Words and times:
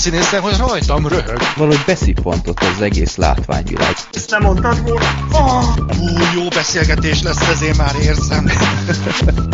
színészen, 0.00 0.40
hogy 0.40 0.56
rajtam 0.58 1.06
röhög. 1.06 1.38
Valahogy 1.56 1.82
beszippantott 1.86 2.60
az 2.60 2.82
egész 2.82 3.16
látványvilág. 3.16 3.94
Ezt 4.12 4.30
nem 4.30 4.42
mondtad 4.42 4.82
volna? 4.82 5.06
Oh, 5.32 5.64
hú, 5.96 6.06
jó 6.34 6.48
beszélgetés 6.48 7.22
lesz, 7.22 7.48
ezért 7.48 7.76
már 7.76 7.94
érzem. 8.02 8.50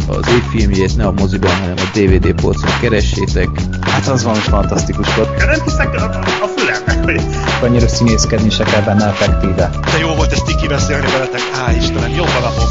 Az 0.08 0.28
év 0.28 0.42
filmjét 0.50 0.96
ne 0.96 1.06
a 1.06 1.12
moziban, 1.12 1.50
hanem 1.50 1.74
a 1.76 1.98
DVD 1.98 2.40
polcon 2.40 2.70
keressétek. 2.80 3.48
Hát 3.80 4.06
az 4.06 4.22
valami 4.22 4.42
fantasztikus 4.42 5.14
volt. 5.14 5.36
Nem 5.36 5.62
hiszek 5.64 5.94
a, 5.94 6.04
a 6.42 6.48
fülemnek, 6.56 7.04
hogy 7.04 7.20
Annyira 7.62 7.88
színészkedni 7.88 8.50
se 8.50 8.64
kell 8.64 8.82
benne 8.82 9.06
effektíve. 9.06 9.70
De 9.92 9.98
jó 9.98 10.14
volt 10.14 10.32
ezt 10.32 10.44
tiki 10.44 10.66
beszélni 10.66 11.06
veletek. 11.06 11.40
Á, 11.66 11.72
Istenem, 11.72 12.10
jó 12.10 12.24
napom. 12.24 12.68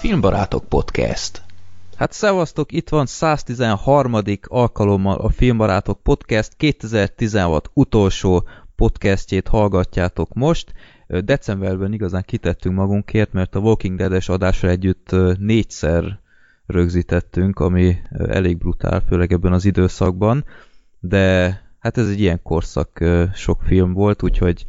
Filmbarátok 0.00 0.64
Podcast. 0.68 1.42
Hát 1.98 2.12
szevasztok, 2.12 2.72
itt 2.72 2.88
van 2.88 3.06
113. 3.06 4.22
alkalommal 4.42 5.18
a 5.18 5.28
Filmbarátok 5.28 6.02
Podcast 6.02 6.56
2016 6.56 7.70
utolsó 7.74 8.48
podcastjét 8.76 9.48
hallgatjátok 9.48 10.34
most. 10.34 10.72
Decemberben 11.06 11.92
igazán 11.92 12.22
kitettünk 12.26 12.74
magunkért, 12.74 13.32
mert 13.32 13.54
a 13.54 13.58
Walking 13.58 13.98
Dead-es 13.98 14.28
adásra 14.28 14.68
együtt 14.68 15.16
négyszer 15.38 16.20
rögzítettünk, 16.66 17.58
ami 17.58 17.96
elég 18.10 18.58
brutál, 18.58 19.00
főleg 19.00 19.32
ebben 19.32 19.52
az 19.52 19.64
időszakban, 19.64 20.44
de 21.00 21.60
hát 21.78 21.98
ez 21.98 22.08
egy 22.08 22.20
ilyen 22.20 22.42
korszak, 22.42 23.04
sok 23.34 23.62
film 23.62 23.92
volt, 23.92 24.22
úgyhogy 24.22 24.66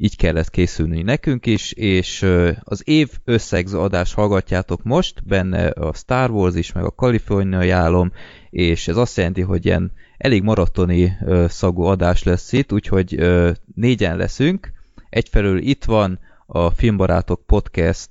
így 0.00 0.16
kellett 0.16 0.50
készülni 0.50 1.02
nekünk 1.02 1.46
is, 1.46 1.72
és 1.72 2.26
az 2.62 2.82
év 2.84 3.10
összegző 3.24 3.78
adást 3.78 4.14
hallgatjátok 4.14 4.82
most, 4.82 5.26
benne 5.26 5.68
a 5.68 5.92
Star 5.94 6.30
Wars 6.30 6.54
is, 6.54 6.72
meg 6.72 6.84
a 6.84 6.90
Kaliforniai 6.90 7.70
álom, 7.70 8.12
és 8.50 8.88
ez 8.88 8.96
azt 8.96 9.16
jelenti, 9.16 9.40
hogy 9.40 9.64
ilyen 9.64 9.92
elég 10.16 10.42
maratoni 10.42 11.16
szagú 11.48 11.82
adás 11.82 12.22
lesz 12.22 12.52
itt, 12.52 12.72
úgyhogy 12.72 13.28
négyen 13.74 14.16
leszünk. 14.16 14.72
Egyfelől 15.08 15.58
itt 15.58 15.84
van 15.84 16.18
a 16.46 16.70
Filmbarátok 16.70 17.46
Podcast 17.46 18.10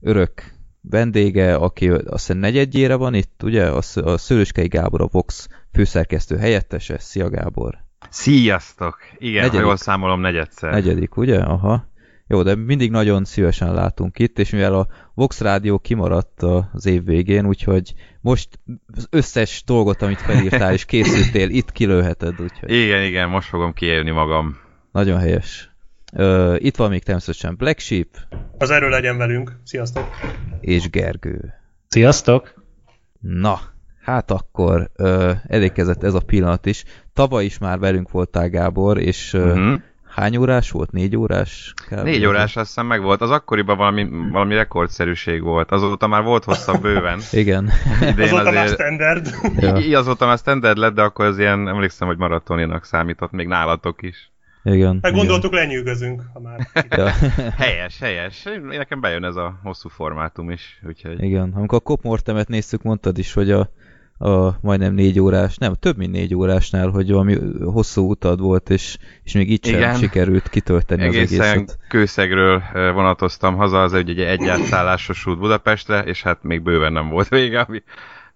örök 0.00 0.54
vendége, 0.80 1.54
aki 1.54 1.88
azt 1.88 2.26
hiszem 2.26 2.38
negyedjére 2.38 2.94
van 2.94 3.14
itt, 3.14 3.42
ugye? 3.42 3.66
A 3.70 4.16
Szőlőskei 4.16 4.68
Gábor, 4.68 5.00
a 5.00 5.08
Vox 5.10 5.48
főszerkesztő 5.72 6.36
helyettese. 6.36 6.98
Szia 6.98 7.30
Gábor! 7.30 7.85
Sziasztok! 8.10 8.98
Igen, 9.18 9.34
Negyedik. 9.40 9.60
ha 9.60 9.66
jól 9.66 9.76
számolom, 9.76 10.20
negyedszer. 10.20 10.70
Negyedik, 10.72 11.16
ugye? 11.16 11.38
Aha. 11.38 11.88
Jó, 12.28 12.42
de 12.42 12.54
mindig 12.54 12.90
nagyon 12.90 13.24
szívesen 13.24 13.74
látunk 13.74 14.18
itt, 14.18 14.38
és 14.38 14.50
mivel 14.50 14.74
a 14.74 14.86
Vox 15.14 15.40
Rádió 15.40 15.78
kimaradt 15.78 16.42
a- 16.42 16.70
az 16.72 16.86
év 16.86 17.04
végén, 17.04 17.46
úgyhogy 17.46 17.94
most 18.20 18.48
az 18.94 19.06
összes 19.10 19.62
dolgot, 19.66 20.02
amit 20.02 20.20
felírtál 20.20 20.72
és 20.72 20.84
készültél, 20.84 21.48
itt 21.48 21.72
kilőheted, 21.72 22.40
úgyhogy 22.40 22.70
Igen, 22.70 23.02
igen, 23.02 23.28
most 23.28 23.48
fogom 23.48 23.72
kiélni 23.72 24.10
magam. 24.10 24.56
nagyon 24.92 25.18
helyes. 25.18 25.70
Ö, 26.12 26.54
itt 26.58 26.76
van 26.76 26.90
még 26.90 27.02
természetesen 27.02 27.56
Black 27.56 27.78
Sheep 27.78 28.08
az 28.58 28.70
erő 28.70 28.88
legyen 28.88 29.16
velünk. 29.16 29.56
Sziasztok! 29.64 30.08
és 30.60 30.90
Gergő. 30.90 31.52
Sziasztok! 31.88 32.54
Na, 33.20 33.60
hát 34.06 34.30
akkor 34.30 34.90
ö, 34.96 35.32
elérkezett 35.46 36.02
ez 36.02 36.14
a 36.14 36.20
pillanat 36.20 36.66
is. 36.66 36.84
Tavaly 37.12 37.44
is 37.44 37.58
már 37.58 37.78
velünk 37.78 38.10
voltál, 38.10 38.48
Gábor, 38.48 38.98
és 38.98 39.32
ö, 39.32 39.50
Uh-huh. 39.52 39.80
hány 40.08 40.36
órás 40.36 40.70
volt? 40.70 40.90
Négy 40.92 41.16
órás? 41.16 41.74
Kb. 41.90 42.02
Négy 42.02 42.24
órás 42.26 42.56
azt 42.56 42.66
hiszem 42.66 42.86
meg 42.86 43.02
volt. 43.02 43.20
Az 43.20 43.30
akkoriban 43.30 43.76
valami, 43.76 44.08
valami 44.32 44.54
rekordszerűség 44.54 45.42
volt. 45.42 45.70
Azóta 45.70 46.06
már 46.06 46.22
volt 46.22 46.44
hosszabb 46.44 46.80
bőven. 46.82 47.20
Igen. 47.32 47.70
Idén 48.00 48.24
Azóta 48.32 48.42
már 48.50 48.64
azért... 48.64 48.80
standard. 48.80 49.28
ja, 49.64 49.76
I- 49.76 49.94
azóta 49.94 50.26
már 50.26 50.38
standard 50.38 50.76
lett, 50.76 50.94
de 50.94 51.02
akkor 51.02 51.24
az 51.24 51.38
ilyen, 51.38 51.68
emlékszem, 51.68 52.06
hogy 52.08 52.16
maratoninak 52.18 52.84
számított, 52.84 53.30
még 53.30 53.46
nálatok 53.46 54.02
is. 54.02 54.30
igen. 54.62 54.98
Meg 55.00 55.12
igen. 55.12 55.24
gondoltuk, 55.26 55.52
lenyűgözünk, 55.52 56.22
ha 56.32 56.40
már. 56.40 56.68
Ja. 56.90 57.10
Helyes, 57.56 57.98
helyes. 57.98 58.44
Én- 58.44 58.60
Nekem 58.78 59.00
bejön 59.00 59.24
ez 59.24 59.36
a 59.36 59.58
hosszú 59.62 59.88
formátum 59.88 60.50
is, 60.50 60.80
úgyhogy... 60.86 61.22
Igen, 61.22 61.52
amikor 61.56 61.78
a 61.78 61.86
Cop 61.86 62.02
Mortemet 62.02 62.48
néztük, 62.48 62.82
mondtad 62.82 63.18
is, 63.18 63.32
hogy 63.32 63.50
a, 63.50 63.70
a 64.18 64.58
majdnem 64.60 64.94
négy 64.94 65.20
órás, 65.20 65.56
nem, 65.56 65.74
több 65.74 65.96
mint 65.96 66.12
négy 66.12 66.34
órásnál, 66.34 66.88
hogy 66.88 67.10
valami 67.10 67.38
hosszú 67.64 68.10
utad 68.10 68.40
volt, 68.40 68.70
és, 68.70 68.98
és 69.22 69.32
még 69.32 69.50
így 69.50 69.66
sem 69.66 69.94
sikerült 69.94 70.48
kitölteni 70.48 71.06
az 71.06 71.14
Egészen 71.14 71.46
egészet. 71.46 71.78
kőszegről 71.88 72.62
vonatoztam 72.72 73.56
haza, 73.56 73.82
az 73.82 73.92
egy, 73.92 74.08
egy 74.08 74.20
egyátszállásos 74.20 75.26
út 75.26 75.38
Budapestre, 75.38 76.00
és 76.00 76.22
hát 76.22 76.42
még 76.42 76.62
bőven 76.62 76.92
nem 76.92 77.08
volt 77.08 77.28
vége, 77.28 77.60
ami 77.60 77.82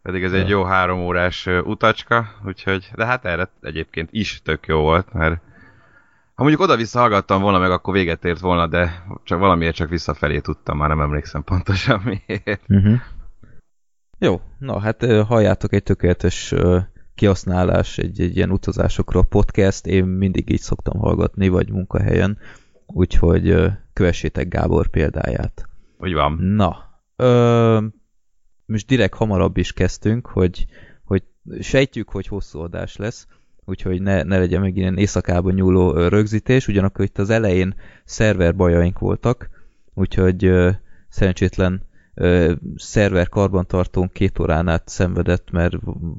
pedig 0.03 0.23
ez 0.23 0.33
egy 0.33 0.49
jó 0.49 0.65
három 0.65 1.01
órás 1.01 1.47
utacska, 1.65 2.29
úgyhogy, 2.47 2.91
de 2.95 3.07
hát 3.07 3.25
erre 3.25 3.51
egyébként 3.61 4.09
is 4.13 4.41
tök 4.45 4.67
jó 4.67 4.81
volt, 4.81 5.13
mert 5.13 5.41
ha 6.35 6.47
mondjuk 6.47 6.69
oda-vissza 6.69 6.99
hallgattam 6.99 7.43
volna 7.43 7.59
meg, 7.59 7.71
akkor 7.71 7.95
véget 7.95 8.25
ért 8.25 8.41
volna, 8.41 8.67
de 8.67 9.05
csak 9.25 9.39
valamiért 9.39 9.75
csak 9.75 9.89
visszafelé 9.89 10.39
tudtam, 10.39 10.79
már 10.79 10.89
nem 10.89 11.01
emlékszem 11.01 11.45
pontosan 11.45 12.01
miért. 12.05 12.61
Uh-huh. 12.69 13.01
Jó, 14.23 14.41
na 14.59 14.79
hát 14.79 15.05
halljátok 15.05 15.73
egy 15.73 15.83
tökéletes 15.83 16.55
kihasználás 17.15 17.99
egy, 17.99 18.21
egy 18.21 18.37
ilyen 18.37 18.51
utazásokról 18.51 19.25
podcast, 19.25 19.87
én 19.87 20.05
mindig 20.05 20.51
így 20.51 20.61
szoktam 20.61 20.99
hallgatni, 20.99 21.49
vagy 21.49 21.71
munkahelyen, 21.71 22.39
úgyhogy 22.87 23.55
kövessétek 23.93 24.49
Gábor 24.49 24.89
példáját. 24.89 25.69
Úgy 25.99 26.13
van. 26.13 26.33
Na, 26.33 27.01
ö, 27.17 27.79
most 28.67 28.87
direkt 28.87 29.15
hamarabb 29.15 29.57
is 29.57 29.73
kezdtünk, 29.73 30.27
hogy, 30.27 30.67
hogy 31.05 31.23
sejtjük, 31.61 32.09
hogy 32.09 32.27
hosszú 32.27 32.59
adás 32.59 32.97
lesz, 32.97 33.27
úgyhogy 33.65 34.03
ne, 34.03 34.23
ne 34.23 34.39
legyen 34.39 34.61
meg 34.61 34.77
ilyen 34.77 34.99
éjszakában 34.99 35.55
nyúló 35.55 36.09
rögzítés, 36.09 36.69
ugyanakkor 36.69 37.05
itt 37.05 37.19
az 37.19 37.31
elején 37.31 37.75
szerver 38.05 38.57
bajaink 38.57 38.99
voltak, 38.99 39.51
úgyhogy 39.95 40.45
ö, 40.45 40.71
szerencsétlen 41.09 41.89
szerver 42.77 43.29
karbantartónk 43.29 44.13
két 44.13 44.39
órán 44.39 44.69
át 44.69 44.89
szenvedett, 44.89 45.51
mert 45.51 45.77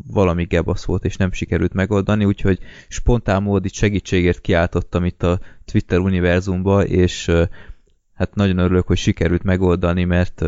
valami 0.07 0.44
gebasz 0.44 0.85
volt, 0.85 1.06
és 1.06 1.16
nem 1.16 1.31
sikerült 1.31 1.74
megoldani, 1.74 2.25
úgyhogy 2.25 2.59
spontán 2.88 3.44
mód 3.44 3.66
itt 3.66 3.74
segítségért 3.74 4.41
kiáltottam 4.41 5.06
itt 5.06 5.24
a 5.24 5.40
Twitter 5.66 6.00
univerzumba, 6.00 6.85
és 6.85 7.31
hát 8.13 8.35
nagyon 8.35 8.57
örülök, 8.57 8.88
hogy 8.88 8.97
sikerült 8.97 9.44
megoldani, 9.44 10.03
mert 10.03 10.46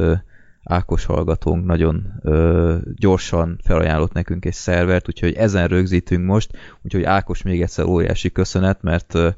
Ákos 0.63 1.05
hallgatónk 1.05 1.65
nagyon 1.65 2.19
ö, 2.21 2.77
gyorsan 2.95 3.59
felajánlott 3.63 4.13
nekünk 4.13 4.45
egy 4.45 4.53
szervert, 4.53 5.07
úgyhogy 5.07 5.33
ezen 5.33 5.67
rögzítünk 5.67 6.25
most, 6.25 6.51
úgyhogy 6.81 7.03
Ákos 7.03 7.41
még 7.41 7.61
egyszer 7.61 7.85
óriási 7.85 8.31
köszönet, 8.31 8.81
mert 8.81 9.13
ö, 9.13 9.29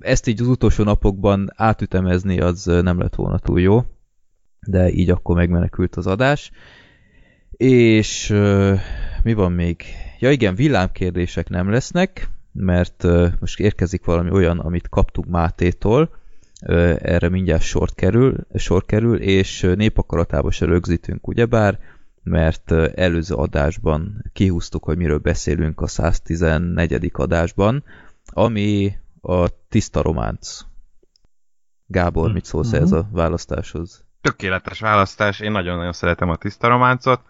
ezt 0.00 0.26
így 0.26 0.40
az 0.40 0.46
utolsó 0.46 0.84
napokban 0.84 1.52
átütemezni 1.54 2.40
az 2.40 2.64
nem 2.64 2.98
lett 2.98 3.14
volna 3.14 3.38
túl 3.38 3.60
jó, 3.60 3.84
de 4.66 4.90
így 4.90 5.10
akkor 5.10 5.36
megmenekült 5.36 5.96
az 5.96 6.06
adás. 6.06 6.50
És 7.56 8.28
mi 9.22 9.34
van 9.34 9.52
még? 9.52 9.82
Ja 10.18 10.30
igen, 10.30 10.54
villámkérdések 10.54 11.48
nem 11.48 11.70
lesznek, 11.70 12.28
mert 12.52 13.04
most 13.40 13.60
érkezik 13.60 14.04
valami 14.04 14.30
olyan, 14.30 14.58
amit 14.58 14.88
kaptuk 14.88 15.26
Mátétól, 15.26 16.10
erre 16.98 17.28
mindjárt 17.28 17.62
sor 17.62 17.88
kerül, 17.94 18.36
sor 18.54 18.84
kerül, 18.84 19.20
és 19.20 19.60
népakaratába 19.76 20.50
se 20.50 20.64
rögzítünk, 20.64 21.28
ugyebár, 21.28 21.78
mert 22.22 22.72
előző 22.94 23.34
adásban 23.34 24.24
kihúztuk, 24.32 24.84
hogy 24.84 24.96
miről 24.96 25.18
beszélünk 25.18 25.80
a 25.80 25.86
114. 25.86 27.10
adásban, 27.12 27.84
ami 28.24 28.92
a 29.20 29.48
tiszta 29.68 30.02
románc. 30.02 30.60
Gábor, 31.86 32.32
mit 32.32 32.44
szólsz 32.44 32.72
Mhm. 32.72 32.82
ez 32.82 32.92
a 32.92 33.08
választáshoz? 33.12 34.04
Tökéletes 34.20 34.80
választás, 34.80 35.40
én 35.40 35.50
nagyon-nagyon 35.50 35.92
szeretem 35.92 36.30
a 36.30 36.36
tiszta 36.36 36.68
románcot. 36.68 37.20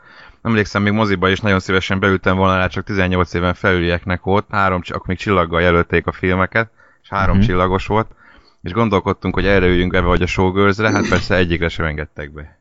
Emlékszem, 0.42 0.82
még 0.82 0.92
moziba 0.92 1.28
is 1.28 1.40
nagyon 1.40 1.60
szívesen 1.60 2.00
beültem 2.00 2.36
volna 2.36 2.56
rá, 2.56 2.66
csak 2.66 2.84
18 2.84 3.34
éven 3.34 3.54
felülieknek 3.54 4.22
volt. 4.22 4.46
Három, 4.50 4.80
akkor 4.88 5.06
még 5.06 5.16
csillaggal 5.18 5.60
jelölték 5.60 6.06
a 6.06 6.12
filmeket, 6.12 6.70
és 7.02 7.08
három 7.08 7.36
Mhm. 7.36 7.46
csillagos 7.46 7.86
volt. 7.86 8.06
És 8.62 8.72
gondolkodtunk, 8.72 9.34
hogy 9.34 9.46
erre 9.46 9.66
üljünk 9.66 9.92
be, 9.92 10.00
vagy 10.00 10.22
a 10.22 10.26
showgirls 10.26 10.76
hát 10.80 11.08
persze 11.08 11.34
egyikre 11.34 11.68
sem 11.68 11.84
engedtek 11.86 12.32
be. 12.32 12.58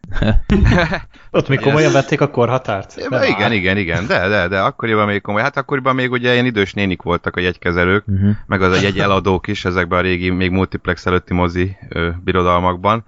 Ott 1.31 1.47
még 1.47 1.59
komolyan 1.59 1.91
vették 1.91 2.21
a 2.21 2.29
korhatárt? 2.29 2.93
Ja, 3.09 3.23
igen, 3.23 3.41
áll. 3.41 3.51
igen, 3.51 3.77
igen, 3.77 4.07
de, 4.07 4.27
de, 4.27 4.47
de 4.47 4.59
akkoriban 4.61 5.05
még 5.07 5.21
komoly. 5.21 5.41
Hát 5.41 5.57
akkoriban 5.57 5.95
még 5.95 6.11
ugye 6.11 6.33
ilyen 6.33 6.45
idős 6.45 6.73
nénik 6.73 7.01
voltak 7.01 7.35
a 7.35 7.39
jegykezelők, 7.39 8.07
Uh-huh. 8.07 8.29
meg 8.45 8.61
az 8.61 8.77
a 8.77 8.81
jegyeladók 8.81 9.47
is 9.47 9.65
ezekben 9.65 9.99
a 9.99 10.01
régi, 10.01 10.29
még 10.29 10.51
multiplex 10.51 11.05
előtti 11.05 11.33
mozi 11.33 11.77
ö, 11.89 12.09
birodalmakban. 12.23 13.05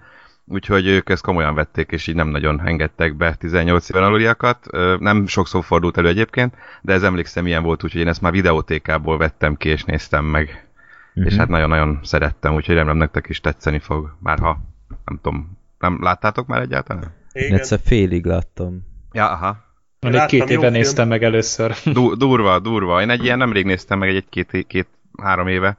Úgyhogy 0.49 0.88
ők 0.88 1.09
ezt 1.09 1.23
komolyan 1.23 1.55
vették, 1.55 1.91
és 1.91 2.07
így 2.07 2.15
nem 2.15 2.27
nagyon 2.27 2.61
engedtek 2.65 3.15
be 3.15 3.35
18 3.35 3.89
éven 3.89 4.03
aluliakat. 4.03 4.65
Nem 4.99 5.27
sokszor 5.27 5.63
fordult 5.63 5.97
elő 5.97 6.07
egyébként, 6.07 6.55
de 6.81 6.94
ez 6.94 7.03
emlékszem 7.03 7.47
ilyen 7.47 7.63
volt, 7.63 7.83
úgyhogy 7.83 8.01
én 8.01 8.07
ezt 8.07 8.21
már 8.21 8.31
videótékából 8.31 9.17
vettem 9.17 9.55
ki, 9.55 9.69
és 9.69 9.83
néztem 9.83 10.25
meg. 10.25 10.67
Mhm. 11.13 11.25
És 11.25 11.35
hát 11.35 11.47
nagyon-nagyon 11.47 11.99
szerettem, 12.03 12.53
úgyhogy 12.53 12.75
remélem 12.75 12.97
nektek 12.97 13.29
is 13.29 13.41
tetszeni 13.41 13.79
fog, 13.79 14.15
már 14.19 14.39
ha 14.39 14.59
nem 15.05 15.19
tudom, 15.21 15.57
nem 15.79 15.99
láttátok 16.01 16.47
már 16.47 16.61
egyáltalán? 16.61 17.13
Én 17.31 17.44
Igen. 17.45 17.57
egyszer 17.57 17.79
félig 17.83 18.25
láttam. 18.25 18.85
Ja, 19.11 19.29
aha. 19.31 19.65
Én 19.99 20.15
egy 20.15 20.25
két 20.25 20.49
éve 20.49 20.69
néztem 20.69 21.07
meg 21.07 21.23
először. 21.23 21.75
Du- 21.85 22.17
durva, 22.17 22.59
durva. 22.59 23.01
Én 23.01 23.09
egy 23.09 23.23
ilyen 23.23 23.38
nemrég 23.38 23.65
néztem 23.65 23.99
meg 23.99 24.09
egy 24.09 24.25
két, 24.29 24.65
két 24.67 24.88
három 25.21 25.47
éve 25.47 25.77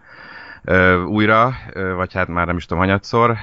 újra, 1.06 1.52
vagy 1.96 2.12
hát 2.12 2.28
már 2.28 2.46
nem 2.46 2.56
is 2.56 2.64
tudom, 2.66 2.82
hanyatszor, 2.82 3.37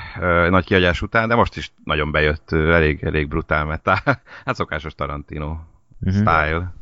nagy 0.49 0.65
kiadás 0.65 1.01
után, 1.01 1.27
de 1.27 1.35
most 1.35 1.57
is 1.57 1.71
nagyon 1.83 2.11
bejött, 2.11 2.51
elég, 2.51 3.03
elég 3.03 3.27
brutál 3.27 3.65
metá. 3.65 4.01
Hát 4.45 4.55
szokásos 4.55 4.95
Tarantino 4.95 5.57
Mhm. 5.99 6.13
style. 6.15 6.73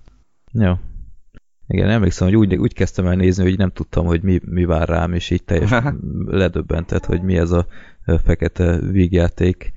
Jó. 0.52 0.74
Igen, 1.68 1.90
emlékszem, 1.90 2.28
hogy 2.28 2.36
úgy, 2.36 2.56
úgy 2.56 2.74
kezdtem 2.74 3.06
el 3.08 3.16
nézni, 3.16 3.44
hogy 3.44 3.58
nem 3.58 3.72
tudtam, 3.72 4.06
hogy 4.06 4.22
mi, 4.22 4.40
mi 4.46 4.66
vár 4.66 4.88
rám, 4.90 5.14
és 5.14 5.30
így 5.30 5.44
teljesen 5.44 6.00
ledöbbentett, 6.28 7.06
hogy 7.06 7.22
mi 7.22 7.38
ez 7.38 7.52
a 7.52 7.66
fekete 8.26 8.78
vígjáték. 8.80 9.72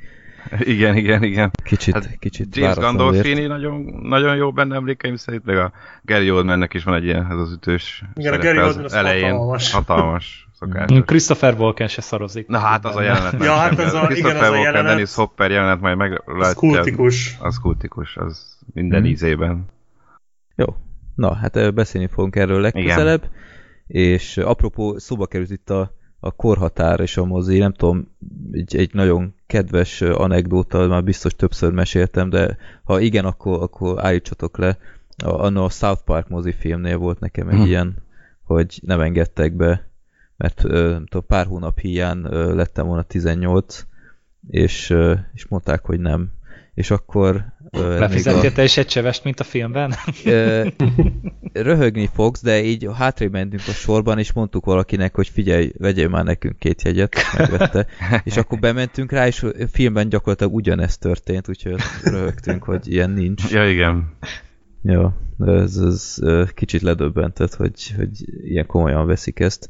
Igen, 0.58 0.96
igen, 0.96 1.22
igen. 1.22 1.50
Kicsit, 1.64 1.94
Hát 1.94 2.18
kicsit 2.18 2.56
James. 2.56 2.76
Gandolfini 2.76 3.46
nagyon, 3.46 3.80
nagyon 4.02 4.36
jó 4.36 4.52
benne 4.52 4.74
emlékeim 4.74 5.16
szerint, 5.16 5.44
meg 5.44 5.56
a 5.58 5.72
Gary 6.02 6.30
Oldmannek 6.30 6.74
is 6.74 6.84
van 6.84 6.94
egy 6.94 7.04
ilyen, 7.04 7.30
ez 7.30 7.38
az 7.38 7.52
ütős 7.52 8.04
Igen, 8.14 8.32
a 8.32 8.38
Gary 8.38 8.58
az 8.58 8.66
Oldman 8.66 8.84
az 8.84 8.92
elején. 8.92 9.30
hatalmas. 9.30 9.72
Hatalmas, 9.72 10.45
szokásos. 10.58 11.04
Christopher 11.04 11.54
Walken 11.58 11.88
se 11.88 12.00
szarozik. 12.00 12.46
Na 12.48 12.58
hát 12.58 12.84
az 12.84 12.96
a 12.96 13.02
jelenet 13.02 13.42
Ja, 13.44 13.52
hát 13.54 13.78
az 13.78 13.92
a- 13.94 14.08
igen, 14.10 14.36
az 14.36 14.48
a 14.48 14.56
jelenet- 14.56 14.84
Dennis 14.92 15.14
Hopper 15.14 15.50
jelenet 15.50 15.80
majd 15.80 15.96
meg 15.96 16.22
Az 16.26 16.54
kultikus. 16.54 17.36
Az 17.40 17.58
kultikus, 17.58 18.16
az 18.16 18.58
minden 18.74 19.00
Mhm. 19.00 19.08
ízében. 19.10 19.64
Jó. 20.56 20.66
Na, 21.14 21.34
hát 21.34 21.74
beszélni 21.74 22.06
fogunk 22.06 22.36
erről 22.36 22.60
legközelebb. 22.60 23.30
És 23.86 24.36
ö, 24.36 24.44
apropó, 24.44 24.98
szóba 24.98 25.26
került 25.26 25.50
itt 25.50 25.70
a, 25.70 25.92
a 26.20 26.30
korhatár 26.30 27.00
és 27.00 27.16
a 27.16 27.24
mozi, 27.24 27.58
nem 27.58 27.72
tudom, 27.72 28.16
egy, 28.52 28.76
egy 28.76 28.90
nagyon 28.94 29.34
kedves 29.46 30.00
anekdóta, 30.00 30.86
már 30.86 31.04
biztos 31.04 31.34
többször 31.34 31.72
meséltem, 31.72 32.30
de 32.30 32.56
ha 32.84 33.00
igen, 33.00 33.24
akkor, 33.24 33.62
akkor 33.62 34.04
állítsatok 34.04 34.58
le. 34.58 34.78
A, 35.24 35.46
a 35.64 35.68
South 35.70 36.02
Park 36.04 36.28
mozifilmnél 36.28 36.96
volt 36.96 37.20
nekem 37.20 37.48
egy 37.48 37.56
Hm. 37.58 37.64
ilyen, 37.64 37.96
hogy 38.42 38.80
nem 38.82 39.00
engedtek 39.00 39.52
be, 39.52 39.85
mert 40.36 40.62
nem 40.62 41.06
tudom, 41.06 41.26
pár 41.26 41.46
hónap 41.46 41.78
hiány 41.78 42.20
lettem 42.30 42.86
volna 42.86 43.02
18, 43.02 43.86
és, 44.50 44.94
és 45.34 45.46
mondták, 45.48 45.84
hogy 45.84 46.00
nem. 46.00 46.34
És 46.74 46.90
akkor... 46.90 47.54
Lefizettél 47.70 48.52
te 48.52 48.62
is 48.62 48.76
egy 48.76 48.86
csevest, 48.86 49.24
mint 49.24 49.40
a 49.40 49.44
filmben? 49.44 49.94
Röhögni 51.52 52.08
fogsz, 52.12 52.42
de 52.42 52.62
így 52.62 52.88
hátrébb 52.94 53.32
mentünk 53.32 53.62
a 53.66 53.70
sorban, 53.72 54.18
és 54.18 54.32
mondtuk 54.32 54.64
valakinek, 54.64 55.14
hogy 55.14 55.28
figyelj, 55.28 55.72
vegyél 55.78 56.08
már 56.08 56.24
nekünk 56.24 56.58
két 56.58 56.82
jegyet, 56.82 57.14
megvette. 57.38 57.86
És 58.24 58.36
akkor 58.36 58.58
bementünk 58.58 59.12
rá, 59.12 59.26
és 59.26 59.42
a 59.42 59.50
filmben 59.72 60.08
gyakorlatilag 60.08 60.54
ugyanezt 60.54 61.00
történt, 61.00 61.48
úgyhogy 61.48 61.76
röhögtünk, 62.02 62.62
hogy 62.62 62.92
ilyen 62.92 63.10
nincs. 63.10 63.50
Ja, 63.50 63.70
igen. 63.70 64.16
Jó, 64.82 65.12
ez, 65.38 65.76
ez 65.76 66.18
kicsit 66.54 66.82
ledöbbentett, 66.82 67.54
hogy, 67.54 67.94
hogy 67.96 68.10
ilyen 68.44 68.66
komolyan 68.66 69.06
veszik 69.06 69.40
ezt. 69.40 69.68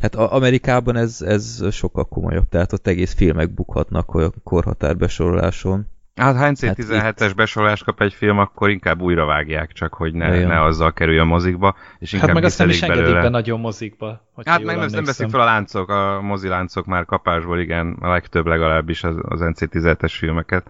Hát 0.00 0.14
a- 0.14 0.34
Amerikában 0.34 0.96
ez, 0.96 1.22
ez 1.26 1.64
sokkal 1.70 2.04
komolyabb, 2.04 2.48
tehát 2.48 2.72
ott 2.72 2.86
egész 2.86 3.14
filmek 3.14 3.54
bukhatnak 3.54 4.14
olyan 4.14 4.32
korhatárbesoroláson. 4.44 5.86
Hát 6.14 6.34
ha 6.34 6.40
Hát 6.40 6.56
NC-17-es 6.56 7.32
besorolást 7.36 7.84
kap 7.84 8.00
egy 8.00 8.12
film, 8.12 8.38
akkor 8.38 8.70
inkább 8.70 9.00
újra 9.00 9.24
vágják, 9.24 9.72
csak 9.72 9.94
hogy 9.94 10.14
ne, 10.14 10.44
ne 10.44 10.62
azzal 10.62 10.92
kerüljön 10.92 11.26
mozikba, 11.26 11.74
és 11.98 12.12
inkább 12.12 12.28
Hát 12.28 12.36
meg 12.36 12.44
azt 12.44 12.58
nem 12.58 12.68
is 12.68 12.82
engedik 12.82 13.02
belőle. 13.04 13.22
be 13.22 13.28
nagyon 13.28 13.60
mozikba. 13.60 14.20
Hát 14.44 14.62
meg 14.62 14.76
nem, 14.76 14.88
nem 14.90 15.04
veszik 15.04 15.28
fel 15.30 15.40
a 15.40 15.44
láncok, 15.44 15.88
a 15.90 16.20
moziláncok 16.22 16.86
már 16.86 17.04
kapásból, 17.04 17.58
igen, 17.60 17.96
a 18.00 18.08
legtöbb 18.10 18.46
legalábbis 18.46 19.04
az, 19.04 19.16
az 19.22 19.40
NC-17-es 19.40 20.12
filmeket. 20.18 20.66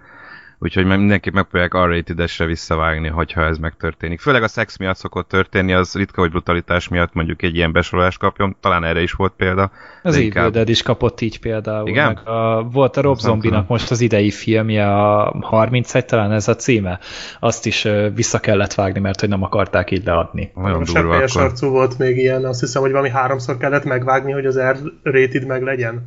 Úgyhogy 0.58 0.84
mindenképp 0.84 1.34
megpróbálják 1.34 1.88
R-rated-esre 1.88 2.44
visszavágni, 2.44 3.08
hogyha 3.08 3.44
ez 3.44 3.58
megtörténik. 3.58 4.20
Főleg 4.20 4.42
a 4.42 4.48
szex 4.48 4.76
miatt 4.76 4.96
szokott 4.96 5.28
történni, 5.28 5.72
az 5.72 5.94
ritka, 5.94 6.20
hogy 6.20 6.30
brutalitás 6.30 6.88
miatt 6.88 7.12
mondjuk 7.12 7.42
egy 7.42 7.56
ilyen 7.56 7.72
besorolást 7.72 8.18
kapjon. 8.18 8.56
Talán 8.60 8.84
erre 8.84 9.02
is 9.02 9.12
volt 9.12 9.32
példa. 9.36 9.70
Az 10.02 10.14
de 10.16 10.20
Evil 10.20 10.50
Dead 10.50 10.68
is 10.68 10.82
kapott 10.82 11.20
így 11.20 11.40
például. 11.40 11.88
Igen? 11.88 12.06
Meg 12.06 12.28
a, 12.28 12.68
volt 12.72 12.96
a 12.96 13.00
Rob 13.00 13.18
Zombinak 13.18 13.68
most 13.68 13.90
az 13.90 14.00
idei 14.00 14.30
filmje, 14.30 14.92
a 14.92 15.34
31 15.40 16.04
talán 16.04 16.32
ez 16.32 16.48
a 16.48 16.56
címe. 16.56 16.98
Azt 17.40 17.66
is 17.66 17.88
vissza 18.14 18.38
kellett 18.40 18.74
vágni, 18.74 19.00
mert 19.00 19.20
hogy 19.20 19.28
nem 19.28 19.42
akarták 19.42 19.90
így 19.90 20.04
leadni. 20.04 20.50
Nagyon 20.54 20.82
A 20.82 20.84
durva 20.84 21.16
akkor. 21.16 21.42
arcú 21.42 21.68
volt 21.68 21.98
még 21.98 22.16
ilyen, 22.16 22.44
azt 22.44 22.60
hiszem, 22.60 22.82
hogy 22.82 22.90
valami 22.90 23.10
háromszor 23.10 23.56
kellett 23.56 23.84
megvágni, 23.84 24.32
hogy 24.32 24.46
az 24.46 24.60
R-rated 24.60 25.46
meg 25.46 25.62
legyen. 25.62 26.06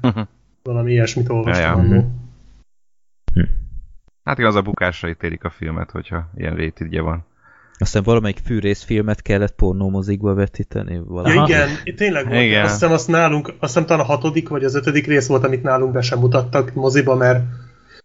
Valami 0.64 0.92
ilyesmit 0.92 1.30
olvastam. 1.30 1.86
Ja, 1.86 1.96
ja. 1.96 3.46
Hát 4.27 4.38
igen, 4.38 4.50
az 4.50 4.56
a 4.56 4.62
bukásra 4.62 5.09
ítélik 5.09 5.44
a 5.44 5.50
filmet, 5.50 5.91
hogyha 5.91 6.29
ilyen 6.35 6.56
rétidje 6.56 7.01
van. 7.01 7.25
Aztán 7.79 8.03
valamelyik 8.03 8.38
fűrészfilmet 8.45 9.21
kellett 9.21 9.56
pornómozikba 9.56 10.33
vetíteni. 10.33 10.94
Ja, 10.94 11.03
Valami. 11.06 11.35
igen, 11.51 11.69
tényleg 11.95 12.27
volt. 12.27 12.41
Igen. 12.41 12.63
Azt 12.63 12.71
hiszem, 12.74 12.91
azt 12.91 13.07
nálunk, 13.07 13.47
azt 13.47 13.57
hiszem 13.59 13.85
talán 13.85 14.03
a 14.06 14.07
hatodik 14.07 14.50
vagy 14.50 14.63
az 14.63 14.75
ötödik 14.75 15.06
rész 15.07 15.27
volt, 15.27 15.44
amit 15.44 15.63
nálunk 15.63 15.91
be 15.94 16.01
sem 16.01 16.19
mutattak 16.19 16.74
moziba, 16.74 17.15
mert 17.15 17.44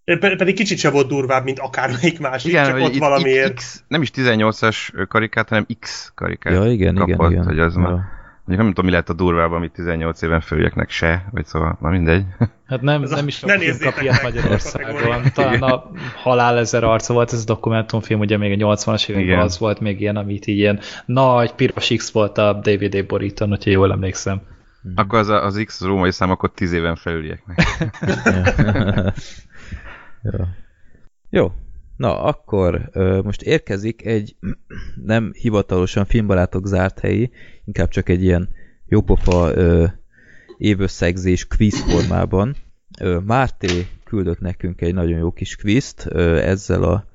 pe- 0.04 0.36
pedig 0.36 0.54
kicsit 0.54 0.78
se 0.78 0.90
volt 0.90 1.08
durvább, 1.08 1.44
mint 1.44 1.58
akármelyik 1.58 2.20
másik, 2.20 2.50
Igen, 2.52 2.64
csak 2.64 2.80
ott 2.80 2.92
itt, 2.94 3.00
valamiért. 3.00 3.50
itt 3.50 3.54
X, 3.56 3.84
nem 3.88 4.02
is 4.02 4.10
18-as 4.14 5.06
karikát, 5.08 5.48
hanem 5.48 5.66
X 5.80 6.12
karikát 6.14 6.52
Ja, 6.52 6.70
igen, 6.70 6.94
igen, 6.94 7.08
kapott, 7.08 7.30
igen. 7.30 7.44
hogy 7.44 7.58
az 7.58 7.74
már, 7.74 7.90
Ja. 7.90 8.04
Mondjuk 8.44 8.58
nem 8.66 8.66
tudom, 8.68 8.84
mi 8.84 8.90
lehet 8.90 9.08
a 9.08 9.12
durvább, 9.12 9.52
amit 9.52 9.72
18 9.72 10.22
éven 10.22 10.40
följöknek 10.40 10.90
se, 10.90 11.24
vagy 11.30 11.46
szóval, 11.46 11.78
na 11.80 11.88
mindegy. 11.88 12.24
Hát 12.66 12.80
nem, 12.80 13.02
Ez 13.02 13.12
a- 13.12 13.14
nem 13.16 13.26
is 13.26 13.36
sok 13.36 13.48
ne 13.48 13.58
film 13.58 13.76
kap 13.80 14.00
ilyet 14.02 14.22
Magyarországon. 14.22 15.22
Talán 15.34 15.62
a 15.62 15.90
Halál 16.16 16.58
ezer 16.58 16.84
arca 16.84 17.12
volt, 17.12 17.32
ez 17.32 17.40
a 17.40 17.44
dokumentumfilm, 17.44 18.20
ugye 18.20 18.36
még 18.36 18.62
a 18.62 18.74
80-as 18.74 19.08
években 19.08 19.38
az 19.38 19.58
volt 19.58 19.80
még 19.80 20.00
ilyen, 20.00 20.16
amit 20.16 20.46
így 20.46 20.56
ilyen 20.58 20.80
nagy 21.06 21.52
piros 21.52 21.88
X 21.96 22.12
volt 22.12 22.38
a 22.38 22.52
DVD 22.52 23.06
borítón, 23.06 23.48
hogyha 23.48 23.70
jól 23.70 23.92
emlékszem. 23.92 24.40
Akkor 24.94 25.18
az, 25.18 25.28
a- 25.28 25.44
az 25.44 25.62
X 25.66 25.80
az 25.80 25.86
római 25.86 26.10
szám, 26.10 26.30
akkor 26.30 26.52
10 26.52 26.72
éven 26.72 26.96
felülieknek. 26.96 27.62
Jó. 30.22 30.44
Jó. 31.30 31.52
Na, 31.96 32.22
akkor 32.22 32.90
most 33.24 33.42
érkezik 33.42 34.04
egy 34.06 34.36
nem 35.04 35.32
hivatalosan 35.32 36.04
filmbarátok 36.04 36.66
zárt 36.66 36.98
helyi, 37.00 37.30
inkább 37.64 37.88
csak 37.88 38.08
egy 38.08 38.22
ilyen 38.22 38.48
jópofa 38.86 39.52
évösszegzés 40.58 41.46
quiz 41.46 41.80
formában. 41.80 42.56
Márté 43.24 43.86
küldött 44.04 44.40
nekünk 44.40 44.80
egy 44.80 44.94
nagyon 44.94 45.18
jó 45.18 45.32
kis 45.32 45.56
ö, 46.04 46.38
ezzel 46.38 46.82
a 46.82 47.06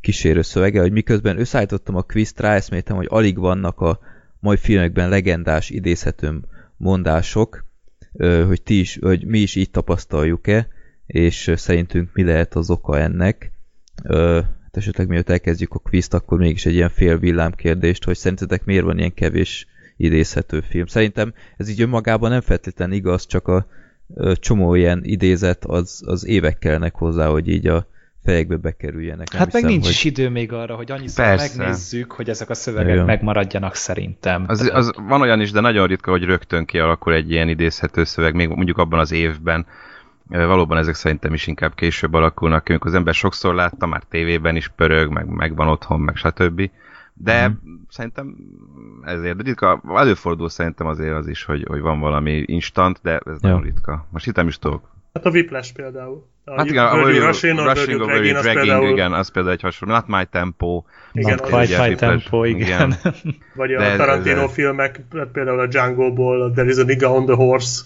kísérő 0.00 0.42
szövege, 0.42 0.80
hogy 0.80 0.92
miközben 0.92 1.38
összeállítottam 1.38 1.96
a 1.96 2.02
quizt, 2.02 2.40
ráeszméltem, 2.40 2.96
hogy 2.96 3.06
alig 3.10 3.38
vannak 3.38 3.80
a 3.80 3.98
mai 4.40 4.56
filmekben 4.56 5.08
legendás 5.08 5.70
idézhető 5.70 6.40
mondások, 6.76 7.64
hogy, 8.46 8.62
ti 8.62 8.78
is, 8.78 8.98
hogy 9.00 9.26
mi 9.26 9.38
is 9.38 9.54
így 9.54 9.70
tapasztaljuk-e, 9.70 10.68
és 11.06 11.52
szerintünk 11.56 12.10
mi 12.12 12.24
lehet 12.24 12.54
az 12.54 12.70
oka 12.70 12.98
ennek. 12.98 13.51
Ö, 14.02 14.40
hát 14.62 14.76
esetleg 14.76 15.08
mielőtt 15.08 15.30
elkezdjük 15.30 15.74
a 15.74 15.78
quizt, 15.78 16.14
akkor 16.14 16.38
mégis 16.38 16.66
egy 16.66 16.74
ilyen 16.74 16.88
fél 16.88 17.18
villám 17.18 17.52
kérdést, 17.52 18.04
hogy 18.04 18.16
szerintetek 18.16 18.64
miért 18.64 18.84
van 18.84 18.98
ilyen 18.98 19.14
kevés 19.14 19.66
idézhető 19.96 20.60
film. 20.60 20.86
Szerintem 20.86 21.32
ez 21.56 21.68
így 21.68 21.80
önmagában 21.80 22.30
nem 22.30 22.40
feltétlenül 22.40 22.94
igaz, 22.94 23.26
csak 23.26 23.48
a 23.48 23.66
ö, 24.14 24.32
csomó 24.34 24.74
ilyen 24.74 25.00
idézet 25.04 25.64
az, 25.64 26.02
az 26.06 26.26
évek 26.26 26.58
kellnek 26.58 26.94
hozzá, 26.94 27.26
hogy 27.26 27.48
így 27.48 27.66
a 27.66 27.86
fejekbe 28.24 28.56
bekerüljenek. 28.56 29.30
Nem 29.30 29.40
Hát 29.40 29.52
meg 29.52 29.62
hiszem, 29.62 29.70
nincs 29.70 29.84
hogy... 29.84 29.92
is 29.92 30.04
idő 30.04 30.28
még 30.28 30.52
arra, 30.52 30.74
hogy 30.74 30.90
annyiszor 30.90 31.24
Persze. 31.24 31.58
megnézzük, 31.58 32.12
hogy 32.12 32.28
ezek 32.28 32.50
a 32.50 32.54
szövegek 32.54 32.92
Igen. 32.92 33.04
megmaradjanak 33.04 33.74
szerintem. 33.74 34.44
Az, 34.46 34.70
az 34.72 34.92
van 35.08 35.20
olyan 35.20 35.40
is, 35.40 35.50
de 35.50 35.60
nagyon 35.60 35.86
ritka, 35.86 36.10
hogy 36.10 36.22
rögtön 36.22 36.64
kialakul 36.64 37.14
egy 37.14 37.30
ilyen 37.30 37.48
idézhető 37.48 38.04
szöveg, 38.04 38.34
még 38.34 38.48
mondjuk 38.48 38.78
abban 38.78 38.98
az 38.98 39.12
évben. 39.12 39.66
Valóban 40.32 40.78
ezek 40.78 40.94
szerintem 40.94 41.34
is 41.34 41.46
inkább 41.46 41.74
később 41.74 42.14
alakulnak, 42.14 42.68
amikor 42.68 42.86
az 42.90 42.96
ember 42.96 43.14
sokszor 43.14 43.54
látta, 43.54 43.86
már 43.86 44.02
tévében 44.08 44.56
is 44.56 44.68
pörög, 44.68 45.10
meg, 45.10 45.26
meg 45.26 45.56
van 45.56 45.68
otthon, 45.68 46.00
meg 46.00 46.16
stb. 46.16 46.70
De 47.14 47.48
Mhm. 47.48 47.56
szerintem 47.88 48.36
ezért, 49.04 49.36
de 49.36 49.42
ritka, 49.42 49.82
előfordul 49.94 50.48
szerintem 50.48 50.86
azért 50.86 51.14
az 51.14 51.28
is, 51.28 51.44
hogy, 51.44 51.64
hogy 51.68 51.80
van 51.80 52.00
valami 52.00 52.42
instant, 52.46 52.98
de 53.02 53.20
ez 53.26 53.40
nagyon 53.40 53.58
Ja. 53.58 53.64
ritka. 53.64 54.06
Most 54.10 54.26
itt 54.26 54.34
nem 54.36 54.46
is 54.48 54.58
tudok. 54.58 54.90
Hát 55.14 55.26
a 55.26 55.30
Whiplash 55.30 55.72
például. 55.74 56.26
A 56.44 56.52
Hát 56.56 56.66
igen, 56.66 56.84
a 56.86 56.94
Rushing 56.96 57.58
Were 57.58 57.72
Rushing 57.72 58.02
Dragging, 58.02 58.36
az 58.36 58.42
Dragging, 58.42 58.64
például, 58.66 58.88
igen, 58.90 59.12
az 59.12 59.30
például 59.30 59.54
egy 59.54 59.60
hasonló. 59.60 59.94
Not 59.94 60.06
my 60.06 60.24
tempo. 60.30 60.82
igen, 61.12 61.30
Not 61.30 61.40
quite 61.40 61.56
Whiplash. 61.82 61.96
tempo, 61.96 62.44
igen. 62.44 62.60
Igen. 62.66 62.94
Vagy 63.54 63.72
a 63.74 63.96
Tarantino 63.96 64.42
ez- 64.42 64.52
filmek, 64.52 65.00
például 65.32 65.58
a 65.60 65.66
Django-ból, 65.66 66.42
a 66.42 66.50
There 66.50 66.68
is 66.68 66.76
a 66.76 66.82
nigga 66.84 67.10
on 67.12 67.24
the 67.26 67.34
horse, 67.34 67.82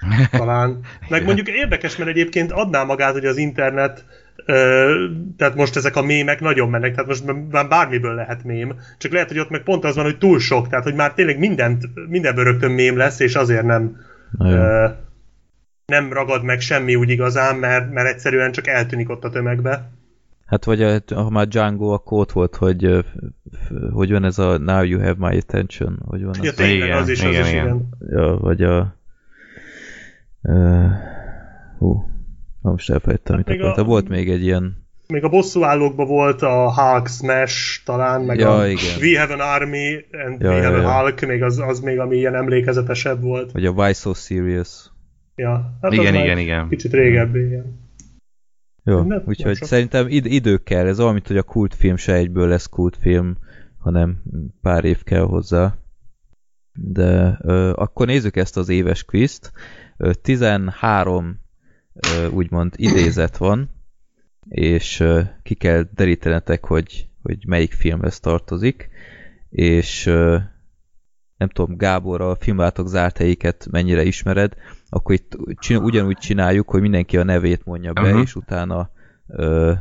talán. 0.30 0.80
Meg 1.08 1.24
mondjuk 1.24 1.48
érdekes, 1.48 1.96
mert 1.96 2.10
egyébként 2.10 2.52
adná 2.52 2.82
magát, 2.84 3.12
hogy 3.12 3.24
az 3.24 3.36
internet, 3.36 4.04
tehát 5.36 5.54
most 5.54 5.76
ezek 5.76 5.96
a 5.96 6.02
mémek 6.02 6.40
nagyon 6.40 6.68
mennek, 6.68 6.94
tehát 6.94 7.08
most 7.08 7.24
már 7.50 7.68
bármiből 7.68 8.14
lehet 8.14 8.44
mém, 8.44 8.74
csak 8.98 9.12
lehet, 9.12 9.28
hogy 9.28 9.38
ott 9.38 9.50
meg 9.50 9.62
pont 9.62 9.84
az 9.84 9.94
van, 9.96 10.04
hogy 10.04 10.18
túl 10.18 10.38
sok, 10.38 10.68
tehát 10.68 10.84
hogy 10.84 10.94
már 10.94 11.14
tényleg 11.14 11.38
mindent, 11.38 12.08
mindenből 12.08 12.44
rögtön 12.44 12.70
mém 12.70 12.96
lesz, 12.96 13.20
és 13.20 13.34
azért 13.34 13.64
nem, 13.64 13.96
ö, 14.38 14.86
nem 15.86 16.12
ragad 16.12 16.42
meg 16.42 16.60
semmi 16.60 16.94
úgy 16.94 17.10
igazán, 17.10 17.56
mert, 17.56 17.92
mert 17.92 18.08
egyszerűen 18.08 18.52
csak 18.52 18.66
eltűnik 18.66 19.10
ott 19.10 19.24
a 19.24 19.30
tömegbe. 19.30 19.90
Hát 20.46 20.64
vagy 20.64 21.02
ha 21.14 21.30
már 21.30 21.48
Django, 21.48 21.88
akkor 21.88 22.18
ott 22.18 22.32
volt, 22.32 22.56
hogy 22.56 23.04
hogy 23.92 24.10
van 24.10 24.24
ez 24.24 24.38
a 24.38 24.58
Now 24.58 24.82
You 24.82 25.00
Have 25.00 25.28
My 25.28 25.36
Attention, 25.36 25.98
hogy 26.06 26.24
van 26.24 26.34
Ja, 26.42 26.48
az, 26.48 26.54
tényleg, 26.56 26.88
Igen, 26.88 26.98
az 26.98 27.08
is, 27.08 27.22
az 27.22 27.28
igen, 27.28 27.44
is, 27.44 27.50
igen. 27.50 27.64
igen. 27.64 27.88
ja, 28.10 28.36
vagy 28.36 28.62
a 28.62 28.99
uh, 30.42 30.86
hú, 31.78 32.04
na 32.62 32.70
most 32.70 32.90
elfelejtettem, 32.90 33.36
Hát 33.36 33.46
mit 33.46 33.60
akartam. 33.60 33.84
a- 33.84 33.88
Volt 33.88 34.08
még 34.08 34.30
egy 34.30 34.42
ilyen 34.42 34.78
Még 35.08 35.24
a 35.24 35.28
bosszúállókban 35.28 36.06
volt 36.06 36.42
a 36.42 36.72
Hulk 36.74 37.08
Smash 37.08 37.84
talán, 37.84 38.20
meg 38.20 38.38
Ja, 38.38 38.56
a 38.58 38.66
igen. 38.66 38.98
We 39.00 39.20
Have 39.20 39.32
an 39.34 39.40
Army 39.40 39.94
and 40.26 40.40
Ja, 40.40 40.48
We 40.48 40.56
ja, 40.56 40.62
Have 40.64 40.76
ja. 40.80 40.88
a 40.96 41.00
Hulk, 41.00 41.20
még 41.20 41.42
az, 41.42 41.58
az 41.58 41.80
még 41.80 41.98
ami 41.98 42.16
ilyen 42.16 42.34
emlékezetesebb 42.34 43.22
volt. 43.22 43.52
vagy 43.52 43.66
a 43.66 43.70
Why 43.70 43.92
So 43.92 44.14
Serious. 44.14 44.90
Ja, 45.34 45.78
hát 45.82 45.92
Igen, 45.92 46.14
igen, 46.14 46.38
igen. 46.38 46.68
Kicsit 46.68 46.92
régebbi, 46.92 47.38
igen. 47.46 47.78
Jó, 48.84 49.04
úgyhogy 49.24 49.56
sok. 49.56 49.66
szerintem 49.66 50.06
id- 50.08 50.26
idő 50.26 50.56
kell, 50.56 50.86
ez 50.86 51.00
olyan, 51.00 51.12
mint 51.12 51.26
hogy 51.26 51.36
a 51.36 51.42
kultfilm 51.42 51.96
se 51.96 52.14
egyből 52.14 52.48
lesz 52.48 52.66
kultfilm, 52.66 53.36
hanem 53.78 54.22
pár 54.62 54.84
év 54.84 55.02
kell 55.02 55.22
hozzá. 55.24 55.74
De 56.72 57.38
ö, 57.42 57.72
akkor 57.74 58.06
nézzük 58.06 58.36
ezt 58.36 58.56
az 58.56 58.68
éves 58.68 59.04
quizt. 59.04 59.52
Ö, 60.00 60.12
13 60.12 61.40
ö, 61.94 62.28
úgymond 62.28 62.72
idézet 62.76 63.36
van, 63.36 63.70
és 64.48 65.04
ki 65.42 65.54
kell 65.54 65.88
derítenetek, 65.94 66.64
hogy, 66.66 67.08
hogy 67.22 67.46
melyik 67.46 67.72
filmhez 67.72 68.20
tartozik, 68.20 68.88
és 69.50 70.04
nem 71.36 71.48
tudom, 71.48 71.76
Gábor, 71.76 72.20
a 72.20 72.36
filmvátok 72.36 72.88
zárt 72.88 73.16
helyiket 73.16 73.68
mennyire 73.70 74.02
ismered, 74.02 74.54
akkor 74.88 75.14
itt 75.14 75.36
csin- 75.58 75.82
ugyanúgy 75.82 76.16
csináljuk, 76.16 76.70
hogy 76.70 76.80
mindenki 76.80 77.16
a 77.16 77.24
nevét 77.24 77.64
mondja 77.64 77.92
be, 77.92 78.00
Aha. 78.00 78.20
és 78.20 78.34
utána 78.34 78.90
ö, 79.26 79.72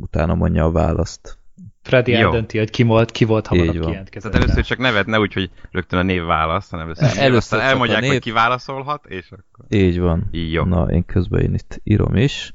utána 0.00 0.34
mondja 0.34 0.64
a 0.64 0.70
választ. 0.70 1.38
Freddy 1.86 2.12
Jó. 2.12 2.18
eldönti, 2.18 2.58
hogy 2.58 2.70
ki 2.70 2.82
volt, 2.82 3.10
ki 3.10 3.24
volt 3.24 3.44
Így 3.44 3.58
hamarabb 3.58 3.76
van. 3.76 3.86
kijelentkezett. 3.86 4.30
Tehát 4.32 4.46
először 4.46 4.64
csak 4.64 4.78
nevet, 4.78 5.06
ne 5.06 5.18
úgy, 5.18 5.32
hogy 5.32 5.50
rögtön 5.70 5.98
a 5.98 6.02
név 6.02 6.24
választ, 6.24 6.70
hanem 6.70 6.84
először, 6.86 7.22
Először 7.22 7.58
a 7.58 7.62
elmondják, 7.62 8.00
név. 8.00 8.10
hogy 8.10 8.20
ki 8.20 8.30
válaszolhat, 8.30 9.06
és 9.06 9.30
akkor... 9.30 9.64
Így 9.68 9.98
van. 10.00 10.28
Jó. 10.30 10.64
Na, 10.64 10.90
én 10.90 11.04
közben 11.04 11.40
én 11.40 11.54
itt 11.54 11.80
írom 11.84 12.16
is. 12.16 12.52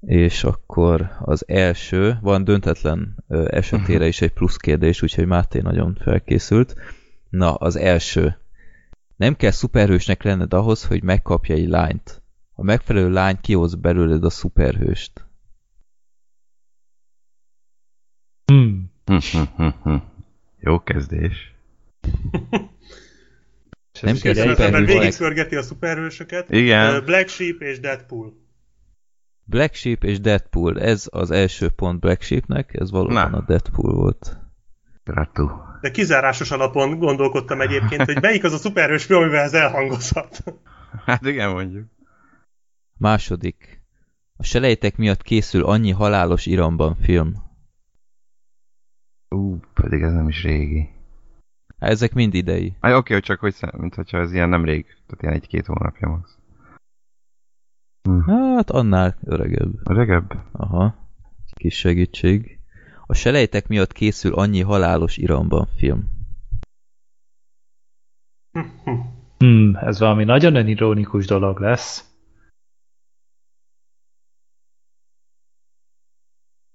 És 0.00 0.44
akkor 0.44 1.10
az 1.20 1.44
első, 1.48 2.18
van 2.20 2.44
döntetlen 2.44 3.24
esetére 3.46 4.06
is 4.06 4.20
egy 4.20 4.32
plusz 4.32 4.56
kérdés, 4.56 5.02
úgyhogy 5.02 5.26
Máté 5.26 5.60
nagyon 5.60 5.98
felkészült. 6.00 6.74
Na, 7.30 7.54
az 7.54 7.76
első. 7.76 8.38
Nem 9.16 9.36
kell 9.36 9.50
szuperhősnek 9.50 10.22
lenned 10.22 10.54
ahhoz, 10.54 10.84
hogy 10.84 11.02
megkapja 11.02 11.54
egy 11.54 11.68
lányt. 11.68 12.22
A 12.54 12.62
megfelelő 12.62 13.10
lány 13.10 13.38
kihoz 13.40 13.74
belőled 13.74 14.24
a 14.24 14.30
szuperhőst. 14.30 15.27
Hmm. 18.52 18.90
Hm, 19.04 19.16
hm, 19.32 19.42
hm, 19.56 19.68
hm. 19.82 19.96
Jó 20.60 20.82
kezdés. 20.82 21.54
És 23.92 24.00
Nem 24.00 24.16
kell 24.16 24.34
szuperhősnek. 24.34 24.70
mert 24.70 24.86
végigszörgeti 24.86 25.56
a 25.56 25.62
szuperhősöket. 25.62 26.50
Igen. 26.50 27.04
Black 27.04 27.28
Sheep 27.28 27.60
és 27.60 27.80
Deadpool. 27.80 28.32
Black 29.44 29.74
Sheep 29.74 30.04
és 30.04 30.20
Deadpool, 30.20 30.80
ez 30.80 31.06
az 31.10 31.30
első 31.30 31.68
pont 31.68 32.00
Black 32.00 32.22
Sheepnek, 32.22 32.74
ez 32.74 32.90
valóban 32.90 33.30
Na. 33.30 33.38
a 33.38 33.44
Deadpool 33.46 33.94
volt. 33.94 34.36
Gratu. 35.04 35.48
De 35.80 35.90
kizárásos 35.90 36.50
alapon 36.50 36.98
gondolkodtam 36.98 37.60
egyébként, 37.60 38.02
hogy 38.02 38.20
melyik 38.20 38.44
az 38.44 38.52
a 38.52 38.56
szuperhős 38.56 39.04
film, 39.04 39.22
amivel 39.22 39.42
ez 39.42 39.54
elhangozhat. 39.54 40.44
Hát 41.06 41.26
igen, 41.26 41.50
mondjuk. 41.50 41.84
Második. 42.96 43.82
A 44.36 44.42
selejtek 44.42 44.96
miatt 44.96 45.22
készül 45.22 45.64
annyi 45.64 45.90
halálos 45.90 46.46
iramban 46.46 46.96
film. 47.00 47.47
Ú, 49.28 49.60
pedig 49.74 50.02
ez 50.02 50.12
nem 50.12 50.28
is 50.28 50.42
régi. 50.42 50.88
Hát 51.78 51.90
ezek 51.90 52.14
mind 52.14 52.34
idei. 52.34 52.76
Aj, 52.80 52.94
oké, 52.94 53.12
hogy 53.12 53.22
csak 53.22 53.40
hogy, 53.40 53.54
szem- 53.54 53.78
mint 53.78 53.94
hogyha 53.94 54.18
ez 54.18 54.32
ilyen 54.32 54.48
nem 54.48 54.64
rég, 54.64 54.84
tehát 54.84 55.22
ilyen 55.22 55.34
egy-két 55.34 55.66
hónapja 55.66 56.08
max. 56.08 56.38
Hm. 58.02 58.20
Hát 58.30 58.70
annál 58.70 59.16
öregebb. 59.24 59.90
Öregebb? 59.90 60.34
Aha. 60.52 60.94
Kis 61.54 61.78
segítség. 61.78 62.58
A 63.06 63.14
selejtek 63.14 63.68
miatt 63.68 63.92
készül 63.92 64.34
annyi 64.34 64.62
halálos 64.62 65.16
iramban 65.16 65.68
film. 65.76 66.16
Hmm, 69.38 69.76
ez 69.76 69.98
valami 69.98 70.24
nagyon 70.24 70.54
önironikus 70.54 71.26
dolog 71.26 71.60
lesz. 71.60 72.07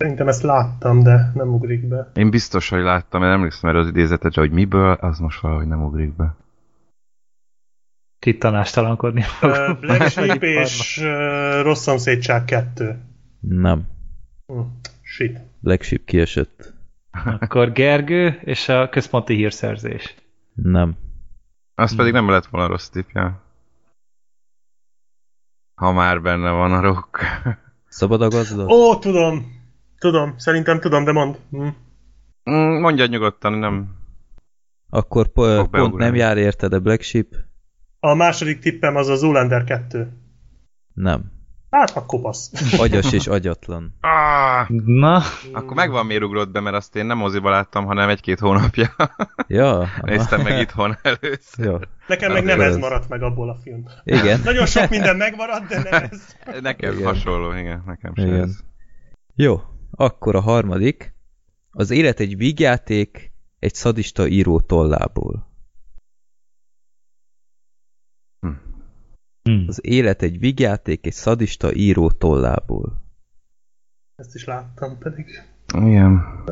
Szerintem 0.03 0.27
ezt 0.27 0.41
láttam, 0.43 1.03
de 1.03 1.31
nem 1.33 1.53
ugrik 1.53 1.87
be. 1.87 2.11
Én 2.13 2.29
biztos, 2.29 2.69
hogy 2.69 2.81
láttam, 2.81 3.23
én 3.23 3.29
emlékszem 3.29 3.69
erre 3.69 3.79
az 3.79 3.87
idézetre, 3.87 4.41
hogy 4.41 4.51
miből, 4.51 4.91
az 4.91 5.19
most 5.19 5.39
valahogy 5.39 5.67
nem 5.67 5.83
ugrik 5.83 6.15
be. 6.15 6.35
Itt 8.25 8.39
tanástalankodni 8.39 9.21
Ö, 9.21 9.25
fogok. 9.25 9.79
Black 9.79 10.09
Sheep 10.09 10.43
és 10.43 10.97
uh, 10.97 11.61
Rossz 11.61 11.81
szomszédság 11.81 12.45
2. 12.45 13.01
Nem. 13.39 13.87
Hm, 14.47 14.59
shit. 15.01 15.39
Black 15.59 15.83
Sheep 15.83 16.05
kiesett. 16.05 16.73
Akkor 17.39 17.71
Gergő 17.71 18.39
és 18.43 18.69
a 18.69 18.89
központi 18.89 19.35
hírszerzés. 19.35 20.15
Nem. 20.53 20.95
Az 21.75 21.95
pedig 21.95 22.13
nem 22.13 22.29
lett 22.29 22.45
volna 22.45 22.67
rossz 22.67 22.87
tippja. 22.87 23.41
Ha 25.75 25.91
már 25.91 26.21
benne 26.21 26.49
van 26.49 26.73
a 26.73 26.81
rock. 26.81 27.19
Szabad 27.87 28.21
a 28.21 28.27
gazda? 28.27 28.65
Ó, 28.65 28.99
tudom. 28.99 29.61
Tudom, 30.03 30.33
szerintem 30.37 30.79
tudom, 30.79 31.03
de 31.03 31.11
mond. 31.11 31.39
Hm. 31.51 31.67
Mm, 32.51 32.79
Mondja 32.81 33.05
nyugodtan, 33.05 33.53
nem... 33.53 33.95
Akkor 34.89 35.27
po- 35.27 35.55
pont 35.55 35.71
beugrani. 35.71 36.03
nem 36.03 36.15
jár 36.15 36.37
érted 36.37 36.73
a 36.73 36.79
Black 36.79 37.01
Sheep? 37.01 37.27
A 37.99 38.13
második 38.13 38.59
tippem 38.59 38.95
az 38.95 39.07
a 39.07 39.15
Zoolander 39.15 39.63
2. 39.63 40.11
Nem. 40.93 41.31
Hát, 41.69 41.91
a 41.95 42.05
kopasz. 42.05 42.51
Agyas 42.83 43.11
és 43.13 43.27
agyatlan. 43.27 43.93
Ah, 44.01 44.69
Na, 44.85 45.21
akkor 45.53 45.75
megvan 45.75 46.05
miért 46.05 46.23
ugrott 46.23 46.51
be, 46.51 46.59
mert 46.59 46.75
azt 46.75 46.95
én 46.95 47.05
nem 47.05 47.17
moziba 47.17 47.49
láttam, 47.49 47.85
hanem 47.85 48.09
egy-két 48.09 48.39
hónapja. 48.39 48.89
Ja? 49.47 49.87
Néztem 50.01 50.41
meg 50.41 50.59
itthon 50.59 50.97
először. 51.01 51.65
Jó. 51.65 51.77
Nekem 52.07 52.31
meg 52.31 52.43
nem 52.43 52.53
Akkor 52.53 52.65
ez 52.69 52.73
ez- 52.75 52.79
maradt 52.81 53.09
meg 53.09 53.21
abból 53.21 53.49
a 53.49 53.57
film. 53.63 53.83
Igen. 54.03 54.39
Nagyon 54.43 54.65
sok 54.65 54.89
minden 54.89 55.15
megmaradt, 55.15 55.67
de 55.67 55.87
nem 55.89 56.03
ez. 56.11 56.35
Nekem 56.61 56.93
Igen. 56.93 57.05
hasonló, 57.05 57.53
igen, 57.53 57.83
nekem 57.85 58.11
sem 58.15 58.27
Igen. 58.27 58.39
ez. 58.41 58.59
Jó, 59.35 59.61
akkor 59.95 60.35
a 60.35 60.39
harmadik. 60.39 61.13
Az 61.71 61.89
élet 61.89 62.19
egy 62.19 62.37
vígjáték 62.37 63.31
egy 63.59 63.73
szadista 63.73 64.27
író 64.27 64.59
tollából. 64.59 65.51
hmm. 69.41 69.65
Az 69.67 69.85
élet 69.85 70.21
egy 70.21 70.39
vígjáték 70.39 71.05
egy 71.05 71.13
szadista 71.13 71.73
író 71.73 72.11
tollából. 72.11 73.01
Ezt 74.15 74.35
is 74.35 74.45
láttam 74.45 74.97
pedig. 74.97 75.41
Igen. 75.73 76.43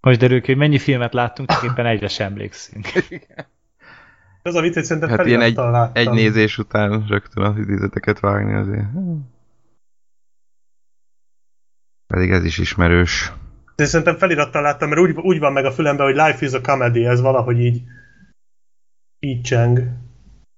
most 0.00 0.18
derül 0.18 0.40
ki, 0.40 0.46
hogy 0.46 0.56
mennyi 0.56 0.78
filmet 0.78 1.12
láttunk, 1.12 1.48
csak 1.50 1.62
éppen 1.62 1.86
egyre 1.86 2.08
sem 2.08 2.32
emlékszünk. 2.32 2.86
Ez 4.42 4.54
a 4.54 4.60
vicc, 4.60 4.74
hogy 4.74 4.84
szerintem 4.84 5.10
Hát 5.10 5.26
ilyen 5.26 5.40
egy, 5.40 5.54
láttam. 5.54 5.90
egy 5.94 6.10
nézés 6.10 6.58
után 6.58 7.06
rögtön 7.06 7.44
az 7.44 7.58
idézeteket 7.58 8.20
vágni 8.20 8.54
azért. 8.54 8.86
Pedig 12.12 12.30
ez 12.30 12.44
is 12.44 12.58
ismerős. 12.58 13.32
De 13.76 13.84
szerintem 13.84 14.16
felirattal 14.16 14.62
láttam, 14.62 14.88
mert 14.88 15.00
úgy, 15.00 15.10
úgy 15.16 15.38
van 15.38 15.52
meg 15.52 15.64
a 15.64 15.72
fülemben, 15.72 16.06
hogy 16.06 16.14
Life 16.14 16.46
is 16.46 16.52
a 16.52 16.60
comedy, 16.60 17.06
ez 17.06 17.20
valahogy 17.20 17.58
így 17.58 17.82
így 19.18 19.42
cseng. 19.42 19.78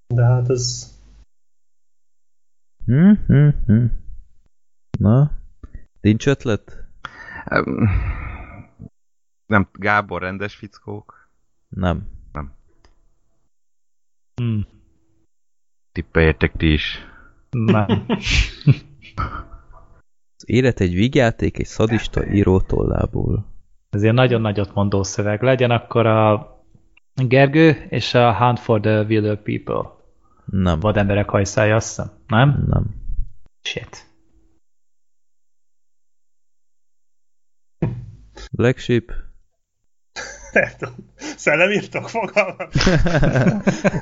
De 0.07 0.23
hát 0.23 0.49
ez... 0.49 0.93
Hm, 2.85 3.11
hm, 3.27 3.49
hm. 3.65 3.85
Na, 4.99 5.31
nincs 6.01 6.27
ötlet? 6.27 6.87
Em, 7.45 7.89
Nem, 9.45 9.69
Gábor 9.71 10.21
rendes 10.21 10.55
fickók. 10.55 11.29
Nem. 11.67 12.09
Hmm. 14.35 14.67
Tippeljetek 15.91 16.55
ti 16.57 16.71
is. 16.71 16.99
Nem. 17.49 18.05
Élet 20.45 20.79
egy 20.79 20.93
vígjáték 20.93 21.59
egy 21.59 21.65
szadista 21.65 22.27
író 22.27 22.59
tollából. 22.59 23.45
Ez 23.89 24.01
ilyen 24.03 24.13
nagyon 24.13 24.41
nagyot 24.41 24.73
mondó 24.73 25.03
szöveg. 25.03 25.41
Legyen 25.41 25.71
akkor 25.71 26.05
a 26.05 26.53
Gergő 27.15 27.85
és 27.89 28.13
a 28.13 28.35
Hunt 28.37 28.59
for 28.59 28.79
the 28.79 29.01
Wilder 29.01 29.41
People. 29.41 29.91
Nem. 30.45 30.79
Vademberek 30.79 31.29
hajszája, 31.29 31.75
azt 31.75 31.87
hiszem. 31.87 32.11
Nem? 32.27 32.65
Nem. 32.67 32.95
Shit. 33.61 34.13
Black 38.51 38.77
Sheep? 38.77 39.11
Nem 40.51 40.69
tudom. 40.77 40.95
Szellemírtok 41.15 42.09
fogalmam. 42.09 42.67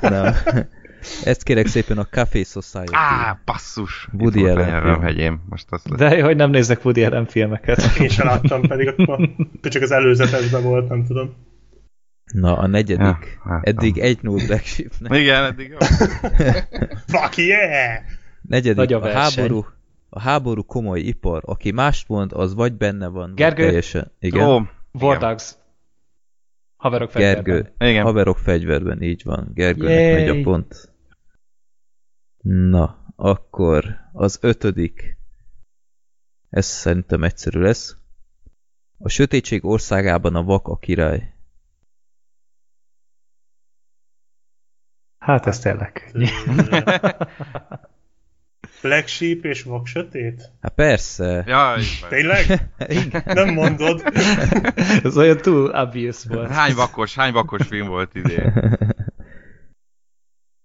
Nem. 0.00 0.34
Ezt 1.24 1.42
kérek 1.42 1.66
szépen 1.66 1.98
a 1.98 2.04
Café 2.04 2.42
Society. 2.42 2.90
Á, 2.92 3.40
basszus! 3.44 4.08
Woody 4.18 4.46
Allen 4.46 5.00
hegyém. 5.00 5.42
Most 5.48 5.66
azt 5.70 5.88
lesz. 5.88 5.98
De 5.98 6.16
jó, 6.16 6.24
hogy 6.24 6.36
nem 6.36 6.50
nézek 6.50 6.84
Woody 6.84 7.04
Allen 7.04 7.26
filmeket. 7.26 7.82
Én 8.00 8.08
sem 8.08 8.26
láttam, 8.26 8.62
pedig 8.62 8.88
akkor 8.88 9.30
csak 9.62 9.82
az 9.82 9.90
előzetesben 9.90 10.62
volt, 10.62 10.88
nem 10.88 11.04
tudom. 11.04 11.34
Na, 12.32 12.58
a 12.58 12.66
negyedik. 12.66 13.00
Ja, 13.00 13.18
láttam. 13.44 13.60
Eddig 13.62 13.94
1-0 13.98 14.42
Black 14.46 14.64
Sheepnek. 14.64 15.18
Igen, 15.18 15.44
eddig 15.44 15.68
jó. 15.68 15.76
Fuck 17.12 17.36
yeah! 17.36 17.98
Negyedik, 18.42 18.76
Nagy 18.76 18.92
a 18.92 19.02
a, 19.02 19.08
háború, 19.08 19.66
a 20.08 20.20
háború 20.20 20.62
komoly 20.62 21.00
ipar. 21.00 21.42
Aki 21.44 21.70
mást 21.70 22.08
mond, 22.08 22.32
az 22.32 22.54
vagy 22.54 22.72
benne 22.72 23.08
van, 23.08 23.26
vagy 23.26 23.34
Gergő? 23.34 23.64
teljesen. 23.64 24.12
Igen, 24.18 24.68
igen. 24.92 25.18
Dogs. 25.18 25.54
Haverok 26.76 27.10
fegyverben. 27.10 27.44
Gergő. 27.44 27.88
Igen. 27.88 28.04
Haverok 28.04 28.38
fegyverben, 28.38 29.02
így 29.02 29.22
van. 29.24 29.50
Gergőnek 29.54 29.94
Yay! 29.94 30.12
megy 30.12 30.28
a 30.28 30.42
pont. 30.42 30.93
Na, 32.44 33.04
akkor 33.16 34.00
az 34.12 34.38
ötödik. 34.40 35.18
Ez 36.50 36.66
szerintem 36.66 37.22
egyszerű 37.22 37.60
lesz. 37.60 37.96
A 38.98 39.08
sötétség 39.08 39.64
országában 39.64 40.34
a 40.34 40.42
vak 40.42 40.68
a 40.68 40.76
király. 40.76 41.34
Hát 45.18 45.46
ez 45.46 45.58
tényleg. 45.58 46.12
Black 48.82 49.06
Sheep 49.06 49.44
és 49.44 49.62
Vak 49.62 49.86
Sötét? 49.86 50.50
Hát 50.60 50.74
persze. 50.74 51.44
Ja, 51.46 51.74
így 51.78 51.98
van. 52.00 52.10
Tényleg? 52.10 52.70
Igen. 52.86 53.22
Nem 53.24 53.54
mondod. 53.54 54.02
ez 55.02 55.16
olyan 55.16 55.36
túl 55.36 55.70
obvious 55.70 56.24
volt. 56.24 56.50
Hány 56.50 56.74
vakos, 56.74 57.14
hány 57.14 57.32
vakos 57.32 57.66
film 57.66 57.86
volt 57.86 58.14
idén? 58.14 58.52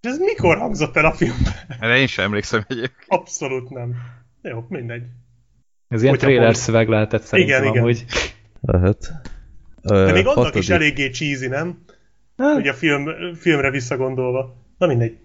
És 0.02 0.10
ez 0.10 0.18
mikor 0.18 0.58
hangzott 0.58 0.96
el 0.96 1.06
a 1.06 1.12
filmben? 1.12 1.54
Erre 1.80 1.98
én 1.98 2.08
sem 2.08 2.26
emlékszem 2.26 2.66
egyébként. 2.68 3.06
Abszolút 3.08 3.70
nem. 3.70 3.96
Jó, 4.42 4.66
mindegy. 4.70 5.04
Ez 5.88 6.02
ilyen 6.02 6.14
Hogyha 6.14 6.28
trailer 6.28 6.56
szöveg 6.56 6.88
lehetett 6.88 7.22
szerintem 7.22 7.62
Igen, 7.62 7.72
igen. 7.72 7.84
amúgy. 7.84 8.06
Lehet. 8.62 9.12
De 9.82 10.12
még 10.12 10.28
annak 10.28 10.56
is 10.56 10.70
eléggé 10.70 11.10
cheesy, 11.10 11.48
nem? 11.48 11.84
Hogy 12.36 12.68
a 12.68 12.74
film, 12.74 13.34
filmre 13.34 13.70
visszagondolva. 13.70 14.56
Na 14.78 14.88
mindegy. 14.88 15.18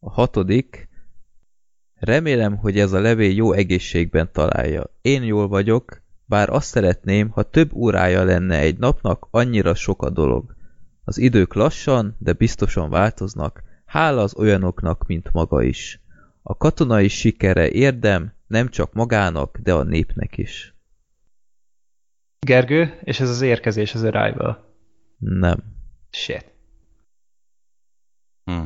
A 0.00 0.10
hatodik. 0.10 0.88
Remélem, 1.94 2.56
hogy 2.56 2.78
ez 2.78 2.92
a 2.92 3.00
levél 3.00 3.34
jó 3.34 3.52
egészségben 3.52 4.32
találja. 4.32 4.90
Én 5.00 5.22
jól 5.22 5.48
vagyok, 5.48 6.02
bár 6.24 6.50
azt 6.50 6.68
szeretném, 6.68 7.28
ha 7.28 7.42
több 7.42 7.74
órája 7.74 8.24
lenne 8.24 8.58
egy 8.58 8.78
napnak, 8.78 9.26
annyira 9.30 9.74
sok 9.74 10.02
a 10.02 10.10
dolog. 10.10 10.54
Az 11.04 11.18
idők 11.18 11.54
lassan, 11.54 12.16
de 12.18 12.32
biztosan 12.32 12.90
változnak, 12.90 13.62
hála 13.94 14.22
az 14.22 14.36
olyanoknak, 14.36 15.06
mint 15.06 15.32
maga 15.32 15.62
is. 15.62 16.00
A 16.42 16.56
katonai 16.56 17.08
sikere 17.08 17.70
érdem, 17.70 18.32
nem 18.46 18.68
csak 18.68 18.92
magának, 18.92 19.58
de 19.58 19.72
a 19.72 19.82
népnek 19.82 20.36
is. 20.36 20.74
Gergő, 22.38 22.98
és 23.02 23.20
ez 23.20 23.28
az 23.28 23.40
érkezés, 23.40 23.94
az 23.94 24.02
Arrival. 24.02 24.74
Nem. 25.18 25.64
Shit. 26.10 26.52
Hm. 28.44 28.64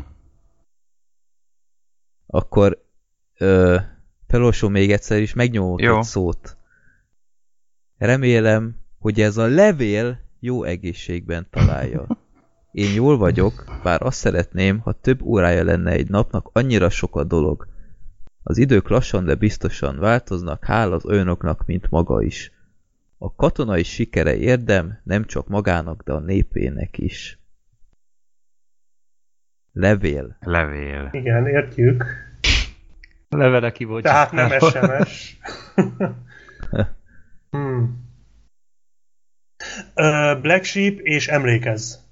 Akkor 2.27 2.85
ö, 3.39 3.77
még 4.69 4.93
egyszer 4.93 5.21
is, 5.21 5.35
megnyomok 5.35 5.81
Jó. 5.81 5.97
egy 5.97 6.03
szót. 6.03 6.57
Remélem, 7.97 8.77
hogy 8.99 9.21
ez 9.21 9.37
a 9.37 9.47
levél 9.47 10.21
jó 10.41 10.65
egészségben 10.65 11.47
találja. 11.51 12.07
Én 12.79 12.95
jól 12.95 13.17
vagyok, 13.17 13.65
bár 13.83 14.03
azt 14.03 14.19
szeretném, 14.19 14.79
ha 14.79 14.93
több 14.93 15.23
órája 15.23 15.65
lenne 15.65 15.91
egy 15.91 16.09
napnak, 16.09 16.51
annyira 16.53 16.91
sok 16.91 17.17
a 17.17 17.25
dolog. 17.25 17.69
Az 18.43 18.59
idők 18.59 18.89
lassan, 18.89 19.25
de 19.25 19.35
biztosan 19.35 19.99
változnak, 19.99 20.65
hál 20.65 20.93
az 20.93 21.07
olyanoknak, 21.07 21.67
mint 21.67 21.91
maga 21.91 22.23
is. 22.23 22.53
A 23.19 23.35
katonai 23.35 23.83
sikere 23.83 24.37
érdem, 24.37 25.01
nem 25.05 25.25
csak 25.25 25.49
magának, 25.49 26.03
de 26.03 26.13
a 26.13 26.19
népének 26.19 26.99
is. 26.99 27.39
Levél. 29.73 30.37
Levél. 30.41 31.09
Igen, 31.13 31.47
értjük. 31.47 32.05
Levele 33.29 33.73
ki 33.73 33.85
volt. 33.85 34.03
Tehát 34.03 34.33
nem. 34.33 34.49
SMS. 34.59 35.39
hmm. 37.51 38.07
Black 40.41 40.65
Sheep 40.65 40.99
és 40.99 41.29
emlékezz. 41.29 42.07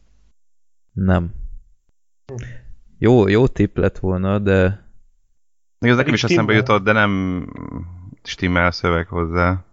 Nem. 0.96 1.34
Jó, 2.98 3.28
jó 3.28 3.46
tipp 3.46 3.76
lett 3.76 3.98
volna, 3.98 4.38
de 4.38 4.84
Igaz, 5.78 5.96
nekem 5.96 6.14
is 6.14 6.24
eszembe 6.24 6.42
stimmel. 6.52 6.56
jutott, 6.56 6.84
de 6.84 6.92
nem 6.92 7.44
stimmel 8.22 8.70
szöveg 8.70 9.06
hozzá. 9.06 9.64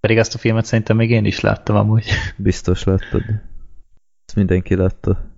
Pedig 0.00 0.18
ezt 0.18 0.34
a 0.34 0.38
filmet 0.38 0.64
szerintem 0.64 0.96
még 0.96 1.10
én 1.10 1.24
is 1.24 1.40
láttam 1.40 1.76
amúgy. 1.76 2.06
biztos 2.36 2.84
láttad. 2.84 3.22
Ezt 4.26 4.36
mindenki 4.36 4.74
látta. 4.74 5.28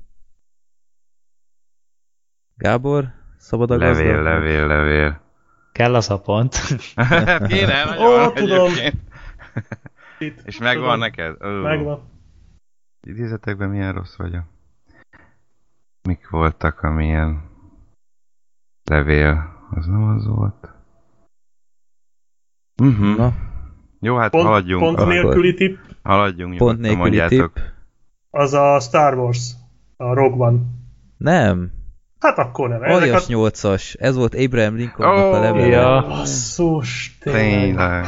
Gábor, 2.54 3.12
szabad 3.38 3.70
a 3.70 3.76
Levél, 3.76 4.14
gazda? 4.14 4.22
levél, 4.30 4.66
levél. 4.66 5.20
Kell 5.72 5.94
az 5.94 6.10
a 6.10 6.20
pont. 6.20 6.56
Kéne, 7.48 7.84
nagyon 7.84 8.26
Ó, 8.26 8.32
tudom. 8.32 8.72
És 10.44 10.58
megvan 10.58 10.82
tudom. 10.84 10.98
neked? 10.98 11.42
Ó. 11.44 11.48
Megvan. 11.48 12.10
Idézetekben 13.06 13.68
milyen 13.68 13.92
rossz 13.92 14.16
vagyok. 14.16 14.44
Mik 16.02 16.28
voltak, 16.30 16.80
amilyen 16.82 17.42
levél? 18.84 19.60
Az 19.70 19.86
nem 19.86 20.02
az 20.02 20.26
volt. 20.26 20.68
Uh-huh. 22.82 23.16
Na, 23.16 23.32
Jó, 24.00 24.16
hát 24.16 24.30
Pont, 24.30 24.44
haladjunk. 24.44 24.82
pont 24.82 24.98
Akkor- 24.98 25.12
nélküli 25.12 25.54
tipp, 25.54 25.78
Haladjunk, 26.02 26.56
pont 26.56 26.78
nélküli 26.78 27.00
mondjátok. 27.00 27.52
tipp. 27.52 27.64
az 28.30 28.52
a 28.54 28.80
Star 28.80 29.14
Wars. 29.18 29.50
A 29.96 30.14
Rogue 30.14 30.46
One. 30.46 30.58
Nem, 31.16 31.72
Hát 32.20 32.38
akkor 32.38 32.68
nem. 32.68 32.82
Aljas 32.82 33.28
a... 33.28 33.32
8-as. 33.32 33.94
Ez 34.00 34.16
volt 34.16 34.34
Abraham 34.34 34.74
Lincolnnak 34.74 35.24
Ó, 35.24 35.32
a 35.32 35.40
levele. 35.40 35.66
ja. 35.66 36.04
Basszus, 36.08 37.18
tényleg. 37.20 37.42
Tényleg. 37.42 38.04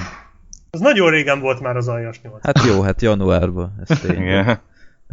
Az 0.71 0.81
nagyon 0.81 1.11
régen 1.11 1.41
volt 1.41 1.61
már 1.61 1.77
az 1.77 1.89
aljas 1.89 2.21
nyolc. 2.23 2.45
Hát 2.45 2.65
jó, 2.65 2.83
hát 2.83 3.03
januárban. 3.03 3.75
Ez 3.87 4.01
tényleg. 4.01 4.61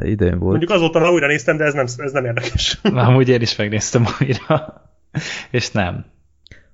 Idején 0.06 0.40
volt. 0.40 0.50
Mondjuk 0.58 0.72
azóta 0.72 1.00
már 1.00 1.10
újra 1.12 1.28
néztem, 1.28 1.58
de 1.58 1.64
ez 1.64 1.74
nem, 1.74 1.86
ez 1.98 2.12
nem 2.12 2.26
érdekes. 2.26 2.80
Már 2.94 3.08
amúgy 3.10 3.30
én 3.30 3.42
is 3.42 3.56
megnéztem 3.56 4.06
újra. 4.20 4.82
És 5.52 5.72
nem. 5.72 6.06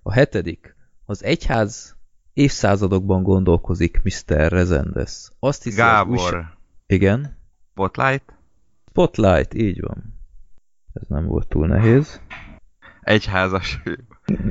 A 0.03 0.13
hetedik. 0.13 0.75
Az 1.05 1.23
egyház 1.23 1.95
évszázadokban 2.33 3.23
gondolkozik 3.23 4.01
Mr. 4.03 4.51
Rezendes. 4.51 5.29
Azt 5.39 5.63
hiszi, 5.63 5.81
az 5.81 5.87
Gábor. 5.87 6.17
újság- 6.17 6.45
Igen. 6.87 7.37
Spotlight. 7.71 8.33
Spotlight, 8.89 9.53
így 9.53 9.81
van. 9.81 10.19
Ez 10.93 11.01
nem 11.07 11.25
volt 11.25 11.47
túl 11.47 11.67
nehéz. 11.67 12.21
Egyházas 13.01 13.79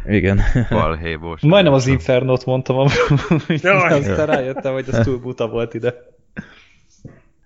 Igen. 0.06 0.40
balhébós. 0.70 1.40
Majdnem 1.40 1.72
az 1.72 1.86
Infernot 1.86 2.44
mondtam, 2.44 2.88
Jaj. 3.48 3.98
aztán 3.98 4.26
rájöttem, 4.26 4.72
hogy 4.72 4.88
az 4.88 4.98
túl 5.04 5.18
buta 5.18 5.48
volt 5.48 5.74
ide. 5.74 5.94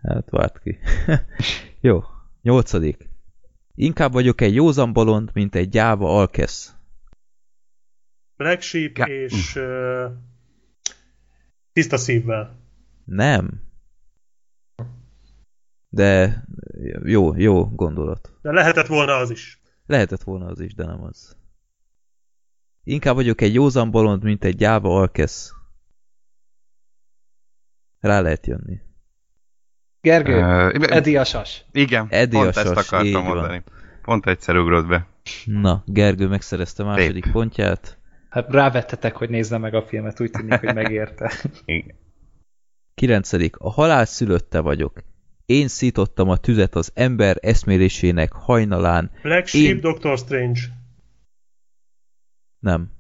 Hát 0.03 0.31
várt 0.31 0.61
ki. 0.61 0.79
Jó. 1.81 2.03
Nyolcadik. 2.43 3.09
Inkább 3.75 4.13
vagyok 4.13 4.41
egy 4.41 4.55
józan 4.55 4.93
bolond, 4.93 5.31
mint 5.35 5.55
egy 5.55 5.69
gyáva 5.69 6.19
alkesz. 6.19 6.75
Black 8.37 8.61
Sheep 8.61 8.93
Ga- 8.93 9.09
és 9.09 9.57
uh, 9.57 10.13
tiszta 11.73 11.97
szívvel. 11.97 12.59
Nem. 13.05 13.69
De 15.89 16.45
jó, 17.05 17.37
jó 17.37 17.69
gondolat. 17.69 18.33
De 18.43 18.53
lehetett 18.53 18.87
volna 18.87 19.17
az 19.17 19.31
is. 19.31 19.61
Lehetett 19.87 20.23
volna 20.23 20.47
az 20.47 20.61
is, 20.61 20.75
de 20.75 20.85
nem 20.85 21.03
az. 21.03 21.37
Inkább 22.85 23.15
vagyok 23.15 23.41
egy 23.41 23.55
józan 23.55 23.91
bolond, 23.91 24.23
mint 24.23 24.45
egy 24.45 24.57
gyáva 24.57 24.99
alkesz. 25.01 25.53
Rá 27.99 28.21
lehet 28.21 28.47
jönni. 28.47 28.81
Gergő, 30.01 30.39
Uh, 30.39 30.93
Edi 30.97 31.17
a 31.17 31.25
sas. 31.25 31.65
igen, 31.73 32.07
Eddie 32.11 32.41
pont 32.43 32.57
a 32.57 32.61
ezt 32.61 32.71
akartam 32.71 33.13
van. 33.13 33.23
mondani. 33.37 33.63
Pont 34.03 34.27
egyszer 34.27 34.57
ugrott 34.57 34.87
be. 34.87 35.07
Na, 35.45 35.83
Gergő 35.87 36.29
megszerezte 36.29 36.85
második 36.85 37.25
Szép. 37.25 37.33
pontját. 37.33 37.99
Hát 38.29 38.51
rávettetek, 38.53 39.17
hogy 39.17 39.31
nézze 39.31 39.59
meg 39.59 39.75
a 39.75 39.83
filmet, 39.83 40.21
úgy 40.21 40.31
tűnik, 40.31 40.53
hogy 40.59 40.75
megérte. 40.75 41.33
Igen. 41.65 41.97
Kilencedik. 42.95 43.57
A 43.57 43.71
halál 43.71 44.05
szülötte 44.05 44.61
vagyok. 44.61 45.03
Én 45.47 45.69
szítottam 45.69 46.29
a 46.29 46.37
tüzet 46.37 46.75
az 46.75 46.91
ember 46.95 47.37
eszmélésének 47.41 48.33
hajnalán. 48.33 49.11
Black 49.23 49.47
Sheep, 49.47 49.65
Én- 49.65 49.81
Doctor 49.81 50.19
Strange. 50.19 50.61
Nem. 52.59 52.91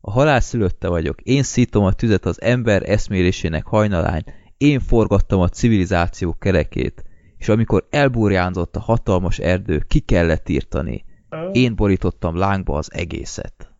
A 0.00 0.10
halál 0.10 0.40
szülötte 0.40 0.88
vagyok. 0.88 1.20
Én 1.20 1.42
szítom 1.42 1.84
a 1.84 1.92
tüzet 1.92 2.24
az 2.24 2.40
ember 2.42 2.88
eszmélésének 2.90 3.64
hajnalán. 3.66 4.24
Én 4.56 4.80
forgattam 4.80 5.40
a 5.40 5.48
civilizáció 5.48 6.34
kerekét. 6.34 7.04
és 7.36 7.48
amikor 7.50 7.86
elburjánzott 7.90 8.76
a 8.76 8.80
hatalmas 8.80 9.38
erdő, 9.38 9.78
ki 9.78 10.00
kellett 10.00 10.48
írtani. 10.48 11.04
Én 11.52 11.74
borítottam 11.74 12.36
lángba 12.36 12.76
az 12.76 12.92
egészet. 12.92 13.72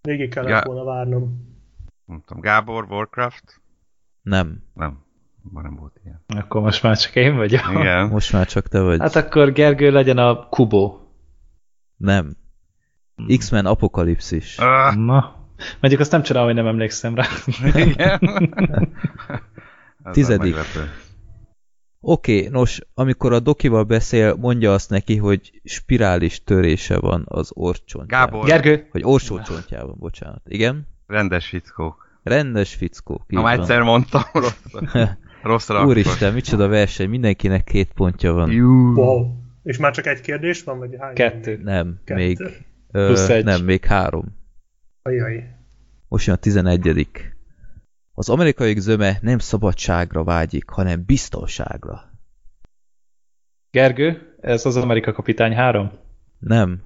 Végig 0.00 0.30
kellett 0.30 0.50
Gá- 0.50 0.64
volna 0.66 0.84
várnom. 0.84 1.50
Tudom, 2.06 2.40
Gábor, 2.42 2.86
Warcraft? 2.90 3.60
Nem, 4.22 4.62
Nem, 4.74 5.02
már 5.52 5.64
nem 5.64 5.76
volt 5.76 6.00
ilyen. 6.04 6.24
Akkor 6.26 6.60
most 6.62 6.82
már 6.82 6.96
csak 6.98 7.14
én 7.16 7.36
vagyok. 7.36 7.60
Igen. 7.70 8.08
most 8.08 8.32
már 8.32 8.46
csak 8.46 8.68
te 8.68 8.80
vagy. 8.80 9.00
Hát 9.00 9.16
akkor 9.16 9.52
Gergő 9.52 9.90
legyen 9.90 10.18
a 10.18 10.48
Kubo. 10.48 10.98
Nem. 11.96 12.36
X-Men 13.38 13.66
Apokalipszis. 13.66 14.58
Ah, 14.58 14.94
Na. 14.96 15.41
Mondjuk 15.80 16.00
azt 16.02 16.10
nem 16.10 16.22
csodálom, 16.22 16.48
hogy 16.48 16.56
nem 16.56 16.66
emlékszem 16.66 17.14
rá. 17.14 17.26
igen. 17.74 18.20
Tizedik. 20.12 20.56
Oké, 22.04 22.36
okay, 22.36 22.48
nos, 22.48 22.80
amikor 22.94 23.32
a 23.32 23.40
dokival 23.40 23.84
beszél, 23.84 24.34
mondja 24.34 24.72
azt 24.72 24.90
neki, 24.90 25.16
hogy 25.16 25.60
spirális 25.64 26.44
törése 26.44 26.98
van 26.98 27.24
az 27.28 27.50
orcsontjában. 27.54 28.30
Gábor, 28.30 28.46
Gergő? 28.46 28.86
Hogy 28.90 29.02
orsócsontjában, 29.04 29.96
bocsánat. 29.98 30.42
Igen? 30.44 30.90
rendes 31.12 31.48
fickók. 31.48 32.10
Rendes 32.22 32.74
fickó. 32.74 33.24
Ha 33.34 33.42
már 33.42 33.58
egyszer 33.58 33.82
mondtam, 33.82 34.22
rossz, 34.32 34.54
rosszra 35.42 35.84
Úristen, 35.84 36.32
micsoda 36.32 36.68
verseny, 36.68 37.08
mindenkinek 37.08 37.64
két 37.64 37.92
pontja 37.92 38.32
van. 38.32 38.50
Jú. 38.50 38.94
Wow. 38.94 39.26
És 39.62 39.78
már 39.78 39.92
csak 39.92 40.06
egy 40.06 40.20
kérdés 40.20 40.62
van, 40.62 40.78
vagy 40.78 40.96
hány? 40.98 41.14
Kettő. 41.14 41.60
Nem, 41.62 42.00
Kettő. 42.04 42.20
még... 42.20 42.38
Plusz 42.92 43.28
Ö, 43.28 43.32
egy. 43.32 43.44
nem, 43.44 43.64
még 43.64 43.84
három. 43.84 44.40
Ajaj. 45.02 45.56
Most 46.08 46.26
jön 46.26 46.36
a 46.36 46.38
tizenegyedik. 46.38 47.36
Az 48.12 48.28
amerikai 48.28 48.80
zöme 48.80 49.18
nem 49.20 49.38
szabadságra 49.38 50.24
vágyik, 50.24 50.68
hanem 50.68 51.04
biztonságra. 51.06 52.00
Gergő? 53.70 54.36
Ez 54.40 54.66
az 54.66 54.76
Amerika 54.76 55.12
Kapitány 55.12 55.54
3? 55.54 55.90
Nem. 56.38 56.82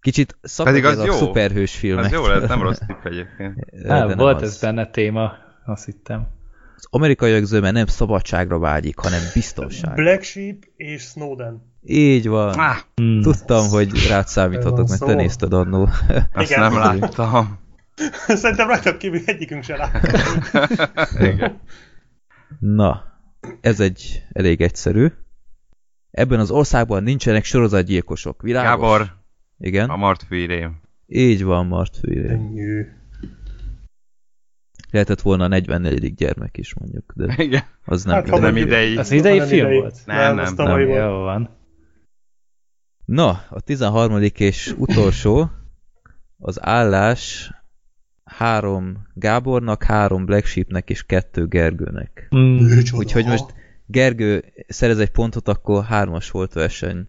Kicsit 0.00 0.38
szakad 0.42 0.74
az 0.74 0.84
ez 0.84 0.98
a 0.98 1.04
jó. 1.04 1.12
szuperhős 1.12 1.76
filmek. 1.76 2.04
Ez 2.04 2.12
jó 2.12 2.26
lett, 2.26 2.48
nem 2.48 2.62
rossz 2.62 2.78
tipp 2.86 3.04
egyébként. 3.04 3.70
Nem, 3.70 4.16
volt 4.16 4.42
ez 4.42 4.60
benne 4.60 4.90
téma, 4.90 5.32
azt 5.64 5.84
hittem. 5.84 6.28
Az 6.76 6.86
amerikaiak 6.90 7.44
zöme 7.44 7.70
nem 7.70 7.86
szabadságra 7.86 8.58
vágyik, 8.58 8.98
hanem 8.98 9.20
biztonságra. 9.34 10.02
Black 10.02 10.22
Sheep 10.22 10.56
és 10.76 11.02
Snowden. 11.02 11.69
Így 11.82 12.28
van. 12.28 12.54
Ah, 12.58 12.76
Hmm. 12.94 13.20
Tudtam, 13.20 13.68
hogy 13.68 14.06
rád 14.08 14.26
számíthatok, 14.26 14.88
mert 14.88 15.04
te 15.04 15.14
nézted 15.14 15.52
annó. 15.52 15.88
azt 16.32 16.50
Igen. 16.50 16.60
nem 16.60 16.74
láttam. 16.78 17.58
Szerintem 18.26 18.68
rajtad 18.68 18.96
kívül 18.96 19.20
egyikünk 19.24 19.62
se 19.62 19.76
lát. 19.76 20.00
Igen. 21.32 21.60
Na, 22.58 23.04
ez 23.60 23.80
egy 23.80 24.22
elég 24.32 24.60
egyszerű. 24.60 25.06
Ebben 26.10 26.40
az 26.40 26.50
országban 26.50 27.02
nincsenek 27.02 27.44
sorozatgyilkosok. 27.44 28.42
Világos? 28.42 28.70
Gábor, 28.70 29.16
Igen? 29.58 29.90
a 29.90 29.96
Martfűrém. 29.96 30.80
Így 31.06 31.44
van, 31.44 31.66
Martfűré. 31.66 32.26
Könnyű. 32.28 32.86
Lehetett 34.90 35.20
volna 35.20 35.44
a 35.44 35.48
44. 35.48 36.14
gyermek 36.14 36.56
is 36.56 36.74
mondjuk, 36.74 37.12
de 37.14 37.34
Igen. 37.36 37.62
az 37.84 38.04
nem 38.04 38.14
Hát, 38.14 38.40
Nem 38.40 38.56
idei. 38.56 38.96
Az 38.96 39.10
idei 39.10 39.38
Nem 39.38 39.46
film 39.46 39.66
idei. 39.66 39.78
volt? 39.78 39.96
Nem, 40.06 40.34
nem, 40.34 40.54
nem. 40.56 40.66
volt. 40.66 40.88
Jó 40.88 41.18
van. 41.18 41.58
Na, 43.10 43.44
a 43.48 43.60
13. 43.60 44.22
és 44.34 44.74
utolsó 44.78 45.50
az 46.38 46.62
állás 46.62 47.52
három 48.24 49.06
Gábornak, 49.14 49.82
három 49.82 50.24
Black 50.24 50.44
Sheepnek 50.44 50.90
és 50.90 51.02
kettő 51.02 51.46
Gergőnek. 51.46 52.26
Micsoda. 52.30 52.98
Úgyhogy 52.98 53.26
most 53.26 53.54
Gergő 53.86 54.44
szerez 54.68 54.98
egy 54.98 55.10
pontot, 55.10 55.48
akkor 55.48 55.84
hármas 55.84 56.30
volt 56.30 56.52
verseny 56.52 57.08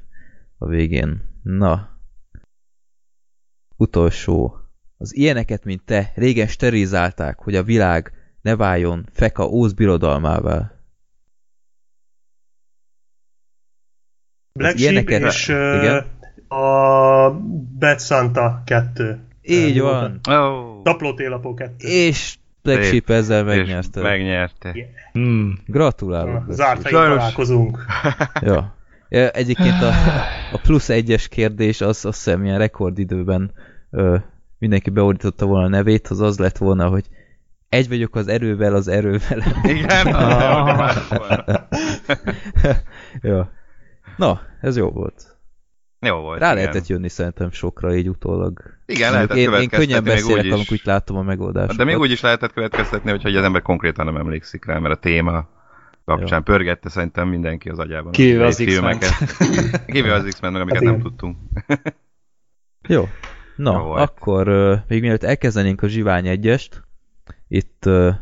a 0.58 0.68
végén. 0.68 1.22
Na. 1.44 2.00
Utolsó. 3.78 4.56
Az 4.98 5.16
ilyeneket, 5.16 5.64
mint 5.64 5.84
te, 5.86 6.12
régen 6.16 6.48
sterilizálták, 6.48 7.40
hogy 7.40 7.56
a 7.56 7.64
világ 7.64 8.14
ne 8.42 8.56
váljon 8.56 9.06
feka 9.12 9.48
Óz 9.48 9.74
birodalmává. 9.74 10.81
Black 14.54 14.74
az 14.76 14.82
Sheep 14.82 14.92
ilyeneket- 15.08 15.32
és 15.32 15.48
Igen. 15.48 16.06
a 16.48 17.30
Bad 17.80 18.00
Santa 18.00 18.62
2. 18.66 19.20
Így 19.42 19.78
Ö, 19.78 19.82
van. 19.82 20.20
Oh. 20.30 20.84
Taplótélapó 20.84 21.54
2. 21.54 21.74
És 21.88 22.36
Black. 22.64 22.84
Sheep 22.84 23.10
ezzel 23.10 23.50
És 23.50 23.58
megnyerte. 23.58 24.02
megnyerte. 24.02 24.76
Hmm. 25.12 25.60
Gratulálok. 25.66 26.44
Zárt 26.50 26.82
fején 26.82 26.98
találkozunk. 27.08 27.80
Ja. 28.42 28.76
ja. 29.10 29.30
Egyébként 29.30 29.82
a, 29.82 29.88
a 30.54 30.58
plusz 30.62 30.90
egyes 30.90 31.28
kérdés 31.28 31.82
az 31.82 32.06
azt 32.06 32.24
hiszem 32.24 32.46
ilyen 32.46 32.58
rekordidőben 32.58 33.52
ö, 33.92 34.18
mindenki 34.60 34.90
beordította 34.90 35.46
volna 35.46 35.66
a 35.66 35.70
nevét, 35.70 36.08
az 36.08 36.20
az 36.22 36.38
lett 36.38 36.58
volna, 36.58 36.88
hogy 36.88 37.06
egy 37.70 37.88
vagyok 37.90 38.16
az 38.16 38.28
erővel, 38.28 38.76
az 38.76 38.88
erővel. 38.88 39.42
Igen? 39.64 40.08
Ah. 40.08 40.96
ja. 43.22 43.52
Na, 44.18 44.42
ez 44.62 44.78
jó 44.78 44.90
volt. 44.90 45.32
Jó 46.00 46.16
volt. 46.16 46.40
Rá 46.40 46.52
igen. 46.52 46.62
lehetett 46.64 46.88
jönni 46.88 47.10
szerintem 47.10 47.52
sokra 47.52 47.96
így 47.96 48.10
utólag. 48.10 48.62
Igen, 48.86 49.12
lehetett 49.12 49.38
én, 49.38 49.54
én 49.54 49.70
könnyen 49.70 50.04
beszélek, 50.04 50.46
úgy 50.46 50.52
amikor 50.52 50.74
úgy 50.74 50.82
látom 50.84 51.18
a 51.18 51.22
megoldásokat. 51.22 51.78
De 51.78 51.84
még 51.84 51.98
úgy 51.98 52.12
is 52.12 52.22
lehetett 52.22 52.54
következtetni, 52.54 53.12
hogy, 53.12 53.36
az 53.36 53.44
ember 53.44 53.62
konkrétan 53.62 54.06
nem 54.06 54.16
emlékszik 54.16 54.66
rá, 54.66 54.78
mert 54.80 54.96
a 54.96 55.00
téma 55.00 55.50
kapcsán 56.06 56.44
Jó. 56.46 56.54
pörgette 56.56 56.90
szerintem 56.90 57.28
mindenki 57.28 57.70
az 57.70 57.80
agyában. 57.80 58.12
Kivéve 58.12 58.46
az 58.46 58.56
X-Men. 58.56 58.68
filmeket. 58.68 59.36
Kivéve 59.94 60.14
az 60.14 60.24
X-Men, 60.24 60.52
meg 60.52 60.62
amiket 60.62 60.84
Hát 60.84 60.92
nem 60.92 61.02
tudtunk. 61.02 61.38
Jó. 62.88 63.08
Na, 63.56 63.72
Jó 63.74 63.84
volt. 63.84 64.02
akkor 64.02 64.50
uh, 64.50 64.78
még 64.88 65.02
mielőtt 65.02 65.24
elkezdenénk 65.24 65.82
a 65.82 65.88
Zsivány 65.88 66.28
egyest, 66.28 66.84
itt 67.48 67.84
uh, 67.86 68.16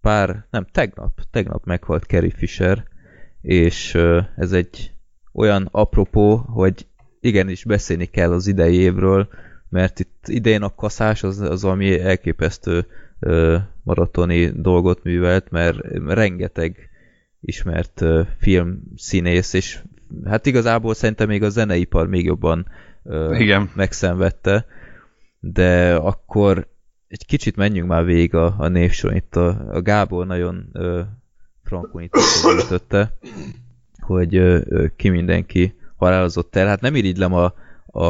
pár, 0.00 0.46
nem, 0.50 0.66
tegnap, 0.72 1.20
tegnap 1.30 1.64
meghalt 1.64 2.04
Carrie 2.04 2.34
Fisher, 2.36 2.84
és 3.40 3.94
uh, 3.94 4.24
ez 4.36 4.52
egy 4.52 4.92
olyan 5.32 5.68
apropó, 5.70 6.36
hogy 6.36 6.86
igenis 7.20 7.64
beszélni 7.64 8.06
kell 8.06 8.32
az 8.32 8.46
idei 8.46 8.74
évről, 8.74 9.28
mert 9.68 10.00
itt 10.00 10.24
idén 10.26 10.62
a 10.62 10.74
kaszás 10.74 11.22
az, 11.22 11.40
az 11.40 11.64
ami 11.64 12.00
elképesztő 12.00 12.86
uh, 13.20 13.56
maratoni 13.82 14.50
dolgot 14.54 15.02
művelt, 15.02 15.50
mert 15.50 15.78
rengeteg 16.06 16.90
ismert 17.40 18.00
uh, 18.00 18.26
filmszínész, 18.38 19.52
és 19.52 19.82
hát 20.24 20.46
igazából 20.46 20.94
szerintem 20.94 21.28
még 21.28 21.42
a 21.42 21.48
zeneipar 21.48 22.08
még 22.08 22.24
jobban 22.24 22.66
uh, 23.02 23.40
Igen. 23.40 23.70
megszenvedte, 23.74 24.66
de 25.40 25.94
akkor 25.94 26.66
egy 27.12 27.26
kicsit 27.26 27.56
menjünk 27.56 27.88
már 27.88 28.04
végig 28.04 28.34
a, 28.34 28.54
a 28.58 28.68
névsoron. 28.68 29.16
Itt 29.16 29.36
a, 29.36 29.68
a 29.70 29.82
Gábor 29.82 30.26
nagyon 30.26 30.68
ö, 30.72 31.00
frankon 31.64 32.02
itt 32.02 32.16
összegyűjtötte, 32.16 33.16
hogy 34.12 34.62
ki 34.96 35.08
mindenki 35.08 35.74
halálozott 35.96 36.56
el. 36.56 36.66
Hát 36.66 36.80
nem 36.80 36.94
irigylem 36.94 37.32
a, 37.32 37.52
a, 37.86 38.04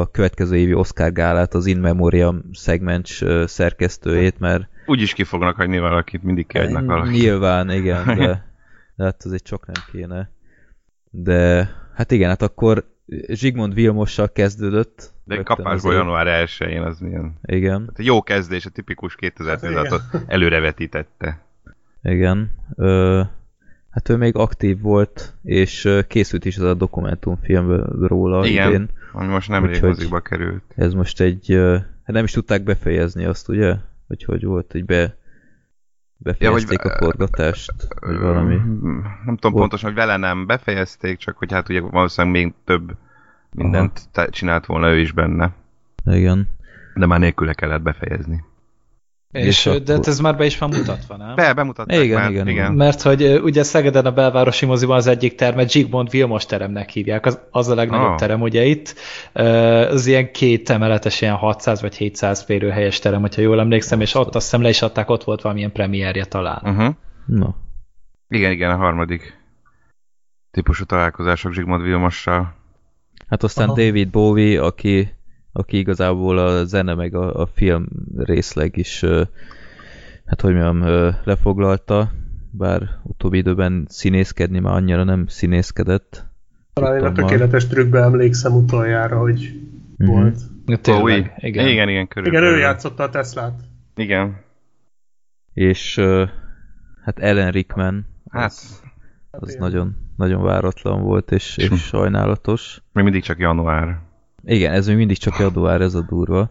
a 0.00 0.06
következő 0.06 0.56
évi 0.56 0.74
Oscar 0.74 1.12
gálát, 1.12 1.54
az 1.54 1.66
In 1.66 1.78
Memoriam 1.78 2.42
szegmens 2.52 3.24
szerkesztőjét, 3.44 4.38
mert 4.38 4.68
Úgy 4.86 5.00
is 5.00 5.12
ki 5.12 5.24
fognak 5.24 5.56
hagyni 5.56 5.78
valakit, 5.78 6.22
mindig 6.22 6.46
kiadnak 6.46 6.84
valakit. 6.86 7.12
Nyilván, 7.12 7.70
igen, 7.70 8.04
de, 8.18 8.44
de 8.96 9.04
hát 9.04 9.22
azért 9.24 9.44
csak 9.44 9.66
nem 9.66 9.82
kéne. 9.92 10.30
De 11.10 11.70
hát 11.94 12.10
igen, 12.10 12.28
hát 12.28 12.42
akkor 12.42 12.84
Zsigmond 13.28 13.74
Vilmossal 13.74 14.32
kezdődött. 14.32 15.12
De 15.24 15.42
kapásból 15.42 15.94
január 15.94 16.46
1-én 16.46 16.82
az 16.82 16.98
milyen... 16.98 17.38
Igen, 17.42 17.92
Hát 17.96 18.06
jó 18.06 18.22
kezdés, 18.22 18.66
a 18.66 18.70
tipikus 18.70 19.16
2016-ot 19.20 20.00
előrevetítette. 20.26 21.44
igen. 22.02 22.50
Ö, 22.76 23.22
hát 23.94 24.08
ő 24.08 24.16
még 24.16 24.36
aktív 24.36 24.80
volt, 24.80 25.34
és 25.42 25.88
készült 26.08 26.44
is 26.44 26.56
az 26.56 26.62
a 26.64 26.74
dokumentumfilm 26.74 27.84
róla 28.06 28.46
Igen. 28.46 28.68
idén. 28.68 28.88
Ami 29.12 29.26
most 29.26 29.48
nemrég 29.48 29.82
mozikba 29.82 30.20
került. 30.20 30.62
Ez 30.76 30.92
most 30.92 31.20
egy... 31.20 31.58
Hát 32.04 32.14
nem 32.14 32.24
is 32.24 32.30
tudták 32.32 32.62
befejezni 32.62 33.24
azt, 33.24 33.48
ugye? 33.48 33.74
Hogy 34.08 34.24
hogy 34.24 34.44
volt, 34.44 34.72
hogy 34.72 34.84
be, 34.84 35.16
befejezték 36.16 36.80
hogy- 36.80 36.90
a 36.90 36.96
forgatást, 36.96 37.72
vagy 38.00 38.18
valami. 38.18 38.54
Nem 38.54 39.36
tudom 39.36 39.38
Volt. 39.40 39.54
pontosan, 39.54 39.88
hogy 39.90 39.98
vele 39.98 40.16
nem 40.16 40.46
befejezték, 40.46 41.18
csak 41.18 41.36
hogy 41.36 41.52
hát 41.52 41.68
ugye 41.68 41.80
valószínűleg 41.80 42.42
még 42.42 42.54
több 42.64 42.96
mindent 43.52 44.00
te- 44.12 44.28
csinált 44.28 44.66
volna 44.66 44.90
ő 44.92 44.98
is 44.98 45.12
benne. 45.12 45.52
Igen. 46.04 46.48
De 46.94 47.06
már 47.06 47.18
nélküle 47.20 47.52
kellett 47.54 47.82
befejezni. 47.82 48.44
És, 49.34 49.46
És 49.46 49.64
de 49.64 49.70
akkor- 49.70 49.88
hát 49.88 50.06
ez 50.06 50.18
már 50.18 50.36
be 50.36 50.44
is 50.44 50.58
van 50.58 50.68
mutatva, 50.70 51.16
nem? 51.16 51.34
Be, 51.34 51.52
bemutatták 51.52 52.02
Igen, 52.04 52.20
már. 52.20 52.30
igen, 52.30 52.48
igen. 52.48 52.72
Mert 52.72 53.02
hogy 53.02 53.22
ugye 53.42 53.62
Szegeden 53.62 54.06
a 54.06 54.12
belvárosi 54.12 54.66
moziban 54.66 54.96
az 54.96 55.06
egyik 55.06 55.34
termet 55.34 55.70
Zsigmond 55.70 56.10
Vilmos 56.10 56.46
teremnek 56.46 56.90
hívják, 56.90 57.26
az, 57.26 57.38
az 57.50 57.68
a 57.68 57.74
legnagyobb 57.74 58.08
Ah. 58.10 58.16
terem 58.16 58.40
ugye 58.40 58.64
itt. 58.64 58.94
Az 59.90 60.06
ilyen 60.06 60.32
két 60.32 60.70
emeletes, 60.70 61.20
ilyen 61.20 61.34
600 61.34 61.80
vagy 61.80 61.94
700 61.96 62.42
férőhelyes 62.42 62.98
terem, 62.98 63.20
hogyha 63.20 63.40
jól 63.42 63.60
emlékszem, 63.60 64.00
és 64.00 64.14
ott 64.14 64.34
azt 64.34 64.44
hiszem 64.44 64.62
le 64.62 64.68
is 64.68 64.82
adták, 64.82 65.08
ott 65.10 65.24
volt 65.24 65.42
valamilyen 65.42 65.72
premierje 65.72 66.24
talán. 66.24 66.60
Uh-huh. 66.64 66.94
Na. 67.26 67.56
Igen, 68.28 68.50
igen, 68.50 68.70
a 68.70 68.76
harmadik. 68.76 69.42
típusú 70.50 70.84
találkozások 70.84 71.52
Zsigmond 71.52 71.82
Vilmossal. 71.82 72.54
Hát 73.28 73.42
aztán 73.42 73.68
Aha. 73.68 73.76
David 73.76 74.10
Bowie, 74.10 74.62
aki, 74.62 75.08
aki 75.56 75.78
igazából 75.78 76.38
a 76.38 76.64
zene 76.64 76.94
meg 76.94 77.14
a, 77.14 77.40
a 77.40 77.46
film 77.46 77.86
részleg 78.16 78.76
is, 78.76 79.04
hát 80.24 80.40
hogy 80.40 80.54
mondjam, 80.54 81.14
lefoglalta, 81.24 82.10
bár 82.50 82.82
utóbbi 83.02 83.38
időben 83.38 83.86
színészkedni 83.88 84.58
már 84.58 84.74
annyira 84.74 85.04
nem 85.04 85.26
színészkedett. 85.26 86.26
Talán 86.72 86.98
én 86.98 87.04
a 87.04 87.12
tökéletes 87.12 87.66
trükkbe 87.66 88.00
emlékszem 88.00 88.52
utoljára, 88.54 89.18
hogy 89.18 89.60
Mhm. 89.96 90.10
volt. 90.10 90.36
Tényleg, 90.80 91.02
Bowie. 91.02 91.16
igen. 91.16 91.32
igen, 91.38 91.68
igen, 91.68 91.88
Igen, 91.88 92.08
körülbelül. 92.08 92.48
ő 92.48 92.58
játszotta 92.58 93.02
a 93.02 93.08
Teslát. 93.10 93.60
Igen. 93.96 94.36
És 95.52 96.00
hát 97.04 97.18
Ellen 97.18 97.50
Rickman, 97.50 98.06
Hát, 98.30 98.44
az, 98.50 98.82
az 99.30 99.48
igen. 99.48 99.60
nagyon, 99.60 99.96
nagyon 100.16 100.42
váratlan 100.42 101.02
volt, 101.02 101.30
és, 101.32 101.56
és 101.56 101.80
sajnálatos. 101.80 102.82
még 102.92 103.04
mindig 103.04 103.22
csak 103.22 103.38
január. 103.38 103.98
Igen, 104.44 104.72
ez 104.72 104.86
még 104.86 104.96
mindig 104.96 105.16
csak 105.16 105.38
január, 105.38 105.80
ez 105.80 105.94
a 105.94 106.02
durva. 106.08 106.50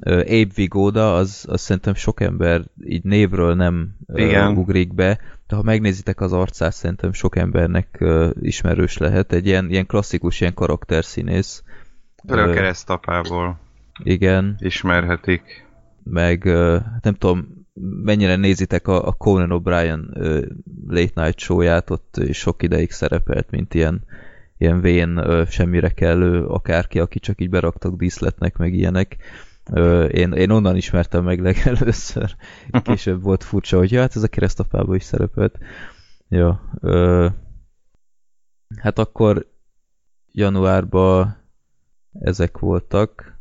Ö, 0.00 0.18
Abe 0.20 0.50
Vigoda, 0.54 1.14
az, 1.14 1.44
az 1.48 1.60
szerintem 1.60 1.94
sok 1.94 2.20
ember 2.20 2.62
így 2.84 3.02
névről 3.04 3.54
nem 3.54 3.96
Igen. 4.14 4.56
ugrik 4.56 4.94
be, 4.94 5.18
de 5.46 5.56
ha 5.56 5.62
megnézitek 5.62 6.20
az 6.20 6.32
arcát, 6.32 6.72
szerintem 6.72 7.12
sok 7.12 7.36
embernek 7.36 7.96
ö, 8.00 8.30
ismerős 8.40 8.98
lehet. 8.98 9.32
Egy 9.32 9.46
ilyen, 9.46 9.70
ilyen 9.70 9.86
klasszikus, 9.86 10.40
ilyen 10.40 10.54
karakterszínész. 10.54 11.62
A 12.28 12.36
Ö, 12.36 12.52
keresztapából 12.52 13.58
Igen, 14.02 14.56
ismerhetik. 14.58 15.66
meg 16.02 16.44
ö, 16.44 16.78
nem 17.02 17.14
tudom, 17.14 17.66
mennyire 18.04 18.36
nézitek 18.36 18.88
a, 18.88 19.06
a 19.06 19.12
Conan 19.12 19.62
O'Brien 19.62 20.00
ö, 20.12 20.46
Late 20.88 21.22
Night 21.22 21.38
show-ját, 21.38 21.90
ott 21.90 22.20
sok 22.32 22.62
ideig 22.62 22.90
szerepelt, 22.90 23.50
mint 23.50 23.74
ilyen, 23.74 24.04
ilyen 24.56 24.80
vén, 24.80 25.44
semmire 25.48 25.88
kellő 25.88 26.46
akárki, 26.46 26.98
aki 26.98 27.18
csak 27.18 27.40
így 27.40 27.50
beraktak 27.50 27.96
díszletnek, 27.96 28.56
meg 28.56 28.74
ilyenek. 28.74 29.16
Én, 30.08 30.32
én 30.32 30.50
onnan 30.50 30.76
ismertem 30.76 31.24
meg 31.24 31.40
legelőször. 31.40 32.36
Később 32.82 33.22
volt 33.22 33.44
furcsa, 33.44 33.78
hogy 33.78 33.92
ja, 33.92 34.00
hát 34.00 34.16
ez 34.16 34.22
a 34.22 34.28
keresztapában 34.28 34.94
is 34.94 35.02
szerepelt. 35.02 35.58
Ja, 36.28 36.70
ö, 36.80 37.28
hát 38.76 38.98
akkor 38.98 39.46
januárban 40.32 41.36
ezek 42.12 42.58
voltak, 42.58 43.33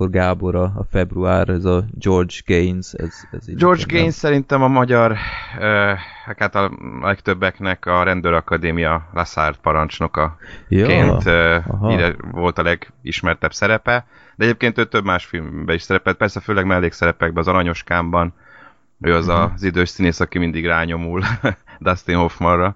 akkor 0.00 0.12
Gábor 0.12 0.54
a, 0.54 0.62
a 0.62 0.84
február, 0.90 1.48
ez 1.48 1.64
a 1.64 1.84
George 1.92 2.34
Gaines, 2.46 2.92
ez, 2.92 3.14
ez 3.30 3.44
George 3.46 3.84
Gaines 3.88 4.14
szerintem 4.14 4.62
a 4.62 4.68
magyar, 4.68 5.10
uh, 5.58 5.98
hát 6.38 6.54
a 6.54 6.70
legtöbbeknek 7.00 7.86
a 7.86 8.02
rendőrakadémia 8.02 9.08
Lassard 9.12 9.56
parancsnoka 9.56 10.36
Ja, 10.68 10.86
ként 10.86 11.22
ide 11.92 12.14
volt 12.32 12.58
a 12.58 12.62
legismertebb 12.62 13.52
szerepe, 13.52 14.06
de 14.36 14.44
egyébként 14.44 14.78
ő 14.78 14.84
több 14.84 15.04
más 15.04 15.24
filmben 15.24 15.74
is 15.74 15.82
szerepelt, 15.82 16.16
persze 16.16 16.40
főleg 16.40 16.66
mellékszerepekben, 16.66 17.42
az 17.42 17.48
Aranyoskámban, 17.48 18.32
ő 19.00 19.14
az 19.14 19.26
Mhm. 19.26 19.36
az 19.36 19.62
idős 19.62 19.88
színész, 19.88 20.20
aki 20.20 20.38
mindig 20.38 20.66
rányomul 20.66 21.22
Dustin 21.78 22.16
Hoffmanra, 22.16 22.74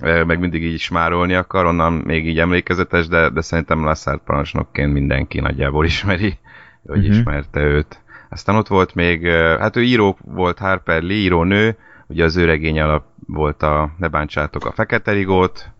meg 0.00 0.38
mindig 0.38 0.62
így 0.64 0.80
smárolni 0.80 1.34
akar, 1.34 1.64
onnan 1.66 1.92
még 1.92 2.26
így 2.26 2.38
emlékezetes, 2.38 3.08
de, 3.08 3.28
de 3.28 3.40
szerintem 3.40 3.84
Lassard 3.84 4.20
parancsnokként 4.24 4.92
mindenki 4.92 5.40
nagyjából 5.40 5.84
ismeri, 5.84 6.38
hogy 6.86 6.98
Mhm. 7.02 7.10
ismerte 7.10 7.60
őt. 7.60 8.00
Aztán 8.30 8.56
ott 8.56 8.68
volt 8.68 8.94
még, 8.94 9.26
hát 9.58 9.76
ő 9.76 9.82
író 9.82 10.18
volt, 10.24 10.58
Harper 10.58 11.02
Lee, 11.02 11.16
írónő, 11.16 11.76
ugye 12.06 12.24
az 12.24 12.36
ő 12.36 12.44
regény 12.44 12.80
alap 12.80 13.04
volt 13.26 13.62
a 13.62 13.90
Ne 13.98 14.08
bántsátok 14.08 14.64
a 14.66 14.72
Fekete 14.72 15.12
Rigót, 15.12 15.70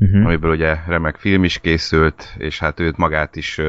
Uh-huh. 0.00 0.24
amiből 0.24 0.50
ugye 0.50 0.76
remek 0.86 1.16
film 1.16 1.44
is 1.44 1.58
készült, 1.58 2.34
és 2.38 2.58
hát 2.58 2.80
őt 2.80 2.96
magát 2.96 3.36
is 3.36 3.60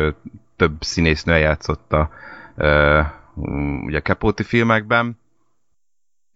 több 0.55 0.75
színésznő 0.79 1.33
eljátszotta 1.33 2.09
ugye 3.85 4.01
Capote 4.01 4.43
filmekben. 4.43 5.17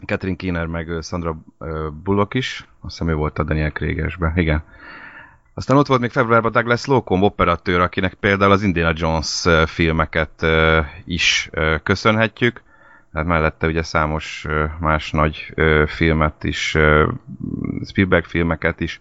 Catherine 0.05 0.37
Keener 0.37 0.65
meg 0.65 0.87
Sandra 1.01 1.37
Bullock 2.03 2.33
is, 2.33 2.65
azt 2.81 2.97
hiszem 2.97 3.13
ő 3.13 3.15
volt 3.15 3.39
a 3.39 3.43
Daniel 3.43 3.71
Krégesben, 3.71 4.37
igen. 4.37 4.63
Aztán 5.53 5.77
ott 5.77 5.87
volt 5.87 6.01
még 6.01 6.11
februárban 6.11 6.51
Douglas 6.51 6.85
Locombe 6.85 7.25
operatőr, 7.25 7.79
akinek 7.79 8.13
például 8.13 8.51
az 8.51 8.63
Indiana 8.63 8.93
Jones 8.95 9.45
filmeket 9.65 10.45
is 11.05 11.49
köszönhetjük. 11.83 12.61
Hát 13.13 13.25
mellette 13.25 13.67
ugye 13.67 13.83
számos 13.83 14.45
más 14.79 15.11
nagy 15.11 15.53
filmet 15.85 16.43
is, 16.43 16.77
Spielberg 17.85 18.23
filmeket 18.23 18.79
is 18.79 18.99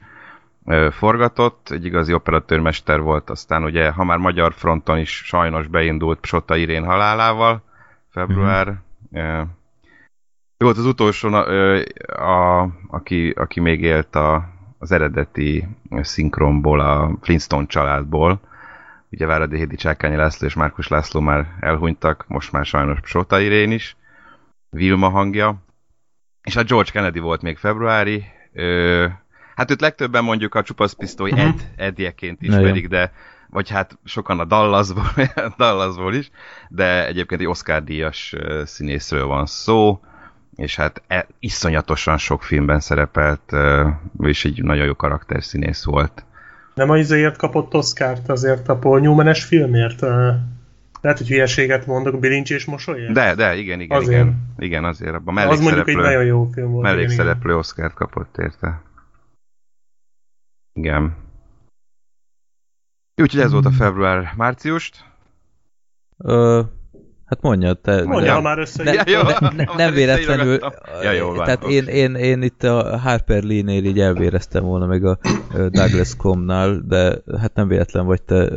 forgatott, 0.90 1.68
egy 1.70 1.84
igazi 1.84 2.12
operatőrmester 2.12 3.00
volt, 3.00 3.30
aztán 3.30 3.64
ugye, 3.64 3.90
ha 3.90 4.04
már 4.04 4.18
magyar 4.18 4.52
fronton 4.52 4.98
is 4.98 5.22
sajnos 5.24 5.66
beindult 5.66 6.20
Psota 6.20 6.56
Irén 6.56 6.84
halálával, 6.84 7.62
február. 8.10 8.74
Mm. 9.18 9.40
Volt 10.64 10.76
az 10.76 10.84
utolsó, 10.86 11.28
ö, 11.28 11.82
a, 12.06 12.68
aki, 12.88 13.30
aki 13.30 13.60
még 13.60 13.82
élt 13.82 14.16
a, 14.16 14.48
az 14.78 14.92
eredeti 14.92 15.68
szinkronból, 16.00 16.80
a 16.80 17.18
Flintstone 17.20 17.66
családból. 17.66 18.40
Ugye 19.10 19.26
Váradi 19.26 19.56
Hédi 19.56 19.76
Csákányi 19.76 20.16
László 20.16 20.46
és 20.46 20.54
Márkus 20.54 20.88
László 20.88 21.20
már 21.20 21.56
elhunytak, 21.60 22.24
most 22.28 22.52
már 22.52 22.66
sajnos 22.66 23.00
Psota 23.00 23.40
Irén 23.40 23.70
is. 23.70 23.96
Vilma 24.70 25.08
hangja. 25.08 25.62
És 26.42 26.56
a 26.56 26.62
George 26.62 26.90
Kennedy 26.90 27.18
volt 27.18 27.42
még 27.42 27.56
februári. 27.56 28.24
Ö, 28.52 29.06
hát 29.54 29.70
őt 29.70 29.80
legtöbben 29.80 30.24
mondjuk 30.24 30.54
a 30.54 30.62
Csupasz 30.62 30.92
Pisztoly 30.92 31.30
Mhm. 31.30 31.40
Ed, 31.40 31.70
Edjeként 31.76 32.42
ismerik, 32.42 32.88
de 32.88 33.12
vagy 33.50 33.70
hát 33.70 33.98
sokan 34.04 34.40
a 34.40 34.44
Dallasból, 34.44 35.10
Dallasból 35.58 36.14
is, 36.14 36.30
de 36.68 37.06
egyébként 37.06 37.40
egy 37.40 37.46
Oscar-díjas 37.46 38.34
színészről 38.64 39.26
van 39.26 39.46
szó, 39.46 40.00
és 40.60 40.76
hát 40.76 41.02
e, 41.06 41.26
iszonyatosan 41.38 42.18
sok 42.18 42.42
filmben 42.42 42.80
szerepelt, 42.80 43.52
és 44.18 44.44
egy 44.44 44.62
nagyon 44.62 44.86
jó 44.86 44.94
karakterszínész 44.94 45.84
volt. 45.84 46.24
Nem 46.74 46.90
azért 46.90 47.36
kapott 47.36 47.74
Oscárt, 47.74 48.28
azért 48.28 48.68
a 48.68 48.76
Paul 48.76 49.00
Newman-es 49.00 49.44
filmért? 49.44 50.00
Lehet, 51.00 51.18
hogy 51.18 51.28
hülyeséget 51.28 51.86
mondok, 51.86 52.20
bilincs 52.20 52.50
és 52.50 52.64
mosolyért? 52.64 53.12
De, 53.12 53.34
de, 53.34 53.56
igen, 53.56 53.80
igen, 53.80 53.98
Azért. 53.98 54.20
igen. 54.20 54.54
Igen, 54.58 54.84
azért. 54.84 55.14
Abban 55.14 55.36
Az 55.36 55.60
mondjuk 55.60 55.88
egy 55.88 55.94
mellékszereplő, 55.94 56.02
nagyon 56.02 56.24
jó 56.24 56.50
film 56.52 56.70
volt. 56.70 56.84
mellékszereplő 56.84 57.56
Oscar 57.56 57.94
kapott 57.94 58.38
érte. 58.38 58.82
Igen. 60.72 61.16
Úgyhogy 63.22 63.40
ez 63.40 63.52
volt 63.52 63.66
a 63.66 63.70
február-márciust. 63.70 65.04
Ö, 66.18 66.60
hát 67.30 67.40
mondja, 67.42 67.72
te... 67.72 68.04
Mondja, 68.04 68.32
ha 68.34 68.40
már 68.40 68.58
össze... 68.58 68.82
ne, 68.82 68.92
Ja, 68.92 69.02
jó. 69.06 69.20
ne, 69.40 69.48
ne, 69.56 69.64
nem 69.76 69.92
véletlenül, 69.92 70.58
Ja, 71.02 71.10
jó, 71.10 71.26
van, 71.32 71.44
tehát 71.44 71.64
én, 71.64 71.84
én, 71.84 72.14
én 72.14 72.42
itt 72.42 72.62
a 72.62 72.98
Harper 72.98 73.42
Lee-nél 73.42 73.84
így 73.84 74.00
elvéreztem 74.00 74.64
volna 74.64 74.86
meg 74.86 75.04
a 75.04 75.18
Douglas 75.68 76.16
Comnál, 76.16 76.82
de 76.88 77.14
hát 77.40 77.54
nem 77.54 77.68
véletlen 77.68 78.06
vagy 78.06 78.22
te 78.22 78.48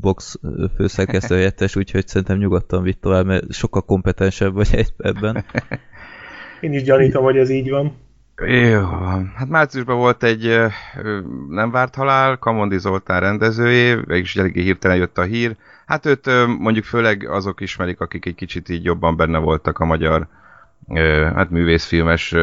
box 0.00 0.38
főszerkesztő 0.76 1.34
helyettes, 1.34 1.76
úgyhogy 1.76 2.06
szerintem 2.06 2.36
nyugodtan 2.38 2.82
vitt 2.82 3.00
tovább, 3.00 3.26
mert 3.26 3.52
sokkal 3.52 3.82
kompetensebb 3.82 4.54
vagy 4.54 4.68
egy- 4.72 4.94
ebben. 4.98 5.44
Én 6.60 6.72
is 6.72 6.82
gyanítom, 6.82 7.22
hogy 7.24 7.36
ez 7.36 7.50
így 7.50 7.70
van. 7.70 7.92
Jó, 8.46 8.82
hát 9.34 9.48
márciusban 9.48 9.96
volt 9.96 10.22
egy 10.22 10.56
nem 11.48 11.70
várt 11.70 11.94
halál, 11.94 12.36
Kamondi 12.36 12.78
Zoltán 12.78 13.20
rendezőjé, 13.20 13.98
és 14.08 14.36
eléggé 14.36 14.62
hirtelen 14.62 14.96
jött 14.96 15.18
a 15.18 15.22
hír. 15.22 15.56
Hát 15.90 16.06
őt 16.06 16.30
mondjuk 16.58 16.84
főleg 16.84 17.28
azok 17.28 17.60
ismerik, 17.60 18.00
akik 18.00 18.26
egy 18.26 18.34
kicsit 18.34 18.68
így 18.68 18.84
jobban 18.84 19.16
benne 19.16 19.38
voltak 19.38 19.78
a 19.78 19.84
magyar 19.84 20.26
hát 21.34 21.50
művészfilmes 21.50 22.34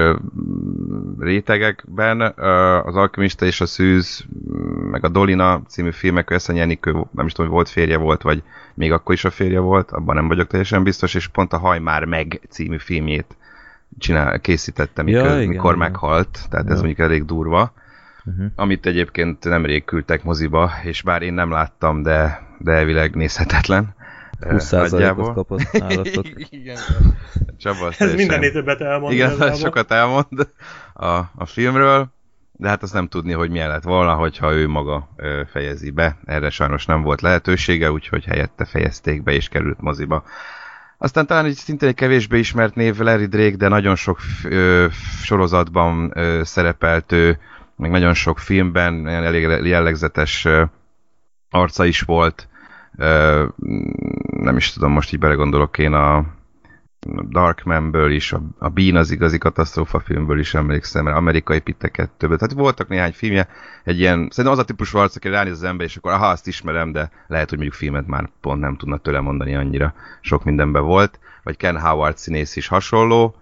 rétegekben. 1.19 2.21
Az 2.85 2.95
Alkimista 2.95 3.45
és 3.45 3.61
a 3.61 3.65
Szűz, 3.65 4.25
meg 4.91 5.05
a 5.05 5.07
Dolina 5.09 5.61
című 5.67 5.91
filmek, 5.91 6.29
Eszeny 6.31 6.59
Enikő, 6.59 6.91
nem 7.11 7.25
is 7.25 7.31
tudom, 7.31 7.45
hogy 7.45 7.55
volt 7.55 7.69
férje 7.69 7.97
volt, 7.97 8.21
vagy 8.21 8.43
még 8.73 8.91
akkor 8.91 9.15
is 9.15 9.25
a 9.25 9.29
férje 9.29 9.59
volt, 9.59 9.91
abban 9.91 10.15
nem 10.15 10.27
vagyok 10.27 10.47
teljesen 10.47 10.83
biztos, 10.83 11.13
és 11.13 11.27
pont 11.27 11.53
a 11.53 11.57
Haj 11.57 11.79
már 11.79 12.05
meg 12.05 12.41
című 12.49 12.77
filmjét 12.77 13.35
csinál, 13.97 14.39
készítette, 14.39 15.03
mikor, 15.03 15.25
Ja, 15.25 15.35
igen, 15.35 15.47
mikor 15.47 15.75
igen. 15.75 15.77
meghalt, 15.77 16.39
tehát 16.49 16.65
ez 16.65 16.71
Ja. 16.71 16.77
mondjuk 16.77 16.99
elég 16.99 17.25
durva. 17.25 17.73
Uh-huh. 18.27 18.45
Amit 18.55 18.85
egyébként 18.85 19.43
nemrég 19.43 19.85
küldtek 19.85 20.23
moziba, 20.23 20.71
és 20.83 21.01
bár 21.01 21.21
én 21.21 21.33
nem 21.33 21.51
láttam, 21.51 22.01
de, 22.03 22.39
de 22.59 22.71
elvileg 22.71 23.15
nézhetetlen. 23.15 23.95
ö, 24.39 24.55
20%-ot 24.57 24.91
nagyjából. 24.91 25.33
kapott 25.33 25.71
nálatok. 25.79 26.25
Igen. 26.49 26.77
Csaba, 27.57 27.87
Ez 27.87 27.95
teljesen- 27.97 28.15
mindennél 28.19 28.51
többet 28.51 28.81
elmond. 28.81 29.13
Igen, 29.13 29.29
igazából. 29.31 29.57
sokat 29.65 29.91
elmond 29.91 30.47
a, 30.93 31.05
a 31.35 31.45
filmről, 31.45 32.07
de 32.51 32.67
hát 32.67 32.83
azt 32.83 32.93
nem 32.93 33.07
tudni, 33.07 33.33
hogy 33.33 33.49
milyen 33.49 33.69
lett 33.69 33.83
volna, 33.83 34.13
hogyha 34.13 34.53
ő 34.53 34.67
maga 34.67 35.09
ö, 35.15 35.41
fejezi 35.51 35.89
be. 35.89 36.17
Erre 36.25 36.49
sajnos 36.49 36.85
nem 36.85 37.01
volt 37.01 37.21
lehetősége, 37.21 37.91
úgyhogy 37.91 38.25
helyette 38.25 38.65
fejezték 38.65 39.23
be 39.23 39.31
és 39.31 39.47
került 39.47 39.81
moziba. 39.81 40.23
Aztán 40.97 41.25
talán 41.25 41.45
egy 41.45 41.53
szintén 41.55 41.89
egy 41.89 41.95
kevésbé 41.95 42.37
ismert 42.39 42.75
név 42.75 42.97
Larry 42.97 43.25
Drake, 43.25 43.55
de 43.55 43.67
nagyon 43.67 43.95
sok 43.95 44.19
ö, 44.43 44.85
sorozatban 45.23 46.11
ö, 46.15 46.41
szerepelt 46.43 47.11
ő. 47.11 47.37
Meg 47.77 47.91
nagyon 47.91 48.13
sok 48.13 48.39
filmben 48.39 49.07
elég 49.07 49.65
jellegzetes 49.65 50.47
arca 51.49 51.85
is 51.85 52.01
volt. 52.01 52.47
Nem 54.27 54.57
is 54.57 54.73
tudom, 54.73 54.91
most 54.91 55.13
így 55.13 55.19
belegondolok 55.19 55.77
én 55.77 55.93
a 55.93 56.25
Darkmanből 57.29 58.11
is, 58.11 58.33
a, 58.33 58.41
a 58.57 58.69
Bean 58.69 58.95
az 58.95 59.11
igazi 59.11 59.37
katasztrófa 59.37 59.99
filmből 59.99 60.39
is 60.39 60.53
emlékszem, 60.53 61.03
mert 61.03 61.17
amerikai 61.17 61.59
pitteket 61.59 62.09
többet. 62.09 62.39
Tehát 62.39 62.53
voltak 62.53 62.87
néhány 62.87 63.13
filmje, 63.13 63.47
egy 63.83 63.99
ilyen, 63.99 64.17
szerintem 64.17 64.51
az 64.51 64.59
a 64.59 64.63
típusú 64.65 64.97
arc, 64.97 65.15
aki 65.15 65.29
ránéz 65.29 65.51
az 65.51 65.63
ember, 65.63 65.85
és 65.85 65.95
akkor 65.95 66.11
aha, 66.11 66.27
azt 66.27 66.47
ismerem, 66.47 66.91
de 66.91 67.11
lehet, 67.27 67.49
hogy 67.49 67.57
mondjuk 67.57 67.79
filmet 67.79 68.07
már 68.07 68.29
pont 68.41 68.61
nem 68.61 68.75
tudna 68.75 68.97
tőle 68.97 69.19
mondani 69.19 69.55
annyira. 69.55 69.93
Sok 70.21 70.43
mindenben 70.43 70.83
volt. 70.83 71.19
Vagy 71.43 71.57
Ken 71.57 71.79
Howard 71.79 72.17
színész 72.17 72.55
is 72.55 72.67
hasonló. 72.67 73.35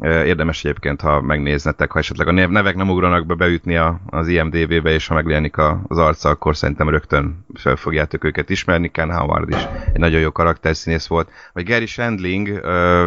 Érdemes 0.00 0.64
egyébként, 0.64 1.00
ha 1.00 1.20
megnéznetek, 1.20 1.92
ha 1.92 1.98
esetleg 1.98 2.28
a 2.28 2.32
nevek 2.32 2.74
nem 2.74 2.90
ugranak 2.90 3.26
be 3.26 3.34
beütni 3.34 3.76
a, 3.76 4.00
az 4.06 4.28
IMDB-be, 4.28 4.90
és 4.90 5.06
ha 5.06 5.14
megjelenik 5.14 5.58
az 5.58 5.98
arca, 5.98 6.28
akkor 6.28 6.56
szerintem 6.56 6.88
rögtön 6.88 7.44
fel 7.54 7.76
fogjátok 7.76 8.24
őket 8.24 8.50
ismerni. 8.50 8.90
Ken 8.90 9.12
Howard 9.12 9.48
is 9.48 9.66
egy 9.92 9.98
nagyon 9.98 10.20
jó 10.20 10.32
karakterszínész 10.32 11.06
volt. 11.06 11.30
Vagy 11.52 11.64
Gary 11.64 11.86
Shandling, 11.86 12.48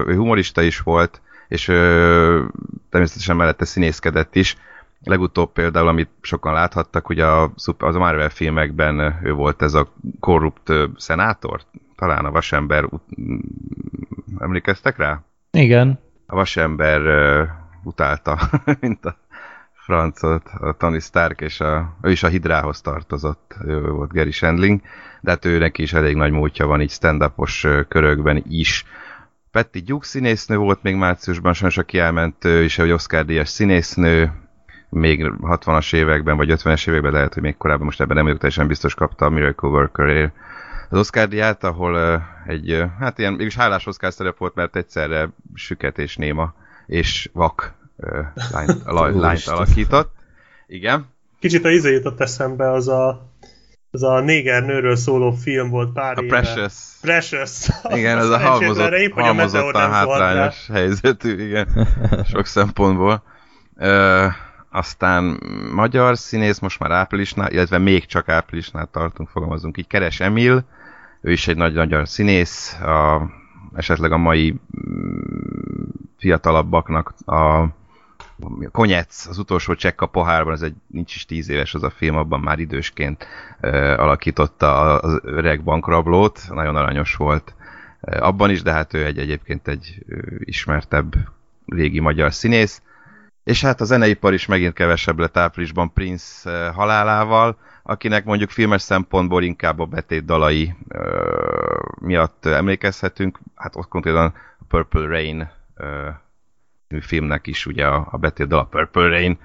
ő 0.07 0.15
humorista 0.15 0.61
is 0.61 0.79
volt, 0.79 1.21
és 1.47 1.65
természetesen 2.89 3.35
mellette 3.35 3.65
színészkedett 3.65 4.35
is. 4.35 4.55
Legutóbb 5.03 5.51
például, 5.51 5.87
amit 5.87 6.09
sokan 6.21 6.53
láthattak, 6.53 7.09
ugye 7.09 7.25
a, 7.25 7.51
az 7.77 7.95
a 7.95 7.99
Marvel 7.99 8.29
filmekben 8.29 9.19
ő 9.23 9.33
volt 9.33 9.61
ez 9.61 9.73
a 9.73 9.93
korrupt 10.19 10.73
szenátor, 10.97 11.61
talán 11.95 12.25
a 12.25 12.31
vasember, 12.31 12.85
emlékeztek 14.39 14.97
rá? 14.97 15.23
Igen 15.51 16.07
a 16.29 16.35
vasember 16.35 17.01
utálta, 17.83 18.39
mint 18.79 19.05
a 19.05 19.17
francot, 19.73 20.49
a 20.59 20.73
Tony 20.77 20.99
Stark, 20.99 21.41
és 21.41 21.59
a, 21.59 21.95
ő 22.01 22.11
is 22.11 22.23
a 22.23 22.27
Hidrához 22.27 22.81
tartozott, 22.81 23.55
ő 23.65 23.81
volt 23.81 24.13
Gary 24.13 24.31
Shandling, 24.31 24.81
de 25.21 25.31
hát 25.31 25.45
őnek 25.45 25.77
is 25.77 25.93
elég 25.93 26.15
nagy 26.15 26.31
múltja 26.31 26.67
van 26.67 26.81
így 26.81 26.91
stand 26.91 27.31
körökben 27.87 28.43
is. 28.47 28.85
Petty 29.51 29.79
Duke 29.79 30.05
színésznő 30.05 30.57
volt 30.57 30.83
még 30.83 30.95
márciusban, 30.95 31.53
sajnos 31.53 31.77
aki 31.77 31.99
elment, 31.99 32.45
ő 32.45 32.63
is 32.63 32.79
egy 32.79 32.91
Oscar-díjas 32.91 33.49
színésznő, 33.49 34.31
még 34.89 35.31
60-as 35.41 35.93
években, 35.93 36.37
vagy 36.37 36.51
50-es 36.51 36.87
években, 36.87 37.11
lehet, 37.11 37.33
hogy 37.33 37.43
még 37.43 37.57
korábban, 37.57 37.85
most 37.85 38.01
ebben 38.01 38.15
nem 38.15 38.23
vagyok 38.23 38.39
teljesen 38.39 38.67
biztos, 38.67 38.93
kapta 38.93 39.25
a 39.25 39.29
Miracle 39.29 39.69
Worker 39.69 40.31
az 40.89 40.97
Oscar 40.97 41.27
díját, 41.27 41.63
ahol 41.63 41.93
uh, 41.93 42.21
egy, 42.47 42.71
uh, 42.71 42.85
hát 42.99 43.19
ilyen 43.19 43.33
mégis 43.33 43.55
hálás 43.55 43.85
Oscar 43.85 44.13
szerep 44.13 44.37
volt, 44.37 44.55
mert 44.55 44.75
egyszerre 44.75 45.29
süket 45.53 45.97
és 45.97 46.15
néma 46.15 46.53
és 46.85 47.29
vak 47.33 47.73
uh, 47.95 48.19
lányt, 48.51 48.83
lányt 49.13 49.47
alakított. 49.47 50.13
Igen. 50.67 51.05
Kicsit 51.39 51.65
a 51.65 51.69
izé 51.69 51.93
jutott 51.93 52.19
eszembe, 52.19 52.71
az 52.71 52.87
a 52.87 53.27
az 53.91 54.03
a 54.03 54.19
néger 54.19 54.63
nőről 54.63 54.95
szóló 54.95 55.31
film 55.31 55.69
volt 55.69 55.93
pár 55.93 56.17
a 56.17 56.21
éve. 56.21 56.39
Precious. 56.39 56.73
Precious. 57.01 57.67
Igen, 57.97 58.17
ez 58.17 58.29
a 58.29 58.37
halmozott, 58.37 58.91
épp, 58.91 59.13
halmozottan 59.13 59.91
hátrányos 59.91 60.67
helyzetű, 60.71 61.45
igen, 61.47 61.87
sok 62.31 62.45
szempontból. 62.45 63.23
Ö, 63.77 64.25
aztán 64.71 65.39
magyar 65.73 66.17
színész, 66.17 66.59
most 66.59 66.79
már 66.79 66.91
áprilisnál, 66.91 67.51
illetve 67.51 67.77
még 67.77 68.05
csak 68.05 68.29
áprilisnál 68.29 68.89
tartunk, 68.91 69.29
fogalmazunk 69.29 69.77
így, 69.77 69.87
Keres 69.87 70.19
Emil, 70.19 70.63
ő 71.21 71.31
is 71.31 71.47
egy 71.47 71.57
nagy 71.57 71.73
magyar 71.73 72.07
színész, 72.07 72.73
a, 72.73 73.29
esetleg 73.75 74.11
a 74.11 74.17
mai 74.17 74.51
mm, 74.51 75.83
fiatalabbaknak 76.17 77.13
a 77.25 77.65
Konyec, 78.71 79.25
az 79.27 79.37
utolsó 79.37 79.75
csekk 79.75 80.01
a 80.01 80.05
pohárban, 80.05 80.53
ez 80.53 80.61
egy 80.61 80.75
nincs 80.87 81.15
is 81.15 81.25
tíz 81.25 81.49
éves 81.49 81.73
az 81.73 81.83
a 81.83 81.89
film, 81.89 82.15
abban 82.15 82.39
már 82.39 82.59
idősként 82.59 83.27
uh, 83.61 83.71
alakította 83.97 84.99
az 84.99 85.19
öreg 85.23 85.63
bankrablót, 85.63 86.41
nagyon 86.49 86.75
aranyos 86.75 87.15
volt 87.15 87.53
abban 88.01 88.49
is, 88.49 88.61
de 88.61 88.71
hát 88.71 88.93
ő 88.93 89.05
egy, 89.05 89.17
egyébként 89.17 89.67
egy 89.67 90.05
ismertebb 90.39 91.13
régi 91.65 91.99
magyar 91.99 92.33
színész. 92.33 92.81
És 93.43 93.61
hát 93.61 93.81
a 93.81 93.85
zeneipar 93.85 94.33
is 94.33 94.45
megint 94.45 94.73
kevesebb 94.73 95.19
lett 95.19 95.37
áprilisban 95.37 95.93
Prince 95.93 96.69
halálával, 96.69 97.57
akinek 97.89 98.25
mondjuk 98.25 98.49
filmes 98.49 98.81
szempontból 98.81 99.43
inkább 99.43 99.79
a 99.79 99.85
betét 99.85 100.25
dalai 100.25 100.75
uh, 100.89 101.01
miatt 102.01 102.45
emlékezhetünk. 102.45 103.39
Hát 103.55 103.75
ott 103.75 103.87
konkrétan 103.87 104.33
a 104.59 104.63
Purple 104.67 105.05
Rain 105.05 105.49
uh, 105.77 107.01
filmnek 107.01 107.47
is 107.47 107.65
ugye 107.65 107.85
a, 107.85 108.07
a 108.11 108.17
betét 108.17 108.47
dal 108.47 108.59
a 108.59 108.63
Purple 108.63 109.07
Rain 109.07 109.39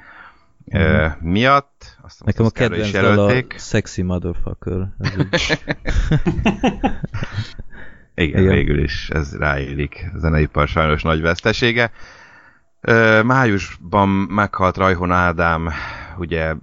mm. 0.79 1.07
miatt. 1.21 1.97
Azt 2.03 2.25
Nekem 2.25 2.45
a 2.45 2.51
kedvenc 2.51 2.91
dal 2.91 3.19
a 3.19 3.45
Sexy 3.57 4.03
Motherfucker. 4.03 4.89
Igen, 8.15 8.41
Igen, 8.41 8.55
végül 8.55 8.83
is 8.83 9.09
ez 9.09 9.37
ráélik. 9.37 10.11
A 10.15 10.19
zeneipar 10.19 10.69
sajnos 10.69 11.03
nagy 11.03 11.21
vesztesége. 11.21 11.91
Májusban 13.25 14.09
meghalt 14.09 14.77
Rajhon 14.77 15.13
Ádám, 15.13 15.71
ugye, 16.17 16.55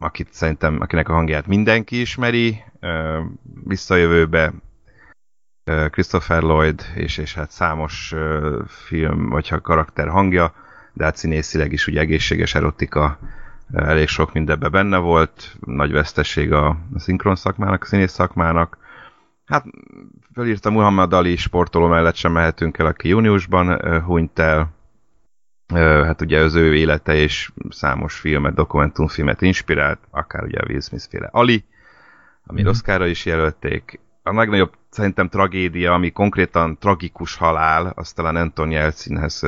akit 0.00 0.28
szerintem, 0.32 0.76
akinek 0.80 1.08
a 1.08 1.12
hangját 1.12 1.46
mindenki 1.46 2.00
ismeri, 2.00 2.62
visszajövőbe 3.64 4.52
Christopher 5.90 6.42
Lloyd, 6.42 6.82
és, 6.94 7.18
és 7.18 7.34
hát 7.34 7.50
számos 7.50 8.14
film, 8.66 9.28
vagy 9.28 9.48
ha 9.48 9.60
karakter 9.60 10.08
hangja, 10.08 10.54
de 10.92 11.04
hát 11.04 11.16
színészileg 11.16 11.72
is 11.72 11.86
ugye 11.86 12.00
egészséges 12.00 12.54
erotika, 12.54 13.18
elég 13.72 14.08
sok 14.08 14.32
mindenben 14.32 14.70
benne 14.70 14.96
volt, 14.96 15.56
nagy 15.60 15.92
veszteség 15.92 16.52
a, 16.52 16.66
a 16.68 16.98
szinkron 16.98 17.36
szakmának, 17.36 17.82
a 17.82 17.86
színész 17.86 18.12
szakmának. 18.12 18.78
Hát 19.44 19.64
fölírtam 20.34 20.72
Muhammad 20.72 21.12
Ali 21.12 21.36
sportoló 21.36 21.86
mellett 21.86 22.14
sem 22.14 22.32
mehetünk 22.32 22.78
el, 22.78 22.86
aki 22.86 23.08
júniusban 23.08 24.00
hunyt 24.00 24.38
el, 24.38 24.76
hát 25.76 26.20
ugye 26.20 26.40
az 26.40 26.54
ő 26.54 26.76
élete 26.76 27.14
és 27.14 27.50
számos 27.70 28.14
filmet, 28.14 28.54
dokumentumfilmet 28.54 29.42
inspirált, 29.42 29.98
akár 30.10 30.42
ugye 30.42 30.58
a 30.58 30.64
Will 30.68 30.80
Smith 30.80 31.04
féle 31.10 31.28
Ali, 31.32 31.64
ami 32.46 32.62
mm. 32.62 32.66
Oscarra 32.66 33.06
is 33.06 33.24
jelölték. 33.24 34.00
A 34.22 34.32
legnagyobb 34.32 34.72
szerintem 34.90 35.28
tragédia, 35.28 35.92
ami 35.92 36.10
konkrétan 36.10 36.78
tragikus 36.78 37.36
halál, 37.36 37.92
az 37.96 38.12
talán 38.12 38.36
Anton 38.36 38.70
Jelcinhez 38.70 39.42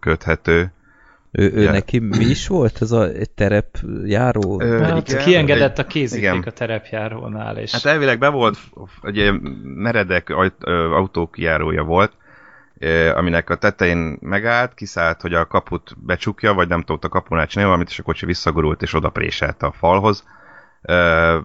köthető. 0.00 0.72
Ő, 1.30 1.52
ő 1.52 1.70
neki 1.70 1.98
mi 1.98 2.24
is 2.24 2.46
volt? 2.46 2.82
Ez 2.82 2.92
a 2.92 3.08
terepjáró? 3.34 4.60
Ö, 4.60 4.78
hát 4.78 5.08
igen, 5.08 5.24
kiengedett 5.24 5.78
a 5.78 5.86
igen. 5.94 6.42
a 6.46 6.50
terepjárónál. 6.50 7.56
És... 7.56 7.72
Hát 7.72 7.84
elvileg 7.84 8.18
be 8.18 8.28
volt, 8.28 8.58
egy 9.02 9.32
meredek 9.62 10.30
autók 10.90 11.38
járója 11.38 11.82
volt, 11.82 12.12
aminek 13.14 13.50
a 13.50 13.54
tetején 13.54 14.18
megállt, 14.20 14.74
kiszállt, 14.74 15.20
hogy 15.20 15.34
a 15.34 15.46
kaput 15.46 15.94
becsukja, 15.98 16.54
vagy 16.54 16.68
nem 16.68 16.82
tudott 16.82 17.04
a 17.04 17.08
kapunál 17.08 17.46
csinálni 17.46 17.70
valamit, 17.70 17.92
és 17.92 17.98
a 17.98 18.02
kocsi 18.02 18.26
visszagurult 18.26 18.82
és 18.82 18.94
oda 18.94 19.08
préselte 19.08 19.66
a 19.66 19.72
falhoz. 19.72 20.24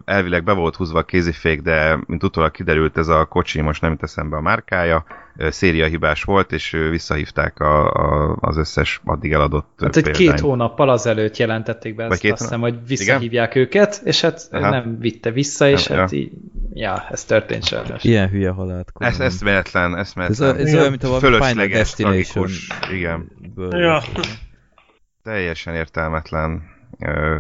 Elvileg 0.05 0.43
be 0.43 0.53
volt 0.53 0.75
húzva 0.75 0.99
a 0.99 1.03
kézifék, 1.03 1.61
de 1.61 1.99
mint 2.05 2.23
utólag 2.23 2.51
kiderült, 2.51 2.97
ez 2.97 3.07
a 3.07 3.25
kocsi 3.25 3.61
most 3.61 3.81
nem 3.81 3.97
teszem 3.97 4.29
be 4.29 4.37
a 4.37 4.41
márkája, 4.41 5.05
széria 5.37 5.85
hibás 5.85 6.23
volt, 6.23 6.51
és 6.51 6.69
visszahívták 6.89 7.59
a, 7.59 7.91
a, 7.91 8.37
az 8.39 8.57
összes 8.57 9.01
addig 9.05 9.31
eladott 9.31 9.69
Hát 9.77 9.95
egy 9.95 10.09
két 10.11 10.39
hónappal 10.39 10.89
azelőtt 10.89 11.37
jelentették 11.37 11.95
be 11.95 12.03
ezt, 12.03 12.25
azt 12.25 12.41
hiszem, 12.41 12.61
hogy 12.61 12.87
visszahívják 12.87 13.55
Igen? 13.55 13.67
őket, 13.67 14.01
és 14.03 14.21
hát 14.21 14.47
Aha. 14.51 14.69
nem 14.69 14.99
vitte 14.99 15.31
vissza, 15.31 15.69
és 15.69 15.87
nem, 15.87 15.97
hát 15.97 16.11
ja. 16.11 16.17
így, 16.17 16.31
ja, 16.73 17.07
ez 17.09 17.23
történt 17.23 17.65
sajnos. 17.65 18.03
Ilyen 18.03 18.29
hülye 18.29 18.49
halált. 18.49 18.91
Ez 18.97 19.19
eszméletlen, 19.19 19.97
eszméletlen. 19.97 20.49
Ez, 20.49 20.55
a, 20.55 20.59
ez 20.59 20.73
olyan, 20.73 20.89
mint 20.89 21.03
a 21.03 21.19
Fölösleges, 21.19 21.93
tragikus, 21.93 22.67
igen. 22.91 23.31
Ja. 23.69 24.01
Teljesen 25.23 25.75
értelmetlen. 25.75 26.79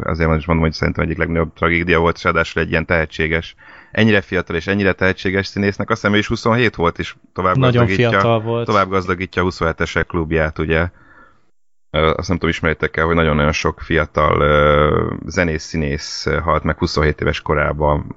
Azért 0.03 0.37
is 0.37 0.45
mondom, 0.45 0.65
hogy 0.65 0.73
szerintem 0.73 1.03
egyik 1.03 1.17
legnagyobb 1.17 1.53
tragédia 1.53 1.99
volt, 1.99 2.15
és 2.15 2.23
ráadásul 2.23 2.61
egy 2.61 2.69
ilyen 2.69 2.85
tehetséges 2.85 3.55
ennyire 3.91 4.21
fiatal 4.21 4.55
és 4.55 4.67
ennyire 4.67 4.93
tehetséges 4.93 5.47
színésznek, 5.47 5.89
azt 5.89 6.01
hiszem 6.01 6.15
ő 6.15 6.19
is 6.19 6.27
27 6.27 6.75
volt, 6.75 6.99
és 6.99 7.15
tovább 7.33 7.55
Nagyon 7.57 7.85
gazdagítja, 7.85 8.39
volt. 8.43 8.65
tovább 8.65 8.89
gazdagítja 8.89 9.43
a 9.43 9.45
27-esek 9.45 10.03
klubját, 10.07 10.59
ugye. 10.59 10.89
Azt 11.89 12.27
nem 12.27 12.37
tudom, 12.37 12.49
ismeritek 12.49 12.97
el, 12.97 13.05
hogy 13.05 13.15
nagyon-nagyon 13.15 13.51
sok 13.51 13.79
fiatal 13.79 15.19
zenész-színész 15.25 16.27
halt 16.43 16.63
meg 16.63 16.77
27 16.77 17.21
éves 17.21 17.41
korában. 17.41 18.15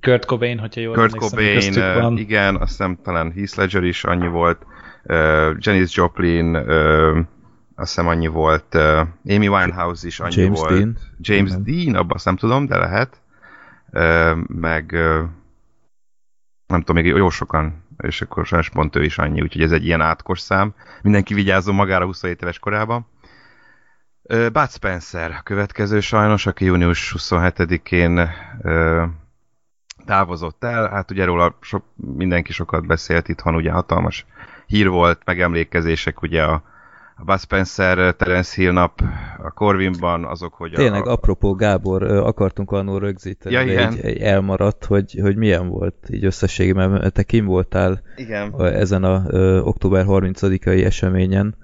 Kurt 0.00 0.24
Cobain, 0.24 0.58
hogyha 0.58 0.80
jól 0.80 0.94
Kurt 0.94 1.16
Cobain, 1.16 1.72
van. 1.74 2.18
igen, 2.18 2.56
azt 2.56 2.68
hiszem 2.68 2.98
talán 3.02 3.32
Heath 3.32 3.58
Ledger 3.58 3.82
is 3.82 4.04
annyi 4.04 4.28
volt, 4.28 4.66
uh, 5.04 5.50
Janis 5.58 5.96
Joplin, 5.96 6.56
uh, 6.56 7.18
azt 7.74 7.94
hiszem 7.94 8.08
annyi 8.08 8.26
volt, 8.26 8.74
uh, 8.74 8.98
Amy 9.28 9.48
Winehouse 9.48 10.06
is 10.06 10.20
annyi 10.20 10.40
James 10.40 10.58
volt. 10.58 10.72
Dean. 10.72 10.98
James 11.20 11.50
igen. 11.50 11.62
Dean, 11.62 11.94
abban 11.94 12.16
azt 12.16 12.24
nem 12.24 12.36
tudom, 12.36 12.66
de 12.66 12.76
lehet 12.76 13.22
meg 14.46 14.92
nem 16.66 16.80
tudom, 16.80 17.02
még 17.02 17.06
jó 17.06 17.30
sokan, 17.30 17.84
és 17.98 18.22
akkor 18.22 18.46
sajnos 18.46 18.70
pont 18.70 18.96
ő 18.96 19.04
is 19.04 19.18
annyi, 19.18 19.40
úgyhogy 19.40 19.62
ez 19.62 19.72
egy 19.72 19.84
ilyen 19.84 20.00
átkos 20.00 20.40
szám. 20.40 20.74
Mindenki 21.02 21.34
vigyázzon 21.34 21.74
magára 21.74 22.04
27 22.04 22.42
éves 22.42 22.58
korában. 22.58 23.06
Bud 24.52 24.70
Spencer 24.70 25.30
a 25.30 25.42
következő 25.42 26.00
sajnos, 26.00 26.46
aki 26.46 26.64
június 26.64 27.14
27-én 27.18 28.30
távozott 30.04 30.64
el. 30.64 30.88
Hát 30.88 31.10
ugye 31.10 31.24
róla 31.24 31.58
sok, 31.60 31.84
mindenki 31.94 32.52
sokat 32.52 32.86
beszélt 32.86 33.28
itthon, 33.28 33.54
ugye 33.54 33.70
hatalmas 33.70 34.26
hír 34.66 34.88
volt, 34.88 35.22
megemlékezések 35.24 36.22
ugye 36.22 36.42
a, 36.42 36.62
a 37.16 37.24
Bud 37.24 37.38
Spencer, 37.38 38.14
Terence 38.14 38.62
Hill 38.62 38.72
nap 38.72 39.02
a 39.38 39.50
Corvinban, 39.50 40.24
azok, 40.24 40.54
hogy 40.54 40.72
Tényleg, 40.72 41.06
a... 41.06 41.12
apropó 41.12 41.54
Gábor, 41.54 42.02
akartunk 42.02 42.70
annól 42.70 42.98
rögzíteni, 42.98 43.54
ja, 43.54 43.60
egy, 43.60 44.00
egy 44.00 44.18
elmaradt, 44.18 44.84
hogy, 44.84 45.18
hogy 45.22 45.36
milyen 45.36 45.68
volt 45.68 45.94
így 46.10 46.24
összességében, 46.24 46.90
mert 46.90 47.12
te 47.12 47.22
kim 47.22 47.44
voltál 47.44 48.02
igen. 48.16 48.54
ezen 48.58 49.04
a 49.04 49.22
ö, 49.28 49.60
október 49.60 50.04
30-ai 50.08 50.84
eseményen. 50.84 51.56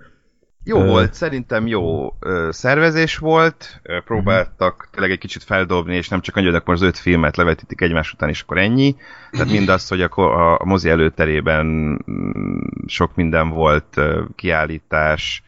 Jó 0.65 0.83
ö... 0.83 0.87
volt, 0.87 1.15
szerintem 1.15 1.67
jó 1.67 2.15
ö, 2.21 2.49
szervezés 2.51 3.19
volt, 3.19 3.81
ö, 3.83 4.01
próbáltak 4.01 4.73
uh-huh. 4.73 4.91
tényleg 4.91 5.11
egy 5.11 5.19
kicsit 5.19 5.43
feldobni, 5.43 5.97
és 5.97 6.09
nem 6.09 6.21
csak 6.21 6.37
annyi, 6.37 6.47
hogy 6.47 6.55
akkor 6.55 6.75
az 6.75 6.83
öt 6.83 6.99
filmet 6.99 7.37
levetítik 7.37 7.81
egymás 7.81 8.13
után, 8.13 8.29
és 8.29 8.41
akkor 8.41 8.59
ennyi. 8.59 8.97
Tehát 9.31 9.51
mindazt, 9.51 9.89
hogy 9.89 10.01
a, 10.01 10.55
a, 10.55 10.65
mozi 10.65 10.89
előterében 10.89 11.67
mm, 12.11 12.59
sok 12.87 13.15
minden 13.15 13.49
volt, 13.49 13.97
ö, 13.97 14.23
kiállítás, 14.37 15.43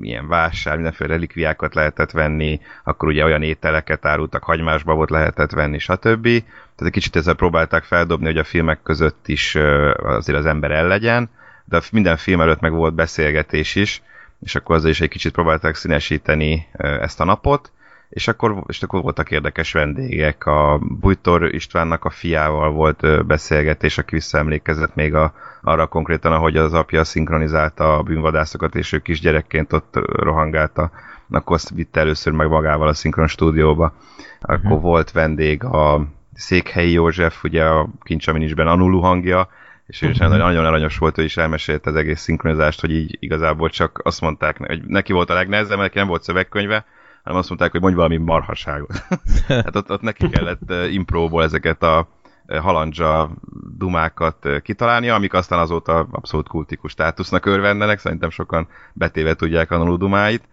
ilyen 0.00 0.28
vásár, 0.28 0.74
mindenféle 0.74 1.12
relikviákat 1.12 1.74
lehetett 1.74 2.10
venni, 2.10 2.60
akkor 2.84 3.08
ugye 3.08 3.24
olyan 3.24 3.42
ételeket 3.42 4.04
árultak, 4.04 4.42
hagymásba 4.42 4.94
volt 4.94 5.10
lehetett 5.10 5.50
venni, 5.50 5.78
stb. 5.78 6.22
Tehát 6.22 6.44
egy 6.76 6.90
kicsit 6.90 7.16
ezzel 7.16 7.34
próbálták 7.34 7.84
feldobni, 7.84 8.26
hogy 8.26 8.38
a 8.38 8.44
filmek 8.44 8.82
között 8.82 9.28
is 9.28 9.54
azért 10.02 10.38
az 10.38 10.46
ember 10.46 10.70
el 10.70 10.86
legyen, 10.86 11.30
de 11.64 11.80
minden 11.92 12.16
film 12.16 12.40
előtt 12.40 12.60
meg 12.60 12.72
volt 12.72 12.94
beszélgetés 12.94 13.74
is, 13.74 14.02
és 14.40 14.54
akkor 14.54 14.76
azzal 14.76 14.90
is 14.90 15.00
egy 15.00 15.08
kicsit 15.08 15.32
próbálták 15.32 15.74
színesíteni 15.74 16.66
ezt 16.76 17.20
a 17.20 17.24
napot, 17.24 17.70
és 18.08 18.28
akkor, 18.28 18.62
és 18.66 18.82
akkor 18.82 19.02
voltak 19.02 19.30
érdekes 19.30 19.72
vendégek. 19.72 20.46
A 20.46 20.78
Bújtor 21.00 21.54
Istvánnak 21.54 22.04
a 22.04 22.10
fiával 22.10 22.70
volt 22.70 23.26
beszélgetés, 23.26 23.98
aki 23.98 24.14
visszaemlékezett 24.14 24.94
még 24.94 25.14
a, 25.14 25.34
arra 25.62 25.86
konkrétan, 25.86 26.32
ahogy 26.32 26.56
az 26.56 26.72
apja 26.72 27.04
szinkronizálta 27.04 27.96
a 27.96 28.02
bűnvadászokat, 28.02 28.74
és 28.74 28.92
ő 28.92 28.98
kisgyerekként 28.98 29.72
ott 29.72 29.94
rohangálta, 30.02 30.90
akkor 31.30 31.56
azt 31.56 31.70
vitte 31.70 32.00
először 32.00 32.32
meg 32.32 32.48
magával 32.48 32.88
a 32.88 32.94
szinkron 32.94 33.26
stúdióba. 33.26 33.94
Akkor 34.40 34.64
uh-huh. 34.64 34.80
volt 34.80 35.12
vendég 35.12 35.64
a 35.64 36.06
Székhelyi 36.34 36.92
József, 36.92 37.44
ugye 37.44 37.64
a 37.64 37.88
Kincsaminisben 38.02 38.66
Anulu 38.66 39.00
hangja, 39.00 39.48
és 39.86 40.02
ő 40.02 40.10
is 40.10 40.18
nagyon 40.18 40.64
aranyos 40.64 40.98
volt, 40.98 41.18
ő 41.18 41.22
is 41.22 41.36
elmesélte 41.36 41.90
az 41.90 41.96
egész 41.96 42.20
szinkronizást, 42.20 42.80
hogy 42.80 42.90
így 42.90 43.16
igazából 43.20 43.70
csak 43.70 44.00
azt 44.04 44.20
mondták, 44.20 44.56
hogy 44.56 44.82
neki 44.86 45.12
volt 45.12 45.30
a 45.30 45.34
legnehezebb, 45.34 45.78
mert 45.78 45.82
neki 45.82 45.98
nem 45.98 46.08
volt 46.08 46.22
szövegkönyve, 46.22 46.84
hanem 47.22 47.38
azt 47.38 47.48
mondták, 47.48 47.70
hogy 47.70 47.80
mondj 47.80 47.96
valami 47.96 48.16
marhaságot. 48.16 48.98
hát 49.48 49.76
ott, 49.76 49.90
ott 49.90 50.00
neki 50.00 50.28
kellett 50.28 50.90
impróból 50.90 51.42
ezeket 51.42 51.82
a 51.82 52.08
halandzsa 52.46 53.30
dumákat 53.76 54.48
kitalálnia, 54.62 55.14
amik 55.14 55.34
aztán 55.34 55.58
azóta 55.58 56.06
abszolút 56.10 56.48
kultikus 56.48 56.90
státusznak 56.90 57.46
örvendenek, 57.46 57.98
szerintem 57.98 58.30
sokan 58.30 58.68
betéve 58.92 59.34
tudják 59.34 59.70
Anulu 59.70 59.96
dumáit. 59.96 60.48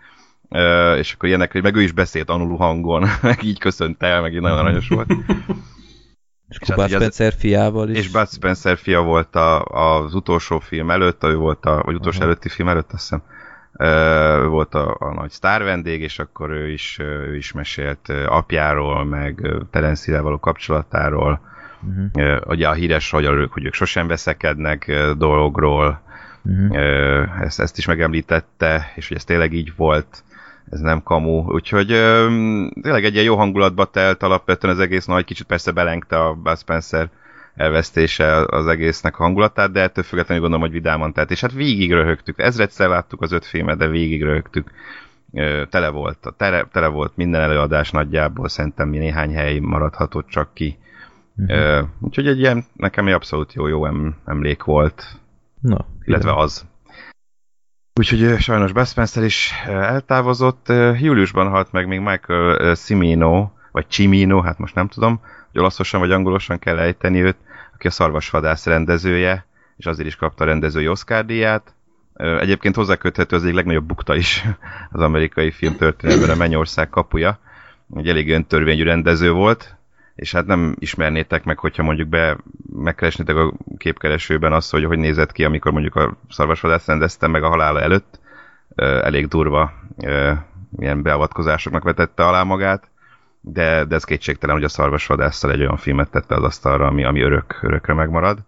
És 0.98 1.14
akkor 1.14 1.30
ilyenek, 1.30 1.52
hogy 1.52 1.64
meg 1.64 1.76
ő 1.76 1.82
is 1.82 1.92
beszélt 1.92 2.30
Anulu 2.30 2.56
hangon, 2.56 3.08
meg 3.22 3.44
így 3.44 3.60
köszönt 3.60 4.04
el, 4.04 4.22
meg 4.22 4.34
így 4.34 4.42
nagyon 4.42 4.58
aranyos 4.58 4.88
volt. 4.88 5.14
És, 6.60 6.70
és 6.70 6.76
Bud 6.76 6.89
Spencer 6.89 7.28
az, 7.28 7.39
fiával 7.39 7.89
is. 7.89 7.97
És 7.97 8.10
Bud 8.10 8.30
Spencer 8.30 8.78
fia 8.78 9.01
volt 9.01 9.36
a, 9.36 9.64
az 9.64 10.14
utolsó 10.14 10.60
film 10.60 10.91
előtt, 10.91 11.24
ő 11.24 11.36
volt 11.36 11.66
a, 11.66 11.82
vagy 11.86 11.95
utolsó 11.95 12.18
uh-huh. 12.18 12.24
előtti 12.24 12.49
film 12.49 12.68
előtt, 12.68 12.91
azt 12.91 13.01
hiszem 13.01 13.22
ő 13.80 14.47
volt 14.47 14.76
a, 14.76 14.95
a 14.99 15.14
nagy 15.14 15.30
sztár 15.30 15.64
vendég, 15.64 16.01
és 16.01 16.20
akkor 16.20 16.49
ő 16.49 16.70
is, 16.70 16.97
ő 16.99 17.36
is 17.36 17.51
mesélt 17.51 18.10
apjáról, 18.26 19.06
meg 19.06 19.47
Terence 19.72 20.22
való 20.22 20.39
kapcsolatáról, 20.39 21.39
uh-huh. 21.82 22.41
ugye 22.47 22.68
a 22.68 22.74
híres, 22.74 23.10
hogy, 23.10 23.26
a, 23.26 23.47
hogy 23.47 23.66
ők 23.66 23.74
sosem 23.74 24.08
veszekednek 24.08 24.91
dolgokról, 25.18 26.01
uh-huh. 26.43 27.41
ezt, 27.41 27.60
ezt 27.60 27.78
is 27.78 27.86
megemlítette, 27.86 28.91
és 28.95 29.08
hogy 29.08 29.18
ez 29.18 29.24
tényleg 29.24 29.54
így 29.54 29.76
volt, 29.76 30.24
ez 30.70 30.80
nem 30.80 31.03
kamu, 31.03 31.51
úgyhogy 31.51 31.88
tényleg 32.82 33.03
egy 33.03 33.14
ilyen 33.14 33.26
jó 33.26 33.36
hangulatba 33.36 33.86
telt 33.86 34.24
alapvetően 34.24 34.74
az 34.74 34.80
egész 34.80 35.05
nagy, 35.05 35.26
kicsit 35.26 35.45
persze 35.45 35.72
belengte 35.72 36.20
a 36.20 36.34
Bud 36.34 36.57
Spencer 36.57 37.09
elvesztése 37.55 38.45
az 38.45 38.68
egésznek 38.68 39.20
a 39.20 39.24
hangulatát, 39.24 39.72
de 39.72 39.82
ettől 39.82 40.03
függetlenül 40.03 40.41
gondolom, 40.41 40.66
hogy 40.66 40.76
vidáman 40.76 41.14
telt. 41.14 41.32
És 41.32 41.41
hát 41.41 41.51
végig 41.51 41.91
röhögtük. 41.91 42.39
Ezredszer 42.39 42.89
láttuk 42.89 43.22
az 43.22 43.32
öt 43.32 43.45
filmet, 43.45 43.78
de 43.78 43.88
végig 43.88 44.24
röhögtük. 44.24 44.72
Tele 45.70 45.89
volt, 45.89 46.34
tele, 46.38 46.68
tele 46.72 46.88
volt 46.88 47.11
minden 47.16 47.41
előadás 47.41 47.91
nagyjából, 47.91 48.47
szerintem 48.47 48.89
mi 48.89 48.97
néhány 48.97 49.34
hely 49.34 49.59
maradhatott 49.59 50.28
csak 50.28 50.53
ki. 50.53 50.78
Uh-huh. 51.38 51.88
Úgyhogy 51.99 52.28
egy 52.28 52.39
ilyen, 52.39 52.66
nekem 52.74 53.07
egy 53.07 53.14
abszolút 53.14 53.53
jó, 53.53 53.68
jó 53.68 53.86
emlék 54.26 54.64
volt. 54.64 55.05
Na, 55.61 55.86
illetve 56.05 56.34
az. 56.36 56.66
Úgyhogy 57.96 58.39
sajnos 58.39 58.72
Bud 58.72 59.24
is 59.24 59.54
eltávozott. 59.66 60.68
Júliusban 61.00 61.50
halt 61.50 61.72
meg 61.72 61.88
még 61.88 62.00
Michael 62.00 62.76
Cimino, 62.76 63.50
vagy 63.72 63.86
Cimino, 63.89 64.41
hát 64.41 64.58
most 64.58 64.76
nem 64.76 64.88
tudom, 64.88 65.20
hogy 65.52 65.60
olaszosan 65.60 66.00
vagy 66.00 66.12
angolosan 66.12 66.60
kell 66.60 66.80
ejteni 66.80 67.22
őt, 67.22 67.36
aki 67.74 67.88
a 67.88 67.91
Szarvasvadász 67.91 68.66
rendezője, 68.66 69.46
és 69.78 69.86
azért 69.86 70.08
is 70.08 70.16
kapta 70.16 70.44
a 70.44 70.48
rendezői 70.48 70.88
Oscar 70.88 71.26
díját. 71.26 71.74
Egyébként 72.16 72.76
hozzáköthető 72.76 73.36
az 73.36 73.44
egyik 73.44 73.56
legnagyobb 73.56 73.86
bukta 73.86 74.16
is 74.16 74.44
az 74.91 75.02
amerikai 75.02 75.52
film 75.52 75.76
történetben, 75.76 76.30
a 76.30 76.36
Mennyország 76.36 76.89
kapuja. 76.89 77.39
Egy 77.96 78.08
elég 78.08 78.32
öntörvényű 78.32 78.84
rendező 78.84 79.32
volt, 79.32 79.76
és 80.16 80.32
hát 80.32 80.45
nem 80.45 80.76
ismernétek 80.80 81.43
meg, 81.43 81.59
hogyha 81.59 81.84
mondjuk 81.84 82.07
be 82.07 82.38
megkeresnétek 82.74 83.36
a 83.36 83.53
képkeresőben 83.78 84.53
azt, 84.53 84.72
hogy 84.72 84.84
hogy 84.84 84.97
nézett 84.97 85.32
ki, 85.32 85.43
amikor 85.43 85.72
mondjuk 85.72 85.95
a 85.95 86.18
szarvasvadász 86.30 86.88
rendezte 86.88 87.28
meg 87.28 87.43
a 87.43 87.49
halála 87.49 87.82
előtt. 87.82 88.20
Elég 88.76 89.28
durva 89.28 89.74
ilyen 90.78 91.01
beavatkozásoknak 91.01 91.84
vetette 91.84 92.26
alá 92.26 92.43
magát 92.43 92.91
de, 93.45 93.86
de 93.86 93.95
ez 93.95 94.03
kétségtelen, 94.03 94.55
hogy 94.55 94.64
a 94.64 94.70
szarvasvadásszal 94.70 95.51
egy 95.51 95.59
olyan 95.59 95.78
filmet 95.78 96.09
tette 96.09 96.36
az 96.36 96.43
asztalra, 96.43 96.88
ami, 96.88 97.03
ami 97.03 97.22
örök, 97.22 97.59
örökre 97.61 97.93
megmarad. 97.93 98.39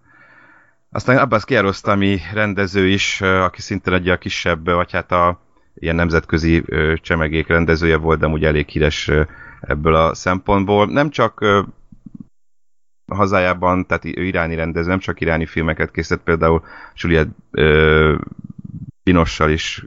Aztán 0.92 1.18
Abbas 1.18 1.46
Kiarostami 1.46 2.20
rendező 2.34 2.88
is, 2.88 3.22
aki 3.22 3.62
szintén 3.62 3.94
egy 3.94 4.10
a 4.10 4.18
kisebb, 4.18 4.66
vagy 4.66 4.92
hát 4.92 5.12
a 5.12 5.40
ilyen 5.76 5.96
nemzetközi 5.96 6.64
csemegék 7.02 7.48
rendezője 7.48 7.98
volt, 7.98 8.20
de 8.20 8.28
úgy 8.28 8.46
elég 8.46 8.68
híres 8.68 9.12
ebből 9.68 9.96
a 9.96 10.14
szempontból. 10.14 10.86
Nem 10.86 11.10
csak 11.10 11.46
hazájában, 13.12 13.86
tehát 13.86 14.06
ő 14.06 14.24
iráni 14.24 14.56
rendező, 14.56 14.90
nem 14.90 15.00
csak 15.00 15.22
iráni 15.22 15.46
filmeket 15.46 15.92
készített, 15.92 16.24
például 16.24 16.64
Juliette 16.96 17.34
Pinossal 19.04 19.50
is 19.50 19.86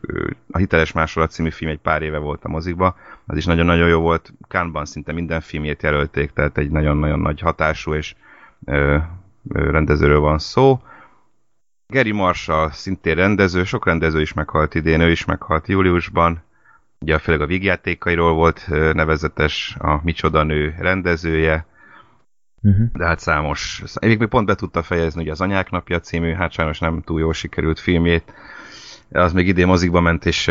a 0.51 0.59
Hiteles 0.59 0.93
Másolat 0.93 1.31
című 1.31 1.51
film 1.51 1.71
egy 1.71 1.79
pár 1.79 2.03
éve 2.03 2.19
volt 2.19 2.45
a 2.45 2.49
mozikba, 2.49 2.97
az 3.27 3.37
is 3.37 3.45
nagyon-nagyon 3.45 3.89
jó 3.89 4.01
volt. 4.01 4.33
Kánban 4.49 4.85
szinte 4.85 5.13
minden 5.13 5.41
filmjét 5.41 5.83
jelölték, 5.83 6.31
tehát 6.31 6.59
egy 6.59 6.71
nagyon-nagyon 6.71 7.19
nagy 7.21 7.41
hatású 7.41 7.95
és 7.95 8.15
ö, 8.65 8.97
rendezőről 9.49 10.21
van 10.21 10.39
szó. 10.39 10.81
Gary 11.87 12.13
Marshall 12.13 12.71
szintén 12.71 13.15
rendező, 13.15 13.65
sok 13.65 13.87
rendező 13.87 14.21
is 14.21 14.33
meghalt 14.33 14.75
idén, 14.75 15.01
ő 15.01 15.11
is 15.11 15.25
meghalt 15.25 15.69
júliusban. 15.69 16.43
Ugye 17.01 17.19
főleg 17.19 17.41
a 17.41 17.47
vígjátékairól 17.47 18.33
volt 18.33 18.67
nevezetes 18.93 19.77
a 19.79 20.01
Micsoda 20.03 20.43
Nő 20.43 20.75
rendezője, 20.79 21.67
uh-huh. 22.63 22.87
de 22.93 23.07
hát 23.07 23.19
számos, 23.19 23.83
még 24.01 24.27
pont 24.27 24.47
be 24.47 24.55
tudta 24.55 24.83
fejezni 24.83 25.23
ugye 25.23 25.31
az 25.31 25.41
Anyák 25.41 25.71
napja 25.71 26.01
című, 26.01 26.33
hát 26.33 26.53
sajnos 26.53 26.79
nem 26.79 27.03
túl 27.03 27.21
jól 27.21 27.33
sikerült 27.33 27.81
filmjét, 27.81 28.33
az 29.13 29.33
még 29.33 29.49
idén 29.49 29.67
mozikba 29.67 30.01
ment, 30.01 30.27
és 30.27 30.51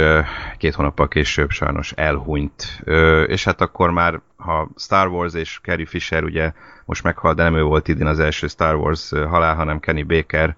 két 0.57 0.73
hónappal 0.73 1.07
később 1.07 1.49
sajnos 1.49 1.91
elhunyt. 1.91 2.83
És 3.27 3.43
hát 3.43 3.61
akkor 3.61 3.91
már, 3.91 4.21
ha 4.35 4.69
Star 4.75 5.07
Wars 5.07 5.33
és 5.33 5.59
Carrie 5.63 5.85
Fisher 5.85 6.23
ugye 6.23 6.53
most 6.85 7.03
meghalt, 7.03 7.35
de 7.35 7.43
nem 7.43 7.55
ő 7.55 7.61
volt 7.61 7.87
idén 7.87 8.07
az 8.07 8.19
első 8.19 8.47
Star 8.47 8.75
Wars 8.75 9.09
halál, 9.09 9.55
hanem 9.55 9.79
Kenny 9.79 10.05
Baker, 10.05 10.55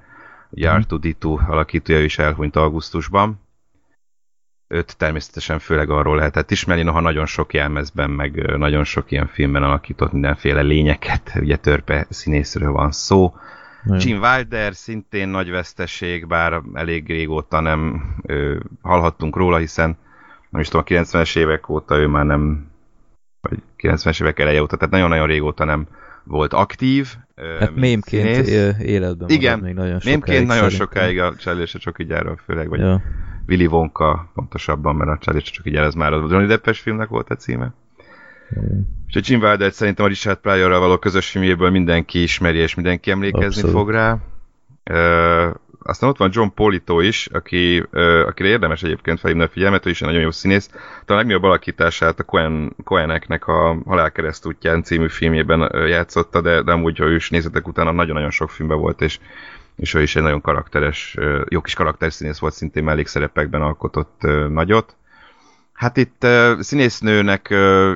ugye 0.50 0.74
mm. 0.74 0.80
R2-D2 0.80 1.48
alakítója 1.48 2.04
is 2.04 2.20
elhunyt 2.20 2.56
augusztusban. 2.56 3.42
Őt 4.72 4.98
természetesen 4.98 5.60
főleg 5.60 5.90
arról 5.90 6.16
lehetett 6.16 6.52
ismerni, 6.52 6.84
noha 6.84 7.00
nagyon 7.00 7.26
sok 7.26 7.54
jelmezben, 7.54 8.10
meg 8.10 8.58
nagyon 8.58 8.84
sok 8.84 9.12
ilyen 9.12 9.28
filmben 9.28 9.64
alakított 9.64 10.12
mindenféle 10.12 10.62
lényeket, 10.62 11.32
ugye 11.36 11.56
törpe 11.56 12.06
színészről 12.10 12.72
van 12.72 12.92
szó, 12.92 13.34
Jim 13.86 14.22
Wilder 14.22 14.76
szintén 14.76 15.28
nagy 15.28 15.50
veszteség, 15.50 16.28
bár 16.28 16.62
elég 16.74 17.08
régóta 17.08 17.60
nem 17.60 18.02
ö, 18.26 18.58
hallhattunk 18.82 19.36
róla, 19.36 19.58
hiszen 19.58 19.98
nem 20.50 20.62
is 20.62 20.68
tudom, 20.68 20.86
a 20.88 20.92
90-es 20.92 21.38
évek 21.38 21.70
óta 21.70 21.98
ő 21.98 22.08
már 22.08 22.26
nem, 22.26 22.72
vagy 23.42 23.58
90-es 23.78 24.22
évek 24.22 24.40
eleje 24.40 24.62
óta, 24.62 24.76
tehát 24.78 24.94
nagyon-nagyon 24.94 25.28
régóta 25.28 25.64
nem 25.64 25.88
volt 26.24 26.54
aktív. 26.54 27.08
Hát 27.60 27.76
mémként 27.76 28.48
életben 28.80 29.30
Igen, 29.30 29.60
még 29.60 29.74
nagyon 29.74 30.00
sokáig. 30.00 30.18
Mémként 30.18 30.48
nagyon 30.48 30.70
sokáig 30.70 31.20
a 31.20 31.36
cselése 31.36 31.80
csak 31.80 32.00
így 32.00 32.12
erről 32.12 32.40
főleg, 32.46 32.70
vagy 32.70 32.80
ja. 32.80 33.02
Willy 33.50 33.66
Wonka 33.66 34.30
pontosabban, 34.34 34.96
mert 34.96 35.10
a 35.10 35.18
Charlie 35.18 35.42
csak 35.42 35.66
így 35.66 35.76
ez 35.76 35.94
már 35.94 36.14
a 36.14 36.28
Johnny 36.30 36.48
Deppes 36.48 36.80
filmnek 36.80 37.08
volt 37.08 37.30
a 37.30 37.36
címe. 37.36 37.74
Mm. 38.60 38.80
A 39.14 39.20
Jim 39.22 39.42
Wilder 39.42 39.72
szerintem 39.72 40.06
a 40.06 40.08
Richard 40.08 40.38
Pryorral 40.38 40.80
való 40.80 40.98
közös 40.98 41.30
filmjéből 41.30 41.70
mindenki 41.70 42.22
ismeri, 42.22 42.58
és 42.58 42.76
mindenki 42.76 43.12
emlékezni 43.12 43.46
Abszolút. 43.46 43.76
fog 43.76 43.90
rá. 43.90 44.18
Uh, 44.92 45.56
aztán 45.84 46.10
ott 46.10 46.18
van 46.18 46.30
John 46.34 46.48
Polito 46.56 47.00
is, 47.00 47.28
aki, 47.28 47.80
uh, 47.80 48.24
akire 48.28 48.50
érdemes 48.50 48.84
egyébként 48.84 49.20
felhívni 49.20 49.46
a 49.46 49.50
figyelmet, 49.50 49.86
ő 49.86 49.90
is 49.90 50.02
egy 50.02 50.08
nagyon 50.08 50.22
jó 50.22 50.32
színész. 50.32 50.68
Talán 50.68 51.04
a 51.06 51.16
legnagyobb 51.16 51.44
alakítását 51.44 52.20
a 52.20 52.24
Coen, 52.24 52.76
Coeneknek 52.84 53.48
a 53.48 53.78
Halál 53.86 54.12
útján 54.44 54.84
című 54.84 55.10
filmjében 55.10 55.88
játszotta, 55.88 56.42
de, 56.42 56.62
de 56.62 56.72
amúgy, 56.72 56.98
ha 56.98 57.06
ő 57.06 57.16
is 57.16 57.30
nézetek 57.30 57.68
utána 57.68 57.92
nagyon-nagyon 57.92 58.32
sok 58.32 58.50
filmben 58.50 58.80
volt, 58.80 59.02
és, 59.02 59.20
és 59.80 59.94
ő 59.94 60.02
is 60.02 60.16
egy 60.16 60.24
nagyon 60.24 60.42
karakteres, 60.42 61.18
jó 61.50 61.62
kis 61.62 61.74
karakterszínész 61.74 62.38
volt, 62.38 62.54
szintén 62.54 62.84
mellékszerepekben 62.84 63.62
alkotott 63.62 64.22
nagyot. 64.50 64.96
Hát 65.74 65.98
itt 65.98 66.28
színésznőnek 66.60 67.56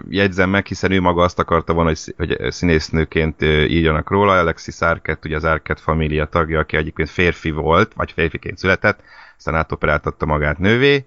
jegyzem 0.10 0.50
meg, 0.50 0.66
hiszen 0.66 0.92
ő 0.92 1.02
maga 1.02 1.24
azt 1.24 1.40
akarta 1.40 1.74
volna, 1.74 1.92
hogy, 2.18 2.38
színésznőként 2.50 3.42
írjanak 3.42 4.10
róla. 4.10 4.40
Alexis 4.40 4.80
Arquette, 4.80 5.28
ugye 5.28 5.36
az 5.36 5.44
Arquette 5.44 5.82
família 5.82 6.26
tagja, 6.26 6.60
aki 6.60 6.78
egyébként 6.78 7.10
férfi 7.10 7.52
volt, 7.52 7.94
vagy 7.94 8.12
férfiként 8.12 8.58
született, 8.58 9.00
aztán 9.38 9.56
átoperáltatta 9.56 10.26
magát 10.26 10.60
nővé. 10.60 11.06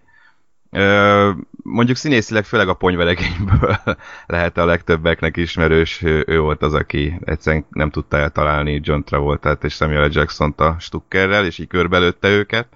Mondjuk 1.62 1.96
színészileg 1.96 2.44
főleg 2.44 2.68
a 2.68 2.74
ponyveregényből 2.74 3.76
lehet 4.26 4.58
a 4.58 4.64
legtöbbeknek 4.64 5.36
ismerős, 5.36 6.02
ő, 6.02 6.24
ő 6.26 6.40
volt 6.40 6.62
az, 6.62 6.74
aki 6.74 7.20
egyszerűen 7.24 7.66
nem 7.70 7.90
tudta 7.90 8.16
eltalálni 8.16 8.80
John 8.82 9.00
Travolta-t 9.00 9.64
és 9.64 9.74
Samuel 9.74 10.08
Jackson-t 10.12 10.60
a 10.60 10.76
Stuckerrel, 10.78 11.44
és 11.44 11.58
így 11.58 11.68
körbelőtte 11.68 12.28
őket 12.28 12.66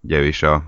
ugye 0.00 0.18
ő 0.18 0.26
is 0.26 0.42
a 0.42 0.64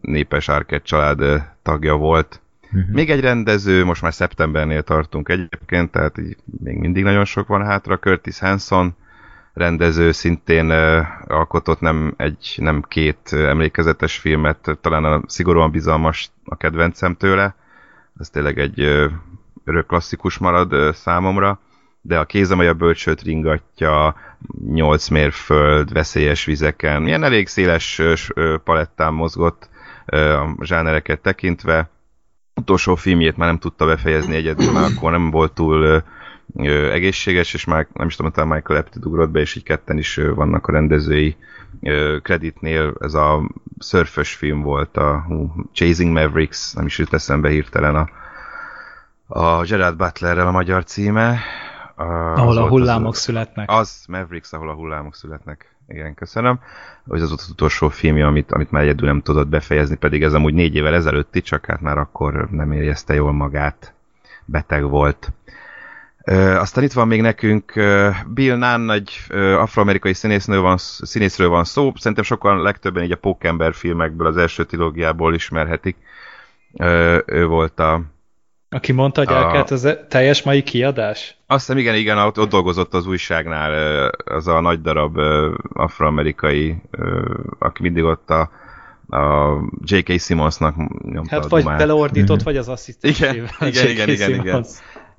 népes 0.00 0.48
Arquette 0.48 0.84
család 0.84 1.42
tagja 1.62 1.94
volt. 1.94 2.40
Uh-huh. 2.64 2.94
Még 2.94 3.10
egy 3.10 3.20
rendező, 3.20 3.84
most 3.84 4.02
már 4.02 4.14
szeptembernél 4.14 4.82
tartunk 4.82 5.28
egyébként, 5.28 5.90
tehát 5.90 6.18
így 6.18 6.36
még 6.60 6.76
mindig 6.76 7.02
nagyon 7.02 7.24
sok 7.24 7.46
van 7.46 7.64
hátra, 7.64 7.98
Curtis 7.98 8.38
Hanson 8.38 8.94
rendező 9.52 10.12
szintén 10.12 10.70
alkotott 11.26 11.80
nem 11.80 12.14
egy, 12.16 12.54
nem 12.56 12.82
két 12.88 13.32
emlékezetes 13.32 14.18
filmet, 14.18 14.78
talán 14.80 15.04
a 15.04 15.22
szigorúan 15.26 15.70
bizalmas 15.70 16.30
a 16.44 16.56
kedvencem 16.56 17.14
tőle, 17.14 17.54
ez 18.20 18.30
tényleg 18.30 18.58
egy 18.58 18.80
örök 19.64 19.86
klasszikus 19.86 20.38
marad 20.38 20.94
számomra. 20.94 21.60
De 22.04 22.18
a 22.18 22.24
kézemely 22.24 22.72
bölcsőt 22.72 23.22
ringatja, 23.22 24.14
nyolc 24.72 25.08
mérföld, 25.08 25.92
veszélyes 25.92 26.44
vizeken, 26.44 27.02
milyen 27.02 27.24
elég 27.24 27.48
széles 27.48 28.00
palettán 28.64 29.12
mozgott 29.12 29.68
a 30.06 30.64
zsánereket 30.64 31.20
tekintve. 31.20 31.90
Utolsó 32.54 32.94
filmjét 32.94 33.36
már 33.36 33.48
nem 33.48 33.58
tudta 33.58 33.86
befejezni 33.86 34.34
egyedül, 34.34 34.72
mert 34.72 34.96
akkor 34.96 35.10
nem 35.10 35.30
volt 35.30 35.52
túl 35.52 36.02
egészséges, 36.92 37.54
és 37.54 37.64
már 37.64 37.86
nem 37.92 38.06
is 38.06 38.16
tudom, 38.16 38.32
talán 38.32 38.48
Michael 38.48 38.80
Apted 38.80 39.06
ugrott 39.06 39.30
be, 39.30 39.40
és 39.40 39.54
így 39.54 39.62
ketten 39.62 39.98
is 39.98 40.20
vannak 40.34 40.66
a 40.66 40.72
rendezői 40.72 41.36
kreditnél. 42.22 42.94
Ez 43.00 43.14
a 43.14 43.50
szörfös 43.78 44.34
film 44.34 44.62
volt, 44.62 44.96
a 44.96 45.26
Chasing 45.72 46.12
Mavericks, 46.12 46.72
nem 46.72 46.86
is 46.86 46.98
jut 46.98 47.14
eszembe 47.14 47.48
hirtelen 47.48 47.94
a, 47.94 48.08
a 49.26 49.62
Gerard 49.62 49.96
Butlerrel 49.96 50.46
a 50.46 50.50
magyar 50.50 50.84
címe, 50.84 51.40
Uh, 51.96 52.38
ahol 52.38 52.56
a 52.56 52.68
hullámok 52.68 53.12
az, 53.12 53.18
születnek. 53.18 53.70
Az, 53.70 54.04
Mavericks, 54.08 54.52
ahol 54.52 54.68
a 54.68 54.74
hullámok 54.74 55.14
születnek. 55.14 55.74
Igen, 55.88 56.14
köszönöm. 56.14 56.60
Hogy 57.08 57.20
az 57.20 57.32
az 57.32 57.48
utolsó 57.50 57.88
filmje, 57.88 58.26
amit, 58.26 58.52
amit 58.52 58.70
már 58.70 58.82
egyedül 58.82 59.06
nem 59.06 59.20
tudott 59.20 59.48
befejezni, 59.48 59.96
pedig 59.96 60.22
ez 60.22 60.34
amúgy 60.34 60.54
négy 60.54 60.74
évvel 60.74 60.94
ezelőtti, 60.94 61.40
csak 61.40 61.66
hát 61.66 61.80
már 61.80 61.98
akkor 61.98 62.48
nem 62.50 62.72
érezte 62.72 63.14
jól 63.14 63.32
magát. 63.32 63.92
Beteg 64.44 64.88
volt. 64.88 65.32
Aztán 66.58 66.84
itt 66.84 66.92
van 66.92 67.06
még 67.08 67.20
nekünk 67.20 67.72
Bill 68.26 68.56
Nunn, 68.56 68.90
egy 68.90 69.10
afroamerikai 69.58 70.14
színésznő 70.14 70.60
van, 70.60 70.76
színészről 70.78 71.48
van 71.48 71.64
szó. 71.64 71.92
Szerintem 71.96 72.24
sokan 72.24 72.62
legtöbben 72.62 73.04
így 73.04 73.12
a 73.12 73.16
Pókember 73.16 73.74
filmekből, 73.74 74.26
az 74.26 74.36
első 74.36 74.64
trilógiából 74.64 75.34
ismerhetik. 75.34 75.96
Ő 77.26 77.46
volt 77.46 77.80
a 77.80 78.02
aki 78.74 78.92
mondta, 78.92 79.24
hogy 79.24 79.34
el 79.34 79.50
kellett 79.50 79.70
az 79.70 79.96
teljes 80.08 80.42
mai 80.42 80.62
kiadás? 80.62 81.36
Azt 81.46 81.66
hiszem, 81.66 81.80
igen, 81.80 81.94
igen, 81.94 82.18
ott, 82.18 82.38
ott 82.38 82.50
dolgozott 82.50 82.94
az 82.94 83.06
újságnál 83.06 84.10
az 84.24 84.46
a 84.46 84.60
nagy 84.60 84.80
darab 84.80 85.18
afroamerikai, 85.72 86.76
aki 87.58 87.82
mindig 87.82 88.04
ott 88.04 88.30
a, 88.30 88.50
a 89.16 89.54
J.K. 89.84 90.20
Simmonsnak 90.20 90.76
nyomta 91.02 91.34
Hát 91.34 91.48
vagy 91.48 91.64
beleordított, 91.64 92.36
mm-hmm. 92.36 92.44
vagy 92.44 92.56
az 92.56 92.68
asszisztens. 92.68 93.20
Igen, 93.20 93.34
igen, 93.60 93.88
igen, 93.88 94.08
igen, 94.08 94.30
igen. 94.30 94.64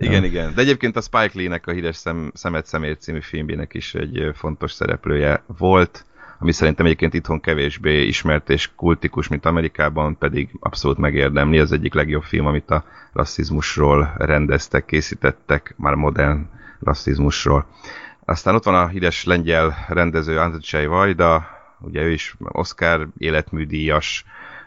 Igen, 0.03 0.23
igen. 0.23 0.53
De 0.55 0.61
egyébként 0.61 0.95
a 0.95 1.01
Spike 1.01 1.31
Lee-nek 1.33 1.67
a 1.67 1.71
híres 1.71 1.95
szem, 1.95 2.31
Szemet 2.33 2.65
Szemért 2.65 3.01
című 3.01 3.21
filmjének 3.21 3.73
is 3.73 3.95
egy 3.95 4.31
fontos 4.33 4.71
szereplője 4.71 5.43
volt 5.57 6.05
ami 6.43 6.51
szerintem 6.51 6.85
egyébként 6.85 7.13
itthon 7.13 7.41
kevésbé 7.41 8.01
ismert 8.01 8.49
és 8.49 8.69
kultikus, 8.75 9.27
mint 9.27 9.45
Amerikában, 9.45 10.17
pedig 10.17 10.49
abszolút 10.59 10.97
megérdemli. 10.97 11.59
Az 11.59 11.71
egyik 11.71 11.93
legjobb 11.93 12.23
film, 12.23 12.45
amit 12.45 12.69
a 12.69 12.83
rasszizmusról 13.13 14.13
rendeztek, 14.17 14.85
készítettek, 14.85 15.73
már 15.77 15.93
modern 15.93 16.49
rasszizmusról. 16.79 17.65
Aztán 18.25 18.55
ott 18.55 18.63
van 18.63 18.75
a 18.75 18.87
híres 18.87 19.23
lengyel 19.23 19.85
rendező 19.87 20.37
Andrzej 20.37 20.85
Vajda, 20.85 21.47
ugye 21.79 22.01
ő 22.01 22.11
is 22.11 22.35
Oscar 22.39 23.07
életműdíjas, 23.17 24.25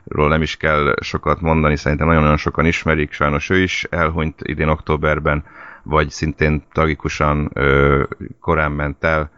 ról 0.08 0.28
nem 0.28 0.42
is 0.42 0.56
kell 0.56 0.94
sokat 1.00 1.40
mondani, 1.40 1.76
szerintem 1.76 2.06
nagyon-nagyon 2.06 2.36
sokan 2.36 2.66
ismerik, 2.66 3.12
sajnos 3.12 3.50
ő 3.50 3.58
is 3.58 3.84
elhunyt 3.90 4.40
idén 4.42 4.68
októberben, 4.68 5.44
vagy 5.82 6.10
szintén 6.10 6.62
tragikusan 6.72 7.50
ö, 7.54 8.02
korán 8.40 8.72
ment 8.72 9.04
el, 9.04 9.30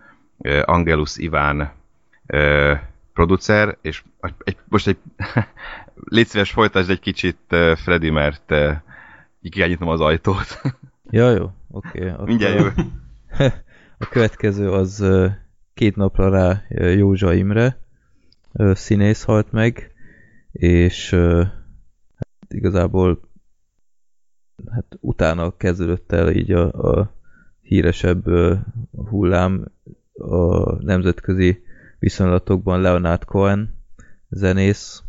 Angelus 0.64 1.16
Iván 1.16 1.72
ö, 2.26 2.74
producer, 3.12 3.76
és 3.80 4.02
egy, 4.44 4.56
most 4.68 4.86
egy 4.86 4.98
légy 6.04 6.26
szíves, 6.26 6.50
folytasd 6.50 6.90
egy 6.90 7.00
kicsit 7.00 7.38
Freddy, 7.74 8.10
mert 8.10 8.50
uh, 8.50 8.76
így 9.40 9.54
kell 9.54 9.68
nyitnom 9.68 9.88
az 9.88 10.00
ajtót. 10.00 10.60
ja, 11.10 11.30
jó, 11.30 11.50
oké. 11.70 12.10
Okay, 12.10 12.24
Mindjárt 12.24 12.54
jövő. 12.54 12.72
A 14.00 14.06
következő 14.06 14.70
az 14.70 15.04
két 15.74 15.96
napra 15.96 16.28
rá 16.28 16.62
Józsa 16.94 17.34
Imre 17.34 17.78
színész 18.72 19.22
halt 19.22 19.52
meg, 19.52 19.92
és 20.52 21.10
hát 22.14 22.46
igazából 22.48 23.20
hát 24.70 24.96
utána 25.00 25.56
kezdődött 25.56 26.12
el 26.12 26.30
így 26.30 26.52
a, 26.52 26.72
a 26.72 27.14
híresebb 27.60 28.24
hullám 28.92 29.72
a 30.12 30.72
nemzetközi 30.84 31.62
viszonylatokban 31.98 32.80
Leonard 32.80 33.24
Cohen, 33.24 33.74
zenész, 34.28 35.02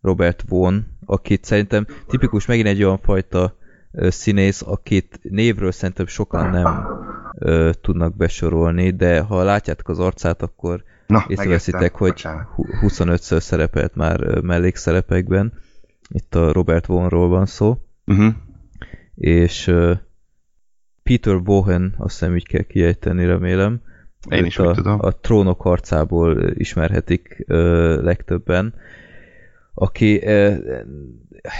Robert 0.00 0.44
Vaughn, 0.48 0.78
akit 1.04 1.44
szerintem 1.44 1.86
tipikus 2.06 2.46
megint 2.46 2.66
egy 2.66 2.82
olyan 2.82 2.98
fajta 2.98 3.56
színész, 3.92 4.62
akit 4.62 5.18
névről 5.22 5.72
szerintem 5.72 6.06
sokan 6.06 6.50
nem 6.50 6.86
ö, 7.38 7.70
tudnak 7.80 8.16
besorolni, 8.16 8.90
de 8.90 9.20
ha 9.20 9.42
látjátok 9.42 9.88
az 9.88 9.98
arcát, 9.98 10.42
akkor 10.42 10.84
Na, 11.06 11.24
észreveszitek, 11.28 11.94
hogy 11.94 12.26
25-ször 12.82 13.40
szerepelt 13.40 13.94
már 13.94 14.40
mellékszerepekben. 14.40 15.52
Itt 16.08 16.34
a 16.34 16.52
Robert 16.52 16.86
Vaughnról 16.86 17.28
van 17.28 17.46
szó. 17.46 17.78
Uh-huh. 18.06 18.34
És 19.14 19.74
Peter 21.02 21.42
Bohen, 21.42 21.94
azt 21.98 22.18
hiszem 22.18 22.36
így 22.36 22.46
kell 22.46 22.62
kiejteni, 22.62 23.24
remélem, 23.24 23.80
én 24.30 24.44
is 24.44 24.58
a, 24.58 24.72
tudom. 24.72 24.98
A 25.00 25.10
trónok 25.10 25.60
harcából 25.60 26.50
ismerhetik 26.54 27.44
ö, 27.46 28.02
legtöbben, 28.02 28.74
aki 29.74 30.24
ö, 30.24 30.54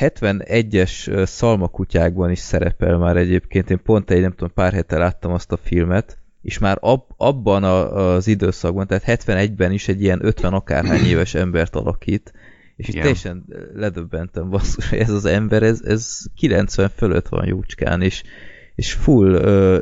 71-es 0.00 1.24
szalmakutyákban 1.26 2.30
is 2.30 2.38
szerepel 2.38 2.98
már 2.98 3.16
egyébként. 3.16 3.70
Én 3.70 3.82
pont 3.82 4.10
egy, 4.10 4.20
nem 4.20 4.30
tudom, 4.30 4.52
pár 4.54 4.72
hete 4.72 4.98
láttam 4.98 5.32
azt 5.32 5.52
a 5.52 5.56
filmet, 5.56 6.18
és 6.46 6.58
már 6.58 6.78
ab, 6.80 7.02
abban 7.16 7.64
a, 7.64 8.12
az 8.14 8.26
időszakban, 8.26 8.86
tehát 8.86 9.24
71-ben 9.26 9.72
is 9.72 9.88
egy 9.88 10.02
ilyen 10.02 10.24
50 10.24 10.52
akárhány 10.52 11.06
éves 11.12 11.34
embert 11.34 11.76
alakít, 11.76 12.32
és 12.76 12.88
itt 12.88 13.00
teljesen 13.00 13.44
ledöbbentem, 13.74 14.50
basszus, 14.50 14.92
ez 14.92 15.10
az 15.10 15.24
ember, 15.24 15.62
ez, 15.62 15.80
ez 15.84 16.18
90 16.36 16.90
fölött 16.96 17.28
van 17.28 17.46
jócskán, 17.46 18.02
és 18.02 18.22
és 18.74 18.92
full 18.92 19.32
ö, 19.32 19.80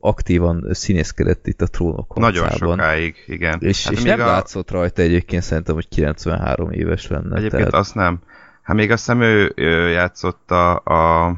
aktívan 0.00 0.66
színészkedett 0.70 1.46
itt 1.46 1.62
a 1.62 1.66
trónok 1.66 2.16
Nagyon 2.18 2.50
sokáig, 2.50 3.24
igen. 3.26 3.58
És, 3.60 3.84
hát 3.84 3.92
és 3.92 4.02
nem 4.02 4.20
a... 4.20 4.24
látszott 4.24 4.70
rajta 4.70 5.02
egyébként 5.02 5.42
szerintem, 5.42 5.74
hogy 5.74 5.88
93 5.88 6.70
éves 6.70 7.06
lenne. 7.06 7.36
Egyébként 7.36 7.62
tehát... 7.62 7.74
azt 7.74 7.94
nem. 7.94 8.20
Hát 8.62 8.76
még 8.76 8.90
azt 8.90 9.04
hiszem 9.04 9.20
ő, 9.20 9.52
ő 9.56 9.88
játszott 9.88 10.50
a, 10.50 10.74
a 10.74 11.32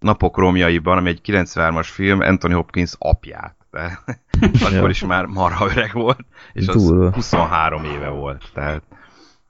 Napok 0.00 0.38
romjaiban, 0.38 0.98
ami 0.98 1.08
egy 1.08 1.20
93-as 1.24 1.88
film, 1.92 2.20
Anthony 2.20 2.52
Hopkins 2.52 2.94
apját. 2.98 3.56
De 3.70 3.98
akkor 4.76 4.90
is 4.90 5.04
már 5.04 5.24
marha 5.24 5.70
öreg 5.70 5.92
volt, 5.92 6.24
és 6.52 6.68
az 6.68 6.74
Túl. 6.74 7.10
23 7.10 7.84
éve 7.84 8.08
volt. 8.08 8.50
Tehát 8.54 8.82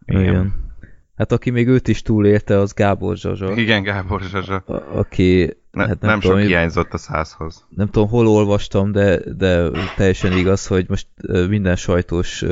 Igen. 0.05 0.23
Igen. 0.23 0.69
Hát 1.17 1.33
aki 1.33 1.51
még 1.51 1.69
őt 1.69 1.89
is 1.89 2.03
túlélte, 2.03 2.59
az 2.59 2.73
Gábor 2.73 3.17
Zsazsa. 3.17 3.53
Igen, 3.53 3.83
Gábor 3.83 4.21
Zsazsa. 4.21 4.63
A, 4.67 4.99
aki... 4.99 5.57
Ne, 5.71 5.87
hát 5.87 6.01
nem, 6.01 6.11
nem 6.11 6.21
tudom, 6.21 6.39
sok 6.39 6.47
hiányzott 6.47 6.93
a 6.93 6.99
százhoz. 6.99 7.67
Nem 7.69 7.89
tudom, 7.89 8.09
hol 8.09 8.27
olvastam, 8.27 8.93
de, 8.93 9.21
de 9.37 9.71
teljesen 9.97 10.33
igaz, 10.33 10.67
hogy 10.67 10.85
most 10.89 11.07
minden 11.49 11.77
sajtós 11.77 12.45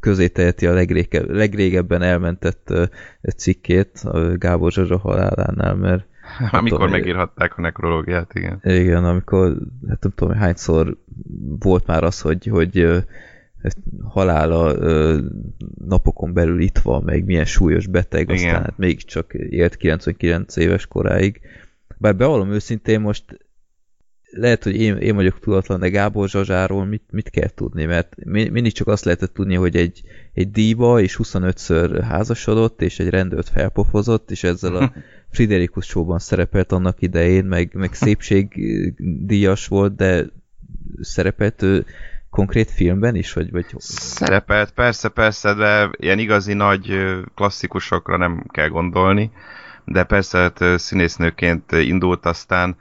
közé 0.00 0.28
teheti 0.28 0.66
a 0.66 0.72
legrége, 0.72 1.22
legrégebben 1.26 2.02
elmentett 2.02 2.72
cikkét 3.36 4.00
a 4.04 4.38
Gábor 4.38 4.72
Zsazsa 4.72 4.98
halálánál, 4.98 5.74
mert 5.74 6.06
amikor 6.38 6.78
tudom, 6.78 6.90
megírhatták 6.90 7.58
a 7.58 7.60
nekrológiát, 7.60 8.34
igen. 8.34 8.60
Igen, 8.62 9.04
amikor, 9.04 9.56
hát 9.88 10.02
nem 10.02 10.12
tudom, 10.14 10.34
hányszor 10.34 10.96
volt 11.58 11.86
már 11.86 12.04
az, 12.04 12.20
hogy, 12.20 12.46
hogy 12.46 13.04
halála 14.02 14.74
napokon 15.86 16.32
belül 16.32 16.60
itt 16.60 16.78
van, 16.78 17.02
meg 17.02 17.24
milyen 17.24 17.44
súlyos 17.44 17.86
beteg, 17.86 18.22
Igen. 18.22 18.34
aztán 18.34 18.62
hát 18.62 18.78
mégiscsak 18.78 19.34
élt 19.34 19.76
99 19.76 20.56
éves 20.56 20.86
koráig. 20.86 21.40
Bár 21.98 22.16
bevallom 22.16 22.52
őszintén 22.52 23.00
most 23.00 23.24
lehet, 24.32 24.62
hogy 24.62 24.76
én, 24.76 24.96
én 24.96 25.14
vagyok 25.14 25.38
tudatlan, 25.38 25.80
de 25.80 25.88
Gábor 25.88 26.28
Zsazsáról 26.28 26.84
mit, 26.84 27.02
mit 27.10 27.30
kell 27.30 27.48
tudni, 27.48 27.84
mert 27.84 28.24
mindig 28.24 28.72
csak 28.72 28.86
azt 28.86 29.04
lehetett 29.04 29.34
tudni, 29.34 29.54
hogy 29.54 29.76
egy, 29.76 30.02
egy 30.32 30.50
díva 30.50 31.00
és 31.00 31.18
25-ször 31.22 32.04
házasodott, 32.08 32.82
és 32.82 32.98
egy 32.98 33.08
rendőrt 33.08 33.48
felpofozott, 33.48 34.30
és 34.30 34.44
ezzel 34.44 34.76
a 34.76 34.92
Friderikus 35.32 35.86
showban 35.86 36.18
szerepelt 36.18 36.72
annak 36.72 37.02
idején, 37.02 37.44
meg, 37.44 37.70
meg 37.74 37.94
szépségdíjas 37.94 39.66
volt, 39.66 39.96
de 39.96 40.26
szerepelt 41.00 41.62
ő 41.62 41.84
konkrét 42.30 42.70
filmben 42.70 43.14
is, 43.14 43.32
vagy, 43.32 43.50
vagy... 43.50 43.66
Szerepelt, 43.78 44.70
persze, 44.70 45.08
persze, 45.08 45.54
de 45.54 45.90
ilyen 45.92 46.18
igazi 46.18 46.52
nagy 46.52 46.96
klasszikusokra 47.34 48.16
nem 48.16 48.44
kell 48.50 48.68
gondolni, 48.68 49.30
de 49.84 50.04
persze 50.04 50.38
hát 50.38 50.78
színésznőként 50.78 51.72
indult 51.72 52.26
aztán, 52.26 52.76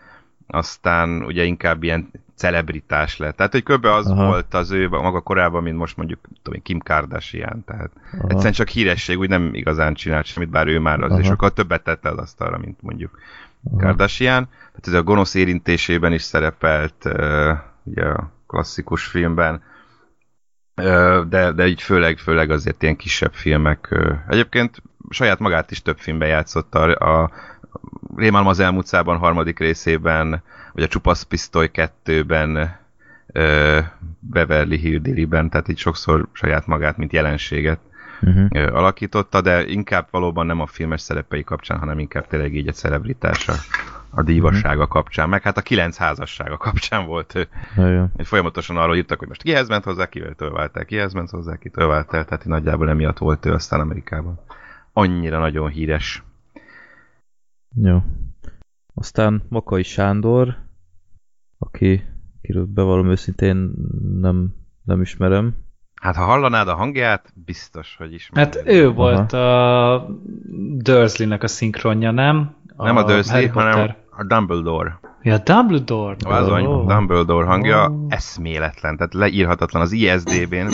aztán 0.48 1.24
ugye 1.24 1.44
inkább 1.44 1.84
ilyen 1.84 2.12
celebritás 2.42 3.18
lett. 3.18 3.36
Tehát, 3.36 3.52
hogy 3.52 3.64
kb. 3.64 3.86
az 3.86 4.08
Aha. 4.08 4.26
volt 4.26 4.54
az 4.54 4.72
ő 4.72 4.90
maga 4.90 5.22
korában, 5.22 5.64
mint 5.64 5.78
most 5.78 5.98
mondjuk 5.98 6.20
tudom, 6.42 6.62
Kim 6.62 6.80
Kardashian. 6.80 7.64
Tehát 7.66 7.92
Aha. 8.14 8.28
egyszerűen 8.28 8.54
csak 8.54 8.68
híresség, 8.68 9.20
úgy 9.20 9.30
nem 9.30 9.54
igazán 9.54 9.94
csinált 9.94 10.26
semmit, 10.26 10.50
bár 10.50 10.68
ő 10.68 10.80
már 10.80 11.02
az, 11.02 11.20
és 11.20 11.26
sokkal 11.26 11.52
többet 11.52 11.84
tette 11.84 12.10
az 12.10 12.18
asztalra, 12.18 12.58
mint 12.58 12.82
mondjuk 12.82 13.20
Aha. 13.64 13.78
Kardashian. 13.78 14.48
Tehát 14.50 14.88
ez 14.88 14.94
a 14.94 15.04
gonosz 15.04 15.34
érintésében 15.34 16.14
is 16.14 16.22
szerepelt 16.22 17.06
uh, 17.06 17.58
ugye 17.84 18.06
a 18.06 18.32
klasszikus 18.48 19.06
filmben, 19.06 19.62
de, 21.30 21.52
de 21.52 21.68
így 21.68 21.82
főleg, 21.82 22.18
főleg 22.18 22.50
azért 22.50 22.84
ilyen 22.84 22.96
kisebb 22.96 23.34
filmek. 23.34 23.96
Egyébként 24.28 24.82
saját 25.10 25.40
magát 25.40 25.72
is 25.72 25.82
több 25.82 25.98
filmben 25.98 26.28
játszott 26.28 26.76
a, 26.76 27.22
a 27.22 27.32
Rémálom 28.16 28.48
az 28.48 28.60
elmúlt 28.60 28.86
szában 28.86 29.18
harmadik 29.18 29.60
részében, 29.60 30.44
vagy 30.74 30.84
a 30.84 30.88
Csupasz 30.88 31.24
Pisztoly 31.24 31.72
kettőben, 31.72 32.80
Beverly 34.20 34.78
Hill 34.78 35.28
tehát 35.28 35.68
így 35.68 35.78
sokszor 35.78 36.28
saját 36.32 36.68
magát, 36.68 36.98
mint 36.98 37.14
jelenséget 37.14 37.80
uh-huh. 38.22 38.76
alakította, 38.76 39.42
de 39.42 39.66
inkább 39.66 40.08
valóban 40.12 40.46
nem 40.46 40.60
a 40.60 40.66
filmes 40.66 41.02
szerepei 41.02 41.44
kapcsán, 41.44 41.80
hanem 41.80 42.00
inkább 42.00 42.28
tényleg 42.28 42.56
így 42.56 42.68
a 42.68 42.72
celebritása 42.72 43.54
a 44.10 44.24
dívasága 44.24 44.88
kapcsán, 44.88 45.30
meg 45.30 45.42
hát 45.42 45.58
a 45.58 45.62
kilenc 45.62 45.98
házassága 45.98 46.58
kapcsán 46.58 47.06
volt 47.06 47.36
ő. 47.36 47.48
Ja, 47.76 48.12
Folyamatosan 48.18 48.78
arról 48.78 48.96
írtak, 48.96 49.20
hogy 49.20 49.28
most 49.28 49.42
kihez 49.42 49.68
ment 49.68 49.84
hozzá, 49.84 50.06
kivel 50.06 50.34
tölvált 50.34 50.86
kihez 50.86 51.14
ment 51.14 51.30
hozzá, 51.30 51.56
ki 51.56 51.70
tölvált 51.70 52.14
el, 52.14 52.26
tehát 52.26 52.46
nagyjából 52.46 52.90
emiatt 52.90 53.18
volt 53.18 53.46
ő 53.46 53.54
aztán 53.54 53.80
Amerikában. 53.80 54.40
Annyira 54.94 55.40
nagyon 55.40 55.70
híres. 55.70 56.24
Jó. 57.76 58.04
Aztán 59.02 59.44
Makai 59.50 59.84
Sándor, 59.84 60.56
aki, 61.60 62.04
akiről 62.38 62.66
bevallom 62.66 63.10
őszintén 63.10 63.72
nem, 64.20 64.56
nem 64.84 65.02
ismerem. 65.02 65.56
Hát 66.02 66.16
ha 66.16 66.24
hallanád 66.24 66.68
a 66.68 66.76
hangját, 66.76 67.34
biztos, 67.46 67.96
hogy 67.98 68.14
ismerem. 68.14 68.52
Hát 68.52 68.68
ő 68.68 68.86
Aha. 68.88 68.94
volt 68.94 69.34
a 69.34 70.08
Dursley-nek 70.78 71.44
a 71.44 71.48
szinkronja, 71.48 72.12
nem? 72.12 72.56
A 72.76 72.84
nem 72.84 72.98
a 72.98 73.04
Dursley, 73.04 73.48
hanem 73.48 73.96
a 74.10 74.24
Dumbledore. 74.24 75.00
Ja, 75.22 75.38
Dumbledore. 75.38 76.16
Azony, 76.24 76.66
oh. 76.66 76.88
Dumbledore 76.88 77.46
hangja 77.46 77.90
oh. 77.90 78.06
eszméletlen, 78.10 78.98
tehát 78.98 79.14
leírhatatlan 79.14 79.82
az 79.82 79.92
ISDB-n, 79.92 80.68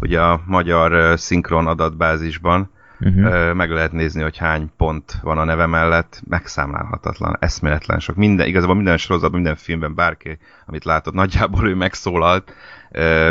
ugye 0.00 0.20
a 0.20 0.40
magyar 0.46 1.18
szinkron 1.18 1.66
adatbázisban, 1.66 2.70
uh-huh. 3.00 3.54
meg 3.54 3.70
lehet 3.70 3.92
nézni, 3.92 4.22
hogy 4.22 4.36
hány 4.36 4.70
pont 4.76 5.18
van 5.22 5.38
a 5.38 5.44
neve 5.44 5.66
mellett, 5.66 6.22
megszámlálhatatlan, 6.28 7.36
eszméletlen 7.40 8.00
sok. 8.00 8.16
Minden, 8.16 8.46
igazából 8.46 8.74
minden 8.74 8.96
sorozatban, 8.96 9.40
minden 9.40 9.56
filmben 9.56 9.94
bárki, 9.94 10.38
amit 10.66 10.84
látott, 10.84 11.14
nagyjából 11.14 11.68
ő 11.68 11.74
megszólalt, 11.74 12.54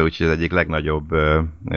úgyhogy 0.03 0.26
ez 0.26 0.32
egyik 0.32 0.51
legnagyobb 0.51 1.15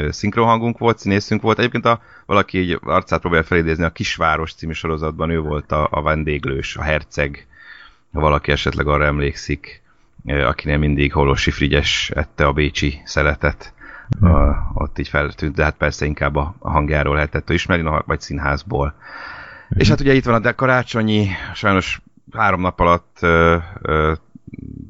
szinkronhangunk 0.08 0.78
volt, 0.78 0.98
színészünk 0.98 1.42
volt. 1.42 1.58
Egyébként 1.58 1.86
a, 1.86 2.00
valaki 2.26 2.58
így 2.58 2.78
arcát 2.82 3.20
próbálja 3.20 3.44
felidézni, 3.44 3.84
a 3.84 3.90
Kisváros 3.90 4.54
című 4.54 4.72
sorozatban 4.72 5.30
ő 5.30 5.40
volt 5.40 5.72
a, 5.72 5.88
a 5.90 6.02
vendéglős, 6.02 6.76
a 6.76 6.82
herceg, 6.82 7.46
ha 8.12 8.20
valaki 8.20 8.52
esetleg 8.52 8.86
arra 8.86 9.04
emlékszik, 9.04 9.82
akinél 10.24 10.78
mindig 10.78 11.12
Holosi 11.12 11.50
Frigyes 11.50 12.10
ette 12.14 12.46
a 12.46 12.52
bécsi 12.52 13.00
szeletet, 13.04 13.72
uh, 14.20 14.56
ott 14.74 14.98
így 14.98 15.08
feltűnt, 15.08 15.54
de 15.54 15.64
hát 15.64 15.76
persze 15.76 16.06
inkább 16.06 16.36
a, 16.36 16.54
a 16.58 16.70
hangjáról 16.70 17.14
lehetett 17.14 17.50
ismerni, 17.50 17.90
vagy 18.06 18.20
színházból. 18.20 18.94
Uh-huh. 18.94 19.80
És 19.80 19.88
hát 19.88 20.00
ugye 20.00 20.14
itt 20.14 20.24
van 20.24 20.44
a 20.44 20.54
karácsonyi, 20.54 21.28
sajnos 21.54 22.00
három 22.32 22.60
nap 22.60 22.80
alatt 22.80 23.18
ö, 23.20 23.56
ö, 23.82 24.12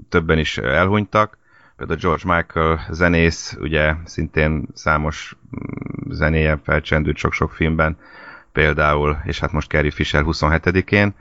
többen 0.08 0.38
is 0.38 0.58
elhunytak, 0.58 1.38
például 1.76 1.98
George 1.98 2.34
Michael 2.34 2.86
zenész, 2.90 3.56
ugye 3.60 3.94
szintén 4.04 4.66
számos 4.74 5.36
mm, 5.56 6.10
zenéje 6.12 6.60
felcsendült 6.64 7.16
sok-sok 7.16 7.52
filmben, 7.52 7.96
például, 8.52 9.20
és 9.24 9.40
hát 9.40 9.52
most 9.52 9.68
Carrie 9.68 9.90
Fisher 9.90 10.22
27-én, 10.26 11.14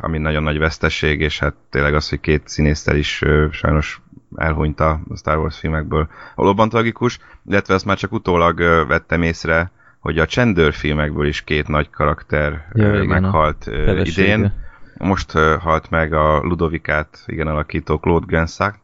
ami 0.00 0.18
nagyon 0.18 0.42
nagy 0.42 0.58
veszteség, 0.58 1.20
és 1.20 1.38
hát 1.38 1.54
tényleg 1.70 1.94
az, 1.94 2.08
hogy 2.08 2.20
két 2.20 2.48
színésztel 2.48 2.96
is 2.96 3.22
sajnos 3.50 4.00
elhunyt 4.36 4.80
a 4.80 5.00
Star 5.16 5.38
Wars 5.38 5.58
filmekből, 5.58 6.08
valóban 6.34 6.68
tragikus, 6.68 7.18
illetve 7.46 7.74
azt 7.74 7.84
már 7.84 7.96
csak 7.96 8.12
utólag 8.12 8.58
vettem 8.88 9.22
észre, 9.22 9.70
hogy 9.98 10.18
a 10.18 10.26
Csendőr 10.26 10.72
filmekből 10.72 11.26
is 11.26 11.44
két 11.44 11.68
nagy 11.68 11.90
karakter 11.90 12.68
ja, 12.72 13.02
igen, 13.02 13.20
meghalt 13.22 13.70
idén. 14.02 14.52
Most 14.98 15.32
halt 15.58 15.90
meg 15.90 16.12
a 16.12 16.40
Ludovikát 16.40 17.22
igen 17.26 17.46
alakító 17.46 17.98
Claude 17.98 18.26
Gensack, 18.28 18.78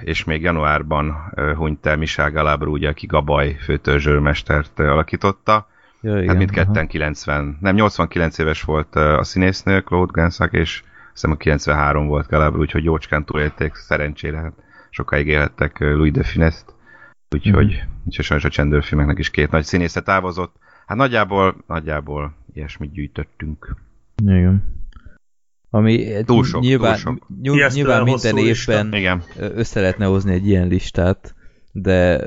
és 0.00 0.24
még 0.24 0.42
januárban 0.42 1.32
hunyt 1.56 1.86
el 1.86 1.96
Michel 1.96 2.30
Galabru, 2.30 2.72
ugye, 2.72 2.88
aki 2.88 3.06
Gabaj 3.06 3.56
főtörzsőrmestert 3.60 4.78
alakította. 4.78 5.68
Ja, 6.00 6.16
igen, 6.16 6.28
hát 6.28 6.36
mindketten 6.36 6.74
aha. 6.76 6.86
90, 6.86 7.58
nem 7.60 7.74
89 7.74 8.38
éves 8.38 8.62
volt 8.62 8.96
a 8.96 9.24
színésznő, 9.24 9.80
Claude 9.80 10.12
Gensack, 10.20 10.52
és 10.52 10.82
hiszem 11.20 11.30
a 11.30 11.36
93 11.36 12.06
volt 12.06 12.26
Galabru, 12.26 12.60
úgyhogy 12.60 12.84
jócskán 12.84 13.24
túlélték, 13.24 13.74
szerencsére, 13.74 14.38
hát 14.38 14.52
sokáig 14.90 15.26
élhettek 15.26 15.78
Louis 15.78 16.12
de 16.12 16.22
Finest, 16.22 16.64
úgyhogy, 17.34 17.66
mm. 17.66 18.06
úgyhogy 18.06 18.24
sajnos 18.24 18.44
a 18.44 18.48
csendőrfilmeknek 18.48 19.18
is 19.18 19.30
két 19.30 19.50
nagy 19.50 19.64
színésze 19.64 20.00
távozott. 20.00 20.56
Hát 20.86 20.96
nagyjából, 20.96 21.64
nagyjából 21.66 22.34
ilyesmit 22.54 22.92
gyűjtöttünk. 22.92 23.76
Igen. 24.22 24.78
Ami 25.70 26.22
túl 26.24 26.44
sok, 26.44 26.60
nyilván, 26.60 26.92
túl 26.92 27.00
sok. 27.00 27.26
Nyilván, 27.40 27.70
nyilván 27.72 28.02
minden 28.02 28.36
évben 28.36 28.92
Igen. 28.92 29.22
össze 29.36 29.80
lehetne 29.80 30.04
hozni 30.04 30.32
egy 30.32 30.46
ilyen 30.46 30.68
listát, 30.68 31.34
de 31.72 32.26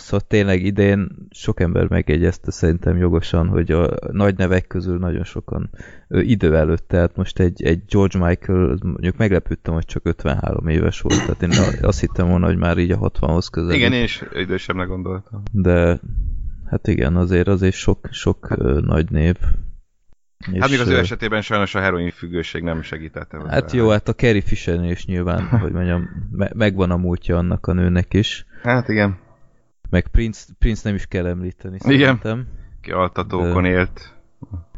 Szóval 0.00 0.26
tényleg 0.26 0.64
idén 0.64 1.08
sok 1.30 1.60
ember 1.60 1.88
megjegyezte 1.88 2.50
szerintem 2.50 2.96
jogosan, 2.96 3.48
hogy 3.48 3.70
a 3.70 3.88
nagy 4.12 4.36
nevek 4.36 4.66
közül 4.66 4.98
nagyon 4.98 5.24
sokan 5.24 5.70
ő, 6.08 6.20
idő 6.20 6.56
előtt, 6.56 6.88
tehát 6.88 7.16
most 7.16 7.38
egy, 7.38 7.62
egy 7.62 7.82
George 7.88 8.18
Michael, 8.18 8.78
mondjuk 8.82 9.16
meglepődtem, 9.16 9.74
hogy 9.74 9.84
csak 9.84 10.06
53 10.06 10.68
éves 10.68 11.00
volt, 11.00 11.18
tehát 11.18 11.42
én 11.42 11.50
azt 11.82 12.00
hittem 12.00 12.28
volna, 12.28 12.46
hogy 12.46 12.56
már 12.56 12.78
így 12.78 12.90
a 12.90 12.98
60-hoz 12.98 13.48
közel. 13.48 13.74
Igen, 13.74 13.92
én 13.92 14.02
is 14.02 14.24
idősebbnek 14.32 14.86
gondoltam. 14.86 15.42
De 15.52 16.00
hát 16.66 16.86
igen, 16.86 17.16
azért 17.16 17.48
azért 17.48 17.74
sok, 17.74 18.08
sok 18.10 18.46
hát, 18.48 18.58
nagy 18.80 19.10
név. 19.10 19.36
Hát 20.60 20.70
még 20.70 20.80
az 20.80 20.88
ő 20.88 20.98
esetében 20.98 21.42
sajnos 21.42 21.74
a 21.74 21.80
heroin 21.80 22.10
függőség 22.10 22.62
nem 22.62 22.82
segített. 22.82 23.36
Hát 23.48 23.72
jó, 23.72 23.88
hát 23.88 24.08
a 24.08 24.14
Carrie 24.14 24.42
fisher 24.42 24.84
is 24.84 25.06
nyilván, 25.06 25.48
hogy 25.48 25.72
mondjam, 25.72 26.08
me 26.30 26.50
megvan 26.54 26.90
a 26.90 26.96
múltja 26.96 27.36
annak 27.36 27.66
a 27.66 27.72
nőnek 27.72 28.14
is. 28.14 28.46
Hát 28.62 28.88
igen. 28.88 29.18
Meg 29.90 30.08
Prince, 30.08 30.46
Prince 30.58 30.80
nem 30.84 30.94
is 30.94 31.06
kell 31.06 31.26
említeni, 31.26 31.78
szerintem. 31.78 32.18
Igen, 32.22 32.46
ki 32.80 32.90
altatókon 32.90 33.62
De... 33.62 33.68
élt. 33.68 34.14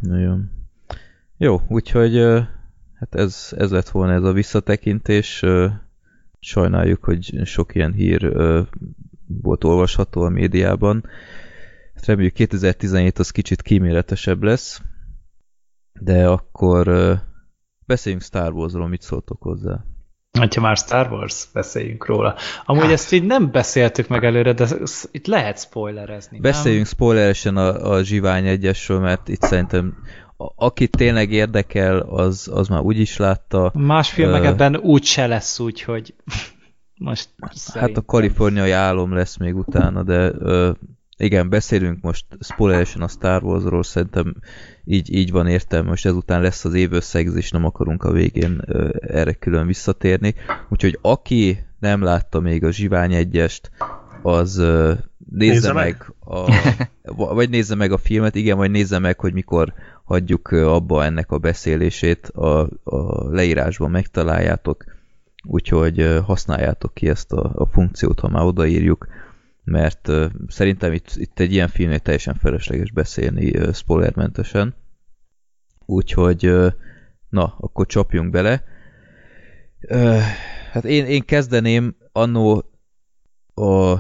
Nagyon. 0.01 0.51
Jó, 1.37 1.61
úgyhogy 1.69 2.17
hát 2.95 3.15
ez, 3.15 3.49
ez 3.57 3.71
lett 3.71 3.89
volna 3.89 4.13
ez 4.13 4.23
a 4.23 4.33
visszatekintés. 4.33 5.45
Sajnáljuk, 6.41 7.05
hogy 7.05 7.41
sok 7.45 7.75
ilyen 7.75 7.93
hír 7.93 8.33
volt 9.27 9.65
olvasható 9.65 10.23
a 10.23 10.29
médiában. 10.29 11.05
reméljük 12.07 12.35
2017 12.35 13.19
az 13.19 13.31
kicsit 13.31 13.63
kíméletesebb 13.63 14.43
lesz, 14.43 14.83
de 16.01 16.29
akkor 16.29 16.89
beszéljünk 17.87 18.25
Star 18.25 18.53
Warsról, 18.53 18.89
mit 18.89 19.03
szóltok 19.03 19.43
hozzá? 19.43 19.85
Ha 20.39 20.61
már 20.61 20.77
Star 20.77 21.13
Wars, 21.13 21.47
beszéljünk 21.53 22.07
róla. 22.07 22.35
Amúgy 22.65 22.83
hát. 22.83 22.93
ezt 22.93 23.13
így 23.13 23.25
nem 23.25 23.51
beszéltük 23.51 24.09
meg 24.09 24.25
előre, 24.25 24.53
de 24.53 24.67
itt 25.11 25.27
lehet 25.27 25.61
spoilerezni. 25.61 26.39
Beszéljünk 26.41 26.85
nem? 26.85 26.93
spoileresen 26.93 27.57
a, 27.57 27.91
a 27.93 28.03
Zsivány 28.03 28.47
egyesről, 28.47 29.01
mert 29.01 29.29
itt 29.29 29.41
szerintem 29.41 29.95
aki 30.57 30.89
tényleg 30.89 31.33
érdekel, 31.33 31.99
az, 31.99 32.51
az 32.53 32.69
már 32.69 32.81
úgy 32.81 32.99
is 32.99 33.17
látta. 33.17 33.71
Más 33.75 34.11
filmekben 34.11 34.77
uh, 34.77 34.85
úgy 34.85 35.05
se 35.05 35.27
lesz 35.27 35.59
úgy, 35.59 35.83
hogy 35.83 36.15
most 36.95 37.29
Hát 37.41 37.57
szerintem. 37.57 38.03
a 38.07 38.11
kaliforniai 38.11 38.71
álom 38.71 39.15
lesz 39.15 39.37
még 39.37 39.57
utána, 39.57 40.03
de 40.03 40.31
uh, 40.31 40.75
igen, 41.21 41.49
beszélünk 41.49 42.03
most 42.03 42.25
spoileresen 42.41 43.03
a 43.03 43.09
Star 43.09 43.43
Warsról, 43.43 43.83
szerintem 43.83 44.35
így, 44.85 45.15
így 45.15 45.31
van 45.31 45.47
értelme, 45.47 45.89
most 45.89 46.07
ezután 46.07 46.41
lesz 46.41 46.65
az 46.65 46.75
évösszegzés, 46.75 47.51
nem 47.51 47.65
akarunk 47.65 48.05
a 48.05 48.13
végén 48.13 48.63
erre 49.01 49.33
külön 49.33 49.67
visszatérni. 49.67 50.35
Úgyhogy 50.69 50.99
aki 51.03 51.65
nem 51.79 52.03
látta 52.03 52.41
még 52.41 52.65
a 52.65 52.73
Zsivány 52.73 53.15
egyest, 53.15 53.71
az 54.23 54.57
nézze, 54.57 55.09
nézze 55.31 55.73
meg, 55.73 55.85
meg 55.85 56.15
a, 56.19 57.35
vagy 57.35 57.51
nézze 57.51 57.75
meg 57.75 57.93
a 57.93 57.99
filmet, 57.99 58.35
igen, 58.35 58.57
vagy 58.57 58.71
nézze 58.71 58.99
meg, 58.99 59.21
hogy 59.21 59.33
mikor 59.33 59.73
hagyjuk 60.05 60.49
abba 60.49 61.05
ennek 61.05 61.31
a 61.31 61.39
beszélését, 61.39 62.27
a, 62.27 62.69
a 62.85 63.29
leírásban 63.31 63.91
megtaláljátok, 63.91 64.85
úgyhogy 65.43 66.21
használjátok 66.25 66.95
ki 66.95 67.09
ezt 67.09 67.33
a, 67.33 67.53
a 67.55 67.67
funkciót, 67.67 68.21
ha 68.21 68.29
már 68.29 68.45
odaírjuk, 68.45 69.07
mert 69.65 70.09
szerintem 70.49 70.93
itt, 70.93 71.13
itt 71.15 71.39
egy 71.39 71.53
ilyen 71.53 71.69
filmnél 71.69 71.99
teljesen 71.99 72.35
felesleges 72.35 72.91
beszélni 72.91 73.73
spoilermentesen. 73.73 74.75
Úgyhogy, 75.87 76.53
na, 77.29 77.57
akkor 77.61 77.87
csapjunk 77.87 78.31
bele. 78.31 78.65
Hát 80.73 80.85
én, 80.85 81.05
én 81.05 81.25
kezdeném, 81.25 81.97
annó 82.13 82.65
a 83.55 83.97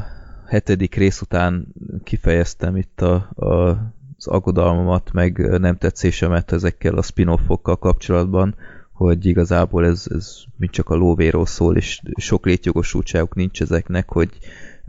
hetedik 0.47 0.95
rész 0.95 1.21
után 1.21 1.67
kifejeztem 2.05 2.77
itt 2.77 3.01
a, 3.01 3.15
a 3.35 3.79
az 4.21 4.27
aggodalmamat, 4.27 5.13
meg 5.13 5.39
nem 5.39 5.77
tetszésemet 5.77 6.53
ezekkel 6.53 6.95
a 6.95 7.03
spin-offokkal 7.03 7.77
kapcsolatban, 7.77 8.55
hogy 8.93 9.27
igazából 9.27 9.87
ez, 9.87 10.07
ez 10.11 10.37
mind 10.57 10.71
csak 10.71 10.89
a 10.89 10.95
lóvéról 10.95 11.47
szól, 11.47 11.77
és 11.77 12.01
sok 12.17 12.47
létjogosultságuk 12.47 13.35
nincs 13.35 13.61
ezeknek, 13.63 14.09
hogy 14.09 14.31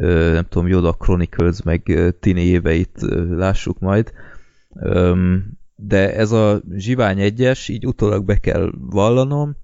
nem 0.08 0.45
tudom, 0.49 0.68
Yoda 0.68 0.93
Chronicles 0.93 1.62
meg 1.62 2.14
tini 2.20 2.41
éveit 2.41 2.97
lássuk 3.30 3.80
majd. 3.80 4.12
De 5.76 6.16
ez 6.16 6.32
a 6.32 6.62
Zsivány 6.76 7.20
egyes, 7.20 7.68
így 7.68 7.86
utólag 7.86 8.26
be 8.26 8.38
kell 8.38 8.72
vallanom, 8.80 9.56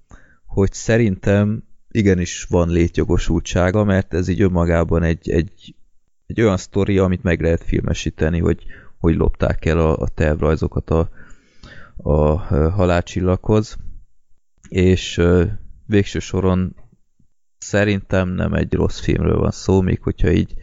hogy 0.46 0.74
szerintem 0.74 1.64
igenis 1.92 2.44
van 2.50 2.70
létjogosultsága, 2.70 3.84
mert 3.84 4.14
ez 4.14 4.28
így 4.28 4.42
önmagában 4.42 5.04
egy, 5.04 5.30
egy, 5.30 5.76
egy 6.28 6.42
olyan 6.42 6.58
sztori, 6.58 6.98
amit 6.98 7.24
meg 7.24 7.42
lehet 7.42 7.64
filmesíteni, 7.64 8.40
hogy 8.40 8.66
hogy 8.98 9.16
lopták 9.16 9.66
el 9.66 9.80
a, 9.80 9.98
a 9.98 10.08
tervrajzokat 10.08 10.90
a, 10.90 11.10
a 11.96 12.38
halálcsillaghoz, 12.70 13.78
és 14.70 15.22
végső 15.86 16.20
soron 16.20 16.76
szerintem 17.68 18.30
nem 18.30 18.54
egy 18.54 18.74
rossz 18.74 19.00
filmről 19.00 19.40
van 19.40 19.52
szó, 19.52 19.82
még 19.82 20.02
hogyha 20.02 20.32
így 20.32 20.54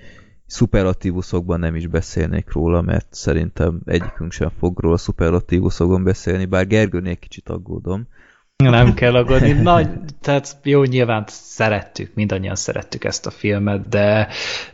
szuperlatívuszokban 0.46 1.61
nem 1.61 1.74
is 1.74 1.86
beszélnék 1.86 2.52
róla, 2.52 2.82
mert 2.82 3.07
szerintem 3.11 3.80
egyikünk 3.84 4.32
sem 4.32 4.50
fog 4.59 4.78
róla 4.78 4.96
szuperlatívuszokban 4.96 6.05
beszélni, 6.05 6.44
bár 6.44 6.66
Gergőnél 6.66 7.16
kicsit 7.16 7.48
aggódom, 7.48 8.09
nem 8.57 8.94
kell 8.94 9.14
aggódni. 9.14 9.52
Nagy, 9.62 9.88
tehát 10.20 10.57
jó, 10.62 10.82
nyilván 10.82 11.24
szerettük, 11.26 12.14
mindannyian 12.14 12.55
szerettük 12.55 13.05
ezt 13.05 13.26
a 13.26 13.30
filmet, 13.30 13.88
de 13.88 14.28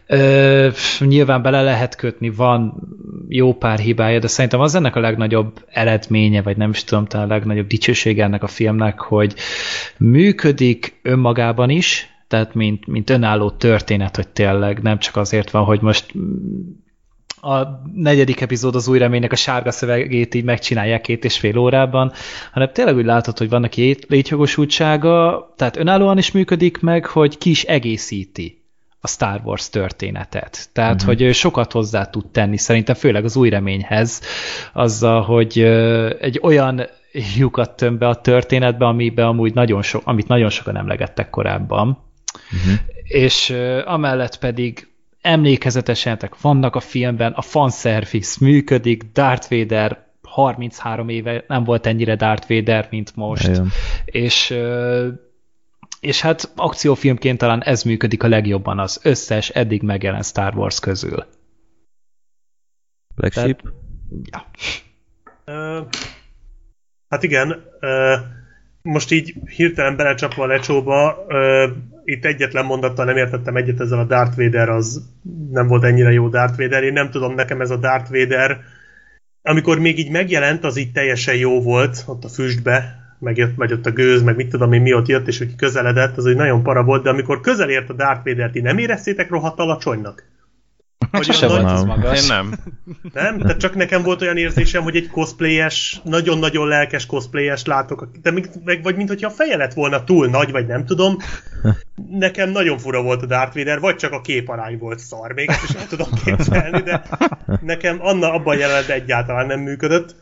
ö, 0.07 0.69
nyilván 0.99 1.43
bele 1.43 1.63
lehet 1.63 1.97
kötni, 1.97 2.31
van 2.31 2.89
jó 3.29 3.55
pár 3.55 3.79
hibája, 3.79 4.19
de 4.19 4.27
szerintem 4.27 4.61
az 4.61 4.75
ennek 4.75 4.97
a 4.97 5.01
legnagyobb 5.01 5.65
eredménye, 5.69 6.43
vagy 6.43 6.57
nem 6.57 6.71
is 6.71 6.85
tudom, 6.85 7.07
talán 7.07 7.31
a 7.31 7.33
legnagyobb 7.33 7.67
dicsősége 7.67 8.25
ennek 8.25 8.43
a 8.43 8.49
filmnek, 8.49 9.01
hogy 9.01 9.35
működik 9.99 10.99
önmagában 11.03 11.71
is, 11.71 12.09
tehát 12.31 12.55
mint, 12.55 12.87
mint 12.87 13.11
önálló 13.11 13.51
történet, 13.51 14.17
hogy 14.17 14.29
tényleg 14.29 14.83
nem 14.83 14.99
csak 14.99 15.17
azért 15.17 15.51
van, 15.51 15.65
hogy 15.65 15.81
most 15.81 16.13
a 17.41 17.63
negyedik 17.95 18.41
epizód 18.41 18.75
az 18.75 18.89
új 18.89 18.99
reménynek 18.99 19.33
a 19.33 19.37
sárga 19.37 19.71
szövegét 19.71 20.35
így 20.35 20.45
megcsinálják 20.45 21.01
két 21.01 21.25
és 21.25 21.39
fél 21.39 21.59
órában, 21.59 22.13
hanem 22.53 22.73
tényleg 22.73 22.97
úgy 22.97 23.05
látod, 23.05 23.39
hogy 23.39 23.49
vannak 23.49 23.75
létjogosultsága, 24.09 25.49
tehát 25.57 25.77
önállóan 25.77 26.19
is 26.19 26.31
működik 26.31 26.81
meg, 26.81 27.07
hogy 27.07 27.39
ki 27.39 27.51
is 27.51 27.63
egészíti 27.63 28.63
a 29.01 29.09
Star 29.09 29.41
Wars 29.45 29.69
történetet. 29.69 30.69
Tehát, 30.73 31.03
uh-huh. 31.03 31.17
hogy 31.17 31.35
sokat 31.35 31.73
hozzá 31.73 32.05
tud 32.05 32.27
tenni, 32.27 32.57
szerintem 32.57 32.95
főleg 32.95 33.25
az 33.25 33.37
új 33.37 33.49
reményhez, 33.49 34.21
azzal, 34.73 35.23
hogy 35.23 35.59
egy 36.21 36.41
olyan 36.43 36.83
lyukat 37.37 37.77
töm 37.77 37.99
be 37.99 38.09
a 38.09 38.21
történetbe, 38.21 38.87
amiben 38.87 39.27
amúgy 39.27 39.55
nagyon 39.55 39.83
so, 39.83 40.01
amit 40.05 40.29
nagyon 40.29 40.51
sokan 40.51 40.77
emlegettek 40.77 41.31
korábban. 41.31 42.09
Uh-huh. 42.53 42.79
És 43.03 43.51
amellett 43.85 44.39
pedig 44.39 44.89
emlékezetesen 45.21 46.19
vannak 46.41 46.77
a 46.77 46.81
filmben, 46.81 47.33
a 47.33 47.43
fanservice 47.43 48.37
működik, 48.41 49.03
Darth 49.13 49.51
Vader 49.51 50.09
33 50.23 51.09
éve 51.09 51.45
nem 51.49 51.65
volt 51.65 51.87
ennyire 51.87 52.17
Darth 52.17 52.49
Vader, 52.49 52.89
mint 52.91 53.17
most. 53.17 53.49
Igen. 53.49 53.71
És 54.05 54.55
és 56.01 56.21
hát 56.21 56.53
akciófilmként 56.57 57.39
talán 57.39 57.63
ez 57.63 57.83
működik 57.83 58.23
a 58.23 58.29
legjobban 58.29 58.79
az 58.79 59.01
összes 59.03 59.49
eddig 59.49 59.83
megjelent 59.83 60.25
Star 60.25 60.57
Wars 60.57 60.81
közül. 60.81 61.27
Black 63.15 63.33
Sheep? 63.33 63.61
Ja. 64.23 64.51
Uh, 65.47 65.87
hát 67.09 67.23
igen, 67.23 67.65
uh, 67.81 68.40
most 68.83 69.13
így 69.13 69.35
hirtelen 69.57 69.97
belecsapva 69.97 70.43
a 70.43 70.47
lecsóba, 70.47 71.27
uh, 71.29 71.71
itt 72.05 72.25
egyetlen 72.25 72.65
mondattal 72.65 73.05
nem 73.05 73.17
értettem 73.17 73.57
egyet 73.57 73.81
ezzel 73.81 73.99
a 73.99 74.05
Darth 74.05 74.37
Vader, 74.37 74.69
az 74.69 75.03
nem 75.51 75.67
volt 75.67 75.85
ennyire 75.85 76.13
jó 76.13 76.29
Darth 76.29 76.57
Vader. 76.57 76.83
Én 76.83 76.93
nem 76.93 77.11
tudom, 77.11 77.35
nekem 77.35 77.61
ez 77.61 77.71
a 77.71 77.77
Darth 77.77 78.11
Vader, 78.11 78.61
amikor 79.43 79.79
még 79.79 79.99
így 79.99 80.11
megjelent, 80.11 80.65
az 80.65 80.77
így 80.77 80.93
teljesen 80.93 81.37
jó 81.37 81.63
volt, 81.63 82.05
ott 82.07 82.25
a 82.25 82.29
füstbe, 82.29 83.01
megjött, 83.19 83.55
vagy 83.57 83.73
ott 83.73 83.87
a 83.87 83.91
gőz, 83.91 84.23
meg 84.23 84.37
mit 84.37 84.51
tudom 84.51 84.73
én, 84.73 84.83
mi 84.83 84.95
ott 84.95 85.07
jött, 85.07 85.29
és 85.29 85.39
hogy 85.39 85.57
közeledett, 85.57 86.17
az 86.17 86.27
egy 86.27 86.37
nagyon 86.37 86.63
para 86.63 86.85
volt, 86.85 87.03
de 87.03 87.11
amikor 87.11 87.41
közel 87.41 87.71
ért 87.71 87.91
a 87.91 87.95
Darth 87.95 88.25
Vader, 88.25 88.51
ti 88.51 88.61
nem 88.61 88.79
éreztétek 88.79 89.31
rohadt 89.31 89.59
alacsonynak? 89.59 90.25
Hogy 91.11 91.25
Sose 91.25 91.47
van 91.47 91.65
az 91.65 91.85
magas. 91.85 92.23
Én 92.23 92.27
nem. 92.29 92.55
Nem? 93.13 93.39
Tehát 93.39 93.57
csak 93.57 93.75
nekem 93.75 94.03
volt 94.03 94.23
olyan 94.23 94.37
érzésem, 94.37 94.83
hogy 94.83 94.97
egy 94.97 95.09
cosplayes, 95.09 96.01
nagyon-nagyon 96.05 96.69
lelkes 96.69 97.07
cosplayes 97.07 97.65
látok, 97.65 98.09
de 98.23 98.31
meg, 98.65 98.83
vagy 98.83 98.97
mint 98.97 99.09
hogyha 99.09 99.29
a 99.29 99.33
feje 99.33 99.57
lett 99.57 99.73
volna 99.73 100.05
túl 100.05 100.27
nagy, 100.27 100.51
vagy 100.51 100.67
nem 100.67 100.85
tudom. 100.85 101.17
Nekem 102.11 102.51
nagyon 102.51 102.79
fura 102.79 103.03
volt 103.03 103.23
a 103.23 103.27
Darth 103.27 103.57
Vader, 103.57 103.81
vagy 103.81 103.97
csak 103.97 104.13
a 104.13 104.21
képarány 104.21 104.79
volt 104.79 104.99
szar, 104.99 105.33
még 105.33 105.49
ezt 105.49 105.63
is 105.63 105.71
nem 105.71 105.87
tudom 105.89 106.09
képzelni, 106.25 106.81
de 106.81 107.03
nekem 107.61 107.99
Anna 108.01 108.33
abban 108.33 108.57
jelent 108.57 108.89
egyáltalán 108.89 109.47
nem 109.47 109.61
működött. 109.61 110.15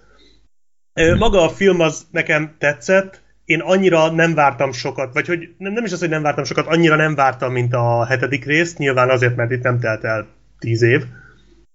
Maga 1.19 1.43
a 1.43 1.49
film 1.49 1.81
az 1.81 2.07
nekem 2.11 2.55
tetszett, 2.59 3.23
én 3.45 3.61
annyira 3.61 4.11
nem 4.11 4.35
vártam 4.35 4.73
sokat, 4.73 5.13
vagy 5.15 5.27
hogy 5.27 5.55
nem, 5.59 5.73
nem 5.73 5.85
is 5.85 5.93
az, 5.93 5.99
hogy 5.99 6.09
nem 6.09 6.23
vártam 6.23 6.45
sokat, 6.45 6.67
annyira 6.67 6.97
nem 6.97 7.15
vártam, 7.15 7.53
mint 7.53 7.75
a 7.75 8.07
hetedik 8.07 8.45
részt, 8.45 8.79
nyilván 8.79 9.11
azért, 9.11 9.37
mert 9.37 9.51
itt 9.51 9.63
nem 9.63 9.81
telt 9.81 10.05
el 10.05 10.37
tíz 10.59 10.83
év. 10.83 11.05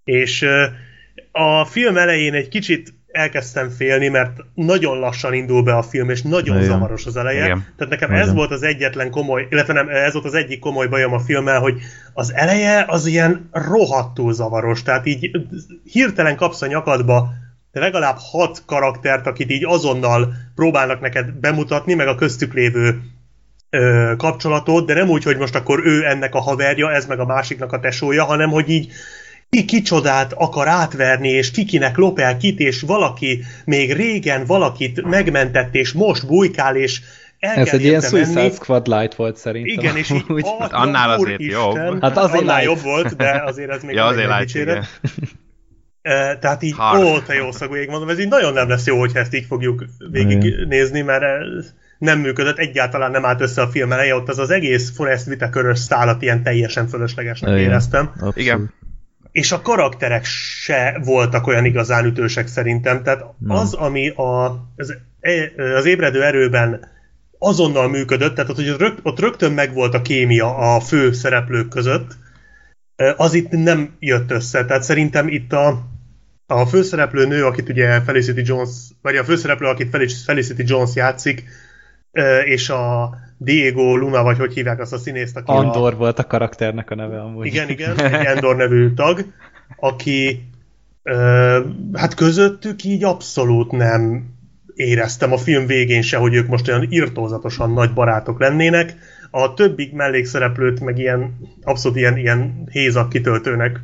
És 0.03 0.45
a 1.31 1.65
film 1.65 1.97
elején 1.97 2.33
egy 2.33 2.47
kicsit 2.47 2.93
elkezdtem 3.13 3.69
félni, 3.69 4.07
mert 4.07 4.37
nagyon 4.53 4.99
lassan 4.99 5.33
indul 5.33 5.63
be 5.63 5.75
a 5.75 5.81
film, 5.81 6.09
és 6.09 6.21
nagyon 6.21 6.55
Igen. 6.55 6.67
zavaros 6.67 7.05
az 7.05 7.17
eleje. 7.17 7.45
Igen. 7.45 7.65
Tehát 7.77 7.93
nekem 7.93 8.09
Igen. 8.09 8.21
ez 8.21 8.33
volt 8.33 8.51
az 8.51 8.63
egyetlen 8.63 9.11
komoly, 9.11 9.47
illetve 9.49 9.73
nem, 9.73 9.89
ez 9.89 10.13
volt 10.13 10.25
az 10.25 10.33
egyik 10.33 10.59
komoly 10.59 10.87
bajom 10.87 11.13
a 11.13 11.19
filmmel, 11.19 11.59
hogy 11.59 11.81
az 12.13 12.33
eleje 12.33 12.85
az 12.87 13.05
ilyen 13.05 13.49
rohadtul 13.51 14.33
zavaros, 14.33 14.83
tehát 14.83 15.05
így 15.05 15.31
hirtelen 15.83 16.35
kapsz 16.35 16.61
a 16.61 16.67
nyakadba 16.67 17.29
legalább 17.71 18.17
hat 18.17 18.63
karaktert, 18.65 19.27
akit 19.27 19.51
így 19.51 19.65
azonnal 19.65 20.33
próbálnak 20.55 21.01
neked 21.01 21.31
bemutatni, 21.31 21.93
meg 21.93 22.07
a 22.07 22.15
köztük 22.15 22.53
lévő 22.53 23.01
ö, 23.73 24.13
kapcsolatot, 24.17 24.85
de 24.85 24.93
nem 24.93 25.09
úgy, 25.09 25.23
hogy 25.23 25.37
most 25.37 25.55
akkor 25.55 25.85
ő 25.85 26.05
ennek 26.05 26.35
a 26.35 26.39
haverja, 26.39 26.91
ez 26.91 27.05
meg 27.05 27.19
a 27.19 27.25
másiknak 27.25 27.71
a 27.71 27.79
tesója, 27.79 28.23
hanem 28.23 28.49
hogy 28.49 28.69
így 28.69 28.91
ki 29.49 29.65
kicsodát 29.65 30.33
akar 30.33 30.67
átverni, 30.67 31.29
és 31.29 31.51
kikinek 31.51 31.97
lopel 31.97 32.37
kit, 32.37 32.59
és 32.59 32.81
valaki 32.81 33.43
még 33.65 33.93
régen 33.93 34.45
valakit 34.45 35.01
megmentett, 35.01 35.75
és 35.75 35.91
most 35.91 36.27
bujkál, 36.27 36.75
és 36.75 37.01
el 37.39 37.55
Ez 37.55 37.73
egy 37.73 37.83
ilyen 37.83 38.01
Suicide 38.01 38.51
Squad 38.51 38.87
Light 38.87 39.15
volt 39.15 39.37
szerintem. 39.37 39.73
Igen, 39.73 39.97
és 39.97 40.09
így, 40.09 40.23
Úgy, 40.27 40.45
hát 40.59 40.73
annál 40.73 41.09
azért 41.09 41.39
Isten, 41.39 41.59
jobb. 41.59 42.01
Hát 42.01 42.17
azért 42.17 42.41
annál 42.41 42.63
jobb 42.63 42.81
volt, 42.81 43.15
de 43.15 43.41
azért 43.45 43.69
ez 43.69 43.83
még 43.83 43.95
ja, 43.95 44.05
azért 44.05 44.39
dicséret. 44.39 44.85
E, 46.01 46.37
tehát 46.41 46.63
így, 46.63 46.73
Hard. 46.77 47.03
ó, 47.03 47.19
te 47.19 47.33
jó 47.33 47.51
szagú 47.51 47.75
ég, 47.75 47.89
mondom, 47.89 48.09
ez 48.09 48.19
így 48.19 48.27
nagyon 48.27 48.53
nem 48.53 48.69
lesz 48.69 48.85
jó, 48.85 48.99
hogyha 48.99 49.19
ezt 49.19 49.35
így 49.35 49.45
fogjuk 49.45 49.85
végignézni, 50.11 51.01
mert 51.01 51.23
ez 51.23 51.73
nem 52.03 52.19
működött, 52.19 52.57
egyáltalán 52.57 53.11
nem 53.11 53.25
állt 53.25 53.41
össze 53.41 53.61
a 53.61 53.67
film 53.67 53.91
eleje, 53.91 54.15
ott 54.15 54.29
az 54.29 54.39
az 54.39 54.49
egész 54.49 54.91
Forrest 54.95 55.27
Whitakörös 55.27 55.79
szállat 55.79 56.21
ilyen 56.21 56.43
teljesen 56.43 56.87
fölöslegesnek 56.87 57.49
Igen. 57.49 57.61
éreztem. 57.61 58.09
Abszolút. 58.13 58.37
Igen. 58.37 58.73
És 59.31 59.51
a 59.51 59.61
karakterek 59.61 60.25
se 60.25 60.99
voltak 61.03 61.47
olyan 61.47 61.65
igazán 61.65 62.05
ütősek 62.05 62.47
szerintem, 62.47 63.03
tehát 63.03 63.23
Nem. 63.39 63.57
az, 63.57 63.73
ami 63.73 64.09
a, 64.09 64.45
az, 64.75 64.97
e- 65.19 65.51
az 65.75 65.85
ébredő 65.85 66.23
erőben 66.23 66.91
azonnal 67.39 67.89
működött, 67.89 68.35
tehát 68.35 68.49
ott, 68.49 68.55
hogy 68.55 68.75
rög, 68.77 68.99
ott 69.03 69.19
rögtön 69.19 69.51
megvolt 69.51 69.93
a 69.93 70.01
kémia 70.01 70.55
a 70.75 70.79
fő 70.79 71.11
szereplők 71.11 71.67
között, 71.67 72.17
e, 72.95 73.13
az 73.17 73.33
itt 73.33 73.49
nem 73.49 73.95
jött 73.99 74.31
össze. 74.31 74.65
Tehát 74.65 74.83
szerintem 74.83 75.27
itt 75.27 75.53
a, 75.53 75.83
a 76.45 76.65
főszereplő 76.65 77.25
nő, 77.25 77.45
akit 77.45 77.69
ugye 77.69 78.01
Felicity 78.01 78.47
Jones, 78.47 78.69
vagy 79.01 79.15
a 79.15 79.23
főszereplő, 79.23 79.67
akit 79.67 79.89
Felic- 79.89 80.23
Felicity 80.23 80.63
Jones 80.69 80.95
játszik, 80.95 81.43
és 82.45 82.69
a 82.69 83.09
Diego 83.37 83.95
Luna, 83.95 84.23
vagy 84.23 84.37
hogy 84.37 84.53
hívják 84.53 84.79
azt 84.79 84.93
a 84.93 84.97
színészt, 84.97 85.37
aki 85.37 85.51
a, 85.51 85.55
Andor 85.55 85.95
volt 85.95 86.19
a 86.19 86.27
karakternek 86.27 86.91
a 86.91 86.95
neve 86.95 87.21
amúgy. 87.21 87.45
igen, 87.45 87.69
igen, 87.69 87.99
egy 88.05 88.25
Endor 88.25 88.55
nevű 88.55 88.93
tag, 88.93 89.25
aki 89.75 90.47
hát 91.93 92.13
közöttük 92.13 92.83
így 92.83 93.03
abszolút 93.03 93.71
nem 93.71 94.31
éreztem 94.75 95.31
a 95.31 95.37
film 95.37 95.65
végén 95.65 96.01
se, 96.01 96.17
hogy 96.17 96.33
ők 96.33 96.47
most 96.47 96.67
olyan 96.67 96.85
irtózatosan 96.89 97.71
nagy 97.71 97.93
barátok 97.93 98.39
lennének. 98.39 98.95
A 99.31 99.53
többi 99.53 99.91
mellékszereplőt 99.93 100.79
meg 100.79 100.97
ilyen 100.97 101.37
abszolút 101.63 101.97
ilyen, 101.97 102.17
ilyen 102.17 102.67
hézak 102.71 103.09
kitöltőnek 103.09 103.79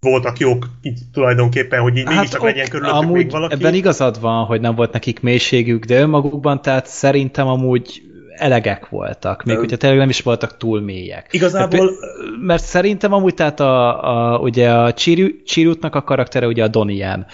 voltak 0.00 0.38
jók 0.38 0.66
így 0.82 0.98
tulajdonképpen, 1.12 1.80
hogy 1.80 1.96
így 1.96 2.04
hát 2.04 2.14
mégiscsak 2.14 2.40
ok, 2.40 2.46
legyen 2.46 2.68
körülöttük 2.68 3.00
még 3.00 3.08
amúgy 3.08 3.30
valaki. 3.30 3.54
ebben 3.54 3.74
igazad 3.74 4.20
van, 4.20 4.44
hogy 4.44 4.60
nem 4.60 4.74
volt 4.74 4.92
nekik 4.92 5.20
mélységük, 5.20 5.84
de 5.84 6.00
önmagukban, 6.00 6.62
tehát 6.62 6.86
szerintem 6.86 7.46
amúgy 7.46 8.02
elegek 8.38 8.88
voltak, 8.88 9.44
még 9.44 9.54
Ö- 9.54 9.60
hogyha 9.60 9.76
tényleg 9.76 9.98
nem 9.98 10.08
is 10.08 10.20
voltak 10.20 10.56
túl 10.56 10.80
mélyek. 10.80 11.28
Igazából 11.30 11.84
Mert, 11.84 12.40
mert 12.40 12.62
szerintem 12.62 13.12
amúgy 13.12 13.34
tehát 13.34 13.60
a, 13.60 14.34
a, 14.34 14.38
ugye 14.38 14.72
a 14.72 14.92
Chirutnak 15.44 15.94
a 15.94 16.02
karaktere 16.02 16.46
ugye 16.46 16.62
a 16.62 16.68
Donnie 16.68 17.26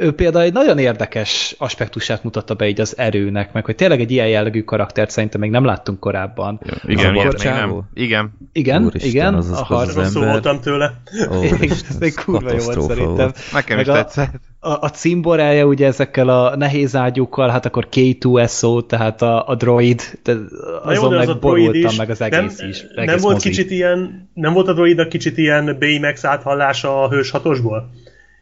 Ő 0.00 0.12
például 0.12 0.44
egy 0.44 0.52
nagyon 0.52 0.78
érdekes 0.78 1.54
aspektusát 1.58 2.22
mutatta 2.24 2.54
be 2.54 2.68
így 2.68 2.80
az 2.80 2.98
erőnek, 2.98 3.52
meg 3.52 3.64
hogy 3.64 3.74
tényleg 3.74 4.00
egy 4.00 4.10
ilyen 4.10 4.28
jellegű 4.28 4.62
karaktert 4.62 5.10
szerintem 5.10 5.40
még 5.40 5.50
nem 5.50 5.64
láttunk 5.64 6.00
korábban. 6.00 6.60
Igen, 6.86 7.14
a 7.14 7.14
ilyet 7.14 7.44
még 7.44 7.52
nem. 7.52 7.80
Igen. 7.94 8.32
Igen, 8.52 8.84
Úristen, 8.84 9.10
igen, 9.10 9.34
az 9.34 9.50
az- 9.50 9.60
a 9.70 9.74
az 9.76 9.94
rosszul 9.94 10.24
voltam 10.26 10.60
tőle. 10.60 10.92
Ó, 11.30 11.42
Igen, 11.42 11.62
Isten, 11.62 11.88
ez 11.90 11.98
még 11.98 12.14
kurva 12.14 12.50
jó 12.52 12.64
volt 12.64 12.80
szerintem. 12.82 13.32
Nekem 13.52 13.76
Meg 13.76 13.86
is 13.86 13.92
a- 13.92 13.94
tetszett. 13.94 14.34
A, 14.60 14.70
a 14.84 14.88
cimborája 14.90 15.64
ugye 15.66 15.86
ezekkel 15.86 16.28
a 16.28 16.56
nehéz 16.56 16.96
ágyúkkal, 16.96 17.48
hát 17.48 17.66
akkor 17.66 17.88
K2SO, 17.92 18.86
tehát 18.86 19.22
a, 19.22 19.48
a 19.48 19.54
droid, 19.54 20.02
de 20.22 20.32
jó, 20.32 20.38
azon 20.82 21.10
de 21.10 21.16
az 21.18 21.26
meg 21.26 21.36
a 21.36 21.38
droid 21.38 21.40
borultam 21.40 21.90
is. 21.90 21.96
meg 21.96 22.10
az 22.10 22.20
egész 22.20 22.60
is. 22.60 22.80
nem, 22.80 22.90
egész 22.94 23.06
nem 23.12 23.18
volt 23.20 23.34
mozi. 23.34 23.48
kicsit 23.48 23.70
ilyen, 23.70 24.30
nem 24.34 24.52
volt 24.52 24.68
a 24.68 24.72
droidnak 24.72 25.08
kicsit 25.08 25.38
ilyen 25.38 25.76
Baymax 25.78 26.24
áthallása 26.24 27.02
a 27.02 27.08
hős 27.08 27.30
hatosból? 27.30 27.90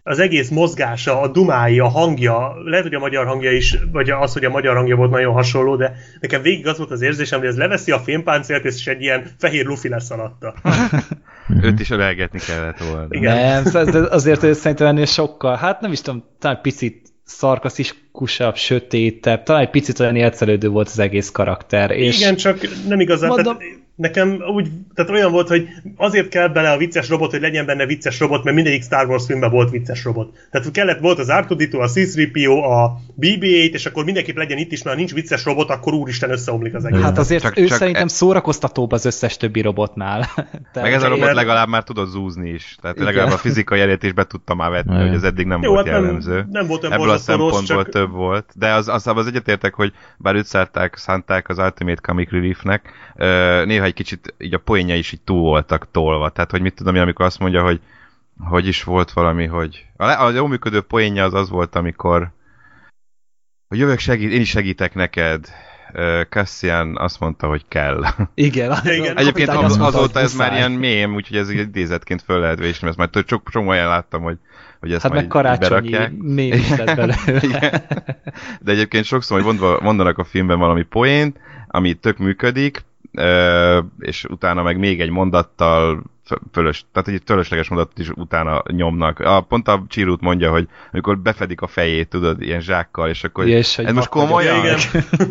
Az 0.09 0.19
egész 0.19 0.49
mozgása, 0.49 1.21
a 1.21 1.29
dumái, 1.29 1.79
a 1.79 1.89
hangja, 1.89 2.53
lehet, 2.65 2.85
hogy 2.85 2.95
a 2.95 2.99
magyar 2.99 3.27
hangja 3.27 3.53
is, 3.53 3.79
vagy 3.93 4.11
az, 4.11 4.33
hogy 4.33 4.45
a 4.45 4.51
magyar 4.51 4.77
hangja 4.77 4.97
volt 4.97 5.11
nagyon 5.11 5.33
hasonló, 5.33 5.77
de 5.77 5.97
nekem 6.21 6.43
végig 6.43 6.67
az 6.67 6.79
volt 6.79 6.91
az 6.91 7.03
érzésem, 7.03 7.39
hogy 7.39 7.49
ez 7.49 7.57
leveszi 7.57 7.93
a 7.93 7.99
fémpáncélt, 7.99 8.65
és 8.65 8.87
egy 8.87 9.03
ilyen 9.03 9.27
fehér 9.39 9.67
lufi 9.67 9.89
lesz 9.89 10.11
alatta. 10.11 10.55
Őt 11.63 11.81
is 11.81 11.91
ölelgetni 11.91 12.39
kellett 12.39 12.79
volna. 12.79 13.07
Igen. 13.09 13.63
Nem, 13.73 13.87
azért 14.11 14.43
ő 14.43 14.53
szerintem 14.53 14.87
ennél 14.87 15.07
sokkal, 15.07 15.57
hát 15.57 15.81
nem 15.81 15.93
is 15.93 16.01
tudom, 16.01 16.25
talán 16.39 16.61
picit 16.63 17.09
szarkasztikusabb, 18.25 18.57
sötétebb, 18.57 19.43
talán 19.43 19.63
egy 19.63 19.71
picit 19.71 20.01
olyan 20.01 20.17
élcelődő 20.17 20.69
volt 20.69 20.89
az 20.89 20.99
egész 20.99 21.31
karakter. 21.31 21.91
És 21.91 22.19
Igen, 22.21 22.37
csak 22.37 22.59
nem 22.89 23.01
igazán. 23.01 23.29
Mondom- 23.29 23.59
Tehát 23.59 23.85
nekem 23.97 24.43
úgy, 24.55 24.69
tehát 24.95 25.11
olyan 25.11 25.33
volt, 25.33 25.49
hogy 25.49 25.69
azért 25.97 26.29
kell 26.29 26.49
bele 26.49 26.71
a 26.71 26.77
vicces 26.77 27.09
robot, 27.09 27.31
hogy 27.31 27.41
legyen 27.41 27.67
benne 27.67 27.87
vicces 27.87 28.19
robot, 28.19 28.45
mert 28.45 28.57
mindegyik 28.57 28.83
Star 28.83 29.07
Wars 29.09 29.25
filmben 29.27 29.51
volt 29.51 29.71
vicces 29.71 30.05
robot. 30.05 30.37
Tehát 30.51 30.71
kellett, 30.71 31.01
volt 31.01 31.19
az 31.19 31.27
R2-D2, 31.31 31.79
a 31.81 31.89
C-3PO, 31.89 32.63
a 32.63 33.01
BB-8, 33.21 33.73
és 33.73 33.87
akkor 33.87 34.05
mindenképp 34.05 34.37
legyen 34.37 34.59
itt 34.59 34.73
is, 34.73 34.83
mert 34.83 34.97
ha 34.97 35.03
nincs 35.03 35.15
vicces 35.15 35.45
robot, 35.45 35.71
akkor 35.71 35.95
úristen 35.95 36.31
összeomlik 36.31 36.75
az 36.75 36.85
egész. 36.85 37.01
Hát 37.01 37.19
azért 37.19 37.43
Csak- 37.43 37.59
ő 37.59 37.67
csak 37.67 37.79
szerintem 37.79 38.05
e- 38.05 38.09
szórakoztatóbb 38.09 38.93
az 38.93 39.05
összes 39.05 39.37
többi 39.37 39.61
robotnál. 39.61 40.29
De 40.73 40.81
Meg 40.83 40.93
ez 40.93 41.03
a 41.03 41.09
robot 41.09 41.25
Mert- 41.25 41.37
legalább 41.37 41.69
már 41.69 41.83
tudott 41.83 42.09
zúzni 42.09 42.51
is. 42.51 42.77
Tehát 42.81 42.97
Igen. 42.97 43.09
legalább 43.09 43.33
a 43.33 43.37
fizikai 43.37 43.81
erét 43.81 44.03
is 44.03 44.13
be 44.13 44.25
tudta 44.25 44.55
már 44.55 44.71
vetni, 44.71 44.95
Igen. 44.95 45.07
hogy 45.07 45.17
ez 45.17 45.23
eddig 45.23 45.47
nem 45.47 45.63
Jó, 45.63 45.73
volt 45.73 45.85
hát 45.87 45.95
nem, 45.95 46.05
jellemző. 46.05 46.47
nem 46.51 46.67
volt 46.67 46.83
olyan 46.85 46.95
Ebből 46.95 47.11
a 47.11 47.19
szempontból 47.19 47.63
csak 47.63 47.89
több 47.89 48.06
volt. 48.07 48.53
De 48.55 48.73
az, 48.73 48.89
az, 48.89 49.07
az 49.07 49.27
egyetértek, 49.27 49.75
hogy 49.75 49.93
bár 50.17 50.35
őt 50.35 50.47
szárták, 50.47 50.97
szánták 50.97 51.49
az 51.49 51.59
Ultimate 51.59 52.01
Comic 52.01 52.31
Reliefnek, 52.31 52.93
néha 53.67 53.85
egy 53.85 53.95
kicsit 53.95 54.35
így 54.39 54.55
a 54.55 54.59
poénja 54.59 54.97
is 54.97 55.13
így 55.13 55.21
túl 55.21 55.41
voltak 55.41 55.91
tolva. 55.91 56.31
Tehát, 56.31 56.51
hogy 56.51 56.61
mit 56.61 56.75
tudom 56.75 56.95
én, 56.95 57.03
amikor 57.03 57.25
azt 57.25 57.39
mondja, 57.39 57.63
hogy 57.63 57.81
hogy 58.39 58.67
is 58.67 58.83
volt 58.83 59.13
valami, 59.13 59.47
hogy 59.47 59.87
a, 59.97 60.05
le- 60.05 60.15
a 60.15 60.31
jó 60.31 60.47
működő 60.47 60.81
poénja 60.81 61.25
az 61.25 61.35
az 61.35 61.49
volt, 61.49 61.75
amikor 61.75 62.31
hogy 63.69 63.79
jövök 63.79 63.99
segít, 63.99 64.33
én 64.33 64.41
is 64.41 64.49
segítek 64.49 64.95
neked. 64.95 65.49
Cassian 66.29 66.97
azt 66.99 67.21
mondta, 67.21 67.47
hogy 67.47 67.65
kell. 67.69 68.05
Igen, 68.35 68.71
az, 68.71 68.87
Igen. 68.87 69.19
Egyébként 69.19 69.49
az, 69.49 69.55
mondta, 69.55 69.85
azóta 69.85 70.13
hogy 70.13 70.23
ez 70.23 70.35
már 70.35 70.53
ilyen 70.53 70.73
mém, 70.73 71.15
úgyhogy 71.15 71.37
ez 71.37 71.49
egy 71.49 71.59
idézetként 71.59 72.23
föl 72.23 72.41
lehet 72.41 72.59
vésni, 72.59 72.89
ezt 72.89 72.97
már 72.97 73.09
sok 73.27 73.49
sok 73.51 73.67
olyan 73.67 73.89
láttam, 73.89 74.23
hogy, 74.23 74.39
hogy 74.81 74.93
ezt 74.93 75.03
Hát 75.03 75.13
majd 75.13 75.23
meg 75.23 75.31
karácsonyi 75.31 75.97
mém 76.19 76.53
is 76.53 76.69
lett 76.77 76.97
belőle. 76.97 77.87
De 78.65 78.73
egyébként 78.73 79.05
sokszor, 79.05 79.43
hogy 79.43 79.59
mondanak 79.83 80.19
a 80.19 80.25
filmben 80.25 80.59
valami 80.59 80.83
poént, 80.83 81.39
ami 81.69 81.95
tök 81.95 82.19
működik, 82.19 82.85
és 83.99 84.25
utána 84.25 84.63
meg 84.63 84.79
még 84.79 85.01
egy 85.01 85.11
mondattal 85.11 86.03
fö- 86.25 86.43
fölös, 86.53 86.85
tehát 86.93 87.09
egy 87.09 87.23
fölösleges 87.25 87.69
mondatot 87.69 87.99
is 87.99 88.11
utána 88.11 88.63
nyomnak. 88.67 89.21
A, 89.21 89.41
pont 89.41 89.69
a 89.69 89.85
Csirút 89.89 90.21
mondja, 90.21 90.51
hogy 90.51 90.69
amikor 90.93 91.19
befedik 91.19 91.61
a 91.61 91.67
fejét, 91.67 92.09
tudod, 92.09 92.43
ilyen 92.43 92.61
zsákkal, 92.61 93.09
és 93.09 93.25
akkor 93.25 93.49
Ja, 93.49 93.57
és 93.57 93.79
ez 93.79 93.93
most 93.93 94.09
komolyan? 94.09 94.59
Igen. 94.59 94.79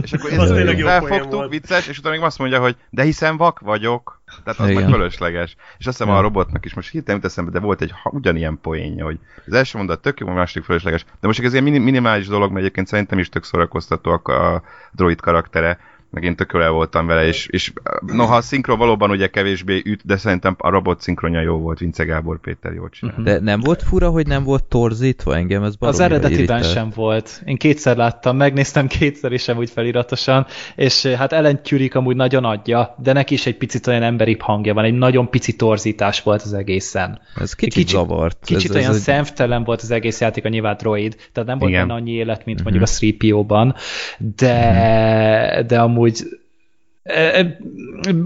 És 0.02 0.14
akkor 0.14 0.32
Az 0.32 0.52
ez 0.52 0.56
tényleg 0.58 0.78
jó 0.78 0.86
poén 0.88 1.02
felfogtuk, 1.02 1.50
vicces, 1.50 1.88
és 1.88 1.98
utána 1.98 2.16
még 2.16 2.24
azt 2.24 2.38
mondja, 2.38 2.60
hogy 2.60 2.76
de 2.90 3.04
hiszen 3.04 3.38
vak 3.38 3.60
vagyok. 3.60 4.15
Tehát 4.44 4.60
az 4.60 4.70
Igen. 4.70 4.82
meg 4.82 4.92
fölösleges. 4.92 5.56
És 5.78 5.88
azt 5.88 5.98
hiszem 5.98 6.14
Ja. 6.14 6.20
a 6.20 6.22
robotnak 6.22 6.66
is 6.66 6.74
most 6.74 6.90
hirtelen 6.92 7.16
jut 7.22 7.30
eszembe, 7.30 7.52
de 7.52 7.60
volt 7.60 7.82
egy 7.82 7.94
ugyanilyen 8.04 8.60
poénja, 8.62 9.06
hogy 9.06 9.20
az 9.46 9.54
első 9.54 9.78
mondat 9.78 10.02
tök 10.02 10.20
jó, 10.20 10.28
a 10.28 10.34
második 10.34 10.64
fölösleges. 10.66 11.04
De 11.20 11.28
most 11.28 11.44
ez 11.44 11.52
ilyen 11.52 11.64
mini- 11.64 11.78
minimális 11.78 12.28
dolog, 12.28 12.50
mert 12.50 12.62
egyébként 12.62 12.88
szerintem 12.88 13.20
is 13.20 13.30
tök 13.30 13.44
szórakoztató 13.44 14.22
a, 14.24 14.32
a 14.54 14.62
droid 14.92 15.20
karaktere 15.20 15.80
meg 16.16 16.24
én 16.24 16.36
tök 16.36 16.52
voltam 16.52 17.06
vele, 17.08 17.26
és, 17.28 17.48
és 17.48 17.74
noha 18.06 18.36
a 18.36 18.42
szinkron 18.42 18.78
valóban 18.78 19.10
ugye 19.10 19.28
kevésbé 19.28 19.82
üt, 19.86 20.02
de 20.06 20.18
szerintem 20.18 20.56
a 20.58 20.70
robot 20.70 21.02
szinkronja 21.02 21.42
jó 21.42 21.58
volt, 21.58 21.80
Vince 21.80 22.04
Gábor 22.04 22.40
Péter 22.40 22.74
jól 22.74 22.90
csinál. 22.90 23.16
De 23.24 23.40
nem 23.40 23.60
volt 23.60 23.84
fura, 23.84 24.10
hogy 24.10 24.28
nem 24.28 24.44
volt 24.44 24.64
torzítva 24.64 25.36
engem? 25.36 25.64
Ez 25.64 25.74
Az 25.80 26.00
eredetiben 26.00 26.34
irritált. 26.38 26.72
sem 26.72 26.90
volt. 26.96 27.42
Én 27.46 27.58
kétszer 27.58 27.98
láttam, 27.98 28.38
megnéztem 28.38 28.88
kétszer 28.88 29.32
is 29.32 29.48
amúgy 29.48 29.70
feliratosan, 29.70 30.46
és 30.76 31.06
eh, 31.06 31.18
hát 31.18 31.34
Ellen 31.34 31.64
Turing 31.64 31.96
amúgy 31.96 32.16
nagyon 32.16 32.44
adja, 32.44 32.96
de 32.98 33.14
neki 33.14 33.34
is 33.34 33.46
egy 33.46 33.58
picit 33.58 33.88
olyan 33.88 34.04
emberibb 34.04 34.42
hangja 34.42 34.74
van, 34.74 34.84
egy 34.84 34.94
nagyon 34.98 35.30
pici 35.30 35.56
torzítás 35.56 36.22
volt 36.24 36.42
az 36.42 36.54
egészen. 36.54 37.20
Ez 37.42 37.54
kicsit, 37.54 37.74
Kicsit- 37.74 37.90
zavart. 38.00 38.38
Kicsit 38.46 38.70
ez, 38.70 38.76
olyan 38.76 38.90
ez 38.90 38.96
egy- 38.96 39.02
szemtelen 39.02 39.64
volt 39.64 39.82
az 39.82 39.92
egész 39.92 40.22
játék, 40.22 40.46
a 40.46 40.50
nyilván 40.50 40.76
droid, 40.78 41.16
tehát 41.32 41.50
nem 41.50 41.58
volt 41.58 41.72
Igen. 41.72 41.88
benne 41.88 42.00
annyi 42.00 42.12
élet, 42.12 42.46
mint 42.46 42.64
mondjuk 42.64 42.84
a 42.84 42.88
3PO-ban, 42.88 43.76
de, 44.36 45.64
de 45.68 45.80
amúgy 45.80 46.05
eh, 47.04 47.52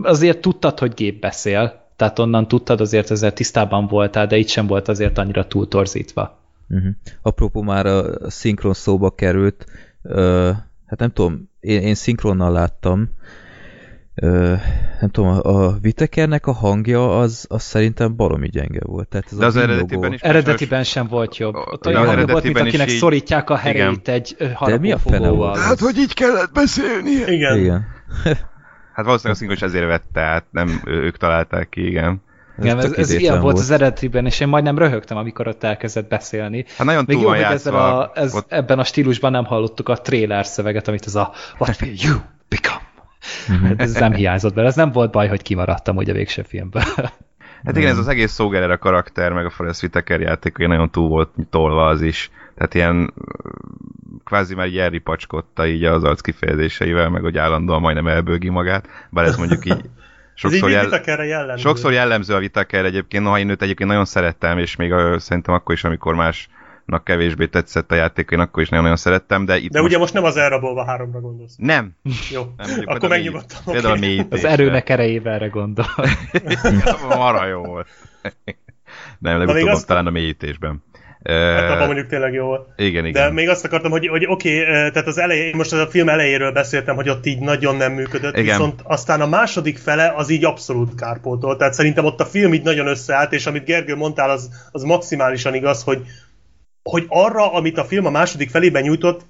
azért 0.01 0.41
tudtad, 0.41 0.79
hogy 0.79 0.93
gép 0.93 1.19
beszél, 1.19 1.87
tehát 1.95 2.19
onnan 2.19 2.47
tudtad, 2.47 2.81
azért 2.81 3.11
ezzel 3.11 3.33
tisztában 3.33 3.87
voltál, 3.87 4.27
de 4.27 4.37
itt 4.37 4.47
sem 4.47 4.67
volt 4.67 4.87
azért 4.87 5.17
annyira 5.17 5.47
túl 5.47 5.67
torzítva. 5.67 6.39
Uh-huh. 6.69 6.91
Apropó 7.21 7.61
már 7.61 7.85
a 7.85 8.29
szinkron 8.29 8.73
szóba 8.73 9.09
került, 9.09 9.65
ö, 10.01 10.51
hát 10.85 10.99
nem 10.99 11.11
tudom, 11.13 11.49
én, 11.59 11.81
én 11.81 11.95
szinkronnal 11.95 12.51
láttam, 12.51 13.09
ö, 14.21 14.53
nem 14.99 15.09
tudom, 15.09 15.29
a, 15.29 15.65
a 15.65 15.77
Vitekernek 15.81 16.47
a 16.47 16.51
hangja 16.51 17.19
az, 17.19 17.45
az 17.49 17.63
szerintem 17.63 18.15
baromi 18.15 18.47
gyenge 18.49 18.79
volt. 18.83 19.07
Tehát 19.07 19.27
ez 19.31 19.37
De 19.37 19.45
az 19.45 19.55
eredetiben 19.55 20.13
is 20.13 20.21
Eredetiben 20.21 20.83
sem 20.83 21.07
volt 21.07 21.37
jobb. 21.37 21.55
Ott 21.55 21.87
olyan 21.87 22.01
az 22.01 22.07
hangja 22.07 22.25
volt, 22.25 22.43
mint 22.43 22.57
akinek 22.59 22.89
így- 22.91 22.97
szorítják 22.97 23.49
a 23.49 23.55
herét 23.55 23.81
Igen. 23.81 23.99
egy 24.03 24.35
De 24.65 24.77
mi 24.77 24.91
a 24.91 24.97
fene 24.97 25.29
volt? 25.29 25.57
Hát, 25.57 25.79
hogy 25.79 25.97
így 25.97 26.13
kellett 26.13 26.51
beszélnie? 26.53 27.31
Igen. 27.31 27.57
Igen. 27.59 27.85
Hát 28.93 29.05
valószínűleg 29.07 29.41
a 29.41 29.45
szinkron 29.45 29.69
is 29.69 29.75
ezért 29.75 29.87
vette 29.87 30.21
át, 30.21 30.45
nem 30.51 30.81
ők 30.85 31.17
találták 31.17 31.69
ki, 31.69 31.87
igen. 31.87 32.21
Igen, 32.61 32.77
ez, 32.77 32.91
ez 32.91 33.11
ilyen 33.11 33.41
volt 33.41 33.57
az 33.57 33.71
eredetiben, 33.71 34.25
és 34.25 34.39
én 34.39 34.47
majdnem 34.47 34.77
röhögtem, 34.77 35.17
amikor 35.17 35.47
ott 35.47 35.63
elkezdett 35.63 36.07
beszélni. 36.09 36.65
Hát 36.77 36.87
nagyon 36.87 37.03
Még 37.07 37.19
jó, 37.21 37.27
hogy 37.29 37.39
ezzel 37.39 37.75
a, 37.75 38.11
ez, 38.13 38.35
Ott- 38.35 38.51
ebben 38.51 38.79
a 38.79 38.83
stílusban 38.83 39.31
nem 39.31 39.45
hallottuk 39.45 39.89
a 39.89 39.95
trailer 39.95 40.45
szöveget, 40.45 40.87
amit 40.87 41.05
az 41.05 41.15
a 41.15 41.31
What 41.57 41.81
will 41.81 41.93
you 41.97 42.17
become? 42.47 42.81
Mhm. 43.47 43.73
Ez 43.77 43.93
nem 43.93 44.13
hiányzott 44.13 44.53
bele, 44.53 44.67
ez 44.67 44.75
nem 44.75 44.91
volt 44.91 45.11
baj, 45.11 45.27
hogy 45.27 45.41
kimaradtam 45.41 45.95
ugye 45.95 46.11
a 46.11 46.15
végső 46.15 46.41
filmből. 46.41 46.83
Hát 47.63 47.77
igen, 47.77 47.89
ez 47.89 47.97
az 47.97 48.07
egész 48.07 48.31
Szógerer 48.31 48.71
a 48.71 48.77
karakter, 48.77 49.31
meg 49.31 49.45
a 49.45 49.49
Forrest 49.49 49.83
Whitaker 49.83 50.19
játék, 50.19 50.57
hogy 50.57 50.67
nagyon 50.67 50.91
túl 50.91 51.07
volt 51.07 51.29
tolva 51.49 51.85
az 51.85 52.01
is. 52.01 52.31
Tehát 52.55 52.73
ilyen 52.73 53.13
kvázi 54.23 54.55
már 54.55 54.67
így 54.67 54.77
elripacskodta 54.77 55.67
így 55.67 55.83
az 55.83 56.03
arc 56.03 56.21
kifejezéseivel, 56.21 57.09
meg 57.09 57.21
hogy 57.21 57.37
állandóan 57.37 57.81
majdnem 57.81 58.07
elbőgi 58.07 58.49
magát, 58.49 58.87
bár 59.09 59.25
ez 59.25 59.37
mondjuk 59.37 59.65
így 59.65 59.81
sokszor, 60.33 60.69
jel... 60.69 61.25
jellemző. 61.25 61.61
sokszor 61.61 61.91
jellemző 61.91 62.33
a 62.33 62.39
Whitaker 62.39 62.85
egyébként, 62.85 63.23
noha 63.23 63.39
én 63.39 63.49
őt 63.49 63.61
egyébként 63.61 63.89
nagyon 63.89 64.05
szerettem, 64.05 64.57
és 64.57 64.75
még 64.75 64.93
a, 64.93 65.19
szerintem 65.19 65.53
akkor 65.53 65.75
is, 65.75 65.83
amikor 65.83 66.15
más 66.15 66.49
nak 66.89 67.03
kevésbé 67.03 67.45
tetszett 67.45 67.91
a 67.91 67.95
játék, 67.95 68.29
én 68.31 68.39
akkor 68.39 68.61
is 68.61 68.69
nagyon-nagyon 68.69 68.97
szerettem, 68.97 69.45
de 69.45 69.57
itt 69.57 69.71
De 69.71 69.79
most... 69.79 69.91
ugye 69.91 69.99
most 69.99 70.13
nem 70.13 70.23
az 70.23 70.37
elrabolva 70.37 70.85
háromra 70.85 71.19
gondolsz. 71.19 71.55
Nem. 71.57 71.91
Jó, 72.31 72.41
nem, 72.57 72.69
akkor 72.85 73.09
megnyugodtam. 73.09 73.73
Például 73.73 73.97
okay. 73.97 74.19
a 74.19 74.25
Az 74.29 74.45
erőnek 74.45 74.89
erejével 74.89 75.33
erre 75.33 75.47
gondol. 75.47 75.85
Mara 77.09 77.45
jó 77.45 77.61
volt. 77.61 77.87
nem, 79.19 79.37
legutóbb 79.37 79.67
azt... 79.67 79.87
talán 79.87 80.07
a 80.07 80.09
mélyítésben. 80.09 80.83
Hát 81.23 81.71
abban 81.71 81.85
mondjuk 81.85 82.07
tényleg 82.07 82.33
jó 82.33 82.45
volt. 82.45 82.67
Igen, 82.75 83.05
igen. 83.05 83.23
De 83.23 83.33
még 83.33 83.49
azt 83.49 83.65
akartam, 83.65 83.91
hogy, 83.91 84.07
hogy 84.07 84.25
oké, 84.27 84.61
okay, 84.61 84.91
tehát 84.91 85.07
az 85.07 85.17
elején, 85.17 85.55
most 85.55 85.73
a 85.73 85.87
film 85.87 86.09
elejéről 86.09 86.51
beszéltem, 86.51 86.95
hogy 86.95 87.09
ott 87.09 87.25
így 87.25 87.39
nagyon 87.39 87.75
nem 87.75 87.93
működött, 87.93 88.37
igen. 88.37 88.45
viszont 88.45 88.81
aztán 88.83 89.21
a 89.21 89.27
második 89.27 89.77
fele 89.77 90.13
az 90.15 90.29
így 90.29 90.45
abszolút 90.45 90.95
kárpótol. 90.95 91.57
Tehát 91.57 91.73
szerintem 91.73 92.05
ott 92.05 92.19
a 92.19 92.25
film 92.25 92.53
így 92.53 92.63
nagyon 92.63 92.87
összeállt, 92.87 93.33
és 93.33 93.45
amit 93.45 93.65
Gergő 93.65 93.95
mondtál, 93.95 94.29
az, 94.29 94.49
az 94.71 94.83
maximálisan 94.83 95.53
igaz, 95.53 95.83
hogy, 95.83 96.05
hogy 96.83 97.05
arra, 97.07 97.53
amit 97.53 97.77
a 97.77 97.85
film 97.85 98.05
a 98.05 98.09
második 98.09 98.49
felében 98.49 98.83
nyújtott, 98.83 99.25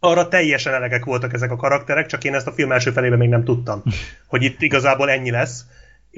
arra 0.00 0.28
teljesen 0.28 0.74
elegek 0.74 1.04
voltak 1.04 1.32
ezek 1.32 1.50
a 1.50 1.56
karakterek, 1.56 2.06
csak 2.06 2.24
én 2.24 2.34
ezt 2.34 2.46
a 2.46 2.52
film 2.52 2.72
első 2.72 2.90
felében 2.90 3.18
még 3.18 3.28
nem 3.28 3.44
tudtam, 3.44 3.82
hogy 4.26 4.42
itt 4.42 4.62
igazából 4.62 5.10
ennyi 5.10 5.30
lesz 5.30 5.64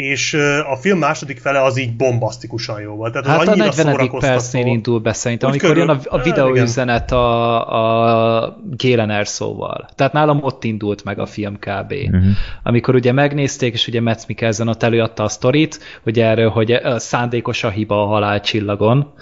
és 0.01 0.35
a 0.71 0.77
film 0.77 0.99
második 0.99 1.39
fele 1.39 1.63
az 1.63 1.79
így 1.79 1.97
bombasztikusan 1.97 2.81
jó 2.81 2.95
volt. 2.95 3.13
Tehát 3.13 3.27
hát 3.27 3.49
a 3.49 3.55
40. 3.55 4.11
percnél 4.19 4.67
indul 4.67 4.99
be 4.99 5.13
szerintem, 5.13 5.49
amikor 5.49 5.69
körül... 5.69 5.85
jön 5.85 6.01
a, 6.05 6.17
a 6.17 6.23
videóüzenet 6.23 7.13
a, 7.13 8.45
a 8.45 8.57
Gélen 8.71 9.11
Erszóval. 9.11 9.89
Tehát 9.95 10.13
nálam 10.13 10.43
ott 10.43 10.65
indult 10.65 11.05
meg 11.05 11.19
a 11.19 11.27
film 11.27 11.59
kb. 11.59 11.93
Uh-huh. 11.93 12.23
Amikor 12.63 12.95
ugye 12.95 13.13
megnézték, 13.13 13.73
és 13.73 13.87
ugye 13.87 14.01
Metz 14.01 14.27
Mikkelsen 14.27 14.69
ott 14.69 14.83
előadta 14.83 15.23
a 15.23 15.29
sztorit, 15.29 15.81
hogy 16.03 16.21
erről, 16.21 16.49
hogy 16.49 16.81
szándékos 16.97 17.65
a 17.65 17.69
hiba 17.69 18.03
a 18.03 18.07
halálcsillagon, 18.07 19.13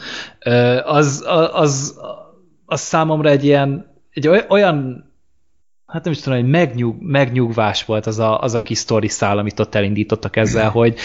az, 0.84 1.24
az, 1.26 1.50
az, 1.52 2.00
az 2.66 2.80
számomra 2.80 3.28
egy 3.28 3.44
ilyen 3.44 3.86
egy 4.12 4.44
olyan 4.48 5.07
hát 5.88 6.04
nem 6.04 6.12
is 6.12 6.20
tudom, 6.20 6.38
hogy 6.38 6.48
megnyug, 6.48 6.96
megnyugvás 7.00 7.84
volt 7.84 8.06
az 8.06 8.18
a, 8.18 8.40
az 8.40 8.54
a 8.54 8.62
kis 8.62 8.78
sztori 8.78 9.08
szál, 9.08 9.38
amit 9.38 9.60
ott 9.60 9.74
elindítottak 9.74 10.36
ezzel, 10.36 10.70
hogy 10.70 10.98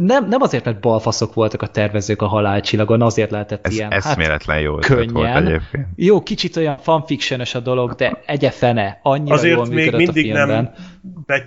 nem, 0.00 0.28
nem 0.28 0.40
azért, 0.40 0.64
mert 0.64 0.80
balfaszok 0.80 1.34
voltak 1.34 1.62
a 1.62 1.66
tervezők 1.66 2.22
a 2.22 2.26
halálcsillagon, 2.26 3.02
azért 3.02 3.30
lehetett 3.30 3.66
Ez 3.66 3.74
ilyen. 3.74 3.92
eszméletlen 3.92 4.56
hát, 4.56 4.64
jó 4.64 4.74
könnyen. 4.74 5.12
Volt 5.12 5.36
egyébként. 5.36 5.86
Jó, 5.96 6.22
kicsit 6.22 6.56
olyan 6.56 6.78
fanfiction 6.78 7.42
a 7.52 7.58
dolog, 7.58 7.94
de 7.94 8.22
egye 8.26 8.50
fene, 8.50 8.98
annyira 9.02 9.34
azért 9.34 9.56
jól 9.56 9.66
még 9.66 9.94
mindig 9.94 10.34
a 10.34 10.46
nem 10.46 10.70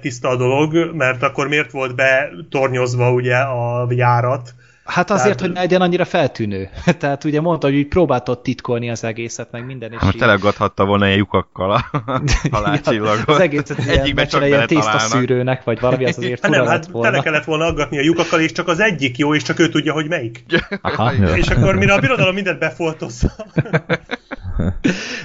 tiszta 0.02 0.30
a 0.30 0.36
dolog, 0.36 0.96
mert 0.96 1.24
akkor 1.24 1.48
miért 1.48 1.72
volt 1.72 1.96
betornyozva 1.96 3.12
ugye 3.12 3.36
a 3.36 3.88
járat, 3.90 4.56
Hát 4.88 5.10
azért, 5.10 5.24
Tehát... 5.24 5.42
hogy 5.42 5.52
ne 5.52 5.60
legyen 5.60 5.82
annyira 5.82 6.06
feltűnő. 6.06 6.70
Tehát 7.00 7.24
ugye 7.24 7.42
mondta, 7.42 7.68
hogy 7.68 7.76
úgy 7.76 7.88
próbáltott 7.88 8.44
titkolni 8.44 8.90
az 8.90 9.04
egészet, 9.04 9.52
meg 9.52 9.66
minden. 9.66 9.92
És 9.92 9.98
hát 10.00 10.14
így... 10.14 10.20
telegadhatta 10.20 10.86
volna 10.86 11.06
ilyen 11.06 11.18
lyukakkal 11.18 11.72
a 11.72 11.86
halálcsillagot. 12.52 13.28
ja, 13.28 13.34
az 13.34 13.40
egészet 13.40 13.78
ilyen, 13.86 14.28
ilyen 14.46 14.68
tészta 14.68 15.00
szűrőnek, 15.00 15.64
vagy 15.64 15.80
valami 15.80 16.06
az 16.06 16.18
azért 16.18 16.48
nem, 16.50 16.66
hát 16.66 16.86
volna. 16.86 17.10
tele 17.10 17.24
kellett 17.24 17.44
volna 17.44 17.66
aggatni 17.66 17.98
a 17.98 18.02
lyukakkal, 18.02 18.40
és 18.40 18.52
csak 18.52 18.68
az 18.68 18.80
egyik 18.80 19.18
jó, 19.18 19.36
és 19.36 19.44
csak 19.44 19.60
ő 19.60 19.70
tudja, 19.70 19.94
hogy 19.94 20.08
melyik. 20.08 20.44
Aha, 20.82 21.14
és 21.36 21.48
akkor 21.48 21.76
mire 21.76 21.94
a 21.94 22.00
birodalom 22.00 22.34
mindent 22.34 22.60
befoltozza. 22.60 23.36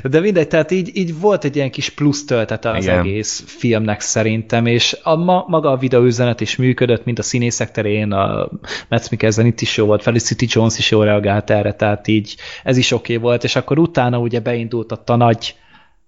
De 0.03 0.21
mindegy, 0.21 0.49
tehát 0.49 0.71
így, 0.71 0.97
így 0.97 1.21
volt 1.21 1.45
egy 1.45 1.57
ilyen 1.57 1.71
kis 1.71 1.91
plusz 1.91 2.25
töltete 2.25 2.71
az 2.71 2.85
Igen. 2.85 2.99
egész 2.99 3.45
filmnek 3.47 4.01
szerintem, 4.01 4.67
és 4.67 4.99
a, 5.03 5.17
ma, 5.17 5.45
maga 5.49 5.71
a 5.71 5.77
videóüzenet 5.77 6.41
is 6.41 6.57
működött, 6.57 7.05
mint 7.05 7.19
a 7.19 7.23
színészek 7.23 7.71
terén, 7.71 8.13
a 8.13 8.49
Metz 8.89 9.09
Mikkelsen 9.09 9.47
itt 9.53 9.61
is 9.61 9.77
jó 9.77 9.87
volt, 9.87 10.03
Felicity 10.03 10.45
Jones 10.47 10.79
is 10.79 10.91
jól 10.91 11.05
reagált 11.05 11.51
erre, 11.51 11.73
tehát 11.73 12.09
így 12.09 12.37
ez 12.65 12.77
is 12.77 12.93
oké 12.93 13.17
okay 13.17 13.25
volt, 13.25 13.45
és 13.45 13.57
akkor 13.57 13.79
utána 13.79 14.19
ugye 14.19 14.41
beindult 14.41 14.93
a 14.93 15.17
nagy 15.17 15.57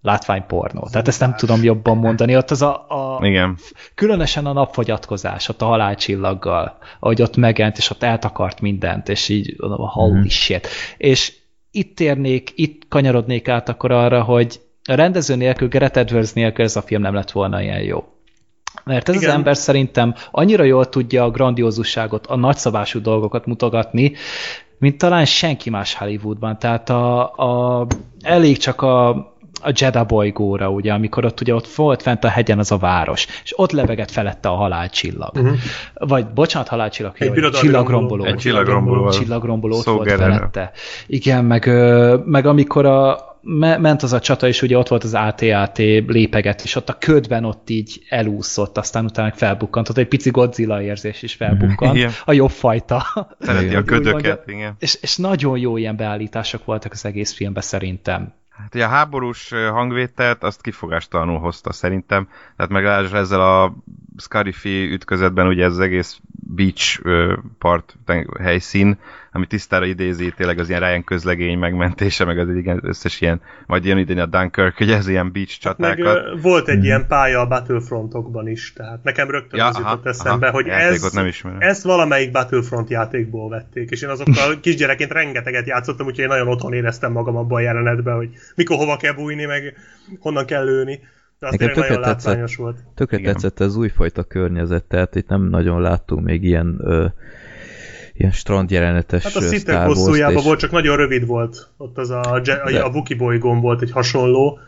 látványpornó. 0.04 0.88
Tehát 0.90 1.08
ezt 1.08 1.20
nem 1.20 1.34
tudom 1.34 1.62
jobban 1.62 1.96
mondani. 1.96 2.36
Ott 2.36 2.50
az 2.50 2.62
a, 2.62 2.74
a 2.88 3.26
Igen. 3.26 3.56
különösen 3.94 4.46
a 4.46 4.52
napfogyatkozás, 4.52 5.48
ott 5.48 5.62
a 5.62 5.66
halálcsillaggal, 5.66 6.78
ahogy 7.00 7.22
ott 7.22 7.36
megjelent, 7.36 7.78
és 7.78 7.90
ott 7.90 8.02
eltakart 8.02 8.60
mindent, 8.60 9.08
és 9.08 9.28
így 9.28 9.54
a 9.58 9.90
holy 9.90 10.18
mm. 10.18 10.24
shit. 10.24 10.68
És 10.96 11.32
itt 11.70 11.96
térnék, 11.96 12.52
itt 12.54 12.88
kanyarodnék 12.88 13.48
át 13.48 13.68
akkor 13.68 13.92
arra, 13.92 14.22
hogy 14.22 14.60
a 14.84 14.94
rendező 14.94 15.34
nélkül, 15.34 15.68
Gerett 15.68 15.96
Edwards 15.96 16.32
nélkül 16.32 16.64
ez 16.64 16.76
a 16.76 16.82
film 16.82 17.02
nem 17.02 17.14
lett 17.14 17.30
volna 17.30 17.62
ilyen 17.62 17.82
jó. 17.82 18.13
Mert 18.84 19.08
ez 19.08 19.14
Igen. 19.14 19.28
az 19.28 19.34
ember 19.34 19.56
szerintem 19.56 20.14
annyira 20.30 20.64
jól 20.64 20.88
tudja 20.88 21.24
a 21.24 21.30
grandiózusságot, 21.30 22.26
a 22.26 22.36
nagyszabású 22.36 23.00
dolgokat 23.00 23.46
mutogatni, 23.46 24.12
mint 24.78 24.98
talán 24.98 25.24
senki 25.24 25.70
más 25.70 25.94
Hollywoodban. 25.94 26.58
Tehát 26.58 26.90
a, 26.90 27.32
a, 27.32 27.86
elég 28.22 28.56
csak 28.56 28.82
a 28.82 29.32
a 29.64 29.72
Jeddah 29.74 30.06
bolygóra, 30.06 30.70
ugye, 30.70 30.92
amikor 30.92 31.24
ott 31.24 31.40
ugye 31.40 31.54
ott 31.54 31.66
volt 31.66 32.02
fent 32.02 32.24
a 32.24 32.28
hegyen 32.28 32.58
az 32.58 32.72
a 32.72 32.76
város, 32.76 33.26
és 33.44 33.58
ott 33.58 33.70
lebegett 33.72 34.10
felette 34.10 34.48
a 34.48 34.54
halálcsillag. 34.54 35.30
Uh-huh. 35.34 35.56
Vagy, 35.94 36.26
bocsánat, 36.26 36.68
halálcsillag, 36.68 37.14
egy 37.18 37.40
vagy, 37.40 37.50
csillagromboló. 37.50 38.24
Egy 38.24 38.36
csillagromboló. 38.36 39.10
Csillagromboló 39.10 39.76
ott 39.76 39.84
volt 39.84 40.10
felette. 40.10 40.70
Igen, 41.06 41.44
meg, 41.44 41.66
meg 42.24 42.46
amikor 42.46 42.86
a, 42.86 43.33
ment 43.44 44.02
az 44.02 44.12
a 44.12 44.20
csata, 44.20 44.46
és 44.46 44.62
ugye 44.62 44.78
ott 44.78 44.88
volt 44.88 45.04
az 45.04 45.14
AT-AT 45.14 45.78
lépeget, 46.06 46.62
és 46.62 46.76
ott 46.76 46.88
a 46.88 46.98
ködben 46.98 47.44
ott 47.44 47.70
így 47.70 48.02
elúszott, 48.08 48.78
aztán 48.78 49.04
utána 49.04 49.32
felbukkant, 49.32 49.88
ott 49.88 49.96
egy 49.96 50.08
pici 50.08 50.30
Godzilla 50.30 50.82
érzés 50.82 51.22
is 51.22 51.34
felbukkant, 51.34 51.96
igen. 51.96 52.10
a 52.24 52.32
jobb 52.32 52.50
fajta. 52.50 53.04
Szereti 53.40 53.74
a 53.74 53.84
ködöket, 53.84 54.48
igen. 54.48 54.74
És, 54.78 54.98
és 55.00 55.16
nagyon 55.16 55.58
jó 55.58 55.76
ilyen 55.76 55.96
beállítások 55.96 56.64
voltak 56.64 56.92
az 56.92 57.04
egész 57.04 57.32
filmben 57.32 57.62
szerintem. 57.62 58.32
Hát 58.48 58.74
ugye 58.74 58.84
a 58.84 58.88
háborús 58.88 59.50
hangvételt 59.50 60.42
azt 60.42 60.62
kifogástalanul 60.62 61.38
hozta 61.38 61.72
szerintem, 61.72 62.28
tehát 62.56 62.72
meg 62.72 62.84
ezzel 63.14 63.40
a 63.40 63.76
Scarifi 64.16 64.92
ütközetben 64.92 65.46
ugye 65.46 65.64
ez 65.64 65.72
az 65.72 65.80
egész 65.80 66.20
beach 66.54 67.02
part 67.58 67.96
helyszín, 68.40 68.98
ami 69.34 69.46
tisztára 69.46 69.84
idézi 69.84 70.32
tényleg 70.36 70.58
az 70.58 70.68
ilyen 70.68 70.80
Ryan 70.80 71.04
közlegény 71.04 71.58
megmentése, 71.58 72.24
meg 72.24 72.38
az 72.38 72.48
igen, 72.48 72.80
összes 72.82 73.20
ilyen, 73.20 73.40
majd 73.66 73.84
jön 73.84 73.98
idén 73.98 74.18
a 74.18 74.26
Dunkirk, 74.26 74.76
hogy 74.76 74.90
ez 74.90 75.08
ilyen 75.08 75.32
beach 75.32 75.58
csatákat. 75.58 76.06
Hát 76.06 76.24
meg, 76.24 76.42
volt 76.42 76.68
egy 76.68 76.78
mm. 76.78 76.82
ilyen 76.82 77.06
pálya 77.06 77.40
a 77.40 77.46
Battlefrontokban 77.46 78.48
is, 78.48 78.72
tehát 78.72 79.02
nekem 79.02 79.30
rögtön 79.30 79.58
ja, 79.58 79.66
az 79.66 79.76
aha, 79.76 79.90
jutott 79.90 80.06
eszembe, 80.06 80.46
aha, 80.46 80.54
hogy 80.54 80.68
ez, 80.68 81.12
nem 81.12 81.30
ezt 81.58 81.82
valamelyik 81.82 82.30
Battlefront 82.30 82.90
játékból 82.90 83.48
vették, 83.48 83.90
és 83.90 84.02
én 84.02 84.08
azokkal 84.08 84.60
kisgyerekként 84.60 85.12
rengeteget 85.12 85.66
játszottam, 85.66 86.06
úgyhogy 86.06 86.24
én 86.24 86.30
nagyon 86.30 86.48
otthon 86.48 86.72
éreztem 86.72 87.12
magam 87.12 87.36
abban 87.36 87.58
a 87.58 87.62
jelenetben, 87.62 88.16
hogy 88.16 88.28
mikor 88.54 88.76
hova 88.76 88.96
kell 88.96 89.12
bújni, 89.12 89.44
meg 89.44 89.74
honnan 90.18 90.46
kell 90.46 90.64
lőni. 90.64 91.00
De 91.38 91.50
Nekem 91.50 91.72
tökre 91.72 91.98
tetszett, 91.98 92.52
volt. 92.52 92.78
Tökre 92.94 93.20
tetszett 93.20 93.60
az 93.60 93.76
újfajta 93.76 94.24
környezet, 94.24 94.84
tehát 94.84 95.14
itt 95.14 95.28
nem 95.28 95.42
nagyon 95.42 95.80
láttunk 95.80 96.24
még 96.24 96.44
ilyen 96.44 96.78
ö, 96.80 97.06
ilyen 98.14 98.32
strand 98.32 98.70
jelenetes 98.70 99.22
Hát 99.22 99.34
a 99.34 99.40
szinten 99.40 99.86
hosszújában 99.86 100.36
és... 100.36 100.44
volt, 100.44 100.58
csak 100.58 100.70
nagyon 100.70 100.96
rövid 100.96 101.26
volt. 101.26 101.68
Ott 101.76 101.98
az 101.98 102.10
a, 102.10 102.20
a, 102.20 102.40
de... 102.40 102.80
a 102.82 102.88
Wookie 102.88 103.16
bolygón 103.16 103.60
volt 103.60 103.82
egy 103.82 103.90
hasonló, 103.90 104.58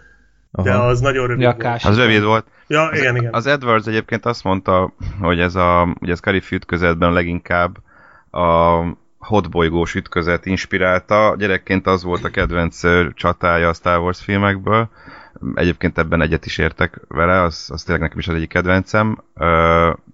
Aha. 0.53 0.69
de 0.69 0.75
az 0.75 1.01
nagyon 1.01 1.27
rövid 1.27 1.43
ja, 1.43 1.57
volt. 1.59 1.85
Az 1.85 1.97
rövid 1.97 2.23
volt. 2.23 2.47
Ja, 2.67 2.91
igen, 2.93 3.15
az, 3.15 3.21
igen. 3.21 3.35
Az 3.35 3.47
Edwards 3.47 3.87
egyébként 3.87 4.27
azt 4.27 4.45
mondta, 4.45 4.93
hogy 5.21 5.41
ez 5.41 5.55
a, 5.55 5.97
ugye 6.01 6.13
ez 6.13 6.21
Carif 6.21 6.51
ütközetben 6.51 7.13
leginkább 7.13 7.77
a 8.31 8.81
hotbolygós 9.19 9.95
ütközet 9.95 10.47
inspirálta. 10.47 11.35
Gyerekként 11.39 11.87
az 11.87 12.03
volt 12.03 12.25
a 12.25 12.31
kedvenc 12.31 12.81
csatája 13.15 13.69
a 13.69 13.73
Star 13.73 13.99
Wars 13.99 14.21
filmekből, 14.21 14.89
Egyébként 15.55 15.99
ebben 15.99 16.23
egyet 16.23 16.47
is 16.47 16.59
értek 16.59 17.01
vele, 17.09 17.43
az, 17.43 17.69
az 17.73 17.83
tényleg 17.83 18.03
nekem 18.03 18.19
is 18.19 18.29
az 18.29 18.35
egyik 18.35 18.49
kedvencem, 18.49 19.23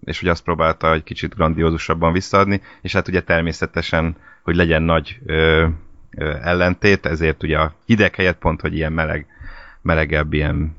és 0.05 0.23
ugye 0.23 0.31
azt 0.31 0.45
próbálta 0.45 0.93
egy 0.93 1.03
kicsit 1.03 1.35
grandiózusabban 1.35 2.13
visszaadni, 2.13 2.61
és 2.83 2.93
hát 2.93 3.09
ugye 3.09 3.21
természetesen, 3.21 4.17
hogy 4.43 4.57
legyen 4.57 4.83
nagy 4.83 5.19
ellentét, 6.43 7.07
ezért 7.07 7.43
ugye 7.43 7.59
a 7.59 7.75
hideg 7.87 8.15
helyett 8.15 8.39
pont, 8.39 8.61
hogy 8.61 8.75
ilyen 8.75 8.93
meleg 8.93 9.27
melegebb 9.83 10.33
ilyen 10.33 10.77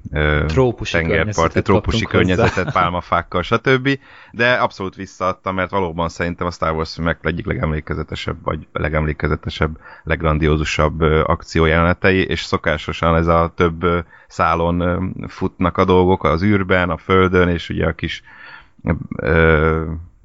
trópusi 0.47 0.91
tengerparti, 0.91 1.61
trópusi 1.61 2.05
környezetet, 2.05 2.71
pálmafákkal, 2.77 3.41
stb. 3.41 3.99
De 4.31 4.53
abszolút 4.53 4.95
visszaadta, 4.95 5.51
mert 5.51 5.71
valóban 5.71 6.09
szerintem 6.09 6.47
a 6.47 6.51
Star 6.51 6.71
Wars 6.71 6.93
filmek 6.93 7.19
egyik 7.21 7.45
legemlékezetesebb, 7.45 8.37
vagy 8.43 8.67
legemlékezetesebb, 8.73 9.77
legrandiózusabb 10.03 11.01
akciójelenetei, 11.23 12.25
és 12.25 12.43
szokásosan 12.43 13.15
ez 13.15 13.27
a 13.27 13.53
több 13.55 13.85
szálon 14.27 15.11
futnak 15.27 15.77
a 15.77 15.85
dolgok 15.85 16.23
az 16.23 16.43
űrben, 16.43 16.89
a 16.89 16.97
földön, 16.97 17.49
és 17.49 17.69
ugye 17.69 17.87
a 17.87 17.93
kis 17.93 18.23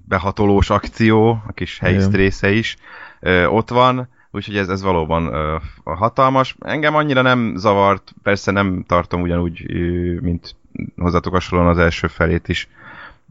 behatolós 0.09 0.71
akció, 0.71 1.43
a 1.47 1.53
kis 1.55 1.79
helyiszt 1.79 2.09
Igen. 2.09 2.21
része 2.21 2.51
is 2.51 2.77
ö, 3.21 3.45
ott 3.45 3.69
van, 3.69 4.09
úgyhogy 4.31 4.57
ez, 4.57 4.69
ez 4.69 4.83
valóban 4.83 5.27
ö, 5.33 5.57
hatalmas. 5.85 6.57
Engem 6.61 6.95
annyira 6.95 7.23
nem 7.23 7.53
zavart, 7.57 8.15
persze 8.23 8.51
nem 8.51 8.85
tartom 8.87 9.23
ugyanúgy, 9.23 9.67
mint 10.21 10.57
hozzátok 10.97 11.33
hasonlóan 11.33 11.71
az 11.71 11.79
első 11.79 12.07
felét 12.07 12.49
is 12.49 12.69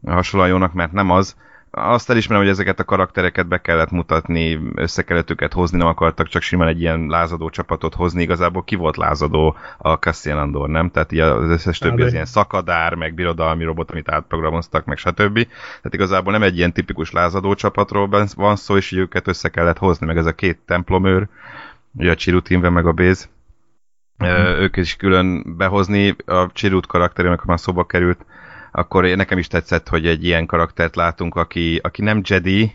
hasonlóan 0.06 0.50
jónak, 0.50 0.72
mert 0.72 0.92
nem 0.92 1.10
az. 1.10 1.36
Azt 1.78 2.10
elismerem, 2.10 2.42
hogy 2.42 2.52
ezeket 2.52 2.80
a 2.80 2.84
karaktereket 2.84 3.46
be 3.46 3.60
kellett 3.60 3.90
mutatni, 3.90 4.60
össze 4.74 5.02
kellett 5.02 5.30
őket 5.30 5.52
hozni, 5.52 5.78
nem 5.78 5.86
akartak 5.86 6.28
csak 6.28 6.42
simán 6.42 6.68
egy 6.68 6.80
ilyen 6.80 7.06
lázadó 7.06 7.50
csapatot 7.50 7.94
hozni. 7.94 8.22
Igazából 8.22 8.64
ki 8.64 8.74
volt 8.74 8.96
lázadó 8.96 9.56
a 9.78 9.92
Cassian 9.92 10.38
Andor, 10.38 10.68
nem? 10.68 10.90
Tehát 10.90 11.12
így 11.12 11.18
az 11.18 11.50
összes 11.50 11.78
többi 11.78 12.02
az 12.02 12.12
ilyen 12.12 12.24
szakadár, 12.24 12.94
meg 12.94 13.14
birodalmi 13.14 13.64
robot, 13.64 13.90
amit 13.90 14.10
átprogramoztak, 14.10 14.84
meg 14.84 14.96
stb. 14.96 15.34
Tehát 15.34 15.94
igazából 15.94 16.32
nem 16.32 16.42
egy 16.42 16.56
ilyen 16.56 16.72
tipikus 16.72 17.12
lázadó 17.12 17.54
csapatról 17.54 18.26
van 18.36 18.56
szó, 18.56 18.76
és 18.76 18.90
így 18.90 18.98
őket 18.98 19.28
össze 19.28 19.48
kellett 19.48 19.78
hozni, 19.78 20.06
meg 20.06 20.16
ez 20.16 20.26
a 20.26 20.34
két 20.34 20.58
templomőr, 20.66 21.28
ugye 21.92 22.10
a 22.10 22.14
Chirutinve, 22.14 22.70
meg 22.70 22.86
a 22.86 22.92
Béz. 22.92 23.28
Ö, 24.18 24.60
ők 24.60 24.76
is 24.76 24.96
külön 24.96 25.56
behozni, 25.56 26.16
a 26.26 26.52
Chirut 26.52 26.86
karakterének, 26.86 27.38
ha 27.38 27.44
már 27.46 27.60
szóba 27.60 27.86
került, 27.86 28.24
akkor 28.78 29.04
nekem 29.04 29.38
is 29.38 29.46
tetszett, 29.46 29.88
hogy 29.88 30.06
egy 30.06 30.24
ilyen 30.24 30.46
karaktert 30.46 30.96
látunk, 30.96 31.34
aki, 31.34 31.80
aki 31.82 32.02
nem 32.02 32.20
Jedi, 32.24 32.72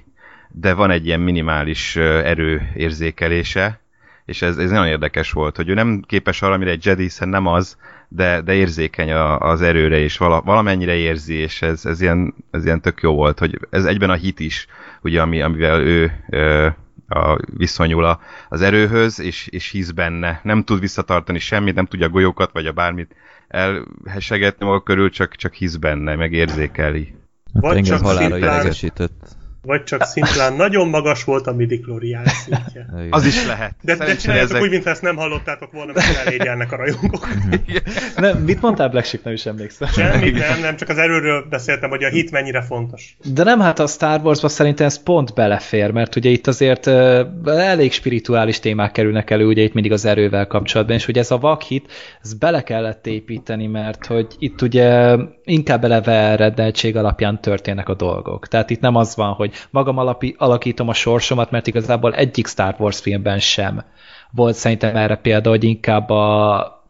de 0.52 0.74
van 0.74 0.92
egy 0.92 1.06
ilyen 1.06 1.20
minimális 1.20 1.96
ö, 1.96 2.24
erőérzékelése, 2.24 3.80
és 4.26 4.42
ez, 4.42 4.58
ez 4.58 4.70
nagyon 4.70 4.88
érdekes 4.88 5.32
volt, 5.32 5.56
hogy 5.56 5.70
ő 5.70 5.74
nem 5.74 6.04
képes 6.08 6.42
arra, 6.42 6.54
amire 6.54 6.72
egy 6.72 6.86
Jedi, 6.86 7.02
hiszen 7.02 7.30
nem 7.30 7.48
az, 7.48 7.78
de, 8.08 8.42
de 8.42 8.54
érzékeny 8.54 9.12
a, 9.12 9.40
az 9.40 9.62
erőre, 9.62 9.98
és 9.98 10.18
vala, 10.18 10.42
valamennyire 10.42 10.94
érzi, 10.94 11.34
és 11.34 11.62
ez, 11.62 11.86
ez, 11.86 12.02
ilyen, 12.02 12.34
ez 12.52 12.66
ilyen 12.66 12.82
tök 12.82 13.02
jó 13.02 13.14
volt, 13.14 13.40
hogy 13.40 13.60
ez 13.70 13.86
egyben 13.86 14.10
a 14.10 14.14
hit 14.14 14.40
is, 14.40 14.68
ugye, 15.02 15.22
ami, 15.22 15.42
amivel 15.42 15.82
ő 15.82 16.12
ö, 16.30 16.68
a, 17.08 17.38
viszonyul 17.58 18.06
a, 18.06 18.20
az 18.50 18.62
erőhöz, 18.62 19.20
és, 19.20 19.48
és 19.48 19.70
hisz 19.70 19.92
benne. 19.92 20.40
Nem 20.44 20.64
tud 20.64 20.80
visszatartani 20.80 21.40
semmit, 21.40 21.76
nem 21.76 21.86
tudja 21.86 22.06
a 22.06 22.10
golyókat, 22.10 22.52
vagy 22.52 22.66
a 22.66 22.72
bármit 22.72 23.16
elhesegetni 23.54 24.66
maga 24.66 24.82
körül, 24.82 25.10
csak, 25.10 25.36
csak 25.36 25.54
hisz 25.54 25.76
benne, 25.76 26.16
meg 26.16 26.32
érzékeli. 26.32 27.16
Hát 27.54 27.64
Vagy 27.64 27.78
engem 27.78 27.98
csak 27.98 28.06
halára 28.06 28.38
idegesített. 28.38 29.36
Vagy 29.66 29.84
csak 29.84 30.04
szimplán 30.04 30.54
nagyon 30.54 30.88
magas 30.88 31.24
volt 31.24 31.48
a 31.48 31.54
midichlorian 31.54 32.26
szintje. 32.26 32.86
Az 33.10 33.26
is 33.26 33.46
lehet. 33.46 33.74
De, 33.82 33.96
de 33.96 34.16
csináljátok 34.16 34.50
ezek- 34.50 34.62
úgy, 34.64 34.70
mintha 34.70 34.90
ezt 34.90 35.02
nem 35.02 35.16
hallottátok 35.16 35.72
volna, 35.72 35.92
mert 35.94 36.26
elégyelnek 36.26 36.72
a 36.72 36.76
rajongók. 36.76 37.28
Nem, 38.18 38.38
mit 38.38 38.62
mondtál 38.62 38.90
Black 38.90 39.06
Sheep? 39.06 39.24
Nem 39.24 39.34
is 39.34 39.46
emlékszem. 39.46 39.88
Semmit 39.88 40.38
nem, 40.38 40.60
nem, 40.60 40.76
csak 40.76 40.90
az 40.90 40.98
erőről 40.98 41.46
beszéltem, 41.50 41.90
hogy 41.90 42.04
a 42.04 42.10
hit 42.10 42.32
mennyire 42.32 42.62
fontos. 42.62 43.16
De 43.34 43.44
nem, 43.44 43.60
hát 43.60 43.80
a 43.80 43.88
Star 43.88 44.20
Wars-ba 44.24 44.48
szerintem 44.48 44.86
ez 44.86 45.04
pont 45.04 45.34
belefér, 45.34 45.92
mert 45.92 46.16
ugye 46.16 46.30
itt 46.30 46.48
azért 46.48 46.86
uh, 46.86 47.26
elég 47.46 47.92
spirituális 47.92 48.60
témák 48.60 48.92
kerülnek 48.92 49.30
elő, 49.30 49.46
ugye 49.46 49.62
itt 49.62 49.74
mindig 49.74 49.92
az 49.92 50.06
erővel 50.06 50.48
kapcsolatban, 50.48 50.96
és 50.96 51.06
hogy 51.06 51.18
ez 51.18 51.32
a 51.32 51.38
vakhit, 51.38 51.92
ez 52.22 52.34
bele 52.34 52.64
kellett 52.64 53.08
építeni, 53.08 53.68
mert 53.68 54.06
hogy 54.06 54.28
itt 54.40 54.62
ugye 54.62 55.16
inkább 55.44 55.84
eleve 55.84 56.36
rendeltség 56.36 56.96
alapján 56.96 57.42
történnek 57.42 57.90
a 57.90 57.96
dolgok. 57.96 58.48
Tehát 58.48 58.70
itt 58.70 58.80
nem 58.82 58.96
az 58.96 59.16
van, 59.16 59.34
hogy 59.34 59.53
magam 59.70 59.98
alapi, 59.98 60.36
alakítom 60.38 60.88
a 60.88 60.94
sorsomat, 60.94 61.52
mert 61.52 61.68
igazából 61.68 62.14
egyik 62.14 62.48
Star 62.48 62.76
Wars 62.78 63.00
filmben 63.00 63.40
sem 63.40 63.84
volt 64.32 64.56
szerintem 64.56 64.96
erre 64.96 65.16
példa, 65.16 65.50
hogy 65.50 65.64
inkább 65.64 66.10
a 66.10 66.82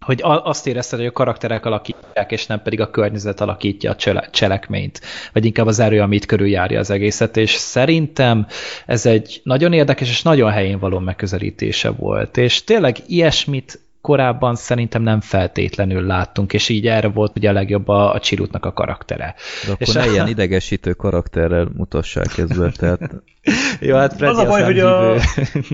hogy 0.00 0.20
azt 0.22 0.66
érezted, 0.66 0.98
hogy 0.98 1.08
a 1.08 1.12
karakterek 1.12 1.66
alakítják, 1.66 2.32
és 2.32 2.46
nem 2.46 2.62
pedig 2.62 2.80
a 2.80 2.90
környezet 2.90 3.40
alakítja 3.40 3.90
a 3.90 3.96
csele- 3.96 4.30
cselekményt, 4.32 5.00
vagy 5.32 5.44
inkább 5.44 5.66
az 5.66 5.78
erő, 5.78 6.00
amit 6.00 6.26
körüljárja 6.26 6.78
az 6.78 6.90
egészet, 6.90 7.36
és 7.36 7.50
szerintem 7.50 8.46
ez 8.86 9.06
egy 9.06 9.40
nagyon 9.44 9.72
érdekes 9.72 10.08
és 10.08 10.22
nagyon 10.22 10.50
helyén 10.50 10.78
való 10.78 10.98
megközelítése 10.98 11.90
volt, 11.90 12.36
és 12.36 12.64
tényleg 12.64 12.96
ilyesmit 13.06 13.80
korábban 14.00 14.54
szerintem 14.54 15.02
nem 15.02 15.20
feltétlenül 15.20 16.06
láttunk, 16.06 16.52
és 16.52 16.68
így 16.68 16.86
erre 16.86 17.08
volt 17.08 17.36
ugye 17.36 17.48
a 17.48 17.52
legjobb 17.52 17.88
a, 17.88 18.14
a 18.14 18.20
Csirutnak 18.20 18.64
a 18.64 18.72
karaktere. 18.72 19.34
De 19.66 19.72
akkor 19.72 19.86
És 19.86 19.92
ne 19.92 20.00
a- 20.02 20.10
ilyen 20.10 20.28
idegesítő 20.36 20.92
karakterrel 20.92 21.68
mutassák 21.76 22.28
be, 22.58 22.70
tehát 22.70 23.00
Jó, 23.80 23.96
hát 23.96 24.14
Freddy 24.16 24.32
Az 24.32 24.38
a 24.38 24.46
baj, 24.46 24.62
hogy 24.62 24.78
a, 24.78 25.14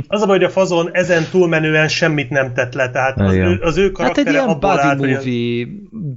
az 0.09 0.23
a 0.23 0.27
baj, 0.27 0.37
hogy 0.39 0.45
a 0.45 0.51
fazon 0.51 0.89
ezen 0.93 1.25
túlmenően 1.31 1.89
semmit 1.89 2.31
nem 2.31 2.55
tett 2.55 2.75
le, 2.75 2.91
tehát 2.91 3.21
az, 3.21 3.33
ő, 3.35 3.59
az 3.63 3.77
ő 3.77 3.83
Hát 3.83 3.93
karaktere 3.93 4.29
egy 4.29 4.35
ilyen 4.35 4.47
buddy 4.47 4.67
állt, 4.67 4.99
hogy 4.99 5.11
movie 5.11 5.67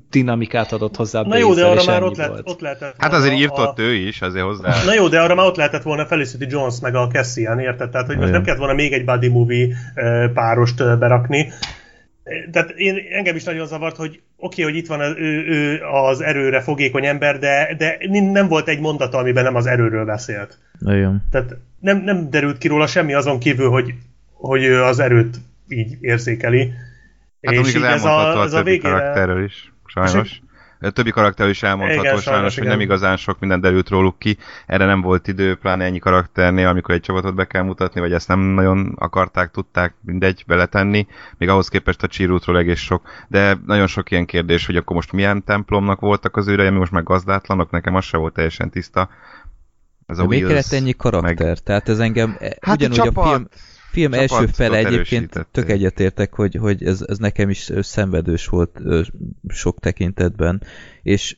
dinamikát 0.09 0.71
adott 0.71 0.95
hozzá 0.95 1.21
Na 1.21 1.37
jó, 1.37 1.53
de 1.53 1.65
arra 1.65 1.83
már 1.85 2.03
ott, 2.03 2.17
lett, 2.17 2.41
ott 2.43 2.59
lehetett 2.59 2.95
Hát 2.97 3.13
azért 3.13 3.33
írtott 3.33 3.79
a... 3.79 3.81
ő 3.81 3.93
is, 3.93 4.21
azért 4.21 4.45
hozzá. 4.45 4.83
Na 4.85 4.93
jó, 4.93 5.07
de 5.07 5.21
arra 5.21 5.35
már 5.35 5.45
ott 5.45 5.55
lehetett 5.55 5.83
volna 5.83 6.05
Felicity 6.05 6.45
Jones 6.49 6.79
meg 6.81 6.95
a 6.95 7.07
Cassian, 7.07 7.59
érted? 7.59 7.89
Tehát, 7.89 8.07
hogy 8.07 8.17
most 8.17 8.31
nem 8.31 8.43
kellett 8.43 8.59
volna 8.59 8.73
még 8.73 8.93
egy 8.93 9.05
buddy 9.05 9.27
movie 9.27 9.67
párost 10.33 10.97
berakni. 10.99 11.51
Eh, 12.23 12.43
Tehát 12.51 12.69
én, 12.69 12.95
engem 13.11 13.35
is 13.35 13.43
nagyon 13.43 13.67
zavart, 13.67 13.95
hogy 13.95 14.09
oké, 14.09 14.61
okay, 14.61 14.63
hogy 14.63 14.75
itt 14.75 14.87
van 14.87 14.99
az, 14.99 15.13
ő, 15.17 15.47
ő 15.47 15.81
az 15.83 16.21
erőre 16.21 16.61
fogékony 16.61 17.05
ember, 17.05 17.39
de, 17.39 17.75
de 17.77 17.97
nem 18.09 18.47
volt 18.47 18.67
egy 18.67 18.79
mondata, 18.79 19.17
amiben 19.17 19.43
nem 19.43 19.55
az 19.55 19.65
erőről 19.65 20.05
beszélt. 20.05 20.57
nagyon. 20.79 21.23
Tehát 21.31 21.55
nem, 21.79 22.03
nem 22.03 22.29
derült 22.29 22.57
ki 22.57 22.67
róla 22.67 22.87
semmi 22.87 23.13
azon 23.13 23.39
kívül, 23.39 23.69
hogy, 23.69 23.93
hogy 24.33 24.63
ő 24.63 24.83
az 24.83 24.99
erőt 24.99 25.37
így 25.67 25.97
érzékeli. 26.01 26.73
Hát 27.41 27.55
ez 27.55 27.67
így 27.67 27.81
elmondható 27.81 28.39
a, 28.39 28.43
ez 28.43 28.51
többi 28.51 28.77
karakterről 28.77 29.43
is, 29.43 29.73
sajnos. 29.85 30.41
A 30.43 30.48
többi 30.79 31.11
karakterről 31.11 31.51
is 31.51 31.63
elmondható 31.63 31.99
Igen, 31.99 32.11
sajnos, 32.11 32.23
sajnos, 32.23 32.53
hogy 32.53 32.63
igen. 32.63 32.77
nem 32.77 32.85
igazán 32.85 33.17
sok 33.17 33.39
minden 33.39 33.61
derült 33.61 33.89
róluk 33.89 34.19
ki. 34.19 34.37
Erre 34.65 34.85
nem 34.85 35.01
volt 35.01 35.27
idő, 35.27 35.55
pláne 35.55 35.85
ennyi 35.85 35.99
karakternél, 35.99 36.67
amikor 36.67 36.95
egy 36.95 37.01
csapatot 37.01 37.35
be 37.35 37.45
kell 37.45 37.61
mutatni, 37.61 37.99
vagy 37.99 38.13
ezt 38.13 38.27
nem 38.27 38.39
nagyon 38.39 38.95
akarták, 38.97 39.51
tudták 39.51 39.93
mindegy 40.01 40.43
beletenni. 40.47 41.07
Még 41.37 41.49
ahhoz 41.49 41.67
képest 41.67 42.03
a 42.03 42.07
Csirútról 42.07 42.57
egész 42.57 42.79
sok. 42.79 43.09
De 43.27 43.57
nagyon 43.65 43.87
sok 43.87 44.11
ilyen 44.11 44.25
kérdés, 44.25 44.65
hogy 44.65 44.75
akkor 44.75 44.95
most 44.95 45.11
milyen 45.11 45.43
templomnak 45.43 45.99
voltak 45.99 46.37
az 46.37 46.47
őrei, 46.47 46.67
ami 46.67 46.77
most 46.77 46.91
meg 46.91 47.03
gazdátlanok, 47.03 47.71
nekem 47.71 47.95
az 47.95 48.05
se 48.05 48.17
volt 48.17 48.33
teljesen 48.33 48.69
tiszta. 48.69 49.09
Ez 50.05 50.17
De 50.17 50.23
miért 50.23 50.47
kellett 50.47 50.71
ennyi 50.71 50.93
karakter? 50.93 51.47
Meg... 51.47 51.57
Tehát 51.57 51.89
ez 51.89 51.99
engem 51.99 52.37
Hát 52.61 52.75
ugyanúgy 52.75 52.99
a 52.99 53.01
a 53.01 53.05
csapat, 53.05 53.49
film, 53.91 54.11
film 54.11 54.21
első 54.21 54.45
fele 54.45 54.77
egyébként 54.77 55.47
tök 55.51 55.69
egyetértek, 55.69 56.33
hogy, 56.33 56.55
hogy 56.55 56.83
ez, 56.83 57.03
ez 57.07 57.17
nekem 57.17 57.49
is 57.49 57.71
szenvedős 57.81 58.47
volt 58.47 58.79
sok 59.47 59.79
tekintetben, 59.79 60.61
és 61.01 61.37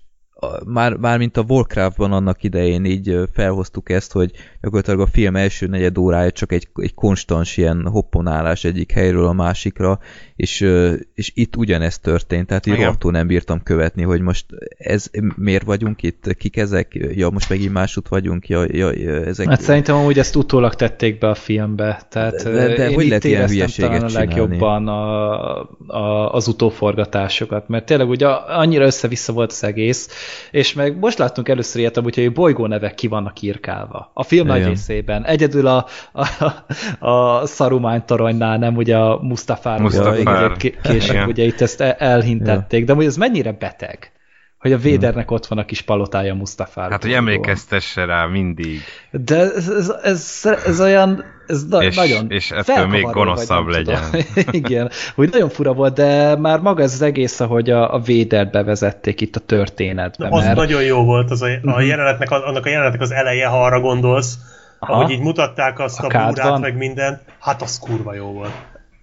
már, 0.65 0.93
már 0.93 1.17
mint 1.17 1.37
a 1.37 1.45
Warcraftban 1.47 2.11
annak 2.11 2.43
idején 2.43 2.85
így 2.85 3.17
felhoztuk 3.33 3.89
ezt, 3.89 4.11
hogy 4.11 4.31
gyakorlatilag 4.61 4.99
a 4.99 5.05
film 5.07 5.35
első 5.35 5.67
negyed 5.67 5.97
órája 5.97 6.31
csak 6.31 6.51
egy, 6.51 6.67
egy 6.75 6.93
konstans 6.93 7.57
ilyen 7.57 7.87
hopponálás 7.87 8.63
egyik 8.63 8.91
helyről 8.91 9.25
a 9.25 9.33
másikra, 9.33 9.99
és, 10.41 10.67
és 11.13 11.31
itt 11.35 11.55
ugyanezt 11.55 12.01
történt, 12.01 12.47
tehát 12.47 12.65
így 12.65 12.75
rohadtul 12.75 13.11
nem 13.11 13.27
bírtam 13.27 13.63
követni, 13.63 14.03
hogy 14.03 14.21
most 14.21 14.45
ez 14.77 15.09
miért 15.35 15.63
vagyunk 15.63 16.03
itt, 16.03 16.35
kik 16.37 16.57
ezek, 16.57 16.93
ja 17.15 17.29
most 17.29 17.49
megint 17.49 17.73
másút 17.73 18.07
vagyunk, 18.07 18.47
ja, 18.47 18.63
ja, 18.71 18.91
ja 18.91 19.25
ezek... 19.25 19.47
Hát 19.47 19.61
szerintem 19.61 19.95
amúgy 19.95 20.19
ezt 20.19 20.35
utólag 20.35 20.75
tették 20.75 21.19
be 21.19 21.29
a 21.29 21.35
filmbe, 21.35 22.01
tehát 22.09 22.43
De- 22.43 22.51
de- 22.51 22.67
de 22.67 22.89
én 22.89 22.93
hogy 22.93 23.03
itt 23.03 23.23
lehet 23.23 23.51
ilyen 23.51 23.69
talán 23.77 24.03
a 24.03 24.09
legjobban 24.13 24.87
a, 24.87 25.61
a, 25.87 26.33
az 26.33 26.47
utóforgatásokat, 26.47 27.67
mert 27.67 27.85
tényleg 27.85 28.09
ugye 28.09 28.27
annyira 28.27 28.85
össze-vissza 28.85 29.33
volt 29.33 29.51
az 29.51 29.63
egész, 29.63 30.09
és 30.51 30.73
meg 30.73 30.99
most 30.99 31.17
láttunk 31.17 31.49
először 31.49 31.81
ilyet, 31.81 31.97
amúgy, 31.97 32.15
hogy 32.15 32.33
bolygó 32.33 32.67
nevek 32.67 32.95
ki 32.95 33.07
vannak 33.07 33.41
írkálva. 33.41 34.11
A 34.13 34.23
film 34.23 34.47
nagy 34.47 34.57
Igen. 34.57 34.69
részében. 34.69 35.25
Egyedül 35.25 35.67
a, 35.67 35.85
a, 36.13 37.07
a 37.09 37.45
Saruman 37.45 38.05
toronynál, 38.05 38.57
nem 38.57 38.75
ugye 38.75 38.97
a 38.97 39.19
Mustafár. 39.21 39.79
Mustafár. 39.79 40.30
Ugye 40.37 40.55
ké- 40.57 40.79
Később 40.91 41.15
Igen. 41.15 41.27
ugye 41.27 41.43
itt 41.43 41.61
ezt 41.61 41.81
el- 41.81 41.91
elhintették, 41.99 42.85
de 42.85 42.93
hogy 42.93 43.05
ez 43.05 43.17
mennyire 43.17 43.51
beteg, 43.51 44.11
hogy 44.59 44.71
a 44.73 44.77
Védernek 44.77 45.31
ott 45.31 45.45
van 45.45 45.57
a 45.57 45.65
kis 45.65 45.81
palotája 45.81 46.33
Mustafár. 46.33 46.91
Hát, 46.91 47.01
hogy 47.03 47.13
emlékeztesse 47.13 48.05
rá 48.05 48.25
mindig. 48.25 48.79
De 49.11 49.37
ez, 49.37 49.69
ez, 49.69 49.93
ez, 50.03 50.41
ez 50.65 50.81
olyan, 50.81 51.23
ez 51.47 51.65
na, 51.67 51.83
És- 51.83 51.95
nagyon 51.95 52.25
és 52.29 52.51
ettől 52.51 52.87
még 52.87 53.03
vagy 53.03 53.13
gonoszabb 53.13 53.57
tudom. 53.57 53.71
legyen. 53.71 54.25
Igen, 54.61 54.89
úgy 55.15 55.31
nagyon 55.31 55.49
fura 55.49 55.73
volt, 55.73 55.93
de 55.95 56.35
már 56.35 56.59
maga 56.59 56.83
ez 56.83 56.93
az 56.93 57.01
egész, 57.01 57.39
ahogy 57.39 57.69
a, 57.69 57.93
a 57.93 57.99
Védert 57.99 58.51
bevezették 58.51 59.21
itt 59.21 59.35
a 59.35 59.39
történetbe. 59.39 60.27
Na, 60.29 60.35
az 60.37 60.43
mert... 60.43 60.55
nagyon 60.55 60.83
jó 60.83 61.03
volt 61.03 61.31
az 61.31 61.41
a, 61.41 61.45
a 61.47 61.59
Mhm. 61.61 61.79
jelenetnek, 61.81 62.31
annak 62.31 62.65
a 62.65 62.69
jelenetnek 62.69 63.01
az 63.01 63.11
eleje, 63.11 63.47
ha 63.47 63.63
arra 63.63 63.79
gondolsz, 63.79 64.37
Aha. 64.79 64.93
ahogy 64.93 65.11
így 65.11 65.19
mutatták 65.21 65.79
azt 65.79 65.99
A 65.99 66.05
a, 66.05 66.27
búrát, 66.27 66.59
meg 66.59 66.77
mindent, 66.77 67.19
hát 67.39 67.61
az 67.61 67.79
kurva 67.79 68.13
jó 68.13 68.25
volt. 68.25 68.51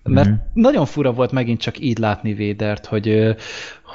Mert 0.08 0.28
Mhm. 0.28 0.36
nagyon 0.52 0.86
fura 0.86 1.12
volt 1.12 1.32
megint 1.32 1.60
csak 1.60 1.78
így 1.78 1.98
látni 1.98 2.32
Védert, 2.32 2.86
hogy, 2.86 3.36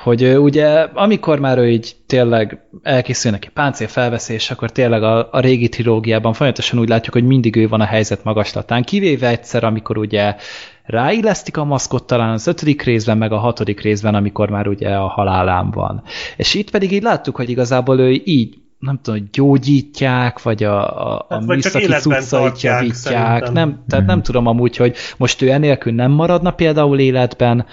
hogy 0.03 0.37
ugye 0.37 0.69
amikor 0.93 1.39
már 1.39 1.57
ő 1.57 1.69
így 1.69 1.95
tényleg 2.05 2.61
elkészül 2.83 3.31
neki 3.31 3.49
páncél 3.53 3.87
felveszés, 3.87 4.51
akkor 4.51 4.71
tényleg 4.71 5.03
a, 5.03 5.29
a 5.31 5.39
régi 5.39 5.69
trilógiában 5.69 6.33
folyamatosan 6.33 6.79
úgy 6.79 6.89
látjuk, 6.89 7.13
hogy 7.13 7.25
mindig 7.25 7.55
ő 7.55 7.67
van 7.67 7.81
a 7.81 7.85
helyzet 7.85 8.23
magaslatán, 8.23 8.83
kivéve 8.83 9.27
egyszer, 9.27 9.63
amikor 9.63 9.97
ugye 9.97 10.35
ráillesztik 10.83 11.57
a 11.57 11.63
maszkot 11.63 12.07
talán 12.07 12.29
az 12.29 12.47
ötödik 12.47 12.81
részben, 12.81 13.17
meg 13.17 13.31
a 13.31 13.37
hatodik 13.37 13.81
részben, 13.81 14.15
amikor 14.15 14.49
már 14.49 14.67
ugye 14.67 14.89
a 14.89 15.07
halálán 15.07 15.71
van. 15.71 16.03
És 16.37 16.53
itt 16.53 16.71
pedig 16.71 16.91
így 16.91 17.03
láttuk, 17.03 17.35
hogy 17.35 17.49
igazából 17.49 17.99
ő 17.99 18.21
így 18.25 18.61
nem 18.83 18.99
tudom, 19.01 19.19
hogy 19.19 19.29
gyógyítják, 19.29 20.41
vagy 20.41 20.63
a, 20.63 21.07
a, 21.07 21.25
a 21.29 21.33
Hát, 21.33 21.45
vagy 21.45 21.59
csak 21.59 21.73
műszaki 21.73 21.83
életben 21.83 22.21
cuccait 22.21 22.61
javítják. 22.61 23.51
Nem, 23.51 23.83
tehát 23.87 24.05
nem 24.05 24.21
tudom 24.21 24.47
amúgy, 24.47 24.77
hogy 24.77 24.95
most 25.17 25.41
ő 25.41 25.51
enélkül 25.51 25.93
nem 25.93 26.11
maradna 26.11 26.51
például 26.51 26.99
életben, 26.99 27.65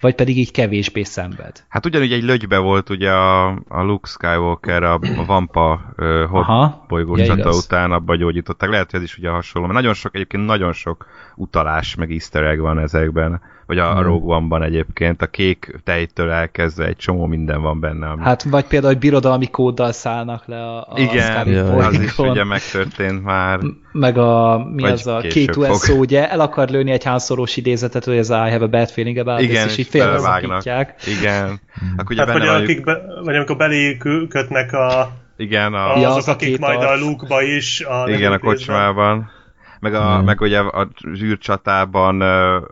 vagy 0.00 0.14
pedig 0.14 0.38
így 0.38 0.50
kevésbé 0.50 1.02
szenved. 1.02 1.64
Hát 1.68 1.86
ugyanúgy 1.86 2.12
egy 2.12 2.22
lögybe 2.22 2.58
volt 2.58 2.90
ugye 2.90 3.10
a, 3.10 3.46
a 3.68 3.82
Luke 3.82 4.08
Skywalker 4.08 4.82
a, 4.82 4.94
a 5.16 5.24
Vampa 5.26 5.94
uh, 5.96 6.24
hot 6.24 6.86
bolygós 6.88 7.26
ja, 7.26 7.50
után 7.50 7.92
abba 7.92 8.16
gyógyították. 8.16 8.70
Lehet, 8.70 8.90
hogy 8.90 9.00
ez 9.00 9.06
is 9.06 9.18
ugye 9.18 9.28
hasonló, 9.28 9.68
mert 9.68 9.80
nagyon 9.80 9.94
sok, 9.94 10.14
egyébként 10.14 10.46
nagyon 10.46 10.72
sok 10.72 11.06
utalás, 11.38 11.94
meg 11.94 12.10
easter 12.10 12.42
egg 12.44 12.58
van 12.58 12.78
ezekben, 12.78 13.40
vagy 13.66 13.78
a, 13.78 13.96
a 13.96 14.02
Rogue 14.02 14.36
One-ban 14.36 14.62
egyébként, 14.62 15.22
a 15.22 15.26
kék 15.26 15.74
tejtől 15.84 16.30
elkezdve 16.30 16.86
egy 16.86 16.96
csomó 16.96 17.26
minden 17.26 17.62
van 17.62 17.80
benne. 17.80 18.08
Ami... 18.08 18.22
Hát 18.22 18.42
vagy 18.42 18.64
például, 18.64 18.92
hogy 18.92 19.02
birodalmi 19.02 19.46
kóddal 19.50 19.92
szállnak 19.92 20.42
le 20.46 20.62
a, 20.62 20.78
a 20.78 20.92
igen, 20.94 21.30
Scarif 21.30 21.54
Ja. 21.54 21.74
az 21.86 22.00
is 22.00 22.18
ugye 22.18 22.44
megtörtént 22.44 23.24
már. 23.24 23.60
meg 23.92 24.18
a, 24.18 24.58
mi 24.74 24.82
Vagy 24.82 24.90
az 24.92 25.06
a 25.06 25.20
K2SO, 25.20 25.80
fog. 25.86 25.98
ugye, 25.98 26.30
el 26.30 26.40
akar 26.40 26.68
lőni 26.68 26.90
egy 26.90 27.04
Han 27.04 27.18
Solo-s 27.18 27.56
idézetet, 27.56 28.04
hogy 28.04 28.16
ez 28.16 28.28
I 28.30 28.32
have 28.32 28.64
a 28.64 28.68
bad 28.68 28.88
feeling 28.88 29.16
about 29.18 29.40
Igen, 29.40 29.62
this, 29.62 29.72
és 29.72 29.78
így 29.78 29.86
félbeszakítják. 29.90 30.94
Igen. 31.20 31.60
Akkor 31.96 32.12
ugye 32.12 32.20
Hát 32.24 32.32
vagy, 32.32 32.40
benne 32.40 32.52
van, 32.52 32.62
akik 32.62 32.84
be, 32.84 33.00
vagy 33.24 33.36
amikor 33.36 33.56
belé 33.56 33.96
kö- 33.96 34.28
kötnek 34.28 34.72
a, 34.72 35.10
igen, 35.36 35.74
a, 35.74 35.94
a, 35.94 35.98
Ja, 35.98 36.06
azok, 36.06 36.18
az 36.18 36.28
a 36.28 36.32
akik 36.32 36.48
két 36.48 36.58
majd 36.58 36.82
a. 36.82 36.96
Luke-ba 36.96 37.42
is. 37.42 37.80
A 37.80 38.08
igen, 38.08 38.32
a 38.32 38.38
kocsmában. 38.38 39.30
Meg, 39.80 39.94
a, 39.94 40.18
Mm. 40.18 40.24
meg 40.24 40.40
ugye 40.40 40.58
a 40.58 40.88
zsűrcsatában 41.14 42.20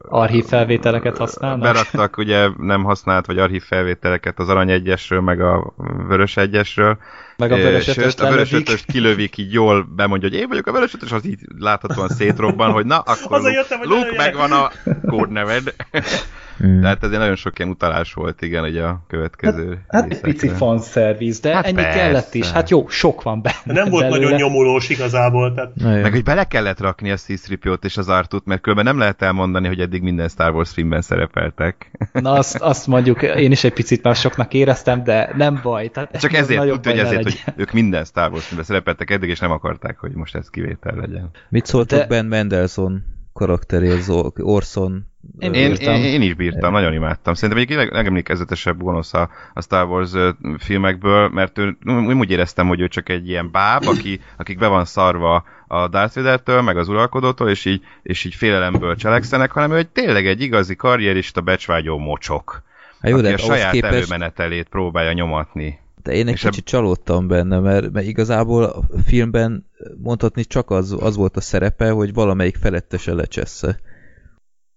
Archív 0.09 0.45
felvételeket 0.45 1.17
használnak. 1.17 1.61
beraktak 1.61 2.17
ugye 2.17 2.49
nem 2.57 2.85
használt, 2.85 3.27
vagy 3.27 3.39
archív 3.39 3.63
felvételeket 3.63 4.39
az 4.39 4.49
arany 4.49 4.71
egyesről, 4.71 5.21
meg 5.21 5.41
a 5.41 5.75
vörös 6.09 6.37
egyesről. 6.37 6.99
Meg 7.37 7.53
a 7.53 7.57
vörös 7.57 7.85
Sőt, 7.85 7.97
ötöst 7.97 8.21
a 8.21 8.29
vörös 8.29 8.53
ötöst 8.53 8.87
kilövik, 8.87 9.37
így 9.37 9.53
jól 9.53 9.83
bemondja, 9.97 10.29
hogy 10.29 10.39
én 10.39 10.49
vagyok 10.49 10.67
a 10.67 10.73
vörös 10.73 10.95
ötös, 10.95 11.13
az 11.13 11.27
így 11.27 11.41
láthatóan 11.59 12.09
szétrobban, 12.09 12.73
hogy 12.73 12.87
na, 12.87 12.99
akkor 13.13 13.39
Luke, 13.41 13.53
jöttem, 13.53 13.81
Luke 13.83 14.17
megvan 14.17 14.53
a 14.53 14.71
kódneved. 15.07 15.75
Mm. 16.67 16.81
Tehát 16.81 17.03
ezért 17.05 17.21
nagyon 17.21 17.37
sok 17.37 17.59
ilyen 17.59 17.71
utalás 17.71 18.13
volt, 18.13 18.43
igen, 18.43 18.65
ugye 18.65 18.83
a 18.83 19.05
következő 19.09 19.79
Hát 19.89 20.03
egy 20.05 20.09
részekre. 20.09 20.31
pici 20.33 20.49
fanszerviz, 20.49 21.41
de 21.41 21.55
Hát 21.55 21.65
ennyi 21.67 21.75
persze. 21.75 21.99
kellett 21.99 22.35
is. 22.35 22.51
Hát 22.51 22.71
jó, 22.71 22.89
sok 22.89 23.23
van 23.23 23.43
benne. 23.43 23.81
Nem 23.81 23.91
volt 23.91 24.09
belőle. 24.11 24.31
nagyon 24.31 24.39
nyomulós 24.39 24.89
igazából, 24.89 25.55
tehát 25.55 25.75
Na 25.75 25.95
jó. 25.97 26.03
Meg 26.03 26.13
hogy 26.13 26.23
bele 26.23 26.45
kellett 26.45 26.81
rakni 26.81 27.11
a 27.11 27.17
C-3PO-t 27.17 27.85
és 27.85 27.97
az 27.97 28.09
Artut, 28.09 28.45
mert 28.47 28.61
különben 28.61 28.85
nem 28.87 28.99
lehet 28.99 29.23
elmondani, 29.23 29.67
hogy 29.67 29.81
eddig 29.81 30.03
minden 30.03 30.29
Star 30.29 30.55
Wars 30.55 30.71
filmben 30.71 31.01
szerepeltek. 31.01 31.91
Na 32.13 32.33
azt, 32.33 32.57
azt 32.57 32.87
mondjuk 32.87 33.23
én 33.23 33.51
is 33.53 33.65
egy 33.65 33.73
picit 33.73 34.03
már 34.03 34.15
soknak 34.17 34.55
éreztem, 34.55 35.05
de 35.05 35.33
nem 35.37 35.61
baj. 35.63 35.89
Tehát 35.89 36.21
Csak 36.21 36.33
ez 36.33 36.41
ezért 36.43 36.59
nagyobb 36.61 36.81
tudja, 36.81 37.07
hogy 37.07 37.17
ezért, 37.17 37.23
hogy 37.23 37.53
ők 37.57 37.73
minden 37.73 38.05
Star 38.05 38.31
Wars 38.31 38.45
filmben 38.45 38.67
szerepeltek 38.67 39.11
eddig, 39.11 39.29
és 39.29 39.39
nem 39.39 39.51
akarták, 39.51 39.99
hogy 39.99 40.13
most 40.13 40.35
ez 40.35 40.51
kivétel 40.51 40.95
legyen. 40.97 41.31
Mit 41.49 41.67
szóltok 41.67 41.99
De- 41.99 42.07
Ben 42.07 42.25
Mendelssohn 42.27 42.95
karakteréhez, 43.37 44.09
Orson? 44.37 45.07
Én 45.39 45.55
Én, 45.55 45.75
én, 45.75 46.05
én 46.05 46.23
is 46.23 46.35
bírtam, 46.35 46.73
nagyon 46.73 46.93
imádtam. 46.93 47.35
Szerintem 47.35 47.59
egyik 47.59 47.77
leg, 47.77 47.93
legemlékezetesebb 47.93 48.83
gonosz 48.83 49.15
a, 49.15 49.31
a 49.55 49.63
Star 49.63 49.87
Wars 49.87 50.11
filmekből, 50.59 51.29
mert 51.29 51.59
ő, 51.59 51.77
úgy 52.19 52.31
éreztem, 52.31 52.69
hogy 52.69 52.81
ő 52.81 52.89
csak 52.89 53.09
egy 53.09 53.29
ilyen 53.29 53.51
báb, 53.51 53.87
aki, 53.87 54.21
akik 54.37 54.59
be 54.59 54.67
van 54.67 54.85
szarva 54.85 55.45
a 55.67 55.89
Darth 55.89 56.15
Vader-től, 56.15 56.63
meg 56.63 56.77
az 56.77 56.89
uralkodótól, 56.89 57.49
és 57.49 57.65
így, 57.65 57.83
és 58.03 58.25
így 58.25 58.35
félelemből 58.35 58.97
cselekszenek, 58.97 59.51
hanem 59.51 59.73
ő 59.73 59.77
egy, 59.77 59.89
tényleg 59.89 60.27
egy 60.27 60.41
igazi 60.41 60.77
karrierista, 60.77 61.41
becsvágyó 61.41 61.99
mocsok. 61.99 62.63
Hát 63.01 63.11
jó, 63.11 63.17
aki 63.17 63.27
de 63.27 63.33
a 63.33 63.37
ahhoz 63.37 63.47
saját 63.47 63.73
képest, 63.73 63.93
előmenetelét 63.93 64.69
próbálja 64.69 65.13
nyomatni. 65.13 65.79
De 66.07 66.13
én 66.13 66.27
egy 66.27 66.35
és 66.35 66.43
kicsit 66.43 66.65
csalódtam 66.65 67.27
benne, 67.29 67.59
mert, 67.59 67.93
mert 67.93 68.07
igazából 68.07 68.65
a 68.65 68.83
filmben 69.07 69.67
mondhatni 70.03 70.45
csak 70.45 70.71
az, 70.71 70.97
az 71.01 71.17
volt 71.17 71.37
a 71.37 71.41
szerepe, 71.41 71.91
hogy 71.91 72.13
valamelyik 72.15 72.57
felettese 72.57 73.13
lecsessze. 73.13 73.79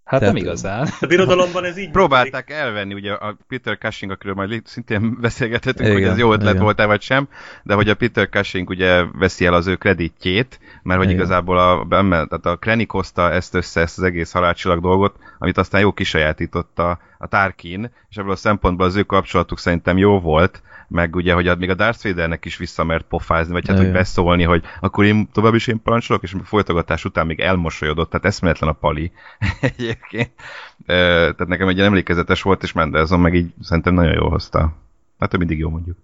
Hát 0.03 0.21
nem 0.21 0.29
Tehát- 0.29 0.45
igazán. 0.45 0.87
a 0.99 1.05
birodalomban 1.05 1.63
ez 1.63 1.77
így 1.77 1.91
Próbálták 1.91 2.49
elvenni, 2.49 2.93
ugye 2.93 3.11
a 3.11 3.37
Peter 3.47 3.77
Cushing, 3.77 4.11
akiről 4.11 4.33
majd 4.33 4.61
szintén 4.65 5.17
beszélgethetünk, 5.21 5.87
Igen, 5.89 6.01
hogy 6.01 6.11
ez 6.11 6.17
jó 6.17 6.33
ötlet 6.33 6.51
igen. 6.51 6.63
volt-e 6.63 6.85
vagy 6.85 7.01
sem, 7.01 7.27
de 7.63 7.73
hogy 7.73 7.89
a 7.89 7.95
Peter 7.95 8.29
Cushing 8.29 8.69
ugye 8.69 9.03
veszi 9.19 9.45
el 9.45 9.53
az 9.53 9.67
ő 9.67 9.75
kreditjét, 9.75 10.59
mert 10.83 10.99
hogy 10.99 11.09
Igen. 11.09 11.19
igazából 11.19 11.57
a, 11.59 11.83
benne- 11.83 12.29
tehát 12.29 12.45
a 12.45 12.55
Krennic 12.57 12.91
hozta 12.91 13.31
ezt 13.31 13.55
össze, 13.55 13.81
ezt 13.81 13.97
az 13.97 14.03
egész 14.03 14.31
halálcsillag 14.31 14.81
dolgot, 14.81 15.15
amit 15.39 15.57
aztán 15.57 15.81
jó 15.81 15.91
kisajátította 15.91 16.99
a 17.17 17.27
Tarkin, 17.27 17.91
és 18.09 18.15
ebből 18.17 18.31
a 18.31 18.35
szempontból 18.35 18.85
az 18.85 18.95
ő 18.95 19.03
kapcsolatuk 19.03 19.59
szerintem 19.59 19.97
jó 19.97 20.19
volt, 20.19 20.61
meg 20.89 21.15
ugye, 21.15 21.33
hogy 21.33 21.57
még 21.57 21.69
a 21.69 21.73
Darth 21.73 22.03
Vadernek 22.03 22.45
is 22.45 22.57
visszamert 22.57 23.05
pofázni, 23.05 23.53
vagy 23.53 23.67
hát, 23.67 23.77
hogy 23.77 23.91
beszólni, 23.91 24.43
hogy 24.43 24.63
akkor 24.79 25.05
én 25.05 25.29
tovább 25.31 25.53
is 25.53 25.67
én 25.67 25.81
parancsolok, 25.81 26.23
és 26.23 26.35
folytogatás 26.43 27.05
után 27.05 27.25
még 27.25 27.39
elmosolyodott, 27.39 28.09
tehát 28.09 28.25
eszméletlen 28.25 28.69
a 28.69 28.73
pali 28.73 29.11
egyébként. 29.61 30.31
Tehát 30.85 31.47
nekem 31.47 31.67
egy 31.67 31.79
emlékezetes 31.79 32.41
volt, 32.41 32.63
és 32.63 32.71
Mendelzon 32.71 33.19
meg 33.19 33.33
így 33.33 33.53
szerintem 33.61 33.93
nagyon 33.93 34.13
jól 34.13 34.29
hozta. 34.29 34.73
Hát 35.19 35.33
ő 35.33 35.37
mindig 35.37 35.57
jó 35.57 35.69
mondjuk. 35.69 35.97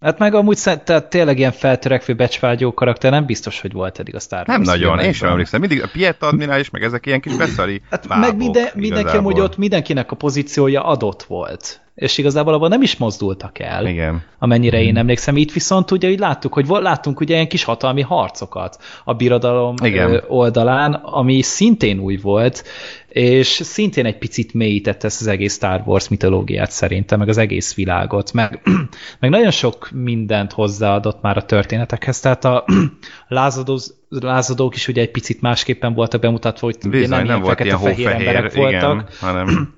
Hát 0.00 0.18
meg 0.18 0.34
amúgy 0.34 0.58
tehát 0.62 1.08
tényleg 1.08 1.38
ilyen 1.38 1.52
feltörekvő 1.52 2.14
becsvágyó 2.14 2.74
karakter 2.74 3.10
nem 3.10 3.26
biztos, 3.26 3.60
hogy 3.60 3.72
volt 3.72 3.98
eddig 3.98 4.14
a 4.14 4.20
Star 4.20 4.44
Wars 4.48 4.50
Nem 4.50 4.60
nagyon, 4.60 4.98
én 4.98 5.12
sem 5.12 5.30
emlékszem. 5.30 5.60
Mindig 5.60 5.82
a 5.82 5.88
Pieta 5.92 6.26
admirális, 6.26 6.70
meg 6.70 6.82
ezek 6.82 7.06
ilyen 7.06 7.20
kis 7.20 7.36
beszari 7.36 7.82
Hát 7.90 8.08
bábok, 8.08 8.26
meg 8.26 8.36
minden, 8.36 8.68
mindenki 8.74 9.16
amúgy 9.16 9.40
ott 9.40 9.56
mindenkinek 9.56 10.10
a 10.10 10.16
pozíciója 10.16 10.84
adott 10.84 11.22
volt. 11.22 11.80
És 11.98 12.18
igazából 12.18 12.54
abban 12.54 12.68
nem 12.68 12.82
is 12.82 12.96
mozdultak 12.96 13.58
el, 13.58 13.86
Igen. 13.86 14.22
amennyire 14.38 14.82
én 14.82 14.96
emlékszem. 14.96 15.36
Itt 15.36 15.52
viszont 15.52 15.90
ugye 15.90 16.10
így 16.10 16.18
láttuk, 16.18 16.52
hogy 16.52 16.66
láttunk 16.68 17.20
ugye 17.20 17.34
ilyen 17.34 17.48
kis 17.48 17.64
hatalmi 17.64 18.02
harcokat 18.02 18.78
a 19.04 19.14
birodalom 19.14 19.74
Igen. 19.82 20.22
oldalán, 20.28 20.92
ami 20.92 21.42
szintén 21.42 21.98
új 21.98 22.16
volt, 22.16 22.64
és 23.08 23.46
szintén 23.46 24.06
egy 24.06 24.18
picit 24.18 24.54
mélyítette 24.54 25.06
ezt 25.06 25.20
az 25.20 25.26
egész 25.26 25.54
Star 25.54 25.82
Wars 25.84 26.08
mitológiát 26.08 26.70
szerintem, 26.70 27.18
meg 27.18 27.28
az 27.28 27.38
egész 27.38 27.74
világot, 27.74 28.32
meg, 28.32 28.60
meg 29.20 29.30
nagyon 29.30 29.50
sok 29.50 29.88
mindent 29.92 30.52
hozzáadott 30.52 31.22
már 31.22 31.36
a 31.36 31.44
történetekhez, 31.44 32.20
tehát 32.20 32.44
a 32.44 32.64
lázadó, 33.28 33.78
lázadók 34.08 34.74
is 34.74 34.88
ugye 34.88 35.00
egy 35.00 35.10
picit 35.10 35.40
másképpen 35.40 35.94
voltak 35.94 36.20
bemutatva, 36.20 36.66
hogy 36.66 36.90
Bizony, 36.90 37.08
nem, 37.08 37.24
ilyen 37.24 37.40
volt 37.40 37.60
ilyen 37.60 37.78
fekete-fehér 37.78 38.26
emberek 38.26 38.54
igen, 38.54 38.62
voltak, 38.62 39.14
hanem 39.20 39.46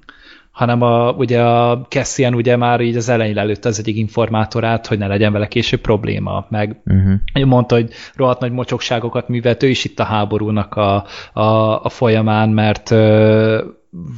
hanem 0.50 0.82
a, 0.82 1.12
ugye 1.12 1.42
a 1.42 1.86
Cassian 1.88 2.34
ugye 2.34 2.56
már 2.56 2.80
így 2.80 2.96
az 2.96 3.08
elején 3.08 3.34
lelőtte 3.34 3.68
az 3.68 3.78
egyik 3.78 3.96
informátorát, 3.96 4.86
hogy 4.86 4.98
ne 4.98 5.06
legyen 5.06 5.32
vele 5.32 5.46
később 5.46 5.80
probléma, 5.80 6.46
meg 6.48 6.80
Uh-huh. 6.86 7.44
mondta, 7.48 7.74
hogy 7.74 7.90
rohadt 8.14 8.40
nagy 8.40 8.52
mocsokságokat 8.52 9.28
művelt 9.28 9.62
ő 9.62 9.68
is 9.68 9.84
itt 9.84 10.00
a 10.00 10.04
háborúnak 10.04 10.74
a, 10.74 11.04
a, 11.32 11.82
a 11.84 11.88
folyamán, 11.88 12.48
mert 12.48 12.90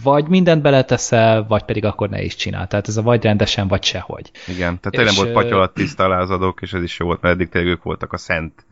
vagy 0.03 0.29
mindent 0.29 0.63
beleteszel, 0.63 1.47
vagy 1.47 1.63
pedig 1.63 1.85
akkor 1.85 2.09
ne 2.09 2.23
is 2.23 2.35
csinál. 2.35 2.67
Tehát 2.67 2.89
ez 2.89 2.97
a 2.97 3.03
vagy 3.03 3.23
rendesen, 3.23 3.69
vagy 3.69 3.83
sehogy. 3.85 4.31
Igen, 4.49 4.81
tehát 4.81 4.91
tényleg 4.91 5.15
volt 5.15 5.33
patyolat 5.33 5.75
tiszta 5.75 6.09
lázadók, 6.09 6.63
és 6.63 6.73
ez 6.73 6.83
is 6.83 6.99
jó 6.99 7.07
volt, 7.07 7.21
mert 7.21 7.35
eddig 7.35 7.49
tényleg 7.49 7.73
ők 7.73 7.83
voltak 7.83 8.13
a 8.13 8.17
szent, 8.17 8.67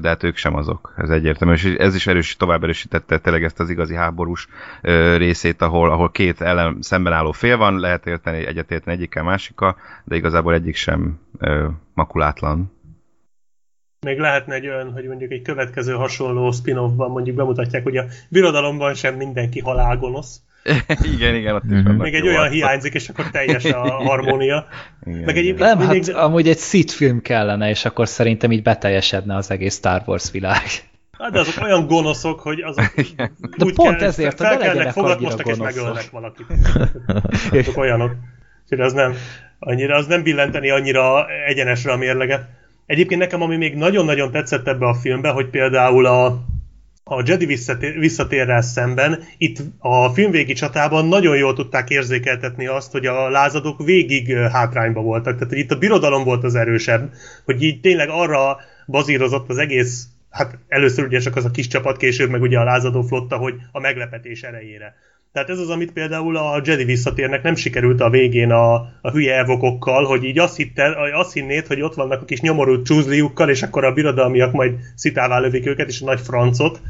de 0.00 0.08
hát 0.08 0.22
ők 0.22 0.36
sem 0.36 0.54
azok, 0.54 0.94
ez 0.96 1.10
egyértelmű, 1.10 1.54
és 1.54 1.64
ez 1.64 1.94
is 1.94 2.06
erős, 2.06 2.36
tovább 2.36 2.62
erősítette 2.62 3.18
tényleg 3.18 3.44
ezt 3.44 3.60
az 3.60 3.70
igazi 3.70 3.94
háborús 3.94 4.48
részét, 5.16 5.62
ahol, 5.62 5.90
ahol 5.90 6.10
két 6.10 6.40
ellen 6.40 6.76
szemben 6.80 7.12
álló 7.12 7.32
fél 7.32 7.56
van, 7.56 7.78
lehet 7.78 8.06
érteni, 8.06 8.46
egyetérteni 8.46 8.96
egyikkel 8.96 9.22
másikkal, 9.22 9.76
de 10.04 10.16
igazából 10.16 10.54
egyik 10.54 10.76
sem 10.76 11.20
makulátlan. 11.94 12.72
Még 14.06 14.18
lehetne 14.18 14.54
egy 14.54 14.66
olyan, 14.68 14.92
hogy 14.92 15.04
mondjuk 15.04 15.30
egy 15.30 15.42
következő 15.42 15.92
hasonló 15.92 16.50
spin-offban 16.50 17.10
mondjuk 17.10 17.36
bemutatják, 17.36 17.82
hogy 17.82 17.96
a 17.96 18.04
birodalomban 18.28 18.94
sem 18.94 19.14
mindenki 19.14 19.60
halálgonosz. 19.60 20.40
igen, 21.14 21.34
igen, 21.34 21.54
ott 21.54 21.62
is 21.64 21.70
Mhm. 21.82 21.90
Még 21.90 22.14
egy 22.14 22.26
olyan 22.26 22.40
arcok. 22.40 22.54
hiányzik, 22.54 22.94
és 22.94 23.08
akkor 23.08 23.30
teljes 23.30 23.64
a 23.64 23.90
harmónia. 24.08 24.66
Igen, 25.04 25.20
Meg 25.20 25.36
egyébként 25.36 25.58
Nem, 25.68 25.78
mindig... 25.78 26.04
hát 26.12 26.14
amúgy 26.24 26.48
egy 26.48 26.58
Sith 26.58 26.92
film 26.92 27.20
kellene, 27.20 27.68
és 27.68 27.84
akkor 27.84 28.08
szerintem 28.08 28.52
így 28.52 28.62
beteljesedne 28.62 29.36
az 29.36 29.50
egész 29.50 29.74
Star 29.74 30.02
Wars 30.06 30.30
világ. 30.30 30.62
Hát 31.18 31.32
de 31.32 31.38
azok 31.38 31.62
olyan 31.64 31.86
gonoszok, 31.86 32.40
hogy 32.40 32.60
azok 32.60 32.94
De 33.58 33.64
úgy 33.64 33.74
pont 33.74 33.96
kell, 33.96 34.08
ezért, 34.08 34.36
fel 34.36 34.58
legyenek 34.58 34.92
fogatmoztak 34.92 35.46
és 35.46 35.56
megölnek 35.56 36.10
valakit. 36.10 36.46
azok 37.52 37.76
olyanok. 37.76 38.12
Úgyhogy 38.62 38.80
az 38.80 38.92
nem, 38.92 39.14
annyira, 39.58 39.96
az 39.96 40.06
nem 40.06 40.22
billenteni 40.22 40.70
annyira 40.70 41.26
egyenesre 41.46 41.92
a 41.92 41.96
mérleget. 41.96 42.60
Egyébként 42.92 43.20
nekem, 43.20 43.42
ami 43.42 43.56
még 43.56 43.74
nagyon-nagyon 43.74 44.30
tetszett 44.30 44.68
ebbe 44.68 44.86
a 44.86 44.94
filmbe, 44.94 45.30
hogy 45.30 45.50
például 45.50 46.06
a, 46.06 46.26
a 47.04 47.22
Jedi 47.24 47.46
visszatér, 47.46 47.98
visszatérrel 47.98 48.62
szemben, 48.62 49.18
itt 49.38 49.62
a 49.78 50.08
filmvégi 50.08 50.52
csatában 50.52 51.06
nagyon 51.06 51.36
jól 51.36 51.54
tudták 51.54 51.90
érzékeltetni 51.90 52.66
azt, 52.66 52.92
hogy 52.92 53.06
a 53.06 53.28
lázadók 53.28 53.84
végig 53.84 54.36
hátrányba 54.36 55.00
voltak. 55.00 55.34
Tehát, 55.34 55.48
hogy 55.48 55.58
itt 55.58 55.70
a 55.70 55.78
birodalom 55.78 56.24
volt 56.24 56.44
az 56.44 56.54
erősebb, 56.54 57.12
hogy 57.44 57.62
így 57.62 57.80
tényleg 57.80 58.08
arra 58.08 58.56
bazírozott 58.86 59.48
az 59.48 59.58
egész, 59.58 60.06
hát 60.30 60.58
először 60.68 61.04
ugye 61.04 61.18
csak 61.18 61.36
az 61.36 61.44
a 61.44 61.50
kis 61.50 61.66
csapat, 61.66 61.96
később 61.96 62.30
meg 62.30 62.42
ugye 62.42 62.58
a 62.58 62.64
lázadó 62.64 63.02
flotta, 63.02 63.36
hogy 63.36 63.54
a 63.72 63.80
meglepetés 63.80 64.42
erejére. 64.42 64.94
Tehát 65.32 65.48
ez 65.48 65.58
az, 65.58 65.68
amit 65.68 65.92
például 65.92 66.36
a 66.36 66.62
Jedi 66.64 66.84
visszatérnek 66.84 67.42
nem 67.42 67.54
sikerült 67.54 68.00
a 68.00 68.10
végén 68.10 68.50
a, 68.50 68.74
a 69.00 69.10
hülye 69.10 69.38
evokokkal, 69.38 70.04
hogy 70.04 70.24
így 70.24 70.38
azt, 70.38 70.56
hitte, 70.56 70.96
azt 71.14 71.32
hinnéd, 71.32 71.66
hogy 71.66 71.80
ott 71.80 71.94
vannak 71.94 72.22
a 72.22 72.24
kis 72.24 72.40
nyomorult 72.40 72.86
csúzliukkal, 72.86 73.48
és 73.48 73.62
akkor 73.62 73.84
a 73.84 73.92
birodalmiak 73.92 74.52
majd 74.52 74.78
szitává 74.94 75.38
lövik 75.38 75.66
őket, 75.66 75.88
és 75.88 76.00
a 76.00 76.04
nagy 76.04 76.20
francot. 76.20 76.80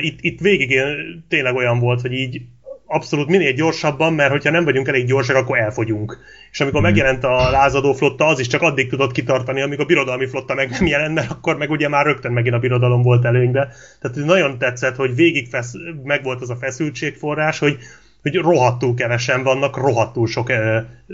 Itt, 0.00 0.18
itt 0.20 0.40
végig 0.40 0.80
tényleg 1.28 1.54
olyan 1.54 1.78
volt, 1.78 2.00
hogy 2.00 2.12
így 2.12 2.42
abszolút 2.86 3.28
minél 3.28 3.52
gyorsabban, 3.52 4.12
mert 4.12 4.30
hogyha 4.30 4.50
nem 4.50 4.64
vagyunk 4.64 4.88
elég 4.88 5.06
gyorsak, 5.06 5.36
akkor 5.36 5.58
elfogyunk. 5.58 6.18
És 6.50 6.60
amikor 6.60 6.80
mm. 6.80 6.84
megjelent 6.84 7.24
a 7.24 7.50
lázadó 7.50 7.92
flotta, 7.92 8.26
az 8.26 8.38
is 8.38 8.46
csak 8.46 8.62
addig 8.62 8.88
tudott 8.88 9.12
kitartani, 9.12 9.60
amíg 9.60 9.80
a 9.80 9.84
birodalmi 9.84 10.26
flotta 10.26 10.54
meg 10.54 10.70
nem 10.70 10.86
jelent, 10.86 11.14
mert 11.14 11.30
akkor 11.30 11.56
meg 11.56 11.70
ugye 11.70 11.88
már 11.88 12.06
rögtön 12.06 12.32
megint 12.32 12.54
a 12.54 12.58
birodalom 12.58 13.02
volt 13.02 13.24
előnybe. 13.24 13.68
Tehát 14.00 14.16
nagyon 14.16 14.58
tetszett, 14.58 14.96
hogy 14.96 15.14
végig 15.14 15.48
fesz, 15.48 15.72
meg 16.02 16.22
volt 16.22 16.40
az 16.40 16.50
a 16.50 16.56
feszültségforrás, 16.56 17.58
hogy, 17.58 17.78
hogy 18.22 18.34
rohadtul 18.34 18.94
kevesen 18.94 19.42
vannak, 19.42 19.76
rohadtul 19.76 20.26
sok 20.26 20.50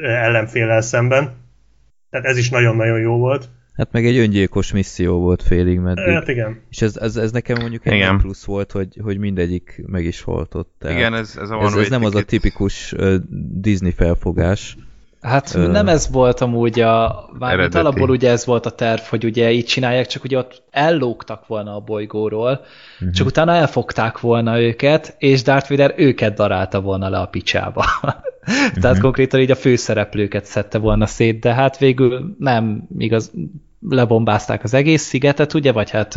ellenféllel 0.02 0.80
szemben. 0.80 1.40
Tehát 2.10 2.26
ez 2.26 2.36
is 2.36 2.50
nagyon-nagyon 2.50 3.00
jó 3.00 3.16
volt. 3.16 3.48
Hát 3.72 3.92
meg 3.92 4.06
egy 4.06 4.16
öngyilkos 4.16 4.72
misszió 4.72 5.18
volt 5.18 5.42
félig 5.42 5.78
meddig. 5.78 6.04
Hát 6.04 6.28
igen. 6.28 6.60
És 6.70 6.82
ez, 6.82 6.96
ez, 6.96 7.16
ez 7.16 7.32
nekem 7.32 7.60
mondjuk 7.60 7.86
egy 7.86 7.92
igen. 7.92 8.18
plusz 8.18 8.44
volt, 8.44 8.72
hogy, 8.72 8.98
hogy 9.02 9.18
mindegyik 9.18 9.82
meg 9.86 10.04
is 10.04 10.22
volt 10.22 10.54
ott. 10.54 10.74
Tehát 10.78 10.96
igen, 10.96 11.14
ez, 11.14 11.36
ez, 11.40 11.50
a 11.50 11.60
ez, 11.62 11.74
ez 11.74 11.88
nem 11.88 12.04
az 12.04 12.14
a 12.14 12.22
tipikus 12.22 12.92
uh, 12.92 13.14
Disney 13.60 13.90
felfogás. 13.90 14.76
Hát 15.22 15.54
uh, 15.54 15.66
nem 15.66 15.88
ez 15.88 16.10
volt 16.10 16.40
amúgy 16.40 16.80
a... 16.80 17.28
Mármint 17.38 17.74
alapból 17.74 18.10
ugye 18.10 18.30
ez 18.30 18.46
volt 18.46 18.66
a 18.66 18.70
terv, 18.70 19.00
hogy 19.00 19.24
ugye 19.24 19.50
így 19.50 19.64
csinálják, 19.64 20.06
csak 20.06 20.24
ugye 20.24 20.38
ott 20.38 20.62
ellógtak 20.70 21.46
volna 21.46 21.74
a 21.74 21.80
bolygóról, 21.80 22.64
uh-huh. 22.94 23.10
csak 23.14 23.26
utána 23.26 23.54
elfogták 23.54 24.20
volna 24.20 24.60
őket, 24.60 25.14
és 25.18 25.42
Darth 25.42 25.70
Vader 25.70 25.94
őket 25.96 26.34
darálta 26.34 26.80
volna 26.80 27.08
le 27.08 27.18
a 27.18 27.26
picsába. 27.26 27.84
Tehát 28.44 28.84
uh-huh. 28.84 28.98
konkrétan 28.98 29.40
így 29.40 29.50
a 29.50 29.56
főszereplőket 29.56 30.44
szedte 30.44 30.78
volna 30.78 31.06
szét, 31.06 31.40
de 31.40 31.54
hát 31.54 31.78
végül 31.78 32.36
nem 32.38 32.86
igaz, 32.98 33.32
lebombázták 33.88 34.64
az 34.64 34.74
egész 34.74 35.02
szigetet, 35.02 35.54
ugye, 35.54 35.72
vagy 35.72 35.90
hát 35.90 36.16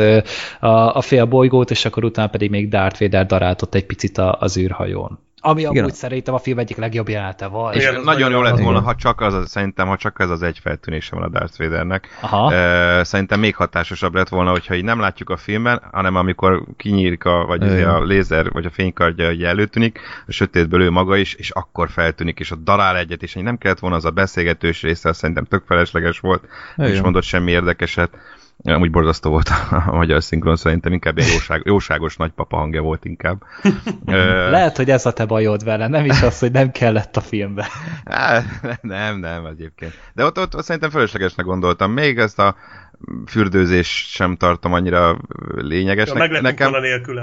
a, 0.59 0.95
a 0.95 1.01
fél 1.01 1.25
bolygót, 1.25 1.71
és 1.71 1.85
akkor 1.85 2.03
utána 2.03 2.27
pedig 2.27 2.49
még 2.49 2.69
Darth 2.69 2.99
Vader 2.99 3.25
daráltott 3.25 3.75
egy 3.75 3.85
picit 3.85 4.17
az 4.17 4.57
űrhajón. 4.57 5.19
Ami 5.47 5.61
Igen. 5.61 5.77
amúgy 5.77 5.93
szerintem 5.93 6.33
a 6.33 6.37
film 6.37 6.59
egyik 6.59 6.77
legjobb 6.77 7.09
jelenete 7.09 7.47
volt. 7.47 7.75
És 7.75 7.81
Igen, 7.81 8.01
nagyon 8.01 8.31
jó 8.31 8.41
lett 8.41 8.59
volna, 8.59 8.79
ha 8.79 8.95
csak 8.95 9.21
az, 9.21 9.33
az, 9.33 9.49
szerintem, 9.49 9.87
ha 9.87 9.97
csak 9.97 10.19
ez 10.19 10.29
az 10.29 10.41
egy 10.41 10.59
feltűnése 10.59 11.15
van 11.15 11.23
a 11.23 11.27
Darth 11.29 11.57
Vadernek. 11.57 12.07
Aha. 12.21 12.53
E, 12.53 13.03
szerintem 13.03 13.39
még 13.39 13.55
hatásosabb 13.55 14.15
lett 14.15 14.29
volna, 14.29 14.51
hogyha 14.51 14.75
így 14.75 14.83
nem 14.83 14.99
látjuk 14.99 15.29
a 15.29 15.37
filmben, 15.37 15.81
hanem 15.91 16.15
amikor 16.15 16.63
kinyílik 16.77 17.25
a, 17.25 17.45
vagy 17.45 17.63
Igen. 17.63 17.89
a 17.89 18.03
lézer, 18.03 18.51
vagy 18.51 18.65
a 18.65 18.69
fénykardja 18.69 19.29
ugye 19.29 19.47
előtűnik, 19.47 19.99
a 20.27 20.31
sötétből 20.31 20.81
ő 20.81 20.89
maga 20.89 21.15
is, 21.15 21.33
és 21.33 21.49
akkor 21.49 21.89
feltűnik, 21.89 22.39
és 22.39 22.51
ott 22.51 22.63
darál 22.63 22.97
egyet, 22.97 23.23
és 23.23 23.33
nem 23.33 23.57
kellett 23.57 23.79
volna 23.79 23.95
az 23.95 24.05
a 24.05 24.11
beszélgetős 24.11 24.81
része, 24.81 25.13
szerintem 25.13 25.45
tök 25.45 25.63
felesleges 25.67 26.19
volt, 26.19 26.43
Igen. 26.75 26.91
és 26.91 27.01
mondott 27.01 27.23
semmi 27.23 27.51
érdekeset. 27.51 28.09
Amúgy 28.63 28.91
borzasztó 28.91 29.29
volt 29.29 29.49
a 29.87 29.91
magyar 29.91 30.23
szinkron, 30.23 30.55
szerintem 30.55 30.93
inkább 30.93 31.17
egy 31.17 31.27
jóság, 31.33 31.61
jóságos 31.65 32.17
nagypapa 32.17 32.57
hangja 32.57 32.81
volt 32.81 33.05
inkább. 33.05 33.43
Lehet, 34.51 34.77
hogy 34.77 34.89
ez 34.89 35.05
a 35.05 35.13
te 35.13 35.25
bajod 35.25 35.63
vele, 35.63 35.87
nem 35.87 36.05
is 36.05 36.21
az, 36.21 36.39
hogy 36.39 36.51
nem 36.51 36.71
kellett 36.71 37.17
a 37.17 37.21
filmbe. 37.21 37.67
nem, 38.81 39.19
nem, 39.19 39.45
egyébként. 39.45 39.93
De 40.13 40.25
ott, 40.25 40.39
ott, 40.39 40.55
ott 40.55 40.63
szerintem 40.63 40.89
fölöslegesnek 40.89 41.45
gondoltam. 41.45 41.91
Még 41.91 42.17
ezt 42.17 42.39
a 42.39 42.55
fürdőzés 43.27 44.07
sem 44.09 44.35
tartom 44.35 44.73
annyira 44.73 45.17
lényegesnek. 45.55 46.31
Ja, 46.31 46.41
nekem, 46.41 46.71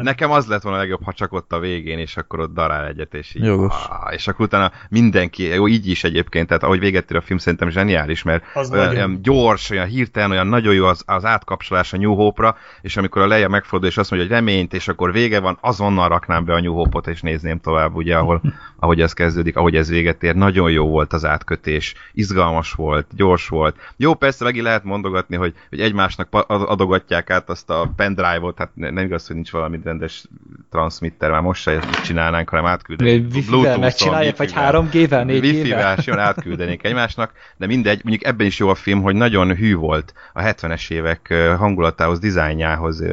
nekem 0.03 0.31
az 0.31 0.47
lett 0.47 0.63
volna 0.63 0.79
a 0.79 0.81
legjobb, 0.81 1.05
ha 1.05 1.13
csak 1.13 1.33
ott 1.33 1.53
a 1.53 1.59
végén, 1.59 1.99
és 1.99 2.17
akkor 2.17 2.41
ott 2.41 2.55
darál 2.55 2.87
egyet, 2.87 3.15
és 3.15 3.35
így. 3.35 3.45
Jogos. 3.45 3.75
És 4.11 4.29
akkor 4.29 4.45
utána 4.45 4.73
mindenki, 4.89 5.43
jó, 5.43 5.69
így 5.69 5.89
is 5.89 6.05
egyébként, 6.05 6.47
tehát 6.47 6.63
ahogy 6.63 6.79
véget 6.79 7.11
ér 7.11 7.17
a 7.17 7.21
film, 7.21 7.39
szerintem 7.39 7.71
zseniális, 7.71 8.23
mert 8.23 8.45
az 8.55 8.71
olyan, 8.71 8.89
olyan 8.89 9.23
gyors, 9.23 9.71
olyan 9.71 9.87
hirtelen, 9.87 10.31
olyan 10.31 10.47
nagyon 10.47 10.75
jó 10.75 10.87
az, 10.87 11.03
az 11.07 11.25
átkapcsolás 11.25 11.93
a 11.93 11.97
New 11.97 12.15
Hope-ra, 12.15 12.57
és 12.81 12.97
amikor 12.97 13.23
a 13.23 13.27
Leia 13.27 13.49
megfordul, 13.49 13.89
és 13.89 13.97
azt 13.97 14.11
mondja, 14.11 14.29
hogy 14.29 14.39
reményt, 14.39 14.75
és 14.75 14.89
akkor 14.89 15.13
vége 15.13 15.41
van, 15.41 15.59
azonnal 15.61 16.09
raknám 16.09 16.45
be 16.45 16.55
a 16.55 16.61
New 16.61 16.75
Hope-ot, 16.75 17.07
és 17.07 17.21
nézném 17.21 17.61
tovább, 17.61 17.95
ugye, 17.95 18.17
ahol, 18.17 18.41
ahogy 18.81 19.01
ez 19.01 19.13
kezdődik, 19.13 19.57
ahogy 19.57 19.77
ez 19.77 19.89
véget 19.89 20.23
ér. 20.23 20.35
Nagyon 20.35 20.71
jó 20.71 20.89
volt 20.89 21.13
az 21.13 21.25
átkötés, 21.25 21.95
izgalmas 22.13 22.73
volt, 22.73 23.07
gyors 23.17 23.49
volt. 23.49 23.77
Jó, 23.97 24.15
persze 24.15 24.45
megint 24.45 24.65
lehet 24.65 24.85
mondogatni, 24.85 25.37
hogy 25.37 25.55
hogy 25.73 25.81
egymásnak 25.81 26.29
adogatják 26.47 27.31
át 27.31 27.51
azt 27.51 27.71
a 27.71 27.93
pendrive-ot, 27.97 28.59
hát 28.59 28.71
nem 28.75 28.97
igaz, 28.99 29.27
hogy 29.27 29.37
nincs 29.37 29.51
valami 29.51 29.81
rendes 29.85 30.25
transmitter, 30.71 31.31
már 31.31 31.41
most 31.41 31.63
se 31.63 31.79
csinálnánk, 32.05 32.49
hanem 32.49 32.67
átküldenék. 32.67 33.35
Wifi-vel 33.35 33.79
megcsinálják, 33.79 34.37
vagy 34.37 34.53
3G-vel, 34.57 35.25
4 35.25 35.45
Wifi-vel 35.45 35.97
jön 36.05 36.19
átküldenék 36.19 36.85
egymásnak, 36.85 37.33
de 37.57 37.67
mindegy, 37.67 38.01
mondjuk 38.05 38.25
ebben 38.25 38.47
is 38.47 38.59
jó 38.59 38.69
a 38.69 38.75
film, 38.75 39.03
hogy 39.03 39.15
nagyon 39.15 39.57
hű 39.57 39.75
volt 39.75 40.13
a 40.33 40.43
70-es 40.43 40.91
évek 40.91 41.35
hangulatához, 41.59 42.19
dizájnjához, 42.19 43.05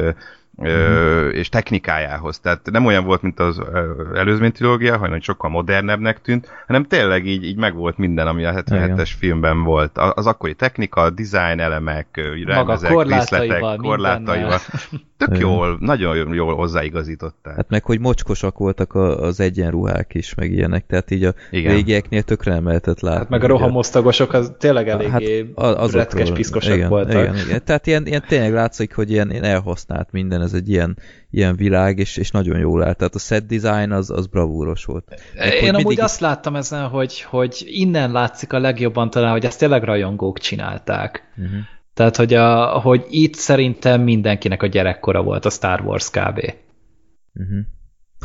ö, 0.62 1.26
mhm. 1.26 1.36
és 1.36 1.50
technikájához. 1.50 2.40
Tehát 2.40 2.72
nem 2.72 2.86
olyan 2.86 3.06
volt, 3.06 3.22
mint 3.22 3.40
az 3.40 3.62
előzmény 4.14 4.52
trilógia, 4.52 4.98
hanem 4.98 5.22
sokkal 5.22 5.50
modernebbnek 5.50 6.22
tűnt, 6.22 6.48
hanem 6.68 6.86
tényleg 6.86 7.26
így, 7.26 7.44
így 7.44 7.58
megvolt 7.58 7.98
minden, 7.98 8.28
ami 8.28 8.46
a 8.46 8.54
77-es 8.54 9.10
filmben 9.18 9.64
volt. 9.64 9.98
Az 9.98 10.28
akkori 10.28 10.54
technika, 10.54 11.10
design 11.10 11.60
elemek, 11.60 12.08
rendezek, 12.46 12.92
korlátaival, 12.92 13.78
korlátaival. 13.78 14.60
Tök 15.18 15.38
jól, 15.38 15.78
nagyon 15.80 16.34
jól 16.34 16.56
hozzáigazították. 16.56 17.56
Hát 17.56 17.70
meg, 17.70 17.84
hogy 17.84 18.00
mocskosak 18.00 18.58
voltak 18.58 18.96
az 18.96 19.40
egyenruhák 19.40 20.14
is, 20.14 20.36
meg 20.36 20.52
ilyenek, 20.52 20.86
tehát 20.86 21.12
így 21.12 21.24
a 21.24 21.34
Igen. 21.52 21.74
régieknél 21.74 22.22
tökre 22.22 22.54
nem 22.54 22.66
lehetett 22.66 23.00
látni. 23.00 23.20
Hát 23.20 23.30
meg 23.30 23.44
a 23.44 23.48
rohamosztagosok 23.48 24.34
az 24.34 24.52
tényleg 24.58 24.90
eléggé 24.90 25.54
hát 25.56 25.92
retkes, 25.92 26.32
piszkosak 26.32 26.76
igen, 26.76 26.90
voltak. 26.90 27.12
Igen, 27.12 27.36
igen. 27.36 27.62
Tehát 27.66 27.88
ilyen, 27.88 28.06
ilyen 28.06 28.24
tényleg 28.28 28.54
látszik, 28.54 28.96
hogy 28.96 29.12
ilyen, 29.12 29.32
ilyen 29.32 29.44
elhasznált 29.44 30.12
minden, 30.12 30.42
ez 30.50 30.60
egy 30.60 30.70
ilyen, 30.70 30.98
ilyen 31.30 31.56
világ, 31.56 31.98
és, 31.98 32.18
és 32.18 32.32
nagyon 32.32 32.60
jól 32.60 32.84
állt. 32.84 32.98
Tehát 32.98 33.16
a 33.16 33.20
set 33.20 33.46
design 33.46 33.92
az, 33.92 34.10
az 34.10 34.28
bravúros 34.28 34.86
volt. 34.86 35.22
Meg, 35.36 35.54
Én 35.54 35.70
amúgy 35.70 35.86
mindig... 35.86 36.02
azt 36.02 36.20
láttam 36.20 36.56
ezen, 36.56 36.88
hogy, 36.88 37.22
hogy 37.22 37.64
innen 37.66 38.12
látszik 38.12 38.54
a 38.54 38.60
legjobban 38.60 39.10
talán, 39.10 39.32
hogy 39.32 39.46
ezt 39.46 39.60
tényleg 39.60 39.84
rajongók 39.84 40.40
csinálták. 40.40 41.34
Uh-huh. 41.38 41.60
Tehát, 41.94 42.16
hogy, 42.16 42.34
a, 42.34 42.66
hogy 42.80 43.06
itt 43.10 43.34
szerintem 43.34 44.02
mindenkinek 44.02 44.64
a 44.64 44.68
gyerekkora 44.68 45.24
volt 45.24 45.46
a 45.46 45.50
Star 45.50 45.82
Wars 45.82 46.10
kb. 46.10 46.54
Uh-huh. 47.34 47.60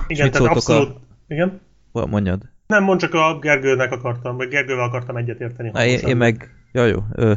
Igen, 0.07 0.31
tehát 0.31 0.49
abszolút... 0.49 0.89
A... 0.89 1.01
Igen? 1.29 1.61
Mondjad. 1.93 2.43
Nem, 2.67 2.83
mond 2.83 3.01
csak 3.01 3.15
a 3.15 3.39
Gergőnek 3.39 3.93
akartam, 3.93 4.37
vagy 4.37 4.49
Gergővel 4.49 4.85
akartam 4.85 5.17
egyetérteni. 5.17 5.71
Én, 5.91 5.99
én 5.99 6.17
meg 6.17 6.51
Ja, 6.75 6.87
jó. 6.87 7.05
Ö, 7.13 7.33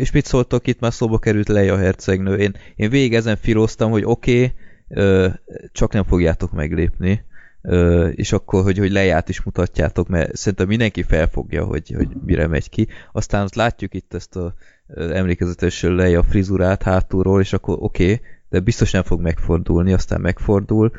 és 0.00 0.10
mit 0.10 0.24
szóltok, 0.24 0.66
itt 0.66 0.80
már 0.80 0.92
szóba 0.92 1.18
került 1.18 1.48
Leia 1.48 1.76
hercegnő. 1.76 2.36
Én, 2.36 2.56
én 2.76 2.90
végig 2.90 3.14
ezen 3.14 3.36
filóztam, 3.36 3.90
hogy 3.90 4.04
oké, 4.04 4.52
okay, 4.88 5.30
csak 5.72 5.92
nem 5.92 6.04
fogjátok 6.04 6.52
meglépni. 6.52 7.24
Ö, 7.62 8.08
és 8.08 8.32
akkor, 8.32 8.62
hogy, 8.62 8.78
hogy 8.78 8.92
leját 8.92 9.28
is 9.28 9.42
mutatjátok, 9.42 10.08
mert 10.08 10.36
szerintem 10.36 10.66
mindenki 10.66 11.02
felfogja, 11.02 11.64
hogy, 11.64 11.92
hogy 11.96 12.08
mire 12.24 12.46
megy 12.46 12.68
ki. 12.68 12.88
Aztán 13.12 13.42
azt 13.42 13.54
látjuk 13.54 13.94
itt 13.94 14.14
ezt 14.14 14.36
a 14.36 14.54
emlékezetes 14.96 15.82
Leia 15.82 16.22
frizurát 16.22 16.82
hátulról, 16.82 17.40
és 17.40 17.52
akkor 17.52 17.76
oké, 17.80 18.04
okay, 18.04 18.20
de 18.48 18.60
biztos 18.60 18.90
nem 18.90 19.02
fog 19.02 19.20
megfordulni, 19.20 19.92
aztán 19.92 20.20
megfordul, 20.20 20.92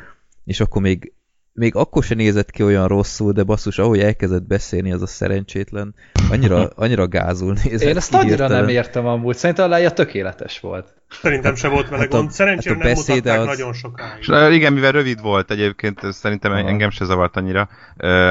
és 0.44 0.60
akkor 0.60 0.82
még 0.82 1.12
még 1.56 1.74
akkor 1.74 2.02
se 2.02 2.14
nézett 2.14 2.50
ki 2.50 2.62
olyan 2.62 2.88
rosszul, 2.88 3.32
de 3.32 3.42
basszus, 3.42 3.78
ahogy 3.78 3.98
elkezdett 3.98 4.46
beszélni, 4.46 4.92
az 4.92 5.02
a 5.02 5.06
szerencsétlen, 5.06 5.94
annyira, 6.30 6.70
annyira 6.76 7.08
gázul 7.08 7.56
nézett 7.64 7.88
Én 7.88 7.96
ezt 7.96 8.14
annyira 8.14 8.28
hirtelen. 8.28 8.60
nem 8.60 8.68
értem 8.68 9.06
amúgy, 9.06 9.36
szerintem 9.36 9.64
a 9.64 9.68
lája 9.68 9.90
tökéletes 9.90 10.60
volt. 10.60 10.94
Szerintem 11.08 11.54
se 11.54 11.68
volt 11.68 11.88
vele 11.88 12.02
hát 12.02 12.10
gond, 12.10 12.30
szerencsére 12.30 12.74
hát 12.74 12.84
nem 12.84 12.94
mutatták 12.96 13.38
az... 13.38 13.46
nagyon 13.46 13.72
sokáig. 13.72 14.18
És, 14.20 14.28
igen, 14.50 14.72
mivel 14.72 14.92
rövid 14.92 15.20
volt 15.20 15.50
egyébként, 15.50 16.00
szerintem 16.12 16.52
Aha. 16.52 16.68
engem 16.68 16.90
se 16.90 17.04
zavart 17.04 17.36
annyira, 17.36 17.68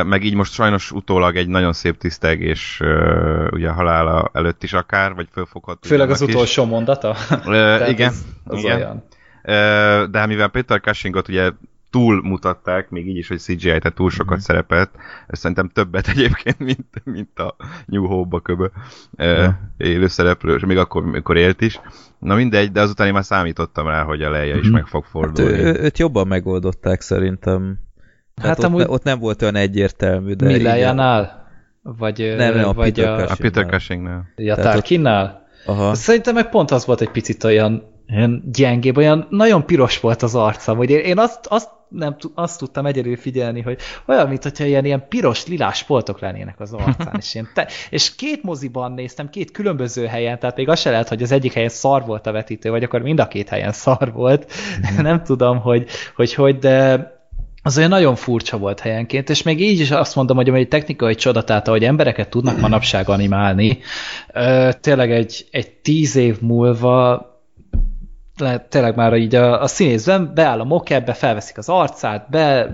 meg 0.03 0.23
így 0.23 0.35
most 0.35 0.53
sajnos 0.53 0.91
utólag 0.91 1.35
egy 1.35 1.47
nagyon 1.47 1.73
szép 1.73 1.97
tisztelgés 1.97 2.81
ugye 3.49 3.69
a 3.69 3.73
halála 3.73 4.29
előtt 4.33 4.63
is 4.63 4.73
akár, 4.73 5.13
vagy 5.13 5.27
fölfogható. 5.31 5.87
Főleg 5.87 6.09
az 6.09 6.21
utolsó 6.21 6.63
is. 6.63 6.69
mondata? 6.69 7.15
igen, 7.87 8.09
az, 8.09 8.23
az 8.43 8.59
igen. 8.59 8.75
Olyan. 8.75 9.03
De 10.11 10.19
hát 10.19 10.27
mivel 10.27 10.47
Peter 10.47 10.81
Cushingot 10.81 11.27
ugye 11.27 11.51
túl 11.95 12.21
mutatták, 12.23 12.89
még 12.89 13.07
így 13.07 13.17
is, 13.17 13.27
hogy 13.27 13.39
CGI, 13.39 13.57
tehát 13.57 13.93
túl 13.95 14.09
sokat 14.09 14.31
mm-hmm. 14.31 14.39
szerepelt. 14.39 14.89
Szerintem 15.27 15.69
többet 15.69 16.07
egyébként, 16.15 16.59
mint, 16.59 17.01
mint 17.03 17.39
a 17.39 17.55
New 17.85 18.05
Hope-ba 18.05 18.39
köbö 18.39 18.67
yeah. 19.17 19.53
élő 19.77 20.07
szereplő, 20.07 20.59
még 20.65 20.77
akkor, 20.77 21.03
amikor 21.03 21.37
élt 21.37 21.61
is. 21.61 21.79
Na 22.19 22.35
mindegy, 22.35 22.71
de 22.71 22.81
azután 22.81 23.07
én 23.07 23.13
már 23.13 23.23
számítottam 23.23 23.87
rá, 23.87 24.03
hogy 24.03 24.21
a 24.21 24.29
Leia 24.29 24.55
is 24.55 24.65
mm-hmm. 24.65 24.73
meg 24.73 24.87
fog 24.87 25.03
fordulni. 25.03 25.51
Hát, 25.51 25.61
ő, 25.61 25.79
őt 25.81 25.97
jobban 25.97 26.27
megoldották 26.27 27.01
szerintem. 27.01 27.79
Tehát 28.35 28.49
hát 28.49 28.59
ott, 28.59 28.65
amúgy... 28.65 28.85
ne, 28.85 28.89
ott 28.89 29.03
nem 29.03 29.19
volt 29.19 29.41
olyan 29.41 29.55
egyértelmű. 29.55 30.33
De 30.33 30.45
Mi 30.45 30.61
Leia-nál? 30.61 31.47
Vagy, 31.81 32.33
nem, 32.37 32.55
nem, 32.55 32.67
a 32.67 32.73
vagy 32.73 32.93
Peter 32.93 33.19
a, 33.19 33.31
a 33.31 33.35
Peter 33.39 33.65
Cushingnál. 33.65 34.27
Ja, 34.35 34.55
Tarkinnál? 34.55 35.47
Aha. 35.65 35.93
Szerintem 35.93 36.33
meg 36.33 36.49
pont 36.49 36.71
az 36.71 36.85
volt 36.85 37.01
egy 37.01 37.11
picit 37.11 37.43
olyan, 37.43 37.83
olyan 38.13 38.43
gyengébb, 38.51 38.97
olyan 38.97 39.27
nagyon 39.29 39.65
piros 39.65 39.99
volt 39.99 40.21
az 40.23 40.35
arca, 40.35 40.83
én, 40.83 40.99
én 40.99 41.17
azt, 41.17 41.45
azt 41.45 41.69
nem, 41.97 42.15
azt 42.33 42.59
tudtam 42.59 42.85
egyedül 42.85 43.17
figyelni, 43.17 43.61
hogy 43.61 43.79
olyan, 44.05 44.27
mintha 44.27 44.65
ilyen, 44.65 44.85
ilyen 44.85 45.07
piros, 45.09 45.47
lilás 45.47 45.83
poltok 45.83 46.19
lennének 46.19 46.59
az 46.59 46.73
arcán. 46.73 47.15
és, 47.17 47.35
én 47.35 47.47
te, 47.53 47.67
és 47.89 48.15
két 48.15 48.43
moziban 48.43 48.91
néztem, 48.91 49.29
két 49.29 49.51
különböző 49.51 50.05
helyen, 50.05 50.39
tehát 50.39 50.55
még 50.55 50.69
az 50.69 50.79
se 50.79 50.89
lehet, 50.89 51.07
hogy 51.07 51.21
az 51.21 51.31
egyik 51.31 51.53
helyen 51.53 51.69
szar 51.69 52.05
volt 52.05 52.27
a 52.27 52.31
vetítő, 52.31 52.69
vagy 52.69 52.83
akkor 52.83 53.01
mind 53.01 53.19
a 53.19 53.27
két 53.27 53.49
helyen 53.49 53.71
szar 53.71 54.11
volt. 54.13 54.51
Mm. 54.91 55.01
nem 55.01 55.23
tudom, 55.23 55.59
hogy, 55.59 55.87
hogy 56.15 56.33
hogy, 56.33 56.57
de 56.57 57.13
az 57.63 57.77
olyan 57.77 57.89
nagyon 57.89 58.15
furcsa 58.15 58.57
volt 58.57 58.79
helyenként, 58.79 59.29
és 59.29 59.43
még 59.43 59.61
így 59.61 59.79
is 59.79 59.91
azt 59.91 60.15
mondom, 60.15 60.37
hogy 60.37 60.49
egy 60.49 60.67
technikai 60.67 61.15
csoda, 61.15 61.43
tehát 61.43 61.67
ahogy 61.67 61.83
embereket 61.83 62.29
tudnak 62.29 62.59
manapság 62.59 63.09
animálni, 63.09 63.79
tényleg 64.79 65.11
egy, 65.11 65.45
egy 65.51 65.71
tíz 65.71 66.15
év 66.15 66.41
múlva 66.41 67.34
lehet 68.37 68.69
tényleg 68.69 68.95
már 68.95 69.13
így 69.13 69.35
a, 69.35 69.61
a 69.61 69.67
színészben 69.67 70.31
beáll 70.33 70.59
a 70.59 70.63
mokebbe, 70.63 71.13
felveszik 71.13 71.57
az 71.57 71.69
arcát, 71.69 72.29
be 72.29 72.73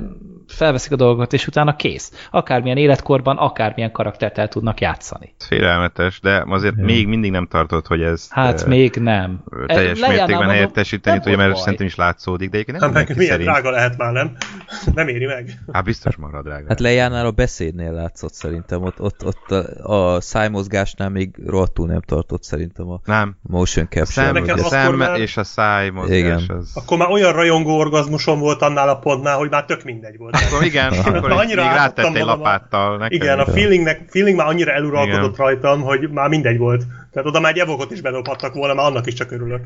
felveszik 0.52 0.92
a 0.92 0.96
dolgot, 0.96 1.34
és 1.34 1.48
utána 1.48 1.76
kész. 1.76 2.28
Akármilyen 2.32 2.78
életkorban, 2.78 3.38
akármilyen 3.38 3.92
karaktert 3.92 4.38
el 4.38 4.48
tudnak 4.48 4.80
játszani. 4.80 5.34
Félelmetes, 5.40 6.20
de 6.20 6.44
azért 6.48 6.76
hmm. 6.76 6.84
még 6.84 7.08
mindig 7.08 7.32
nem 7.32 7.48
tartott, 7.48 7.88
hogy 7.88 8.02
ez 8.02 8.28
Hát 8.30 8.62
e, 8.62 8.68
még 8.68 8.96
nem. 8.96 9.44
Teljes 9.66 10.02
e, 10.02 10.08
mértékben 10.08 10.50
helyettesíteni 10.50 11.20
tudja, 11.20 11.38
mert 11.38 11.52
baj. 11.52 11.62
szerintem 11.62 11.86
is 11.86 11.96
látszódik, 11.96 12.50
de 12.50 12.58
egyébként 12.58 12.80
nem 12.80 12.94
hát 12.94 13.08
meg 13.08 13.18
milyen 13.18 13.32
szerint. 13.32 13.50
drága 13.50 13.70
lehet 13.70 13.98
már, 13.98 14.12
nem? 14.12 14.36
Nem 14.96 15.08
éri 15.08 15.26
meg. 15.26 15.60
Hát 15.72 15.84
biztos 15.84 16.16
marad 16.16 16.44
drága. 16.44 16.66
Hát 16.68 16.80
lejánál 16.80 17.26
a 17.26 17.32
beszédnél 17.32 17.92
látszott 17.92 18.34
szerintem, 18.34 18.84
ott, 18.84 19.02
ott, 19.02 19.26
ott 19.26 19.52
a, 19.52 20.14
a 20.16 20.22
szájmozgásnál 20.22 21.10
még 21.10 21.36
rohadtul 21.46 21.88
nem 21.88 22.02
tartott 22.02 22.44
szerintem 22.44 22.90
a 22.90 23.00
nem. 23.06 23.36
motion 23.42 23.88
capture. 23.90 24.30
A 24.30 24.34
szem, 24.34 24.58
a 24.58 24.58
szem 24.58 25.16
és 25.16 25.38
a 25.38 25.44
szájmozgás 25.44 26.18
Igen. 26.18 26.44
az... 26.48 26.72
Akkor 26.74 26.98
már 26.98 27.10
olyan 27.10 27.34
rajongó 27.34 27.78
orgazmusom 27.78 28.40
volt 28.40 28.62
annál 28.62 28.90
a 28.90 28.96
pontnál, 28.96 29.38
hogy 29.38 29.50
már 29.50 29.66
tök 29.66 29.84
mindegy 29.84 30.18
volt. 30.18 30.38
Akkor 30.48 30.64
igen, 30.64 30.94
akkor 31.06 31.32
annyira 31.32 31.64
még 31.64 31.72
rátettél 31.72 32.26
lapáttal 32.26 32.98
nekem. 32.98 33.22
Igen, 33.22 33.40
a 33.40 33.46
feelingnek, 33.46 34.02
feeling 34.10 34.38
már 34.38 34.48
annyira 34.48 34.72
eluralkodott 34.72 35.34
igen. 35.34 35.46
rajtam, 35.46 35.82
hogy 35.82 36.10
már 36.10 36.30
mindegy 36.30 36.58
volt. 36.58 36.84
Tehát 37.12 37.28
oda 37.28 37.40
már 37.40 37.52
egy 37.52 37.60
evokot 37.60 37.92
is 37.92 38.02
bedobhattak 38.02 38.54
volna, 38.54 38.74
már 38.74 38.86
annak 38.86 39.08
is 39.08 39.14
csak 39.14 39.32
örülök. 39.32 39.62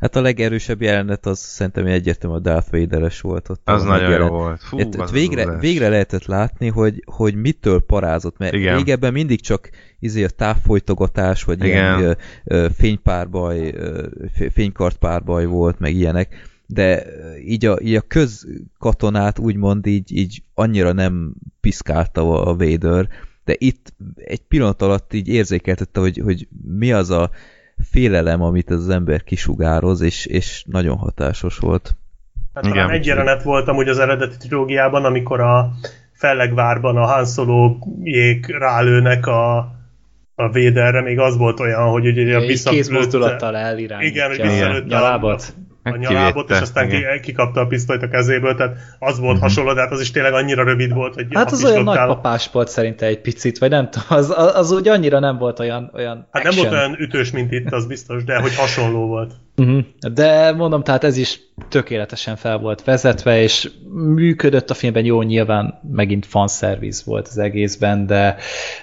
Hát 0.00 0.16
a 0.16 0.20
legerősebb 0.20 0.82
jelenet 0.82 1.26
az 1.26 1.38
szerintem 1.38 1.86
egyértelműen 1.86 2.40
a 2.40 2.44
Darth 2.44 2.70
Vader-es 2.70 3.20
volt 3.20 3.48
ott. 3.48 3.60
Az 3.64 3.82
nagyon 3.82 4.10
jó 4.10 4.28
volt. 4.28 4.62
Fú, 4.62 4.78
hát, 4.78 4.94
az 4.94 5.10
végre, 5.10 5.42
az 5.42 5.60
végre 5.60 5.88
lehetett 5.88 6.24
látni, 6.24 6.68
hogy, 6.68 7.02
hogy 7.06 7.34
mitől 7.34 7.80
parázott, 7.80 8.38
mert 8.38 8.54
Igen. 8.54 8.76
régebben 8.76 9.12
mindig 9.12 9.40
csak 9.40 9.70
izé 9.98 10.24
a 10.24 10.28
távfolytogatás, 10.28 11.44
vagy 11.44 11.64
Igen. 11.64 11.98
ilyen 11.98 12.16
ö, 12.44 12.66
fénypárbaj, 12.76 13.74
ö, 13.74 14.06
fénykartpárbaj 14.52 15.46
volt, 15.46 15.78
meg 15.78 15.94
ilyenek 15.94 16.49
de 16.72 17.04
így 17.46 17.66
a, 17.66 17.78
így 17.80 17.94
a 17.94 18.00
közkatonát 18.00 19.38
úgymond 19.38 19.86
így, 19.86 20.16
így 20.16 20.42
annyira 20.54 20.92
nem 20.92 21.34
piszkálta 21.60 22.42
a 22.42 22.56
Vader, 22.56 23.08
de 23.44 23.54
itt 23.58 23.92
egy 24.16 24.40
pillanat 24.40 24.82
alatt 24.82 25.12
így 25.12 25.28
érzékeltette, 25.28 26.00
hogy, 26.00 26.20
hogy 26.24 26.48
mi 26.78 26.92
az 26.92 27.10
a 27.10 27.30
félelem, 27.90 28.42
amit 28.42 28.70
az 28.70 28.88
ember 28.88 29.24
kisugároz, 29.24 30.00
és, 30.00 30.26
és 30.26 30.64
nagyon 30.66 30.96
hatásos 30.96 31.58
volt. 31.58 31.96
Hát 32.54 32.64
Igen. 32.64 32.76
talán 32.76 32.90
egy 32.90 33.06
jelenet 33.06 33.42
volt 33.42 33.68
amúgy 33.68 33.88
az 33.88 33.98
eredeti 33.98 34.36
trilógiában, 34.36 35.04
amikor 35.04 35.40
a 35.40 35.72
Fellegvárban 36.12 36.96
a 36.96 37.06
Han 37.06 37.26
Solo-jék 37.26 38.58
rálőnek 38.58 39.26
a, 39.26 39.56
a 40.34 40.50
Véderre, 40.52 41.02
még 41.02 41.18
az 41.18 41.36
volt 41.36 41.60
olyan, 41.60 41.88
hogy 41.88 42.06
ugye 42.06 42.36
a 42.36 42.40
visszaplőtte... 42.40 42.88
Kézmozdulattal 42.88 43.56
elirányítja 43.56 44.32
igen, 44.32 44.68
hogy 44.68 44.76
a 44.76 44.84
nyalábat 44.86 45.54
a 45.92 45.96
nyalábot, 45.96 46.50
és 46.50 46.60
aztán 46.60 46.88
ki, 46.88 47.04
kikapta 47.22 47.60
a 47.60 47.66
pisztolyt 47.66 48.02
a 48.02 48.08
kezéből, 48.08 48.54
tehát 48.54 48.76
az 48.98 49.18
volt 49.18 49.32
uh-huh. 49.32 49.48
hasonló, 49.48 49.72
de 49.72 49.80
hát 49.80 49.90
az 49.90 50.00
is 50.00 50.10
tényleg 50.10 50.32
annyira 50.32 50.64
rövid 50.64 50.92
volt, 50.92 51.14
hogy 51.14 51.26
Hát 51.30 51.52
az 51.52 51.64
olyan 51.64 51.82
nagypapás 51.82 52.50
volt 52.52 52.68
szerinte 52.68 53.06
egy 53.06 53.20
picit, 53.20 53.58
vagy 53.58 53.70
nem 53.70 53.90
tudom, 53.90 54.06
az, 54.18 54.32
az, 54.36 54.54
az 54.54 54.72
úgy 54.72 54.88
annyira 54.88 55.18
nem 55.18 55.38
volt 55.38 55.58
olyan, 55.58 55.90
olyan 55.94 56.28
Hát 56.30 56.46
action. 56.46 56.64
nem 56.64 56.72
volt 56.72 56.82
olyan 56.82 57.00
ütős, 57.00 57.30
mint 57.30 57.52
itt, 57.52 57.72
az 57.72 57.86
biztos, 57.86 58.24
de 58.24 58.40
hogy 58.40 58.54
hasonló 58.54 59.06
volt. 59.06 59.32
Uh-huh. 59.56 59.84
De 60.12 60.52
mondom, 60.52 60.82
tehát 60.82 61.04
ez 61.04 61.16
is 61.16 61.40
tökéletesen 61.68 62.36
fel 62.36 62.58
volt 62.58 62.84
vezetve, 62.84 63.42
és 63.42 63.70
működött 64.14 64.70
a 64.70 64.74
filmben, 64.74 65.04
jó, 65.04 65.22
nyilván 65.22 65.80
megint 65.92 66.26
fanszerviz 66.26 67.04
volt 67.04 67.28
az 67.28 67.38
egészben, 67.38 68.06
de, 68.06 68.36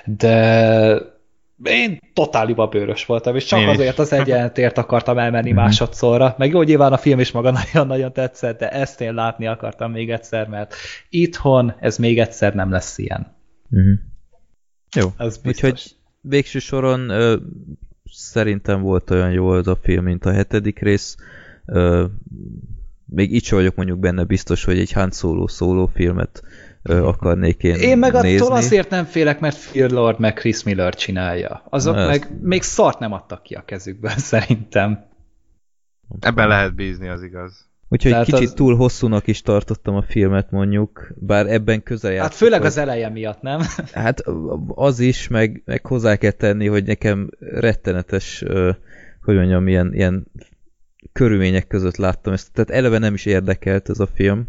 de 0.05 1.15
én 1.63 1.99
totáliba 2.13 2.67
bőrös 2.67 3.05
voltam, 3.05 3.35
és 3.35 3.45
csak 3.45 3.59
én 3.59 3.67
azért 3.67 3.99
az 3.99 4.11
egyenletért 4.11 4.77
akartam 4.77 5.17
elmenni 5.17 5.49
mm-hmm. 5.49 5.57
másodszorra. 5.57 6.35
Meg 6.37 6.51
jó, 6.51 6.61
nyilván 6.61 6.93
a 6.93 6.97
film 6.97 7.19
is 7.19 7.31
maga 7.31 7.51
nagyon-nagyon 7.73 8.13
tetszett, 8.13 8.59
de 8.59 8.69
ezt 8.69 9.01
én 9.01 9.13
látni 9.13 9.47
akartam 9.47 9.91
még 9.91 10.11
egyszer, 10.11 10.47
mert 10.47 10.75
itthon 11.09 11.75
ez 11.79 11.97
még 11.97 12.19
egyszer 12.19 12.53
nem 12.53 12.71
lesz 12.71 12.97
ilyen. 12.97 13.35
Mm-hmm. 13.75 13.93
Jó, 14.95 15.07
ez 15.17 15.39
úgyhogy 15.45 15.95
végső 16.21 16.59
soron 16.59 17.09
ö, 17.09 17.35
szerintem 18.11 18.81
volt 18.81 19.09
olyan 19.09 19.31
jó 19.31 19.47
az 19.47 19.67
a 19.67 19.79
film, 19.81 20.03
mint 20.03 20.25
a 20.25 20.31
hetedik 20.31 20.79
rész. 20.79 21.17
Ö, 21.65 22.05
még 23.05 23.33
így 23.33 23.49
vagyok 23.49 23.75
mondjuk 23.75 23.99
benne 23.99 24.23
biztos, 24.23 24.63
hogy 24.63 24.79
egy 24.79 24.91
Han 24.91 25.11
Solo 25.11 25.47
szóló 25.47 25.89
filmet 25.93 26.43
akarnék 26.83 27.63
én 27.63 27.75
Én 27.75 27.97
meg 27.97 28.13
nézni. 28.13 28.37
attól 28.37 28.55
azért 28.55 28.89
nem 28.89 29.05
félek, 29.05 29.39
mert 29.39 29.57
Phil 29.57 29.87
Lord 29.89 30.19
meg 30.19 30.33
Chris 30.33 30.63
Miller 30.63 30.95
csinálja. 30.95 31.63
Azok 31.69 31.95
Na, 31.95 32.05
meg 32.07 32.21
ezt... 32.21 32.41
még 32.41 32.61
szart 32.63 32.99
nem 32.99 33.13
adtak 33.13 33.43
ki 33.43 33.53
a 33.53 33.65
kezükből, 33.65 34.11
szerintem. 34.33 35.05
Ebben 36.19 36.47
lehet 36.47 36.75
bízni, 36.75 37.07
az 37.07 37.23
igaz. 37.23 37.65
Úgyhogy 37.89 38.11
Tehát 38.11 38.25
kicsit 38.25 38.47
az... 38.47 38.53
túl 38.53 38.75
hosszúnak 38.75 39.27
is 39.27 39.41
tartottam 39.41 39.95
a 39.95 40.01
filmet 40.01 40.51
mondjuk, 40.51 41.13
bár 41.15 41.47
ebben 41.47 41.83
közel 41.83 42.11
játszik. 42.11 42.29
Hát 42.29 42.39
főleg 42.39 42.63
az 42.63 42.77
eleje 42.77 43.09
miatt, 43.09 43.41
nem? 43.41 43.61
Hát 43.91 44.23
az 44.67 44.99
is, 44.99 45.27
meg, 45.27 45.61
meg 45.65 45.85
hozzá 45.85 46.15
kell 46.15 46.31
tenni, 46.31 46.67
hogy 46.67 46.83
nekem 46.83 47.29
rettenetes, 47.39 48.43
hogy 49.21 49.35
mondjam, 49.35 49.67
ilyen, 49.67 49.93
ilyen 49.93 50.27
körülmények 51.13 51.67
között 51.67 51.95
láttam 51.95 52.33
ezt. 52.33 52.51
Tehát 52.51 52.69
eleve 52.69 52.97
nem 52.97 53.13
is 53.13 53.25
érdekelt 53.25 53.89
ez 53.89 53.99
a 53.99 54.07
film, 54.07 54.47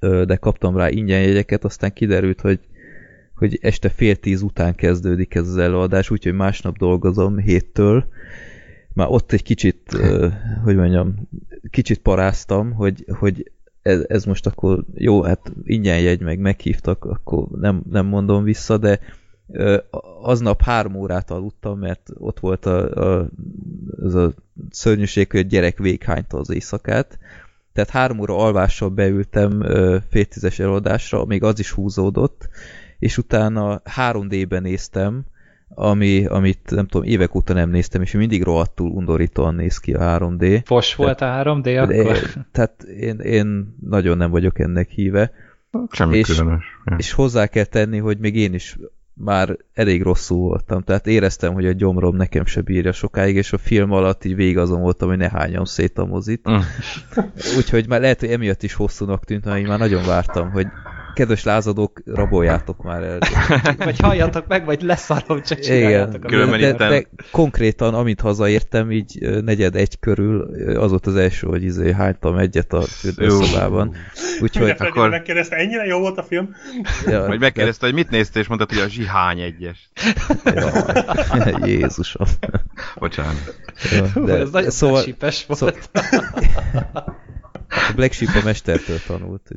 de 0.00 0.36
kaptam 0.36 0.76
rá 0.76 0.88
ingyen 0.88 1.20
jegyeket, 1.20 1.64
aztán 1.64 1.92
kiderült, 1.92 2.40
hogy, 2.40 2.60
hogy 3.34 3.58
este 3.62 3.88
fél 3.88 4.16
tíz 4.16 4.42
után 4.42 4.74
kezdődik 4.74 5.34
ez 5.34 5.48
az 5.48 5.56
előadás, 5.56 6.10
úgyhogy 6.10 6.34
másnap 6.34 6.78
dolgozom 6.78 7.38
héttől. 7.38 8.04
Már 8.94 9.06
ott 9.10 9.32
egy 9.32 9.42
kicsit, 9.42 9.96
hogy 10.64 10.76
mondjam, 10.76 11.28
kicsit 11.70 11.98
paráztam, 11.98 12.72
hogy, 12.72 13.04
hogy 13.18 13.50
ez, 13.82 14.04
ez 14.08 14.24
most 14.24 14.46
akkor 14.46 14.84
jó, 14.94 15.22
hát 15.22 15.52
ingyen 15.64 16.00
jegy, 16.00 16.20
meg 16.20 16.38
meghívtak, 16.38 17.04
akkor 17.04 17.46
nem, 17.48 17.82
nem 17.90 18.06
mondom 18.06 18.44
vissza, 18.44 18.76
de 18.76 19.00
aznap 20.22 20.62
három 20.62 20.94
órát 20.94 21.30
aludtam, 21.30 21.78
mert 21.78 22.10
ott 22.14 22.40
volt 22.40 22.66
a, 22.66 22.94
a, 23.20 23.28
az 24.02 24.14
a 24.14 24.32
szörnyűség, 24.70 25.30
hogy 25.30 25.40
a 25.40 25.48
gyerek 25.48 25.78
véghányta 25.78 26.38
az 26.38 26.50
éjszakát, 26.50 27.18
tehát 27.72 27.90
három 27.90 28.18
óra 28.18 28.36
alvással 28.36 28.88
beültem 28.88 29.62
fél 30.10 30.24
tízes 30.24 30.58
előadásra, 30.58 31.24
még 31.24 31.42
az 31.42 31.58
is 31.58 31.70
húzódott, 31.70 32.48
és 32.98 33.18
utána 33.18 33.82
3D-ben 33.96 34.62
néztem, 34.62 35.24
ami, 35.74 36.26
amit 36.26 36.70
nem 36.70 36.86
tudom, 36.86 37.06
évek 37.06 37.34
óta 37.34 37.52
nem 37.52 37.70
néztem, 37.70 38.02
és 38.02 38.12
mindig 38.12 38.42
rohadtul 38.42 38.90
undorítóan 38.90 39.54
néz 39.54 39.78
ki 39.78 39.94
a 39.94 40.18
3D. 40.18 40.60
Fos 40.64 40.94
volt 40.94 41.20
a 41.20 41.42
3D 41.44 41.82
akkor? 41.82 42.12
De, 42.12 42.46
tehát 42.52 42.82
én, 42.82 43.18
én 43.18 43.76
nagyon 43.80 44.16
nem 44.16 44.30
vagyok 44.30 44.58
ennek 44.58 44.88
híve. 44.88 45.32
Semmi 45.90 46.16
és, 46.16 46.36
különös. 46.36 46.64
És 46.96 47.12
hozzá 47.12 47.46
kell 47.46 47.64
tenni, 47.64 47.98
hogy 47.98 48.18
még 48.18 48.36
én 48.36 48.54
is 48.54 48.76
már 49.24 49.56
elég 49.74 50.02
rosszul 50.02 50.38
voltam, 50.38 50.82
tehát 50.82 51.06
éreztem, 51.06 51.52
hogy 51.52 51.66
a 51.66 51.72
gyomrom 51.72 52.16
nekem 52.16 52.44
se 52.44 52.60
bírja 52.60 52.92
sokáig, 52.92 53.36
és 53.36 53.52
a 53.52 53.58
film 53.58 53.92
alatt 53.92 54.24
így 54.24 54.34
végig 54.34 54.58
azon 54.58 54.80
voltam, 54.80 55.08
hogy 55.08 55.18
ne 55.18 55.28
hányam 55.28 55.64
szét 55.64 55.98
a 55.98 56.04
mozit. 56.04 56.50
Mm. 56.50 56.58
Úgyhogy 57.56 57.88
már 57.88 58.00
lehet, 58.00 58.20
hogy 58.20 58.30
emiatt 58.30 58.62
is 58.62 58.74
hosszúnak 58.74 59.24
tűnt, 59.24 59.44
mert 59.44 59.58
én 59.58 59.66
már 59.66 59.78
nagyon 59.78 60.06
vártam, 60.06 60.50
hogy 60.50 60.66
kedves 61.14 61.44
lázadók, 61.44 62.02
raboljátok 62.04 62.82
már 62.82 63.02
el. 63.02 63.18
vagy 63.78 63.98
halljatok 63.98 64.46
meg, 64.46 64.64
vagy 64.64 64.82
leszarom, 64.82 65.42
csak 65.42 65.58
csináljátok. 65.58 66.24
Igen, 66.32 66.50
de, 66.50 66.72
de, 66.72 66.88
de, 66.88 67.06
konkrétan, 67.30 67.94
amint 67.94 68.20
hazaértem, 68.20 68.90
így 68.90 69.18
negyed 69.44 69.76
egy 69.76 69.98
körül, 69.98 70.40
az 70.76 70.90
volt 70.90 71.06
az 71.06 71.16
első, 71.16 71.46
hogy 71.46 71.62
izé 71.62 71.92
hánytam 71.92 72.36
egyet 72.36 72.72
a 72.72 72.80
fürdőszobában. 72.80 73.96
Úgyhogy... 74.40 74.74
akkor... 74.78 75.10
Megkérdezte, 75.10 75.56
ennyire 75.56 75.84
jó 75.84 75.98
volt 75.98 76.18
a 76.18 76.22
film? 76.22 76.54
Ja, 77.06 77.26
vagy 77.26 77.40
megkérdezte, 77.40 77.86
de... 77.86 77.92
hogy 77.92 78.02
mit 78.02 78.10
néztél, 78.10 78.42
és 78.42 78.48
mondtad, 78.48 78.68
hogy 78.68 78.78
a 78.78 78.88
zsihány 78.88 79.40
egyes. 79.40 79.90
Ja, 80.44 80.72
Jézusom. 81.66 82.26
Bocsánat. 82.98 83.60
Ja, 83.90 84.22
de, 84.24 84.36
ez 84.36 84.50
nagyon 84.50 84.70
szóval, 84.70 85.04
volt. 85.18 85.32
Szóval, 85.48 85.74
a 87.88 87.92
Black 87.94 88.12
Sheep 88.12 88.34
a 88.34 88.44
mestertől 88.44 88.98
tanult. 89.06 89.48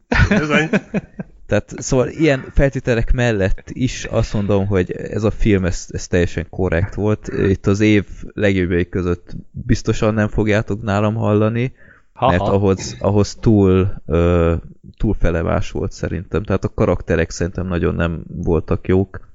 Tehát 1.53 1.81
szóval 1.81 2.07
ilyen 2.07 2.45
feltételek 2.53 3.11
mellett 3.11 3.69
is 3.69 4.05
azt 4.05 4.33
mondom, 4.33 4.67
hogy 4.67 4.91
ez 4.91 5.23
a 5.23 5.31
film, 5.31 5.65
ez, 5.65 5.85
ez 5.89 6.07
teljesen 6.07 6.45
korrekt 6.49 6.93
volt. 6.93 7.27
Itt 7.27 7.67
az 7.67 7.79
év 7.79 8.05
legjobbjai 8.33 8.89
között 8.89 9.35
biztosan 9.51 10.13
nem 10.13 10.27
fogjátok 10.27 10.81
nálam 10.81 11.15
hallani. 11.15 11.73
Ha, 12.13 12.29
mert 12.29 12.41
ahhoz, 12.41 12.97
ahhoz 12.99 13.35
túl, 13.35 14.01
ö, 14.05 14.55
túl 14.97 15.15
felevás 15.19 15.71
volt 15.71 15.91
szerintem. 15.91 16.43
Tehát 16.43 16.63
a 16.63 16.73
karakterek 16.73 17.29
szerintem 17.29 17.67
nagyon 17.67 17.95
nem 17.95 18.23
voltak 18.27 18.87
jók, 18.87 19.29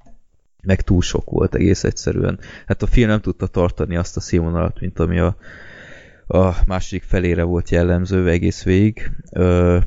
meg 0.63 0.81
túl 0.81 1.01
sok 1.01 1.31
volt 1.31 1.55
egész 1.55 1.85
egyszerűen. 1.85 2.39
Hát 2.67 2.83
a 2.83 2.87
film 2.87 3.09
nem 3.09 3.21
tudta 3.21 3.47
tartani 3.47 3.97
azt 3.97 4.17
a 4.17 4.21
színvonalat, 4.21 4.81
mint 4.81 4.99
ami 4.99 5.19
a, 5.19 5.37
a 6.27 6.55
második 6.67 7.03
felére 7.03 7.43
volt 7.43 7.71
jellemző 7.71 8.29
egész 8.29 8.63
végig. 8.63 9.11
Ö, 9.33 9.79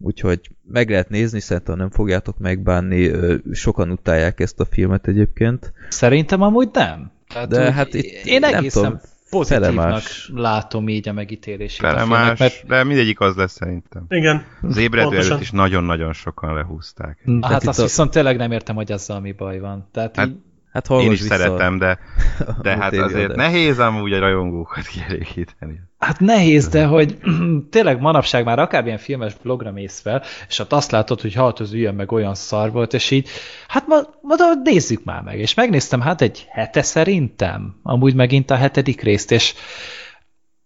úgyhogy 0.00 0.40
meg 0.72 0.90
lehet 0.90 1.08
nézni, 1.08 1.40
szerintem 1.40 1.76
nem 1.76 1.90
fogjátok 1.90 2.38
megbánni. 2.38 3.10
Sokan 3.52 3.90
utálják 3.90 4.40
ezt 4.40 4.60
a 4.60 4.64
filmet 4.64 5.06
egyébként. 5.06 5.72
Szerintem 5.88 6.42
amúgy 6.42 6.68
nem. 6.72 7.10
Tehát 7.28 7.48
De 7.48 7.66
úgy, 7.66 7.72
hát 7.74 7.94
itt 7.94 8.24
én 8.24 8.40
nem 8.40 8.54
egészen 8.54 8.82
tudom, 8.82 9.00
pozitívnak 9.30 9.74
felemás. 9.74 10.30
látom 10.34 10.88
így 10.88 11.08
a 11.08 11.12
megítélését 11.12 11.80
a 11.82 11.88
Felemás, 11.88 12.08
filmnek, 12.18 12.38
mert 12.38 12.66
de 12.66 12.84
mindegyik 12.84 13.20
az 13.20 13.36
lesz 13.36 13.52
szerintem. 13.52 14.04
Igen. 14.08 14.44
Az 14.62 14.76
ébredő 14.76 15.04
Pontosan. 15.06 15.30
előtt 15.30 15.42
is 15.42 15.50
nagyon-nagyon 15.50 16.12
sokan 16.12 16.54
lehúzták. 16.54 17.18
Na, 17.24 17.46
hát 17.46 17.66
azt 17.66 17.78
a- 17.78 17.82
viszont 17.82 18.10
tényleg 18.10 18.36
nem 18.36 18.52
értem, 18.52 18.74
hogy 18.76 18.92
azzal 18.92 19.20
mi 19.20 19.32
baj 19.32 19.58
van. 19.58 19.88
Tehát 19.92 20.16
Hát, 20.16 20.26
így, 20.28 20.36
Hát 20.78 20.90
Én 20.90 20.96
hallgass 20.96 21.14
is 21.14 21.22
vissza 21.22 21.36
szeretem, 21.36 21.78
de, 21.78 21.98
de 22.62 22.76
hát 22.76 22.92
azért 22.92 23.24
adást. 23.24 23.36
nehéz 23.36 23.78
amúgy 23.78 24.12
a 24.12 24.18
rajongókat 24.18 24.86
kielégíteni. 24.92 25.80
Hát 25.98 26.20
nehéz, 26.20 26.68
de 26.68 26.84
hogy 26.84 27.18
tényleg 27.70 28.00
manapság 28.00 28.44
már 28.44 28.58
akármilyen 28.58 28.98
filmes 28.98 29.34
blogra 29.42 29.72
mész 29.72 30.00
fel, 30.00 30.22
és 30.48 30.58
ott 30.58 30.72
azt 30.72 30.90
látod, 30.90 31.20
hogy 31.20 31.34
hát 31.34 31.60
az 31.60 31.72
ilyen 31.72 31.94
meg 31.94 32.12
olyan 32.12 32.34
szar 32.34 32.72
volt, 32.72 32.94
és 32.94 33.10
így, 33.10 33.28
hát 33.68 33.86
ma, 33.86 33.96
ma 34.20 34.36
de 34.36 34.44
nézzük 34.64 35.04
már 35.04 35.22
meg. 35.22 35.38
És 35.38 35.54
megnéztem, 35.54 36.00
hát 36.00 36.20
egy 36.20 36.46
hete 36.50 36.82
szerintem, 36.82 37.80
amúgy 37.82 38.14
megint 38.14 38.50
a 38.50 38.56
hetedik 38.56 39.00
részt, 39.00 39.30
és 39.30 39.54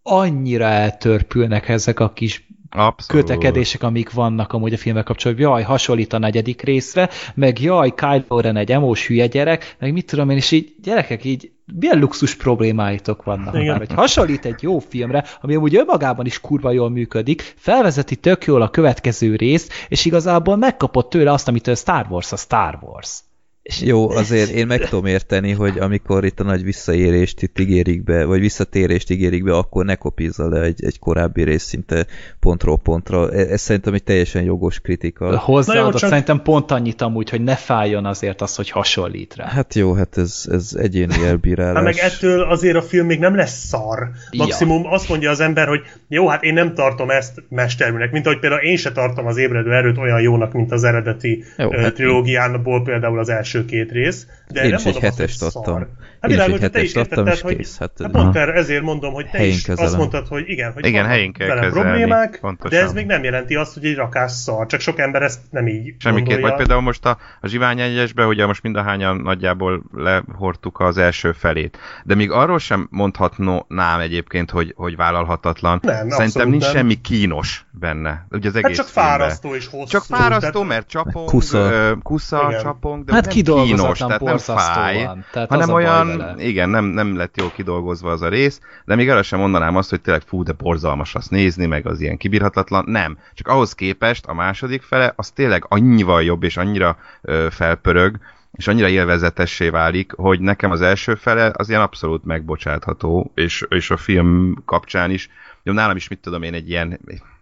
annyira 0.02 0.64
eltörpülnek 0.64 1.68
ezek 1.68 2.00
a 2.00 2.12
kis 2.12 2.46
Abszolút. 2.74 3.24
kötekedések, 3.24 3.82
amik 3.82 4.12
vannak 4.12 4.52
amúgy 4.52 4.72
a 4.72 4.76
filmek 4.76 5.04
kapcsolatban. 5.04 5.46
Jaj, 5.46 5.62
hasonlít 5.62 6.12
a 6.12 6.18
negyedik 6.18 6.62
részre, 6.62 7.08
meg 7.34 7.60
jaj, 7.60 7.94
Kylo 7.94 8.40
Ren 8.40 8.56
egy 8.56 8.72
emós 8.72 9.06
hülye 9.06 9.26
gyerek, 9.26 9.76
meg 9.78 9.92
mit 9.92 10.06
tudom 10.06 10.30
én, 10.30 10.36
és 10.36 10.50
így 10.50 10.74
gyerekek, 10.82 11.24
így 11.24 11.50
milyen 11.80 11.98
luxus 11.98 12.34
problémáitok 12.34 13.22
vannak 13.22 13.54
Igen. 13.54 13.66
már, 13.66 13.78
hogy 13.78 13.92
hasonlít 13.92 14.44
egy 14.44 14.62
jó 14.62 14.78
filmre, 14.78 15.24
ami 15.40 15.54
amúgy 15.54 15.76
önmagában 15.76 16.26
is 16.26 16.40
kurva 16.40 16.70
jól 16.70 16.90
működik, 16.90 17.54
felvezeti 17.56 18.16
tök 18.16 18.44
jól 18.44 18.62
a 18.62 18.70
következő 18.70 19.36
részt, 19.36 19.72
és 19.88 20.04
igazából 20.04 20.56
megkapott 20.56 21.10
tőle 21.10 21.32
azt, 21.32 21.48
amitől 21.48 21.74
Star 21.74 22.06
Wars 22.10 22.32
a 22.32 22.36
Star 22.36 22.78
Wars. 22.80 23.20
És 23.62 23.80
Jó, 23.80 24.10
azért 24.10 24.50
én 24.50 24.66
meg 24.66 24.88
tudom 24.88 25.06
érteni, 25.06 25.52
hogy 25.52 25.78
amikor 25.78 26.24
itt 26.24 26.40
a 26.40 26.44
nagy 26.44 26.62
visszaérést 26.64 27.42
itt 27.42 27.58
ígérik 27.58 28.04
be, 28.04 28.24
vagy 28.24 28.40
visszatérést 28.40 29.10
ígérik 29.10 29.44
be, 29.44 29.56
akkor 29.56 29.84
ne 29.84 29.94
kopízza 29.94 30.48
le 30.48 30.60
egy, 30.60 30.84
egy 30.84 30.98
korábbi 30.98 31.42
rész 31.42 31.62
szinte 31.62 32.06
pontról 32.40 32.78
pontra. 32.78 33.30
E- 33.32 33.50
Ez 33.52 33.60
szerintem 33.60 33.94
egy 33.94 34.02
teljesen 34.02 34.42
jogos 34.42 34.80
kritika. 34.80 35.38
hozzáadott 35.38 35.96
csak- 35.96 36.08
szerintem 36.08 36.42
pont 36.42 36.70
annyit 36.70 37.00
amúgy, 37.02 37.30
hogy 37.30 37.40
ne 37.42 37.56
fájjon 37.56 38.04
azért 38.06 38.40
az, 38.40 38.56
hogy 38.56 38.70
hasonlít 38.70 39.34
rá. 39.36 39.46
Hát 39.48 39.74
jó, 39.74 39.92
hát 39.94 40.16
ez, 40.18 40.44
ez 40.50 40.74
egyéni 40.78 41.14
elbírálás. 41.24 41.74
Hát 41.82 41.84
meg 41.84 41.98
ettől 41.98 42.40
azért 42.42 42.76
a 42.76 42.82
film 42.82 43.06
még 43.06 43.18
nem 43.18 43.36
lesz 43.36 43.66
szar. 43.66 44.08
Maximum 44.36 44.86
azt 44.86 45.08
mondja 45.08 45.30
az 45.30 45.40
ember, 45.40 45.68
hogy 45.68 45.80
jó, 46.08 46.28
hát 46.28 46.42
én 46.42 46.54
nem 46.54 46.74
tartom 46.74 47.10
ezt 47.10 47.42
mesterműnek, 47.48 48.12
mint 48.12 48.26
ahogy 48.26 48.38
például 48.38 48.62
én 48.62 48.76
se 48.76 48.92
tartom 48.92 49.26
az 49.26 49.36
ébredő 49.36 49.72
erőt 49.74 49.98
olyan 49.98 50.20
jónak, 50.20 50.52
mint 50.52 50.72
az 50.72 50.84
eredeti 50.84 51.44
Jó, 51.58 51.68
jó, 51.72 51.78
hát- 51.78 51.94
trilógiából 51.94 52.82
például 52.82 53.18
az 53.18 53.28
első 53.28 53.51
két 53.60 53.90
rész. 53.90 54.26
De 54.48 54.62
Én 54.64 54.70
nem 54.70 54.78
is 54.78 54.84
egy 54.84 54.92
mondom 54.92 55.08
azt, 55.10 55.18
hogy 55.18 55.18
hetest 55.18 55.38
szar. 55.38 55.50
adtam. 55.54 55.76
Hát 56.20 56.30
Én 56.30 56.36
is 56.38 56.44
világos, 56.44 56.60
egy 56.60 56.82
is 56.84 56.92
hetest 56.92 56.96
adtam, 56.96 57.26
és 57.26 57.40
hogy 57.40 57.56
kész. 57.56 57.78
Hát, 57.78 57.90
hát 58.02 58.10
pont 58.10 58.36
erre 58.36 58.52
ezért 58.52 58.82
mondom, 58.82 59.12
hogy 59.12 59.24
te 59.30 59.36
helyén 59.38 59.52
is 59.52 59.62
kezelem. 59.62 59.84
azt 59.90 59.98
mondtad, 59.98 60.26
hogy 60.28 60.44
igen, 60.46 60.72
hogy 60.72 60.86
Igen, 60.86 61.06
helyén 61.06 61.32
kell 61.32 61.48
kezelni, 61.48 61.70
problémák, 61.70 62.38
pontosan. 62.40 62.78
de 62.78 62.84
ez 62.84 62.92
még 62.92 63.06
nem 63.06 63.24
jelenti 63.24 63.54
azt, 63.54 63.74
hogy 63.74 63.84
egy 63.84 63.94
rakás 63.94 64.32
szar. 64.32 64.66
Csak 64.66 64.80
sok 64.80 64.98
ember 64.98 65.22
ezt 65.22 65.38
nem 65.50 65.66
így 65.68 65.94
Semmiképp. 65.98 66.40
Vagy 66.40 66.54
például 66.54 66.80
most 66.80 67.04
a, 67.06 67.18
a 67.40 67.46
Zsivány 67.46 67.80
egyesbe, 67.80 68.26
ugye 68.26 68.46
most 68.46 68.62
mindahányan 68.62 69.16
nagyjából 69.16 69.82
lehortuk 69.94 70.80
az 70.80 70.98
első 70.98 71.32
felét. 71.32 71.78
De 72.04 72.14
még 72.14 72.30
arról 72.30 72.58
sem 72.58 72.86
mondhatnám 72.90 74.00
egyébként, 74.00 74.50
hogy, 74.50 74.72
hogy 74.76 74.96
vállalhatatlan. 74.96 75.78
Nem, 75.82 76.08
Szerintem 76.08 76.48
nincs 76.48 76.62
nem. 76.62 76.72
semmi 76.72 77.00
kínos 77.00 77.66
benne. 77.70 78.26
Ugye 78.30 78.48
az 78.48 78.56
egész 78.56 78.76
Hát 78.76 78.86
csak 78.86 78.94
fárasztó 78.94 79.54
és 79.54 79.66
hosszú. 79.66 79.84
Csak 79.86 80.04
fárasztó, 80.04 80.62
mert 80.62 80.88
csapong, 80.88 81.28
Kusza. 81.28 81.96
kusza, 82.02 82.58
csapong, 82.62 83.04
de 83.04 83.12
Hát 83.12 83.24
nem 83.24 83.34
kínos, 83.42 83.98
tehát 83.98 84.20
nem 84.20 84.38
fáj, 84.38 85.08
Tehát 85.32 85.48
hanem 85.48 85.70
olyan, 85.70 86.06
vele. 86.18 86.34
igen, 86.38 86.68
nem, 86.68 86.84
nem 86.84 87.16
lett 87.16 87.36
jól 87.36 87.50
kidolgozva 87.50 88.10
az 88.10 88.22
a 88.22 88.28
rész, 88.28 88.60
de 88.84 88.94
még 88.94 89.10
arra 89.10 89.22
sem 89.22 89.38
mondanám 89.38 89.76
azt, 89.76 89.90
hogy 89.90 90.00
tényleg 90.00 90.22
fú, 90.26 90.42
de 90.42 90.52
borzalmas 90.52 91.14
azt 91.14 91.30
nézni, 91.30 91.66
meg 91.66 91.86
az 91.86 92.00
ilyen 92.00 92.16
kibírhatatlan, 92.16 92.84
nem. 92.86 93.18
Csak 93.34 93.48
ahhoz 93.48 93.74
képest 93.74 94.26
a 94.26 94.34
második 94.34 94.82
fele, 94.82 95.12
az 95.16 95.30
tényleg 95.30 95.64
annyival 95.68 96.22
jobb, 96.22 96.42
és 96.42 96.56
annyira 96.56 96.96
ö, 97.22 97.46
felpörög, 97.50 98.18
és 98.52 98.66
annyira 98.68 98.88
élvezetessé 98.88 99.68
válik, 99.68 100.12
hogy 100.12 100.40
nekem 100.40 100.70
az 100.70 100.80
első 100.80 101.14
fele 101.14 101.50
az 101.56 101.68
ilyen 101.68 101.80
abszolút 101.80 102.24
megbocsátható, 102.24 103.32
és, 103.34 103.66
és 103.68 103.90
a 103.90 103.96
film 103.96 104.62
kapcsán 104.64 105.10
is, 105.10 105.28
jó, 105.62 105.72
nálam 105.72 105.96
is 105.96 106.08
mit 106.08 106.18
tudom 106.18 106.42
én, 106.42 106.54
egy 106.54 106.68
ilyen, 106.68 107.00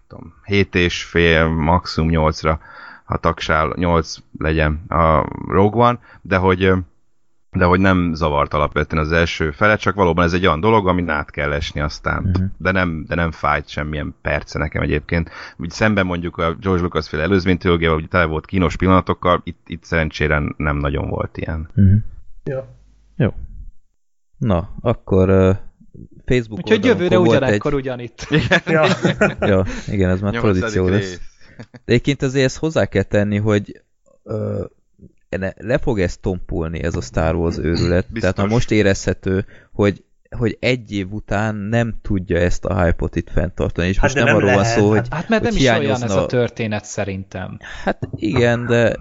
tudom, 0.09 0.35
7 0.45 0.75
és 0.75 1.05
fél, 1.05 1.49
maximum 1.49 2.09
8-ra, 2.13 2.59
ha 3.11 3.17
tagsál, 3.17 3.73
8 3.77 4.17
legyen 4.39 4.85
a 4.89 5.27
Rogue 5.49 5.87
One, 5.89 5.99
de 6.23 6.37
hogy 6.37 6.73
de 7.53 7.65
hogy 7.65 7.81
nem 7.81 8.15
zavart 8.15 8.55
alapvetően 8.55 9.05
az 9.05 9.13
első 9.13 9.51
fele, 9.51 9.77
csak 9.77 9.95
valóban 9.95 10.25
ez 10.25 10.33
egy 10.33 10.47
olyan 10.47 10.61
dolog, 10.61 10.89
amin 10.89 11.09
át 11.09 11.31
kell 11.31 11.53
esni 11.53 11.81
aztán. 11.81 12.23
Mhm. 12.23 12.45
De, 12.57 12.71
nem, 12.71 13.05
de 13.09 13.15
nem 13.15 13.31
fájt 13.31 13.69
semmilyen 13.69 14.15
perce 14.23 14.59
nekem 14.59 14.83
egyébként. 14.83 15.31
Úgy 15.57 15.71
szemben 15.71 16.07
mondjuk 16.07 16.37
a 16.37 16.55
George 16.55 16.83
Lucas 16.83 17.09
féle 17.09 17.23
előzmény 17.23 17.59
trilógiával, 17.59 17.99
hogy 17.99 18.09
tele 18.09 18.25
volt 18.25 18.47
kínos 18.47 18.77
pillanatokkal, 18.77 19.41
itt, 19.45 19.61
itt 19.67 19.85
szerencsére 19.85 20.43
nem 20.57 20.77
nagyon 20.77 21.09
volt 21.09 21.37
ilyen. 21.37 21.71
Mhm. 21.75 21.95
Ja. 22.45 22.67
Jó. 23.17 23.35
Na, 24.39 24.75
akkor 24.81 25.31
uh, 25.31 25.57
Facebook 26.25 26.59
Úgyhogy 26.59 26.85
jövőre 26.85 27.19
ugyanekkor 27.19 27.75
ugyanitt. 27.75 28.27
Ja. 28.67 28.83
Egy... 28.83 29.37
Ja, 29.51 29.65
igen, 29.87 30.11
ez 30.11 30.21
már 30.21 30.35
tradíció 30.35 30.89
lesz. 30.89 31.30
Egyébként 31.85 32.23
azért 32.23 32.45
ezt 32.45 32.57
hozzá 32.57 32.87
kell 32.87 33.03
tenni, 33.03 33.39
hogy 33.39 33.83
uh, 34.23 34.65
le 35.57 35.79
fog 35.79 36.01
ezt 36.01 36.21
tompulni 36.21 36.83
ez 36.83 36.97
a 36.97 37.01
Star 37.01 37.35
Wars 37.35 37.59
őrület. 37.59 38.05
Biztos. 38.05 38.21
Tehát 38.21 38.37
már 38.37 38.47
most 38.49 38.71
érezhető, 38.71 39.47
hogy 39.73 40.05
hogy 40.37 40.57
egy 40.61 40.93
év 40.93 41.13
után 41.13 41.55
nem 41.55 41.95
tudja 42.03 42.39
ezt 42.39 42.65
a 42.65 42.83
hype-ot 42.83 43.17
itt 43.17 43.31
fenntartani, 43.31 43.89
és 43.89 43.95
Hát 43.99 44.03
most 44.03 44.15
nem, 44.15 44.25
nem 44.25 44.37
arról 44.37 44.55
van 44.55 44.65
szó, 44.65 44.89
hogy 44.89 45.07
Hát 45.11 45.29
mert 45.29 45.43
hogy 45.43 45.53
nem 45.53 45.61
is 45.61 45.69
olyan 45.69 46.03
ez 46.03 46.11
a 46.11 46.27
történet 46.27 46.85
szerintem. 46.85 47.59
hát 47.85 48.09
igen, 48.17 48.67
de 48.67 48.97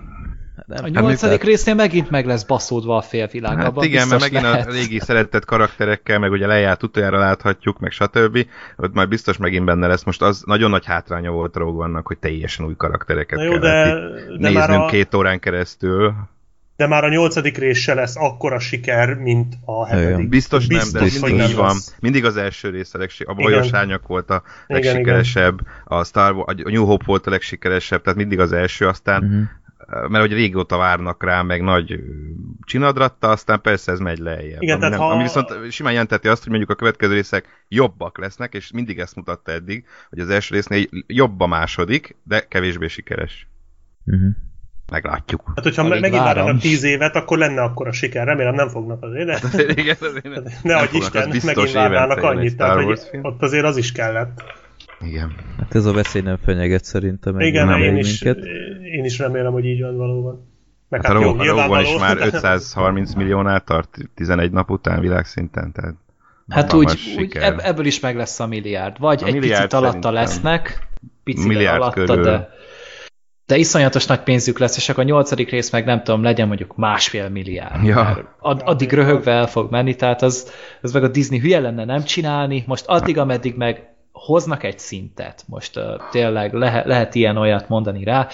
nem, 0.76 0.84
A 0.84 0.88
tudom, 0.88 1.04
nyolcadik 1.04 1.44
résznél 1.44 1.74
megint 1.76 2.10
meg 2.10 2.26
lesz 2.26 2.44
baszódva 2.44 2.98
a 2.98 3.02
félvilág. 3.02 3.58
Hát 3.58 3.66
abban 3.68 3.84
igen, 3.84 4.08
mert 4.08 4.22
biztos 4.22 4.32
megint 4.32 4.52
lehet. 4.54 4.68
a 4.68 4.72
régi 4.72 5.00
szeretett 5.00 5.46
karakterekkel, 5.46 6.20
meg 6.20 6.32
ugye 6.32 6.48
lejárt 6.48 6.84
utoljára 6.84 7.18
láthatjuk, 7.20 7.80
meg 7.80 7.92
stb. 7.92 8.46
Ott 8.78 8.94
majd 8.94 9.08
biztos 9.10 9.38
megint 9.38 9.66
benne 9.66 9.88
lesz. 9.88 10.04
Most 10.04 10.22
az 10.22 10.44
nagyon 10.46 10.70
nagy 10.70 10.86
hátránya 10.86 11.32
volt 11.32 11.56
a 11.56 11.60
Rogue 11.60 12.02
hogy 12.04 12.18
teljesen 12.18 12.66
új 12.66 12.76
karaktereket 12.78 13.38
Na 13.38 13.44
jó, 13.44 13.52
kellett 13.60 13.94
de, 13.94 14.38
de, 14.38 14.50
néznünk 14.50 14.82
a, 14.82 14.86
két 14.86 15.14
órán 15.14 15.40
keresztül. 15.40 16.14
de 16.76 16.88
már 16.88 17.04
a 17.04 17.10
nyolcadik 17.10 17.58
rész 17.58 17.78
se 17.80 17.94
lesz 17.94 18.16
akkora 18.18 18.60
siker, 18.60 19.14
mint 19.14 19.54
a 19.66 19.86
hetedik. 19.88 20.10
Igen. 20.10 20.30
Biztos, 20.30 20.68
nem, 20.68 20.88
de 20.94 21.00
Biztos, 21.00 21.30
mindig 21.30 21.48
így 21.50 21.56
van. 21.56 21.66
lesz. 21.66 21.96
Mindig 22.00 22.26
az 22.26 22.38
első 22.38 22.70
rész 22.70 22.94
a 22.94 22.98
legsik- 22.98 23.28
a 23.28 23.36
Igen. 23.38 23.44
bajos 23.52 23.72
árnyak 23.74 24.08
volt 24.08 24.30
a 24.30 24.44
Igen, 24.68 24.82
legsikeresebb, 24.82 25.60
a 25.86 26.04
Star 26.04 26.34
Wars, 26.34 26.62
a 26.64 26.70
New 26.70 26.86
Hope 26.86 27.04
volt 27.08 27.28
a 27.28 27.30
legsikeresebb, 27.30 28.02
tehát 28.02 28.20
mindig 28.20 28.40
az 28.40 28.52
első, 28.52 28.88
aztán 28.88 29.24
Mhm. 29.24 29.42
Mert 29.90 30.20
hogy 30.20 30.34
régóta 30.34 30.78
várnak 30.78 31.24
rá, 31.24 31.42
meg 31.42 31.62
nagy 31.62 32.00
csinadratta, 32.66 33.30
aztán 33.30 33.62
persze 33.62 33.92
ez 33.92 34.00
megy 34.00 34.18
lejjebb. 34.18 34.62
Igen, 34.62 34.76
ami, 34.76 34.82
tehát 34.82 34.90
nem, 34.90 35.00
ha- 35.00 35.14
ami 35.14 35.24
viszont 35.24 35.72
simán 35.72 35.92
jelenteti 35.92 36.28
azt, 36.28 36.42
hogy 36.42 36.50
mondjuk 36.50 36.72
a 36.72 36.76
következő 36.76 37.14
részek 37.14 37.66
jobbak 37.68 38.18
lesznek, 38.18 38.54
és 38.54 38.72
mindig 38.72 39.00
ezt 39.00 39.16
mutatta 39.16 39.52
eddig, 39.52 39.86
hogy 40.10 40.20
az 40.20 40.30
első 40.30 40.56
résznél 40.56 40.86
jobb 41.08 41.40
a 41.40 41.48
második, 41.48 42.16
de 42.24 42.48
kevésbé 42.48 42.88
sikeres. 42.88 43.48
Mhm. 44.04 44.28
Meglátjuk. 44.92 45.52
Hát, 45.56 45.64
hogyha 45.64 45.84
Alig 45.84 46.02
megint 46.02 46.24
várnak 46.24 46.60
tíz 46.60 46.84
évet, 46.84 47.16
akkor 47.16 47.38
lenne 47.38 47.62
akkor 47.62 47.88
a 47.88 47.92
siker. 47.92 48.26
Remélem 48.26 48.56
nem 48.56 48.70
fognak 48.70 49.04
azért, 49.04 49.28
de 49.52 49.64
Igen, 49.82 49.96
azért 50.00 50.24
ne 50.24 50.30
nem 50.64 50.86
fognak, 50.86 50.94
Isten, 50.94 51.28
megint 51.46 51.72
várnának 51.72 52.24
annyit. 52.24 52.58
Tehát, 52.58 52.84
hogy 52.84 53.00
ott 53.22 53.42
azért 53.42 53.66
az 53.66 53.78
is 53.78 53.92
kellett. 53.92 54.44
Igen. 55.02 55.36
Hát 55.58 55.76
ez 55.76 55.86
a 55.86 55.94
veszély 55.94 56.22
nem 56.22 56.38
fenyeget 56.44 56.84
szerintem. 56.84 57.40
Igen, 57.40 57.68
nem 57.68 57.82
én 57.82 57.98
is, 57.98 58.22
minket. 58.22 58.46
én 58.98 59.04
is 59.04 59.18
remélem, 59.18 59.52
hogy 59.52 59.66
így 59.66 59.82
van 59.82 59.98
valóban. 59.98 60.48
Meg 60.90 61.06
Hát 61.06 61.16
a 61.16 61.20
jó, 61.20 61.30
Rogue 61.30 61.52
a 61.52 61.56
Rogue 61.56 61.68
One 61.68 61.82
is 61.82 62.00
már 62.00 62.18
530 62.34 63.14
milliónál 63.14 63.64
tart 63.64 63.98
11 64.16 64.52
nap 64.52 64.70
után 64.70 65.02
világszinten, 65.02 65.72
tehát 65.72 65.96
Hát 66.50 66.74
úgy, 66.74 67.00
úgy 67.18 67.38
ebb, 67.38 67.60
ebből 67.64 67.86
is 67.86 68.00
meg 68.00 68.16
lesz 68.16 68.40
a 68.40 68.48
milliárd. 68.48 69.00
Vagy 69.00 69.24
A 69.24 69.26
egy 69.26 69.34
milliárd 69.34 69.62
picit 69.70 69.74
alatta 69.74 70.12
lesznek, 70.12 70.88
picit 71.24 71.48
Milliárd 71.48 71.82
alatta, 71.82 72.06
körül. 72.06 72.24
de 72.24 72.50
de 73.46 73.58
iszonyatos 73.58 74.06
nagy 74.06 74.20
pénzük 74.20 74.58
lesz, 74.60 74.78
és 74.78 74.90
akkor 74.90 75.04
a 75.04 75.08
nyolcadik 75.08 75.50
rész 75.50 75.72
meg 75.72 75.86
nem 75.86 76.04
tudom, 76.04 76.24
legyen 76.24 76.48
mondjuk 76.48 76.76
másfél 76.76 77.30
milliárd. 77.30 77.84
Ja. 77.84 78.36
Ad, 78.40 78.62
addig 78.66 78.92
röhögve 78.92 79.32
el 79.32 79.48
fog 79.48 79.72
menni, 79.72 79.96
tehát 79.96 80.22
az, 80.22 80.52
az 80.82 80.92
meg 80.92 81.04
a 81.04 81.08
Disney 81.08 81.40
hülye 81.40 81.60
lenne 81.60 81.86
nem 81.86 82.04
csinálni, 82.04 82.64
most 82.68 82.86
addig, 82.88 83.18
ameddig 83.18 83.56
meg 83.56 83.96
hoznak 84.20 84.64
egy 84.64 84.80
szintet, 84.80 85.44
most 85.48 85.78
uh, 85.78 85.84
tényleg 86.12 86.54
lehet, 86.54 86.86
lehet 86.86 87.16
ilyen 87.16 87.38
olyat 87.38 87.70
mondani 87.70 88.04
rá, 88.04 88.28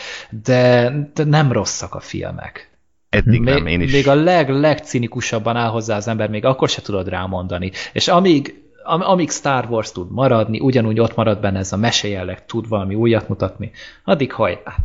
de, 0.44 0.94
de 1.14 1.24
nem 1.24 1.52
rosszak 1.52 1.96
a 1.96 2.00
filmek. 2.00 2.70
Eddig 3.10 3.42
Még, 3.42 3.54
nem, 3.54 3.68
én 3.68 3.82
is. 3.82 3.92
még 3.92 4.08
a 4.08 4.16
leg, 4.16 4.50
legcinikusabban 4.50 5.56
áll 5.56 5.70
hozzá 5.70 5.96
az 5.96 6.08
ember, 6.08 6.30
még 6.30 6.46
akkor 6.46 6.70
se 6.70 6.82
tudod 6.82 7.08
rámondani. 7.08 7.72
És 7.94 8.08
amíg, 8.08 8.64
am, 8.84 9.02
amíg 9.02 9.30
Star 9.30 9.66
Wars 9.70 9.92
tud 9.92 10.12
maradni, 10.12 10.60
ugyanúgy 10.60 11.00
ott 11.00 11.16
marad 11.16 11.40
benne 11.40 11.60
ez 11.60 11.74
a 11.74 11.78
mesejelleg, 11.78 12.46
tud 12.46 12.68
valami 12.68 12.96
újat 12.96 13.28
mutatni, 13.28 13.72
addig 14.04 14.32
hajrá. 14.32 14.76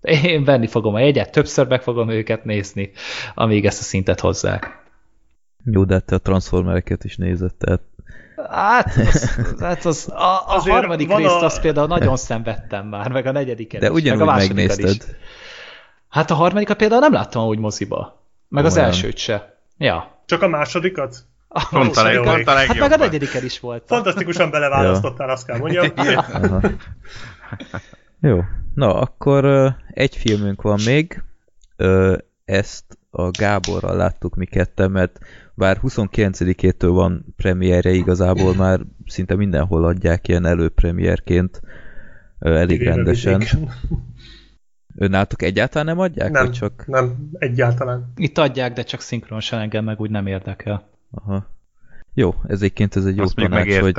Én 0.00 0.44
venni 0.44 0.66
fogom 0.66 0.94
a 0.94 1.00
jegyet, 1.00 1.32
többször 1.32 1.66
meg 1.66 1.82
fogom 1.82 2.08
őket 2.08 2.44
nézni, 2.44 2.90
amíg 3.34 3.66
ezt 3.66 3.80
a 3.80 3.84
szintet 3.84 4.20
hozzák. 4.20 4.78
Jó, 5.64 5.84
de 5.84 6.00
te 6.00 6.14
a 6.14 6.18
Transformereket 6.18 7.04
is 7.04 7.16
nézett, 7.16 7.58
tehát 7.58 7.80
Hát, 8.48 8.96
az, 8.96 9.38
hát 9.60 9.84
az, 9.84 10.08
a, 10.08 10.22
a 10.22 10.44
Azért 10.46 10.74
harmadik 10.74 11.16
részt 11.16 11.30
a- 11.30 11.44
azt 11.44 11.60
például 11.60 11.86
nagyon 11.86 12.16
szenvedtem 12.16 12.86
már, 12.86 13.10
meg 13.10 13.26
a 13.26 13.32
negyediket 13.32 13.80
de 13.80 13.86
is, 13.86 13.92
meg 13.92 14.20
a 14.20 14.22
ugyanúgy 14.22 14.36
megnézted. 14.36 14.88
Is. 14.88 14.96
Hát 16.08 16.30
a 16.30 16.34
harmadikat 16.34 16.76
például 16.76 17.00
nem 17.00 17.12
láttam 17.12 17.46
úgy 17.46 17.58
moziba. 17.58 18.24
Meg 18.48 18.64
az 18.64 18.74
Olyan. 18.74 18.86
elsőt 18.86 19.16
se. 19.16 19.58
Ja. 19.78 20.22
Csak 20.26 20.42
a 20.42 20.48
másodikat? 20.48 21.16
A 21.48 21.66
Pont 21.70 21.96
a, 21.96 22.02
leg, 22.02 22.20
pont 22.22 22.46
a 22.48 22.50
Hát 22.50 22.78
meg 22.78 22.92
a 22.92 22.96
negyediken 22.96 23.44
is 23.44 23.60
volt. 23.60 23.82
Fantasztikusan 23.86 24.50
beleválasztottál, 24.50 25.30
azt 25.30 25.46
kell 25.46 25.58
mondjam. 25.58 25.92
Jó. 28.20 28.40
Na, 28.74 28.94
akkor 28.94 29.74
egy 29.92 30.16
filmünk 30.16 30.62
van 30.62 30.80
még. 30.84 31.22
Ezt 32.44 32.84
a 33.10 33.30
Gáborral 33.30 33.96
láttuk 33.96 34.34
mi 34.34 34.46
ketten, 34.46 34.90
mert 34.90 35.18
bár 35.54 35.78
29-től 35.82 36.90
van 36.92 37.24
premierje, 37.36 37.92
igazából 37.92 38.54
már 38.54 38.80
szinte 39.06 39.34
mindenhol 39.36 39.84
adják 39.84 40.28
ilyen 40.28 40.44
előpremierként 40.44 41.60
elég 42.38 42.82
rendesen. 42.82 43.42
Önnátok 44.94 45.42
egyáltalán 45.42 45.86
nem 45.86 45.98
adják? 45.98 46.30
Nem, 46.30 46.44
Vagy 46.44 46.52
csak... 46.54 46.86
nem, 46.86 47.30
egyáltalán. 47.32 48.12
Itt 48.16 48.38
adják, 48.38 48.72
de 48.72 48.82
csak 48.82 49.00
szinkronosan 49.00 49.60
engem 49.60 49.84
meg 49.84 50.00
úgy 50.00 50.10
nem 50.10 50.26
érdekel. 50.26 50.88
Aha. 51.10 51.46
Jó, 52.14 52.34
ezéként 52.46 52.96
ez 52.96 53.04
egy 53.04 53.16
jó 53.16 53.22
Azt 53.22 53.34
tanács, 53.34 53.78
hogy, 53.78 53.96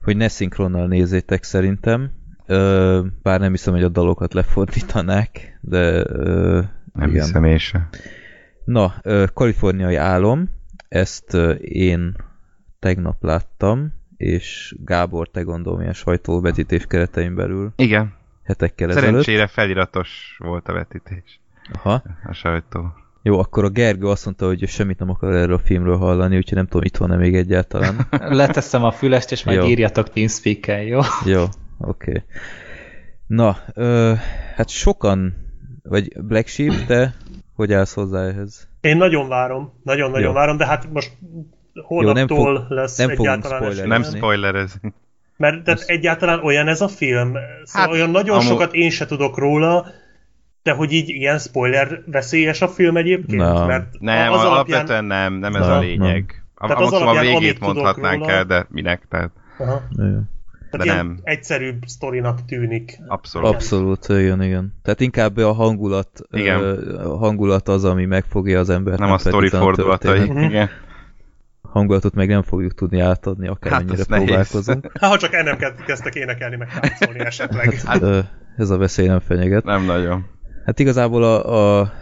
hogy 0.00 0.16
ne 0.16 0.28
szinkronnal 0.28 0.86
nézzétek 0.86 1.42
szerintem. 1.42 2.10
Ö, 2.46 3.02
bár 3.22 3.40
nem 3.40 3.50
hiszem, 3.50 3.74
hogy 3.74 3.82
a 3.82 3.88
dalokat 3.88 4.34
lefordítanák, 4.34 5.58
de 5.60 6.04
ö, 6.08 6.62
Nem 6.96 7.08
igen. 7.08 7.24
hiszem 7.24 7.44
én 7.44 7.58
sem. 7.58 7.88
Na, 8.64 8.94
kaliforniai 9.34 9.94
álom, 9.94 10.48
ezt 10.88 11.34
én 11.60 12.16
tegnap 12.78 13.22
láttam, 13.22 13.92
és 14.16 14.74
Gábor, 14.84 15.28
te 15.28 15.42
gondolom, 15.42 15.80
ilyen 15.80 15.92
sajtóvetítés 15.92 16.86
keretein 16.86 17.34
belül 17.34 17.72
Igen. 17.76 18.14
hetekkel 18.44 18.88
ezelőtt. 18.88 19.08
Szerencsére 19.08 19.46
feliratos 19.46 20.36
volt 20.38 20.68
a 20.68 20.72
vetítés. 20.72 21.40
Aha. 21.72 22.02
A 22.24 22.32
sajtó. 22.32 22.94
Jó, 23.22 23.38
akkor 23.38 23.64
a 23.64 23.68
Gergő 23.68 24.06
azt 24.06 24.24
mondta, 24.24 24.46
hogy 24.46 24.68
semmit 24.68 24.98
nem 24.98 25.10
akar 25.10 25.34
erről 25.34 25.54
a 25.54 25.58
filmről 25.58 25.96
hallani, 25.96 26.36
úgyhogy 26.36 26.56
nem 26.56 26.66
tudom, 26.66 26.82
itt 26.82 26.96
van-e 26.96 27.16
még 27.16 27.34
egyáltalán. 27.34 28.06
Leteszem 28.42 28.84
a 28.84 28.90
fülest, 28.90 29.32
és 29.32 29.44
majd 29.44 29.58
Jó. 29.58 29.66
írjatok 29.66 30.10
Teamspeak-en, 30.10 30.82
jó? 30.82 31.00
Jó, 31.24 31.42
oké. 31.78 32.10
Okay. 32.10 32.22
Na, 33.26 33.56
ö, 33.74 34.12
hát 34.54 34.68
sokan, 34.68 35.45
vagy 35.88 36.22
Black 36.22 36.46
Sheep, 36.48 36.86
te 36.86 37.14
hogy 37.54 37.72
állsz 37.72 37.94
hozzá 37.94 38.20
ehhez? 38.26 38.68
Én 38.80 38.96
nagyon 38.96 39.28
várom, 39.28 39.72
nagyon-nagyon 39.82 40.26
Jó. 40.26 40.32
várom, 40.32 40.56
de 40.56 40.66
hát 40.66 40.92
most 40.92 41.12
holnaptól 41.84 42.52
nem 42.52 42.54
fog- 42.56 42.70
lesz 42.70 42.96
nem 42.96 43.10
egyáltalán 43.10 43.58
spoilerezni. 43.58 43.88
Nem 43.88 44.02
spoilerez. 44.02 44.80
Mert 45.36 45.64
tehát 45.64 45.80
egyáltalán 45.86 46.40
olyan 46.44 46.68
ez 46.68 46.80
a 46.80 46.88
film. 46.88 47.28
Szóval 47.64 47.86
Hát, 47.86 47.90
olyan 47.90 48.10
nagyon 48.10 48.36
amú- 48.36 48.48
sokat 48.48 48.74
én 48.74 48.90
se 48.90 49.06
tudok 49.06 49.38
róla, 49.38 49.86
de 50.62 50.72
hogy 50.72 50.92
így 50.92 51.08
ilyen 51.08 51.38
spoiler 51.38 52.02
veszélyes 52.06 52.62
a 52.62 52.68
film 52.68 52.96
egyébként? 52.96 53.40
Na. 53.40 53.66
Mert 53.66 53.86
Nem, 54.00 54.32
az 54.32 54.44
alapvetően 54.44 54.86
alapján... 54.86 55.04
nem, 55.04 55.32
nem 55.34 55.54
ez 55.54 55.66
Na, 55.66 55.76
a 55.76 55.78
lényeg. 55.80 56.44
A, 56.54 56.66
Tehát 56.66 56.82
az 56.82 56.92
a 56.92 56.96
alapján, 56.96 57.22
végét 57.24 57.36
amit 57.40 57.54
tudok 57.58 57.74
mondhatnánk 57.74 58.18
róla- 58.20 58.32
el, 58.32 58.44
de 58.44 58.66
minek? 58.70 59.06
Tehát 59.08 59.30
Aha. 59.58 59.82
Jó. 59.96 60.04
Tehát 60.76 60.96
De 60.96 61.02
nem. 61.02 61.18
egyszerűbb 61.22 61.82
sztorinak 61.86 62.44
tűnik. 62.44 62.98
abszolút. 63.06 63.48
Abszolút, 63.54 64.08
igen, 64.08 64.42
igen. 64.42 64.74
Tehát 64.82 65.00
inkább 65.00 65.36
a 65.36 65.52
hangulat, 65.52 66.20
Igen. 66.30 66.60
A 67.04 67.16
hangulat 67.16 67.68
az, 67.68 67.84
ami 67.84 68.04
megfogja 68.04 68.58
az 68.58 68.70
embert. 68.70 68.98
Nem 68.98 69.12
a 69.12 69.18
sztori 69.18 69.48
fordulatai. 69.48 70.18
történet. 70.18 70.50
Igen. 70.50 70.68
Hangulatot 71.62 72.14
meg 72.14 72.28
nem 72.28 72.42
fogjuk 72.42 72.74
tudni 72.74 73.00
átadni, 73.00 73.48
akármennyire 73.48 74.04
Hát, 74.08 74.24
próbálkozunk. 74.24 74.90
Hát, 75.00 75.10
ha 75.10 75.18
csak 75.18 75.32
el 75.32 75.42
nem 75.42 75.58
kezdtek 75.86 76.14
énekelni, 76.14 76.56
meg 76.56 76.78
táncolni 76.80 77.18
esetleg. 77.20 77.80
Ö, 78.00 78.18
Ez 78.56 78.70
a 78.70 78.76
veszély 78.76 79.06
nem 79.06 79.20
fenyeget. 79.20 79.64
Nem 79.64 79.84
nagyon. 79.84 80.26
Hát 80.66 80.78
igazából 80.78 81.22
a, 81.22 81.80
a 81.80 81.92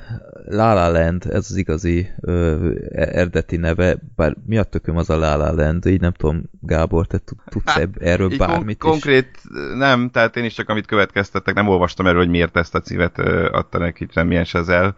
La 0.47 0.73
La 0.75 0.89
Land, 0.91 1.25
ez 1.31 1.47
az 1.51 1.57
igazi 1.57 2.11
ö, 2.21 2.71
eredeti 2.93 3.57
neve, 3.57 3.97
bár 4.17 4.35
mi 4.47 4.59
a 4.59 4.63
tököm 4.63 4.97
az 4.97 5.11
a 5.11 5.17
La 5.17 5.37
La 5.37 5.53
Land, 5.53 5.87
így 5.87 6.01
nem 6.01 6.13
tudom, 6.13 6.43
Gábor, 6.61 7.07
te 7.07 7.19
tud- 7.19 7.39
tudsz 7.45 7.77
ebb, 7.77 7.95
erről 8.01 8.31
Így 8.33 8.39
kon- 8.39 8.49
bármit 8.49 8.85
is? 8.85 8.91
konkrét 8.91 9.29
nem, 9.75 10.11
tehát 10.11 10.37
én 10.37 10.45
is 10.45 10.55
csak 10.55 10.69
amit 10.69 10.87
következtettek, 10.87 11.55
nem 11.55 11.69
olvastam 11.69 12.07
erről, 12.07 12.21
hogy 12.21 12.31
miért 12.31 12.57
ezt 12.57 12.75
a 12.75 12.81
címet 12.81 13.19
ö, 13.19 13.49
adta 13.53 13.79
neki 13.79 14.07
semmilyen 14.11 14.45
sezel, 14.45 14.97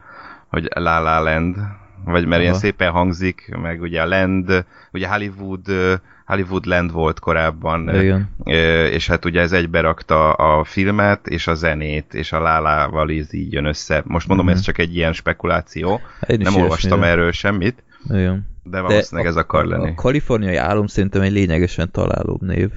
hogy 0.49 0.69
La 0.75 1.01
La 1.01 1.21
Land, 1.21 1.57
vagy 2.05 2.27
mert 2.27 2.41
ilyen 2.41 2.53
Aha. 2.53 2.63
szépen 2.63 2.91
hangzik, 2.91 3.57
meg 3.63 3.81
ugye 3.81 4.03
a 4.03 4.07
Land, 4.07 4.65
ugye 4.93 5.09
Hollywood, 5.09 5.67
ö, 6.29 6.33
Hollywood 6.33 6.67
Land 6.67 6.93
volt 6.93 7.19
korábban, 7.19 7.95
Igen. 7.95 8.29
és 8.91 9.07
hát 9.07 9.25
ugye 9.25 9.41
ez 9.41 9.53
egyberakta 9.53 10.33
a 10.33 10.65
filmet, 10.65 11.27
és 11.27 11.47
a 11.47 11.55
zenét, 11.55 12.15
és 12.15 12.33
a 12.33 12.41
Lálával 12.41 13.11
ez 13.11 13.35
így 13.35 13.53
jön 13.53 13.65
össze. 13.65 14.03
Most 14.05 14.29
mondom, 14.29 14.47
Mhm. 14.47 14.55
ez 14.55 14.61
csak 14.61 14.79
egy 14.79 14.97
ilyen 14.97 15.13
spekuláció, 15.13 16.01
én 16.27 16.39
nem 16.43 16.55
olvastam 16.57 16.91
ilyesmire. 16.99 17.11
erről 17.11 17.33
semmit, 17.33 17.83
Igen. 18.09 18.49
de 18.63 18.81
valószínűleg 18.81 19.31
ez 19.31 19.37
akar 19.37 19.65
a, 19.65 19.69
lenni. 19.69 19.91
A 19.91 19.95
kaliforniai 19.95 20.57
álom 20.57 20.87
szerintem 20.87 21.23
egy 21.23 21.33
lényegesen 21.33 21.91
találóbb 21.91 22.41
név. 22.43 22.71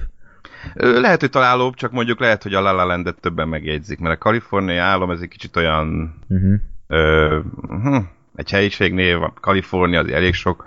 Lehet, 0.74 1.20
hogy 1.20 1.30
találóbb, 1.30 1.74
csak 1.74 1.90
mondjuk 1.92 2.20
lehet, 2.20 2.42
hogy 2.42 2.54
a 2.54 2.60
La 2.60 2.72
La 2.72 2.84
Landet 2.84 3.20
többen 3.20 3.48
megjegyzik, 3.48 3.98
mert 3.98 4.14
a 4.14 4.18
kaliforniai 4.18 4.76
állam 4.76 5.10
ez 5.10 5.20
egy 5.20 5.28
kicsit 5.28 5.56
olyan 5.56 6.14
Uh-huh. 6.28 6.54
ö, 6.86 7.38
hm, 7.68 7.96
egy 8.34 8.50
helyiségnév, 8.50 9.16
Kalifornia 9.40 10.00
az 10.00 10.08
elég 10.08 10.34
sok 10.34 10.64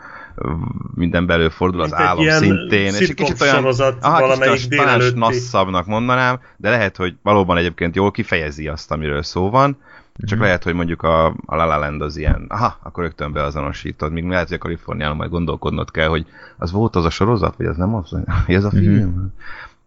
minden 0.95 1.25
belül 1.25 1.49
fordul 1.49 1.81
az 1.81 1.93
állam 1.93 2.29
szintén, 2.29 2.85
és 2.93 2.99
egy 3.09 3.13
kicsit 3.13 3.41
olyan, 3.41 3.65
aha, 4.01 4.19
valamelyik 4.19 4.53
kicsit 4.53 4.71
olyan 4.71 4.85
délelőtti. 4.85 5.19
nasszabbnak 5.19 5.85
mondanám, 5.85 6.39
de 6.57 6.69
lehet, 6.69 6.95
hogy 6.97 7.15
valóban 7.21 7.57
egyébként 7.57 7.95
jól 7.95 8.11
kifejezi 8.11 8.67
azt, 8.67 8.91
amiről 8.91 9.23
szó 9.23 9.49
van, 9.49 9.77
csak 10.25 10.37
Mhm. 10.37 10.47
lehet, 10.47 10.63
hogy 10.63 10.73
mondjuk 10.73 11.01
a, 11.01 11.25
a 11.25 11.55
La 11.55 11.65
La 11.65 11.77
Land 11.77 12.01
az 12.01 12.17
ilyen, 12.17 12.45
aha, 12.47 12.77
akkor 12.83 13.03
rögtön 13.03 13.31
beazonosítod, 13.31 14.11
míg 14.11 14.27
lehet, 14.27 14.47
hogy 14.47 14.57
a 14.57 14.59
Kaliforniában 14.59 15.17
majd 15.17 15.29
gondolkodnod 15.29 15.91
kell, 15.91 16.07
hogy 16.07 16.25
az 16.57 16.71
volt 16.71 16.95
az 16.95 17.05
a 17.05 17.09
sorozat, 17.09 17.55
vagy 17.57 17.65
az 17.65 17.77
nem 17.77 17.95
az, 17.95 18.11
vagy 18.45 18.55
ez 18.55 18.63
a 18.63 18.69
film? 18.69 19.33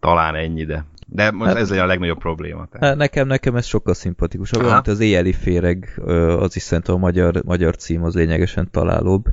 Talán 0.01 0.35
ennyi, 0.35 0.65
de 0.65 0.85
de 1.09 1.31
most 1.31 1.51
Hát- 1.53 1.61
ez 1.61 1.71
a 1.71 1.87
legnagyobb 1.87 2.19
probléma. 2.19 2.67
Tehát. 2.71 2.87
Hát 2.89 2.97
nekem, 2.97 3.27
nekem 3.27 3.57
ez 3.57 3.67
sokkal 3.67 3.95
szimpatikusabb, 3.95 4.63
mint 4.63 4.87
az 4.89 5.01
éjjeli 5.01 5.33
féreg, 5.33 6.01
az 6.39 6.57
is 6.57 6.63
szerintem 6.63 6.95
a 6.95 6.99
magyar, 6.99 7.43
magyar 7.45 7.77
cím 7.77 8.03
az 8.05 8.15
lényegesen 8.15 8.69
találóbb. 8.71 9.25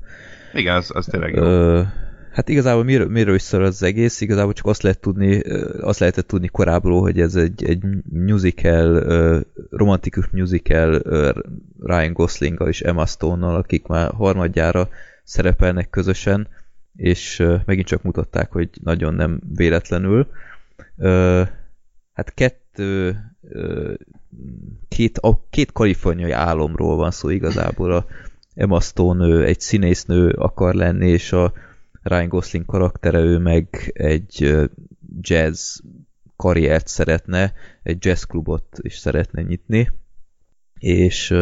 Igen, 0.54 0.76
az, 0.76 0.92
az 0.94 1.06
tényleg 1.06 1.34
jó. 1.36 1.44
Hát 2.32 2.50
igazából 2.50 2.84
miről, 2.84 3.08
miről 3.08 3.36
is 3.36 3.42
szól 3.42 3.64
az 3.64 3.84
egész, 3.84 4.22
igazából 4.22 4.54
csak 4.54 4.66
azt 4.66 4.82
lehet 4.82 5.00
tudni, 5.00 5.40
azt 5.82 6.00
lehetett 6.00 6.28
tudni 6.28 6.48
korábbról, 6.48 7.02
hogy 7.02 7.20
ez 7.20 7.36
egy, 7.36 7.64
egy 7.64 7.84
musical, 8.10 9.44
romantikus 9.70 10.28
musical 10.32 11.02
Ryan 11.80 12.14
Goslinggal 12.14 12.68
és 12.68 12.82
Emma 12.82 13.06
Stone-nal, 13.06 13.56
akik 13.56 13.88
már 13.88 14.12
harmadjára 14.12 14.90
szerepelnek 15.24 15.90
közösen, 15.90 16.48
és 16.96 17.44
megint 17.66 17.88
csak 17.88 18.04
mutatták, 18.04 18.52
hogy 18.52 18.70
nagyon 18.84 19.14
nem 19.14 19.42
véletlenül. 19.56 20.28
Hát 22.14 22.34
kettő 22.34 23.18
két, 24.88 25.18
a, 25.18 25.48
két 25.50 25.72
kaliforniai 25.72 26.32
álomról 26.32 26.96
van 26.96 27.12
szó 27.12 27.30
igazából. 27.30 27.92
A 27.92 28.06
Emma 28.56 28.80
Stone 28.80 29.28
ő 29.28 29.46
egy 29.46 29.60
színésznő 29.60 30.30
akar 30.30 30.74
lenni, 30.74 31.10
és 31.10 31.32
a 31.32 31.54
Ryan 32.04 32.28
Gosling 32.28 32.66
karaktere 32.66 33.20
ő 33.20 33.38
meg 33.38 33.92
egy 33.94 34.56
jazz 35.22 35.80
karriert 36.36 36.88
szeretne, 36.88 37.54
egy 37.84 38.06
jazzklubot 38.06 38.78
is 38.82 38.98
szeretne 38.98 39.42
nyitni, 39.42 39.92
és 40.80 41.34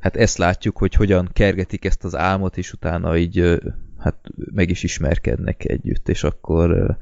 hát 0.00 0.16
ezt 0.16 0.38
látjuk, 0.38 0.78
hogy 0.78 0.94
hogyan 0.94 1.28
kergetik 1.32 1.84
ezt 1.84 2.04
az 2.04 2.16
álmot, 2.16 2.56
és 2.56 2.72
utána 2.72 3.16
így 3.16 3.60
hát 3.98 4.16
meg 4.34 4.70
is 4.70 4.82
ismerkednek 4.82 5.64
együtt, 5.68 6.08
és 6.08 6.24
akkor 6.24 6.96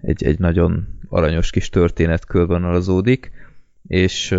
egy, 0.00 0.24
egy 0.24 0.38
nagyon 0.38 0.98
aranyos 1.08 1.50
kis 1.50 1.68
történet 1.68 2.24
körvonalazódik, 2.24 3.30
és 3.86 4.36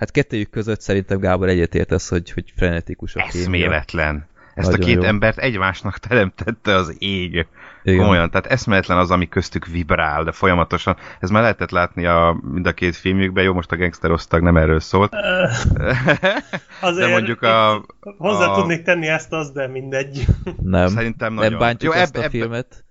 hát 0.00 0.10
kettőjük 0.10 0.50
között 0.50 0.80
szerintem 0.80 1.18
Gábor 1.18 1.48
egyetért 1.48 1.90
az, 1.92 2.08
hogy, 2.08 2.30
hogy 2.30 2.52
frenetikus 2.56 3.14
a 3.14 3.26
film. 3.28 3.42
Eszméletlen. 3.42 4.28
Ezt 4.54 4.70
Nagyon 4.70 4.82
a 4.84 4.88
két 4.88 5.02
jó. 5.02 5.08
embert 5.08 5.38
egymásnak 5.38 5.98
teremtette 5.98 6.74
az 6.74 6.96
ég. 6.98 7.46
Igen. 7.82 7.98
Komolyan, 7.98 8.30
tehát 8.30 8.46
eszméletlen 8.46 8.98
az, 8.98 9.10
ami 9.10 9.28
köztük 9.28 9.66
vibrál, 9.66 10.24
de 10.24 10.32
folyamatosan. 10.32 10.96
Ez 11.20 11.30
már 11.30 11.42
lehetett 11.42 11.70
látni 11.70 12.06
a, 12.06 12.40
mind 12.52 12.66
a 12.66 12.72
két 12.72 12.96
filmjükben, 12.96 13.44
jó, 13.44 13.52
most 13.52 13.72
a 13.72 13.76
Gangster 13.76 14.10
osztag 14.10 14.42
nem 14.42 14.56
erről 14.56 14.80
szólt. 14.80 15.12
Azért 16.80 17.06
De 17.06 17.12
mondjuk 17.12 17.42
a... 17.42 17.84
Hozzá 18.00 18.46
a- 18.46 18.54
tudnék 18.54 18.82
tenni 18.82 19.06
ezt, 19.06 19.32
az, 19.32 19.50
de 19.50 19.66
mindegy. 19.68 20.24
Nem, 20.62 20.88
Szerintem 20.88 21.34
nagyon. 21.34 21.50
nem 21.50 21.58
bántjuk 21.60 21.94
Jó, 21.94 22.00
ezt 22.00 22.16
ebb- 22.16 22.24
a 22.24 22.28
filmet. 22.28 22.84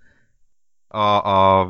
a, 0.88 0.99
a 1.30 1.69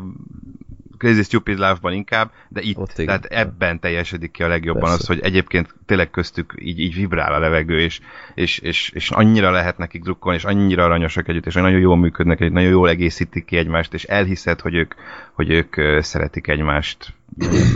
Crazy 0.99 1.23
Stupid 1.23 1.57
Love-ban 1.57 1.93
inkább, 1.93 2.31
de 2.47 2.61
itt, 2.61 2.77
Ott 2.77 2.91
igen. 2.97 3.05
tehát 3.05 3.25
ebben 3.25 3.79
teljesedik 3.79 4.31
ki 4.31 4.43
a 4.43 4.47
legjobban 4.47 4.81
Persze. 4.81 4.97
az, 4.97 5.07
hogy 5.07 5.19
egyébként 5.19 5.75
tényleg 5.85 6.09
köztük 6.09 6.53
így, 6.57 6.79
így 6.79 6.95
vibrál 6.95 7.33
a 7.33 7.39
levegő, 7.39 7.79
és, 7.79 7.99
és, 8.35 8.57
és, 8.57 8.89
és 8.89 9.09
annyira 9.09 9.51
lehet 9.51 9.77
nekik 9.77 10.03
drukkolni, 10.03 10.37
és 10.37 10.45
annyira 10.45 10.83
aranyosak 10.83 11.27
együtt, 11.27 11.45
és 11.45 11.53
nagyon 11.53 11.79
jól 11.79 11.97
működnek, 11.97 12.39
együtt, 12.39 12.53
nagyon 12.53 12.69
jól 12.69 12.89
egészítik 12.89 13.45
ki 13.45 13.57
egymást, 13.57 13.93
és 13.93 14.03
elhiszed, 14.03 14.59
hogy 14.59 14.75
ők, 14.75 14.93
hogy 15.31 15.49
ők 15.49 16.01
szeretik 16.03 16.47
egymást, 16.47 17.13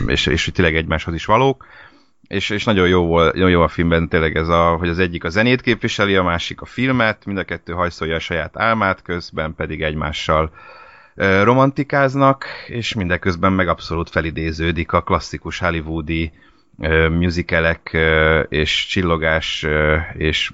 és, 0.07 0.25
és 0.25 0.43
hogy 0.43 0.53
tényleg 0.53 0.75
egymáshoz 0.75 1.13
is 1.13 1.25
valók. 1.25 1.65
És, 2.27 2.49
és 2.49 2.63
nagyon 2.63 2.87
jó, 2.87 3.05
volt, 3.05 3.33
nagyon 3.33 3.49
jó 3.49 3.61
a 3.61 3.67
filmben 3.67 4.07
tényleg 4.07 4.35
ez 4.35 4.47
a, 4.47 4.75
hogy 4.75 4.89
az 4.89 4.99
egyik 4.99 5.23
a 5.23 5.29
zenét 5.29 5.61
képviseli, 5.61 6.15
a 6.15 6.23
másik 6.23 6.61
a 6.61 6.65
filmet, 6.65 7.25
mind 7.25 7.37
a 7.37 7.43
kettő 7.43 7.73
hajszolja 7.73 8.15
a 8.15 8.19
saját 8.19 8.57
álmát, 8.57 9.01
közben 9.01 9.55
pedig 9.55 9.81
egymással 9.81 10.51
ö, 10.53 10.81
romantikáznak, 11.43 12.45
és 12.67 12.93
mindeközben 12.93 13.53
meg 13.53 13.67
abszolút 13.67 14.09
felidéződik 14.09 14.91
a 14.91 15.01
klasszikus 15.01 15.59
hollywoodi 15.59 16.31
musicalek 17.09 17.97
és 18.49 18.85
csillogás 18.85 19.65
és 20.13 20.51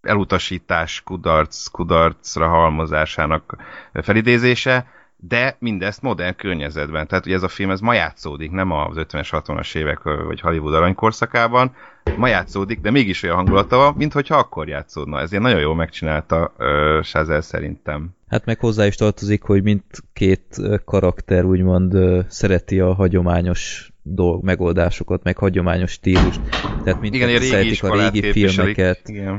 elutasítás, 0.00 1.02
kudarc, 1.02 1.66
kudarcra 1.66 2.48
halmozásának 2.48 3.56
felidézése, 3.92 4.86
de 5.20 5.56
mindezt 5.58 6.02
modern 6.02 6.36
környezetben. 6.36 7.06
Tehát 7.06 7.26
ugye 7.26 7.34
ez 7.34 7.42
a 7.42 7.48
film 7.48 7.70
ez 7.70 7.80
ma 7.80 7.94
játszódik, 7.94 8.50
nem 8.50 8.70
az 8.70 8.96
50-es, 8.96 9.28
60-as 9.30 9.76
évek 9.76 10.02
vagy 10.02 10.40
Hollywood 10.40 10.74
aranykorszakában, 10.74 11.74
ma 12.16 12.28
játszódik, 12.28 12.80
de 12.80 12.90
mégis 12.90 13.22
olyan 13.22 13.36
hangulata 13.36 13.76
van, 13.76 13.94
mint 13.96 14.12
hogyha 14.12 14.36
akkor 14.36 14.68
játszódna. 14.68 15.20
Ezért 15.20 15.42
nagyon 15.42 15.60
jól 15.60 15.74
megcsinálta 15.74 16.52
uh, 16.58 17.02
Sazel 17.02 17.40
szerintem. 17.40 18.16
Hát 18.28 18.44
meg 18.44 18.58
hozzá 18.60 18.86
is 18.86 18.94
tartozik, 18.94 19.42
hogy 19.42 19.62
mindkét 19.62 20.60
karakter 20.84 21.44
úgymond 21.44 21.94
ö, 21.94 22.20
szereti 22.28 22.80
a 22.80 22.94
hagyományos 22.94 23.92
dolg, 24.14 24.44
megoldásokat, 24.44 25.22
meg 25.22 25.36
hagyományos 25.36 25.90
stílust. 25.90 26.40
Tehát 26.84 27.00
mindketten 27.00 27.28
Igen, 27.28 27.36
a 27.36 27.38
régi 27.38 27.74
szeretik 27.74 27.82
a 27.82 28.10
régi 28.10 28.32
filmeket, 28.32 29.00
Igen. 29.04 29.34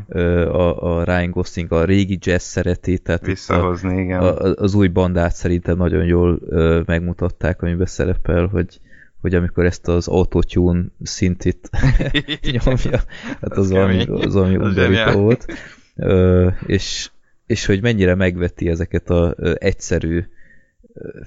a, 0.47 0.97
a 0.97 1.03
Ryan 1.03 1.31
Gosling 1.31 1.71
a 1.71 1.83
régi 1.83 2.17
jazz 2.21 2.43
szereti, 2.43 2.97
tehát 2.97 3.21
itt 3.21 3.27
a, 3.27 3.31
Visszahozni, 3.31 4.01
igen. 4.01 4.19
a, 4.19 4.35
az 4.35 4.73
új 4.73 4.87
bandát 4.87 5.35
szerintem 5.35 5.77
nagyon 5.77 6.05
jól 6.05 6.39
ö, 6.49 6.81
megmutatták, 6.85 7.61
amiben 7.61 7.85
szerepel, 7.85 8.47
hogy 8.47 8.79
hogy 9.21 9.35
amikor 9.35 9.65
ezt 9.65 9.87
az 9.87 10.07
autotune 10.07 10.85
szintit 11.03 11.69
nyomja, 12.63 12.99
hát 13.41 13.51
az, 13.51 13.57
Az 13.57 13.71
valami, 13.71 14.05
az 14.05 14.33
valami 14.33 14.55
Az 14.55 14.61
undorító 14.61 15.19
volt. 15.19 15.45
Ö, 15.95 16.47
és, 16.65 17.09
és 17.45 17.65
hogy 17.65 17.81
mennyire 17.81 18.15
megveti 18.15 18.69
ezeket 18.69 19.09
a 19.09 19.33
ö, 19.37 19.53
egyszerű, 19.57 20.17
ö, 20.17 20.21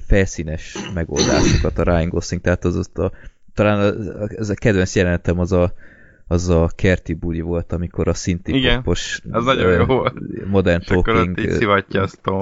felszínes 0.07 0.77
megoldásokat 0.95 1.79
a 1.79 1.83
Ryan 1.83 2.09
Gosling, 2.09 2.43
tehát 2.43 2.65
az, 2.65 2.77
az 2.77 2.91
a, 2.95 3.13
talán 3.55 3.95
ez 4.37 4.51
a 4.51 4.55
kedvenc 4.55 4.97
jelenetem 4.97 5.39
az 5.39 5.53
a, 5.53 5.73
az 6.27 6.49
a 6.49 6.71
kerti 6.77 7.15
buli 7.15 7.41
volt, 7.41 7.73
amikor 7.73 8.09
a 8.09 8.15
szinti 8.15 8.55
Igen, 8.57 8.77
popos 8.77 9.21
az 9.31 9.45
nagyon 9.45 9.73
jó 9.73 9.85
volt. 9.85 10.15
modern 10.47 10.81
És 10.81 10.91
ott 10.91 11.05
talking 11.05 11.39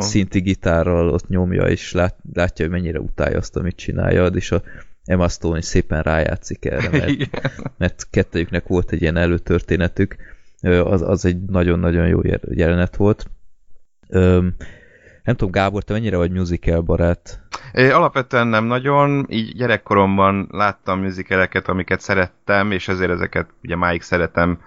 szinti 0.01 0.41
gitárral 0.41 1.09
ott 1.09 1.29
nyomja, 1.29 1.63
és 1.63 1.93
lát, 1.93 2.17
látja, 2.33 2.65
hogy 2.65 2.75
mennyire 2.75 3.01
utálja 3.01 3.39
azt, 3.39 3.57
amit 3.57 3.77
csinálja, 3.77 4.27
és 4.27 4.51
a 4.51 4.63
Emma 5.05 5.29
Stone 5.29 5.59
is 5.59 5.65
szépen 5.65 6.03
rájátszik 6.03 6.65
erre, 6.65 6.89
mert, 6.99 7.09
Igen. 7.09 7.29
mert 7.79 8.07
kettőjüknek 8.11 8.67
volt 8.67 8.93
egy 8.93 9.01
ilyen 9.01 9.17
előtörténetük, 9.17 10.17
az, 10.63 11.03
az 11.03 11.25
egy 11.25 11.43
nagyon-nagyon 11.43 12.07
jó 12.07 12.23
jel- 12.23 12.49
jelenet 12.51 12.97
volt. 12.97 13.31
Nem 15.31 15.39
tudom, 15.39 15.55
Gábor, 15.63 15.83
te 15.83 15.93
mennyire 15.93 16.17
vagy 16.17 16.31
musical 16.31 16.81
barát? 16.81 17.41
É, 17.73 17.91
Alapvetően 17.91 18.47
nem 18.47 18.65
nagyon, 18.65 19.27
így 19.29 19.55
gyerekkoromban 19.57 20.49
láttam 20.51 21.01
musicaleket, 21.01 21.69
amiket 21.69 22.01
szerettem, 22.01 22.71
és 22.71 22.89
ezért 22.89 23.11
ezeket 23.11 23.49
ugye 23.63 23.77
máig 23.77 24.03
szeretem, 24.03 24.59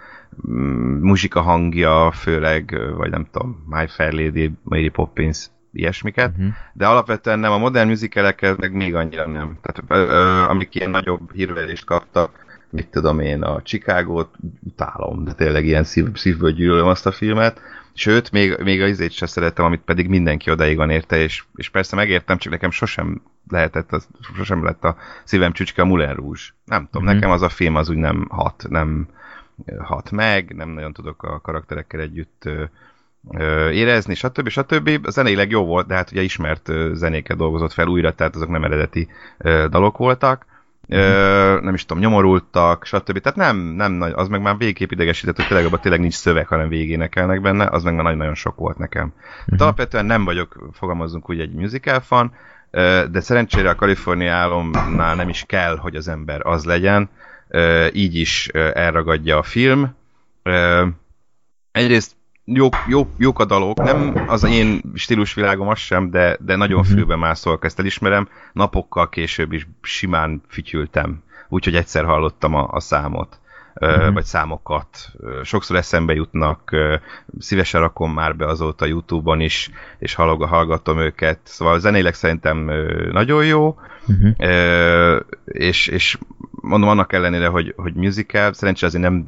Mm, 0.50 1.00
muzsika 1.02 1.42
hangja 1.42 2.12
főleg, 2.12 2.80
vagy 2.98 3.10
nem 3.10 3.28
tudom, 3.32 3.66
My 3.70 3.88
Fair 3.88 4.14
Lady, 4.14 4.52
Mary 4.64 4.90
Poppins, 4.90 5.48
ilyesmiket, 5.72 6.32
Uh-huh. 6.32 6.54
de 6.74 6.88
alapvetően 6.88 7.40
nem, 7.40 7.52
a 7.52 7.58
modern 7.58 7.88
musicaleket 7.88 8.58
meg 8.58 8.74
még 8.74 8.96
annyira 8.96 9.28
nem. 9.28 9.58
Tehát 9.62 10.08
ö, 10.08 10.14
ö, 10.14 10.44
amik 10.50 10.76
ilyen 10.76 10.90
nagyobb 10.90 11.34
hírverést 11.34 11.86
kaptak, 11.86 12.46
mit 12.70 12.88
tudom 12.88 13.20
én, 13.20 13.42
a 13.42 13.62
Chicago-t 13.62 14.30
utálom, 14.64 15.24
de 15.24 15.34
tényleg 15.34 15.66
ilyen 15.66 15.84
szív, 15.84 16.06
szívből 16.16 16.52
gyűlölöm 16.52 16.88
azt 16.88 17.06
a 17.06 17.12
filmet, 17.12 17.62
Sőt, 17.94 18.32
még, 18.32 18.58
még 18.64 18.82
a 18.82 18.88
izét 18.88 19.12
sem 19.12 19.28
szerettem, 19.28 19.66
amit 19.66 19.82
pedig 19.82 20.08
mindenki 20.08 20.52
odaig 20.52 20.78
van 20.78 20.90
érte, 20.90 21.18
és, 21.18 21.44
és 21.56 21.70
persze 21.70 21.96
megértem, 21.96 22.38
csak 22.38 22.52
nekem 22.52 22.72
sosem 22.72 23.22
lehetett, 23.50 23.92
az, 23.92 24.08
sosem 24.36 24.64
lett 24.64 24.84
a 24.84 24.96
szívem 25.24 25.52
csücske 25.52 25.82
a 25.82 25.86
Moulin 25.86 26.14
Rouge. 26.14 26.42
Nem 26.66 26.86
tudom, 26.92 27.04
Mhm. 27.08 27.14
nekem 27.14 27.32
az 27.32 27.42
a 27.42 27.50
film 27.50 27.76
az 27.76 27.90
úgy 27.90 27.98
nem 27.98 28.28
hat, 28.30 28.66
nem 28.70 29.08
hat 29.78 30.12
meg, 30.12 30.56
nem 30.56 30.70
nagyon 30.70 30.94
tudok 30.94 31.24
a 31.24 31.40
karakterekkel 31.42 32.00
együtt 32.00 32.44
ö, 32.46 32.64
ö, 33.32 33.70
érezni, 33.70 34.16
stb. 34.16 34.48
stb. 34.50 35.10
Zeneileg 35.10 35.50
jó 35.50 35.66
volt, 35.66 35.88
de 35.88 35.96
hát 35.96 36.12
ugye 36.12 36.22
ismert 36.22 36.70
zenéket 36.94 37.38
dolgozott 37.38 37.74
fel 37.74 37.88
újra, 37.88 38.14
tehát 38.14 38.36
azok 38.36 38.50
nem 38.50 38.64
eredeti 38.64 39.08
ö, 39.38 39.66
dalok 39.70 39.98
voltak. 39.98 40.46
Ö, 40.88 41.60
nem 41.62 41.74
is 41.74 41.86
tudom, 41.86 42.04
nyomorultak, 42.04 42.86
stb. 42.86 43.20
Tehát 43.20 43.38
nem, 43.38 43.58
nem 43.58 43.92
nagy, 43.92 44.12
az 44.16 44.28
meg 44.28 44.42
már 44.42 44.58
végképp 44.58 44.92
idegesített, 44.92 45.36
hogy 45.36 45.48
tényleg 45.48 45.66
abban 45.66 45.80
tényleg 45.80 46.00
nincs 46.00 46.14
szöveg, 46.14 46.48
hanem 46.48 46.68
végénekelnek 46.70 47.42
benne, 47.42 47.68
az 47.70 47.84
meg 47.84 47.94
már 47.94 48.04
nagyon-nagyon 48.04 48.36
sok 48.36 48.56
volt 48.56 48.78
nekem. 48.78 49.14
Uh-huh. 49.42 49.62
alapvetően 49.62 50.06
nem 50.06 50.24
vagyok, 50.24 50.70
fogalmazunk 50.74 51.30
úgy, 51.30 51.40
egy 51.40 51.54
musical 51.54 52.00
fan, 52.00 52.34
de 53.12 53.20
szerencsére 53.20 53.70
a 53.70 53.76
Kalifornia 53.76 54.34
álomnál 54.34 55.16
nem 55.16 55.30
is 55.30 55.44
kell, 55.48 55.78
hogy 55.78 55.96
az 55.96 56.08
ember 56.08 56.46
az 56.46 56.66
legyen, 56.66 57.10
így 57.92 58.16
is 58.16 58.48
elragadja 58.74 59.38
a 59.38 59.44
film. 59.44 59.96
Egyrészt 61.72 62.16
jók, 62.46 62.76
jók, 62.88 63.10
jók 63.18 63.40
a 63.40 63.46
dalok, 63.46 63.84
nem 63.84 64.24
az 64.28 64.44
én 64.44 64.82
stílusvilágom 64.94 65.68
az 65.68 65.80
sem, 65.80 66.10
de, 66.10 66.38
de 66.40 66.56
nagyon 66.56 66.80
Mhm. 66.80 66.94
fülbe 66.94 67.16
mászolok, 67.16 67.66
ezt 67.66 67.80
elismerem. 67.80 68.28
Napokkal 68.54 69.10
később 69.10 69.52
is 69.52 69.68
simán 69.82 70.42
fütyültem, 70.48 71.24
úgyhogy 71.50 71.76
egyszer 71.76 72.06
hallottam 72.06 72.54
a, 72.54 72.68
a 72.72 72.80
számot, 72.80 73.40
ö, 73.74 73.98
Mhm. 74.06 74.14
vagy 74.14 74.24
számokat. 74.24 75.12
Sokszor 75.44 75.76
eszembe 75.78 76.14
jutnak, 76.14 76.76
szívesen 77.40 77.82
rakom 77.82 78.14
már 78.14 78.36
be 78.36 78.46
azóta 78.48 78.86
YouTube-on 78.86 79.40
is, 79.40 79.70
és 80.00 80.14
hallgatom 80.14 81.00
őket. 81.00 81.40
Szóval 81.44 81.80
zenéleg 81.80 82.14
szerintem 82.14 82.72
nagyon 83.12 83.46
jó. 83.46 83.76
Ö, 84.38 85.20
és, 85.46 85.88
és 85.88 86.18
mondom 86.52 86.90
annak 86.90 87.14
ellenére, 87.14 87.48
hogy, 87.48 87.74
hogy 87.78 87.94
musical, 87.94 88.54
szerencsére 88.54 88.88
azért 88.88 89.04
nem 89.04 89.26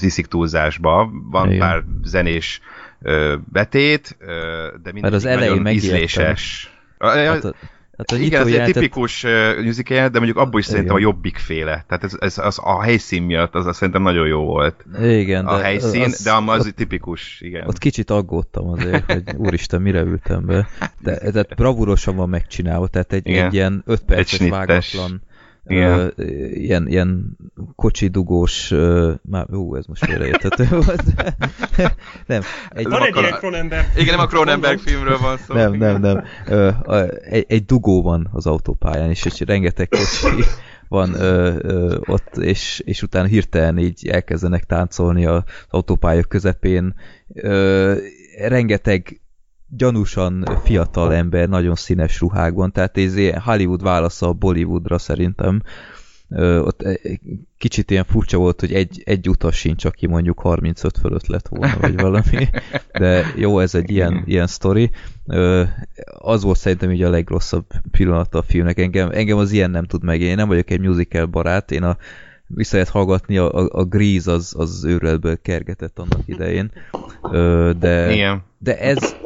viszik 0.00 0.26
túlzásba, 0.26 1.10
van 1.30 1.46
Igen. 1.46 1.58
pár 1.58 1.82
zenés 2.02 2.60
betét, 3.52 4.16
de 4.82 4.92
mindegyik 4.92 5.16
az 5.16 5.24
elején 5.24 5.54
nagyon 5.62 5.72
ízléses. 5.72 6.68
Hát 6.98 7.44
a, 7.44 7.54
hát 7.98 8.10
a 8.10 8.16
igen, 8.16 8.40
ez 8.40 8.46
egy 8.46 8.72
tipikus 8.72 9.26
musical, 9.62 10.08
de 10.08 10.18
mondjuk 10.18 10.38
abból 10.38 10.60
is 10.60 10.66
szerintem 10.66 10.94
a 10.94 10.98
Igen. 10.98 11.10
jobbik 11.10 11.36
féle. 11.36 11.84
Tehát 11.88 12.04
ez, 12.04 12.16
ez 12.18 12.38
az, 12.38 12.58
a 12.62 12.82
helyszín 12.82 13.22
miatt 13.22 13.54
az, 13.54 13.66
az 13.66 13.76
szerintem 13.76 14.02
nagyon 14.02 14.26
jó 14.26 14.44
volt. 14.44 14.84
Igen, 15.02 15.46
A 15.46 15.56
de 15.56 15.62
helyszín, 15.62 16.02
az, 16.02 16.22
de 16.22 16.32
az, 16.32 16.66
az 16.66 16.72
tipikus, 16.76 17.40
igen. 17.40 17.66
Ott 17.66 17.78
kicsit 17.78 18.10
aggódtam 18.10 18.68
azért, 18.68 19.12
hogy 19.12 19.22
úristen, 19.36 19.82
mire 19.82 20.00
ültem 20.00 20.46
be. 20.46 20.68
De, 21.00 21.30
de 21.30 21.46
bravúrosan 21.56 22.16
van 22.16 22.28
megcsinálva, 22.28 22.86
tehát 22.86 23.12
egy, 23.12 23.26
Igen. 23.26 23.46
egy 23.46 23.54
ilyen 23.54 23.82
5 23.86 24.00
perces 24.00 24.48
vágatlan 24.48 25.22
Igen. 25.66 26.12
Ö, 26.16 26.24
ilyen, 26.52 26.88
ilyen 26.88 27.36
kocsi 27.74 28.08
dugós, 28.08 28.70
ö, 28.70 29.12
már, 29.22 29.54
ú, 29.54 29.74
ez 29.76 29.86
most 29.86 30.04
félreérthető 30.04 30.66
volt. 30.84 31.04
nem, 32.26 32.42
egy, 32.70 32.88
Van 32.88 33.02
egy 33.02 33.16
ilyen 33.16 33.32
Cronenberg. 33.32 33.86
Igen, 33.96 34.14
nem 34.14 34.24
a 34.24 34.26
Cronenberg 34.26 34.78
filmről 34.78 35.18
van 35.18 35.36
szó. 35.36 35.54
nem, 35.54 35.72
nem, 35.72 36.00
nem. 36.00 36.24
Ö, 36.46 36.66
a, 36.66 37.08
egy, 37.08 37.44
egy 37.48 37.64
dugó 37.64 38.02
van 38.02 38.28
az 38.32 38.46
autópályán, 38.46 39.10
és, 39.10 39.24
és 39.24 39.40
rengeteg 39.40 39.88
kocsi 39.88 40.44
van 40.88 41.14
ö, 41.14 41.54
ö, 41.62 41.96
ott, 42.06 42.36
és, 42.36 42.82
és 42.84 43.02
utána 43.02 43.26
hirtelen 43.26 43.78
így 43.78 44.08
elkezdenek 44.08 44.64
táncolni 44.64 45.26
az 45.26 45.42
autópálya 45.68 46.22
közepén. 46.22 46.94
Ö, 47.34 47.94
rengeteg 48.38 49.20
gyanúsan 49.76 50.44
fiatal 50.64 51.14
ember, 51.14 51.48
nagyon 51.48 51.74
színes 51.74 52.20
ruhákban, 52.20 52.72
tehát 52.72 52.98
ez 52.98 53.16
ilyen 53.16 53.40
Hollywood 53.40 53.82
válasza 53.82 54.28
a 54.28 54.32
Bollywoodra 54.32 54.98
szerintem. 54.98 55.62
ö, 56.28 56.58
ott 56.58 56.82
egy 56.82 57.20
kicsit 57.58 57.90
ilyen 57.90 58.04
furcsa 58.04 58.38
volt, 58.38 58.60
hogy 58.60 58.72
egy, 58.72 59.02
egy 59.04 59.28
utas 59.28 59.56
sincs, 59.56 59.84
aki 59.84 60.06
mondjuk 60.06 60.40
35 60.40 60.98
fölött 60.98 61.26
lett 61.26 61.48
volna, 61.48 61.76
vagy 61.80 62.00
valami. 62.00 62.48
De 62.98 63.24
jó, 63.36 63.58
ez 63.58 63.74
egy 63.74 63.90
ilyen, 63.90 64.22
ilyen 64.26 64.46
sztori. 64.46 64.90
Ö, 65.26 65.62
az 66.18 66.42
volt 66.42 66.58
szerintem 66.58 66.90
így 66.90 67.02
a 67.02 67.10
legrosszabb 67.10 67.64
pillanata 67.90 68.38
a 68.38 68.42
filmnek. 68.42 68.78
Engem, 68.78 69.10
engem 69.12 69.38
az 69.38 69.52
ilyen 69.52 69.70
nem 69.70 69.84
tud 69.84 70.04
meg. 70.04 70.20
Én 70.20 70.36
nem 70.36 70.48
vagyok 70.48 70.70
egy 70.70 70.80
musical 70.80 71.26
barát, 71.26 71.70
én 71.70 71.82
a 71.82 71.96
vissza 72.46 72.76
lehet 72.76 72.90
hallgatni, 72.90 73.36
a, 73.38 73.52
a, 73.52 73.68
a 73.72 73.84
Grease 73.84 74.32
az, 74.32 74.54
az 74.58 74.84
őrületből 74.84 75.40
kergetett 75.42 75.98
annak 75.98 76.20
idején. 76.24 76.70
Ö, 77.32 77.70
de, 77.78 78.12
Igen. 78.12 78.42
de 78.58 78.78
ez, 78.80 79.16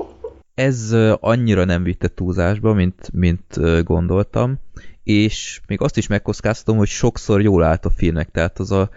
ez 0.58 0.94
annyira 1.20 1.64
nem 1.64 1.82
vitte 1.82 2.08
túlzásba, 2.08 2.72
mint, 2.72 3.10
mint 3.12 3.58
gondoltam, 3.84 4.58
és 5.02 5.60
még 5.66 5.80
azt 5.80 5.96
is 5.96 6.06
megkockáztatom, 6.06 6.76
hogy 6.76 6.88
sokszor 6.88 7.42
jól 7.42 7.62
állt 7.62 7.84
a 7.84 7.90
filmnek, 7.90 8.30
tehát 8.30 8.58
az 8.58 8.70
a, 8.70 8.90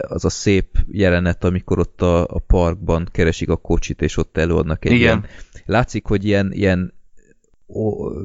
az 0.00 0.24
a 0.24 0.28
szép 0.28 0.66
jelenet, 0.90 1.44
amikor 1.44 1.78
ott 1.78 2.02
a, 2.02 2.26
a 2.26 2.38
parkban 2.38 3.08
keresik 3.12 3.48
a 3.48 3.56
kocsit, 3.56 4.02
és 4.02 4.16
ott 4.16 4.36
előadnak 4.36 4.84
egy 4.84 4.92
Igen. 4.92 5.02
ilyen... 5.02 5.24
Látszik, 5.66 6.06
hogy 6.06 6.24
ilyen, 6.24 6.52
ilyen 6.52 6.92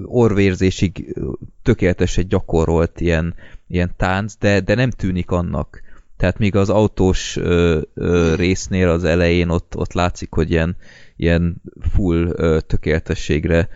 orvérzésig 0.05 1.15
tökéletesen 1.63 2.27
gyakorolt 2.27 3.01
ilyen, 3.01 3.35
ilyen 3.67 3.91
tánc, 3.97 4.35
de, 4.39 4.59
de 4.59 4.75
nem 4.75 4.89
tűnik 4.89 5.31
annak. 5.31 5.81
Tehát 6.17 6.37
még 6.37 6.55
az 6.55 6.69
autós 6.69 7.37
ö, 7.37 7.81
ö, 7.93 8.35
résznél 8.35 8.89
az 8.89 9.03
elején 9.03 9.49
ott, 9.49 9.75
ott 9.75 9.93
látszik, 9.93 10.33
hogy 10.33 10.51
ilyen, 10.51 10.75
ilyen 11.19 11.61
full 11.93 12.33
tökéletességre 12.67 13.69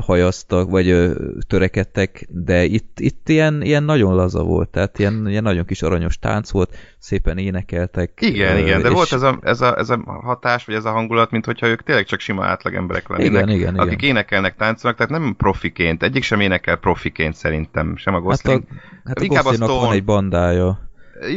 hajaztak, 0.00 0.70
vagy 0.70 1.12
törekedtek, 1.46 2.26
de 2.30 2.64
itt, 2.64 3.00
itt 3.00 3.28
ilyen, 3.28 3.62
ilyen 3.62 3.82
nagyon 3.82 4.14
laza 4.14 4.42
volt, 4.42 4.68
tehát 4.68 4.98
ilyen, 4.98 5.28
ilyen 5.28 5.42
nagyon 5.42 5.64
kis 5.64 5.82
aranyos 5.82 6.18
tánc 6.18 6.50
volt, 6.50 6.76
szépen 6.98 7.38
énekeltek. 7.38 8.10
Igen, 8.20 8.56
ö, 8.56 8.58
igen, 8.58 8.82
de 8.82 8.88
és- 8.88 8.94
volt 8.94 9.12
ez 9.12 9.22
a, 9.22 9.38
ez, 9.42 9.60
a, 9.60 9.78
ez 9.78 9.90
a 9.90 10.00
hatás, 10.22 10.64
vagy 10.64 10.74
ez 10.74 10.84
a 10.84 10.90
hangulat, 10.90 11.30
mint 11.30 11.44
hogyha 11.44 11.66
ők 11.66 11.82
tényleg 11.82 12.04
csak 12.04 12.20
sima 12.20 12.44
átlag 12.44 12.74
emberek 12.74 13.08
lennének. 13.08 13.32
Igen, 13.32 13.48
igen, 13.48 13.74
igen. 13.74 13.86
akik 13.86 14.02
énekelnek, 14.02 14.56
táncolnak, 14.56 14.98
tehát 14.98 15.22
nem 15.22 15.34
profiként, 15.36 16.02
egyik 16.02 16.22
sem 16.22 16.40
énekel 16.40 16.76
profiként 16.76 17.34
szerintem, 17.34 17.96
sem 17.96 18.14
a 18.14 18.16
Hát 18.16 18.24
a, 18.24 18.28
Gosling. 18.28 18.62
hát 19.04 19.18
a 19.18 19.22
Inkább 19.22 19.44
a 19.44 19.48
Goslingnak 19.48 19.68
van 19.70 19.78
Stone. 19.80 19.94
egy 19.94 20.04
bandája. 20.04 20.85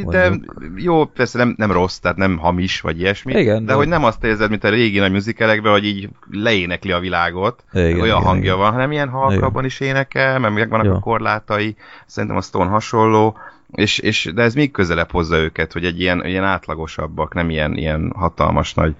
De 0.05 0.29
mondjuk. 0.29 0.55
jó, 0.75 1.05
persze 1.05 1.37
nem, 1.37 1.53
nem 1.57 1.71
rossz, 1.71 1.97
tehát 1.97 2.17
nem 2.17 2.37
hamis, 2.37 2.81
vagy 2.81 2.99
ilyesmi, 2.99 3.33
Igen, 3.39 3.59
de, 3.59 3.71
de- 3.71 3.73
hogy 3.73 3.87
nem 3.87 4.03
azt 4.03 4.23
érzed, 4.23 4.49
mint 4.49 4.63
a 4.63 4.69
régi 4.69 4.99
nagy 4.99 5.11
műzikelekben, 5.11 5.71
hogy 5.71 5.85
így 5.85 6.09
leénekli 6.31 6.91
a 6.91 6.99
világot, 6.99 7.63
Igen, 7.73 7.85
olyan 7.85 8.05
igen, 8.17 8.21
hangja 8.21 8.43
igen. 8.43 8.57
van, 8.57 8.71
hanem 8.71 8.91
ilyen 8.91 9.09
halkabban 9.09 9.65
is 9.65 9.79
énekel, 9.79 10.39
mert 10.39 10.53
megvannak 10.53 10.85
Ja. 10.85 10.93
a 10.95 10.99
korlátai, 10.99 11.75
szerintem 12.05 12.37
a 12.37 12.41
Stone 12.41 12.69
hasonló, 12.69 13.37
és, 13.71 13.99
és, 13.99 14.31
de 14.35 14.41
ez 14.41 14.53
még 14.53 14.71
közelebb 14.71 15.11
hozza 15.11 15.37
őket, 15.37 15.73
hogy 15.73 15.85
egy 15.85 15.99
ilyen, 15.99 16.25
ilyen 16.25 16.43
átlagosabbak, 16.43 17.33
nem 17.33 17.49
ilyen, 17.49 17.77
ilyen 17.77 18.13
hatalmas 18.15 18.73
nagy 18.73 18.95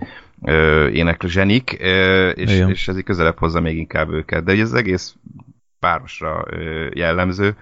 ö, 0.46 0.88
éneklő 0.88 1.30
zsenik, 1.30 1.78
ö, 1.82 2.30
és, 2.30 2.54
Igen. 2.54 2.70
és 2.70 2.88
ez 2.88 2.98
így 2.98 3.04
közelebb 3.04 3.38
hozza 3.38 3.62
még 3.62 3.78
inkább 3.78 4.10
őket. 4.10 4.44
De 4.44 4.52
ugye 4.54 4.62
ez 4.62 4.74
egész 4.74 5.16
párosra 5.80 6.46
ö, 6.50 6.88
jellemző, 6.94 7.56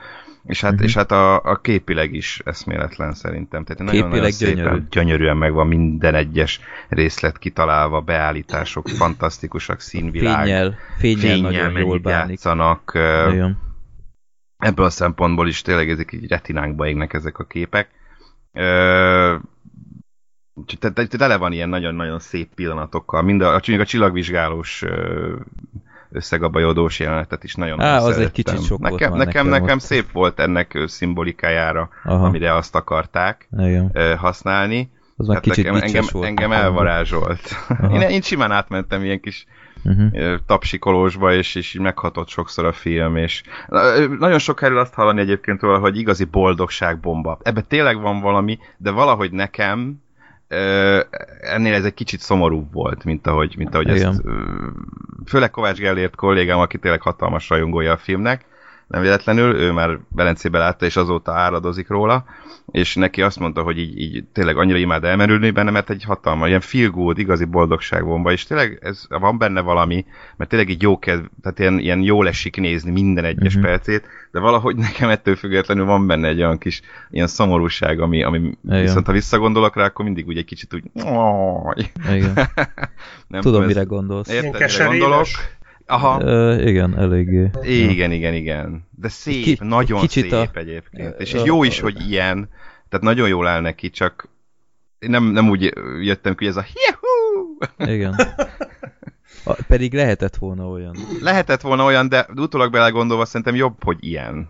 és 0.48 0.62
hát, 0.62 0.74
Mhm. 0.74 0.84
és 0.84 0.94
hát 0.94 1.12
a, 1.12 1.44
a 1.44 1.56
képileg 1.62 2.14
is 2.14 2.42
eszméletlen 2.46 3.14
szerintem. 3.14 3.64
Tehát 3.64 3.84
nagyon, 3.84 3.94
nagyon 3.96 4.10
Képileg 4.10 4.32
szépen, 4.32 4.56
gyönyörű. 4.64 4.84
gyönyörűen 4.90 5.38
megvan 5.38 5.68
minden 5.68 6.16
egyes 6.16 6.60
részlet 6.90 7.38
kitalálva, 7.38 8.02
beállítások 8.02 8.88
fantasztikusak, 8.88 9.80
színvilág, 9.80 10.38
Fényjel, 10.44 10.76
fényjel, 10.98 11.20
fényjel 11.36 11.42
nagyon 11.72 11.80
jól 11.80 11.98
bánik. 12.00 12.30
játszanak. 12.30 12.92
ebből 14.58 14.86
a 14.86 14.90
szempontból 14.90 15.48
is 15.48 15.62
tényleg 15.62 15.90
ezek 15.90 16.12
így 16.12 16.28
retinánkba 16.28 16.88
égnek 16.88 17.14
ezek 17.14 17.38
a 17.38 17.46
képek. 17.46 17.90
Ö, 18.54 19.36
úgyhogy 20.54 20.80
te- 20.80 20.92
te- 21.08 21.18
tele 21.18 21.38
van 21.38 21.52
ilyen 21.52 21.70
nagyon-nagyon 21.70 22.20
szép 22.20 22.54
pillanatokkal. 22.56 23.22
Mind 23.22 23.42
a, 23.42 23.54
a, 23.54 23.60
csillagvizsgálós 23.86 24.84
összegabajodós 26.12 27.00
jelenetet 27.00 27.44
is 27.44 27.56
nagyon 27.56 27.82
Á, 27.82 27.98
az 27.98 28.18
egy 28.18 28.32
kicsit 28.32 28.64
sok 28.64 28.80
volt 28.80 28.92
nekem, 28.92 29.10
már 29.10 29.26
nekem, 29.26 29.46
nekem 29.48 29.62
nekem 29.62 29.78
szép 29.78 30.12
volt 30.12 30.40
ennek 30.40 30.80
szimbolikájára, 30.86 31.90
Aha, 32.04 32.26
amire 32.26 32.56
azt 32.56 32.76
akarták 32.76 33.48
igen. 33.58 33.92
használni. 34.18 34.92
Az 35.18 35.28
már 35.28 35.40
kicsit 35.40 35.64
nekem, 35.64 35.82
engem, 35.82 36.06
volt. 36.12 36.26
engem 36.26 36.52
elvarázsolt. 36.52 37.42
Aha. 37.68 37.94
Én, 37.94 38.02
én 38.02 38.22
simán 38.22 38.52
átmentem 38.52 39.04
ilyen 39.04 39.20
kis 39.20 39.46
Uh-huh. 39.84 40.40
tapsikolósba, 40.46 41.34
és, 41.34 41.56
és 41.56 41.74
így 41.74 41.82
meghatott 41.82 42.28
sokszor 42.28 42.66
a 42.66 42.72
film, 42.74 43.16
és 43.16 43.44
nagyon 44.20 44.40
sok 44.40 44.62
erről 44.62 44.78
azt 44.80 44.94
hallani 44.94 45.22
egyébként 45.22 45.62
róla, 45.62 45.80
hogy 45.80 45.98
igazi 45.98 46.24
boldogságbomba. 46.24 47.40
Ebben 47.42 47.66
tényleg 47.68 48.02
van 48.02 48.20
valami, 48.20 48.60
de 48.78 48.92
valahogy 48.92 49.32
nekem 49.32 50.02
ennél 51.42 51.74
ez 51.74 51.86
egy 51.86 51.94
kicsit 51.94 52.20
szomorúbb 52.20 52.74
volt, 52.74 53.04
mint 53.04 53.28
ahogy, 53.28 53.56
mint 53.58 53.74
ahogy 53.74 53.96
Igen. 53.96 54.08
ezt, 54.08 54.22
főleg 55.26 55.52
Kovács 55.52 55.78
Gellért 55.78 56.16
kollégám, 56.16 56.60
aki 56.60 56.78
tényleg 56.78 57.02
hatalmas 57.02 57.50
rajongója 57.50 57.92
a 57.92 57.98
filmnek, 57.98 58.46
nem 58.88 59.02
véletlenül, 59.02 59.56
ő 59.56 59.72
már 59.72 60.00
Velencébe 60.16 60.58
látta, 60.58 60.86
és 60.86 60.96
azóta 60.96 61.32
áradozik 61.34 61.88
róla, 61.88 62.26
és 62.72 62.96
neki 62.96 63.22
azt 63.22 63.40
mondta, 63.40 63.62
hogy 63.62 63.78
így, 63.80 64.00
így 64.00 64.24
tényleg 64.34 64.58
annyira 64.58 64.78
imád 64.78 65.04
elmerülni 65.04 65.52
benne, 65.52 65.72
mert 65.72 65.90
egy 65.90 66.04
hatalma, 66.04 66.48
ilyen 66.48 66.60
feel 66.62 66.90
good, 66.90 67.18
igazi 67.18 67.46
boldogságbomba, 67.46 68.32
és 68.32 68.44
tényleg 68.44 68.80
ez, 68.82 69.04
van 69.10 69.38
benne 69.38 69.62
valami, 69.62 70.06
mert 70.38 70.50
tényleg 70.50 70.70
így 70.70 70.82
jó 70.82 71.00
kedv, 71.00 71.26
tehát 71.42 71.60
ilyen, 71.60 71.80
ilyen 71.80 72.02
jól 72.02 72.28
esik 72.28 72.58
nézni 72.58 72.92
minden 72.92 73.24
egyes 73.26 73.54
Mhm. 73.54 73.64
percét, 73.64 74.08
de 74.32 74.40
valahogy 74.40 74.76
nekem 74.88 75.10
ettől 75.10 75.36
függetlenül 75.36 75.86
van 75.86 76.08
benne 76.08 76.28
egy 76.28 76.38
olyan 76.40 76.58
kis 76.58 76.82
ilyen 77.12 77.28
szomorúság, 77.28 78.00
ami, 78.00 78.24
ami 78.24 78.58
viszont 78.62 79.06
ha 79.06 79.12
visszagondolok 79.12 79.76
rá, 79.76 79.86
akkor 79.86 80.06
mindig 80.06 80.28
úgy 80.28 80.38
egy 80.38 80.46
kicsit 80.46 80.74
úgy 80.74 80.84
Igen. 82.14 82.34
nem 83.28 83.42
Tudom, 83.42 83.62
ez- 83.62 83.68
mire 83.68 83.84
gondolsz. 83.84 84.30
Érted, 84.30 84.54
mire 84.62 84.86
gondolok? 84.86 85.26
Aha. 85.88 86.22
Ö, 86.24 86.62
igen, 86.68 86.98
eléggé. 86.98 87.50
Igen, 87.62 88.12
igen, 88.12 88.34
igen. 88.34 88.88
De 88.96 89.08
szép, 89.10 89.44
Ki- 89.44 89.58
nagyon 89.62 90.00
kicsit 90.00 90.30
szép 90.30 90.56
a- 90.56 90.60
egyébként. 90.60 91.20
És, 91.20 91.34
és 91.34 91.44
jó 91.44 91.64
is, 91.64 91.80
hogy 91.80 92.10
ilyen. 92.10 92.50
Tehát 92.90 93.06
nagyon 93.06 93.28
jól 93.28 93.48
áll 93.48 93.62
neki, 93.62 93.90
csak 93.90 94.30
nem, 95.00 95.24
nem 95.24 95.50
úgy 95.50 95.74
jöttem 96.02 96.36
ki, 96.36 96.46
hogy 96.46 96.54
ez 96.58 96.64
a 96.64 96.66
hihu! 96.74 97.92
Igen. 97.94 98.16
A, 99.44 99.58
pedig 99.68 99.94
lehetett 99.94 100.36
volna 100.36 100.68
olyan. 100.68 100.96
Lehetett 101.22 101.62
volna 101.62 101.84
olyan, 101.86 102.10
de 102.10 102.28
utólag 102.36 102.72
belegondolva 102.72 103.26
szerintem 103.26 103.56
jobb, 103.56 103.84
hogy 103.84 103.98
ilyen. 104.00 104.50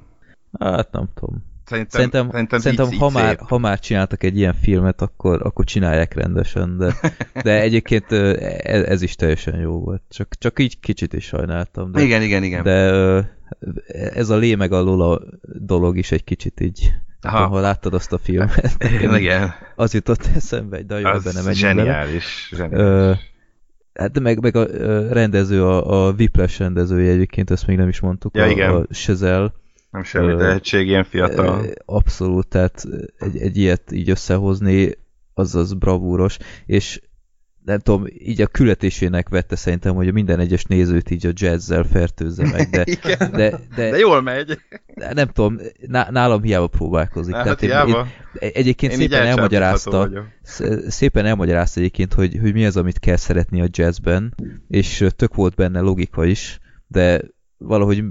Hát 0.59 0.91
nem 0.91 1.07
tudom. 1.13 1.43
Szerintem, 1.67 1.99
Szerintem, 1.99 2.29
szerintem, 2.29 2.59
szerintem 2.59 2.99
ha, 2.99 3.09
már, 3.09 3.37
ha 3.39 3.57
már 3.57 3.79
csináltak 3.79 4.23
egy 4.23 4.37
ilyen 4.37 4.53
filmet, 4.53 5.01
akkor, 5.01 5.41
akkor 5.45 5.65
csinálják 5.65 6.13
rendesen, 6.13 6.77
de, 6.77 6.93
de 7.43 7.61
egyébként 7.61 8.11
ez, 8.11 8.83
ez 8.83 9.01
is 9.01 9.15
teljesen 9.15 9.59
jó 9.59 9.79
volt. 9.79 10.01
Csak, 10.09 10.35
csak 10.37 10.59
így 10.59 10.79
kicsit 10.79 11.13
is 11.13 11.25
sajnáltam. 11.25 11.91
De, 11.91 12.01
Igen, 12.01 12.21
igen, 12.21 12.43
igen. 12.43 12.63
de 12.63 12.73
ez 14.13 14.29
a 14.29 14.35
lé 14.37 14.55
meg 14.55 14.71
a 14.71 14.81
Lola 14.81 15.21
dolog 15.41 15.97
is 15.97 16.11
egy 16.11 16.23
kicsit 16.23 16.59
így, 16.59 16.91
Aha. 17.21 17.47
ha 17.47 17.59
láttad 17.59 17.93
azt 17.93 18.13
a 18.13 18.17
filmet. 18.17 18.77
igen. 19.17 19.53
Az 19.75 19.93
jutott 19.93 20.29
eszembe, 20.35 20.81
de 20.81 20.99
jó, 20.99 21.05
Az 21.09 21.23
benne 21.23 21.41
bele. 21.41 21.53
zseniális. 21.53 22.49
zseniális. 22.55 22.79
Ö, 22.79 23.11
Hát 23.93 24.11
de 24.11 24.19
meg, 24.19 24.41
meg 24.41 24.55
a 24.55 24.65
rendező, 25.13 25.63
a, 25.65 26.07
a 26.07 26.11
Whiplash 26.11 26.59
rendezője 26.59 27.11
egyébként, 27.11 27.51
ezt 27.51 27.67
még 27.67 27.77
nem 27.77 27.87
is 27.87 27.99
mondtuk, 27.99 28.35
Ja, 28.35 28.43
a, 28.43 28.47
igen. 28.47 28.69
a 28.75 28.85
Chazelle. 28.91 29.53
Nem 29.97 30.05
semmi 30.05 30.35
tehetség, 30.35 30.87
ilyen 30.87 31.03
fiatal. 31.03 31.65
Abszolút, 31.85 32.47
tehát 32.47 32.83
egy, 33.17 33.37
egy 33.37 33.57
ilyet 33.57 33.91
így 33.91 34.09
összehozni, 34.09 34.91
az 35.33 35.55
az 35.55 35.73
bravúros, 35.73 36.37
és 36.65 37.01
nem 37.65 37.79
tudom, 37.79 38.05
így 38.17 38.41
a 38.41 38.47
küldetésének 38.47 39.29
vette 39.29 39.55
szerintem, 39.55 39.95
hogy 39.95 40.13
minden 40.13 40.39
egyes 40.39 40.63
nézőt 40.63 41.09
így 41.09 41.25
a 41.25 41.31
jazzzel 41.33 41.83
fertőzze 41.83 42.49
meg, 42.51 42.69
de, 42.69 42.83
de, 43.37 43.59
de, 43.75 43.89
De 43.89 43.97
jól 43.97 44.21
megy. 44.21 44.59
de 44.95 45.13
nem 45.13 45.27
tudom, 45.27 45.59
ná, 45.87 46.07
nálam 46.09 46.41
hiába 46.41 46.67
próbálkozik. 46.67 47.33
Hát 47.33 47.43
Tehát 47.43 47.61
én, 47.61 47.69
hiába. 47.69 48.07
én, 48.39 48.49
egyébként 48.53 48.91
Én 48.91 48.97
szépen 48.97 49.25
elmagyarázta, 49.25 50.09
szépen 50.87 51.25
elmagyarázta 51.25 51.79
egyébként, 51.79 52.13
hogy, 52.13 52.37
hogy 52.41 52.53
mi 52.53 52.65
az, 52.65 52.77
amit 52.77 52.99
kell 52.99 53.15
szeretni 53.15 53.61
a 53.61 53.67
jazzben, 53.69 54.35
és 54.67 55.05
tök 55.15 55.35
volt 55.35 55.55
benne 55.55 55.79
logika 55.79 56.25
is, 56.25 56.59
de 56.87 57.21
valahogy 57.59 58.03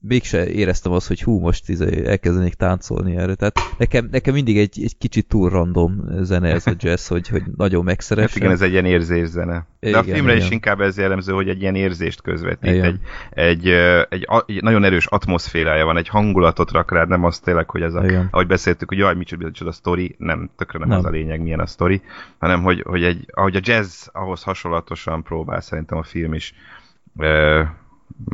mégse 0.00 0.48
éreztem 0.50 0.92
azt, 0.92 1.08
hogy 1.08 1.22
hú, 1.22 1.38
most 1.38 1.68
izé 1.68 2.06
elkezdenék 2.06 2.54
táncolni 2.54 3.16
erre. 3.16 3.34
Tehát 3.34 3.58
nekem, 3.78 4.08
nekem 4.10 4.34
mindig 4.34 4.58
egy, 4.58 4.80
egy 4.82 4.98
kicsit 4.98 5.28
túl 5.28 5.50
random 5.50 6.04
zene 6.20 6.48
ez 6.52 6.66
a 6.66 6.72
jazz, 6.78 7.06
hogy, 7.08 7.28
hogy 7.28 7.42
nagyon 7.56 7.80
Hát 7.80 7.88
megszeressem. 7.88 8.36
igen, 8.42 8.50
ez 8.52 8.60
egy 8.60 8.72
ilyen 8.72 8.84
érzészene. 8.84 9.66
De 9.80 9.98
a 9.98 10.02
Igen, 10.02 10.14
filmre 10.14 10.32
is 10.32 10.38
igen. 10.40 10.52
inkább 10.52 10.80
ez 10.80 10.98
jellemző, 10.98 11.32
hogy 11.32 11.48
egy 11.48 11.60
ilyen 11.60 11.74
érzést 11.74 12.22
közvetít. 12.22 12.70
Igen. 12.70 12.84
Egy, 12.84 12.98
egy, 13.30 13.68
egy, 14.08 14.24
a- 14.28 14.44
egy 14.46 14.62
nagyon 14.62 14.84
erős 14.84 15.06
atmoszférája 15.06 15.84
van, 15.84 15.96
egy 15.96 16.08
hangulatot 16.08 16.70
rak 16.70 16.90
rád, 16.92 17.08
nem 17.08 17.24
az 17.24 17.38
tényleg, 17.38 17.70
hogy 17.70 17.82
ez 17.82 17.94
a, 17.94 18.04
Igen. 18.04 18.28
ahogy 18.30 18.46
beszéltük, 18.46 18.88
hogy 18.88 18.98
jaj, 18.98 19.14
micsoda, 19.14 19.44
micsoda 19.46 19.70
a 19.70 19.72
sztori, 19.72 20.14
nem, 20.18 20.50
tökre 20.56 20.78
nem, 20.78 20.88
Nem. 20.88 20.98
az 20.98 21.04
a 21.04 21.10
lényeg, 21.10 21.42
milyen 21.42 21.60
a 21.60 21.66
sztori, 21.66 22.00
hanem 22.38 22.62
hogy, 22.62 22.82
hogy 22.86 23.02
egy, 23.04 23.24
ahogy 23.32 23.56
a 23.56 23.60
jazz 23.62 24.06
ahhoz 24.12 24.42
hasonlatosan 24.42 25.22
próbál 25.22 25.60
szerintem 25.60 25.98
a 25.98 26.02
film 26.02 26.34
is 26.34 26.54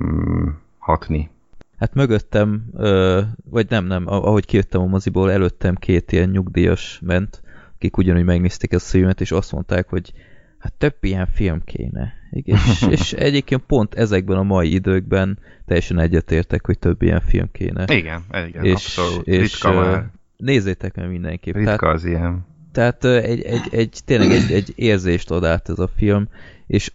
mm, 0.01 0.49
hatni. 0.79 1.31
Hát 1.79 1.95
mögöttem, 1.95 2.63
ö, 2.75 3.21
vagy 3.51 3.67
nem, 3.69 3.85
nem, 3.85 4.07
ahogy 4.07 4.47
kijöttem 4.47 4.81
a 4.81 4.87
moziból, 4.87 5.33
előttem 5.33 5.75
két 5.75 6.13
ilyen 6.13 6.29
nyugdíjas 6.29 7.01
ment, 7.03 7.43
akik 7.75 7.97
ugyanúgy 7.97 8.25
megnézték 8.25 8.73
ezt 8.73 8.87
a 8.87 8.91
filmet, 8.91 9.21
és 9.21 9.33
azt 9.33 9.53
mondták, 9.53 9.89
hogy 9.89 10.13
hát 10.59 10.73
több 10.73 10.97
ilyen 11.01 11.27
film 11.27 11.65
kéne. 11.65 12.13
És, 12.31 12.83
és 12.91 13.13
egyébként 13.13 13.63
pont 13.67 13.95
ezekben 13.95 14.37
a 14.37 14.43
mai 14.43 14.73
időkben 14.75 15.39
teljesen 15.67 15.99
egyetértek, 15.99 16.67
hogy 16.67 16.79
több 16.79 17.03
ilyen 17.03 17.21
film 17.21 17.49
kéne. 17.53 17.85
Igen, 17.95 18.25
igen, 18.47 18.65
és, 18.65 18.73
abszolút. 18.73 19.27
És, 19.27 19.41
Ritka 19.41 19.73
már. 19.73 20.11
Nézzétek 20.37 20.97
meg 20.97 21.09
mindenképp. 21.09 21.55
Ritka 21.55 21.77
Tehát, 21.77 21.95
az 21.95 22.05
ilyen. 22.05 22.47
tehát 22.73 23.05
egy, 23.05 23.43
egy, 23.43 23.69
egy, 23.71 24.01
tényleg 24.05 24.31
egy, 24.31 24.53
egy 24.53 24.73
érzést 24.77 25.31
ad 25.31 25.45
át 25.45 25.69
ez 25.69 25.79
a 25.79 25.89
film, 25.97 26.29
és 26.67 26.93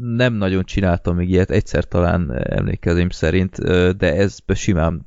nem 0.00 0.34
nagyon 0.34 0.64
csináltam 0.64 1.16
még 1.16 1.28
ilyet, 1.28 1.50
egyszer 1.50 1.84
talán 1.84 2.32
emlékezém 2.32 3.08
szerint, 3.08 3.56
de 3.96 4.14
ez 4.14 4.36
simán 4.54 5.06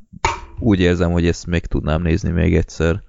úgy 0.59 0.79
érzem, 0.79 1.11
hogy 1.11 1.27
ezt 1.27 1.47
még 1.47 1.65
tudnám 1.65 2.01
nézni 2.01 2.29
még 2.31 2.55
egyszer. 2.55 3.03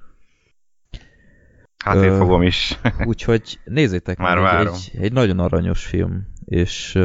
Hát 1.85 1.97
én 2.03 2.11
Ö, 2.11 2.17
fogom 2.17 2.43
is. 2.43 2.79
Úgyhogy 3.05 3.59
nézzétek 3.65 4.19
Már 4.19 4.35
meg, 4.35 4.45
várom. 4.45 4.75
egy, 4.75 4.91
egy 5.01 5.13
nagyon 5.13 5.39
aranyos 5.39 5.85
film, 5.85 6.27
és, 6.45 6.99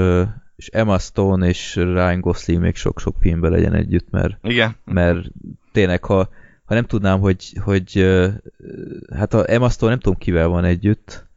és 0.56 0.68
Emma 0.68 1.00
Stone 1.00 1.48
és 1.48 1.76
Ryan 1.76 2.20
Gosling 2.20 2.62
még 2.62 2.76
sok-sok 2.76 3.16
filmben 3.20 3.52
legyen 3.52 3.74
együtt, 3.74 4.10
mert, 4.10 4.38
Igen. 4.42 4.76
mert 4.86 5.28
tényleg, 5.72 6.04
ha, 6.04 6.30
ha 6.64 6.74
nem 6.74 6.86
tudnám, 6.86 7.20
hogy, 7.20 7.58
hogy 7.64 8.08
hát 9.16 9.34
a 9.34 9.52
Emma 9.52 9.70
Stone 9.70 9.92
nem 9.92 10.00
tudom 10.00 10.18
kivel 10.18 10.48
van 10.48 10.64
együtt, 10.64 11.30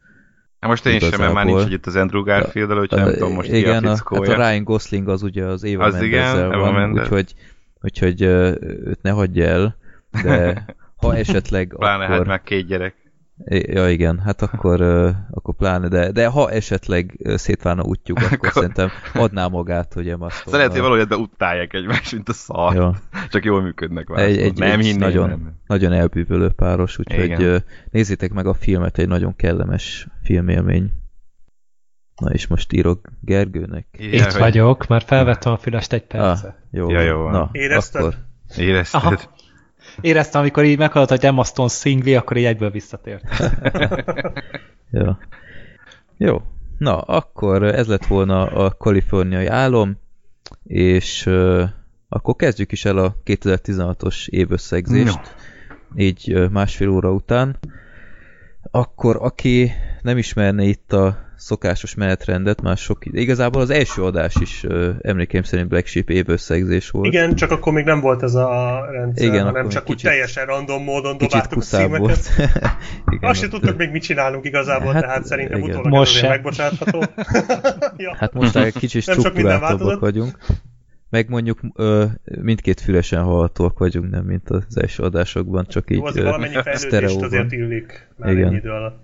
Hát 0.65 0.73
most 0.73 0.85
én 0.85 0.99
sem, 0.99 1.19
mert 1.19 1.19
már 1.19 1.29
Igazából. 1.29 1.53
nincs 1.53 1.65
együtt 1.65 1.85
az 1.85 1.95
Andrew 1.95 2.23
garfield 2.23 2.79
úgyhogy 2.79 2.99
nem 2.99 3.13
tudom 3.13 3.33
most 3.33 3.49
ki 3.49 3.57
igen, 3.57 3.85
a 3.85 3.91
a, 3.91 3.95
fickója. 3.95 4.29
hát 4.31 4.39
a 4.39 4.49
Ryan 4.49 4.63
Gosling 4.63 5.07
az 5.09 5.23
ugye 5.23 5.45
az 5.45 5.63
Eva 5.63 5.83
Az 5.83 6.01
igen, 6.01 6.23
Mendezzel 6.23 6.51
Eva 6.51 6.61
van, 6.61 6.73
Mendes. 6.73 7.03
úgyhogy, 7.03 7.33
úgyhogy 7.81 8.21
őt 8.21 9.01
ne 9.01 9.09
hagyja 9.09 9.45
el, 9.45 9.75
de 10.23 10.65
ha 11.01 11.15
esetleg 11.15 11.75
Pláne 11.77 12.03
akkor... 12.03 12.15
hát 12.15 12.25
már 12.25 12.41
két 12.43 12.67
gyerek. 12.67 12.95
Ja 13.47 13.89
igen, 13.89 14.19
hát 14.19 14.41
akkor, 14.41 14.81
akkor 15.31 15.55
pláne, 15.55 15.87
de, 15.87 16.11
de 16.11 16.27
ha 16.27 16.51
esetleg 16.51 17.19
szétválna 17.35 17.83
útjuk, 17.83 18.17
akkor, 18.17 18.33
Akkor- 18.33 18.51
szerintem 18.51 18.89
adná 19.13 19.47
magát, 19.47 19.93
hogy 19.93 20.09
Emma 20.09 20.29
Szóval 20.45 20.53
lehet, 20.57 20.71
hogy 20.71 20.81
valahogy 20.81 21.01
ebbe 21.01 21.15
utálják 21.15 21.73
egymást, 21.73 22.11
mint 22.11 22.29
a 22.29 22.33
szar. 22.33 22.75
Jó. 22.75 22.91
Csak 23.31 23.43
jól 23.43 23.61
működnek 23.61 24.07
vele. 24.07 24.21
Egy, 24.23 24.37
egy, 24.37 24.57
nem 24.57 24.79
hinném, 24.79 24.99
nagyon, 24.99 25.29
nem. 25.29 25.59
nagyon 25.67 25.91
elbűvölő 25.91 26.49
páros, 26.49 26.97
úgyhogy 26.97 27.63
nézzétek 27.91 28.31
meg 28.31 28.45
a 28.47 28.53
filmet, 28.53 28.97
egy 28.97 29.07
nagyon 29.07 29.35
kellemes 29.35 30.07
filmélmény. 30.23 30.91
Na 32.15 32.29
és 32.29 32.47
most 32.47 32.73
írok 32.73 33.09
Gergőnek. 33.21 33.87
Írjál, 33.99 34.27
Itt 34.27 34.31
hogy 34.31 34.41
vagyok, 34.41 34.87
már 34.87 35.01
felvettem 35.01 35.51
a 35.51 35.57
fülest 35.57 35.93
egy 35.93 36.05
perce. 36.05 36.47
Ah, 36.47 36.53
jó, 36.71 36.89
Ja, 36.89 37.01
jó 37.01 37.17
van. 37.17 37.31
Na, 37.31 37.49
Érezted? 37.51 38.01
akkor 38.01 38.15
Érezted? 38.57 39.01
Aha. 39.01 39.19
Éreztem, 40.01 40.41
amikor 40.41 40.63
így 40.63 40.77
meghallott, 40.77 41.09
hogy 41.09 41.25
Emma 41.25 41.43
Stone 41.43 41.69
szingli, 41.69 42.15
akkor 42.15 42.37
így 42.37 42.45
egyből 42.45 42.69
visszatért. 42.69 43.23
Jó. 44.91 45.11
Jó. 46.17 46.41
Na, 46.77 47.01
akkor 47.01 47.63
ez 47.63 47.87
lett 47.87 48.05
volna 48.05 48.45
a 48.45 48.75
kaliforniai 48.77 49.45
álom, 49.45 49.97
és 50.63 51.25
uh, 51.25 51.63
akkor 52.09 52.35
kezdjük 52.35 52.71
is 52.71 52.85
el 52.85 52.97
a 52.97 53.15
2016-os 53.25 54.27
évösszegzést, 54.27 55.35
így 55.95 56.33
uh, 56.33 56.49
másfél 56.49 56.89
óra 56.89 57.11
után. 57.11 57.57
Akkor 58.71 59.17
aki 59.21 59.71
nem 60.01 60.17
ismerné 60.17 60.67
itt 60.67 60.93
a 60.93 61.24
szokásos 61.37 61.95
menetrendet, 61.95 62.61
már 62.61 62.77
sok 62.77 63.05
ide. 63.05 63.19
Igazából 63.19 63.61
az 63.61 63.69
első 63.69 64.03
adás 64.03 64.35
is 64.41 64.65
emlékeim 65.01 65.43
szerint 65.43 65.67
Black 65.69 65.85
Sheep 65.87 66.09
évösszegzés 66.09 66.89
volt. 66.89 67.05
Igen, 67.05 67.35
csak 67.35 67.51
akkor 67.51 67.73
még 67.73 67.85
nem 67.85 67.99
volt 67.99 68.23
ez 68.23 68.33
a 68.35 68.79
rendszer, 68.91 69.27
Igen, 69.27 69.43
hanem 69.45 69.69
csak 69.69 69.81
úgy 69.81 69.95
kicsit- 69.95 70.09
teljesen 70.09 70.45
random 70.45 70.83
módon 70.83 71.17
dobáltuk 71.17 71.57
a 71.57 71.61
címeket. 71.61 71.99
volt. 71.99 72.29
Igen, 73.15 73.29
Azt 73.29 73.39
se 73.39 73.47
tudtuk 73.47 73.77
még 73.77 73.91
mit 73.91 74.01
csinálunk 74.03 74.45
igazából, 74.45 74.93
Hát, 74.93 75.01
tehát 75.01 75.25
szerintem 75.25 75.57
igen. 75.57 75.69
utólag 75.69 75.91
Most 75.91 76.15
azért 76.15 76.29
megbocsátható. 76.29 77.03
ja. 77.97 78.15
Hát 78.17 78.33
most 78.33 78.55
egy 78.55 78.73
kicsit 78.73 79.01
struktúráltabbak 79.01 79.59
változott. 79.69 79.99
vagyunk. 79.99 80.37
Meg 81.09 81.29
mondjuk 81.29 81.59
ö, 81.75 82.05
mindkét 82.41 82.81
fülesen 82.81 83.23
hallhatóak 83.23 83.77
vagyunk, 83.79 84.09
nem 84.09 84.23
mint 84.25 84.49
az 84.49 84.63
első 84.81 85.03
adásokban, 85.03 85.65
csak 85.67 85.91
így 85.91 85.97
Jó, 85.97 86.07
ö, 86.15 86.23
valamennyi 86.23 86.53
fejlődést 86.63 87.21
azért 87.21 87.51
illik 87.51 88.07
már 88.17 88.31
Igen. 88.31 88.47
ennyi 88.47 88.55
idő 88.55 88.69
alatt. 88.69 89.03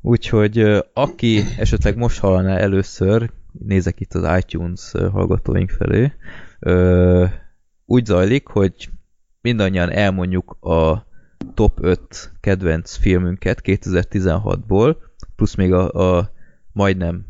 Úgyhogy 0.00 0.58
aki 0.92 1.42
esetleg 1.58 1.96
most 1.96 2.18
hallaná 2.18 2.56
először, 2.56 3.30
nézek 3.52 4.00
itt 4.00 4.14
az 4.14 4.38
iTunes 4.38 4.90
hallgatóink 4.90 5.70
felé, 5.70 6.12
úgy 7.86 8.04
zajlik, 8.04 8.46
hogy 8.46 8.90
mindannyian 9.40 9.90
elmondjuk 9.90 10.56
a 10.60 11.06
top 11.54 11.78
5 11.80 12.32
kedvenc 12.40 12.96
filmünket 12.96 13.60
2016-ból, 13.64 14.96
plusz 15.36 15.54
még 15.54 15.72
a, 15.72 16.16
a 16.18 16.30
majdnem 16.72 17.26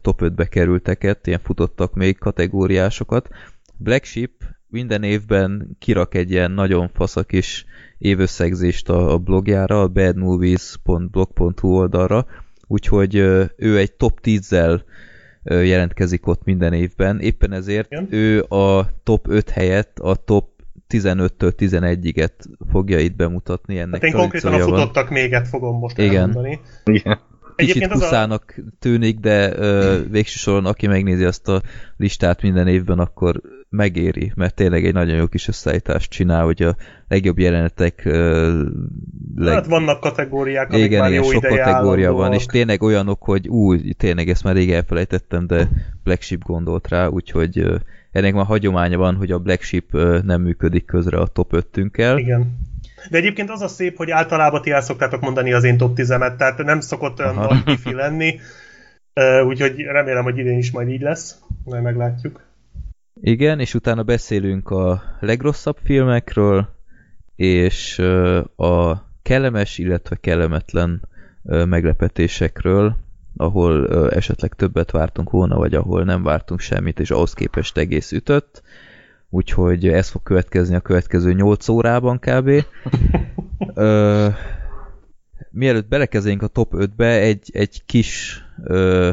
top 0.00 0.20
5-be 0.22 0.48
kerülteket, 0.48 1.26
ilyen 1.26 1.40
futottak 1.42 1.94
még 1.94 2.18
kategóriásokat. 2.18 3.28
Black 3.76 4.04
Sheep 4.04 4.30
minden 4.72 5.02
évben 5.02 5.76
kirak 5.78 6.14
egy 6.14 6.30
ilyen 6.30 6.50
nagyon 6.50 6.90
faszak 6.94 7.32
is 7.32 7.64
évösszegzést 7.98 8.88
a, 8.88 9.12
a 9.12 9.18
blogjára, 9.18 9.80
a 9.80 9.88
badmovies.blog.hu 9.88 11.68
oldalra, 11.68 12.26
úgyhogy 12.66 13.14
ő 13.56 13.78
egy 13.78 13.92
top 13.92 14.18
10-zel 14.22 14.80
ö, 15.42 15.62
jelentkezik 15.62 16.26
ott 16.26 16.44
minden 16.44 16.72
évben, 16.72 17.20
éppen 17.20 17.52
ezért 17.52 17.92
Igen. 17.92 18.06
ő 18.10 18.42
a 18.42 18.88
top 19.02 19.28
5 19.28 19.50
helyett 19.50 19.98
a 19.98 20.14
top 20.14 20.50
15-től 20.88 21.52
11-iget 21.58 22.32
fogja 22.70 22.98
itt 22.98 23.16
bemutatni, 23.16 23.78
ennek 23.78 24.02
Hát 24.02 24.12
én 24.12 24.18
konkrétan 24.20 24.54
a 24.54 24.58
futottak 24.58 25.10
méget 25.10 25.48
fogom 25.48 25.78
most 25.78 25.98
Igen. 25.98 26.14
elmondani. 26.14 26.60
Igen. 26.84 27.18
Kicsit 27.56 27.84
az 27.84 27.90
a, 27.90 27.92
kuszának 27.94 28.54
tűnik, 28.78 29.18
de 29.18 29.56
ö, 29.56 30.00
végső 30.10 30.36
soron 30.36 30.66
aki 30.66 30.86
megnézi 30.86 31.24
azt 31.24 31.48
a 31.48 31.62
listát 31.96 32.42
minden 32.42 32.66
évben, 32.68 32.98
akkor 32.98 33.40
megéri, 33.72 34.32
mert 34.34 34.54
tényleg 34.54 34.84
egy 34.84 34.92
nagyon 34.92 35.16
jó 35.16 35.26
kis 35.26 35.48
összeállítást 35.48 36.10
csinál, 36.10 36.44
hogy 36.44 36.62
a 36.62 36.76
legjobb 37.08 37.38
jelenetek 37.38 38.04
leg... 39.34 39.54
hát 39.54 39.66
vannak 39.66 40.00
kategóriák, 40.00 40.72
amik 40.72 40.84
igen, 40.84 41.00
már 41.00 41.10
igen, 41.10 41.22
jó 41.22 41.30
sok 41.30 41.42
kategória 41.42 42.12
van, 42.12 42.32
és 42.32 42.46
tényleg 42.46 42.82
olyanok, 42.82 43.22
hogy 43.22 43.48
új, 43.48 43.92
tényleg 43.96 44.28
ezt 44.28 44.44
már 44.44 44.54
rég 44.54 44.72
elfelejtettem, 44.72 45.46
de 45.46 45.68
Black 46.04 46.22
Sheep 46.22 46.42
gondolt 46.42 46.88
rá, 46.88 47.06
úgyhogy 47.06 47.64
ennek 48.10 48.34
már 48.34 48.44
hagyománya 48.44 48.98
van, 48.98 49.14
hogy 49.14 49.30
a 49.30 49.38
Black 49.38 49.62
Sheep 49.62 49.92
nem 50.22 50.42
működik 50.42 50.84
közre 50.84 51.18
a 51.18 51.26
top 51.26 51.52
5-tünkkel. 51.56 52.14
Igen. 52.16 52.58
De 53.10 53.18
egyébként 53.18 53.50
az 53.50 53.62
a 53.62 53.68
szép, 53.68 53.96
hogy 53.96 54.10
általában 54.10 54.62
ti 54.62 54.70
el 54.70 54.80
szoktátok 54.80 55.20
mondani 55.20 55.52
az 55.52 55.64
én 55.64 55.76
top 55.76 55.92
10-emet, 55.96 56.36
tehát 56.36 56.64
nem 56.64 56.80
szokott 56.80 57.18
olyan 57.18 57.36
Aha. 57.36 57.54
nagy 57.54 57.64
kifi 57.64 57.94
lenni, 57.94 58.38
úgyhogy 59.46 59.80
remélem, 59.80 60.24
hogy 60.24 60.38
idén 60.38 60.58
is 60.58 60.70
majd 60.70 60.88
így 60.88 61.00
lesz, 61.00 61.38
majd 61.64 61.82
meglátjuk. 61.82 62.50
Igen, 63.24 63.60
és 63.60 63.74
utána 63.74 64.02
beszélünk 64.02 64.70
a 64.70 65.02
legrosszabb 65.20 65.76
filmekről, 65.84 66.68
és 67.36 67.98
a 68.56 69.06
kellemes, 69.22 69.78
illetve 69.78 70.16
kellemetlen 70.16 71.08
meglepetésekről, 71.42 72.96
ahol 73.36 74.10
esetleg 74.10 74.54
többet 74.54 74.90
vártunk 74.90 75.30
volna, 75.30 75.56
vagy 75.56 75.74
ahol 75.74 76.04
nem 76.04 76.22
vártunk 76.22 76.60
semmit, 76.60 77.00
és 77.00 77.10
ahhoz 77.10 77.32
képest 77.32 77.76
egész 77.76 78.12
ütött. 78.12 78.62
Úgyhogy 79.30 79.88
ez 79.88 80.08
fog 80.08 80.22
következni 80.22 80.74
a 80.74 80.80
következő 80.80 81.32
8 81.32 81.68
órában 81.68 82.18
kb. 82.18 82.50
Ö, 83.74 84.28
mielőtt 85.50 85.88
belekezdenénk 85.88 86.42
a 86.42 86.46
top 86.46 86.72
5-be, 86.76 87.18
egy, 87.18 87.50
egy 87.52 87.82
kis 87.86 88.42
ö, 88.64 89.10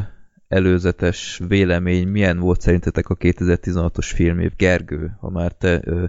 előzetes 0.49 1.41
vélemény, 1.47 2.07
milyen 2.07 2.39
volt 2.39 2.61
szerintetek 2.61 3.09
a 3.09 3.15
2016-os 3.15 4.11
filmév? 4.15 4.51
Gergő, 4.57 5.17
ha 5.19 5.29
már 5.29 5.51
te 5.51 5.79
ö, 5.83 6.05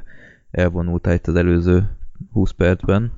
elvonultál 0.50 1.14
itt 1.14 1.26
az 1.26 1.34
előző 1.34 1.90
20 2.32 2.50
percben. 2.50 3.12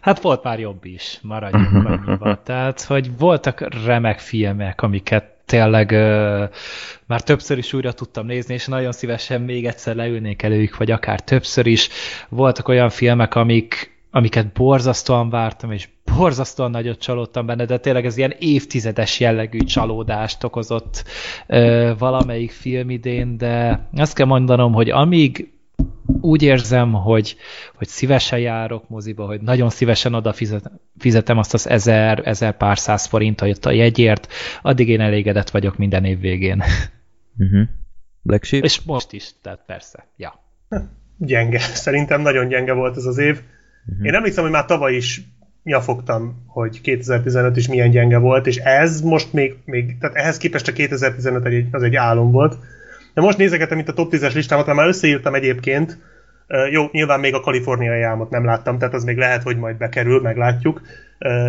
Hát 0.00 0.20
volt 0.20 0.42
már 0.42 0.60
jobb 0.60 0.84
is, 0.84 1.18
maradjunk 1.22 1.86
annyiba. 1.88 2.42
Tehát, 2.42 2.82
hogy 2.82 3.18
voltak 3.18 3.84
remek 3.84 4.18
filmek, 4.18 4.82
amiket 4.82 5.24
tényleg 5.44 5.90
ö, 5.90 6.44
már 7.06 7.22
többször 7.22 7.58
is 7.58 7.72
újra 7.72 7.92
tudtam 7.92 8.26
nézni, 8.26 8.54
és 8.54 8.66
nagyon 8.66 8.92
szívesen 8.92 9.40
még 9.40 9.66
egyszer 9.66 9.94
leülnék 9.94 10.42
előjük, 10.42 10.76
vagy 10.76 10.90
akár 10.90 11.20
többször 11.20 11.66
is. 11.66 11.88
Voltak 12.28 12.68
olyan 12.68 12.90
filmek, 12.90 13.34
amik, 13.34 13.93
amiket 14.14 14.52
borzasztóan 14.52 15.30
vártam, 15.30 15.70
és 15.70 15.88
borzasztóan 16.16 16.70
nagyot 16.70 16.98
csalódtam 16.98 17.46
benne, 17.46 17.64
de 17.64 17.78
tényleg 17.78 18.06
ez 18.06 18.16
ilyen 18.16 18.34
évtizedes 18.38 19.20
jellegű 19.20 19.58
csalódást 19.58 20.44
okozott 20.44 21.04
ö, 21.46 21.92
valamelyik 21.98 22.50
film 22.50 22.90
idén, 22.90 23.36
de 23.36 23.86
azt 23.96 24.14
kell 24.14 24.26
mondanom, 24.26 24.72
hogy 24.72 24.90
amíg 24.90 25.52
úgy 26.20 26.42
érzem, 26.42 26.92
hogy, 26.92 27.36
hogy 27.74 27.88
szívesen 27.88 28.38
járok 28.38 28.88
moziba, 28.88 29.26
hogy 29.26 29.40
nagyon 29.40 29.70
szívesen 29.70 30.14
oda 30.14 30.32
fizet, 30.32 30.70
fizetem 30.98 31.38
azt 31.38 31.54
az 31.54 31.68
ezer, 31.68 32.20
ezer 32.24 32.56
pár 32.56 32.78
száz 32.78 33.06
forintot 33.06 33.66
a 33.66 33.70
jegyért, 33.70 34.32
addig 34.62 34.88
én 34.88 35.00
elégedett 35.00 35.50
vagyok 35.50 35.76
minden 35.76 36.04
év 36.04 36.20
végén. 36.20 36.62
Uh-huh. 37.38 37.68
Black 38.22 38.44
Sheep? 38.44 38.64
És 38.64 38.82
most 38.82 39.12
is, 39.12 39.30
tehát 39.42 39.60
persze, 39.66 40.06
ja. 40.16 40.40
gyenge. 41.18 41.58
Szerintem 41.58 42.20
nagyon 42.20 42.48
gyenge 42.48 42.72
volt 42.72 42.96
ez 42.96 43.04
az 43.04 43.18
év. 43.18 43.40
Uh-huh. 43.86 44.06
Én 44.06 44.14
emlékszem, 44.14 44.42
hogy 44.42 44.52
már 44.52 44.64
tavaly 44.64 44.94
is 44.94 45.22
nyafogtam, 45.62 46.44
hogy 46.46 46.80
2015 46.80 47.56
is 47.56 47.68
milyen 47.68 47.90
gyenge 47.90 48.18
volt, 48.18 48.46
és 48.46 48.56
ez 48.56 49.00
most 49.00 49.32
még, 49.32 49.56
még 49.64 49.98
tehát 49.98 50.16
ehhez 50.16 50.36
képest 50.36 50.68
a 50.68 50.72
2015 50.72 51.44
egy, 51.44 51.66
az 51.70 51.82
egy 51.82 51.94
álom 51.94 52.30
volt. 52.30 52.56
De 53.14 53.20
most 53.20 53.38
nézegetem 53.38 53.78
itt 53.78 53.88
a 53.88 53.92
top 53.92 54.12
10-es 54.14 54.34
listámat, 54.34 54.74
már 54.74 54.86
összeírtam 54.86 55.34
egyébként, 55.34 55.98
jó, 56.70 56.88
nyilván 56.90 57.20
még 57.20 57.34
a 57.34 57.40
kaliforniai 57.40 58.02
álmot 58.02 58.30
nem 58.30 58.44
láttam, 58.44 58.78
tehát 58.78 58.94
az 58.94 59.04
még 59.04 59.16
lehet, 59.16 59.42
hogy 59.42 59.56
majd 59.56 59.76
bekerül, 59.76 60.20
meglátjuk, 60.20 60.82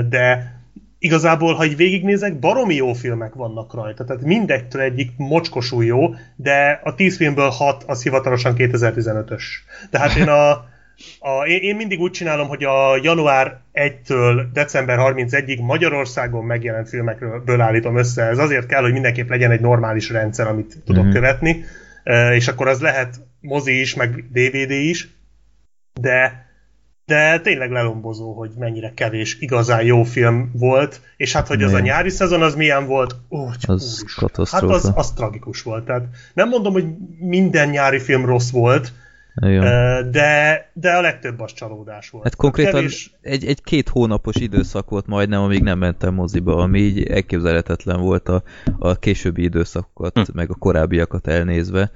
de 0.10 0.54
igazából, 1.00 1.54
ha 1.54 1.66
így 1.66 1.76
végignézek, 1.76 2.40
baromi 2.40 2.76
jó 2.76 2.94
filmek 2.94 3.34
vannak 3.34 3.74
rajta, 3.74 4.04
tehát 4.04 4.24
mindegytől 4.24 4.82
egyik 4.82 5.12
mocskosul 5.18 5.86
jó, 5.86 6.16
de 6.36 6.82
a 6.84 6.96
10 6.96 7.16
filmből 7.16 7.50
6 7.50 7.84
az 7.88 8.04
hivatalosan 8.04 8.54
2015-ös. 8.58 9.44
Tehát 9.90 10.16
én 10.16 10.28
a, 10.28 10.66
a, 11.20 11.46
én 11.46 11.76
mindig 11.76 12.00
úgy 12.00 12.12
csinálom, 12.12 12.48
hogy 12.48 12.64
a 12.64 12.98
január 13.02 13.60
1-től 13.74 14.46
december 14.54 14.98
31-ig 15.02 15.62
Magyarországon 15.62 16.44
megjelent 16.44 16.90
filmekből 16.90 17.62
állítom 17.62 17.98
össze. 17.98 18.24
Ez 18.24 18.38
azért 18.38 18.66
kell, 18.66 18.82
hogy 18.82 18.92
mindenképp 18.92 19.30
legyen 19.30 19.52
egy 19.52 19.62
normális 19.62 20.10
rendszer, 20.10 20.48
amit 20.48 20.78
tudok 20.86 21.04
mm-hmm. 21.04 21.14
követni, 21.14 21.66
és 22.34 22.48
akkor 22.48 22.68
az 22.68 22.82
lehet 22.82 23.16
mozi 23.40 23.80
is, 23.80 23.96
meg 23.96 24.26
DVD 24.32 24.72
is, 24.72 25.10
de 26.02 26.44
de 27.06 27.40
tényleg 27.40 27.72
lelombozó, 27.72 28.34
hogy 28.34 28.52
mennyire 28.58 28.92
kevés 28.94 29.38
igazán 29.40 29.84
jó 29.84 30.04
film 30.04 30.52
volt, 30.54 31.02
és 31.18 31.34
hát, 31.34 31.48
hogy 31.48 31.64
az 31.64 31.74
a 31.74 31.80
nyári 31.80 32.10
szezon 32.10 32.42
az 32.42 32.56
milyen 32.56 32.86
volt, 32.88 33.16
ó, 33.30 33.48
az 33.48 34.52
hát 34.52 34.64
az, 34.64 34.92
az 34.96 35.12
tragikus 35.12 35.62
volt. 35.62 35.86
Tehát 35.86 36.06
nem 36.34 36.50
mondom, 36.50 36.74
hogy 36.74 36.86
minden 37.20 37.70
nyári 37.70 38.00
film 38.00 38.26
rossz 38.26 38.50
volt, 38.50 38.94
igen. 39.42 40.12
De, 40.12 40.70
de 40.74 40.92
a 40.92 41.02
legtöbb 41.02 41.40
az 41.40 41.54
csalódás 41.54 42.10
volt. 42.10 42.24
Hát 42.24 42.36
konkrétan 42.36 42.74
kevés... 42.74 43.12
egy, 43.22 43.46
egy 43.46 43.64
két 43.64 43.90
hónapos 43.90 44.36
időszak 44.36 44.90
volt 44.90 45.08
majdnem, 45.08 45.42
amíg 45.42 45.64
nem 45.64 45.78
mentem 45.78 46.14
moziba, 46.14 46.58
ami 46.58 46.80
így 46.80 47.04
elképzelhetetlen 47.04 48.00
volt 48.00 48.30
a, 48.30 48.44
a 48.80 48.96
későbbi 48.96 49.44
időszakokat, 49.44 50.18
hm. 50.18 50.22
meg 50.34 50.50
a 50.50 50.56
korábbiakat 50.56 51.28
elnézve 51.28 51.92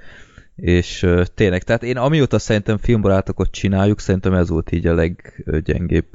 és 0.61 1.03
uh, 1.03 1.25
tényleg, 1.25 1.63
tehát 1.63 1.83
én 1.83 1.97
amióta 1.97 2.39
szerintem 2.39 2.77
filmbarátokat 2.77 3.51
csináljuk, 3.51 3.99
szerintem 3.99 4.33
ez 4.33 4.49
volt 4.49 4.71
így 4.71 4.87
a 4.87 4.93
leggyengébb 4.93 6.05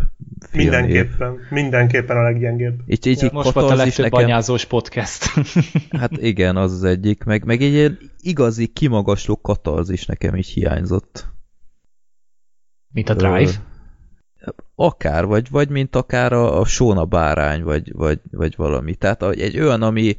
film. 0.51 0.65
Mindenképpen, 0.65 1.39
mindenképpen 1.51 2.17
a 2.17 2.23
leggyengébb. 2.23 2.81
Így, 2.87 3.07
így, 3.07 3.23
ja, 3.23 3.29
most 3.33 3.53
volt 3.53 3.71
a 3.71 3.75
legtöbb 3.75 4.05
nekem... 4.05 4.25
anyázós 4.25 4.65
podcast. 4.65 5.25
hát 6.01 6.13
igen, 6.17 6.57
az 6.57 6.73
az 6.73 6.85
egyik, 6.85 7.25
meg, 7.25 7.45
meg 7.45 7.63
egy 7.63 7.73
ilyen 7.73 7.99
igazi 8.21 8.67
kimagasló 8.67 9.41
katarzis 9.41 10.07
nekem 10.07 10.37
így 10.37 10.47
hiányzott. 10.47 11.27
Mint 12.93 13.09
a 13.09 13.15
Drive? 13.15 13.53
akár, 14.75 15.27
vagy, 15.27 15.51
vagy 15.51 15.69
mint 15.69 15.97
akár 15.97 16.33
a, 16.33 16.61
a 16.61 16.65
Sóna 16.65 17.05
bárány, 17.05 17.63
vagy, 17.63 17.93
vagy, 17.93 18.21
vagy 18.31 18.55
valami. 18.57 18.95
Tehát 18.95 19.23
egy 19.23 19.61
olyan, 19.61 19.83
ami, 19.83 20.17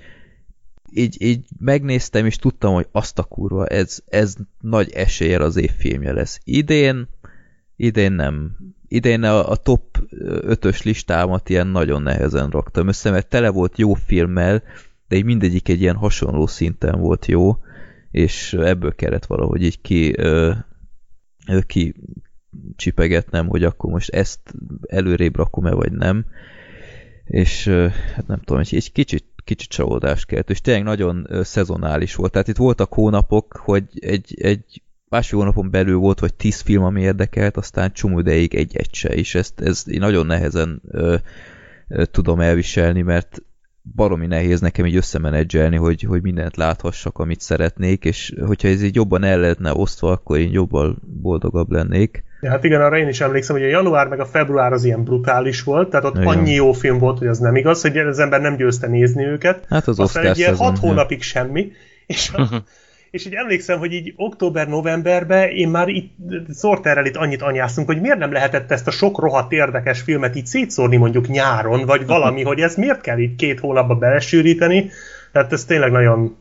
így, 0.97 1.21
így 1.21 1.45
megnéztem, 1.59 2.25
és 2.25 2.35
tudtam, 2.35 2.73
hogy 2.73 2.87
azt 2.91 3.19
a 3.19 3.23
kurva, 3.23 3.65
ez, 3.67 3.99
ez 4.05 4.35
nagy 4.61 4.91
eséllyel 4.91 5.41
az 5.41 5.55
év 5.55 5.71
filmje 5.71 6.13
lesz. 6.13 6.39
Idén, 6.43 7.07
idén 7.75 8.11
nem. 8.11 8.57
Idén 8.87 9.23
a, 9.23 9.49
a 9.49 9.55
top 9.55 9.97
5-ös 10.11 10.83
listámat 10.83 11.49
ilyen 11.49 11.67
nagyon 11.67 12.01
nehezen 12.01 12.49
raktam 12.49 12.87
össze, 12.87 13.11
mert 13.11 13.29
tele 13.29 13.49
volt 13.49 13.77
jó 13.77 13.93
filmmel, 13.93 14.63
de 15.07 15.15
így 15.15 15.23
mindegyik 15.23 15.69
egy 15.69 15.81
ilyen 15.81 15.95
hasonló 15.95 16.47
szinten 16.47 16.99
volt 16.99 17.25
jó, 17.25 17.57
és 18.11 18.53
ebből 18.53 18.95
kellett 18.95 19.25
valahogy 19.25 19.63
így 19.63 19.81
ki, 19.81 20.13
ö, 20.17 20.51
ki 21.65 21.95
csipegetnem, 22.75 23.47
hogy 23.47 23.63
akkor 23.63 23.91
most 23.91 24.09
ezt 24.09 24.39
előrébb 24.87 25.35
rakom-e, 25.35 25.71
vagy 25.71 25.91
nem. 25.91 26.25
És 27.25 27.67
hát 28.15 28.27
nem 28.27 28.39
tudom, 28.39 28.61
egy 28.71 28.91
kicsit 28.91 29.25
kicsit 29.45 29.69
csalódást 29.69 30.25
kelt, 30.25 30.49
és 30.49 30.61
tényleg 30.61 30.83
nagyon 30.83 31.27
szezonális 31.43 32.15
volt. 32.15 32.31
Tehát 32.31 32.47
itt 32.47 32.55
voltak 32.55 32.93
hónapok, 32.93 33.61
hogy 33.63 33.83
egy, 33.99 34.35
egy 34.41 34.81
másfél 35.09 35.39
hónapon 35.39 35.69
belül 35.69 35.97
volt, 35.97 36.19
vagy 36.19 36.33
tíz 36.33 36.59
film, 36.61 36.83
ami 36.83 37.01
érdekelt, 37.01 37.57
aztán 37.57 37.93
csomó 37.93 38.19
ideig 38.19 38.55
egy-egy 38.55 38.93
se, 38.93 39.09
és 39.09 39.35
ezt, 39.35 39.59
ezt 39.61 39.87
én 39.87 39.99
nagyon 39.99 40.25
nehezen 40.25 40.81
ö, 40.87 41.15
ö, 41.87 42.05
tudom 42.05 42.39
elviselni, 42.39 43.01
mert 43.01 43.41
baromi 43.95 44.27
nehéz 44.27 44.59
nekem 44.59 44.85
így 44.85 44.95
összemenedzselni, 44.95 45.75
hogy, 45.75 46.01
hogy 46.01 46.21
mindent 46.21 46.55
láthassak, 46.55 47.17
amit 47.17 47.41
szeretnék, 47.41 48.05
és 48.05 48.33
hogyha 48.45 48.67
ez 48.67 48.83
így 48.83 48.95
jobban 48.95 49.23
el 49.23 49.39
lehetne 49.39 49.73
osztva, 49.73 50.11
akkor 50.11 50.37
én 50.37 50.51
jobban 50.51 51.01
boldogabb 51.21 51.71
lennék. 51.71 52.23
Ja, 52.45 52.51
hát 52.51 52.63
igen, 52.63 52.81
arra 52.81 52.97
én 52.97 53.07
is 53.07 53.21
emlékszem, 53.21 53.55
hogy 53.55 53.65
a 53.65 53.69
január 53.69 54.07
meg 54.07 54.19
a 54.19 54.25
február 54.25 54.73
az 54.73 54.83
ilyen 54.83 55.03
brutális 55.03 55.63
volt, 55.63 55.89
tehát 55.89 56.05
ott 56.05 56.15
igen. 56.15 56.27
annyi 56.27 56.53
jó 56.53 56.71
film 56.71 56.97
volt, 56.97 57.17
hogy 57.17 57.27
az 57.27 57.39
nem 57.39 57.55
igaz, 57.55 57.81
hogy 57.81 57.97
az 57.97 58.19
ember 58.19 58.41
nem 58.41 58.55
győzte 58.55 58.87
nézni 58.87 59.25
őket. 59.25 59.65
Hát 59.69 59.87
az 59.87 59.99
Aztán 59.99 60.25
egy 60.25 60.37
ilyen 60.37 60.55
hat 60.55 60.77
hónapig 60.77 61.21
semmi, 61.21 61.71
és 62.05 62.31
a, 62.33 62.63
és 63.11 63.25
így 63.25 63.33
emlékszem, 63.33 63.79
hogy 63.79 63.93
így 63.93 64.13
október-novemberben 64.15 65.49
én 65.49 65.69
már 65.69 65.87
itt 65.87 66.13
Sorterrel 66.59 67.05
itt 67.05 67.15
annyit 67.15 67.41
anyáztunk, 67.41 67.87
hogy 67.87 68.01
miért 68.01 68.17
nem 68.17 68.31
lehetett 68.31 68.71
ezt 68.71 68.87
a 68.87 68.91
sok 68.91 69.19
rohadt 69.19 69.51
érdekes 69.51 70.01
filmet 70.01 70.35
így 70.35 70.45
szétszórni 70.45 70.97
mondjuk 70.97 71.27
nyáron, 71.27 71.85
vagy 71.85 72.05
valami, 72.05 72.43
hogy 72.43 72.59
ez 72.59 72.75
miért 72.75 73.01
kell 73.01 73.17
így 73.17 73.35
két 73.35 73.59
hónapba 73.59 73.95
belesűríteni, 73.95 74.89
tehát 75.31 75.53
ez 75.53 75.65
tényleg 75.65 75.91
nagyon 75.91 76.35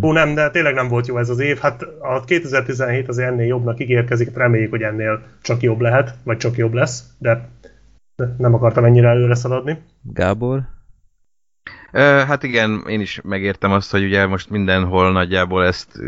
Hú, 0.00 0.12
nem, 0.12 0.34
de 0.34 0.50
tényleg 0.50 0.74
nem 0.74 0.88
volt 0.88 1.06
jó 1.06 1.18
ez 1.18 1.28
az 1.28 1.38
év. 1.38 1.58
Hát 1.58 1.82
a 2.00 2.24
2017 2.24 3.08
az 3.08 3.18
ennél 3.18 3.46
jobbnak 3.46 3.80
ígérkezik, 3.80 4.26
hát 4.26 4.36
reméljük, 4.36 4.70
hogy 4.70 4.82
ennél 4.82 5.22
csak 5.42 5.62
jobb 5.62 5.80
lehet, 5.80 6.14
vagy 6.24 6.36
csak 6.36 6.56
jobb 6.56 6.72
lesz, 6.72 7.04
de 7.18 7.48
nem 8.38 8.54
akartam 8.54 8.84
ennyire 8.84 9.08
előre 9.08 9.34
szaladni. 9.34 9.82
Gábor? 10.02 10.62
Hát 11.92 12.42
igen, 12.42 12.84
én 12.88 13.00
is 13.00 13.20
megértem 13.24 13.72
azt, 13.72 13.90
hogy 13.90 14.04
ugye 14.04 14.26
most 14.26 14.50
mindenhol 14.50 15.12
nagyjából 15.12 15.64
ezt 15.64 15.98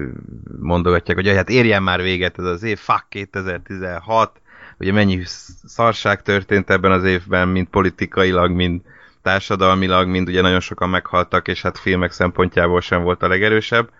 mondogatják, 0.60 1.16
hogy 1.16 1.28
hát 1.28 1.50
érjen 1.50 1.82
már 1.82 2.02
véget 2.02 2.38
ez 2.38 2.44
az 2.44 2.62
év, 2.62 2.78
fuck 2.78 3.08
2016, 3.08 4.40
ugye 4.78 4.92
mennyi 4.92 5.20
szarság 5.64 6.22
történt 6.22 6.70
ebben 6.70 6.92
az 6.92 7.04
évben, 7.04 7.48
mind 7.48 7.66
politikailag, 7.66 8.50
mind 8.50 8.80
társadalmilag, 9.22 10.08
mind 10.08 10.28
ugye 10.28 10.40
nagyon 10.40 10.60
sokan 10.60 10.88
meghaltak, 10.88 11.48
és 11.48 11.62
hát 11.62 11.78
filmek 11.78 12.12
szempontjából 12.12 12.80
sem 12.80 13.02
volt 13.02 13.22
a 13.22 13.28
legerősebb. 13.28 13.90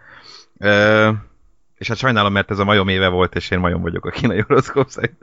És 1.79 1.89
hát 1.89 1.97
sajnálom, 1.97 2.33
mert 2.33 2.51
ez 2.51 2.59
a 2.59 2.65
majom 2.65 2.89
éve 2.89 3.09
volt, 3.09 3.35
és 3.35 3.51
én 3.51 3.59
majom 3.59 3.83
vagyok 3.83 4.07
a 4.07 4.11
kínai 4.11 4.41
horoszkóp 4.41 4.89
szerint, 4.89 5.17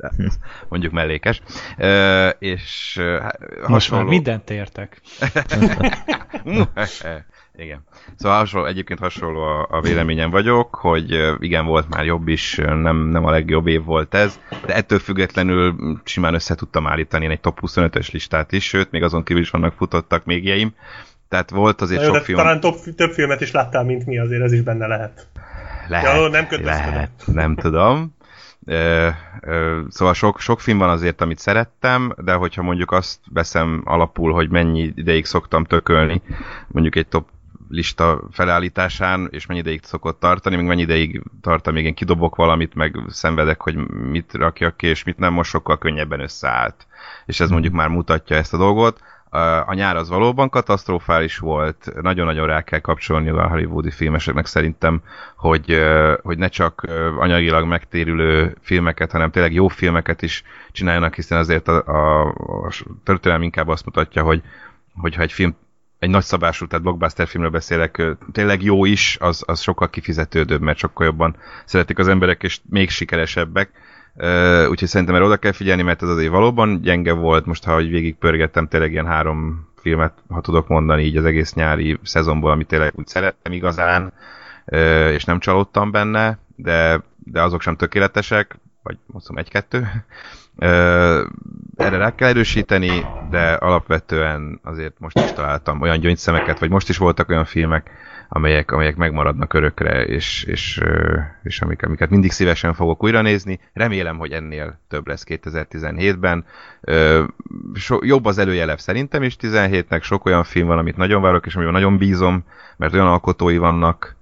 mondjuk 0.69 0.93
mellékes. 0.93 1.41
Uh, 1.77 2.29
és 2.39 2.97
uh, 2.99 3.05
hasonló... 3.15 3.67
Most 3.67 3.91
már 3.91 4.03
mindent 4.03 4.49
értek. 4.49 5.01
igen. 7.61 7.83
Szóval 8.15 8.37
hasonló, 8.37 8.67
egyébként 8.67 8.99
hasonló 8.99 9.39
a, 9.39 9.67
a 9.69 9.81
véleményem 9.81 10.29
vagyok, 10.29 10.75
hogy 10.75 11.35
igen, 11.39 11.65
volt 11.65 11.89
már 11.89 12.05
jobb 12.05 12.27
is, 12.27 12.55
nem, 12.55 12.97
nem 12.97 13.25
a 13.25 13.31
legjobb 13.31 13.67
év 13.67 13.83
volt 13.83 14.13
ez, 14.13 14.39
de 14.65 14.75
ettől 14.75 14.99
függetlenül 14.99 15.75
simán 16.03 16.33
össze 16.33 16.55
tudtam 16.55 16.87
állítani 16.87 17.25
egy 17.25 17.39
top 17.39 17.59
25-ös 17.61 18.11
listát 18.11 18.51
is, 18.51 18.67
sőt, 18.67 18.91
még 18.91 19.03
azon 19.03 19.23
kívül 19.23 19.41
is 19.41 19.49
vannak 19.49 19.73
futottak 19.73 20.25
még 20.25 20.45
jeim. 20.45 20.73
Tehát 21.29 21.49
volt 21.49 21.81
azért 21.81 22.01
jó, 22.01 22.13
sok 22.13 22.23
film... 22.23 22.37
Talán 22.37 22.59
több, 22.59 22.75
több 22.95 23.11
filmet 23.11 23.41
is 23.41 23.51
láttál, 23.51 23.83
mint 23.83 24.05
mi, 24.05 24.19
azért 24.19 24.41
ez 24.41 24.53
is 24.53 24.61
benne 24.61 24.87
lehet. 24.87 25.27
Lehet, 25.87 26.15
ja, 26.15 26.27
nem 26.27 26.47
lehet, 26.63 27.11
nem 27.25 27.55
tudom. 27.55 28.17
Ö, 28.65 29.07
ö, 29.41 29.79
szóval 29.89 30.13
sok, 30.13 30.39
sok 30.39 30.59
film 30.59 30.77
van 30.77 30.89
azért, 30.89 31.21
amit 31.21 31.39
szerettem, 31.39 32.13
de 32.17 32.33
hogyha 32.33 32.61
mondjuk 32.61 32.91
azt 32.91 33.19
veszem 33.33 33.81
alapul, 33.85 34.33
hogy 34.33 34.49
mennyi 34.49 34.93
ideig 34.95 35.25
szoktam 35.25 35.63
tökölni, 35.63 36.21
mondjuk 36.67 36.95
egy 36.95 37.07
top 37.07 37.27
lista 37.69 38.21
felállításán, 38.31 39.27
és 39.31 39.45
mennyi 39.45 39.59
ideig 39.59 39.83
szokott 39.83 40.19
tartani, 40.19 40.55
még 40.55 40.65
mennyi 40.65 40.81
ideig 40.81 41.23
tart, 41.41 41.67
amíg 41.67 41.85
én 41.85 41.93
kidobok 41.93 42.35
valamit, 42.35 42.73
meg 42.73 42.95
szenvedek, 43.07 43.61
hogy 43.61 43.75
mit 43.87 44.33
rakjak 44.33 44.77
ki, 44.77 44.87
és 44.87 45.03
mit 45.03 45.17
nem, 45.17 45.33
most 45.33 45.49
sokkal 45.49 45.77
könnyebben 45.77 46.19
összeállt. 46.19 46.87
És 47.25 47.39
ez 47.39 47.49
mondjuk 47.49 47.73
már 47.73 47.87
mutatja 47.87 48.35
ezt 48.35 48.53
a 48.53 48.57
dolgot 48.57 49.01
a 49.65 49.73
nyár 49.73 49.95
az 49.95 50.09
valóban 50.09 50.49
katasztrofális 50.49 51.37
volt, 51.37 51.91
nagyon-nagyon 52.01 52.47
rá 52.47 52.61
kell 52.61 52.79
kapcsolni 52.79 53.29
a 53.29 53.47
hollywoodi 53.47 53.91
filmeseknek 53.91 54.45
szerintem, 54.45 55.01
hogy, 55.35 55.79
hogy 56.21 56.37
ne 56.37 56.47
csak 56.47 56.87
anyagilag 57.17 57.65
megtérülő 57.65 58.57
filmeket, 58.61 59.11
hanem 59.11 59.31
tényleg 59.31 59.53
jó 59.53 59.67
filmeket 59.67 60.21
is 60.21 60.43
csináljanak, 60.71 61.15
hiszen 61.15 61.37
azért 61.37 61.67
a, 61.67 61.83
a, 61.85 62.27
a 62.27 62.71
történelem 63.03 63.43
inkább 63.43 63.67
azt 63.67 63.85
mutatja, 63.85 64.23
hogy 64.23 64.41
hogyha 65.01 65.21
egy 65.21 65.31
film 65.31 65.55
egy 65.99 66.09
nagy 66.09 66.23
szabású, 66.23 66.67
tehát 66.67 66.83
blockbuster 66.83 67.27
filmről 67.27 67.51
beszélek, 67.51 68.01
tényleg 68.31 68.63
jó 68.63 68.85
is, 68.85 69.17
az, 69.19 69.43
az 69.45 69.61
sokkal 69.61 69.89
kifizetődőbb, 69.89 70.61
mert 70.61 70.77
sokkal 70.77 71.05
jobban 71.05 71.35
szeretik 71.65 71.99
az 71.99 72.07
emberek, 72.07 72.43
és 72.43 72.59
még 72.69 72.89
sikeresebbek 72.89 73.71
Uh, 74.15 74.69
úgyhogy 74.69 74.87
szerintem 74.87 75.15
erre 75.15 75.25
oda 75.25 75.37
kell 75.37 75.51
figyelni, 75.51 75.81
mert 75.81 76.03
ez 76.03 76.09
azért 76.09 76.31
valóban 76.31 76.81
gyenge 76.81 77.13
volt. 77.13 77.45
Most, 77.45 77.63
ha 77.63 77.75
végig 77.75 78.15
pörgettem, 78.15 78.67
tényleg 78.67 78.91
ilyen 78.91 79.05
három 79.05 79.67
filmet, 79.81 80.13
ha 80.29 80.41
tudok 80.41 80.67
mondani 80.67 81.03
így 81.03 81.17
az 81.17 81.25
egész 81.25 81.53
nyári 81.53 81.99
szezonból, 82.03 82.51
amit 82.51 82.67
tényleg 82.67 82.93
úgy 82.95 83.07
szerettem 83.07 83.51
igazán, 83.51 84.13
uh, 84.65 85.11
és 85.11 85.25
nem 85.25 85.39
csalódtam 85.39 85.91
benne, 85.91 86.39
de 86.55 87.03
de 87.31 87.41
azok 87.41 87.61
sem 87.61 87.75
tökéletesek, 87.75 88.59
vagy 88.83 88.97
mondom 89.05 89.37
egy-kettő. 89.37 89.87
Erre 90.59 91.97
rá 91.97 92.15
kell 92.15 92.27
erősíteni, 92.27 93.05
de 93.29 93.53
alapvetően 93.53 94.59
azért 94.63 94.99
most 94.99 95.19
is 95.19 95.31
találtam 95.33 95.81
olyan 95.81 95.99
gyöngyszemeket, 95.99 96.59
vagy 96.59 96.69
most 96.69 96.89
is 96.89 96.97
voltak 96.97 97.29
olyan 97.29 97.45
filmek, 97.45 97.91
amelyek, 98.29 98.71
amelyek 98.71 98.95
megmaradnak 98.95 99.53
örökre, 99.53 100.05
és, 100.05 100.43
és, 100.43 100.81
és 101.43 101.61
amik, 101.61 101.83
amiket 101.85 102.09
mindig 102.09 102.31
szívesen 102.31 102.73
fogok 102.73 103.03
újra 103.03 103.21
nézni. 103.21 103.59
Remélem, 103.73 104.17
hogy 104.17 104.31
ennél 104.31 104.79
több 104.87 105.07
lesz 105.07 105.23
2017-ben. 105.27 106.45
So, 107.73 107.97
jobb 108.01 108.25
az 108.25 108.37
előjelev 108.37 108.77
szerintem 108.77 109.23
is 109.23 109.35
17-nek, 109.41 110.01
sok 110.01 110.25
olyan 110.25 110.43
film 110.43 110.67
van, 110.67 110.77
amit 110.77 110.97
nagyon 110.97 111.21
várok, 111.21 111.45
és 111.45 111.55
amiben 111.55 111.73
nagyon 111.73 111.97
bízom, 111.97 112.43
mert 112.77 112.93
olyan 112.93 113.07
alkotói 113.07 113.57
vannak, 113.57 114.17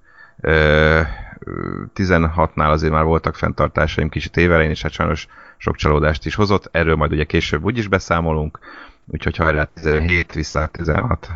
16-nál 1.94 2.70
azért 2.70 2.92
már 2.92 3.04
voltak 3.04 3.34
fenntartásaim 3.34 4.08
kicsit 4.08 4.36
évelején, 4.36 4.70
és 4.70 4.82
hát 4.82 4.92
sajnos 4.92 5.26
sok 5.58 5.76
csalódást 5.76 6.26
is 6.26 6.34
hozott. 6.34 6.68
Erről 6.70 6.96
majd 6.96 7.12
ugye 7.12 7.24
később 7.24 7.64
úgyis 7.64 7.88
beszámolunk, 7.88 8.58
úgyhogy 9.06 9.36
hajrá 9.36 9.64
17, 9.64 10.32
vissza 10.32 10.66
16. 10.66 11.28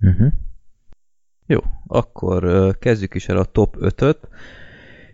Uh-huh. 0.00 0.32
Jó, 1.46 1.60
akkor 1.86 2.70
kezdjük 2.78 3.14
is 3.14 3.28
el 3.28 3.36
a 3.36 3.44
top 3.44 3.76
5-öt. 3.80 4.28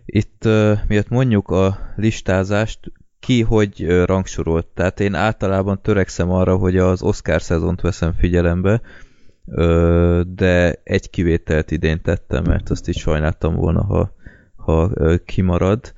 Itt 0.05 0.43
miatt 0.87 1.09
mondjuk 1.09 1.49
a 1.49 1.77
listázást, 1.95 2.91
ki 3.19 3.41
hogy 3.41 4.05
rangsorolt. 4.05 4.67
Tehát 4.67 4.99
én 4.99 5.13
általában 5.13 5.81
törekszem 5.81 6.29
arra, 6.29 6.55
hogy 6.55 6.77
az 6.77 7.01
Oscar 7.01 7.41
szezont 7.41 7.81
veszem 7.81 8.13
figyelembe, 8.13 8.81
de 10.27 10.81
egy 10.83 11.09
kivételt 11.09 11.71
idén 11.71 12.01
tettem, 12.01 12.43
mert 12.43 12.69
azt 12.69 12.87
is 12.87 12.97
sajnáltam 12.97 13.55
volna, 13.55 13.83
ha, 13.83 14.13
ha 14.55 14.89
kimarad 15.25 15.93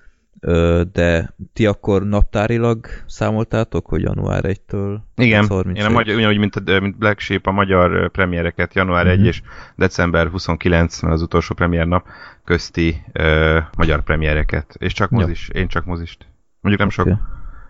de 0.92 1.36
ti 1.54 1.66
akkor 1.66 2.08
naptárilag 2.08 2.86
számoltátok, 3.06 3.86
hogy 3.86 4.02
január 4.02 4.44
1-től 4.48 4.98
Igen, 5.16 5.48
én 5.74 5.86
a 5.86 5.90
magyar, 5.90 6.16
ugyanúgy, 6.16 6.38
mint, 6.38 6.56
a, 6.56 6.80
mint 6.80 6.98
Black 6.98 7.20
Sheep, 7.20 7.48
a 7.48 7.52
magyar 7.52 8.12
premiereket 8.12 8.74
január 8.74 9.06
uh-huh. 9.06 9.22
1 9.22 9.26
és 9.26 9.42
december 9.76 10.28
29, 10.28 11.02
mert 11.02 11.14
az 11.14 11.22
utolsó 11.22 11.54
premier 11.56 11.88
nap 11.88 12.06
közti 12.44 13.04
uh, 13.20 13.58
magyar 13.78 14.04
premiereket, 14.04 14.76
és 14.80 14.94
csak 14.94 15.10
mozis, 15.10 15.50
ja. 15.54 15.60
én 15.60 15.68
csak 15.68 15.86
mozist. 15.86 16.26
Mondjuk 16.62 16.82
nem 16.82 16.90
sok, 16.90 17.06
okay. 17.06 17.18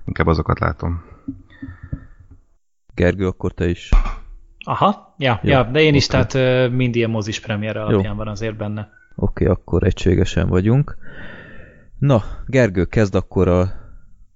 inkább 0.06 0.28
azokat 0.28 0.60
látom. 0.60 1.04
Gergő, 2.94 3.28
akkor 3.28 3.52
te 3.52 3.70
is. 3.70 3.90
Aha, 4.66 5.16
ja, 5.18 5.40
ja, 5.44 5.58
ja 5.58 5.64
de 5.64 5.80
én 5.80 5.86
okay. 5.86 5.98
is, 5.98 6.08
tehát 6.08 6.70
mind 6.72 6.96
ilyen 6.96 7.10
mozis 7.10 7.40
premier 7.40 7.78
alapján 7.78 8.12
Jó. 8.12 8.18
van 8.18 8.28
azért 8.28 8.56
benne. 8.56 8.90
Oké, 9.16 9.44
okay, 9.44 9.56
akkor 9.56 9.84
egységesen 9.84 10.48
vagyunk. 10.48 10.98
Na, 12.06 12.24
Gergő, 12.46 12.86
kezd 12.86 13.16
akkor 13.16 13.48
a, 13.48 13.60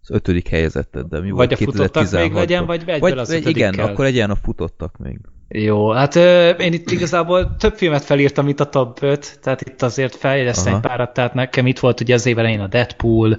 az 0.02 0.10
ötödik 0.10 0.48
helyezetteddel. 0.48 1.22
Mi 1.22 1.30
vagy 1.30 1.54
a 1.54 1.58
futottak 1.58 2.12
még 2.12 2.32
legyen, 2.32 2.66
vagy 2.66 2.80
egyből 2.80 3.00
vagy, 3.00 3.18
az 3.18 3.32
Igen, 3.32 3.72
kell. 3.72 3.86
akkor 3.86 4.06
legyen 4.06 4.30
a 4.30 4.36
futottak 4.36 4.98
még. 4.98 5.20
Jó, 5.48 5.92
hát 5.92 6.16
ö, 6.16 6.50
én 6.50 6.74
itt 6.74 6.92
igazából 6.92 7.56
több 7.56 7.76
filmet 7.76 8.04
felírtam 8.04 8.48
itt 8.48 8.60
a 8.60 8.70
top 8.70 9.02
5, 9.02 9.40
tehát 9.42 9.62
itt 9.62 9.82
azért 9.82 10.16
feljegyeztem 10.16 10.76
egy 10.76 10.80
párat, 10.80 11.14
tehát 11.14 11.34
nekem 11.34 11.68
itt 11.68 11.80
volt 11.80 12.02
ugye 12.02 12.14
az 12.14 12.26
év 12.26 12.40
elején 12.40 12.60
a 12.60 12.68
Deadpool, 12.68 13.38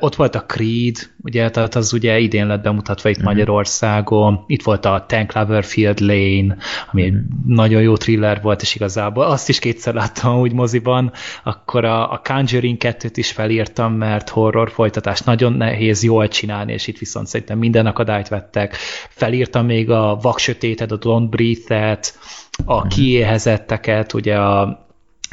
ott 0.00 0.14
volt 0.14 0.34
a 0.34 0.44
Creed, 0.44 0.96
ugye, 1.22 1.50
tehát 1.50 1.74
az 1.74 1.92
ugye 1.92 2.18
idén 2.18 2.46
lett 2.46 2.62
bemutatva 2.62 3.08
itt 3.08 3.16
mm-hmm. 3.16 3.26
Magyarországon, 3.26 4.44
itt 4.46 4.62
volt 4.62 4.84
a 4.84 5.04
Ten 5.08 5.26
Cloverfield 5.26 6.00
Lane, 6.00 6.56
ami 6.92 7.02
egy 7.02 7.14
nagyon 7.46 7.82
jó 7.82 7.96
thriller 7.96 8.42
volt, 8.42 8.62
és 8.62 8.74
igazából 8.74 9.24
azt 9.24 9.48
is 9.48 9.58
kétszer 9.58 9.94
láttam 9.94 10.38
úgy 10.38 10.52
moziban, 10.52 11.12
akkor 11.44 11.84
a, 11.84 12.12
a 12.12 12.20
Conjuring 12.24 12.76
2-t 12.80 13.12
is 13.14 13.32
felírtam, 13.32 13.92
mert 13.92 14.28
horror 14.28 14.70
folytatás 14.70 15.20
nagyon 15.20 15.52
nehéz 15.52 16.02
jól 16.02 16.28
csinálni, 16.28 16.72
és 16.72 16.86
itt 16.86 16.98
viszont 16.98 17.26
szerintem 17.26 17.58
minden 17.58 17.86
akadályt 17.86 18.28
vettek. 18.28 18.76
Felírtam 19.08 19.66
még 19.66 19.90
a 19.90 20.18
Vaksötétet, 20.22 20.92
a 20.92 20.98
Don't 20.98 21.26
Breathe-et, 21.30 22.18
a 22.64 22.78
mhm. 22.78 22.88
kiéhezetteket, 22.88 24.12
ugye 24.12 24.36
a 24.36 24.85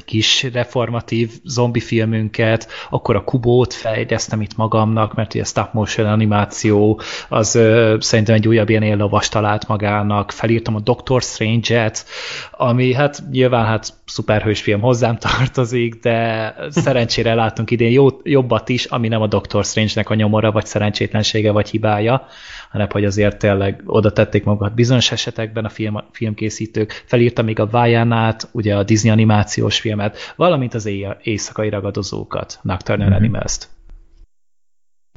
kis 0.06 0.44
reformatív 0.54 1.32
zombi 1.44 1.80
filmünket, 1.80 2.68
akkor 2.90 3.16
a 3.16 3.24
Kubót 3.24 3.74
fejlesztem 3.74 4.42
itt 4.42 4.56
magamnak, 4.56 5.14
mert 5.14 5.34
ugye 5.34 5.44
stop 5.44 5.74
motion 5.74 6.08
animáció, 6.08 7.02
az 7.30 7.56
ö, 7.56 7.96
szerintem 8.00 8.36
egy 8.36 8.48
újabb 8.48 8.70
ilyen 8.70 8.84
éllovas 8.84 9.30
talált 9.30 9.68
magának, 9.68 10.32
felírtam 10.32 10.76
a 10.76 10.80
Doctor 10.80 11.22
Strange-et, 11.22 12.06
ami 12.52 12.94
hát 12.94 13.24
nyilván 13.32 13.66
hát 13.66 13.94
szuperhős 14.06 14.62
film 14.62 14.82
hozzám 14.82 15.18
tartozik, 15.18 15.96
de 16.02 16.56
szerencsére 16.70 17.34
látunk 17.34 17.72
idén 17.72 17.92
jó, 17.92 18.08
jobbat 18.24 18.70
is, 18.70 18.86
ami 18.86 19.08
nem 19.08 19.22
a 19.22 19.28
Doctor 19.28 19.66
Strange-nek 19.66 20.10
a 20.10 20.16
nyomora, 20.16 20.52
vagy 20.52 20.66
szerencsétlensége, 20.66 21.52
vagy 21.52 21.70
hibája, 21.70 22.28
hanem 22.74 22.88
hogy 22.92 23.06
azért 23.06 23.38
tényleg 23.38 23.82
oda 23.86 24.12
tették 24.12 24.44
magukat 24.44 24.74
bizonyos 24.74 25.12
esetekben 25.12 25.66
a 25.66 25.70
film, 25.70 25.98
filmkészítők. 26.12 27.04
Felírta 27.06 27.42
még 27.42 27.60
a 27.60 27.68
Vájánát, 27.68 28.50
ugye 28.52 28.76
a 28.76 28.84
Disney 28.84 29.12
animációs 29.12 29.80
filmet, 29.80 30.18
valamint 30.36 30.74
az 30.74 30.90
éjszakai 31.22 31.70
ragadozókat, 31.70 32.60
Nocturnal 32.62 33.08
mm-hmm. 33.08 33.16
Animals-t. 33.16 33.70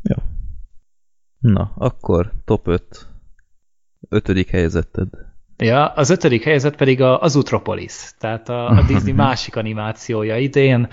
Jó. 0.02 0.16
Na, 1.38 1.72
akkor 1.76 2.32
top 2.44 2.68
5. 2.68 3.06
Ötödik 4.08 4.50
helyezetted. 4.50 5.08
Ja, 5.58 5.86
az 5.86 6.10
ötödik 6.10 6.44
helyzet 6.44 6.76
pedig 6.76 7.00
a, 7.00 7.20
az 7.20 7.34
Utropolis, 7.34 7.92
tehát 8.18 8.48
a, 8.48 8.68
a 8.68 8.82
Disney 8.86 9.12
másik 9.26 9.56
animációja 9.56 10.36
idén. 10.36 10.88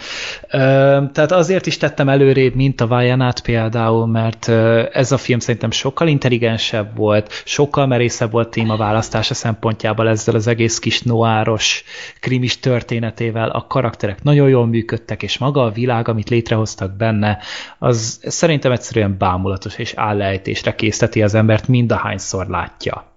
Tehát 1.12 1.32
azért 1.32 1.66
is 1.66 1.78
tettem 1.78 2.10
előrébb, 2.10 2.56
mint 2.56 2.82
a 2.82 2.88
Vajanát 2.88 3.42
például, 3.42 4.08
mert 4.08 4.48
ez 4.94 5.12
a 5.12 5.18
film 5.18 5.40
szerintem 5.40 5.72
sokkal 5.72 6.08
intelligensebb 6.08 6.96
volt, 6.96 7.42
sokkal 7.46 7.88
merészebb 7.88 8.32
volt 8.32 8.50
témaválasztása 8.50 9.34
szempontjából 9.34 10.10
ezzel 10.10 10.36
az 10.36 10.48
egész 10.48 10.80
kis 10.80 11.02
noáros, 11.02 11.84
krimis 12.20 12.60
történetével. 12.60 13.50
A 13.50 13.68
karakterek 13.68 14.24
nagyon 14.24 14.50
jól 14.50 14.68
működtek, 14.68 15.24
és 15.24 15.38
maga 15.38 15.64
a 15.64 15.72
világ, 15.72 16.08
amit 16.08 16.30
létrehoztak 16.30 16.98
benne, 16.98 17.38
az 17.80 18.20
szerintem 18.24 18.72
egyszerűen 18.72 19.16
bámulatos 19.18 19.78
és 19.78 19.94
állejtésre 19.96 20.76
készteti 20.76 21.24
az 21.24 21.34
embert 21.34 21.68
mindahányszor 21.68 22.48
látja 22.48 23.12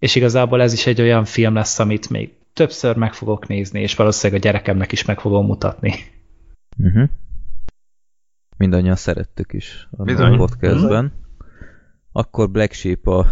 és 0.00 0.14
igazából 0.14 0.62
ez 0.62 0.72
is 0.72 0.86
egy 0.86 1.00
olyan 1.00 1.24
film 1.24 1.54
lesz, 1.54 1.78
amit 1.78 2.10
még 2.10 2.30
többször 2.52 2.96
meg 2.96 3.12
fogok 3.12 3.46
nézni, 3.46 3.80
és 3.80 3.94
valószínűleg 3.94 4.42
a 4.42 4.44
gyerekemnek 4.44 4.92
is 4.92 5.04
meg 5.04 5.20
fogom 5.20 5.46
mutatni. 5.46 5.94
Uh-huh. 6.78 7.08
Mindannyian 8.56 8.96
szerettük 8.96 9.52
is 9.52 9.88
a 9.96 10.02
Bizony. 10.02 10.36
podcastben. 10.36 11.12
Akkor 12.12 12.50
Black 12.50 12.72
Sheep 12.72 13.06
a 13.06 13.26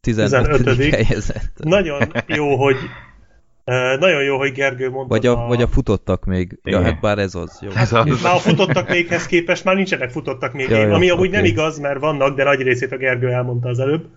15. 0.00 0.56
15. 0.56 0.94
helyezett. 0.94 1.52
Nagyon 1.62 2.12
jó, 2.26 2.56
hogy 2.56 2.76
Uh, 3.66 3.98
nagyon 3.98 4.22
jó, 4.22 4.38
hogy 4.38 4.52
Gergő 4.52 4.90
mondta. 4.90 5.14
Vagy 5.14 5.26
a, 5.26 5.44
a... 5.44 5.46
vagy 5.46 5.62
a 5.62 5.66
futottak 5.66 6.24
még. 6.24 6.58
Igen. 6.62 6.80
Ja, 6.80 6.86
hát 6.86 7.00
bár 7.00 7.18
ez 7.18 7.34
az. 7.34 7.58
Jó. 7.62 7.70
Ez 7.70 7.92
az. 7.92 8.22
Már 8.22 8.34
a 8.34 8.38
futottak 8.38 8.88
méghez 8.88 9.26
képest 9.26 9.64
már 9.64 9.74
nincsenek 9.74 10.10
futottak 10.10 10.52
még. 10.52 10.68
Ja, 10.68 10.94
ami 10.94 11.10
amúgy 11.10 11.28
okay. 11.28 11.40
nem 11.40 11.44
igaz, 11.44 11.78
mert 11.78 12.00
vannak, 12.00 12.36
de 12.36 12.44
nagy 12.44 12.60
részét 12.60 12.92
a 12.92 12.96
Gergő 12.96 13.28
elmondta 13.28 13.68
az 13.68 13.78
előbb 13.78 14.08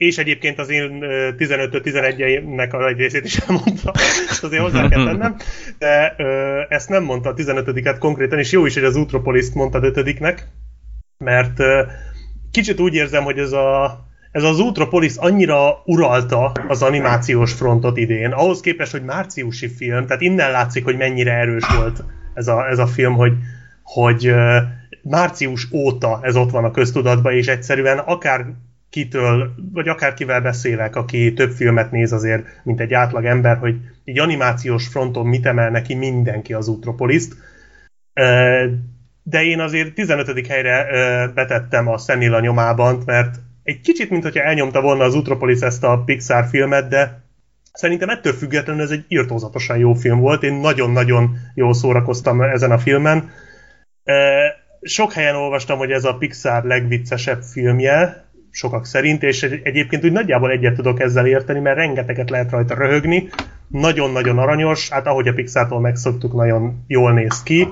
és 0.00 0.18
egyébként 0.18 0.58
az 0.58 0.70
én 0.70 0.98
15-11-nek 1.38 2.70
a 2.70 2.76
nagy 2.76 2.96
részét 2.96 3.24
is 3.24 3.36
elmondta, 3.36 3.92
ezt 4.28 4.44
azért 4.44 4.62
hozzá 4.62 4.88
kell 4.88 5.04
tennem, 5.04 5.36
de 5.78 6.14
ö, 6.16 6.60
ezt 6.68 6.88
nem 6.88 7.02
mondta 7.02 7.28
a 7.28 7.34
15-et 7.34 7.96
konkrétan, 7.98 8.38
és 8.38 8.52
jó 8.52 8.66
is, 8.66 8.74
hogy 8.74 8.84
az 8.84 8.96
Utropolis-t 8.96 9.54
mondta 9.54 9.80
5-nek, 9.82 10.38
mert 11.18 11.58
ö, 11.58 11.82
kicsit 12.50 12.80
úgy 12.80 12.94
érzem, 12.94 13.24
hogy 13.24 13.38
ez 13.38 13.52
a 13.52 13.98
ez 14.32 14.42
az 14.42 14.58
Utropolis 14.58 15.16
annyira 15.16 15.82
uralta 15.84 16.52
az 16.68 16.82
animációs 16.82 17.52
frontot 17.52 17.96
idén, 17.96 18.32
ahhoz 18.32 18.60
képest, 18.60 18.92
hogy 18.92 19.04
márciusi 19.04 19.68
film, 19.68 20.06
tehát 20.06 20.22
innen 20.22 20.50
látszik, 20.50 20.84
hogy 20.84 20.96
mennyire 20.96 21.32
erős 21.32 21.64
volt 21.76 22.04
ez 22.34 22.48
a, 22.48 22.68
ez 22.68 22.78
a 22.78 22.86
film, 22.86 23.14
hogy, 23.14 23.32
hogy 23.82 24.34
március 25.02 25.68
óta 25.72 26.18
ez 26.22 26.36
ott 26.36 26.50
van 26.50 26.64
a 26.64 26.70
köztudatban, 26.70 27.32
és 27.32 27.46
egyszerűen 27.46 27.98
akár 27.98 28.46
kitől, 28.90 29.54
vagy 29.72 29.88
akár 29.88 30.14
kivel 30.14 30.40
beszélek, 30.40 30.96
aki 30.96 31.32
több 31.32 31.50
filmet 31.50 31.90
néz 31.90 32.12
azért, 32.12 32.46
mint 32.62 32.80
egy 32.80 32.92
átlag 32.92 33.24
ember, 33.24 33.56
hogy 33.56 33.76
egy 34.04 34.18
animációs 34.18 34.86
fronton 34.86 35.26
mit 35.26 35.46
emel 35.46 35.70
neki 35.70 35.94
mindenki 35.94 36.52
az 36.52 36.68
Utropoliszt. 36.68 37.34
De 39.22 39.42
én 39.42 39.60
azért 39.60 39.94
15. 39.94 40.46
helyre 40.46 40.86
betettem 41.34 41.88
a 41.88 41.98
Szemilla 41.98 42.40
nyomában, 42.40 43.02
mert 43.06 43.34
egy 43.62 43.80
kicsit, 43.80 44.10
mint 44.10 44.22
hogyha 44.22 44.42
elnyomta 44.42 44.80
volna 44.80 45.04
az 45.04 45.14
Utropolis 45.14 45.60
ezt 45.60 45.84
a 45.84 46.02
Pixar 46.04 46.46
filmet, 46.46 46.88
de 46.88 47.22
szerintem 47.72 48.08
ettől 48.08 48.32
függetlenül 48.32 48.82
ez 48.82 48.90
egy 48.90 49.04
írtózatosan 49.08 49.78
jó 49.78 49.94
film 49.94 50.18
volt. 50.18 50.42
Én 50.42 50.54
nagyon-nagyon 50.54 51.36
jól 51.54 51.74
szórakoztam 51.74 52.42
ezen 52.42 52.70
a 52.70 52.78
filmen. 52.78 53.30
Sok 54.82 55.12
helyen 55.12 55.34
olvastam, 55.34 55.78
hogy 55.78 55.90
ez 55.90 56.04
a 56.04 56.14
Pixar 56.14 56.64
legviccesebb 56.64 57.42
filmje, 57.42 58.24
sokak 58.50 58.86
szerint, 58.86 59.22
és 59.22 59.42
egyébként 59.42 60.04
úgy 60.04 60.12
nagyjából 60.12 60.50
egyet 60.50 60.74
tudok 60.74 61.00
ezzel 61.00 61.26
érteni, 61.26 61.60
mert 61.60 61.76
rengeteget 61.76 62.30
lehet 62.30 62.50
rajta 62.50 62.74
röhögni, 62.74 63.28
nagyon-nagyon 63.68 64.38
aranyos, 64.38 64.88
hát 64.88 65.06
ahogy 65.06 65.28
a 65.28 65.32
Pixar-tól 65.32 65.80
megszoktuk, 65.80 66.34
nagyon 66.34 66.84
jól 66.86 67.12
néz 67.12 67.42
ki, 67.42 67.68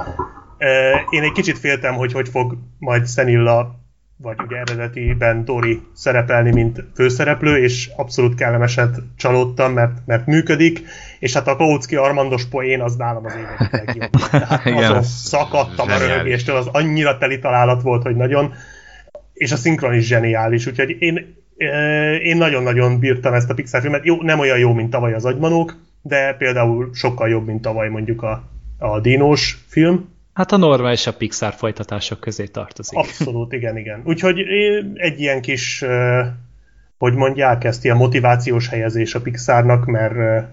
Én 1.10 1.22
egy 1.22 1.32
kicsit 1.32 1.58
féltem, 1.58 1.94
hogy 1.94 2.12
hogy 2.12 2.28
fog 2.28 2.58
majd 2.78 3.06
Szenilla 3.06 3.76
vagy 4.20 4.36
ugye 4.46 4.56
eredetiben 4.56 5.44
Tori 5.44 5.82
szerepelni, 5.94 6.50
mint 6.50 6.84
főszereplő, 6.94 7.56
és 7.56 7.90
abszolút 7.96 8.34
kellemeset 8.34 8.96
csalódtam, 9.16 9.72
mert, 9.72 9.98
mert 10.06 10.26
működik, 10.26 10.82
és 11.18 11.32
hát 11.32 11.48
a 11.48 11.56
Kautsky 11.56 11.96
Armandos 11.96 12.44
poén 12.44 12.80
az 12.80 12.96
nálam 12.96 13.24
az 13.24 13.34
évek 13.34 13.72
legjobb. 13.72 14.10
Tehát 14.30 14.66
azon 14.66 15.02
szakadtam 15.02 15.88
a 15.88 15.98
röhögéstől, 15.98 16.56
az 16.56 16.66
annyira 16.72 17.18
teli 17.18 17.38
találat 17.38 17.82
volt, 17.82 18.02
hogy 18.02 18.16
nagyon, 18.16 18.54
és 19.38 19.52
a 19.52 19.56
szinkron 19.56 19.94
is 19.94 20.06
zseniális, 20.06 20.66
úgyhogy 20.66 20.96
én, 20.98 21.34
én 22.22 22.36
nagyon-nagyon 22.36 22.98
bírtam 22.98 23.34
ezt 23.34 23.50
a 23.50 23.54
Pixar 23.54 23.80
filmet. 23.80 24.04
Jó, 24.04 24.22
nem 24.22 24.38
olyan 24.38 24.58
jó, 24.58 24.72
mint 24.72 24.90
tavaly 24.90 25.14
az 25.14 25.24
Agymanók, 25.24 25.76
de 26.02 26.34
például 26.34 26.90
sokkal 26.92 27.28
jobb, 27.28 27.46
mint 27.46 27.62
tavaly 27.62 27.88
mondjuk 27.88 28.22
a, 28.22 28.42
a 28.78 29.00
Dinós 29.00 29.58
film, 29.68 30.16
Hát 30.38 30.52
a 30.52 30.56
normális 30.56 31.06
a 31.06 31.12
Pixar 31.12 31.52
folytatások 31.52 32.20
közé 32.20 32.46
tartozik. 32.46 32.98
Abszolút, 32.98 33.52
igen, 33.52 33.76
igen. 33.76 34.02
Úgyhogy 34.04 34.40
egy 34.94 35.20
ilyen 35.20 35.40
kis, 35.40 35.84
hogy 36.98 37.14
mondják 37.14 37.64
ezt, 37.64 37.84
ilyen 37.84 37.96
motivációs 37.96 38.68
helyezés 38.68 39.14
a 39.14 39.20
Pixarnak, 39.20 39.86
mert 39.86 40.46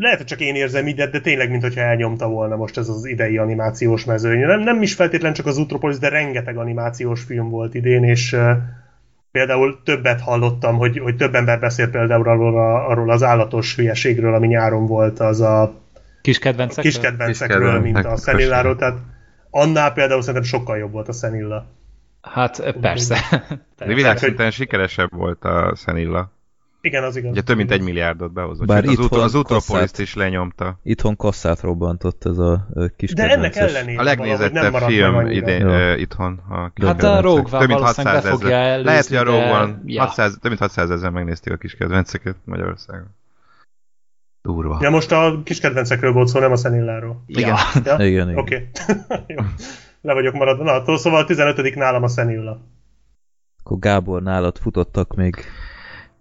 lehet, 0.00 0.16
hogy 0.16 0.26
csak 0.26 0.40
én 0.40 0.54
érzem 0.54 0.86
ide, 0.86 1.06
de 1.06 1.20
tényleg, 1.20 1.50
mintha 1.50 1.80
elnyomta 1.80 2.28
volna 2.28 2.56
most 2.56 2.78
ez 2.78 2.88
az 2.88 3.04
idei 3.04 3.38
animációs 3.38 4.04
mezőny. 4.04 4.38
Nem, 4.38 4.60
nem 4.60 4.82
is 4.82 4.94
feltétlen 4.94 5.32
csak 5.32 5.46
az 5.46 5.58
Utropolis, 5.58 5.98
de 5.98 6.08
rengeteg 6.08 6.56
animációs 6.56 7.22
film 7.22 7.48
volt 7.48 7.74
idén, 7.74 8.04
és 8.04 8.36
például 9.30 9.80
többet 9.84 10.20
hallottam, 10.20 10.76
hogy, 10.76 10.98
hogy 10.98 11.16
több 11.16 11.34
ember 11.34 11.60
beszél 11.60 11.90
például 11.90 12.28
arról, 12.28 12.58
a, 12.58 12.88
arról 12.88 13.10
az 13.10 13.22
állatos 13.22 13.76
hülyeségről, 13.76 14.34
ami 14.34 14.46
nyáron 14.46 14.86
volt, 14.86 15.20
az 15.20 15.40
a 15.40 15.84
Kis 16.22 16.38
kedvencekről? 16.38 16.92
Kis 16.92 17.00
kedvencekről, 17.00 17.80
mint 17.80 18.04
a 18.04 18.16
Szenilláról, 18.16 18.76
tehát 18.76 18.98
annál 19.50 19.92
például 19.92 20.20
szerintem 20.20 20.42
sokkal 20.42 20.78
jobb 20.78 20.92
volt 20.92 21.08
a 21.08 21.12
Szenilla. 21.12 21.66
Hát 22.22 22.74
persze. 22.80 23.16
De 23.76 23.94
világszinten 23.94 24.44
hogy... 24.44 24.54
sikeresebb 24.54 25.10
volt 25.12 25.44
a 25.44 25.72
Szenilla. 25.74 26.30
Igen, 26.86 27.04
az 27.04 27.16
igaz. 27.16 27.30
Ugye 27.30 27.42
több 27.42 27.56
mint 27.56 27.70
egy 27.70 27.80
milliárdot 27.80 28.32
behozott. 28.32 28.66
Bár 28.66 28.84
az, 28.84 28.98
utol, 28.98 29.20
az 29.20 29.34
Utropolis 29.34 29.90
is 29.96 30.14
lenyomta. 30.14 30.78
Itthon 30.82 31.16
kasszát 31.16 31.60
robbantott 31.60 32.24
ez 32.24 32.38
a 32.38 32.66
kis 32.96 33.12
De 33.12 33.30
ennek 33.30 33.56
ellenére 33.56 34.00
A 34.00 34.02
legnézettebb 34.02 34.74
film 34.74 35.26
idén, 35.26 35.66
uh, 35.66 36.00
itthon. 36.00 36.40
A 36.48 36.84
hát 36.84 37.02
a 37.02 37.20
Rogue 37.20 37.58
One 37.58 37.66
valószínűleg 37.66 38.22
befogja 38.22 38.56
előzni, 38.56 38.84
Lehet, 38.84 39.06
hogy 39.06 39.16
a 39.16 39.22
Rogue 39.22 39.60
One 39.60 39.80
ja. 39.84 40.02
600, 40.02 40.32
több 40.32 40.50
mint 40.50 40.60
600 40.60 40.90
ezer 40.90 41.10
megnézték 41.10 41.52
a 41.52 41.56
kis 41.56 41.74
kedvenceket 41.74 42.36
Magyarországon. 42.44 43.14
Durva. 44.42 44.78
Ja, 44.80 44.90
most 44.90 45.12
a 45.12 45.40
kis 45.44 45.60
kedvencekről 45.60 46.12
volt 46.12 46.28
szó, 46.28 46.40
nem 46.40 46.52
a 46.52 46.56
Szenilláról. 46.56 47.22
Igen. 47.26 47.56
Ja? 47.84 48.04
igen, 48.04 48.30
igen. 48.30 48.36
Oké. 48.36 48.68
Okay. 49.08 49.36
Le 50.00 50.14
vagyok 50.14 50.34
maradva. 50.34 50.64
Na, 50.64 50.72
attól 50.72 50.98
szóval 50.98 51.22
a 51.22 51.24
15 51.24 51.74
nálam 51.74 52.02
a 52.02 52.08
Szenilla. 52.08 52.60
Akkor 53.62 53.78
Gábor, 53.78 54.22
nálad 54.22 54.58
futottak 54.58 55.14
még 55.14 55.36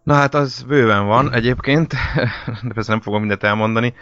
Na 0.06 0.14
hát 0.14 0.34
az 0.34 0.64
bőven 0.68 1.06
van 1.06 1.34
egyébként, 1.34 1.94
de 2.64 2.74
persze 2.74 2.92
nem 2.92 3.02
fogom 3.02 3.20
mindent 3.20 3.44
elmondani. 3.44 3.94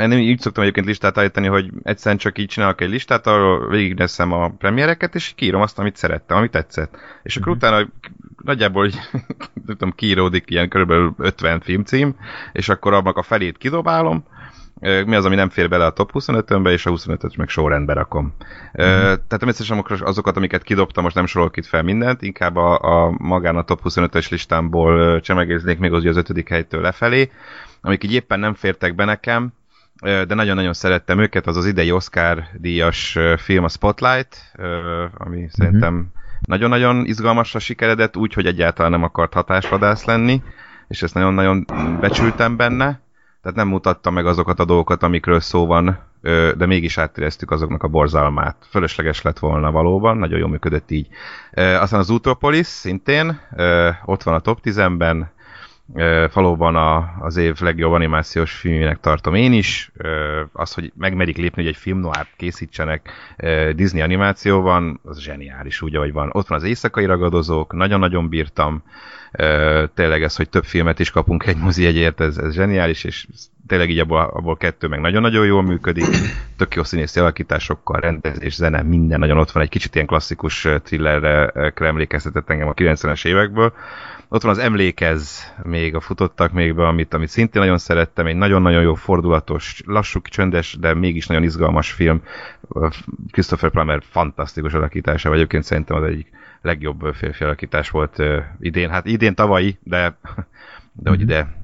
Én 0.00 0.12
így 0.12 0.40
szoktam 0.40 0.62
egyébként 0.62 0.86
listát 0.86 1.18
állítani, 1.18 1.46
hogy 1.46 1.70
egyszerűen 1.82 2.18
csak 2.18 2.38
így 2.38 2.48
csinálok 2.48 2.80
egy 2.80 2.90
listát, 2.90 3.26
arról 3.26 3.68
végigneszem 3.68 4.32
a 4.32 4.48
premiereket, 4.48 5.14
és 5.14 5.32
kiírom 5.36 5.60
azt, 5.60 5.78
amit 5.78 5.96
szerettem, 5.96 6.36
amit 6.36 6.50
tetszett. 6.50 6.96
És 7.22 7.36
akkor 7.36 7.52
uh-huh. 7.52 7.70
utána 7.70 7.88
nagyjából 8.42 8.86
így, 8.86 8.98
nem 9.66 9.76
tudom, 9.76 9.92
kiíródik 9.92 10.50
ilyen 10.50 10.68
körülbelül 10.68 11.14
50 11.18 11.60
filmcím, 11.60 12.16
és 12.52 12.68
akkor 12.68 12.92
abnak 12.92 13.16
a 13.16 13.22
felét 13.22 13.58
kidobálom, 13.58 14.24
mi 14.80 15.14
az, 15.14 15.24
ami 15.24 15.34
nem 15.34 15.48
fér 15.48 15.68
bele 15.68 15.84
a 15.84 15.90
top 15.90 16.10
25-önbe, 16.14 16.70
és 16.70 16.86
a 16.86 16.90
25-öt 16.90 17.36
meg 17.36 17.48
sorrendbe 17.48 17.92
rakom. 17.92 18.24
Mm-hmm. 18.24 19.00
Tehát 19.00 19.20
természetesen 19.28 19.84
azokat, 20.00 20.36
amiket 20.36 20.62
kidobtam, 20.62 21.02
most 21.02 21.14
nem 21.14 21.26
sorolok 21.26 21.56
itt 21.56 21.66
fel 21.66 21.82
mindent, 21.82 22.22
inkább 22.22 22.56
a, 22.56 22.78
a 22.78 23.14
magán 23.18 23.56
a 23.56 23.62
top 23.62 23.80
25-ös 23.84 24.30
listámból 24.30 25.20
csemegéznék 25.20 25.78
még 25.78 25.92
az, 25.92 26.04
az 26.04 26.16
ötödik 26.16 26.48
helytől 26.48 26.80
lefelé, 26.80 27.30
amik 27.80 28.04
így 28.04 28.12
éppen 28.12 28.40
nem 28.40 28.54
fértek 28.54 28.94
be 28.94 29.04
nekem, 29.04 29.52
de 30.02 30.34
nagyon-nagyon 30.34 30.72
szerettem 30.72 31.18
őket, 31.18 31.46
az 31.46 31.56
az 31.56 31.66
idei 31.66 31.92
Oscar 31.92 32.44
díjas 32.58 33.18
film 33.36 33.64
a 33.64 33.68
Spotlight, 33.68 34.52
ami 35.14 35.36
mm-hmm. 35.36 35.46
szerintem 35.48 36.06
nagyon-nagyon 36.40 37.04
izgalmasra 37.04 37.58
sikeredett, 37.58 38.16
úgy, 38.16 38.32
hogy 38.32 38.46
egyáltalán 38.46 38.90
nem 38.90 39.02
akart 39.02 39.32
hatásvadász 39.32 40.04
lenni, 40.04 40.42
és 40.88 41.02
ezt 41.02 41.14
nagyon-nagyon 41.14 41.66
becsültem 42.00 42.56
benne 42.56 43.00
tehát 43.42 43.56
nem 43.56 43.68
mutatta 43.68 44.10
meg 44.10 44.26
azokat 44.26 44.60
a 44.60 44.64
dolgokat, 44.64 45.02
amikről 45.02 45.40
szó 45.40 45.66
van, 45.66 45.98
de 46.56 46.66
mégis 46.66 46.98
átéreztük 46.98 47.50
azoknak 47.50 47.82
a 47.82 47.88
borzalmát. 47.88 48.56
Fölösleges 48.70 49.22
lett 49.22 49.38
volna 49.38 49.70
valóban, 49.70 50.16
nagyon 50.16 50.38
jól 50.38 50.48
működött 50.48 50.90
így. 50.90 51.08
Aztán 51.52 52.00
az 52.00 52.10
Utropolis 52.10 52.66
szintén, 52.66 53.40
ott 54.04 54.22
van 54.22 54.34
a 54.34 54.40
top 54.40 54.58
10-ben, 54.62 55.30
valóban 56.32 56.76
a, 56.76 57.14
az 57.20 57.36
év 57.36 57.60
legjobb 57.60 57.92
animációs 57.92 58.52
filmének 58.52 59.00
tartom 59.00 59.34
én 59.34 59.52
is. 59.52 59.92
Az, 60.52 60.74
hogy 60.74 60.92
megmerik 60.96 61.36
lépni, 61.36 61.62
hogy 61.62 61.72
egy 61.72 61.78
film 61.78 61.98
noir 61.98 62.26
készítsenek 62.36 63.10
Disney 63.74 64.00
animációban, 64.00 65.00
az 65.04 65.20
zseniális 65.20 65.82
úgy, 65.82 65.94
ahogy 65.94 66.12
van. 66.12 66.30
Ott 66.32 66.46
van 66.46 66.58
az 66.58 66.64
éjszakai 66.64 67.04
ragadozók, 67.04 67.72
nagyon-nagyon 67.72 68.28
bírtam 68.28 68.82
tényleg 69.94 70.22
ez, 70.22 70.36
hogy 70.36 70.48
több 70.48 70.64
filmet 70.64 70.98
is 70.98 71.10
kapunk 71.10 71.46
egy 71.46 71.56
mozi 71.56 71.86
egyért, 71.86 72.20
ez, 72.20 72.38
ez 72.38 72.54
zseniális, 72.54 73.04
és 73.04 73.26
tényleg 73.66 73.90
így 73.90 73.98
abból, 73.98 74.20
abból 74.20 74.56
kettő 74.56 74.88
meg 74.88 75.00
nagyon-nagyon 75.00 75.46
jól 75.46 75.62
működik, 75.62 76.04
tök 76.56 76.74
jó 76.74 76.82
színészi 76.82 77.20
alakításokkal, 77.20 78.00
rendezés, 78.00 78.54
zene, 78.54 78.82
minden 78.82 79.18
nagyon 79.18 79.38
ott 79.38 79.50
van, 79.50 79.62
egy 79.62 79.68
kicsit 79.68 79.94
ilyen 79.94 80.06
klasszikus 80.06 80.68
thrillerre 80.82 81.52
emlékeztetett 81.74 82.50
engem 82.50 82.68
a 82.68 82.74
90-es 82.74 83.26
évekből. 83.26 83.72
Ott 84.32 84.42
van 84.42 84.50
az 84.50 84.58
Emlékez 84.58 85.52
még, 85.62 85.94
a 85.94 86.00
futottak 86.00 86.52
még 86.52 86.74
be, 86.74 86.86
amit, 86.86 87.14
amit 87.14 87.28
szintén 87.28 87.60
nagyon 87.60 87.78
szerettem, 87.78 88.26
egy 88.26 88.36
nagyon-nagyon 88.36 88.82
jó 88.82 88.94
fordulatos, 88.94 89.82
lassú, 89.86 90.20
csöndes, 90.20 90.76
de 90.80 90.94
mégis 90.94 91.26
nagyon 91.26 91.42
izgalmas 91.42 91.92
film. 91.92 92.22
Christopher 93.30 93.70
Plummer 93.70 94.02
fantasztikus 94.10 94.72
alakítása, 94.72 95.28
vagy 95.28 95.38
egyébként 95.38 95.64
szerintem 95.64 95.96
az 95.96 96.02
egyik 96.02 96.30
legjobb 96.62 97.14
férfi 97.14 97.44
alakítás 97.44 97.90
volt 97.90 98.22
idén. 98.60 98.90
Hát 98.90 99.06
idén 99.06 99.34
tavalyi, 99.34 99.78
de, 99.82 100.18
de 100.92 101.10
hogy 101.10 101.20
mhm. 101.20 101.28
ide 101.28 101.54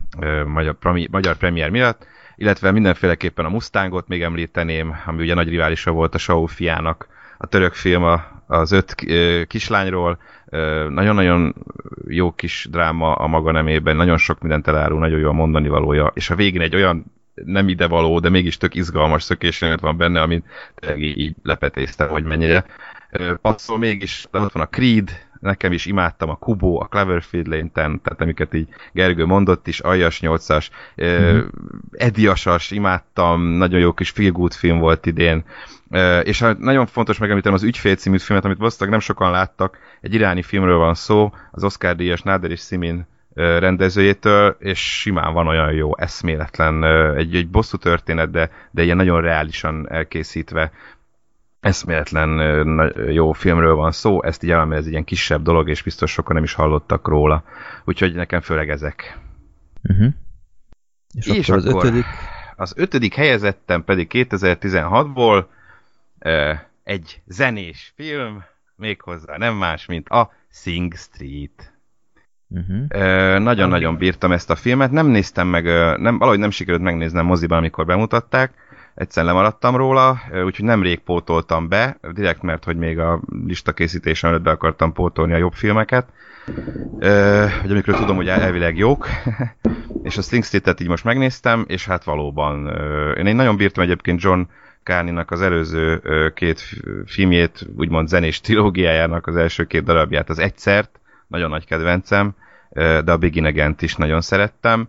magyar, 0.46 0.76
magyar 1.10 1.36
premier 1.36 1.70
miatt. 1.70 2.06
Illetve 2.36 2.70
mindenféleképpen 2.70 3.44
a 3.44 3.48
Mustangot 3.48 4.08
még 4.08 4.22
említeném, 4.22 4.94
ami 5.06 5.22
ugye 5.22 5.34
nagy 5.34 5.48
riválisa 5.48 5.90
volt 5.90 6.14
a 6.14 6.18
Shaw 6.18 6.46
fiának. 6.46 7.08
A 7.38 7.46
török 7.46 7.74
film 7.74 8.02
a, 8.02 8.24
az 8.46 8.72
öt 8.72 8.94
kislányról, 9.46 10.18
nagyon-nagyon 10.88 11.54
jó 12.06 12.32
kis 12.32 12.68
dráma 12.70 13.14
a 13.14 13.26
maga 13.26 13.52
nemében, 13.52 13.96
nagyon 13.96 14.16
sok 14.16 14.40
mindent 14.40 14.66
elárul, 14.66 14.98
nagyon 14.98 15.18
jó 15.18 15.28
a 15.28 15.32
mondani 15.32 15.68
valója, 15.68 16.10
és 16.14 16.30
a 16.30 16.34
végén 16.34 16.60
egy 16.60 16.74
olyan 16.74 17.04
nem 17.44 17.68
ide 17.68 17.86
való, 17.86 18.18
de 18.20 18.28
mégis 18.28 18.56
tök 18.56 18.74
izgalmas 18.74 19.22
szökésjelenet 19.22 19.80
van 19.80 19.96
benne, 19.96 20.20
amit 20.20 20.44
így, 20.96 21.34
lepetéztem, 21.42 22.08
hogy 22.08 22.24
mennyire. 22.24 22.64
Passzol 23.42 23.78
mégis, 23.78 24.26
de 24.30 24.38
ott 24.38 24.52
van 24.52 24.62
a 24.62 24.68
Creed, 24.68 25.26
nekem 25.40 25.72
is 25.72 25.86
imádtam 25.86 26.28
a 26.28 26.36
Kubo, 26.36 26.80
a 26.80 26.86
Cloverfield 26.86 27.46
Lane 27.46 27.60
10, 27.62 27.72
tehát 27.72 28.20
amiket 28.20 28.54
így 28.54 28.68
Gergő 28.92 29.24
mondott 29.24 29.66
is, 29.66 29.80
Aljas 29.80 30.20
8-as, 30.22 30.68
mm-hmm. 31.02 31.38
Ediasas, 31.92 32.70
imádtam, 32.70 33.42
nagyon 33.42 33.80
jó 33.80 33.92
kis 33.92 34.10
feel 34.10 34.30
good 34.30 34.52
film 34.52 34.78
volt 34.78 35.06
idén, 35.06 35.44
és 36.22 36.40
hát 36.40 36.58
nagyon 36.58 36.86
fontos 36.86 37.18
megemlítenem 37.18 37.58
az 37.58 37.64
Ügyfél 37.64 37.96
című 37.96 38.18
filmet, 38.18 38.44
amit 38.44 38.58
valószínűleg 38.58 38.90
nem 38.90 39.00
sokan 39.00 39.30
láttak, 39.30 39.78
egy 40.00 40.14
iráni 40.14 40.42
filmről 40.42 40.78
van 40.78 40.94
szó, 40.94 41.32
az 41.50 41.64
Oscar 41.64 41.96
díjas 41.96 42.22
Nader 42.22 42.50
és 42.50 42.60
Simin 42.60 43.06
rendezőjétől, 43.34 44.56
és 44.58 44.98
simán 45.00 45.32
van 45.32 45.46
olyan 45.46 45.72
jó, 45.72 45.96
eszméletlen, 45.96 46.84
egy, 47.16 47.34
egy 47.34 47.48
bosszú 47.48 47.76
történet, 47.76 48.30
de, 48.30 48.50
de 48.70 48.82
ilyen 48.82 48.96
nagyon 48.96 49.20
reálisan 49.20 49.90
elkészítve, 49.90 50.72
eszméletlen 51.60 52.92
jó 53.10 53.32
filmről 53.32 53.74
van 53.74 53.92
szó, 53.92 54.22
ezt 54.22 54.42
így 54.42 54.50
elmondom, 54.50 54.78
ez 54.78 54.84
egy 54.84 54.90
ilyen 54.90 55.04
kisebb 55.04 55.42
dolog, 55.42 55.68
és 55.68 55.82
biztos 55.82 56.10
sokan 56.10 56.34
nem 56.34 56.44
is 56.44 56.54
hallottak 56.54 57.08
róla. 57.08 57.44
Úgyhogy 57.84 58.14
nekem 58.14 58.40
főleg 58.40 58.70
ezek. 58.70 59.18
Uh-huh. 59.82 60.12
És, 61.14 61.26
és 61.26 61.48
akkor, 61.48 61.66
akkor 61.66 61.76
az 61.76 61.84
ötödik? 61.84 62.04
Az 62.56 62.72
ötödik 62.76 63.14
helyezettem 63.14 63.84
pedig 63.84 64.08
2016-ból 64.12 65.44
egy 66.82 67.22
zenés 67.26 67.92
film, 67.96 68.44
méghozzá 68.76 69.36
nem 69.36 69.54
más, 69.54 69.86
mint 69.86 70.08
a 70.08 70.32
Sing 70.50 70.94
Street. 70.94 71.72
Uh-huh. 72.48 73.38
Nagyon-nagyon 73.38 73.96
bírtam 73.96 74.32
ezt 74.32 74.50
a 74.50 74.56
filmet, 74.56 74.90
nem 74.90 75.06
néztem 75.06 75.48
meg, 75.48 75.64
nem, 76.00 76.18
valahogy 76.18 76.38
nem 76.38 76.50
sikerült 76.50 76.82
megnéznem 76.82 77.26
moziban, 77.26 77.58
amikor 77.58 77.86
bemutatták, 77.86 78.52
egyszer 78.94 79.24
lemaradtam 79.24 79.76
róla, 79.76 80.20
úgyhogy 80.44 80.64
nemrég 80.64 80.98
pótoltam 80.98 81.68
be, 81.68 81.98
direkt 82.12 82.42
mert, 82.42 82.64
hogy 82.64 82.76
még 82.76 82.98
a 82.98 83.20
lista 83.46 83.72
készítése 83.72 84.28
előtt 84.28 84.42
be 84.42 84.50
akartam 84.50 84.92
pótolni 84.92 85.32
a 85.32 85.36
jobb 85.36 85.52
filmeket, 85.52 86.08
hogy 87.60 87.70
amikről 87.70 87.96
tudom, 87.96 88.16
hogy 88.16 88.28
elvileg 88.28 88.76
jók, 88.76 89.08
és 90.02 90.16
a 90.16 90.22
Sting 90.22 90.44
Street-et 90.44 90.80
így 90.80 90.88
most 90.88 91.04
megnéztem, 91.04 91.64
és 91.68 91.86
hát 91.86 92.04
valóban, 92.04 92.66
én, 93.16 93.26
én 93.26 93.36
nagyon 93.36 93.56
bírtam 93.56 93.84
egyébként 93.84 94.20
John 94.22 94.40
Káninak 94.88 95.30
az 95.30 95.40
előző 95.42 96.00
két 96.34 96.60
filmjét, 97.06 97.66
úgymond 97.76 98.08
zenés 98.08 98.40
trilógiájának 98.40 99.26
az 99.26 99.36
első 99.36 99.64
két 99.64 99.84
darabját, 99.84 100.28
az 100.28 100.38
Egyszert, 100.38 101.00
nagyon 101.26 101.50
nagy 101.50 101.66
kedvencem, 101.66 102.34
de 103.04 103.12
a 103.12 103.16
Begin 103.16 103.44
again 103.44 103.74
is 103.80 103.96
nagyon 103.96 104.20
szerettem. 104.20 104.88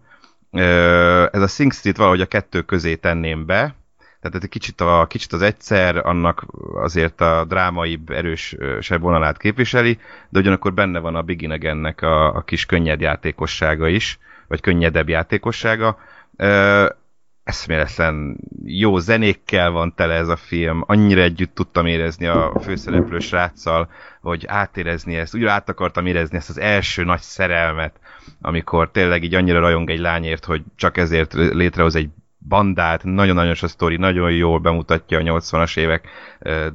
Ez 1.31 1.41
a 1.41 1.47
Sing 1.47 1.73
Street 1.73 1.97
valahogy 1.97 2.21
a 2.21 2.25
kettő 2.25 2.61
közé 2.61 2.95
tenném 2.95 3.45
be, 3.45 3.75
tehát 4.21 4.43
egy 4.43 4.49
kicsit, 4.49 4.81
a, 4.81 5.05
kicsit 5.09 5.33
az 5.33 5.41
egyszer 5.41 6.05
annak 6.05 6.45
azért 6.73 7.21
a 7.21 7.45
drámai 7.47 7.99
erősebb 8.07 9.01
vonalát 9.01 9.37
képviseli, 9.37 9.99
de 10.29 10.39
ugyanakkor 10.39 10.73
benne 10.73 10.99
van 10.99 11.15
a 11.15 11.21
Begin 11.21 11.51
Again-nek 11.51 12.01
a, 12.01 12.35
a 12.35 12.41
kis 12.41 12.65
könnyed 12.65 13.01
játékossága 13.01 13.87
is, 13.87 14.19
vagy 14.47 14.61
könnyedebb 14.61 15.09
játékossága. 15.09 15.97
Eszméletlen 17.49 18.37
jó 18.63 18.97
zenékkel 18.97 19.71
van 19.71 19.93
tele 19.95 20.13
ez 20.13 20.27
a 20.27 20.35
film, 20.35 20.83
annyira 20.85 21.21
együtt 21.21 21.55
tudtam 21.55 21.85
érezni 21.85 22.25
a 22.25 22.51
főszereplő 22.61 23.19
sráccal, 23.19 23.89
hogy 24.21 24.45
átérezni 24.47 25.15
ezt, 25.15 25.35
úgy 25.35 25.45
át 25.45 25.69
akartam 25.69 26.05
érezni 26.05 26.37
ezt 26.37 26.49
az 26.49 26.59
első 26.59 27.03
nagy 27.03 27.21
szerelmet, 27.21 27.99
amikor 28.41 28.91
tényleg 28.91 29.23
így 29.23 29.35
annyira 29.35 29.59
rajong 29.59 29.89
egy 29.89 29.99
lányért, 29.99 30.45
hogy 30.45 30.63
csak 30.75 30.97
ezért 30.97 31.33
létrehoz 31.33 31.95
egy 31.95 32.09
bandát, 32.47 33.03
nagyon-nagyon 33.03 33.55
a 33.61 33.67
sztori, 33.67 33.97
nagyon 33.97 34.31
jól 34.31 34.59
bemutatja 34.59 35.17
a 35.17 35.39
80-as 35.39 35.77
évek 35.77 36.07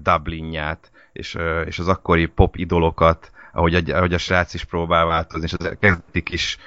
Dublinját, 0.03 0.91
és, 1.13 1.37
és 1.65 1.79
az 1.79 1.89
akkori 1.89 2.27
pop 2.27 2.57
idolokat, 2.57 3.31
ahogy 3.53 3.91
ahogy 3.91 4.15
a 4.15 4.19
srác 4.19 4.55
is 4.55 4.65
próbál 4.65 5.07
változni, 5.07 5.47
és 5.47 5.53
az 5.53 5.77
kezdik 5.81 6.31
is 6.31 6.59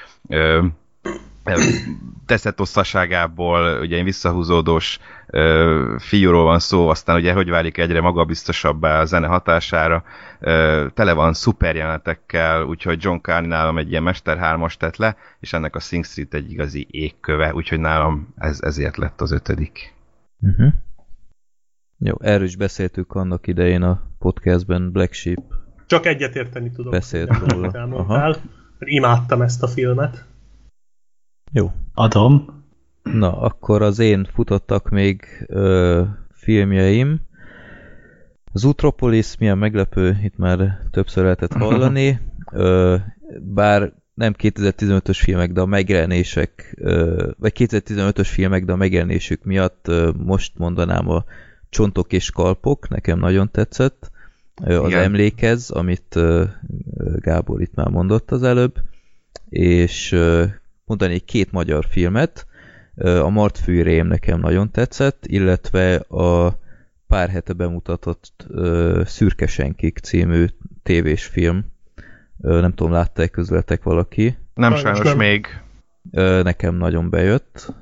teszetosszaságából, 2.25 3.79
ugye 3.79 3.97
egy 3.97 4.03
visszahúzódós 4.03 4.99
ö, 5.27 5.95
fiúról 5.99 6.43
van 6.43 6.59
szó, 6.59 6.87
aztán 6.87 7.15
ugye 7.15 7.33
hogy 7.33 7.49
válik 7.49 7.77
egyre 7.77 8.01
magabiztosabbá 8.01 8.99
a 9.01 9.05
zene 9.05 9.27
hatására, 9.27 10.03
ö, 10.39 10.85
tele 10.93 11.13
van 11.13 11.33
szuperjelenetekkel, 11.33 12.63
úgyhogy 12.63 13.03
John 13.03 13.17
Carney 13.21 13.47
nálam 13.47 13.77
egy 13.77 13.89
ilyen 13.89 14.03
Mester 14.03 14.37
3 14.37 14.67
tett 14.77 14.97
le, 14.97 15.15
és 15.39 15.53
ennek 15.53 15.75
a 15.75 15.79
Sing 15.79 16.05
Street 16.05 16.33
egy 16.33 16.51
igazi 16.51 16.87
égköve, 16.91 17.53
úgyhogy 17.53 17.79
nálam 17.79 18.33
ez, 18.37 18.59
ezért 18.61 18.97
lett 18.97 19.21
az 19.21 19.31
ötödik. 19.31 19.93
Uh-huh. 20.39 20.73
Jó, 21.99 22.15
erről 22.19 22.45
is 22.45 22.55
beszéltük 22.55 23.13
annak 23.13 23.47
idején 23.47 23.81
a 23.81 24.01
podcastben 24.19 24.91
Black 24.91 25.13
Sheep. 25.13 25.39
Csak 25.85 26.05
egyetérteni 26.05 26.71
tudok. 26.71 26.91
Beszélt 26.91 27.37
róla. 27.37 28.37
Imádtam 28.79 29.41
ezt 29.41 29.63
a 29.63 29.67
filmet. 29.67 30.25
Jó. 31.51 31.71
Adom. 31.93 32.63
Na, 33.03 33.39
akkor 33.39 33.81
az 33.81 33.99
én 33.99 34.27
futottak 34.33 34.89
még 34.89 35.45
ö, 35.47 36.03
filmjeim. 36.31 37.19
Az 38.51 38.63
Utropolis 38.63 39.37
milyen 39.37 39.57
meglepő, 39.57 40.17
itt 40.23 40.37
már 40.37 40.79
többször 40.91 41.23
lehetett 41.23 41.53
hallani. 41.63 42.19
Ö, 42.51 42.95
bár 43.41 43.93
nem 44.13 44.33
2015-ös 44.37 45.17
filmek, 45.21 45.51
de 45.51 45.61
a 45.61 45.65
megjelenések, 45.65 46.75
ö, 46.77 47.27
vagy 47.39 47.53
2015-ös 47.55 48.27
filmek, 48.31 48.65
de 48.65 48.71
a 48.71 48.75
megjelenésük 48.75 49.43
miatt 49.43 49.87
ö, 49.87 50.11
most 50.17 50.57
mondanám 50.57 51.09
a 51.09 51.23
Csontok 51.69 52.13
és 52.13 52.31
Kalpok, 52.31 52.89
nekem 52.89 53.19
nagyon 53.19 53.51
tetszett. 53.51 54.11
Ö, 54.63 54.79
az 54.81 54.87
Igen. 54.87 55.03
Emlékez, 55.03 55.69
amit 55.69 56.15
ö, 56.15 56.43
Gábor 57.15 57.61
itt 57.61 57.73
már 57.73 57.87
mondott 57.87 58.31
az 58.31 58.43
előbb, 58.43 58.73
és 59.49 60.15
mondani 60.87 61.19
két 61.19 61.51
magyar 61.51 61.85
filmet. 61.89 62.45
A 62.95 63.29
Martfűrém 63.29 64.07
nekem 64.07 64.39
nagyon 64.39 64.71
tetszett, 64.71 65.25
illetve 65.25 65.95
a 65.95 66.59
pár 67.07 67.29
hete 67.29 67.53
bemutatott 67.53 68.47
Szürkesenkik 69.05 69.97
című 69.97 70.45
tévés 70.83 71.25
film. 71.25 71.65
Nem 72.37 72.73
tudom, 72.73 72.91
látta-e 72.91 73.27
közületek 73.27 73.83
valaki? 73.83 74.37
Nem 74.53 74.75
sajnos 74.75 75.05
nem. 75.05 75.17
még. 75.17 75.47
Nekem 76.43 76.75
nagyon 76.75 77.09
bejött. 77.09 77.73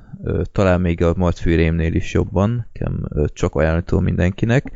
Talán 0.52 0.80
még 0.80 1.02
a 1.02 1.14
Martfűrémnél 1.16 1.94
is 1.94 2.12
jobban. 2.12 2.66
Nekem 2.72 3.08
csak 3.32 3.54
ajánlító 3.54 4.00
mindenkinek. 4.00 4.72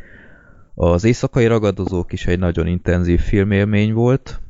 Az 0.74 1.04
éjszakai 1.04 1.46
ragadozók 1.46 2.12
is 2.12 2.26
egy 2.26 2.38
nagyon 2.38 2.66
intenzív 2.66 3.20
filmélmény 3.20 3.92
volt. 3.92 4.40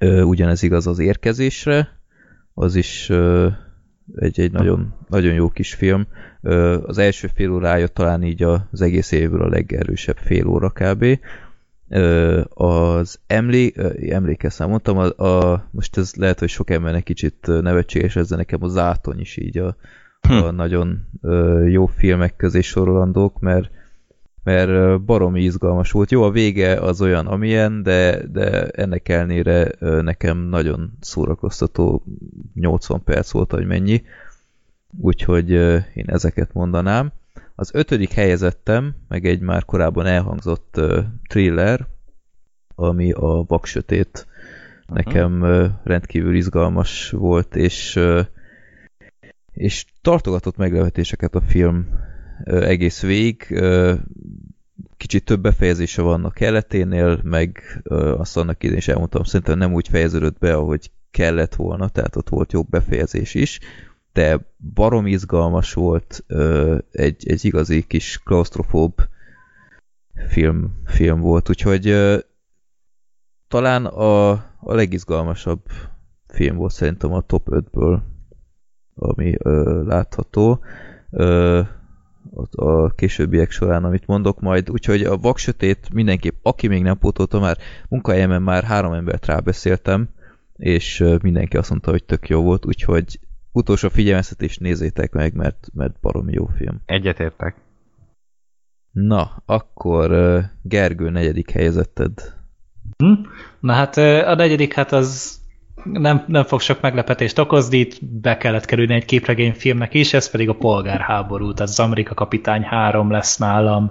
Ugyanez 0.00 0.62
igaz 0.62 0.86
az 0.86 0.98
érkezésre 0.98 1.99
az 2.60 2.74
is 2.74 3.10
egy, 4.16 4.40
egy 4.40 4.52
nagyon, 4.52 4.94
nagyon 5.08 5.34
jó 5.34 5.48
kis 5.48 5.74
film. 5.74 6.06
Az 6.86 6.98
első 6.98 7.30
fél 7.34 7.52
órája 7.52 7.86
talán 7.86 8.22
így 8.22 8.42
az 8.42 8.80
egész 8.80 9.12
évből 9.12 9.42
a 9.42 9.48
legerősebb 9.48 10.16
fél 10.16 10.46
óra 10.46 10.70
kb. 10.70 11.04
Az 12.48 13.20
emlé, 13.26 13.72
emlékeztem, 14.10 14.68
mondtam, 14.68 14.98
a, 14.98 15.24
a, 15.24 15.64
most 15.70 15.96
ez 15.96 16.14
lehet, 16.14 16.38
hogy 16.38 16.48
sok 16.48 16.70
embernek 16.70 17.02
kicsit 17.02 17.46
nevetséges, 17.46 18.16
ez 18.16 18.30
nekem 18.30 18.62
az 18.62 18.76
Átony 18.76 19.20
is 19.20 19.36
így 19.36 19.58
a, 19.58 19.76
hm. 20.20 20.32
a 20.32 20.50
nagyon 20.50 21.08
jó 21.66 21.86
filmek 21.86 22.36
közé 22.36 22.60
sorolandók, 22.60 23.38
mert 23.38 23.70
mert 24.42 25.02
baromi 25.02 25.42
izgalmas 25.42 25.90
volt. 25.90 26.10
Jó, 26.10 26.22
a 26.22 26.30
vége 26.30 26.80
az 26.80 27.00
olyan, 27.00 27.26
amilyen, 27.26 27.82
de, 27.82 28.26
de 28.26 28.66
ennek 28.66 29.08
elnére 29.08 29.70
nekem 29.80 30.38
nagyon 30.38 30.92
szórakoztató 31.00 32.02
80 32.54 33.04
perc 33.04 33.30
volt, 33.30 33.52
hogy 33.52 33.66
mennyi. 33.66 34.02
Úgyhogy 35.00 35.50
én 35.94 36.04
ezeket 36.06 36.52
mondanám. 36.52 37.12
Az 37.54 37.70
ötödik 37.74 38.12
helyezettem, 38.12 38.94
meg 39.08 39.26
egy 39.26 39.40
már 39.40 39.64
korábban 39.64 40.06
elhangzott 40.06 40.80
thriller, 41.28 41.86
ami 42.74 43.12
a 43.12 43.44
Vaksötét 43.46 44.26
nekem 44.86 45.44
rendkívül 45.84 46.34
izgalmas 46.34 47.10
volt, 47.10 47.56
és 47.56 47.98
és 49.52 49.84
tartogatott 50.02 50.56
meglehetéseket 50.56 51.34
a 51.34 51.40
film 51.40 51.86
egész 52.44 53.00
végig. 53.02 53.60
Kicsit 54.96 55.24
több 55.24 55.40
befejezése 55.40 56.02
van 56.02 56.24
a 56.24 56.30
keleténél, 56.30 57.20
meg 57.22 57.62
azt 58.16 58.36
annak 58.36 58.62
idén 58.62 58.76
is 58.76 58.88
elmondtam, 58.88 59.22
szerintem 59.24 59.58
nem 59.58 59.72
úgy 59.72 59.88
fejeződött 59.88 60.38
be, 60.38 60.54
ahogy 60.54 60.90
kellett 61.10 61.54
volna, 61.54 61.88
tehát 61.88 62.16
ott 62.16 62.28
volt 62.28 62.52
jobb 62.52 62.68
befejezés 62.68 63.34
is, 63.34 63.60
de 64.12 64.40
barom 64.74 65.06
izgalmas 65.06 65.72
volt, 65.72 66.24
egy, 66.90 67.28
egy 67.28 67.44
igazi 67.44 67.86
kis 67.86 68.20
klaustrofób 68.24 69.08
film, 70.28 70.82
film 70.84 71.20
volt, 71.20 71.48
úgyhogy 71.48 71.96
talán 73.48 73.86
a, 73.86 74.30
a 74.60 74.74
legizgalmasabb 74.74 75.60
film 76.28 76.56
volt 76.56 76.72
szerintem 76.72 77.12
a 77.12 77.20
top 77.20 77.46
5-ből, 77.50 78.00
ami 78.94 79.34
ö, 79.38 79.82
látható. 79.84 80.60
Ö, 81.10 81.60
a 82.50 82.90
későbbiek 82.90 83.50
során, 83.50 83.84
amit 83.84 84.06
mondok 84.06 84.40
majd. 84.40 84.70
Úgyhogy 84.70 85.02
a 85.02 85.16
vaksötét 85.16 85.92
mindenképp, 85.92 86.34
aki 86.42 86.68
még 86.68 86.82
nem 86.82 86.98
pótolta 86.98 87.40
már, 87.40 87.56
munkahelyemen 87.88 88.42
már 88.42 88.64
három 88.64 88.92
embert 88.92 89.26
rábeszéltem, 89.26 90.08
és 90.56 91.04
mindenki 91.22 91.56
azt 91.56 91.70
mondta, 91.70 91.90
hogy 91.90 92.04
tök 92.04 92.28
jó 92.28 92.42
volt, 92.42 92.66
úgyhogy 92.66 93.20
utolsó 93.52 93.88
figyelmeztetést 93.88 94.60
nézzétek 94.60 95.12
meg, 95.12 95.34
mert, 95.34 95.68
mert 95.74 96.00
barom 96.00 96.28
jó 96.28 96.46
film. 96.46 96.80
Egyetértek. 96.86 97.54
Na, 98.92 99.42
akkor 99.44 100.40
Gergő 100.62 101.10
negyedik 101.10 101.50
helyezetted. 101.50 102.34
Hm? 102.96 103.12
Na 103.60 103.72
hát 103.72 103.96
a 104.26 104.34
negyedik, 104.34 104.74
hát 104.74 104.92
az 104.92 105.39
nem, 105.84 106.24
nem 106.26 106.44
fog 106.44 106.60
sok 106.60 106.80
meglepetést 106.80 107.38
okozni, 107.38 107.78
itt 107.78 108.04
be 108.04 108.36
kellett 108.36 108.64
kerülni 108.64 108.94
egy 108.94 109.04
képregényfilmnek 109.04 109.94
is, 109.94 110.14
ez 110.14 110.30
pedig 110.30 110.48
a 110.48 110.54
polgárháború, 110.54 111.52
tehát 111.52 111.70
az 111.70 111.80
Amerika 111.80 112.14
Kapitány 112.14 112.62
3 112.62 113.10
lesz 113.10 113.36
nálam. 113.36 113.90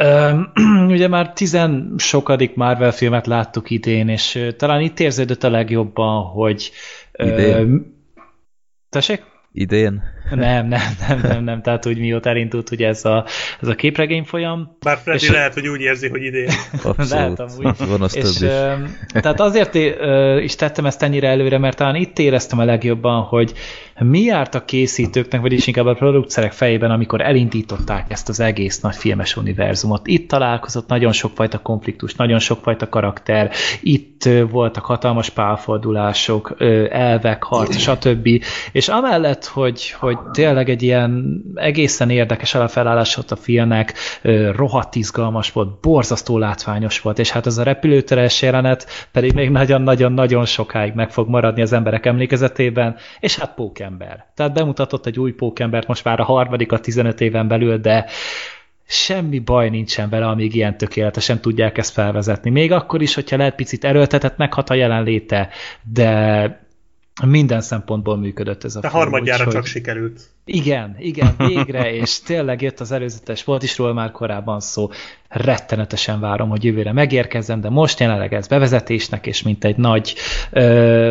Üm, 0.00 0.52
ugye 0.94 1.08
már 1.08 1.32
tizen 1.32 1.94
sokadik 1.96 2.54
Marvel 2.54 2.92
filmet 2.92 3.26
láttuk 3.26 3.70
idén, 3.70 4.08
és 4.08 4.48
talán 4.56 4.80
itt 4.80 5.00
érződött 5.00 5.44
a 5.44 5.50
legjobban, 5.50 6.24
hogy... 6.24 6.70
Idén? 7.12 7.96
tessék? 8.88 9.22
Idén? 9.52 10.02
Nem, 10.30 10.66
nem, 10.66 10.96
nem, 11.08 11.20
nem, 11.22 11.44
nem, 11.44 11.62
tehát 11.62 11.86
úgy 11.86 11.98
mióta 11.98 12.28
elindult 12.28 12.70
ugye 12.70 12.86
ez 12.88 13.04
a, 13.04 13.24
ez 13.60 13.68
a 13.68 13.74
képregény 13.74 14.24
folyam. 14.24 14.76
Bár 14.80 14.98
Freddy 14.98 15.24
és 15.24 15.30
lehet, 15.30 15.54
hogy 15.54 15.68
úgy 15.68 15.80
érzi, 15.80 16.08
hogy 16.08 16.22
idén. 16.22 16.50
Abszolút. 16.72 17.10
lehet, 17.10 17.40
amúgy. 17.40 17.88
Van 17.98 18.08
és, 18.12 18.24
is. 18.24 18.38
Tehát 19.12 19.40
azért 19.40 19.74
is 20.42 20.54
tettem 20.54 20.86
ezt 20.86 21.02
ennyire 21.02 21.28
előre, 21.28 21.58
mert 21.58 21.76
talán 21.76 21.94
itt 21.94 22.18
éreztem 22.18 22.58
a 22.58 22.64
legjobban, 22.64 23.22
hogy 23.22 23.52
mi 24.04 24.20
járt 24.20 24.54
a 24.54 24.64
készítőknek, 24.64 25.40
vagyis 25.40 25.66
inkább 25.66 25.86
a 25.86 25.94
producerek 25.94 26.52
fejében, 26.52 26.90
amikor 26.90 27.20
elindították 27.20 28.12
ezt 28.12 28.28
az 28.28 28.40
egész 28.40 28.80
nagy 28.80 28.96
filmes 28.96 29.36
univerzumot. 29.36 30.06
Itt 30.06 30.28
találkozott 30.28 30.88
nagyon 30.88 31.12
sokfajta 31.12 31.58
konfliktus, 31.58 32.14
nagyon 32.14 32.38
sokfajta 32.38 32.88
karakter, 32.88 33.50
itt 33.80 34.28
voltak 34.50 34.84
hatalmas 34.84 35.30
pálfordulások, 35.30 36.54
elvek, 36.90 37.42
harc, 37.42 37.76
stb. 37.76 38.28
És 38.72 38.88
amellett, 38.88 39.44
hogy, 39.44 39.90
hogy 39.90 40.18
tényleg 40.32 40.68
egy 40.68 40.82
ilyen 40.82 41.42
egészen 41.54 42.10
érdekes 42.10 42.54
alapfelállás 42.54 43.14
volt 43.14 43.30
a 43.30 43.36
filmnek, 43.36 43.94
rohadt 44.56 44.94
izgalmas 44.94 45.52
volt, 45.52 45.80
borzasztó 45.80 46.38
látványos 46.38 47.00
volt, 47.00 47.18
és 47.18 47.30
hát 47.30 47.46
ez 47.46 47.58
a 47.58 47.62
repülőteres 47.62 48.42
jelenet 48.42 48.86
pedig 49.12 49.32
még 49.32 49.50
nagyon-nagyon-nagyon 49.50 50.44
sokáig 50.44 50.94
meg 50.94 51.10
fog 51.10 51.28
maradni 51.28 51.62
az 51.62 51.72
emberek 51.72 52.06
emlékezetében, 52.06 52.96
és 53.20 53.38
hát 53.38 53.54
pókember. 53.88 54.26
Tehát 54.34 54.52
bemutatott 54.52 55.06
egy 55.06 55.18
új 55.18 55.32
pókembert 55.32 55.86
most 55.86 56.04
már 56.04 56.20
a 56.20 56.24
harmadik 56.24 56.72
a 56.72 56.78
15 56.78 57.20
éven 57.20 57.48
belül, 57.48 57.78
de 57.78 58.06
semmi 58.86 59.38
baj 59.38 59.68
nincsen 59.68 60.08
vele, 60.08 60.26
amíg 60.26 60.54
ilyen 60.54 60.76
tökéletesen 60.76 61.40
tudják 61.40 61.78
ezt 61.78 61.92
felvezetni. 61.92 62.50
Még 62.50 62.72
akkor 62.72 63.02
is, 63.02 63.14
hogyha 63.14 63.36
lehet 63.36 63.54
picit 63.54 63.84
erőltetett 63.84 64.36
meghat 64.36 64.70
a 64.70 64.74
jelenléte, 64.74 65.48
de 65.92 66.66
minden 67.26 67.60
szempontból 67.60 68.16
működött 68.16 68.64
ez 68.64 68.76
a 68.76 68.80
De 68.80 68.88
film. 68.88 69.00
harmadjára 69.02 69.38
úgyhogy- 69.38 69.54
csak 69.54 69.66
sikerült. 69.66 70.20
Igen, 70.44 70.96
igen, 70.98 71.34
végre, 71.38 71.92
és 72.02 72.20
tényleg 72.20 72.62
jött 72.62 72.80
az 72.80 72.92
előzetes, 72.92 73.44
volt 73.44 73.62
is 73.62 73.78
róla 73.78 73.92
már 73.92 74.10
korábban 74.10 74.60
szó, 74.60 74.88
rettenetesen 75.28 76.20
várom, 76.20 76.48
hogy 76.48 76.64
jövőre 76.64 76.92
megérkezzem, 76.92 77.60
de 77.60 77.68
most 77.70 78.00
jelenleg 78.00 78.34
ez 78.34 78.46
bevezetésnek, 78.46 79.26
és 79.26 79.42
mint 79.42 79.64
egy 79.64 79.76
nagy, 79.76 80.14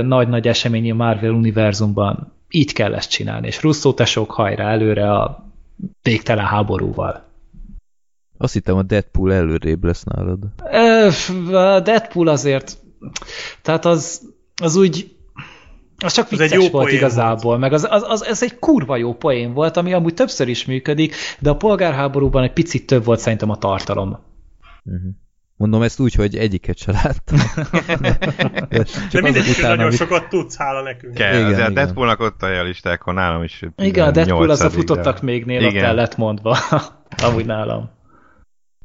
nagy-nagy 0.01 0.47
esemény 0.47 0.91
a 0.91 0.95
Marvel 0.95 1.31
univerzumban, 1.31 2.36
így 2.49 2.73
kell 2.73 2.93
ezt 2.93 3.09
csinálni, 3.09 3.47
és 3.47 3.61
Russo 3.61 3.93
tesók 3.93 4.31
hajrá 4.31 4.71
előre 4.71 5.11
a 5.13 5.45
végtelen 6.01 6.45
háborúval. 6.45 7.25
Azt 8.37 8.53
hittem 8.53 8.77
a 8.77 8.83
Deadpool 8.83 9.33
előrébb 9.33 9.83
lesz 9.83 10.03
nálad. 10.03 10.43
A 11.53 11.79
Deadpool 11.79 12.27
azért, 12.27 12.77
tehát 13.61 13.85
az, 13.85 14.21
az 14.61 14.75
úgy, 14.75 15.15
az 15.97 16.13
csak 16.13 16.29
vicces 16.29 16.51
egy 16.51 16.61
jó 16.61 16.69
volt 16.69 16.91
igazából, 16.91 17.57
meg 17.57 17.73
az, 17.73 17.87
az, 17.89 18.03
az, 18.07 18.25
ez 18.25 18.43
egy 18.43 18.59
kurva 18.59 18.95
jó 18.95 19.13
poén 19.13 19.53
volt, 19.53 19.77
ami 19.77 19.93
amúgy 19.93 20.13
többször 20.13 20.47
is 20.47 20.65
működik, 20.65 21.15
de 21.39 21.49
a 21.49 21.55
polgárháborúban 21.55 22.43
egy 22.43 22.53
picit 22.53 22.85
több 22.87 23.03
volt 23.03 23.19
szerintem 23.19 23.49
a 23.49 23.57
tartalom. 23.57 24.19
Uh-huh. 24.83 25.11
Mondom 25.57 25.81
ezt 25.81 25.99
úgy, 25.99 26.13
hogy 26.13 26.35
egyiket 26.35 26.77
se 26.77 26.91
láttam. 26.91 27.37
De 28.69 28.83
Csak 28.83 29.21
mindegy, 29.21 29.57
nagyon 29.61 29.79
amit- 29.79 29.95
sokat 29.97 30.27
tudsz, 30.29 30.57
hála 30.57 30.81
nekünk. 30.81 31.13
Kell, 31.13 31.27
Igen, 31.27 31.39
igen, 31.39 31.51
azért 31.53 31.67
a 31.67 31.71
igen. 31.71 31.83
Deadpoolnak 31.83 32.19
ott 32.19 32.41
a 32.41 32.63
listákon 32.63 33.13
nálam 33.13 33.43
is. 33.43 33.61
Igen, 33.77 34.07
a 34.07 34.11
Deadpool 34.11 34.49
az 34.49 34.61
a 34.61 34.69
18-ig, 34.69 34.73
futottak 34.73 35.15
de- 35.19 35.25
mégnél 35.25 35.65
ott 35.65 35.71
Igen. 35.71 35.83
el 35.85 35.95
lett 35.95 36.17
mondva, 36.17 36.57
amúgy 37.25 37.45
nálam. 37.45 37.89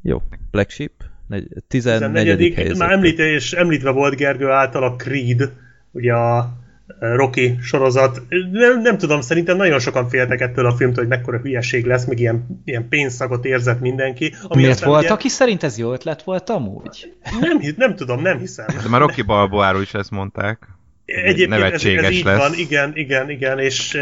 Jó, 0.01 0.21
Black 0.51 0.69
Sheep, 0.69 0.91
negy- 1.27 1.47
14. 1.67 2.11
14. 2.13 2.53
helyzet. 2.53 2.77
Már 2.77 2.91
említés, 2.91 3.51
említve 3.53 3.89
volt 3.91 4.15
Gergő 4.15 4.49
által 4.49 4.83
a 4.83 4.95
Creed, 4.95 5.51
ugye 5.91 6.13
a 6.13 6.53
Rocky 6.99 7.57
sorozat. 7.61 8.21
Nem, 8.51 8.81
nem 8.81 8.97
tudom, 8.97 9.21
szerintem 9.21 9.57
nagyon 9.57 9.79
sokan 9.79 10.09
féltek 10.09 10.41
ettől 10.41 10.65
a 10.65 10.71
filmtől, 10.75 11.03
hogy 11.05 11.17
mekkora 11.17 11.37
hülyeség 11.37 11.85
lesz, 11.85 12.05
meg 12.05 12.19
ilyen, 12.19 12.61
ilyen 12.65 12.87
pénzszagot 12.87 13.45
érzett 13.45 13.79
mindenki. 13.79 14.33
Ami 14.47 14.61
Miért 14.61 14.83
volt, 14.83 15.03
ugye- 15.03 15.11
aki 15.13 15.27
szerint 15.29 15.63
ez 15.63 15.77
jó 15.77 15.93
ötlet 15.93 16.23
volt 16.23 16.49
amúgy? 16.49 17.13
Nem, 17.41 17.59
nem 17.77 17.95
tudom, 17.95 18.21
nem 18.21 18.37
hiszem. 18.37 18.65
De 18.83 18.89
már 18.89 19.01
Rocky 19.01 19.21
Balboáról 19.21 19.81
is 19.81 19.93
ezt 19.93 20.11
mondták. 20.11 20.67
Egyébként 21.05 21.51
ez, 21.51 21.57
ez 21.57 21.63
nevetséges 21.63 22.11
így 22.11 22.23
lesz. 22.23 22.37
van, 22.37 22.53
igen, 22.53 22.91
igen, 22.95 23.29
igen, 23.29 23.59
és 23.59 23.97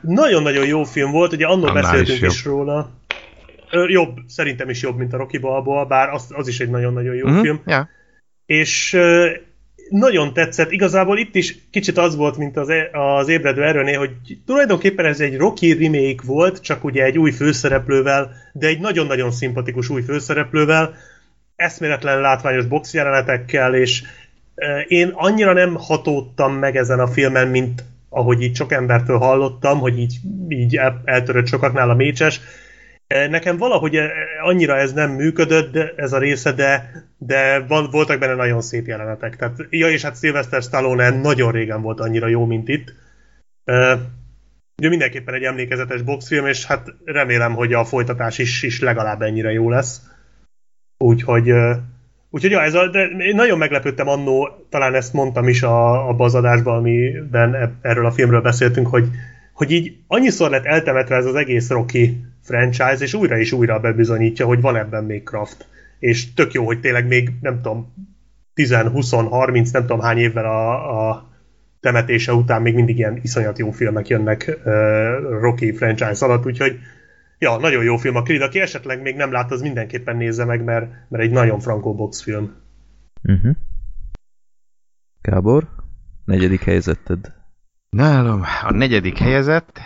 nagyon-nagyon 0.00 0.66
jó 0.66 0.82
film 0.84 1.10
volt, 1.10 1.32
ugye 1.32 1.46
annól 1.46 1.68
Annál 1.68 1.82
beszéltünk 1.82 2.20
is 2.32 2.38
is, 2.38 2.44
róla. 2.44 2.90
Jobb, 3.86 4.16
szerintem 4.26 4.68
is 4.68 4.82
jobb, 4.82 4.96
mint 4.96 5.12
a 5.12 5.16
Rocky 5.16 5.38
Balboa, 5.38 5.84
bár 5.84 6.08
az, 6.08 6.26
az 6.28 6.48
is 6.48 6.60
egy 6.60 6.70
nagyon-nagyon 6.70 7.14
jó 7.14 7.26
Mhm, 7.28 7.40
film. 7.40 7.60
Ja. 7.66 7.88
És 8.46 8.96
nagyon 9.90 10.32
tetszett. 10.32 10.70
Igazából 10.70 11.18
itt 11.18 11.34
is 11.34 11.58
kicsit 11.70 11.98
az 11.98 12.16
volt, 12.16 12.36
mint 12.36 12.56
az, 12.56 12.68
e- 12.68 12.90
az 12.92 13.28
ébredő 13.28 13.62
erőnél, 13.64 13.98
hogy 13.98 14.10
tulajdonképpen 14.46 15.04
ez 15.04 15.20
egy 15.20 15.36
Rocky 15.36 15.72
remake 15.72 16.22
volt, 16.24 16.60
csak 16.60 16.84
ugye 16.84 17.04
egy 17.04 17.18
új 17.18 17.30
főszereplővel, 17.30 18.32
de 18.52 18.66
egy 18.66 18.80
nagyon-nagyon 18.80 19.30
szimpatikus 19.30 19.88
új 19.88 20.02
főszereplővel, 20.02 20.94
eszméletlen 21.56 22.20
látványos 22.20 22.64
boxjelenetekkel, 22.64 23.74
és 23.74 24.02
ö, 24.54 24.78
én 24.78 25.10
annyira 25.14 25.52
nem 25.52 25.74
hatódtam 25.74 26.52
meg 26.52 26.76
ezen 26.76 27.00
a 27.00 27.08
filmen, 27.08 27.48
mint 27.48 27.84
ahogy 28.08 28.42
így 28.42 28.56
sok 28.56 28.72
embertől 28.72 29.18
hallottam, 29.18 29.78
hogy 29.78 29.98
így, 29.98 30.16
így 30.48 30.76
el, 30.76 31.02
eltörött 31.04 31.46
sokaknál 31.46 31.90
a 31.90 31.94
mécses. 31.94 32.40
Nekem 33.08 33.56
valahogy 33.56 34.00
annyira 34.42 34.76
ez 34.76 34.92
nem 34.92 35.10
működött, 35.10 35.76
ez 35.96 36.12
a 36.12 36.18
része, 36.18 36.52
de, 36.52 36.90
de 37.18 37.58
voltak 37.90 38.18
benne 38.18 38.34
nagyon 38.34 38.60
szép 38.60 38.86
jelenetek. 38.86 39.36
Tehát, 39.36 39.66
ja, 39.70 39.88
és 39.88 40.02
hát 40.02 40.18
Sylvester 40.18 40.62
Stallone 40.62 41.10
nagyon 41.10 41.52
régen 41.52 41.82
volt 41.82 42.00
annyira 42.00 42.26
jó, 42.26 42.44
mint 42.44 42.68
itt. 42.68 42.94
Ugye 44.76 44.88
mindenképpen 44.88 45.34
egy 45.34 45.42
emlékezetes 45.42 46.02
boxfilm, 46.02 46.46
és 46.46 46.66
hát 46.66 46.94
remélem, 47.04 47.54
hogy 47.54 47.72
a 47.72 47.84
folytatás 47.84 48.38
is, 48.38 48.62
is 48.62 48.80
legalább 48.80 49.22
ennyire 49.22 49.52
jó 49.52 49.70
lesz. 49.70 50.00
Úgyhogy, 50.98 51.52
úgyhogy 52.30 52.50
ja, 52.50 52.62
ez 52.62 52.74
a, 52.74 52.88
de 52.88 53.04
én 53.04 53.34
nagyon 53.34 53.58
meglepődtem 53.58 54.08
annó, 54.08 54.66
talán 54.70 54.94
ezt 54.94 55.12
mondtam 55.12 55.48
is 55.48 55.62
a, 55.62 56.08
abban 56.08 56.26
az 56.26 56.34
adásban, 56.34 56.76
amiben 56.76 57.78
erről 57.82 58.06
a 58.06 58.10
filmről 58.10 58.40
beszéltünk, 58.40 58.86
hogy, 58.86 59.08
hogy 59.56 59.70
így 59.70 59.96
annyiszor 60.06 60.50
lett 60.50 60.64
eltemetve 60.64 61.16
ez 61.16 61.26
az 61.26 61.34
egész 61.34 61.68
Rocky 61.68 62.24
franchise, 62.42 62.96
és 62.98 63.14
újra 63.14 63.38
és 63.38 63.52
újra 63.52 63.80
bebizonyítja, 63.80 64.46
hogy 64.46 64.60
van 64.60 64.76
ebben 64.76 65.04
még 65.04 65.22
Kraft. 65.22 65.66
És 65.98 66.34
tök 66.34 66.52
jó, 66.52 66.64
hogy 66.64 66.80
tényleg 66.80 67.06
még, 67.06 67.30
nem 67.40 67.54
tudom, 67.62 67.94
10, 68.54 68.74
20, 68.74 69.10
30, 69.10 69.70
nem 69.70 69.82
tudom 69.82 70.00
hány 70.00 70.18
évvel 70.18 70.44
a, 70.44 71.08
a 71.08 71.28
temetése 71.80 72.32
után 72.32 72.62
még 72.62 72.74
mindig 72.74 72.98
ilyen 72.98 73.18
iszonyat 73.22 73.58
jó 73.58 73.70
filmek 73.70 74.08
jönnek 74.08 74.58
uh, 74.64 74.72
Rocky 75.40 75.72
franchise 75.72 76.24
alatt, 76.24 76.46
úgyhogy 76.46 76.78
ja, 77.38 77.56
nagyon 77.56 77.84
jó 77.84 77.96
film 77.96 78.16
a 78.16 78.22
Creed, 78.22 78.42
aki 78.42 78.60
esetleg 78.60 79.02
még 79.02 79.16
nem 79.16 79.32
látta, 79.32 79.54
az 79.54 79.60
mindenképpen 79.60 80.16
nézze 80.16 80.44
meg, 80.44 80.64
mert, 80.64 80.86
mert 81.08 81.22
egy 81.22 81.30
nagyon 81.30 81.60
frankó 81.60 81.94
box 81.94 82.22
film. 82.22 82.54
Uh-huh. 83.22 83.54
Gábor, 85.22 85.68
negyedik 86.24 86.62
helyzeted. 86.62 87.34
Nálam 87.90 88.42
a 88.62 88.72
negyedik 88.72 89.18
helyezett, 89.18 89.80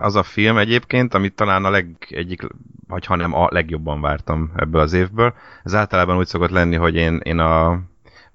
az 0.00 0.16
a 0.16 0.22
film 0.22 0.56
egyébként, 0.58 1.14
amit 1.14 1.34
talán 1.34 1.64
a 1.64 1.70
leg, 1.70 2.06
egyik, 2.08 2.42
vagy 2.88 3.06
ha 3.06 3.16
nem 3.16 3.34
a 3.34 3.48
legjobban 3.50 4.00
vártam 4.00 4.52
ebből 4.56 4.80
az 4.80 4.92
évből. 4.92 5.34
Ez 5.64 5.74
általában 5.74 6.16
úgy 6.16 6.26
szokott 6.26 6.50
lenni, 6.50 6.76
hogy 6.76 6.94
én, 6.94 7.20
én 7.22 7.38
a 7.38 7.80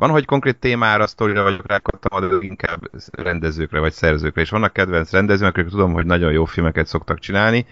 van, 0.02 0.10
hogy 0.10 0.26
konkrét 0.26 0.60
témára, 0.60 1.08
sztorira 1.08 1.44
vagyok 1.44 1.68
rákottam, 1.68 2.30
de 2.30 2.36
inkább 2.40 2.90
rendezőkre 3.12 3.80
vagy 3.80 3.92
szerzőkre. 3.92 4.42
És 4.42 4.50
vannak 4.50 4.74
kedvenc 4.74 5.12
rendezők, 5.12 5.58
akik 5.58 5.70
tudom, 5.70 5.94
hogy 5.94 6.06
nagyon 6.06 6.32
jó 6.32 6.46
filmeket 6.46 6.88
szoktak 6.88 7.20
csinálni, 7.20 7.66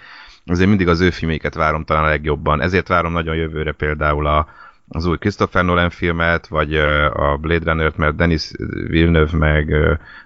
azért 0.45 0.69
mindig 0.69 0.87
az 0.87 0.99
ő 0.99 1.09
filméket 1.09 1.53
várom 1.53 1.83
talán 1.83 2.03
a 2.03 2.07
legjobban. 2.07 2.61
Ezért 2.61 2.87
várom 2.87 3.11
nagyon 3.11 3.35
jövőre 3.35 3.71
például 3.71 4.27
a, 4.27 4.47
az 4.89 5.05
új 5.05 5.17
Christopher 5.17 5.65
Nolan 5.65 5.89
filmet, 5.89 6.47
vagy 6.47 6.75
a 7.13 7.37
Blade 7.41 7.71
Runner-t, 7.71 7.97
mert 7.97 8.15
Denis 8.15 8.51
Villeneuve 8.87 9.37
meg 9.37 9.73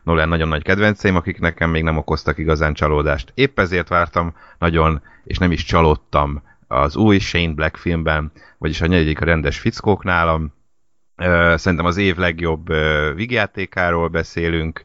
Nolan 0.04 0.28
nagyon 0.28 0.48
nagy 0.48 0.64
kedvenceim, 0.64 1.16
akik 1.16 1.40
nekem 1.40 1.70
még 1.70 1.84
nem 1.84 1.98
okoztak 1.98 2.38
igazán 2.38 2.74
csalódást. 2.74 3.32
Épp 3.36 3.60
ezért 3.60 3.88
vártam 3.88 4.36
nagyon, 4.60 5.02
és 5.24 5.38
nem 5.38 5.52
is 5.52 5.64
csalódtam 5.64 6.44
az 6.68 6.96
új 6.96 7.20
Shane 7.20 7.54
Black 7.54 7.78
filmben, 7.78 8.32
vagyis 8.58 8.82
a 8.82 8.88
negyedik 8.88 9.22
a 9.22 9.26
rendes 9.26 9.60
fickók 9.60 10.04
nálam. 10.04 10.54
Szerintem 11.56 11.86
az 11.86 11.98
év 11.98 12.18
legjobb 12.18 12.70
ö, 12.70 13.12
vígjátékáról 13.16 14.08
beszélünk, 14.08 14.84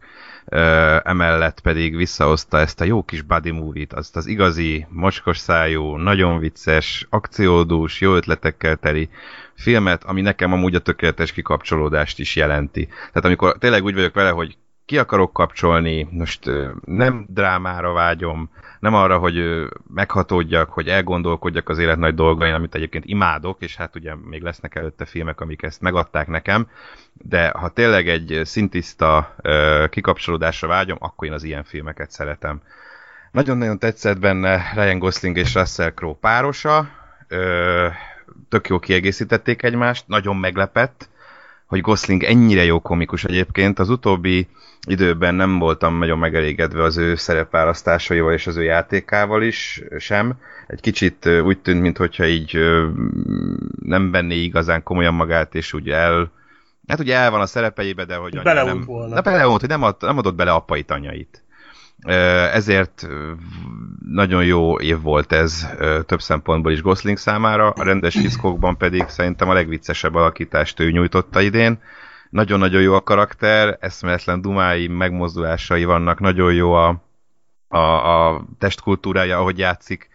emellett 1.02 1.60
pedig 1.60 1.96
visszahozta 1.96 2.58
ezt 2.58 2.80
a 2.80 2.84
jó 2.84 3.02
kis 3.02 3.22
buddy 3.22 3.50
movie-t, 3.50 3.92
azt 3.92 4.16
az 4.16 4.26
igazi, 4.26 4.86
mocskos 4.90 5.38
szájú, 5.38 5.96
nagyon 5.96 6.38
vicces, 6.38 7.06
akciódús, 7.10 8.00
jó 8.00 8.14
ötletekkel 8.14 8.76
teli 8.76 9.08
filmet, 9.54 10.04
ami 10.04 10.20
nekem 10.20 10.52
amúgy 10.52 10.74
a 10.74 10.78
tökéletes 10.78 11.32
kikapcsolódást 11.32 12.18
is 12.18 12.36
jelenti. 12.36 12.86
Tehát 12.86 13.24
amikor 13.24 13.56
tényleg 13.58 13.84
úgy 13.84 13.94
vagyok 13.94 14.14
vele, 14.14 14.30
hogy 14.30 14.56
ki 14.88 14.98
akarok 14.98 15.32
kapcsolni, 15.32 16.08
most 16.10 16.50
nem 16.84 17.26
drámára 17.28 17.92
vágyom, 17.92 18.50
nem 18.80 18.94
arra, 18.94 19.18
hogy 19.18 19.66
meghatódjak, 19.94 20.70
hogy 20.70 20.88
elgondolkodjak 20.88 21.68
az 21.68 21.78
élet 21.78 21.98
nagy 21.98 22.14
dolgain, 22.14 22.54
amit 22.54 22.74
egyébként 22.74 23.04
imádok, 23.04 23.62
és 23.62 23.76
hát 23.76 23.96
ugye 23.96 24.14
még 24.14 24.42
lesznek 24.42 24.74
előtte 24.74 25.04
filmek, 25.04 25.40
amik 25.40 25.62
ezt 25.62 25.80
megadták 25.80 26.26
nekem, 26.26 26.68
de 27.12 27.48
ha 27.48 27.68
tényleg 27.68 28.08
egy 28.08 28.40
szintiszta 28.44 29.34
kikapcsolódásra 29.90 30.68
vágyom, 30.68 30.98
akkor 31.00 31.28
én 31.28 31.34
az 31.34 31.44
ilyen 31.44 31.64
filmeket 31.64 32.10
szeretem. 32.10 32.60
Nagyon-nagyon 33.32 33.78
tetszett 33.78 34.18
benne 34.18 34.72
Ryan 34.74 34.98
Gosling 34.98 35.36
és 35.36 35.54
Russell 35.54 35.90
Crowe 35.90 36.16
párosa, 36.20 36.88
tök 38.48 38.68
jó 38.68 38.78
kiegészítették 38.78 39.62
egymást, 39.62 40.04
nagyon 40.06 40.36
meglepett, 40.36 41.08
hogy 41.68 41.80
Gosling 41.80 42.22
ennyire 42.22 42.64
jó 42.64 42.80
komikus 42.80 43.24
egyébként. 43.24 43.78
Az 43.78 43.88
utóbbi 43.88 44.48
időben 44.86 45.34
nem 45.34 45.58
voltam 45.58 45.98
nagyon 45.98 46.18
megelégedve 46.18 46.82
az 46.82 46.96
ő 46.96 47.14
szerepválasztásaival 47.14 48.32
és 48.32 48.46
az 48.46 48.56
ő 48.56 48.62
játékával 48.62 49.42
is 49.42 49.82
sem. 49.98 50.34
Egy 50.66 50.80
kicsit 50.80 51.26
úgy 51.44 51.58
tűnt, 51.58 51.80
mintha 51.80 52.26
így 52.26 52.58
nem 53.82 54.10
venné 54.10 54.36
igazán 54.36 54.82
komolyan 54.82 55.14
magát, 55.14 55.54
és 55.54 55.72
úgy 55.72 55.88
el... 55.90 56.30
Hát 56.86 57.00
ugye 57.00 57.16
el 57.16 57.30
van 57.30 57.40
a 57.40 57.46
szerepeibe, 57.46 58.04
de 58.04 58.16
hogy 58.16 58.42
Beleont 58.42 58.78
nem... 58.78 58.84
volna. 58.84 59.14
De 59.14 59.20
beleont, 59.20 59.60
hogy 59.60 59.68
nem, 59.68 59.82
ad, 59.82 59.96
nem 60.00 60.18
adott 60.18 60.34
bele 60.34 60.52
apait, 60.52 60.90
anyait. 60.90 61.42
Ezért 62.52 63.08
nagyon 64.10 64.44
jó 64.44 64.78
év 64.78 65.00
volt 65.00 65.32
ez 65.32 65.66
több 66.06 66.20
szempontból 66.20 66.72
is 66.72 66.82
Gosling 66.82 67.16
számára, 67.16 67.70
a 67.70 67.82
rendes 67.82 68.14
fickókban 68.14 68.76
pedig 68.76 69.08
szerintem 69.08 69.48
a 69.48 69.52
legviccesebb 69.52 70.14
alakítást 70.14 70.80
ő 70.80 70.90
nyújtotta 70.90 71.40
idén. 71.40 71.78
Nagyon-nagyon 72.30 72.82
jó 72.82 72.94
a 72.94 73.02
karakter, 73.02 73.76
eszméletlen 73.80 74.40
dumái, 74.40 74.86
megmozdulásai 74.86 75.84
vannak, 75.84 76.20
nagyon 76.20 76.54
jó 76.54 76.72
a, 76.72 77.02
a, 77.68 77.78
a 77.78 78.44
testkultúrája, 78.58 79.38
ahogy 79.38 79.58
játszik, 79.58 80.08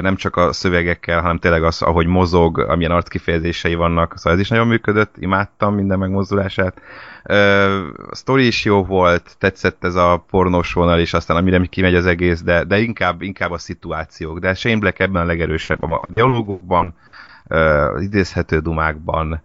nem 0.00 0.16
csak 0.16 0.36
a 0.36 0.52
szövegekkel, 0.52 1.20
hanem 1.20 1.38
tényleg 1.38 1.64
az, 1.64 1.82
ahogy 1.82 2.06
mozog, 2.06 2.58
amilyen 2.58 2.90
arckifejezései 2.90 3.74
vannak, 3.74 4.14
szóval 4.16 4.32
ez 4.32 4.40
is 4.40 4.48
nagyon 4.48 4.66
működött, 4.66 5.14
imádtam 5.18 5.74
minden 5.74 5.98
megmozdulását. 5.98 6.80
A 8.10 8.14
sztori 8.14 8.46
is 8.46 8.64
jó 8.64 8.84
volt, 8.84 9.36
tetszett 9.38 9.84
ez 9.84 9.94
a 9.94 10.24
pornós 10.30 10.72
vonal 10.72 10.98
is, 10.98 11.14
aztán 11.14 11.36
amire 11.36 11.64
kimegy 11.64 11.94
az 11.94 12.06
egész, 12.06 12.42
de, 12.42 12.64
de 12.64 12.78
inkább, 12.78 13.22
inkább 13.22 13.50
a 13.50 13.58
szituációk. 13.58 14.38
De 14.38 14.54
Shane 14.54 14.78
Black 14.78 14.98
ebben 14.98 15.22
a 15.22 15.26
legerősebb 15.26 15.82
a 15.82 16.02
dialógokban, 16.08 16.94
az 17.94 18.02
idézhető 18.02 18.58
dumákban, 18.58 19.42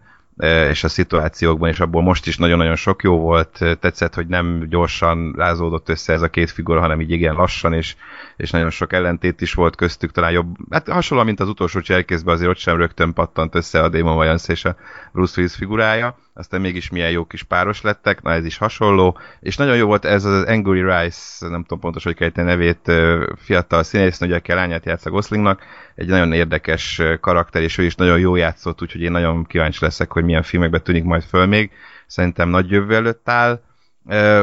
és 0.70 0.84
a 0.84 0.88
szituációkban, 0.88 1.70
és 1.70 1.80
abból 1.80 2.02
most 2.02 2.28
is 2.28 2.38
nagyon-nagyon 2.38 2.76
sok 2.76 3.04
jó 3.04 3.20
volt. 3.20 3.60
Tetszett, 3.80 4.14
hogy 4.14 4.28
nem 4.28 4.66
gyorsan 4.70 5.34
rázódott 5.38 5.90
össze 5.90 6.14
ez 6.14 6.22
a 6.22 6.30
két 6.30 6.52
figura, 6.52 6.80
hanem 6.80 7.02
így 7.02 7.12
igen 7.12 7.36
lassan, 7.36 7.74
és, 7.74 7.96
és 8.38 8.52
nagyon 8.52 8.70
sok 8.70 8.94
ellentét 8.94 9.42
is 9.42 9.54
volt 9.54 9.76
köztük, 9.76 10.12
talán 10.12 10.32
jobb. 10.32 10.56
Hát 10.70 10.90
hasonló, 10.90 11.24
mint 11.24 11.40
az 11.40 11.48
utolsó 11.48 11.80
cserkészben, 11.80 12.34
azért 12.34 12.50
ott 12.50 12.58
sem 12.58 12.78
rögtön 12.78 13.14
pattant 13.14 13.56
össze 13.56 13.84
a 13.84 13.90
Damon 13.90 14.18
Wayans 14.18 14.48
és 14.48 14.66
a 14.66 14.76
Bruce 15.12 15.34
Willis 15.38 15.56
figurája, 15.56 16.18
aztán 16.34 16.62
mégis 16.62 16.90
milyen 16.90 17.12
jó 17.12 17.26
kis 17.26 17.44
páros 17.44 17.82
lettek, 17.82 18.22
na 18.22 18.32
ez 18.32 18.46
is 18.46 18.58
hasonló, 18.58 19.18
és 19.40 19.58
nagyon 19.58 19.76
jó 19.76 19.86
volt 19.86 20.06
ez 20.06 20.24
az 20.24 20.44
Angry 20.44 20.82
Rice, 20.82 21.48
nem 21.50 21.62
tudom 21.62 21.80
pontosan, 21.80 22.14
hogy 22.18 22.32
kell 22.32 22.44
nevét, 22.46 22.92
fiatal 23.36 23.84
színésznő, 23.84 24.28
ugye 24.28 24.54
a 24.54 24.56
lányát 24.56 24.86
játsz 24.86 25.06
a 25.06 25.10
Goslingnak, 25.10 25.62
egy 25.96 26.08
nagyon 26.08 26.34
érdekes 26.34 27.02
karakter, 27.20 27.62
és 27.62 27.78
ő 27.78 27.84
is 27.84 27.96
nagyon 27.96 28.20
jó 28.20 28.36
játszott, 28.36 28.82
úgyhogy 28.82 29.02
én 29.02 29.12
nagyon 29.12 29.46
kíváncsi 29.46 29.80
leszek, 29.82 30.12
hogy 30.12 30.24
milyen 30.24 30.44
filmekbe 30.44 30.80
tűnik 30.80 31.04
majd 31.04 31.24
föl 31.24 31.46
még. 31.46 31.72
Szerintem 32.08 32.50
nagy 32.50 32.72
jövő 32.72 32.96
előtt 32.96 33.30
áll, 33.30 33.62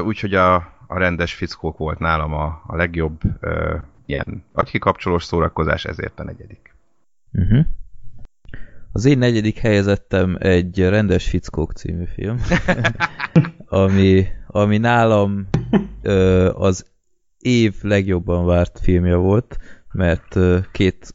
úgyhogy 0.04 0.34
a, 0.34 0.54
a 0.86 0.98
rendes 0.98 1.34
fickók 1.34 1.78
volt 1.78 1.98
nálam 1.98 2.32
a, 2.32 2.62
a 2.66 2.76
legjobb 2.76 3.20
ilyen 4.06 4.44
agykikapcsolós 4.52 5.24
szórakozás, 5.24 5.84
ezért 5.84 6.20
a 6.20 6.24
negyedik. 6.24 6.74
Uh-huh. 7.32 7.66
Az 8.92 9.04
én 9.04 9.18
negyedik 9.18 9.58
helyezettem 9.58 10.36
egy 10.40 10.78
Rendes 10.78 11.28
Fickók 11.28 11.72
című 11.72 12.04
film, 12.14 12.40
ami, 13.82 14.26
ami 14.46 14.78
nálam 14.78 15.48
ö, 16.02 16.50
az 16.54 16.86
év 17.38 17.74
legjobban 17.82 18.46
várt 18.46 18.78
filmje 18.82 19.14
volt, 19.14 19.58
mert 19.92 20.36
ö, 20.36 20.58
két 20.72 21.14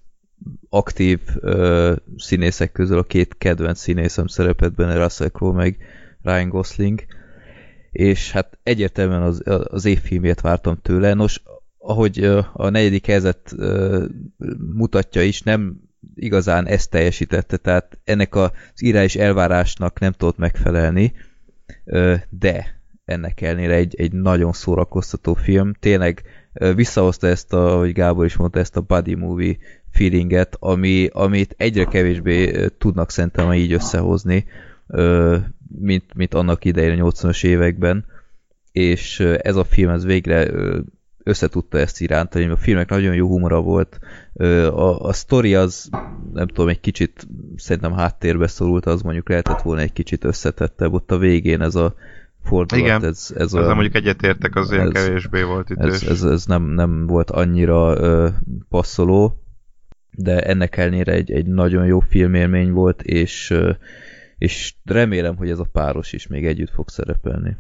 aktív 0.69 1.19
ö, 1.39 1.93
színészek 2.17 2.71
közül 2.71 2.97
a 2.97 3.03
két 3.03 3.37
kedvenc 3.37 3.79
színészem 3.79 4.27
szerepet 4.27 4.75
benne, 4.75 4.97
Russell 4.97 5.29
Crowe 5.29 5.55
meg 5.55 5.77
Ryan 6.21 6.49
Gosling, 6.49 7.03
és 7.91 8.31
hát 8.31 8.59
egyértelműen 8.63 9.21
az, 9.21 9.43
az 9.63 9.85
évfilmét 9.85 10.41
vártam 10.41 10.77
tőle. 10.81 11.13
Nos, 11.13 11.43
ahogy 11.77 12.23
a 12.53 12.69
negyedik 12.69 13.05
helyzet 13.05 13.55
mutatja 14.73 15.21
is, 15.21 15.41
nem 15.41 15.81
igazán 16.15 16.67
ezt 16.67 16.89
teljesítette, 16.89 17.57
tehát 17.57 17.97
ennek 18.03 18.35
az 18.35 18.51
írás 18.79 19.15
elvárásnak 19.15 19.99
nem 19.99 20.11
tudott 20.11 20.37
megfelelni, 20.37 21.13
de 22.29 22.81
ennek 23.05 23.41
ellenére 23.41 23.73
egy, 23.73 23.95
egy 23.95 24.11
nagyon 24.11 24.51
szórakoztató 24.51 25.33
film. 25.33 25.73
Tényleg 25.79 26.23
visszahozta 26.75 27.27
ezt, 27.27 27.53
a, 27.53 27.73
ahogy 27.73 27.93
Gábor 27.93 28.25
is 28.25 28.35
mondta, 28.35 28.59
ezt 28.59 28.77
a 28.77 28.81
buddy 28.81 29.15
movie 29.15 29.57
feelinget, 29.91 30.55
ami, 30.59 31.09
amit 31.11 31.55
egyre 31.57 31.85
kevésbé 31.85 32.67
tudnak 32.77 33.11
szerintem 33.11 33.53
így 33.53 33.73
összehozni, 33.73 34.45
mint, 35.79 36.13
mint 36.13 36.33
annak 36.33 36.65
idején 36.65 37.01
a 37.01 37.11
80-as 37.11 37.45
években, 37.45 38.05
és 38.71 39.19
ez 39.19 39.55
a 39.55 39.63
film 39.63 39.89
ez 39.89 40.05
végre 40.05 40.51
összetudta 41.23 41.77
ezt 41.77 42.01
irántani, 42.01 42.45
a 42.45 42.55
filmek 42.55 42.89
nagyon 42.89 43.15
jó 43.15 43.27
humora 43.27 43.61
volt, 43.61 43.99
a, 44.73 44.99
a 44.99 45.13
sztori 45.13 45.55
az 45.55 45.89
nem 46.33 46.47
tudom, 46.47 46.69
egy 46.69 46.79
kicsit 46.79 47.27
szerintem 47.55 47.93
háttérbe 47.93 48.47
szorult, 48.47 48.85
az 48.85 49.01
mondjuk 49.01 49.29
lehetett 49.29 49.61
volna 49.61 49.81
egy 49.81 49.93
kicsit 49.93 50.23
összetettebb, 50.23 50.93
ott 50.93 51.11
a 51.11 51.17
végén 51.17 51.61
ez 51.61 51.75
a 51.75 51.95
fordulat, 52.43 52.85
Igen, 52.85 53.05
ez, 53.05 53.33
ez 53.35 53.53
olyan, 53.53 53.73
mondjuk 53.73 53.95
egyetértek, 53.95 54.55
az 54.55 54.71
olyan 54.71 54.89
kevésbé 54.89 55.41
volt 55.41 55.69
itt. 55.69 55.77
Ez, 55.77 56.03
ez, 56.03 56.23
ez 56.23 56.45
nem, 56.45 56.63
nem 56.63 57.07
volt 57.07 57.31
annyira 57.31 57.97
ö, 57.97 58.29
passzoló, 58.69 59.43
de 60.11 60.41
ennek 60.41 60.77
ellenére 60.77 61.11
egy, 61.11 61.31
egy 61.31 61.45
nagyon 61.45 61.85
jó 61.85 61.99
filmélmény 61.99 62.71
volt, 62.71 63.01
és, 63.01 63.53
és 64.37 64.73
remélem, 64.85 65.35
hogy 65.35 65.49
ez 65.49 65.59
a 65.59 65.69
páros 65.71 66.13
is 66.13 66.27
még 66.27 66.45
együtt 66.45 66.71
fog 66.71 66.89
szerepelni. 66.89 67.57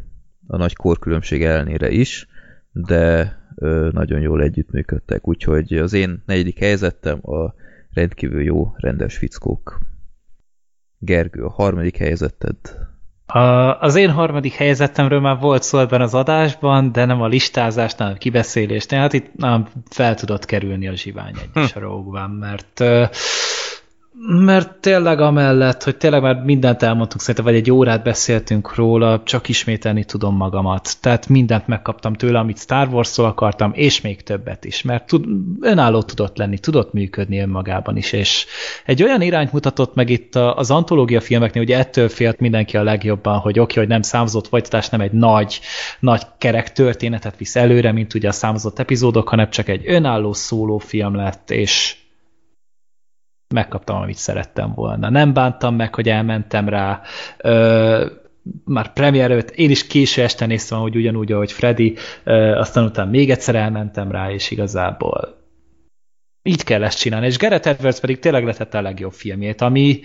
A 0.47 0.57
nagy 0.57 0.75
korkülönbség 0.75 1.43
ellenére 1.43 1.89
is, 1.89 2.27
de 2.71 3.37
nagyon 3.91 4.19
jól 4.21 4.41
együttműködtek, 4.41 5.27
úgyhogy 5.27 5.73
az 5.73 5.93
én 5.93 6.23
negyedik 6.25 6.59
helyzetem 6.59 7.19
a 7.21 7.53
rendkívül 7.93 8.43
jó 8.43 8.73
rendes 8.77 9.17
fickók. 9.17 9.79
Gergő, 10.99 11.43
a 11.43 11.49
harmadik 11.49 11.97
helyzeted 11.97 12.55
a, 13.25 13.79
az 13.79 13.95
én 13.95 14.11
harmadik 14.11 14.53
helyzetemről 14.53 15.19
már 15.19 15.39
volt 15.39 15.63
szó 15.63 15.79
ebben 15.79 16.01
az 16.01 16.13
adásban, 16.13 16.91
de 16.91 17.05
nem 17.05 17.21
a 17.21 17.27
listázásnál, 17.27 18.11
a 18.11 18.17
kibeszélésnél, 18.17 18.99
hát 18.99 19.13
itt 19.13 19.35
nem 19.35 19.67
fel 19.89 20.15
tudott 20.15 20.45
kerülni 20.45 20.87
a 20.87 20.95
zsivány 20.95 21.33
egyes 21.53 21.71
hm. 21.73 21.79
a 21.79 21.81
Rogue 21.81 22.29
mert 24.21 24.75
tényleg 24.75 25.19
amellett, 25.19 25.83
hogy 25.83 25.97
tényleg 25.97 26.21
már 26.21 26.43
mindent 26.43 26.83
elmondtunk, 26.83 27.21
szerintem 27.21 27.45
vagy 27.45 27.55
egy 27.55 27.71
órát 27.71 28.03
beszéltünk 28.03 28.75
róla, 28.75 29.21
csak 29.23 29.49
ismételni 29.49 30.03
tudom 30.03 30.35
magamat. 30.35 30.97
Tehát 31.01 31.27
mindent 31.27 31.67
megkaptam 31.67 32.13
tőle, 32.13 32.39
amit 32.39 32.59
Star 32.59 32.87
Wars-szól 32.87 33.25
akartam, 33.25 33.71
és 33.73 34.01
még 34.01 34.23
többet 34.23 34.65
is, 34.65 34.81
mert 34.81 35.07
tud, 35.07 35.25
önálló 35.61 36.01
tudott 36.01 36.37
lenni, 36.37 36.57
tudott 36.57 36.93
működni 36.93 37.39
önmagában 37.39 37.97
is, 37.97 38.11
és 38.11 38.45
egy 38.85 39.03
olyan 39.03 39.21
irányt 39.21 39.51
mutatott 39.51 39.95
meg 39.95 40.09
itt 40.09 40.35
az 40.35 40.71
antológia 40.71 41.21
filmeknél, 41.21 41.63
ugye 41.63 41.77
ettől 41.77 42.09
félt 42.09 42.39
mindenki 42.39 42.77
a 42.77 42.83
legjobban, 42.83 43.37
hogy 43.39 43.59
oké, 43.59 43.79
hogy 43.79 43.87
nem 43.87 44.01
számozott 44.01 44.47
folytatás, 44.47 44.89
nem 44.89 45.01
egy 45.01 45.11
nagy, 45.11 45.59
nagy 45.99 46.21
kerek 46.37 46.71
történetet 46.71 47.37
visz 47.37 47.55
előre, 47.55 47.91
mint 47.91 48.13
ugye 48.13 48.27
a 48.27 48.31
számozott 48.31 48.79
epizódok, 48.79 49.29
hanem 49.29 49.49
csak 49.49 49.67
egy 49.67 49.83
önálló 49.85 50.33
szólófilm 50.33 51.15
lett, 51.15 51.51
és 51.51 52.01
megkaptam, 53.53 54.01
amit 54.01 54.17
szerettem 54.17 54.73
volna. 54.73 55.09
Nem 55.09 55.33
bántam 55.33 55.75
meg, 55.75 55.95
hogy 55.95 56.09
elmentem 56.09 56.69
rá. 56.69 57.01
Ö, 57.37 58.05
már 58.65 58.93
premier 58.93 59.31
előtt, 59.31 59.49
én 59.49 59.69
is 59.69 59.87
késő 59.87 60.21
este 60.21 60.45
néztem, 60.45 60.79
hogy 60.79 60.95
ugyanúgy, 60.95 61.31
ahogy 61.31 61.51
Freddy, 61.51 61.95
ö, 62.23 62.57
aztán 62.57 62.83
utána 62.85 63.09
még 63.09 63.29
egyszer 63.29 63.55
elmentem 63.55 64.11
rá, 64.11 64.31
és 64.31 64.51
igazából 64.51 65.41
így 66.43 66.63
kell 66.63 66.83
ezt 66.83 66.99
csinálni. 66.99 67.25
És 67.25 67.37
Gareth 67.37 67.67
Edwards 67.67 67.99
pedig 67.99 68.19
tényleg 68.19 68.45
letette 68.45 68.77
a 68.77 68.81
legjobb 68.81 69.13
filmjét, 69.13 69.61
ami, 69.61 70.01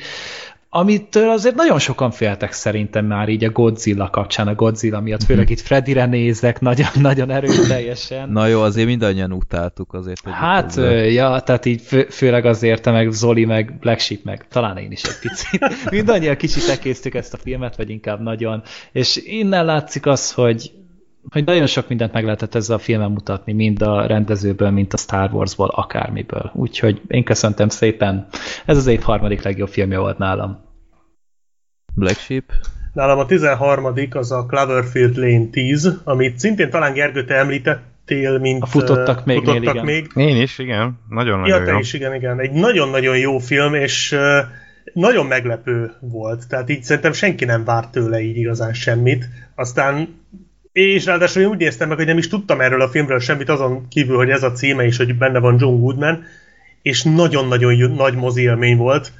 amitől 0.70 1.30
azért 1.30 1.54
nagyon 1.54 1.78
sokan 1.78 2.10
féltek 2.10 2.52
szerintem 2.52 3.04
már 3.04 3.28
így 3.28 3.44
a 3.44 3.50
Godzilla 3.50 4.10
kapcsán, 4.10 4.48
a 4.48 4.54
Godzilla 4.54 5.00
miatt, 5.00 5.22
főleg 5.22 5.50
itt 5.50 5.60
Freddyre 5.60 6.06
nézek 6.06 6.60
nagyon, 6.60 6.88
nagyon 7.08 7.30
erőteljesen. 7.30 8.28
Na 8.28 8.46
jó, 8.46 8.60
azért 8.60 8.86
mindannyian 8.86 9.32
utáltuk 9.32 9.94
azért. 9.94 10.20
Hogy 10.20 10.32
hát, 10.32 10.76
ja, 11.12 11.40
tehát 11.40 11.64
így 11.64 11.80
fő, 11.80 12.06
főleg 12.10 12.44
azért, 12.44 12.84
meg 12.84 13.10
Zoli, 13.10 13.44
meg 13.44 13.78
Black 13.78 14.00
Sheep, 14.00 14.24
meg 14.24 14.46
talán 14.48 14.76
én 14.76 14.90
is 14.90 15.02
egy 15.02 15.18
picit. 15.20 15.66
mindannyian 15.90 16.36
kicsit 16.36 16.68
elkésztük 16.68 17.14
ezt 17.14 17.34
a 17.34 17.36
filmet, 17.36 17.76
vagy 17.76 17.90
inkább 17.90 18.20
nagyon. 18.20 18.62
És 18.92 19.16
innen 19.24 19.64
látszik 19.64 20.06
az, 20.06 20.32
hogy 20.32 20.72
hogy 21.30 21.44
nagyon 21.44 21.66
sok 21.66 21.88
mindent 21.88 22.12
meg 22.12 22.24
lehetett 22.24 22.54
ezzel 22.54 22.76
a 22.76 22.78
filmen 22.78 23.10
mutatni, 23.10 23.52
mind 23.52 23.82
a 23.82 24.06
rendezőből, 24.06 24.70
mint 24.70 24.92
a 24.92 24.96
Star 24.96 25.32
Warsból, 25.32 25.68
akármiből. 25.68 26.50
Úgyhogy 26.54 27.00
én 27.08 27.24
köszöntem 27.24 27.68
szépen. 27.68 28.26
Ez 28.66 28.76
az 28.76 28.86
év 28.86 29.00
harmadik 29.00 29.42
legjobb 29.42 29.68
filmje 29.68 29.98
volt 29.98 30.18
nálam. 30.18 30.66
Black 31.94 32.18
Sheep? 32.18 32.44
Nálam 32.92 33.18
a 33.18 33.26
13. 33.26 33.94
az 34.10 34.32
a 34.32 34.46
Cloverfield 34.46 35.16
Lane 35.16 35.46
10, 35.50 36.00
amit 36.04 36.38
szintén 36.38 36.70
talán 36.70 36.92
Gergő 36.92 37.24
te 37.24 37.34
említettél, 37.34 38.38
mint... 38.38 38.62
A 38.62 38.66
futottak 38.66 39.24
még. 39.24 39.38
Futottak 39.38 39.74
igen. 39.74 39.84
még. 39.84 40.10
Én 40.14 40.42
is, 40.42 40.58
igen. 40.58 40.98
Nagyon-nagyon 41.08 41.64
ja, 41.64 41.72
jó. 41.72 41.78
is, 41.78 41.92
igen, 41.92 42.14
igen. 42.14 42.40
Egy 42.40 42.52
nagyon-nagyon 42.52 43.18
jó 43.18 43.38
film, 43.38 43.74
és 43.74 44.16
nagyon 44.92 45.26
meglepő 45.26 45.92
volt. 46.00 46.48
Tehát 46.48 46.70
így 46.70 46.82
szerintem 46.82 47.12
senki 47.12 47.44
nem 47.44 47.64
várt 47.64 47.90
tőle 47.90 48.20
így 48.20 48.36
igazán 48.36 48.72
semmit. 48.72 49.28
Aztán 49.54 50.08
és 50.78 51.04
ráadásul 51.04 51.42
én 51.42 51.48
úgy 51.48 51.58
néztem 51.58 51.88
meg, 51.88 51.96
hogy 51.96 52.06
nem 52.06 52.18
is 52.18 52.28
tudtam 52.28 52.60
erről 52.60 52.80
a 52.80 52.88
filmről 52.88 53.18
semmit, 53.18 53.48
azon 53.48 53.88
kívül, 53.88 54.16
hogy 54.16 54.30
ez 54.30 54.42
a 54.42 54.52
címe 54.52 54.84
is, 54.84 54.96
hogy 54.96 55.16
benne 55.16 55.38
van 55.38 55.56
John 55.58 55.80
Goodman, 55.80 56.24
és 56.82 57.02
nagyon-nagyon 57.02 57.90
nagy 57.90 58.14
mozi 58.14 58.42
élmény 58.42 58.76
volt. 58.76 59.12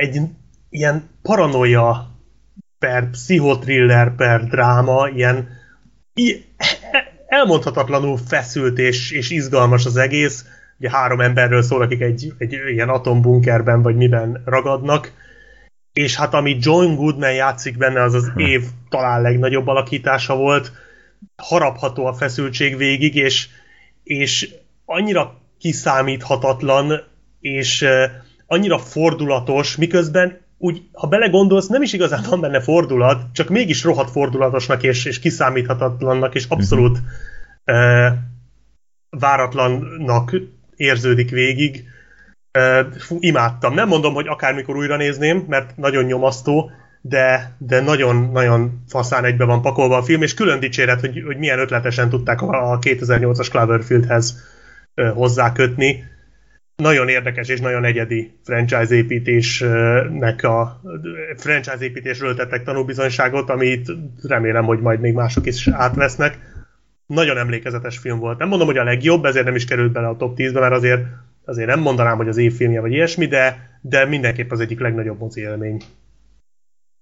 Egy 0.00 0.20
ilyen 0.70 1.08
paranoia 1.22 2.10
per 2.78 3.10
pszichotriller 3.10 4.14
per 4.14 4.44
dráma, 4.44 5.08
ilyen 5.08 5.48
elmondhatatlanul 7.26 8.18
feszült 8.26 8.78
és, 8.78 9.10
és 9.10 9.30
izgalmas 9.30 9.86
az 9.86 9.96
egész. 9.96 10.44
Ugye 10.78 10.90
három 10.90 11.20
emberről 11.20 11.62
szól, 11.62 11.82
akik 11.82 12.00
egy, 12.00 12.32
egy 12.38 12.52
ilyen 12.72 12.88
atombunkerben 12.88 13.82
vagy 13.82 13.96
miben 13.96 14.42
ragadnak, 14.44 15.12
és 15.92 16.16
hát 16.16 16.34
ami 16.34 16.56
John 16.60 16.94
Goodman 16.94 17.32
játszik 17.32 17.76
benne, 17.76 18.02
az 18.02 18.14
az 18.14 18.30
év 18.36 18.62
talán 18.88 19.22
legnagyobb 19.22 19.66
alakítása 19.66 20.36
volt, 20.36 20.72
harapható 21.36 22.06
a 22.06 22.12
feszültség 22.12 22.76
végig, 22.76 23.14
és, 23.14 23.48
és 24.02 24.54
annyira 24.84 25.40
kiszámíthatatlan, 25.58 27.02
és 27.40 27.86
annyira 28.46 28.78
fordulatos, 28.78 29.76
miközben 29.76 30.40
úgy, 30.58 30.82
ha 30.92 31.06
belegondolsz, 31.06 31.66
nem 31.66 31.82
is 31.82 31.92
igazán 31.92 32.24
van 32.28 32.40
benne 32.40 32.60
fordulat, 32.60 33.22
csak 33.32 33.48
mégis 33.48 33.82
rohadt 33.82 34.10
fordulatosnak 34.10 34.82
és, 34.82 35.04
és 35.04 35.18
kiszámíthatatlannak, 35.18 36.34
és 36.34 36.46
abszolút 36.48 36.98
uh-huh. 36.98 38.06
uh, 38.06 38.12
váratlannak 39.10 40.36
érződik 40.76 41.30
végig. 41.30 41.84
Fú, 42.98 43.16
imádtam. 43.20 43.74
Nem 43.74 43.88
mondom, 43.88 44.14
hogy 44.14 44.26
akármikor 44.28 44.76
újra 44.76 44.96
nézném, 44.96 45.44
mert 45.48 45.76
nagyon 45.76 46.04
nyomasztó, 46.04 46.70
de, 47.00 47.56
de 47.58 47.80
nagyon-nagyon 47.80 48.82
faszán 48.88 49.24
egybe 49.24 49.44
van 49.44 49.62
pakolva 49.62 49.96
a 49.96 50.02
film, 50.02 50.22
és 50.22 50.34
külön 50.34 50.60
dicséret, 50.60 51.00
hogy, 51.00 51.22
hogy 51.26 51.36
milyen 51.36 51.58
ötletesen 51.58 52.08
tudták 52.08 52.42
a 52.42 52.78
2008-as 52.78 53.48
Cloverfieldhez 53.50 54.42
hozzákötni 55.14 56.04
nagyon 56.82 57.08
érdekes 57.08 57.48
és 57.48 57.60
nagyon 57.60 57.84
egyedi 57.84 58.38
franchise 58.44 58.94
építésnek 58.94 60.42
a 60.42 60.80
franchise 61.36 61.84
építésről 61.84 62.34
tettek 62.34 62.62
tanúbizonyságot, 62.62 63.50
amit 63.50 63.88
remélem, 64.22 64.64
hogy 64.64 64.80
majd 64.80 65.00
még 65.00 65.14
mások 65.14 65.46
is 65.46 65.68
átvesznek. 65.68 66.38
Nagyon 67.06 67.38
emlékezetes 67.38 67.98
film 67.98 68.18
volt. 68.18 68.38
Nem 68.38 68.48
mondom, 68.48 68.66
hogy 68.66 68.78
a 68.78 68.84
legjobb, 68.84 69.24
ezért 69.24 69.44
nem 69.44 69.54
is 69.54 69.64
került 69.64 69.92
bele 69.92 70.08
a 70.08 70.16
top 70.16 70.38
10-be, 70.38 70.60
mert 70.60 70.74
azért, 70.74 71.02
azért 71.48 71.68
nem 71.68 71.80
mondanám, 71.80 72.16
hogy 72.16 72.28
az 72.28 72.36
évfilmje 72.36 72.80
vagy 72.80 72.92
ilyesmi, 72.92 73.26
de, 73.26 73.70
de 73.80 74.04
mindenképp 74.04 74.50
az 74.50 74.60
egyik 74.60 74.80
legnagyobb 74.80 75.18
mozi 75.18 75.40
élmény. 75.40 75.82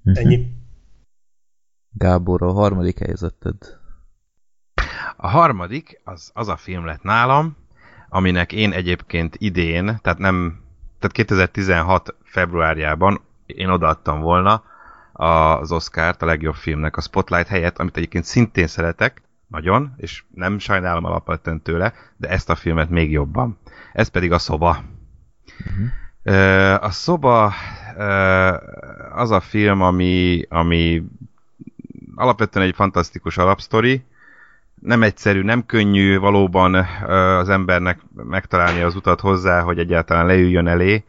Mhm. 0.03 0.17
Ennyi. 0.19 0.47
Gábor, 1.93 2.43
a 2.43 2.53
harmadik 2.53 2.99
helyzeted. 2.99 3.57
A 5.17 5.29
harmadik, 5.29 6.01
az, 6.05 6.31
az 6.35 6.49
a 6.49 6.57
film 6.57 6.85
lett 6.85 7.03
nálam, 7.03 7.57
aminek 8.09 8.53
én 8.53 8.73
egyébként 8.73 9.37
idén, 9.39 9.99
tehát 10.03 10.19
nem, 10.19 10.61
tehát 10.99 11.17
2016 11.17 12.15
februárjában 12.23 13.21
én 13.47 13.69
odaadtam 13.69 14.21
volna 14.21 14.63
az 15.13 15.73
Oscar-t 15.73 16.23
a 16.23 16.27
legjobb 16.27 16.55
filmnek 16.55 16.97
a 16.97 17.01
Spotlight 17.01 17.47
helyett, 17.47 17.79
amit 17.79 17.97
egyébként 17.97 18.25
szintén 18.25 18.67
szeretek, 18.67 19.23
nagyon, 19.47 19.95
és 19.97 20.25
nem 20.35 20.59
sajnálom 20.59 21.05
alapvetően 21.05 21.63
tőle, 21.63 21.93
de 22.17 22.29
ezt 22.29 22.51
a 22.51 22.55
filmet 22.55 22.91
még 22.91 23.11
jobban. 23.11 23.59
Ez 23.97 24.09
pedig 24.09 24.33
a 24.33 24.39
szoba. 24.39 24.85
Uh-huh. 25.61 26.85
A 26.85 26.91
szoba 26.91 27.53
az 29.13 29.31
a 29.31 29.41
film, 29.41 29.83
ami, 29.83 30.43
ami 30.49 31.03
alapvetően 32.15 32.67
egy 32.67 32.75
fantasztikus 32.75 33.39
alapsztori, 33.39 34.05
nem 34.81 35.03
egyszerű, 35.03 35.43
nem 35.43 35.67
könnyű 35.67 36.19
valóban 36.19 36.75
az 37.41 37.49
embernek 37.49 38.01
megtalálni 38.15 38.81
az 38.81 38.95
utat 38.95 39.21
hozzá, 39.21 39.61
hogy 39.61 39.79
egyáltalán 39.79 40.27
leüljön 40.27 40.67
elé, 40.67 41.05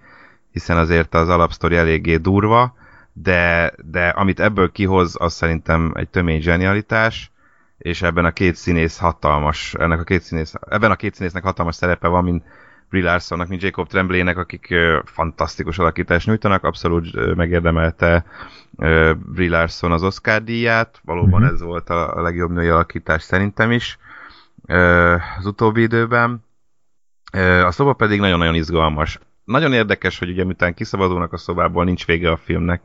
hiszen 0.52 0.78
azért 0.78 1.14
az 1.14 1.30
alapsztori 1.30 1.76
eléggé 1.76 2.18
durva, 2.18 2.76
de, 3.14 3.74
de 3.92 4.08
amit 4.08 4.40
ebből 4.40 4.72
kihoz, 4.72 5.16
az 5.20 5.34
szerintem 5.34 5.92
egy 5.96 6.10
tömény 6.10 6.42
zsenialitás, 6.42 7.32
és 7.78 8.02
ebben 8.02 8.26
a 8.26 8.32
két 8.32 8.56
színész 8.56 8.98
hatalmas, 8.98 9.74
ennek 9.74 10.00
a 10.00 10.04
két 10.04 10.22
színész, 10.22 10.54
ebben 10.70 10.92
a 10.92 10.96
két 10.96 11.16
színésznek 11.16 11.44
hatalmas 11.44 11.76
szerepe 11.76 12.08
van, 12.08 12.24
mint 12.24 12.44
Brie 12.90 13.04
Larsonnak, 13.04 13.48
mint 13.48 13.62
Jacob 13.62 13.88
Tremblaynek, 13.88 14.38
akik 14.38 14.76
fantasztikus 15.06 15.78
alakítást 15.80 16.28
nyújtanak, 16.28 16.64
abszolút 16.64 17.36
megérdemelte 17.36 18.26
Brie 19.16 19.50
Larson 19.50 19.92
az 19.92 20.04
Oscar 20.04 20.44
díját, 20.44 21.02
valóban 21.04 21.42
uh-huh. 21.42 21.54
ez 21.54 21.62
volt 21.62 21.90
a, 21.90 22.22
legjobb 22.22 22.52
női 22.52 22.68
alakítás 22.68 23.24
szerintem 23.24 23.72
is 23.72 23.98
az 25.38 25.46
utóbbi 25.46 25.82
időben. 25.82 26.46
A 27.66 27.72
szoba 27.72 27.94
pedig 27.94 28.20
nagyon-nagyon 28.20 28.56
izgalmas. 28.56 29.20
Nagyon 29.44 29.74
érdekes, 29.74 30.20
hogy 30.20 30.30
ugye 30.30 30.44
miután 30.44 30.74
kiszabadulnak 30.74 31.34
a 31.34 31.38
szobából, 31.38 31.84
nincs 31.84 32.06
vége 32.06 32.32
a 32.32 32.38
filmnek, 32.38 32.82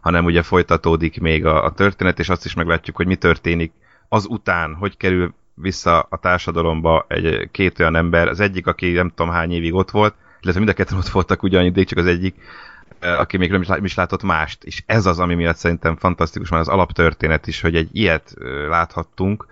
hanem 0.00 0.24
ugye 0.24 0.42
folytatódik 0.42 1.20
még 1.20 1.46
a, 1.46 1.64
a 1.64 1.72
történet, 1.72 2.18
és 2.18 2.28
azt 2.28 2.44
is 2.44 2.54
meglátjuk, 2.54 2.96
hogy 2.96 3.06
mi 3.06 3.16
történik 3.16 3.72
az 4.08 4.26
után, 4.26 4.74
hogy 4.74 4.96
kerül 4.96 5.34
vissza 5.54 6.06
a 6.08 6.16
társadalomba 6.16 7.04
egy 7.08 7.48
két 7.50 7.80
olyan 7.80 7.96
ember, 7.96 8.28
az 8.28 8.40
egyik, 8.40 8.66
aki 8.66 8.92
nem 8.92 9.08
tudom 9.08 9.32
hány 9.32 9.52
évig 9.52 9.74
ott 9.74 9.90
volt, 9.90 10.14
illetve 10.40 10.60
mind 10.60 10.72
a 10.72 10.76
ketten 10.76 10.98
ott 10.98 11.08
voltak 11.08 11.42
ugyaniddig, 11.42 11.86
csak 11.86 11.98
az 11.98 12.06
egyik, 12.06 12.34
aki 13.00 13.36
még 13.36 13.50
nem 13.50 13.84
is 13.84 13.94
látott 13.94 14.22
mást. 14.22 14.64
És 14.64 14.82
ez 14.86 15.06
az, 15.06 15.18
ami 15.18 15.34
miatt 15.34 15.56
szerintem 15.56 15.96
fantasztikus, 15.96 16.48
mert 16.48 16.62
az 16.62 16.68
alaptörténet 16.68 17.46
is, 17.46 17.60
hogy 17.60 17.76
egy 17.76 17.88
ilyet 17.92 18.34
láthattunk, 18.68 19.46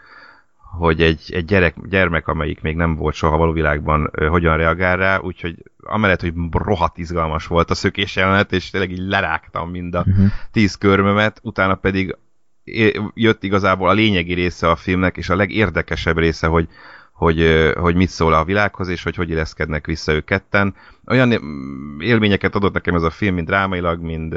hogy 0.78 1.02
egy, 1.02 1.22
egy 1.28 1.44
gyerek, 1.44 1.74
gyermek, 1.88 2.28
amelyik 2.28 2.60
még 2.60 2.76
nem 2.76 2.96
volt 2.96 3.14
soha 3.14 3.36
való 3.36 3.52
világban, 3.52 4.10
hogyan 4.28 4.56
reagál 4.56 4.96
rá, 4.96 5.18
úgyhogy 5.18 5.62
amellett, 5.82 6.20
hogy 6.20 6.34
rohadt 6.50 6.98
izgalmas 6.98 7.46
volt 7.46 7.70
a 7.70 7.74
szökés 7.74 8.16
jelenet, 8.16 8.52
és 8.52 8.70
tényleg 8.70 8.90
így 8.90 9.06
lerágtam 9.06 9.70
mind 9.70 9.94
a 9.94 10.04
uh-huh. 10.06 10.26
tíz 10.52 10.74
körmömet, 10.74 11.40
utána 11.42 11.74
pedig 11.74 12.16
jött 13.14 13.42
igazából 13.42 13.88
a 13.88 13.92
lényegi 13.92 14.34
része 14.34 14.70
a 14.70 14.76
filmnek, 14.76 15.16
és 15.16 15.28
a 15.28 15.36
legérdekesebb 15.36 16.18
része, 16.18 16.46
hogy, 16.46 16.68
hogy, 17.12 17.72
hogy 17.74 17.94
mit 17.94 18.08
szól 18.08 18.32
a 18.32 18.44
világhoz, 18.44 18.88
és 18.88 19.02
hogy 19.02 19.16
hogy 19.16 19.30
illeszkednek 19.30 19.86
vissza 19.86 20.12
ők 20.12 20.24
ketten. 20.24 20.74
Olyan 21.06 21.30
élményeket 21.98 22.54
adott 22.54 22.72
nekem 22.72 22.94
ez 22.94 23.02
a 23.02 23.10
film, 23.10 23.34
mind 23.34 23.46
drámailag, 23.46 24.00
mind 24.00 24.36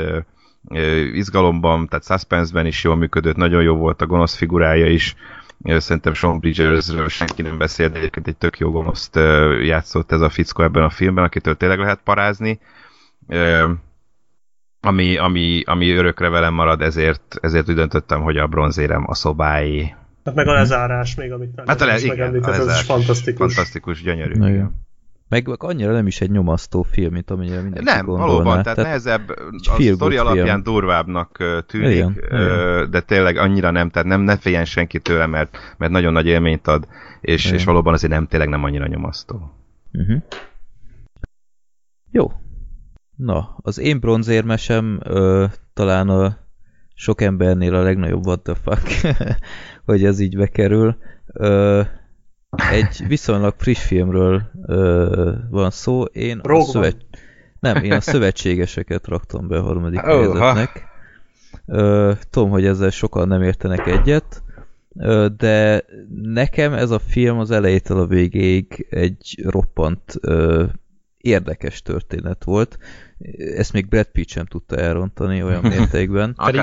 izgalomban, 1.14 1.88
tehát 1.88 2.06
suspense-ben 2.06 2.66
is 2.66 2.84
jól 2.84 2.96
működött, 2.96 3.36
nagyon 3.36 3.62
jó 3.62 3.76
volt 3.76 4.02
a 4.02 4.06
gonosz 4.06 4.36
figurája 4.36 4.88
is, 4.88 5.16
szerintem 5.64 6.14
Sean 6.14 6.40
Bridgersről 6.40 7.08
senki 7.08 7.42
nem 7.42 7.58
beszél, 7.58 7.90
de 7.90 7.98
egyébként 7.98 8.28
egy 8.28 8.38
tök 8.38 8.58
jó 8.58 8.72
gonoszt 8.72 9.16
játszott 9.62 10.12
ez 10.12 10.22
a 10.22 10.30
fickó 10.30 10.64
ebben 10.64 10.84
a 10.84 10.90
filmben, 10.90 11.24
akitől 11.24 11.56
tényleg 11.58 11.80
lehet 11.80 12.00
parázni 12.04 12.60
ami, 14.86 15.18
ami, 15.18 15.62
ami 15.66 15.90
örökre 15.90 16.30
velem 16.30 16.54
marad, 16.54 16.82
ezért, 16.82 17.38
ezért 17.42 17.70
úgy 17.70 17.76
döntöttem, 17.76 18.22
hogy 18.22 18.38
a 18.38 18.48
bronzérem 18.48 19.04
a 19.08 19.14
szobái. 19.14 19.96
Hát 20.26 20.36
meg 20.36 20.48
a 20.48 20.54
lezárás 20.54 21.16
még, 21.16 21.32
amit 21.32 21.62
hát 21.66 21.82
a, 21.82 21.86
le, 21.86 22.00
igen, 22.00 22.44
a 22.44 22.54
ez 22.54 22.68
is 22.68 22.82
fantasztikus. 22.82 23.54
Fantasztikus, 23.54 24.02
gyönyörű. 24.02 24.34
Na, 24.34 24.50
igen. 24.50 24.84
Meg 25.30 25.48
annyira 25.58 25.92
nem 25.92 26.08
is 26.08 26.22
egy 26.22 26.32
nyomasztó 26.32 26.82
film, 26.82 27.14
mint 27.14 27.32
amennyire 27.32 27.62
mindenki 27.62 27.84
Nem, 27.84 28.06
gondolná. 28.06 28.32
valóban, 28.32 28.62
tehát, 28.62 28.64
tehát 28.64 28.84
nehezebb, 28.84 29.30
a 29.78 29.82
sztori 29.94 30.18
alapján 30.18 30.46
film. 30.46 30.64
durvábbnak 30.64 31.38
tűnik, 31.68 31.96
igen, 31.96 32.16
igen. 32.26 32.92
de 32.92 33.02
tényleg 33.02 33.38
annyira 33.38 33.72
nem, 33.72 33.90
tehát 33.90 34.08
nem, 34.08 34.22
ne 34.22 34.38
féljen 34.38 34.66
senki 34.66 35.00
tőle, 35.00 35.26
mert, 35.26 35.58
mert 35.78 35.92
nagyon 35.92 36.14
nagy 36.14 36.26
élményt 36.26 36.68
ad, 36.68 36.88
és, 37.22 37.52
és 37.52 37.64
valóban 37.64 37.94
azért 37.94 38.12
nem, 38.12 38.28
tényleg 38.28 38.50
nem 38.50 38.64
annyira 38.64 38.88
nyomasztó. 38.88 39.52
Uh-huh. 39.94 40.22
Jó, 42.12 42.32
Na, 43.16 43.58
az 43.62 43.78
én 43.78 44.00
bronzérmesem 44.00 45.00
ö, 45.04 45.46
talán 45.74 46.10
a 46.10 46.38
sok 46.96 47.22
embernél 47.22 47.76
a 47.76 47.82
legnagyobb 47.82 48.26
what 48.26 48.42
the 48.42 48.56
fuck, 48.56 49.18
hogy 49.86 50.06
ez 50.06 50.20
így 50.20 50.38
bekerül. 50.38 50.98
Ö, 51.34 51.82
egy 52.72 53.08
viszonylag 53.08 53.54
friss 53.58 53.86
filmről 53.86 54.42
ö, 54.66 55.34
van 55.50 55.70
szó. 55.70 56.04
Én 56.04 56.40
a 56.40 56.62
szövet... 56.62 56.98
Nem, 57.60 57.84
én 57.84 57.92
a 57.92 58.02
szövetségeseket 58.02 59.08
raktam 59.08 59.48
be 59.48 59.58
a 59.58 59.62
harmadik 59.62 60.04
oh, 60.04 60.06
helyzetnek. 60.06 60.88
Ö, 61.66 62.12
tudom, 62.30 62.50
hogy 62.50 62.66
ezzel 62.66 62.90
sokan 62.90 63.28
nem 63.28 63.42
értenek 63.42 63.88
egyet, 63.88 64.44
ö, 64.96 65.28
de 65.38 65.86
nekem 66.22 66.74
ez 66.74 66.92
a 66.92 67.00
film 67.00 67.40
az 67.40 67.52
elejétől 67.52 68.00
a 68.00 68.08
végéig 68.08 68.88
egy 68.90 69.42
roppant 69.44 70.14
ö, 70.22 70.66
érdekes 71.26 71.82
történet 71.82 72.44
volt. 72.44 72.78
Ezt 73.56 73.74
még 73.74 73.88
Brad 73.88 74.06
Pitt 74.06 74.28
sem 74.28 74.46
tudta 74.46 74.76
elrontani 74.76 75.44
olyan 75.44 75.62
mértékben. 75.76 76.36
Pedig 76.46 76.62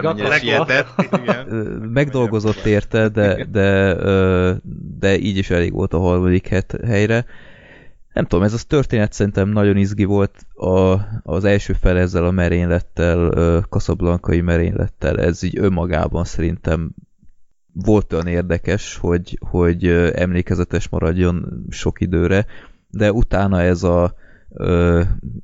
Megdolgozott 1.81 2.65
érte, 2.65 3.09
de, 3.09 3.45
de, 3.45 3.95
de 4.99 5.19
így 5.19 5.37
is 5.37 5.51
elég 5.51 5.73
volt 5.73 5.95
a 5.95 5.99
harmadik 5.99 6.49
helyre. 6.87 7.25
Nem 8.13 8.27
tudom, 8.27 8.45
ez 8.45 8.53
a 8.53 8.67
történet 8.67 9.13
szerintem 9.13 9.49
nagyon 9.49 9.77
izgi 9.77 10.05
volt 10.05 10.47
a, 10.55 10.99
az 11.23 11.45
első 11.45 11.73
fel 11.73 11.99
ezzel 11.99 12.25
a 12.25 12.31
merénylettel, 12.31 13.31
kaszablankai 13.69 14.41
merénylettel, 14.41 15.21
ez 15.21 15.43
így 15.43 15.59
önmagában 15.59 16.25
szerintem 16.25 16.95
volt 17.73 18.13
olyan 18.13 18.27
érdekes, 18.27 18.97
hogy, 18.97 19.39
hogy 19.51 19.87
emlékezetes 20.15 20.89
maradjon 20.89 21.67
sok 21.71 22.01
időre, 22.01 22.47
de 22.91 23.13
utána 23.13 23.61
ez 23.63 23.83
a 23.83 24.15
ö, 24.53 25.03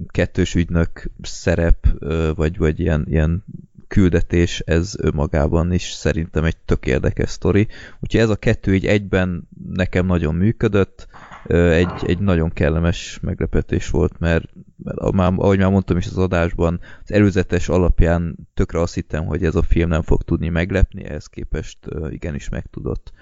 kettős 0.09 0.55
ügynök 0.55 1.11
szerep, 1.23 1.87
ö, 1.99 2.31
vagy, 2.35 2.59
vagy 2.59 2.81
ilyen, 2.81 3.05
ilyen 3.09 3.45
küldetés, 3.89 4.61
ez 4.61 4.95
önmagában 4.99 5.73
is 5.73 5.83
szerintem 5.83 6.45
egy 6.45 6.57
tök 6.57 6.87
érdekes 6.87 7.31
sztori. 7.31 7.69
Úgyhogy 8.01 8.21
ez 8.21 8.29
a 8.29 8.37
kettő 8.37 8.75
így 8.75 8.87
egyben 8.87 9.49
nekem 9.73 10.07
nagyon 10.07 10.35
működött, 10.35 11.09
egy, 11.49 12.05
egy 12.07 12.19
nagyon 12.19 12.51
kellemes 12.51 13.19
meglepetés 13.23 13.91
volt, 13.91 14.19
mert, 14.19 14.49
mert 14.83 15.13
már, 15.13 15.33
ahogy 15.37 15.59
már 15.59 15.71
mondtam 15.71 15.97
is 15.97 16.07
az 16.07 16.19
adásban, 16.19 16.81
az 17.05 17.13
előzetes 17.13 17.69
alapján 17.69 18.37
tökre 18.55 18.81
azt 18.81 18.95
hittem, 18.95 19.25
hogy 19.25 19.45
ez 19.45 19.55
a 19.55 19.63
film 19.63 19.89
nem 19.89 20.03
fog 20.03 20.23
tudni 20.23 20.49
meglepni, 20.49 21.05
ehhez 21.05 21.27
képest 21.27 21.79
igenis 22.11 22.49
megtudott. 22.49 23.13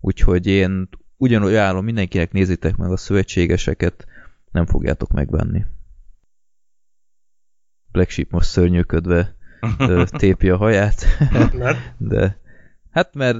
Úgyhogy 0.00 0.46
én 0.46 0.88
ugyanúgy 1.16 1.52
ajánlom 1.52 1.84
mindenkinek 1.84 2.32
nézzétek 2.32 2.76
meg 2.76 2.90
a 2.90 2.96
szövetségeseket, 2.96 4.06
nem 4.50 4.66
fogjátok 4.66 5.12
megvenni. 5.12 5.64
Black 7.92 8.10
Sheep 8.10 8.30
most 8.30 8.48
szörnyűködve 8.48 9.34
tépi 10.06 10.50
a 10.50 10.56
haját. 10.56 11.06
de 11.96 12.38
hát 12.90 13.14
mert 13.14 13.38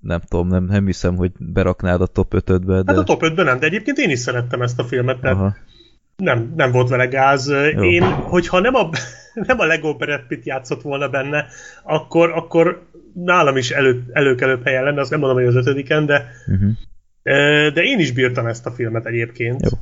nem 0.00 0.20
tudom, 0.20 0.48
nem, 0.48 0.64
nem 0.64 0.86
hiszem, 0.86 1.16
hogy 1.16 1.32
beraknád 1.38 2.00
a 2.00 2.06
top 2.06 2.34
5-be. 2.36 2.82
De... 2.82 2.92
Hát 2.92 2.96
a 2.96 3.04
top 3.04 3.22
5-ben 3.24 3.44
nem, 3.44 3.58
de 3.58 3.66
egyébként 3.66 3.98
én 3.98 4.10
is 4.10 4.18
szerettem 4.18 4.62
ezt 4.62 4.78
a 4.78 4.84
filmet, 4.84 5.20
tehát 5.20 5.60
nem, 6.16 6.52
nem 6.56 6.70
volt 6.72 6.88
vele 6.88 7.06
gáz. 7.06 7.48
Jó. 7.48 7.82
Én, 7.82 8.02
hogyha 8.02 8.60
nem 8.60 8.74
a, 8.74 8.90
nem 9.48 9.58
a 9.58 9.64
Lego 9.64 9.94
Brad 9.96 10.26
Pitt 10.28 10.44
játszott 10.44 10.82
volna 10.82 11.08
benne, 11.08 11.46
akkor, 11.82 12.30
akkor 12.30 12.86
nálam 13.14 13.56
is 13.56 13.70
elő, 13.70 14.04
előkelőbb 14.12 14.64
helyen 14.64 14.84
lenne, 14.84 15.00
azt 15.00 15.10
nem 15.10 15.18
mondom, 15.18 15.38
hogy 15.38 15.46
az 15.46 15.56
ötödiken, 15.56 16.06
de, 16.06 16.30
uh-huh. 16.46 16.72
de 17.72 17.82
én 17.82 17.98
is 17.98 18.12
bírtam 18.12 18.46
ezt 18.46 18.66
a 18.66 18.70
filmet 18.70 19.06
egyébként. 19.06 19.60
Jó. 19.70 19.78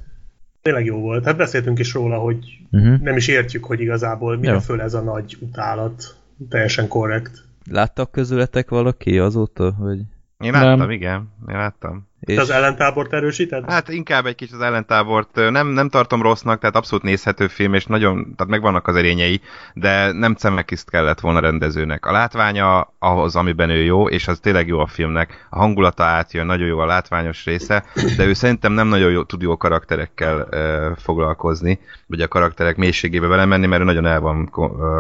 Tényleg 0.63 0.85
jó 0.85 0.99
volt. 0.99 1.25
Hát 1.25 1.37
beszéltünk 1.37 1.79
is 1.79 1.93
róla, 1.93 2.19
hogy 2.19 2.59
uh-huh. 2.71 3.01
nem 3.01 3.17
is 3.17 3.29
értjük, 3.29 3.65
hogy 3.65 3.81
igazából 3.81 4.37
mire 4.37 4.61
föl 4.61 4.81
ez 4.81 4.95
a 4.95 5.01
nagy 5.01 5.37
utálat. 5.41 6.17
Teljesen 6.49 6.89
korrekt. 6.89 7.45
Láttak 7.71 8.11
közületek 8.11 8.71
valaki 8.71 9.19
azóta, 9.19 9.73
hogy... 9.73 10.01
Én 10.39 10.53
láttam, 10.53 10.79
nem. 10.79 10.91
igen. 10.91 11.29
Én 11.49 11.57
láttam. 11.57 12.09
És... 12.21 12.37
az 12.37 12.51
ellentábort 12.51 13.13
erősíted? 13.13 13.71
Hát 13.71 13.89
inkább 13.89 14.27
egy 14.27 14.35
kicsit 14.35 14.55
az 14.55 14.61
ellentábort. 14.61 15.51
Nem, 15.51 15.67
nem 15.67 15.89
tartom 15.89 16.23
rossznak, 16.23 16.61
tehát 16.61 16.77
abszolút 16.77 17.05
nézhető 17.05 17.47
film, 17.47 17.75
és 17.75 17.87
nagyon, 17.87 18.35
tehát 18.37 18.53
megvannak 18.53 18.87
az 18.87 18.97
erényei, 18.97 19.41
de 19.75 20.13
nem 20.13 20.35
Cemekiszt 20.35 20.91
kellett 20.91 21.21
volna 21.21 21.41
rendezőnek. 21.41 22.07
A 22.07 22.13
látványa 22.13 22.93
ahhoz, 22.99 23.37
amiben 23.37 23.71
ő 23.71 23.83
jó, 23.83 24.09
és 24.09 24.29
az 24.29 24.39
tényleg 24.39 24.67
jó 24.67 24.79
a 24.79 24.87
filmnek. 24.87 25.47
A 25.51 25.59
hangulata 25.59 26.05
átjön, 26.05 26.47
nagyon 26.47 26.67
jó 26.67 26.79
a 26.79 26.87
látványos 26.87 27.45
része, 27.45 27.85
de 28.17 28.25
ő 28.25 28.33
szerintem 28.33 28.73
nem 28.73 28.87
nagyon 28.87 29.11
jó, 29.11 29.23
tud 29.23 29.43
jó 29.43 29.57
karakterekkel 29.57 30.49
uh, 30.51 30.97
foglalkozni, 30.97 31.81
vagy 32.07 32.21
a 32.21 32.29
karakterek 32.29 32.77
mélységébe 32.77 33.27
belemenni, 33.27 33.67
mert 33.67 33.83
ő 33.83 33.85
nagyon 33.85 34.07
el 34.07 34.21
van 34.21 34.47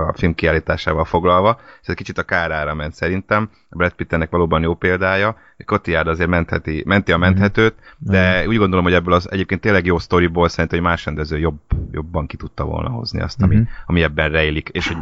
a 0.08 0.12
film 0.16 0.34
kiállításával 0.34 1.04
foglalva. 1.04 1.60
Ez 1.82 1.88
egy 1.88 1.94
kicsit 1.94 2.18
a 2.18 2.22
kárára 2.22 2.74
ment 2.74 2.94
szerintem. 2.94 3.50
A 3.70 3.76
Brad 3.76 3.92
Pitt 3.92 4.12
ennek 4.12 4.30
valóban 4.30 4.62
jó 4.62 4.74
példája. 4.74 5.36
Cotillard 5.64 6.06
azért 6.08 6.28
mentheti, 6.28 6.82
menti 6.86 7.09
a 7.10 7.16
mhm. 7.16 7.26
menthetőt, 7.26 7.74
de 7.98 8.46
úgy 8.46 8.56
gondolom, 8.56 8.84
hogy 8.84 8.94
ebből 8.94 9.14
az 9.14 9.30
egyébként 9.30 9.60
tényleg 9.60 9.86
jó 9.86 9.98
sztoriból 9.98 10.48
szerintem, 10.48 10.78
hogy 10.78 10.88
más 10.88 11.04
rendező 11.04 11.38
jobb, 11.38 11.60
jobban 11.90 12.26
ki 12.26 12.36
tudta 12.36 12.64
volna 12.64 12.88
hozni 12.88 13.20
azt, 13.20 13.42
ami, 13.42 13.54
uh-huh. 13.54 13.70
ami 13.86 14.02
ebben 14.02 14.30
rejlik, 14.30 14.68
és 14.68 14.88
hogy 14.88 14.96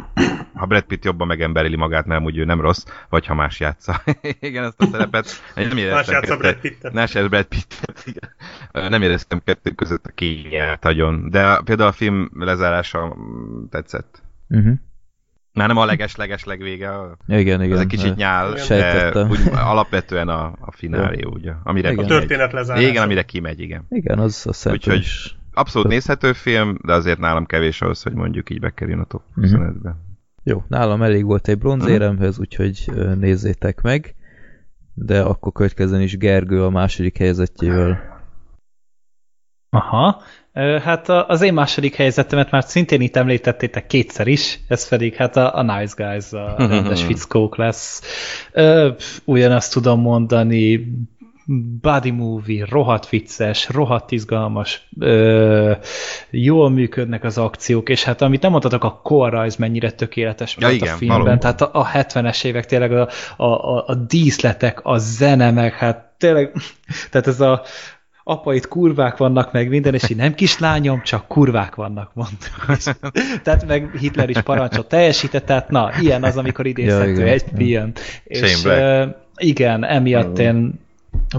ha 0.53 0.65
Brad 0.65 0.83
Pitt 0.83 1.03
jobban 1.03 1.27
megembereli 1.27 1.75
magát, 1.75 2.05
mert 2.05 2.23
úgy 2.23 2.37
ő 2.37 2.45
nem 2.45 2.61
rossz, 2.61 2.85
vagy 3.09 3.25
ha 3.25 3.33
más 3.33 3.59
játsza. 3.59 4.01
igen, 4.39 4.63
ezt 4.63 4.81
a 4.81 4.85
szerepet. 4.85 5.27
Nem 5.55 5.77
más 5.91 6.07
játsza 6.07 6.37
Brad 6.37 6.55
Pittet. 6.55 6.93
Más 6.93 7.13
játsza 7.13 7.29
Brad 7.29 7.45
Pittet, 7.45 8.03
igen. 8.11 8.89
Nem 8.89 9.01
éreztem 9.01 9.41
kettő 9.43 9.71
között 9.71 10.05
a 10.05 10.11
kényelt 10.15 10.83
nagyon, 10.83 11.29
de 11.29 11.61
például 11.63 11.89
a 11.89 11.93
film 11.93 12.29
lezárása 12.33 13.15
tetszett. 13.69 14.21
Uh-huh. 14.49 14.73
Már 15.53 15.67
nem 15.67 15.77
a 15.77 15.85
leges-leges 15.85 16.43
legvége. 16.43 16.91
Igen, 17.27 17.63
igen. 17.63 17.75
Ez 17.75 17.79
egy 17.79 17.87
kicsit 17.87 18.15
nyál, 18.15 18.53
de 18.67 19.23
úgy, 19.23 19.39
alapvetően 19.53 20.27
a, 20.27 20.53
a 20.59 20.71
finálé, 20.71 21.23
ugye. 21.23 21.53
Amire 21.63 21.91
igen. 21.91 22.03
A 22.03 22.07
történet 22.07 22.51
lezárása. 22.51 22.87
Igen, 22.87 23.03
amire 23.03 23.23
kimegy, 23.23 23.59
igen. 23.59 23.85
Igen, 23.89 24.19
az 24.19 24.45
a 24.47 24.53
szép. 24.53 24.73
Úgyhogy 24.73 25.05
abszolút 25.53 25.87
nézhető 25.87 26.33
film, 26.33 26.77
de 26.85 26.93
azért 26.93 27.19
nálam 27.19 27.45
kevés 27.45 27.81
ahhoz, 27.81 28.03
hogy 28.03 28.13
mondjuk 28.13 28.49
így 28.49 28.59
bekerüljön 28.59 29.01
a 29.01 29.05
top 29.05 29.21
25-be. 29.35 29.67
Uh-huh. 29.67 29.91
Jó, 30.43 30.63
nálam 30.67 31.01
elég 31.01 31.25
volt 31.25 31.47
egy 31.47 31.57
bronzéremhez, 31.57 32.37
uh-huh. 32.37 32.39
úgyhogy 32.39 32.91
nézzétek 33.17 33.81
meg. 33.81 34.15
De 34.93 35.21
akkor 35.21 35.51
következzen 35.51 36.01
is 36.01 36.17
Gergő 36.17 36.63
a 36.63 36.69
második 36.69 37.17
helyzetjével. 37.17 38.17
Aha, 39.69 40.21
Hát 40.53 41.09
az 41.09 41.41
én 41.41 41.53
második 41.53 41.95
helyzetemet 41.95 42.51
már 42.51 42.63
szintén 42.63 43.01
itt 43.01 43.15
említettétek 43.15 43.87
kétszer 43.87 44.27
is, 44.27 44.59
ez 44.67 44.87
pedig 44.87 45.15
hát 45.15 45.35
a, 45.35 45.55
a 45.57 45.61
Nice 45.61 45.93
Guys, 45.97 46.31
a 46.31 46.55
rendes 46.57 47.03
fickók 47.03 47.57
lesz. 47.57 48.01
Ugyanazt 49.25 49.73
tudom 49.73 50.01
mondani, 50.01 50.87
body 51.81 52.11
movie, 52.11 52.65
rohadt 52.69 53.09
vicces, 53.09 53.69
rohadt 53.69 54.11
izgalmas, 54.11 54.87
ö, 54.99 55.71
jól 56.29 56.69
működnek 56.69 57.23
az 57.23 57.37
akciók, 57.37 57.89
és 57.89 58.03
hát 58.03 58.21
amit 58.21 58.41
nem 58.41 58.51
mondhatok, 58.51 58.83
a 58.83 58.99
korrajz 59.03 59.55
mennyire 59.55 59.91
tökéletes 59.91 60.55
ja, 60.59 60.69
igen, 60.69 60.93
a 60.93 60.97
filmben, 60.97 61.17
valóban. 61.17 61.39
tehát 61.39 61.61
a, 61.61 61.69
a 61.73 61.87
70-es 61.87 62.43
évek 62.43 62.65
tényleg 62.65 62.91
a, 62.91 63.09
a, 63.37 63.45
a, 63.45 63.83
a 63.87 63.95
díszletek, 63.95 64.79
a 64.83 64.97
zene, 64.97 65.51
meg 65.51 65.73
hát 65.73 66.13
tényleg, 66.17 66.51
tehát 67.11 67.27
ez 67.27 67.41
a, 67.41 67.61
apa, 68.23 68.53
itt 68.53 68.67
kurvák 68.67 69.17
vannak, 69.17 69.51
meg 69.51 69.69
minden, 69.69 69.93
és 69.93 70.09
így 70.09 70.17
nem 70.17 70.33
kislányom, 70.33 71.01
csak 71.03 71.27
kurvák 71.27 71.75
vannak, 71.75 72.11
mondta. 72.13 72.47
tehát 73.43 73.67
meg 73.67 73.97
Hitler 73.97 74.29
is 74.29 74.41
parancsot 74.41 74.87
teljesített, 74.87 75.45
tehát 75.45 75.69
na, 75.69 75.91
ilyen 76.01 76.23
az, 76.23 76.37
amikor 76.37 76.65
idézhető 76.65 77.25
ja, 77.25 77.31
egy 77.31 77.43
film. 77.55 77.91
És 78.23 78.63
uh, 78.63 79.03
igen, 79.35 79.83
emiatt 79.83 80.39
én 80.39 80.79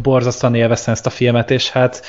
borzasztóan 0.02 0.54
élveztem 0.54 0.94
ezt 0.94 1.06
a 1.06 1.10
filmet, 1.10 1.50
és 1.50 1.70
hát 1.70 2.04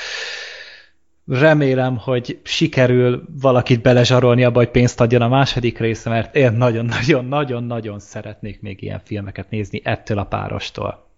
remélem, 1.26 1.96
hogy 1.96 2.40
sikerül 2.42 3.22
valakit 3.40 3.82
belezsarolni 3.82 4.44
abba, 4.44 4.58
hogy 4.58 4.70
pénzt 4.70 5.00
adjon 5.00 5.22
a 5.22 5.28
második 5.28 5.78
része, 5.78 6.10
mert 6.10 6.36
én 6.36 6.52
nagyon-nagyon-nagyon-nagyon 6.52 7.98
szeretnék 7.98 8.60
még 8.60 8.82
ilyen 8.82 9.00
filmeket 9.04 9.50
nézni 9.50 9.80
ettől 9.84 10.18
a 10.18 10.24
párostól. 10.24 11.10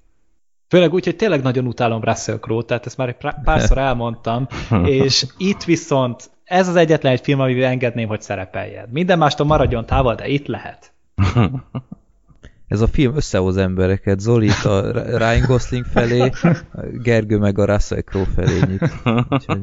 Főleg 0.75 0.93
úgy, 0.93 1.05
hogy 1.05 1.17
tényleg 1.17 1.43
nagyon 1.43 1.67
utálom 1.67 2.03
Russell 2.03 2.39
Crowe, 2.39 2.62
tehát 2.62 2.86
ezt 2.86 2.97
már 2.97 3.09
egy 3.09 3.17
párszor 3.44 3.78
elmondtam, 3.89 4.47
és 4.85 5.27
itt 5.36 5.62
viszont 5.62 6.31
ez 6.44 6.69
az 6.69 6.77
egyetlen 6.77 7.12
egy 7.12 7.20
film, 7.20 7.41
amivel 7.41 7.70
engedném, 7.70 8.09
hogy 8.09 8.20
szerepeljen. 8.23 8.89
Minden 8.91 9.19
mástól 9.19 9.47
maradjon 9.47 9.86
távol, 9.86 10.15
de 10.15 10.27
itt 10.27 10.47
lehet. 10.47 10.93
Ez 12.69 12.81
a 12.81 12.86
film 12.86 13.17
összehoz 13.17 13.57
embereket, 13.57 14.20
Zoli 14.20 14.51
a 14.62 14.91
Ryan 15.19 15.47
Gosling 15.47 15.85
felé, 15.85 16.31
Gergő 17.03 17.39
meg 17.39 17.59
a 17.59 17.65
Russell 17.65 18.01
Crowe 18.01 18.27
felé 18.35 18.61
nyit. 18.67 18.93
Úgyhogy... 19.28 19.61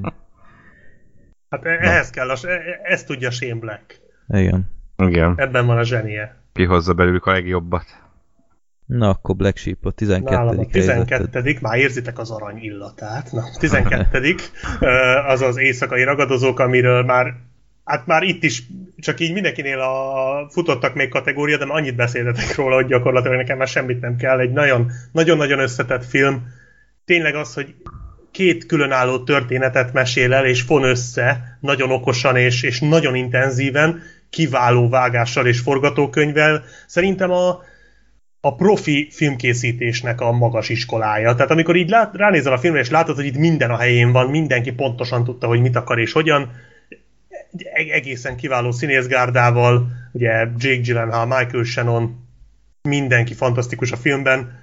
Hát 1.50 1.66
e- 1.66 1.78
ehhez 1.82 2.10
Na. 2.10 2.14
kell, 2.14 2.30
a, 2.30 2.38
e- 2.44 2.80
ezt 2.84 3.08
tudja 3.08 3.32
Shane 3.32 3.60
Black. 3.60 4.02
Igen. 4.28 4.72
Igen. 4.98 5.34
Ebben 5.38 5.66
van 5.66 5.78
a 5.78 5.84
zsenie. 5.84 6.36
hozza 6.68 6.94
belőlük 6.94 7.26
a 7.26 7.32
legjobbat. 7.32 7.86
Na, 8.98 9.10
akkor 9.10 9.36
Black 9.36 9.58
Sheep 9.58 9.86
a 9.86 9.92
12. 9.92 10.36
Nálam 10.36 10.60
a 10.60 10.66
12. 10.66 11.16
Helyzetet. 11.16 11.62
már 11.62 11.78
érzitek 11.78 12.20
az 12.20 12.32
arany 12.32 12.58
illatát. 12.58 13.32
Na, 13.32 13.44
12. 13.60 14.36
az 15.28 15.42
az 15.42 15.58
éjszakai 15.58 16.04
ragadozók, 16.04 16.60
amiről 16.60 17.04
már 17.04 17.34
hát 17.84 18.06
már 18.06 18.24
itt 18.24 18.44
is 18.44 18.64
csak 18.98 19.20
így 19.20 19.34
mindenkinél 19.34 19.80
a 19.80 20.50
futottak 20.50 20.94
még 20.94 21.10
kategória, 21.10 21.58
de 21.58 21.66
már 21.66 21.78
annyit 21.78 21.96
beszéltetek 21.96 22.56
róla, 22.56 22.76
hogy 22.76 22.86
gyakorlatilag 22.86 23.38
nekem 23.38 23.58
már 23.58 23.68
semmit 23.68 24.02
nem 24.02 24.16
kell. 24.16 24.40
Egy 24.40 24.52
nagyon-nagyon 25.12 25.60
összetett 25.60 26.06
film. 26.06 26.48
Tényleg 27.06 27.36
az, 27.36 27.54
hogy 27.54 27.76
két 28.32 28.66
különálló 28.66 29.24
történetet 29.24 29.94
mesél 29.94 30.34
el, 30.34 30.46
és 30.46 30.62
fon 30.62 30.84
össze 30.84 31.58
nagyon 31.60 31.92
okosan 31.92 32.36
és, 32.36 32.64
és 32.64 32.80
nagyon 32.80 33.16
intenzíven, 33.16 34.02
kiváló 34.30 34.90
vágással 34.90 35.48
és 35.48 35.60
forgatókönyvvel. 35.60 36.64
Szerintem 36.88 37.32
a, 37.32 37.60
a 38.42 38.56
profi 38.56 39.08
filmkészítésnek 39.12 40.22
a 40.22 40.32
magas 40.32 40.70
iskolája. 40.70 41.36
Tehát 41.36 41.52
amikor 41.52 41.76
így 41.76 41.90
lát, 41.90 42.16
ránézel 42.16 42.54
a 42.54 42.58
filmre, 42.58 42.80
és 42.80 42.90
látod, 42.90 43.16
hogy 43.16 43.26
itt 43.26 43.38
minden 43.38 43.70
a 43.70 43.78
helyén 43.78 44.12
van, 44.12 44.30
mindenki 44.30 44.72
pontosan 44.72 45.24
tudta, 45.24 45.48
hogy 45.48 45.62
mit 45.62 45.76
akar 45.76 46.00
és 46.00 46.12
hogyan, 46.12 46.52
egészen 47.74 48.36
kiváló 48.36 48.72
színészgárdával, 48.72 49.88
ugye 50.12 50.32
Jake 50.32 50.82
Gyllenhaal, 50.82 51.26
Michael 51.26 51.64
Shannon, 51.64 52.28
mindenki 52.82 53.34
fantasztikus 53.34 53.92
a 53.92 53.96
filmben. 53.96 54.60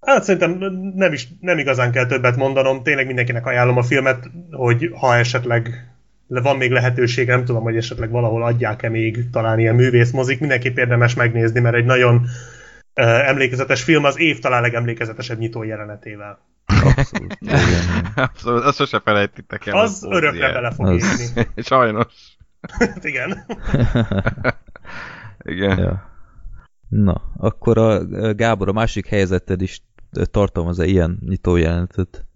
Hát 0.00 0.24
szerintem 0.24 0.72
nem, 0.94 1.12
is, 1.12 1.28
nem 1.40 1.58
igazán 1.58 1.92
kell 1.92 2.06
többet 2.06 2.36
mondanom, 2.36 2.82
tényleg 2.82 3.06
mindenkinek 3.06 3.46
ajánlom 3.46 3.76
a 3.76 3.82
filmet, 3.82 4.30
hogy 4.50 4.90
ha 4.94 5.16
esetleg 5.16 5.91
van 6.40 6.56
még 6.56 6.70
lehetőség, 6.70 7.26
nem 7.26 7.44
tudom, 7.44 7.62
hogy 7.62 7.76
esetleg 7.76 8.10
valahol 8.10 8.42
adják-e 8.42 8.88
még 8.88 9.30
talán 9.30 9.58
ilyen 9.58 9.74
művészmozik, 9.74 10.40
mindenképp 10.40 10.76
érdemes 10.76 11.14
megnézni, 11.14 11.60
mert 11.60 11.74
egy 11.74 11.84
nagyon 11.84 12.14
uh, 12.14 13.28
emlékezetes 13.28 13.82
film, 13.82 14.04
az 14.04 14.18
év 14.18 14.38
talán 14.38 14.62
legemlékezetesebb 14.62 15.38
nyitó 15.38 15.62
jelenetével. 15.62 16.38
Abszolút. 16.66 17.38
Abszolút, 18.14 18.64
azt 18.64 18.76
sose 18.76 19.00
felejtitek 19.04 19.66
el. 19.66 19.76
Az, 19.76 19.90
az 19.90 20.16
örökre 20.16 20.52
bele 20.52 20.70
fog 20.70 20.86
az... 20.86 21.32
Sajnos. 21.56 22.06
igen. 23.02 23.44
Igen. 25.42 25.78
Ja. 25.78 26.10
Na, 26.88 27.22
akkor 27.36 27.78
a 27.78 28.04
Gábor, 28.34 28.68
a 28.68 28.72
másik 28.72 29.06
helyzeted 29.06 29.62
is 29.62 29.82
tartalmaz-e 30.30 30.84
ilyen 30.84 31.18
nyitójelenetet? 31.26 32.26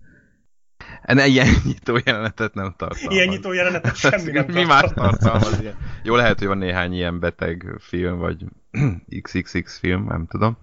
Ne, 1.06 1.26
ilyen 1.26 1.48
nyitó 1.64 1.98
jelenetet 2.04 2.54
nem 2.54 2.74
tartalmaz. 2.76 3.16
Ilyen 3.16 3.28
nyitó 3.28 3.52
jelenetet 3.52 3.96
semmi 3.96 4.30
nem 4.30 4.44
Mi 4.46 4.64
más 4.64 4.90
tartalmaz 4.94 5.60
ilyen? 5.60 5.76
Jó, 6.02 6.14
lehet, 6.14 6.38
hogy 6.38 6.48
van 6.48 6.58
néhány 6.58 6.92
ilyen 6.92 7.18
beteg 7.18 7.74
film, 7.78 8.18
vagy 8.18 8.44
XXX 9.22 9.78
film, 9.78 10.04
nem 10.04 10.26
tudom. 10.26 10.56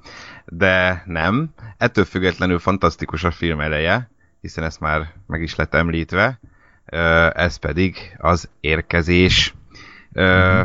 De 0.46 1.04
nem. 1.06 1.50
Ettől 1.78 2.06
függetlenül 2.06 2.60
fantasztikus 2.60 3.24
a 3.24 3.32
film 3.32 3.60
eleje, 3.60 4.10
hiszen 4.42 4.64
ezt 4.64 4.80
már 4.80 5.14
meg 5.28 5.42
is 5.42 5.56
lett 5.56 5.74
említve. 5.74 6.40
Ez 7.34 7.56
pedig 7.56 8.16
az 8.18 8.50
érkezés. 8.60 9.54
Mm-hmm. 10.20 10.62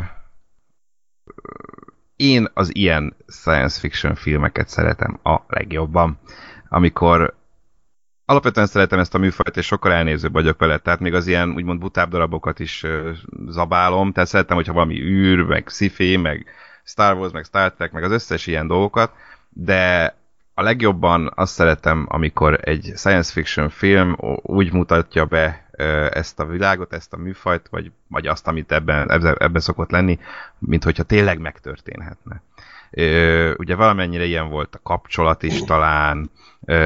Én 2.15 2.47
az 2.53 2.75
ilyen 2.75 3.15
science 3.27 3.79
fiction 3.79 4.15
filmeket 4.15 4.67
szeretem 4.67 5.19
a 5.23 5.39
legjobban, 5.47 6.19
amikor 6.69 7.38
alapvetően 8.29 8.67
szeretem 8.67 8.99
ezt 8.99 9.15
a 9.15 9.17
műfajt, 9.17 9.57
és 9.57 9.65
sokkal 9.65 9.91
elnézőbb 9.91 10.31
vagyok 10.31 10.59
vele, 10.59 10.77
tehát 10.77 10.99
még 10.99 11.13
az 11.13 11.27
ilyen 11.27 11.51
úgymond 11.51 11.79
butább 11.79 12.09
darabokat 12.09 12.59
is 12.59 12.85
zabálom, 13.47 14.11
tehát 14.11 14.29
szeretem, 14.29 14.55
hogyha 14.55 14.73
valami 14.73 15.01
űr, 15.01 15.41
meg 15.41 15.67
sci 15.67 16.17
meg 16.17 16.45
Star 16.83 17.17
Wars, 17.17 17.31
meg 17.31 17.43
Star 17.43 17.73
Trek, 17.73 17.91
meg 17.91 18.03
az 18.03 18.11
összes 18.11 18.47
ilyen 18.47 18.67
dolgokat, 18.67 19.11
de 19.49 20.15
a 20.53 20.61
legjobban 20.61 21.31
azt 21.35 21.53
szeretem, 21.53 22.05
amikor 22.09 22.59
egy 22.61 22.91
science 22.95 23.31
fiction 23.31 23.69
film 23.69 24.15
úgy 24.41 24.73
mutatja 24.73 25.25
be 25.25 25.69
ezt 26.13 26.39
a 26.39 26.45
világot, 26.45 26.93
ezt 26.93 27.13
a 27.13 27.17
műfajt, 27.17 27.67
vagy, 27.69 27.91
vagy 28.07 28.27
azt, 28.27 28.47
amit 28.47 28.71
ebben, 28.71 29.11
ebben 29.37 29.61
szokott 29.61 29.91
lenni, 29.91 30.19
mint 30.59 30.83
hogyha 30.83 31.03
tényleg 31.03 31.39
megtörténhetne. 31.39 32.41
Ugye 33.57 33.75
valamennyire 33.75 34.23
ilyen 34.23 34.49
volt 34.49 34.75
a 34.75 34.79
kapcsolat 34.83 35.43
is 35.43 35.63
talán, 35.63 36.29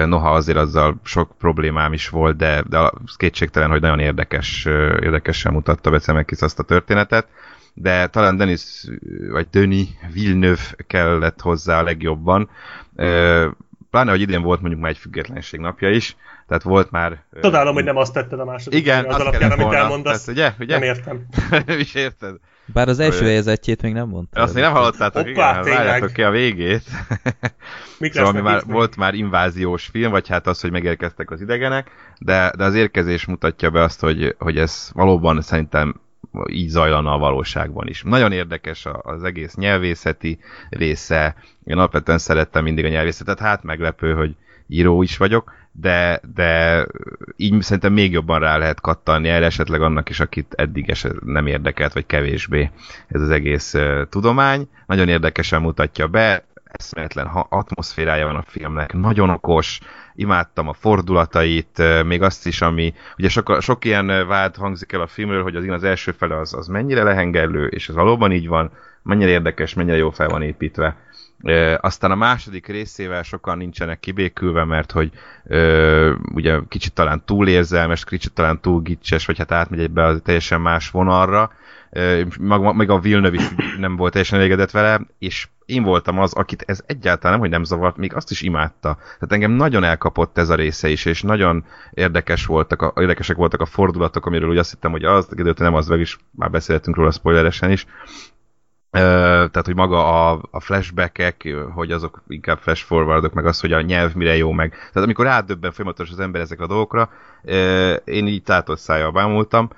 noha 0.06 0.32
azért 0.32 0.58
azzal 0.58 1.00
sok 1.04 1.38
problémám 1.38 1.94
is 1.94 2.10
volt, 2.10 2.38
de, 2.38 2.64
de 2.70 2.92
kétségtelen, 3.18 3.70
hogy 3.70 3.82
nagyon 3.82 4.00
érdekes, 4.00 4.66
érdekesen 5.02 5.54
mutatta 5.54 5.90
Becemekis 5.90 6.40
azt 6.40 6.60
a 6.60 6.64
történetet, 6.64 7.28
de 7.74 8.08
talán 8.08 8.38
Denis, 8.38 8.86
vagy 9.30 9.48
Döni 9.52 9.88
Villeneuve 10.14 10.76
kellett 10.88 11.42
hozzá 11.42 11.80
a 11.80 11.84
legjobban. 11.84 12.50
Pláne, 13.90 14.12
hogy 14.12 14.22
idén 14.22 14.42
volt 14.42 14.60
mondjuk 14.60 14.82
már 14.82 14.92
egy 14.92 14.98
függetlenség 14.98 15.60
napja 15.60 15.90
is, 15.90 16.16
tehát 16.48 16.64
volt 16.64 16.92
már... 16.92 17.24
Tudálom, 17.40 17.74
hogy 17.74 17.84
nem 17.84 17.98
azt 17.98 18.14
tetted 18.14 18.40
a 18.40 18.46
második. 18.46 18.80
Igen, 18.80 19.06
az 19.06 19.16
alapján, 19.16 19.52
amit 19.52 19.64
volna. 19.64 19.78
elmondasz. 19.78 20.24
Tehát, 20.24 20.58
ugye, 20.58 20.66
ugye? 20.66 20.80
Nem 20.80 20.88
értem. 20.88 21.26
is 21.86 21.94
érted? 21.94 22.36
Bár 22.66 22.88
az 22.88 23.00
első 23.00 23.26
helyezettjét 23.26 23.82
még 23.82 23.94
nem 23.94 24.08
mondta. 24.08 24.42
Azt 24.42 24.54
még 24.54 24.64
nem 24.64 24.72
hallottátok, 24.72 25.26
Hoppá, 25.26 25.30
igen, 25.30 25.44
hát 25.44 25.66
várjátok 25.66 26.14
ki 26.14 26.24
a 26.24 26.30
végét. 26.30 26.84
Mik 28.00 28.14
szóval 28.14 28.42
már, 28.42 28.64
volt 28.66 28.96
már 28.96 29.14
inváziós 29.14 29.86
film, 29.86 30.12
vagy 30.12 30.28
hát 30.28 30.48
az, 30.48 30.62
hogy 30.62 30.72
megérkeztek 30.72 31.32
az 31.32 31.42
idegenek, 31.42 31.92
de, 32.20 32.52
de 32.58 32.64
az 32.64 32.76
érkezés 32.76 33.26
mutatja 33.26 33.70
be 33.70 33.82
azt, 33.82 34.00
hogy, 34.00 34.36
hogy 34.40 34.58
ez 34.58 34.90
valóban 34.94 35.42
szerintem 35.42 36.02
így 36.50 36.68
zajlana 36.68 37.14
a 37.14 37.18
valóságban 37.18 37.88
is. 37.88 38.02
Nagyon 38.04 38.32
érdekes 38.32 38.88
az 39.02 39.24
egész 39.24 39.56
nyelvészeti 39.56 40.40
része. 40.70 41.36
Én 41.64 41.78
alapvetően 41.78 42.18
szerettem 42.18 42.64
mindig 42.64 42.86
a 42.86 42.90
nyelvészetet, 42.90 43.40
hát 43.40 43.64
meglepő, 43.64 44.14
hogy 44.14 44.36
író 44.68 45.02
is 45.02 45.18
vagyok, 45.18 45.54
de, 45.76 46.22
de 46.36 46.86
így 47.36 47.62
szerintem 47.62 47.94
még 47.94 48.12
jobban 48.12 48.40
rá 48.40 48.58
lehet 48.58 48.82
kattanni 48.82 49.30
erre 49.30 49.46
esetleg 49.46 49.82
annak 49.82 50.10
is, 50.10 50.20
akit 50.20 50.54
eddig 50.58 50.94
nem 51.26 51.48
érdekelt, 51.48 51.94
vagy 51.94 52.06
kevésbé 52.06 52.72
ez 53.08 53.22
az 53.22 53.30
egész 53.30 53.76
tudomány. 54.10 54.68
Nagyon 54.86 55.08
érdekesen 55.08 55.62
mutatja 55.62 56.08
be, 56.08 56.44
eszméletlen 56.64 57.28
atmoszférája 57.50 58.26
van 58.26 58.36
a 58.36 58.44
filmnek, 58.48 58.94
nagyon 58.94 59.30
okos, 59.30 59.80
imádtam 60.16 60.68
a 60.68 60.74
fordulatait, 60.74 61.82
még 62.06 62.22
azt 62.22 62.48
is, 62.48 62.62
ami, 62.62 62.94
ugye 63.18 63.30
sok, 63.30 63.58
sok 63.62 63.86
ilyen 63.86 64.28
vád 64.28 64.56
hangzik 64.56 64.92
el 64.92 65.02
a 65.02 65.08
filmről, 65.08 65.44
hogy 65.44 65.56
az, 65.56 65.68
az 65.68 65.84
első 65.84 66.12
fele 66.12 66.40
az, 66.40 66.54
az 66.54 66.68
mennyire 66.68 67.04
lehengerlő, 67.04 67.68
és 67.68 67.90
ez 67.90 67.96
valóban 67.96 68.32
így 68.32 68.48
van, 68.48 68.72
mennyire 69.04 69.30
érdekes, 69.30 69.74
mennyire 69.74 69.98
jó 69.98 70.10
fel 70.10 70.28
van 70.28 70.42
építve. 70.42 70.96
Aztán 71.80 72.12
a 72.12 72.16
második 72.16 72.68
részével 72.68 73.24
sokan 73.24 73.58
nincsenek 73.58 74.00
kibékülve, 74.00 74.64
mert 74.64 74.92
hogy 74.92 75.12
e, 75.48 75.58
ugye 76.34 76.60
kicsit 76.68 76.94
talán 76.94 77.24
túl 77.26 77.48
érzelmes, 77.48 78.04
kicsit 78.04 78.34
talán 78.34 78.62
túl 78.62 78.82
gicses, 78.82 79.26
vagy 79.26 79.38
hát 79.38 79.52
átmegy 79.52 79.80
egybe 79.80 80.04
a 80.06 80.20
teljesen 80.20 80.62
más 80.62 80.90
vonalra, 80.90 81.52
meg 82.74 82.90
a 82.90 83.00
Villeneuve 83.00 83.36
is 83.36 83.50
nem 83.78 83.96
volt 83.96 84.12
teljesen 84.12 84.40
elégedett 84.40 84.72
vele, 84.72 85.02
és 85.20 85.48
én 85.66 85.84
voltam 85.84 86.20
az, 86.20 86.34
akit 86.34 86.64
ez 86.68 86.84
egyáltalán 86.86 87.32
nem, 87.32 87.40
hogy 87.40 87.50
nem 87.50 87.64
zavart, 87.64 87.98
még 87.98 88.16
azt 88.16 88.32
is 88.32 88.42
imádta. 88.42 88.96
Tehát 88.96 89.32
engem 89.32 89.52
nagyon 89.52 89.84
elkapott 89.84 90.38
ez 90.38 90.50
a 90.50 90.56
része 90.56 90.90
is, 90.90 91.06
és 91.06 91.22
nagyon 91.22 91.66
érdekes 91.92 92.46
voltak 92.46 92.82
a, 92.82 92.94
érdekesek 92.96 93.36
voltak 93.36 93.62
a 93.62 93.66
fordulatok, 93.66 94.26
amiről 94.26 94.50
úgy 94.50 94.58
azt 94.58 94.72
hittem, 94.72 94.92
hogy 94.92 95.04
az, 95.04 95.28
de 95.28 95.54
nem 95.58 95.74
az, 95.74 95.88
meg 95.88 96.00
is 96.00 96.18
már 96.32 96.50
beszéltünk 96.50 96.96
róla 96.96 97.12
spoileresen 97.12 97.72
is, 97.72 97.86
tehát, 98.94 99.66
hogy 99.66 99.76
maga 99.76 100.30
a, 100.30 100.42
a 100.52 100.60
flashbackek, 100.60 101.56
hogy 101.74 101.92
azok 101.92 102.24
inkább 102.28 102.58
flash 102.58 102.84
forwardok, 102.86 103.34
meg 103.34 103.46
az, 103.46 103.60
hogy 103.60 103.74
a 103.74 103.82
nyelv 103.82 104.14
mire 104.14 104.36
jó 104.36 104.52
meg. 104.52 104.70
Tehát 104.70 105.04
amikor 105.04 105.26
rádöbben 105.26 105.72
folyamatos 105.72 106.10
az 106.12 106.20
ember 106.20 106.42
ezek 106.42 106.62
a 106.62 106.68
dolgokra, 106.68 107.10
én 108.04 108.28
így 108.28 108.44
tátott 108.44 108.80
szájjal 108.80 109.12
bámultam, 109.12 109.70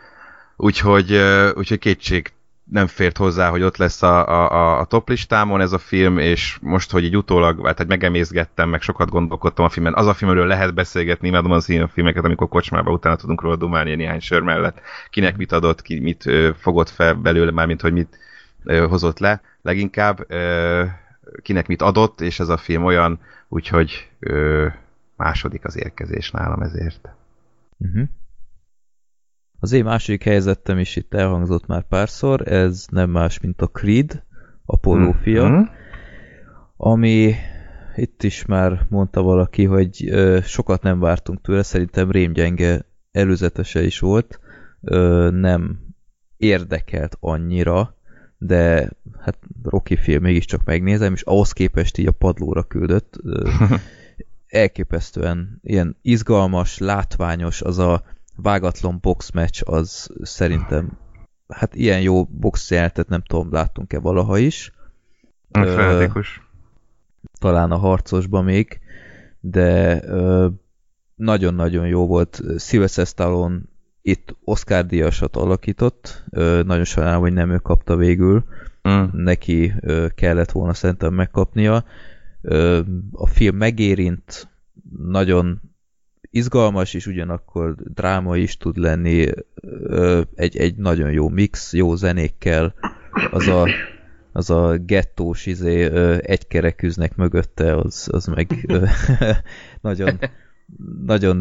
úgyhogy, 0.55 1.21
úgyhogy 1.55 1.79
kétség 1.79 2.33
nem 2.71 2.87
fért 2.87 3.17
hozzá, 3.17 3.49
hogy 3.49 3.61
ott 3.61 3.77
lesz 3.77 4.03
a, 4.03 4.27
a, 4.27 4.79
a 4.79 4.85
top 4.85 5.09
listámon 5.09 5.61
ez 5.61 5.71
a 5.71 5.77
film, 5.77 6.17
és 6.17 6.57
most, 6.61 6.91
hogy 6.91 7.03
így 7.03 7.17
utólag, 7.17 7.65
hát 7.65 7.87
megemészgettem, 7.87 8.69
meg 8.69 8.81
sokat 8.81 9.09
gondolkodtam 9.09 9.65
a 9.65 9.69
filmen, 9.69 9.93
az 9.93 10.07
a 10.07 10.13
filmről 10.13 10.47
lehet 10.47 10.73
beszélgetni, 10.73 11.27
imádom 11.27 11.51
az 11.51 11.69
ilyen 11.69 11.87
filmeket, 11.87 12.25
amikor 12.25 12.47
kocsmába 12.47 12.91
utána 12.91 13.15
tudunk 13.15 13.41
róla 13.41 13.55
dumálni 13.55 13.95
néhány 13.95 14.19
sör 14.19 14.41
mellett, 14.41 14.81
kinek 15.09 15.37
mit 15.37 15.51
adott, 15.51 15.81
ki 15.81 15.99
mit 15.99 16.29
fogott 16.57 16.89
fel 16.89 17.13
belőle, 17.13 17.51
mármint, 17.51 17.81
hogy 17.81 17.93
mit 17.93 18.19
hozott 18.65 19.19
le, 19.19 19.41
leginkább 19.61 20.27
kinek 21.41 21.67
mit 21.67 21.81
adott, 21.81 22.21
és 22.21 22.39
ez 22.39 22.49
a 22.49 22.57
film 22.57 22.83
olyan, 22.83 23.19
úgyhogy 23.47 24.09
második 25.15 25.65
az 25.65 25.77
érkezés 25.77 26.31
nálam 26.31 26.61
ezért. 26.61 27.09
Uh-huh. 27.77 28.07
Az 29.59 29.71
én 29.71 29.83
második 29.83 30.23
helyzetem 30.23 30.77
is 30.77 30.95
itt 30.95 31.13
elhangzott 31.13 31.65
már 31.65 31.87
párszor, 31.87 32.51
ez 32.51 32.85
nem 32.91 33.09
más, 33.09 33.39
mint 33.39 33.61
a 33.61 33.67
Creed, 33.67 34.23
Apollo 34.65 35.11
hmm. 35.11 35.21
fia, 35.21 35.47
mm-hmm. 35.47 35.63
ami 36.77 37.33
itt 37.95 38.23
is 38.23 38.45
már 38.45 38.85
mondta 38.89 39.21
valaki, 39.21 39.65
hogy 39.65 40.09
ö, 40.09 40.39
sokat 40.43 40.81
nem 40.81 40.99
vártunk 40.99 41.41
tőle, 41.41 41.63
szerintem 41.63 42.11
rémgyenge 42.11 42.85
előzetese 43.11 43.83
is 43.83 43.99
volt, 43.99 44.39
ö, 44.81 45.29
nem 45.31 45.79
érdekelt 46.37 47.17
annyira, 47.19 47.94
de 48.45 48.89
hát 49.19 49.37
Rocky 49.63 49.95
film 49.95 50.21
mégiscsak 50.21 50.63
megnézem, 50.63 51.13
és 51.13 51.21
ahhoz 51.21 51.51
képest 51.51 51.97
így 51.97 52.07
a 52.07 52.11
padlóra 52.11 52.63
küldött. 52.63 53.19
Elképesztően 54.47 55.59
ilyen 55.63 55.97
izgalmas, 56.01 56.77
látványos 56.77 57.61
az 57.61 57.77
a 57.77 58.03
vágatlan 58.35 58.97
boxmatch 59.01 59.63
az 59.65 60.09
szerintem 60.21 60.97
hát 61.47 61.75
ilyen 61.75 62.01
jó 62.01 62.23
boxjeltet 62.23 63.07
nem 63.07 63.21
tudom, 63.21 63.51
láttunk-e 63.51 63.99
valaha 63.99 64.37
is. 64.37 64.71
Fanatikus. 65.51 66.41
Talán 67.39 67.71
a 67.71 67.77
harcosban 67.77 68.43
még, 68.43 68.79
de 69.39 70.01
nagyon-nagyon 71.15 71.87
jó 71.87 72.07
volt. 72.07 72.41
Sylvester 72.57 73.05
Stallone 73.05 73.59
itt 74.07 74.35
Oscar 74.43 74.85
díjasat 74.85 75.35
alakított, 75.35 76.23
nagyon 76.65 76.83
sajnálom, 76.83 77.21
hogy 77.21 77.33
nem 77.33 77.51
ő 77.51 77.57
kapta 77.57 77.95
végül, 77.95 78.43
mm. 78.89 79.03
neki 79.11 79.73
kellett 80.15 80.51
volna 80.51 80.73
szerintem 80.73 81.13
megkapnia. 81.13 81.85
A 83.11 83.27
film 83.27 83.55
megérint, 83.55 84.47
nagyon 84.97 85.61
izgalmas, 86.29 86.93
és 86.93 87.07
ugyanakkor 87.07 87.75
dráma 87.75 88.37
is 88.37 88.57
tud 88.57 88.77
lenni, 88.77 89.27
egy, 90.35 90.57
egy 90.57 90.75
nagyon 90.75 91.11
jó 91.11 91.29
mix, 91.29 91.73
jó 91.73 91.95
zenékkel, 91.95 92.73
az 93.31 93.47
a, 93.47 93.67
az 94.31 94.49
a 94.49 94.77
gettós 94.77 95.45
izé, 95.45 95.89
egykerekűznek 96.19 97.15
mögötte, 97.15 97.75
az, 97.75 98.07
az 98.11 98.25
meg 98.25 98.65
nagyon, 99.81 100.19
nagyon 101.05 101.39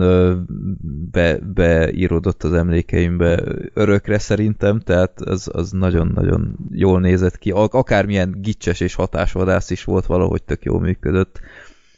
be, 1.10 1.38
beíródott 1.38 2.42
az 2.42 2.52
emlékeimbe 2.52 3.42
örökre 3.74 4.18
szerintem, 4.18 4.80
tehát 4.80 5.20
az, 5.20 5.50
az 5.52 5.70
nagyon-nagyon 5.70 6.56
jól 6.70 7.00
nézett 7.00 7.38
ki. 7.38 7.50
Akármilyen 7.50 8.34
gicses 8.40 8.80
és 8.80 8.94
hatásvadász 8.94 9.70
is 9.70 9.84
volt, 9.84 10.06
valahogy 10.06 10.42
tök 10.42 10.64
jól 10.64 10.80
működött. 10.80 11.40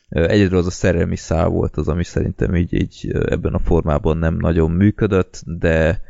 Egyedül 0.08 0.58
az 0.58 0.66
a 0.66 0.70
szerelmi 0.70 1.16
szál 1.16 1.48
volt 1.48 1.76
az, 1.76 1.88
ami 1.88 2.04
szerintem 2.04 2.54
így, 2.54 2.72
így 2.72 3.10
ebben 3.12 3.54
a 3.54 3.58
formában 3.58 4.16
nem 4.16 4.36
nagyon 4.36 4.70
működött, 4.70 5.42
de 5.46 6.00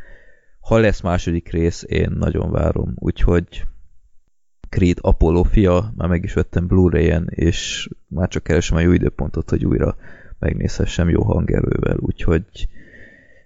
ha 0.61 0.79
lesz 0.79 1.01
második 1.01 1.51
rész, 1.51 1.85
én 1.89 2.11
nagyon 2.19 2.51
várom, 2.51 2.93
úgyhogy 2.95 3.65
Creed 4.69 4.99
Apollo 5.01 5.43
fia, 5.43 5.93
már 5.97 6.09
meg 6.09 6.25
is 6.25 6.33
vettem 6.33 6.67
Blu-ray-en, 6.67 7.27
és 7.31 7.89
már 8.09 8.29
csak 8.29 8.43
keresem 8.43 8.77
a 8.77 8.81
jó 8.81 8.93
időpontot, 8.93 9.51
hogy 9.51 9.65
újra 9.65 9.97
megnézhessem 10.39 11.09
jó 11.09 11.23
hangerővel, 11.23 11.97
úgyhogy 12.01 12.69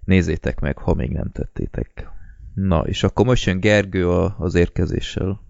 nézzétek 0.04 0.60
meg, 0.60 0.78
ha 0.78 0.94
még 0.94 1.10
nem 1.10 1.30
tettétek. 1.32 2.08
Na, 2.54 2.80
és 2.86 3.02
akkor 3.02 3.26
most 3.26 3.46
jön 3.46 3.60
Gergő 3.60 4.08
a, 4.08 4.36
az 4.38 4.54
érkezéssel. 4.54 5.40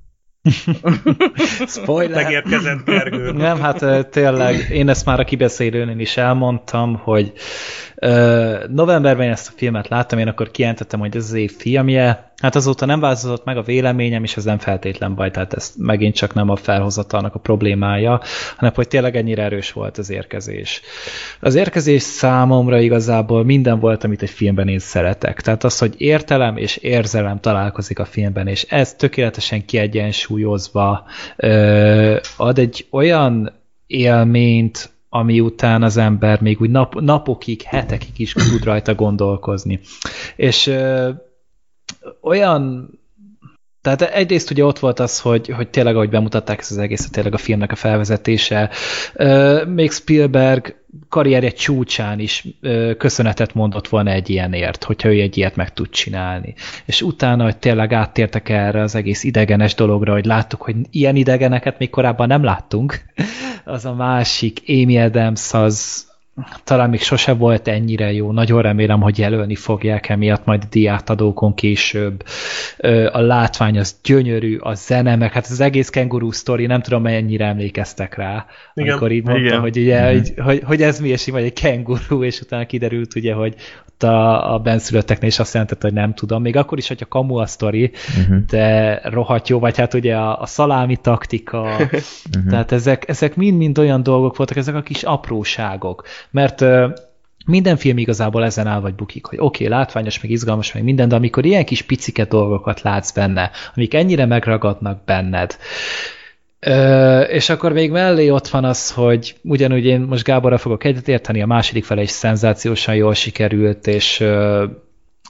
Spoiler! 1.67 2.23
Megérkezett 2.23 2.85
Gergő. 2.85 3.33
Nem, 3.33 3.61
hát 3.61 4.09
tényleg, 4.11 4.69
én 4.71 4.89
ezt 4.89 5.05
már 5.05 5.21
a 5.21 5.25
kibeszélőnél 5.25 5.99
is 5.99 6.17
elmondtam, 6.17 6.97
hogy 6.97 7.33
novemberben 8.69 9.31
ezt 9.31 9.49
a 9.49 9.53
filmet 9.57 9.89
láttam, 9.89 10.19
én 10.19 10.29
akkor 10.29 10.51
kijelentettem, 10.51 11.01
hogy 11.01 11.17
ez 11.17 11.25
az 11.25 11.33
év 11.33 11.53
filmje, 11.57 12.31
Hát 12.41 12.55
azóta 12.55 12.87
nem 12.87 13.01
változott 13.01 13.45
meg 13.45 13.57
a 13.57 13.63
véleményem, 13.63 14.23
és 14.23 14.37
ez 14.37 14.45
nem 14.45 14.59
feltétlen 14.59 15.15
baj, 15.15 15.31
tehát 15.31 15.53
ez 15.53 15.73
megint 15.79 16.15
csak 16.15 16.35
nem 16.35 16.49
a 16.49 16.57
felhozatalnak 16.57 17.35
a 17.35 17.39
problémája, 17.39 18.21
hanem 18.57 18.73
hogy 18.75 18.89
tényleg 18.89 19.17
ennyire 19.17 19.43
erős 19.43 19.73
volt 19.73 19.99
az 19.99 20.11
érkezés. 20.11 20.81
Az 21.41 21.55
érkezés 21.55 22.03
számomra 22.03 22.79
igazából 22.79 23.45
minden 23.45 23.81
volt, 23.81 24.05
amit 24.05 24.23
egy 24.23 24.31
filmben 24.31 24.69
én 24.69 24.79
szeretek. 24.79 25.41
Tehát 25.41 25.65
az, 25.65 25.79
hogy 25.79 25.95
értelem 25.97 26.57
és 26.57 26.77
érzelem 26.77 27.41
találkozik 27.41 27.99
a 27.99 28.05
filmben, 28.05 28.47
és 28.47 28.63
ez 28.69 28.95
tökéletesen 28.95 29.65
kiegyensúlyozva 29.65 30.30
ö, 31.37 32.17
ad 32.37 32.59
egy 32.59 32.87
olyan 32.91 33.53
élményt, 33.87 34.91
ami 35.09 35.41
után 35.41 35.83
az 35.83 35.97
ember 35.97 36.41
még 36.41 36.61
úgy 36.61 36.71
nap, 36.71 37.01
napokig, 37.01 37.63
hetekig 37.63 38.19
is 38.19 38.33
tud 38.33 38.65
rajta 38.65 38.95
gondolkozni. 38.95 39.81
És 40.37 40.67
ö, 40.67 41.11
olyan 42.21 42.91
tehát 43.83 44.03
egyrészt 44.03 44.51
ugye 44.51 44.65
ott 44.65 44.79
volt 44.79 45.01
az, 45.01 45.21
hogy, 45.21 45.49
hogy 45.49 45.69
tényleg, 45.69 45.95
ahogy 45.95 46.11
bemutatták 46.11 46.59
ezt 46.59 46.71
az 46.71 46.79
egészet, 46.79 47.13
tényleg 47.13 47.35
a 47.35 47.39
filmnek 47.39 47.73
a 47.73 47.77
felvezetése. 47.77 48.71
Még 49.67 49.91
Spielberg 49.91 50.79
karrierje 51.09 51.51
csúcsán 51.51 52.19
is 52.19 52.47
köszönetet 52.99 53.55
mondott 53.55 53.89
volna 53.89 54.11
egy 54.11 54.31
ilyenért, 54.31 54.85
hogyha 54.85 55.09
ő 55.09 55.21
egy 55.21 55.37
ilyet 55.37 55.57
meg 55.57 55.73
tud 55.73 55.89
csinálni. 55.89 56.55
És 56.85 57.03
utána, 57.03 57.45
hogy 57.45 57.57
tényleg 57.57 57.93
áttértek 57.93 58.49
erre 58.49 58.83
az 58.83 58.95
egész 58.95 59.25
idegenes 59.25 59.75
dologra, 59.75 60.13
hogy 60.13 60.25
láttuk, 60.25 60.63
hogy 60.63 60.77
ilyen 60.91 61.17
idegeneket 61.17 61.79
még 61.79 61.91
korábban 61.91 62.27
nem 62.27 62.45
láttunk, 62.45 63.01
az 63.65 63.85
a 63.85 63.95
másik, 63.95 64.63
Amy 64.67 64.99
Adams, 64.99 65.53
az, 65.53 66.09
talán 66.65 66.91
még 66.91 67.01
sose 67.01 67.33
volt 67.33 67.69
ennyire 67.69 68.13
jó. 68.13 68.33
Nagyon 68.33 68.63
remélem, 68.63 69.01
hogy 69.01 69.19
jelölni 69.19 69.55
fogják 69.55 70.09
emiatt 70.09 70.45
majd 70.45 70.63
a 70.65 70.69
diátadókon 70.71 71.55
később. 71.55 72.25
A 73.13 73.21
látvány 73.21 73.79
az 73.79 73.97
gyönyörű, 74.03 74.57
a 74.57 74.75
zene, 74.75 75.17
meg 75.17 75.33
hát 75.33 75.47
az 75.47 75.61
egész 75.61 75.89
kenguru 75.89 76.31
sztori, 76.33 76.67
nem 76.67 76.83
tudom, 76.83 77.03
mennyire 77.03 77.45
emlékeztek 77.45 78.15
rá, 78.15 78.47
Igen. 78.75 78.91
amikor 78.91 79.13
így 79.13 79.25
mondta, 79.25 79.45
Igen. 79.45 79.61
hogy, 79.61 79.79
ugye, 79.79 80.11
hogy, 80.11 80.33
hogy, 80.37 80.63
hogy, 80.65 80.83
ez 80.83 81.01
mi, 81.01 81.09
és 81.09 81.27
így 81.27 81.35
vagy 81.35 81.45
egy 81.45 81.53
kenguru, 81.53 82.25
és 82.25 82.41
utána 82.41 82.67
kiderült 82.67 83.15
ugye, 83.15 83.35
hogy 83.35 83.55
ott 84.05 84.11
a, 84.11 84.55
a 84.55 84.59
benszülötteknél 84.59 85.29
is 85.29 85.39
azt 85.39 85.53
jelentett, 85.53 85.83
hogy 85.83 85.93
nem 85.93 86.15
tudom. 86.15 86.43
Még 86.43 86.57
akkor 86.57 86.79
is, 86.79 86.89
hogy 86.89 87.01
a 87.01 87.09
kamu 87.09 87.37
a 87.37 87.47
sztori, 87.47 87.91
uh-huh. 88.19 88.45
de 88.47 89.01
rohadt 89.05 89.49
jó, 89.49 89.59
vagy 89.59 89.77
hát 89.77 89.95
ugye 89.95 90.17
a, 90.17 90.41
a 90.41 90.47
szalámi 90.47 90.97
taktika, 90.97 91.61
uh-huh. 91.61 92.01
tehát 92.51 92.73
ezek, 92.73 93.09
ezek 93.09 93.37
mind-mind 93.37 93.79
olyan 93.79 94.03
dolgok 94.03 94.37
voltak, 94.37 94.57
ezek 94.57 94.75
a 94.75 94.83
kis 94.83 95.03
apróságok. 95.03 96.05
Mert 96.31 96.65
minden 97.47 97.77
film 97.77 97.99
igazából 97.99 98.45
ezen 98.45 98.67
áll 98.67 98.81
vagy 98.81 98.95
bukik, 98.95 99.27
hogy 99.27 99.39
oké, 99.41 99.65
okay, 99.65 99.79
látványos, 99.79 100.21
meg 100.21 100.31
izgalmas, 100.31 100.73
meg 100.73 100.83
minden, 100.83 101.09
de 101.09 101.15
amikor 101.15 101.45
ilyen 101.45 101.65
kis 101.65 101.83
picike 101.83 102.25
dolgokat 102.25 102.83
látsz 102.83 103.13
benne, 103.13 103.51
amik 103.75 103.95
ennyire 103.95 104.27
megragadnak 104.27 105.05
benned, 105.05 105.57
Ö, 106.61 107.21
és 107.21 107.49
akkor 107.49 107.73
még 107.73 107.91
mellé 107.91 108.31
ott 108.31 108.49
van 108.49 108.65
az, 108.65 108.91
hogy 108.91 109.37
ugyanúgy 109.43 109.85
én 109.85 110.01
most 110.01 110.25
Gáborra 110.25 110.59
fogok 110.59 110.85
egyetérteni, 110.85 111.43
a 111.43 111.47
második 111.47 111.85
fele 111.85 112.03
is 112.03 112.11
szenzációsan 112.11 112.95
jól 112.95 113.15
sikerült, 113.15 113.87
és 113.87 114.21
ö, 114.21 114.67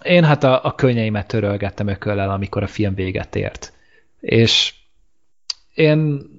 én 0.04 0.24
hát 0.24 0.44
a, 0.44 0.64
a 0.64 0.74
könnyeimet 0.74 1.26
törölgettem 1.26 1.86
ököllel, 1.86 2.30
amikor 2.30 2.62
a 2.62 2.66
film 2.66 2.94
véget 2.94 3.36
ért. 3.36 3.72
És 4.20 4.74
én 5.74 6.29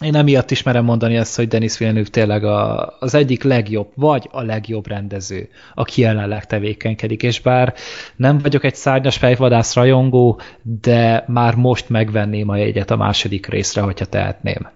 én 0.00 0.14
emiatt 0.14 0.50
is 0.50 0.62
merem 0.62 0.84
mondani 0.84 1.16
ezt, 1.16 1.36
hogy 1.36 1.48
Denis 1.48 1.78
Villeneuve 1.78 2.08
tényleg 2.08 2.44
a, 2.44 2.88
az 2.98 3.14
egyik 3.14 3.42
legjobb, 3.42 3.92
vagy 3.94 4.28
a 4.30 4.42
legjobb 4.42 4.86
rendező, 4.86 5.48
aki 5.74 6.00
jelenleg 6.00 6.46
tevékenykedik, 6.46 7.22
és 7.22 7.40
bár 7.40 7.74
nem 8.16 8.38
vagyok 8.38 8.64
egy 8.64 8.74
szárnyas 8.74 9.16
fejvadász 9.16 9.74
rajongó, 9.74 10.40
de 10.62 11.24
már 11.26 11.54
most 11.54 11.88
megvenném 11.88 12.48
a 12.48 12.56
jegyet 12.56 12.90
a 12.90 12.96
második 12.96 13.46
részre, 13.46 13.80
hogyha 13.80 14.04
tehetném. 14.04 14.68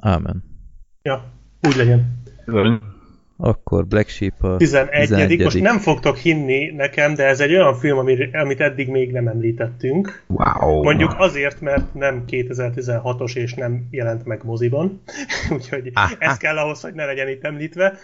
Ámen. 0.00 0.44
Ja, 1.02 1.32
úgy 1.62 1.76
legyen. 1.76 2.22
Akkor 3.40 3.86
Black 3.86 4.08
Sheep 4.08 4.42
a 4.42 4.56
11. 4.56 5.08
11. 5.08 5.42
Most 5.42 5.60
nem 5.60 5.78
fogtok 5.78 6.16
hinni 6.16 6.70
nekem, 6.70 7.14
de 7.14 7.24
ez 7.24 7.40
egy 7.40 7.54
olyan 7.54 7.74
film, 7.74 7.98
amit 8.32 8.60
eddig 8.60 8.88
még 8.88 9.12
nem 9.12 9.28
említettünk. 9.28 10.22
Wow. 10.26 10.82
Mondjuk 10.82 11.14
azért, 11.18 11.60
mert 11.60 11.94
nem 11.94 12.24
2016-os 12.26 13.36
és 13.36 13.54
nem 13.54 13.88
jelent 13.90 14.24
meg 14.24 14.40
moziban. 14.44 15.02
Úgyhogy 15.54 15.90
ah, 15.94 16.10
ez 16.18 16.36
kell 16.36 16.56
ahhoz, 16.56 16.80
hogy 16.80 16.94
ne 16.94 17.04
legyen 17.04 17.28
itt 17.28 17.44
említve. 17.44 17.98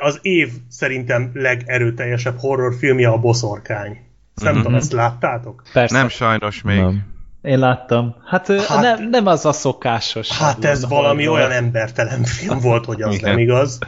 Az 0.00 0.18
év 0.22 0.52
szerintem 0.68 1.30
legerőteljesebb 1.34 2.38
horrorfilmje 2.38 3.08
a 3.08 3.18
Boszorkány. 3.18 3.98
Nem 4.34 4.52
mm-hmm. 4.52 4.62
tudom, 4.62 4.78
ezt 4.78 4.92
láttátok? 4.92 5.62
Persze. 5.72 5.96
Nem 5.96 6.08
sajnos 6.08 6.62
még. 6.62 6.80
Nem. 6.80 7.16
Én 7.42 7.58
láttam. 7.58 8.16
Hát, 8.26 8.52
hát 8.62 8.80
nem, 8.80 9.08
nem 9.08 9.26
az 9.26 9.44
a 9.44 9.52
szokásos. 9.52 10.38
Hát 10.38 10.64
ez 10.64 10.88
valami 10.88 11.28
olyan 11.28 11.50
embertelen 11.50 12.24
film 12.24 12.58
volt, 12.58 12.84
hogy 12.84 13.02
az 13.02 13.14
Igen. 13.14 13.30
nem 13.30 13.38
igaz. 13.38 13.78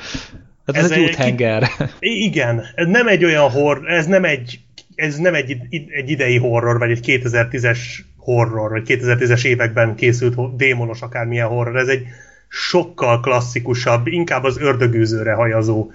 Hát 0.75 0.85
ez, 0.85 0.91
ez 0.91 0.97
egy 0.97 1.09
úthenger. 1.09 1.71
Igen, 1.99 2.63
ez 2.75 2.87
nem 2.87 3.09
egy 3.09 3.25
olyan 3.25 3.51
horror, 3.51 3.91
ez 3.91 4.07
nem 4.07 4.25
egy, 4.25 4.61
ez 4.95 5.17
nem 5.17 5.35
egy, 5.35 5.57
egy 5.71 6.11
idei 6.11 6.39
horror, 6.39 6.79
vagy 6.79 6.91
egy 6.91 7.01
2010-es 7.03 7.79
horror, 8.17 8.71
vagy 8.71 8.83
2010-es 8.87 9.45
években 9.45 9.95
készült 9.95 10.57
démonos 10.57 11.01
akármilyen 11.01 11.47
horror, 11.47 11.77
ez 11.77 11.89
egy 11.89 12.07
sokkal 12.49 13.21
klasszikusabb, 13.21 14.07
inkább 14.07 14.45
az 14.45 14.59
ördögűzőre 14.61 15.33
hajazó, 15.33 15.91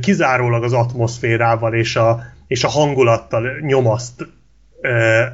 kizárólag 0.00 0.62
az 0.62 0.72
atmoszférával 0.72 1.74
és 1.74 1.96
a, 1.96 2.22
és 2.46 2.64
a 2.64 2.68
hangulattal 2.68 3.58
nyomaszt 3.60 4.26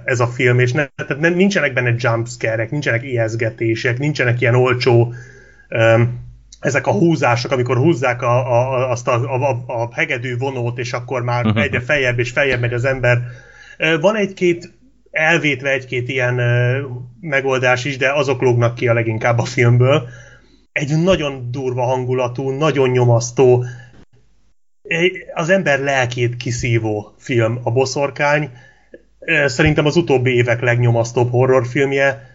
ez 0.04 0.20
a 0.20 0.26
film, 0.26 0.58
és 0.58 0.72
ne, 0.72 0.86
tehát 0.86 1.22
nem, 1.22 1.34
nincsenek 1.34 1.72
benne 1.72 1.94
jumpscare-ek, 1.96 2.70
nincsenek 2.70 3.02
ijeszgetések, 3.02 3.98
nincsenek 3.98 4.40
ilyen 4.40 4.54
olcsó 4.54 5.14
um, 5.70 6.27
ezek 6.60 6.86
a 6.86 6.92
húzások, 6.92 7.50
amikor 7.50 7.76
húzzák 7.76 8.22
a, 8.22 8.52
a, 8.52 8.90
azt 8.90 9.08
a, 9.08 9.34
a, 9.34 9.64
a 9.66 9.94
hegedű 9.94 10.36
vonót, 10.36 10.78
és 10.78 10.92
akkor 10.92 11.22
már 11.22 11.46
uh-huh. 11.46 11.62
egyre 11.62 11.80
feljebb 11.80 12.18
és 12.18 12.30
feljebb 12.30 12.60
megy 12.60 12.72
az 12.72 12.84
ember. 12.84 13.22
Van 14.00 14.16
egy-két 14.16 14.72
elvétve 15.10 15.70
egy-két 15.70 16.08
ilyen 16.08 16.34
megoldás 17.20 17.84
is, 17.84 17.96
de 17.96 18.12
azok 18.12 18.40
lógnak 18.40 18.74
ki 18.74 18.88
a 18.88 18.92
leginkább 18.92 19.38
a 19.38 19.44
filmből. 19.44 20.08
Egy 20.72 21.02
nagyon 21.02 21.50
durva 21.50 21.82
hangulatú, 21.82 22.50
nagyon 22.50 22.90
nyomasztó, 22.90 23.64
az 25.34 25.48
ember 25.48 25.80
lelkét 25.80 26.36
kiszívó 26.36 27.14
film 27.18 27.60
a 27.62 27.70
Boszorkány. 27.70 28.50
Szerintem 29.46 29.86
az 29.86 29.96
utóbbi 29.96 30.30
évek 30.34 30.60
legnyomasztóbb 30.60 31.30
horrorfilmje 31.30 32.26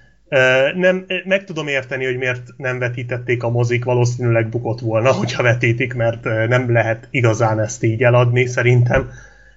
nem, 0.75 1.05
meg 1.25 1.43
tudom 1.43 1.67
érteni, 1.67 2.05
hogy 2.05 2.17
miért 2.17 2.41
nem 2.57 2.79
vetítették 2.79 3.43
a 3.43 3.49
mozik, 3.49 3.83
valószínűleg 3.83 4.49
bukott 4.49 4.79
volna, 4.79 5.11
hogyha 5.21 5.43
vetítik, 5.43 5.93
mert 5.93 6.23
nem 6.47 6.71
lehet 6.71 7.07
igazán 7.11 7.59
ezt 7.59 7.83
így 7.83 8.03
eladni, 8.03 8.45
szerintem 8.45 9.09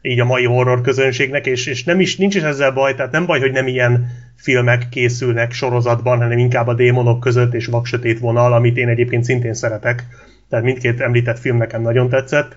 így 0.02 0.20
a 0.20 0.24
mai 0.24 0.44
horror 0.44 0.80
közönségnek, 0.80 1.46
és, 1.46 1.66
és 1.66 1.84
nem 1.84 2.00
is, 2.00 2.16
nincs 2.16 2.34
is 2.34 2.42
ezzel 2.42 2.70
baj, 2.70 2.94
tehát 2.94 3.12
nem 3.12 3.26
baj, 3.26 3.40
hogy 3.40 3.52
nem 3.52 3.66
ilyen 3.66 4.06
filmek 4.36 4.88
készülnek 4.88 5.52
sorozatban, 5.52 6.18
hanem 6.18 6.38
inkább 6.38 6.66
a 6.66 6.74
démonok 6.74 7.20
között 7.20 7.54
és 7.54 7.66
vaksötét 7.66 8.18
vonal, 8.18 8.52
amit 8.52 8.76
én 8.76 8.88
egyébként 8.88 9.24
szintén 9.24 9.54
szeretek, 9.54 10.04
tehát 10.48 10.64
mindkét 10.64 11.00
említett 11.00 11.38
film 11.38 11.56
nekem 11.56 11.82
nagyon 11.82 12.08
tetszett, 12.08 12.56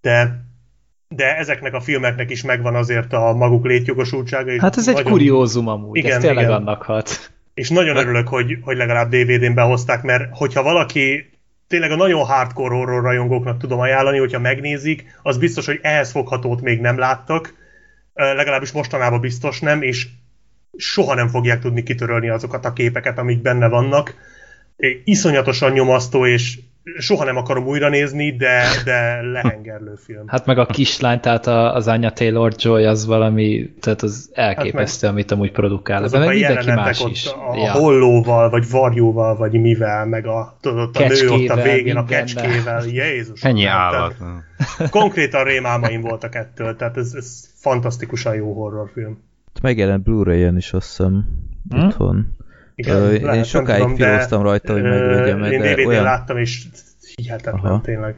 de 0.00 0.40
de 1.16 1.36
ezeknek 1.36 1.74
a 1.74 1.80
filmeknek 1.80 2.30
is 2.30 2.42
megvan 2.42 2.74
azért 2.74 3.12
a 3.12 3.32
maguk 3.32 3.66
létjogosultsága. 3.66 4.60
Hát 4.60 4.76
ez 4.76 4.86
nagyon... 4.86 5.00
egy 5.00 5.10
kuriózum 5.10 5.68
amúgy, 5.68 5.96
igen, 5.96 6.16
ez 6.16 6.20
tényleg 6.22 6.44
igen. 6.44 6.56
annak 6.56 6.82
hat. 6.82 7.31
És 7.54 7.68
nagyon 7.68 7.96
örülök, 7.96 8.28
hogy, 8.28 8.58
hogy 8.62 8.76
legalább 8.76 9.14
DVD-n 9.14 9.54
behozták, 9.54 10.02
mert 10.02 10.28
hogyha 10.30 10.62
valaki 10.62 11.30
tényleg 11.68 11.90
a 11.90 11.96
nagyon 11.96 12.24
hardcore 12.24 12.74
horror 12.74 13.02
rajongóknak 13.02 13.58
tudom 13.58 13.80
ajánlani, 13.80 14.18
hogyha 14.18 14.38
megnézik, 14.38 15.04
az 15.22 15.38
biztos, 15.38 15.66
hogy 15.66 15.78
ehhez 15.82 16.10
foghatót 16.10 16.60
még 16.60 16.80
nem 16.80 16.98
láttak, 16.98 17.54
legalábbis 18.14 18.72
mostanában 18.72 19.20
biztos 19.20 19.60
nem, 19.60 19.82
és 19.82 20.06
soha 20.76 21.14
nem 21.14 21.28
fogják 21.28 21.60
tudni 21.60 21.82
kitörölni 21.82 22.28
azokat 22.28 22.64
a 22.64 22.72
képeket, 22.72 23.18
amik 23.18 23.42
benne 23.42 23.68
vannak. 23.68 24.14
Iszonyatosan 25.04 25.72
nyomasztó, 25.72 26.26
és 26.26 26.58
soha 26.98 27.24
nem 27.24 27.36
akarom 27.36 27.66
újra 27.66 27.88
nézni, 27.88 28.36
de, 28.36 28.64
de 28.84 29.20
lehengerlő 29.22 29.94
film. 30.04 30.26
Hát 30.26 30.46
meg 30.46 30.58
a 30.58 30.66
kislány, 30.66 31.20
tehát 31.20 31.46
a, 31.46 31.74
az 31.74 31.88
Anya 31.88 32.10
Taylor-Joy 32.10 32.84
az 32.84 33.06
valami, 33.06 33.74
tehát 33.80 34.02
az 34.02 34.30
elképesztő, 34.34 35.06
hát 35.06 35.16
amit 35.16 35.30
amúgy 35.30 35.52
produkál. 35.52 36.02
Azok 36.02 36.20
meg 36.20 36.28
a 36.28 36.32
mindenki 36.32 36.70
más 36.70 37.00
ott 37.00 37.10
is. 37.10 37.26
a, 37.26 37.62
a 37.62 37.70
hollóval, 37.70 38.50
vagy 38.50 38.70
varjóval, 38.70 39.36
vagy 39.36 39.52
mivel, 39.52 40.06
meg 40.06 40.26
a, 40.26 40.56
tudod, 40.60 40.96
a 40.96 40.98
nő 40.98 41.28
ott 41.30 41.48
a 41.48 41.54
Kecskével, 41.54 41.62
végén 41.62 41.96
a 41.96 42.00
mindennel. 42.00 42.04
kecskével. 42.04 42.84
Jézus. 42.86 43.42
Ennyi 43.42 43.62
Tehát 43.62 43.94
állat. 43.94 44.16
Konkrétan 44.90 45.44
rémálmaim 45.44 46.00
voltak 46.00 46.34
ettől, 46.34 46.76
tehát 46.76 46.96
ez, 46.96 47.12
ez 47.14 47.50
fantasztikusan 47.54 48.34
jó 48.34 48.52
horrorfilm. 48.52 49.22
Megjelent 49.62 50.02
Blu-ray-en 50.02 50.56
is, 50.56 50.72
azt 50.72 50.86
hiszem, 50.88 51.24
Hm? 51.70 52.18
Ö, 52.86 53.12
én 53.12 53.44
sokáig 53.44 53.80
tudom, 53.80 53.96
filóztam 53.96 54.42
rajta, 54.42 54.72
hogy 54.72 54.82
megvegyem, 54.82 55.38
meg, 55.38 55.52
Én 55.52 55.60
DVD-n 55.60 55.86
olyan- 55.86 56.02
láttam, 56.04 56.36
és 56.36 56.66
hihetetlen 57.16 57.54
Aha. 57.54 57.80
tényleg. 57.80 58.14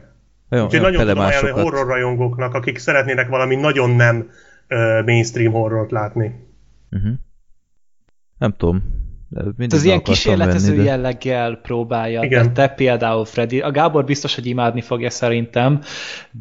Olyan, 0.51 0.65
Úgyhogy 0.65 0.79
olyan 0.79 0.91
nagyon 0.91 1.07
tudom 1.07 1.23
ajánlani 1.23 1.61
horror 1.61 1.87
rajongóknak, 1.87 2.53
akik 2.53 2.77
szeretnének 2.77 3.27
valami 3.29 3.55
nagyon 3.55 3.89
nem 3.89 4.29
ö, 4.67 5.01
mainstream 5.05 5.51
horrort 5.53 5.91
látni. 5.91 6.47
Uh-huh. 6.91 7.11
Nem 8.37 8.53
tudom. 8.57 8.83
meg 9.57 9.85
ilyen 9.85 10.01
kísérletező 10.01 10.67
venni, 10.71 10.83
de- 10.83 10.89
jelleggel 10.89 11.55
próbálja, 11.55 12.23
Igen. 12.23 12.43
de 12.45 12.51
te 12.51 12.67
például 12.73 13.25
Freddy, 13.25 13.59
a 13.61 13.71
Gábor 13.71 14.05
biztos, 14.05 14.35
hogy 14.35 14.45
imádni 14.45 14.81
fogja 14.81 15.09
szerintem, 15.09 15.81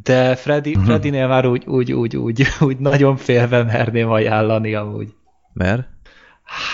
de 0.03 0.35
Freddy, 0.35 0.75
Mhm. 0.77 0.85
Freddynél 0.85 1.29
már 1.29 1.47
úgy, 1.47 1.67
úgy, 1.67 1.93
úgy, 1.93 2.17
úgy, 2.17 2.47
úgy 2.61 2.79
nagyon 2.79 3.17
félve 3.17 3.63
merném 3.63 4.11
ajánlani 4.11 4.75
amúgy. 4.75 5.15
Mert? 5.53 5.89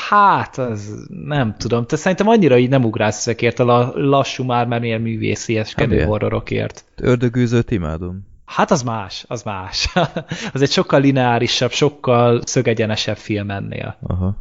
Hát, 0.08 0.58
az 0.58 1.07
nem 1.08 1.55
tudom. 1.58 1.86
Te 1.86 1.97
szerintem 1.97 2.28
annyira 2.28 2.58
így 2.58 2.68
nem 2.68 2.84
ugrálsz 2.84 3.18
ezekért 3.18 3.58
a 3.58 3.65
la- 3.65 3.92
lassú 3.94 4.44
már, 4.44 4.66
mert 4.66 4.84
ilyen 4.84 5.00
művészieskedő 5.00 5.99
Hát, 5.99 6.07
horrorokért. 6.08 6.84
Ördögűzőt 6.97 7.70
imádom. 7.70 8.28
Hát 8.44 8.70
az 8.70 8.82
más, 8.82 9.24
az 9.28 9.42
más. 9.42 9.92
az 10.55 10.62
egy 10.62 10.70
sokkal 10.70 11.00
lineárisabb, 11.00 11.70
sokkal 11.70 12.40
szögegyenesebb 12.44 13.16
film 13.16 13.50
ennél. 13.50 13.97
Aha. 14.02 14.36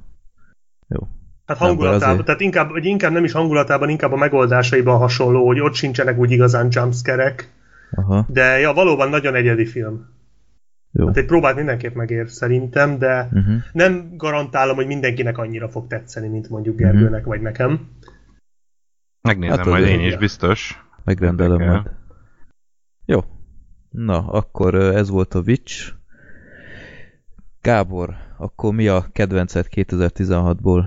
Jó. 0.88 1.08
Hát 1.46 1.58
hangulatában, 1.58 2.10
azért- 2.10 2.26
tehát 2.26 2.42
inkább, 2.42 2.70
vagy 2.70 2.86
inkább 2.86 3.12
nem 3.12 3.24
is 3.24 3.32
hangulatában, 3.32 3.90
inkább 3.90 4.12
a 4.12 4.16
megoldásaiban 4.18 4.98
hasonló, 4.98 5.46
hogy 5.48 5.60
ott 5.60 5.74
sincsenek 5.74 6.18
úgy 6.18 6.32
igazán 6.32 6.68
jumpscare-ek, 6.72 7.52
Aha. 7.92 8.26
de 8.30 8.60
ja, 8.60 8.74
valóban 8.74 9.10
nagyon 9.10 9.36
egyedi 9.36 9.66
film. 9.66 10.18
Jó. 10.92 11.08
Hát 11.08 11.18
egy 11.18 11.26
próbát 11.26 11.56
mindenképp 11.56 11.96
megér 11.96 12.30
szerintem, 12.30 12.98
de 12.98 13.30
Uh-huh. 13.32 13.56
nem 13.72 14.14
garantálom, 14.18 14.76
hogy 14.76 14.88
mindenkinek 14.88 15.38
annyira 15.38 15.70
fog 15.70 15.88
tetszeni, 15.88 16.28
mint 16.28 16.50
mondjuk 16.50 16.78
Gergőnek 16.78 17.26
vagy 17.26 17.42
nekem. 17.42 17.90
Megnézem 19.22 19.58
Hát 19.58 19.66
majd 19.66 19.88
én 19.88 20.00
is, 20.00 20.18
biztos. 20.18 20.84
Megrendelem 21.04 21.68
majd. 21.68 21.92
Jó. 23.06 23.20
Na, 23.90 24.28
akkor 24.28 24.76
ez 24.76 25.10
volt 25.10 25.34
a 25.34 25.40
Witch. 25.46 25.94
Gábor, 27.62 28.16
akkor 28.38 28.74
mi 28.74 28.88
a 28.88 29.06
kedvenced 29.12 29.68
2016-ból? 29.72 30.84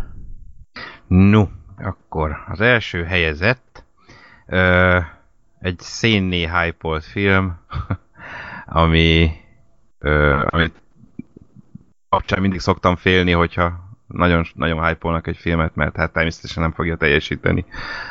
No, 1.07 1.47
akkor 1.79 2.37
az 2.49 2.61
első 2.61 3.05
helyezett 3.05 3.85
ö, 4.47 4.99
egy 5.61 5.79
szénné 5.79 6.47
hype 6.47 7.01
film, 7.01 7.59
ami, 8.67 9.31
ö, 10.03 10.43
amit 10.49 10.73
kapcsán 12.09 12.41
mindig 12.41 12.61
szoktam 12.61 12.97
félni, 12.97 13.33
hogyha 13.33 13.91
nagyon, 14.07 14.45
nagyon 14.55 14.87
hype 14.87 15.21
egy 15.23 15.37
filmet, 15.37 15.75
mert 15.75 15.97
hát 15.97 16.13
természetesen 16.13 16.63
nem 16.63 16.73
fogja 16.73 16.97
teljesíteni 16.97 17.65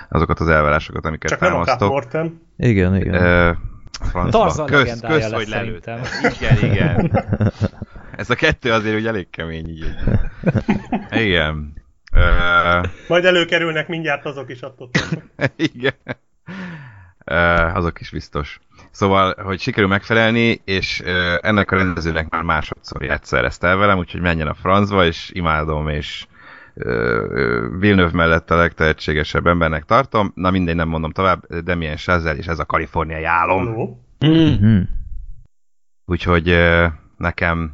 azokat 0.10 0.40
az 0.40 0.48
elvárásokat, 0.48 1.06
amiket 1.06 1.30
Csak 1.30 1.40
nem 1.40 1.50
a 1.50 1.64
támasztok. 1.64 1.90
Mortem. 1.90 2.42
Igen, 2.58 2.96
igen. 2.96 3.14
Ö. 3.14 3.52
Tarzan 4.30 4.66
Kösz, 4.66 5.00
kösz, 5.00 5.02
lesz 5.02 5.32
hogy 5.32 5.48
lelőtt. 5.48 5.84
szerintem. 5.84 6.32
Igen, 6.40 6.72
igen. 6.72 7.26
Ez 8.22 8.30
a 8.30 8.36
kettő 8.36 8.72
azért 8.72 8.96
úgy 8.96 9.08
elég 9.08 9.30
kemény 9.30 9.70
így. 9.70 9.86
Igen. 11.12 11.74
Ö, 12.14 12.82
Majd 13.08 13.26
előkerülnek 13.26 13.88
mindjárt 13.88 14.26
azok 14.26 14.50
is 14.50 14.62
attól. 14.62 14.90
igen. 15.56 15.94
Uh, 17.26 17.76
azok 17.76 18.02
is 18.02 18.10
biztos. 18.10 18.60
Szóval, 18.92 19.36
hogy 19.44 19.60
sikerül 19.60 19.90
megfelelni, 19.90 20.62
és 20.66 21.02
uh, 21.06 21.10
ennek 21.42 21.72
a 21.72 21.76
rendezőnek 21.76 22.30
már 22.30 22.44
másodszor 22.44 23.02
egyszer 23.02 23.44
ezt 23.44 23.64
el 23.64 23.78
velem, 23.78 23.98
úgyhogy 23.98 24.22
menjen 24.22 24.48
a 24.48 24.54
francba, 24.54 25.06
és 25.06 25.30
imádom, 25.34 25.88
és 25.88 26.26
uh, 26.74 26.86
Villeneuve 27.80 28.16
mellett 28.18 28.52
a 28.52 28.56
legtehetségesebb 28.56 29.48
embernek 29.48 29.84
tartom. 29.86 30.32
Na 30.36 30.52
mindegy, 30.52 30.76
nem 30.76 30.88
mondom 30.88 31.12
tovább, 31.12 31.56
Damien 31.64 31.98
Chazelle, 31.98 32.38
és 32.38 32.48
ez 32.48 32.60
a 32.60 32.66
kaliforniai 32.66 33.24
álom. 33.24 34.00
Mhm. 34.20 34.78
Úgyhogy 36.06 36.50
uh, 36.50 36.86
nekem 37.18 37.74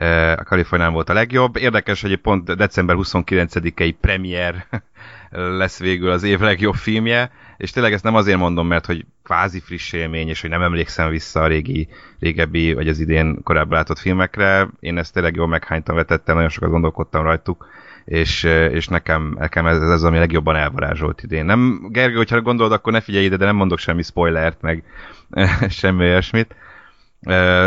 uh, 0.00 0.32
a 0.38 0.42
Kalifornián 0.44 0.92
volt 0.92 1.08
a 1.08 1.12
legjobb. 1.12 1.56
Érdekes, 1.56 2.02
hogy 2.02 2.16
pont 2.16 2.56
december 2.56 2.96
29-i 2.98 3.94
premier 4.00 4.66
lesz 5.60 5.78
végül 5.78 6.10
az 6.10 6.22
év 6.22 6.40
legjobb 6.40 6.74
filmje, 6.74 7.30
és 7.56 7.70
tényleg 7.70 7.92
ezt 7.92 8.04
nem 8.04 8.14
azért 8.14 8.38
mondom, 8.38 8.66
mert 8.66 8.86
hogy 8.86 9.06
kvázi 9.22 9.60
friss 9.60 9.92
élmény, 9.92 10.28
és 10.28 10.40
hogy 10.40 10.50
nem 10.50 10.62
emlékszem 10.62 11.10
vissza 11.10 11.40
a 11.40 11.46
régi, 11.46 11.88
régebbi, 12.18 12.72
vagy 12.72 12.88
az 12.88 12.98
idén 12.98 13.42
korábban 13.42 13.78
látott 13.78 13.98
filmekre. 13.98 14.68
Én 14.80 14.98
ezt 14.98 15.12
tényleg 15.12 15.36
jól 15.36 15.48
meghánytam 15.48 15.96
vetettem, 15.96 16.34
nagyon 16.34 16.50
sokat 16.50 16.70
gondolkodtam 16.70 17.22
rajtuk, 17.22 17.66
és, 18.04 18.42
és 18.70 18.88
nekem, 18.88 19.34
nekem 19.38 19.66
ez, 19.66 19.82
ez 19.82 20.02
ami 20.02 20.18
legjobban 20.18 20.56
elvarázsolt 20.56 21.22
idén. 21.22 21.44
Nem, 21.44 21.88
Gergő, 21.90 22.16
hogyha 22.16 22.40
gondolod, 22.40 22.72
akkor 22.72 22.92
ne 22.92 23.00
figyelj 23.00 23.24
ide, 23.24 23.36
de 23.36 23.44
nem 23.44 23.56
mondok 23.56 23.78
semmi 23.78 24.02
spoilert, 24.02 24.60
meg 24.60 24.84
semmi 25.68 26.04
olyasmit. 26.04 26.54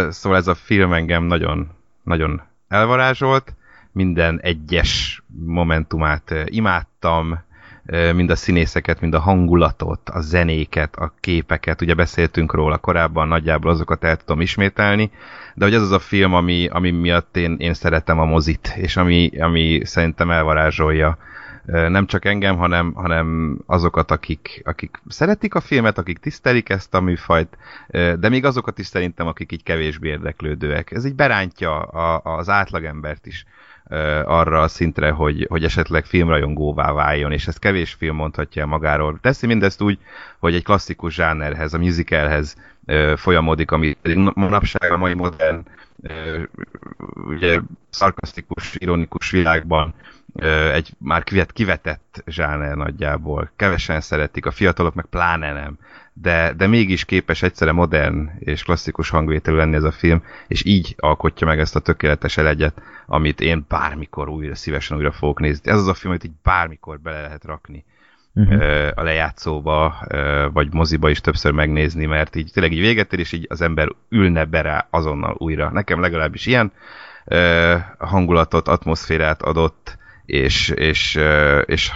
Szóval 0.09 0.37
ez 0.37 0.47
a 0.47 0.55
film 0.55 0.93
engem 0.93 1.23
nagyon, 1.23 1.69
nagyon 2.03 2.41
elvarázsolt, 2.67 3.55
minden 3.91 4.39
egyes 4.41 5.23
momentumát 5.45 6.33
imádtam, 6.45 7.45
mind 8.13 8.29
a 8.29 8.35
színészeket, 8.35 9.01
mind 9.01 9.13
a 9.13 9.19
hangulatot, 9.19 10.09
a 10.09 10.21
zenéket, 10.21 10.95
a 10.95 11.13
képeket, 11.19 11.81
ugye 11.81 11.93
beszéltünk 11.93 12.53
róla 12.53 12.77
korábban, 12.77 13.27
nagyjából 13.27 13.71
azokat 13.71 14.03
el 14.03 14.17
tudom 14.17 14.41
ismételni, 14.41 15.11
de 15.55 15.65
hogy 15.65 15.73
ez 15.73 15.81
az 15.81 15.91
a 15.91 15.99
film, 15.99 16.33
ami, 16.33 16.67
ami 16.67 16.91
miatt 16.91 17.37
én, 17.37 17.55
én 17.59 17.73
szeretem 17.73 18.19
a 18.19 18.25
mozit, 18.25 18.73
és 18.75 18.97
ami, 18.97 19.39
ami 19.39 19.81
szerintem 19.83 20.31
elvarázsolja 20.31 21.17
nem 21.67 22.05
csak 22.05 22.25
engem, 22.25 22.57
hanem, 22.57 22.93
hanem 22.93 23.57
azokat, 23.65 24.11
akik, 24.11 24.61
akik 24.65 25.01
szeretik 25.07 25.55
a 25.55 25.59
filmet, 25.59 25.97
akik 25.97 26.17
tisztelik 26.17 26.69
ezt 26.69 26.93
a 26.93 27.01
műfajt, 27.01 27.57
de 28.19 28.29
még 28.29 28.45
azokat 28.45 28.79
is 28.79 28.85
szerintem, 28.85 29.27
akik 29.27 29.51
így 29.51 29.63
kevésbé 29.63 30.09
érdeklődőek. 30.09 30.91
Ez 30.91 31.05
így 31.05 31.15
berántja 31.15 31.79
a, 31.79 32.37
az 32.37 32.49
átlagembert 32.49 33.25
is 33.25 33.45
arra 34.25 34.61
a 34.61 34.67
szintre, 34.67 35.09
hogy, 35.09 35.45
hogy 35.49 35.63
esetleg 35.63 36.05
filmrajongóvá 36.05 36.91
váljon, 36.91 37.31
és 37.31 37.47
ezt 37.47 37.59
kevés 37.59 37.93
film 37.93 38.15
mondhatja 38.15 38.65
magáról. 38.65 39.17
Teszi 39.21 39.47
mindezt 39.47 39.81
úgy, 39.81 39.99
hogy 40.39 40.55
egy 40.55 40.63
klasszikus 40.63 41.13
zsánerhez, 41.13 41.73
a 41.73 41.77
musicalhez 41.77 42.55
folyamodik, 43.15 43.71
ami 43.71 43.97
manapság 44.33 44.91
a 44.91 44.97
mai 44.97 45.13
modern 45.13 45.65
ugye 47.15 47.59
szarkasztikus, 47.89 48.75
ironikus 48.77 49.31
világban 49.31 49.93
egy 50.73 50.91
már 50.97 51.23
kivet, 51.23 51.51
kivetett 51.51 52.23
zsáner 52.25 52.75
nagyjából. 52.75 53.51
Kevesen 53.55 54.01
szeretik, 54.01 54.45
a 54.45 54.51
fiatalok 54.51 54.93
meg 54.93 55.05
pláne 55.05 55.53
nem. 55.53 55.77
De, 56.13 56.53
de 56.53 56.67
mégis 56.67 57.05
képes 57.05 57.41
egyszerre 57.41 57.71
modern 57.71 58.29
és 58.39 58.63
klasszikus 58.63 59.09
hangvételű 59.09 59.55
lenni 59.57 59.75
ez 59.75 59.83
a 59.83 59.91
film, 59.91 60.23
és 60.47 60.65
így 60.65 60.95
alkotja 60.97 61.47
meg 61.47 61.59
ezt 61.59 61.75
a 61.75 61.79
tökéletes 61.79 62.37
elegyet, 62.37 62.81
amit 63.05 63.41
én 63.41 63.65
bármikor 63.67 64.29
újra, 64.29 64.55
szívesen 64.55 64.97
újra 64.97 65.11
fogok 65.11 65.39
nézni. 65.39 65.71
Ez 65.71 65.77
az 65.77 65.87
a 65.87 65.93
film, 65.93 66.11
amit 66.11 66.23
így 66.23 66.35
bármikor 66.43 66.99
bele 66.99 67.21
lehet 67.21 67.45
rakni 67.45 67.85
ö, 68.33 68.89
a 68.95 69.03
lejátszóba, 69.03 70.07
vagy 70.53 70.73
moziba 70.73 71.09
is 71.09 71.21
többször 71.21 71.51
megnézni, 71.51 72.05
mert 72.05 72.35
így 72.35 72.51
tényleg 72.53 72.71
így 72.73 72.79
véget 72.79 73.13
ér, 73.13 73.19
és 73.19 73.31
így 73.31 73.45
az 73.49 73.61
ember 73.61 73.89
ülne 74.09 74.45
be 74.45 74.61
rá 74.61 74.87
azonnal 74.89 75.35
újra. 75.37 75.69
Nekem 75.69 75.99
legalábbis 75.99 76.45
ilyen 76.45 76.71
hangulatot, 77.97 78.67
atmoszférát 78.67 79.41
adott, 79.41 79.97
és, 80.27 80.69
és, 80.69 81.19
és 81.65 81.91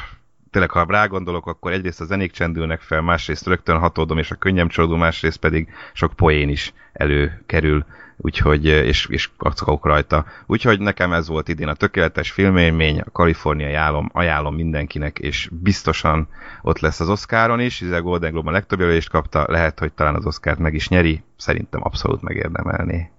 tényleg, 0.51 0.71
ha 0.71 0.85
rá 0.89 1.05
gondolok, 1.05 1.47
akkor 1.47 1.71
egyrészt 1.71 2.01
a 2.01 2.05
zenék 2.05 2.31
csendülnek 2.31 2.81
fel, 2.81 3.01
másrészt 3.01 3.47
rögtön 3.47 3.79
hatódom, 3.79 4.17
és 4.17 4.31
a 4.31 4.35
könnyem 4.35 4.67
csalódó, 4.67 4.95
másrészt 4.95 5.39
pedig 5.39 5.69
sok 5.93 6.13
poén 6.13 6.49
is 6.49 6.73
előkerül, 6.93 7.85
úgyhogy, 8.17 8.65
és, 8.65 9.05
és 9.05 9.29
kacagok 9.37 9.85
rajta. 9.85 10.25
Úgyhogy 10.45 10.79
nekem 10.79 11.13
ez 11.13 11.27
volt 11.27 11.47
idén 11.47 11.67
a 11.67 11.73
tökéletes 11.73 12.31
filmélmény, 12.31 12.99
a 12.99 13.11
kaliforniai 13.11 13.73
álom, 13.73 14.09
ajánlom 14.13 14.55
mindenkinek, 14.55 15.19
és 15.19 15.49
biztosan 15.51 16.27
ott 16.61 16.79
lesz 16.79 16.99
az 16.99 17.09
Oscaron 17.09 17.59
is, 17.59 17.79
hiszen 17.79 17.93
a 17.93 18.01
Golden 18.01 18.31
Globe 18.31 18.49
a 18.49 18.53
legtöbb 18.53 18.79
jelölést 18.79 19.09
kapta, 19.09 19.45
lehet, 19.47 19.79
hogy 19.79 19.93
talán 19.93 20.15
az 20.15 20.25
Oscárt 20.25 20.59
meg 20.59 20.73
is 20.73 20.87
nyeri, 20.89 21.23
szerintem 21.37 21.83
abszolút 21.83 22.21
megérdemelné. 22.21 23.11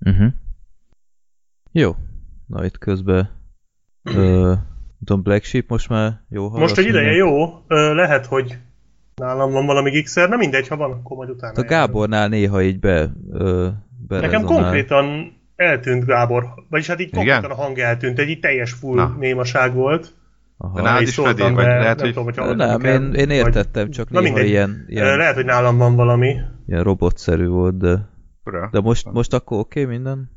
Uh-huh. 0.00 0.32
Jó. 1.72 1.96
Na 2.46 2.64
itt 2.64 2.78
közben 2.78 3.39
uh, 4.04 4.52
Tom 5.04 5.22
Black 5.22 5.44
Sheep 5.44 5.68
most 5.68 5.88
már 5.88 6.20
jó 6.28 6.48
Most 6.50 6.78
egy 6.78 6.86
ideje 6.86 7.12
jó, 7.12 7.62
ö, 7.66 7.94
lehet, 7.94 8.26
hogy 8.26 8.58
Nálam 9.14 9.52
van 9.52 9.66
valami 9.66 9.90
gigszer, 9.90 10.28
na 10.28 10.36
mindegy, 10.36 10.68
ha 10.68 10.76
van, 10.76 10.90
akkor 10.90 11.16
majd 11.16 11.30
utána. 11.30 11.60
A 11.60 11.64
Gábornál 11.64 12.28
néha 12.28 12.62
így 12.62 12.80
be, 12.80 13.10
ö, 13.32 13.68
Nekem 14.08 14.44
konkrétan 14.44 15.32
eltűnt 15.56 16.04
Gábor, 16.04 16.44
vagyis 16.68 16.86
hát 16.86 17.00
így 17.00 17.10
konkrétan 17.10 17.44
Igen? 17.44 17.50
a 17.50 17.54
hang 17.54 17.78
eltűnt, 17.78 18.18
egy 18.18 18.28
így 18.28 18.40
teljes 18.40 18.72
full 18.72 18.94
Na. 18.94 19.16
némaság 19.18 19.74
volt. 19.74 20.14
Aha. 20.58 20.74
De 20.74 20.82
nálad 20.82 21.02
is 21.02 21.14
Freddy, 21.14 21.42
vagy 21.42 21.54
lehet, 21.54 21.96
nem 21.96 21.98
hogy... 21.98 22.08
tudom, 22.08 22.24
hogyha 22.24 22.54
nem, 22.54 22.70
én, 22.70 22.78
kell, 22.78 23.14
én 23.14 23.26
vagy- 23.26 23.36
értettem, 23.36 23.90
csak 23.90 24.10
Na 24.10 24.20
néha 24.20 24.32
mindegy. 24.32 24.50
ilyen, 24.50 24.84
Ö, 24.88 24.92
ilyen, 24.92 25.16
Lehet, 25.16 25.34
hogy 25.34 25.44
nálam 25.44 25.76
van 25.76 25.96
valami. 25.96 26.36
ilyen 26.66 26.82
robotszerű 26.82 27.46
volt, 27.46 27.76
de, 27.78 28.08
de 28.70 28.80
most, 28.80 29.12
most 29.12 29.34
akkor 29.34 29.58
oké 29.58 29.82
okay, 29.82 29.94
minden? 29.94 30.30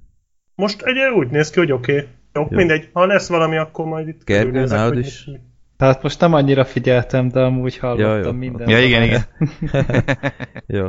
Most 0.56 0.82
egy 0.82 0.98
úgy 1.16 1.30
néz 1.30 1.50
ki, 1.50 1.60
hogy 1.60 1.72
oké. 1.72 1.96
Okay. 1.96 2.08
Jó, 2.34 2.48
Jó. 2.50 2.58
mindegy. 2.58 2.90
Ha 2.94 3.06
lesz 3.06 3.28
valami, 3.30 3.58
akkor 3.58 3.86
majd 3.86 4.08
itt 4.08 4.24
Gergő, 4.24 4.64
nálad 4.64 4.98
is? 4.98 5.26
mit- 5.26 5.42
Tehát 5.78 6.04
most 6.04 6.20
nem 6.20 6.34
annyira 6.34 6.66
figyeltem, 6.66 7.28
de 7.30 7.40
amúgy 7.42 7.78
hallottam 7.78 8.18
Ja, 8.18 8.24
jó. 8.26 8.32
mindent. 8.32 8.70
Ja, 8.70 8.80
igen, 8.80 9.04
igen. 9.04 9.24
Jó. 10.78 10.88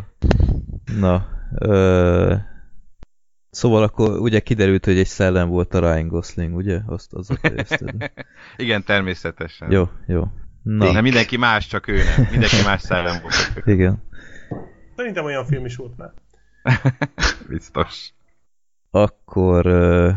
Na, 0.98 1.26
ö, 1.58 2.34
szóval 3.50 3.82
akkor 3.82 4.18
ugye 4.20 4.40
kiderült, 4.40 4.84
hogy 4.84 4.98
egy 4.98 5.06
szellem 5.06 5.48
volt 5.48 5.74
a 5.74 5.78
Ryan 5.78 6.08
Gosling, 6.08 6.54
ugye? 6.54 6.80
Azt 6.86 7.12
fejezted. 7.40 8.12
Igen, 8.56 8.82
természetesen. 8.84 9.70
Jó, 9.70 9.88
jó. 10.06 10.24
Na, 10.62 10.92
Nem 10.92 11.02
mindenki 11.02 11.36
más, 11.36 11.66
csak 11.66 11.88
ő 11.88 11.94
nem. 11.96 12.26
Mindenki 12.30 12.56
más 12.64 12.80
szellem 12.80 13.20
volt. 13.22 13.66
igen. 13.66 14.02
Szerintem 14.96 15.24
olyan 15.24 15.44
film 15.44 15.64
is 15.64 15.76
volt 15.76 15.96
már. 15.96 16.12
Biztos. 17.48 18.12
Akkor 18.90 19.66
uh, 19.66 20.14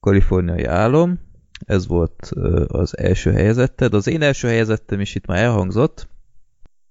kaliforniai 0.00 0.64
álom, 0.64 1.18
ez 1.66 1.86
volt 1.86 2.30
az 2.66 2.98
első 2.98 3.32
helyezetted. 3.32 3.94
Az 3.94 4.06
én 4.06 4.22
első 4.22 4.48
helyezettem 4.48 5.00
is 5.00 5.14
itt 5.14 5.26
már 5.26 5.42
elhangzott, 5.42 6.08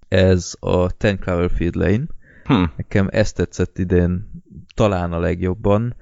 ez 0.07 0.55
a 0.59 0.91
Ten 0.91 1.19
Cloverfield 1.19 1.75
Lane. 1.75 2.03
Hm. 2.43 2.63
Nekem 2.77 3.07
ezt 3.11 3.35
tetszett 3.35 3.77
idén 3.77 4.31
talán 4.75 5.13
a 5.13 5.19
legjobban. 5.19 5.95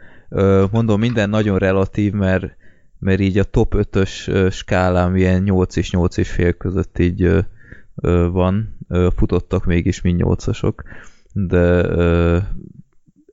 Mondom, 0.72 1.00
minden 1.00 1.30
nagyon 1.30 1.58
relatív, 1.58 2.14
mert, 2.14 2.56
mert 3.00 3.19
így 3.19 3.38
a 3.38 3.44
top 3.44 3.76
5-ös 3.77 4.27
ö, 4.27 4.50
skálám 4.50 5.16
ilyen 5.16 5.42
8 5.42 5.76
és 5.76 5.92
8 5.92 6.18
és 6.18 6.30
fél 6.30 6.53
között 6.53 7.00
így 7.00 7.45
van. 8.32 8.77
Futottak 9.16 9.66
mégis 9.66 10.02
mind 10.02 10.22
8-asok. 10.24 10.74
De 11.34 11.86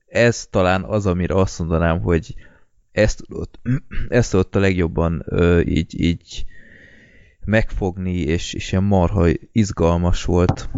ez 0.08 0.46
talán 0.46 0.82
az, 0.82 1.06
amire 1.06 1.34
azt 1.34 1.58
mondanám, 1.58 2.00
hogy 2.00 2.34
ezt 2.94 3.22
tudott, 3.26 3.60
ezt 4.08 4.30
tudott 4.30 4.56
a 4.56 4.58
legjobban 4.58 5.22
ö, 5.26 5.60
így, 5.60 6.00
így 6.00 6.44
megfogni, 7.44 8.16
és, 8.16 8.54
és 8.54 8.72
ilyen 8.72 8.84
marha 8.84 9.26
izgalmas 9.52 10.24
volt. 10.24 10.70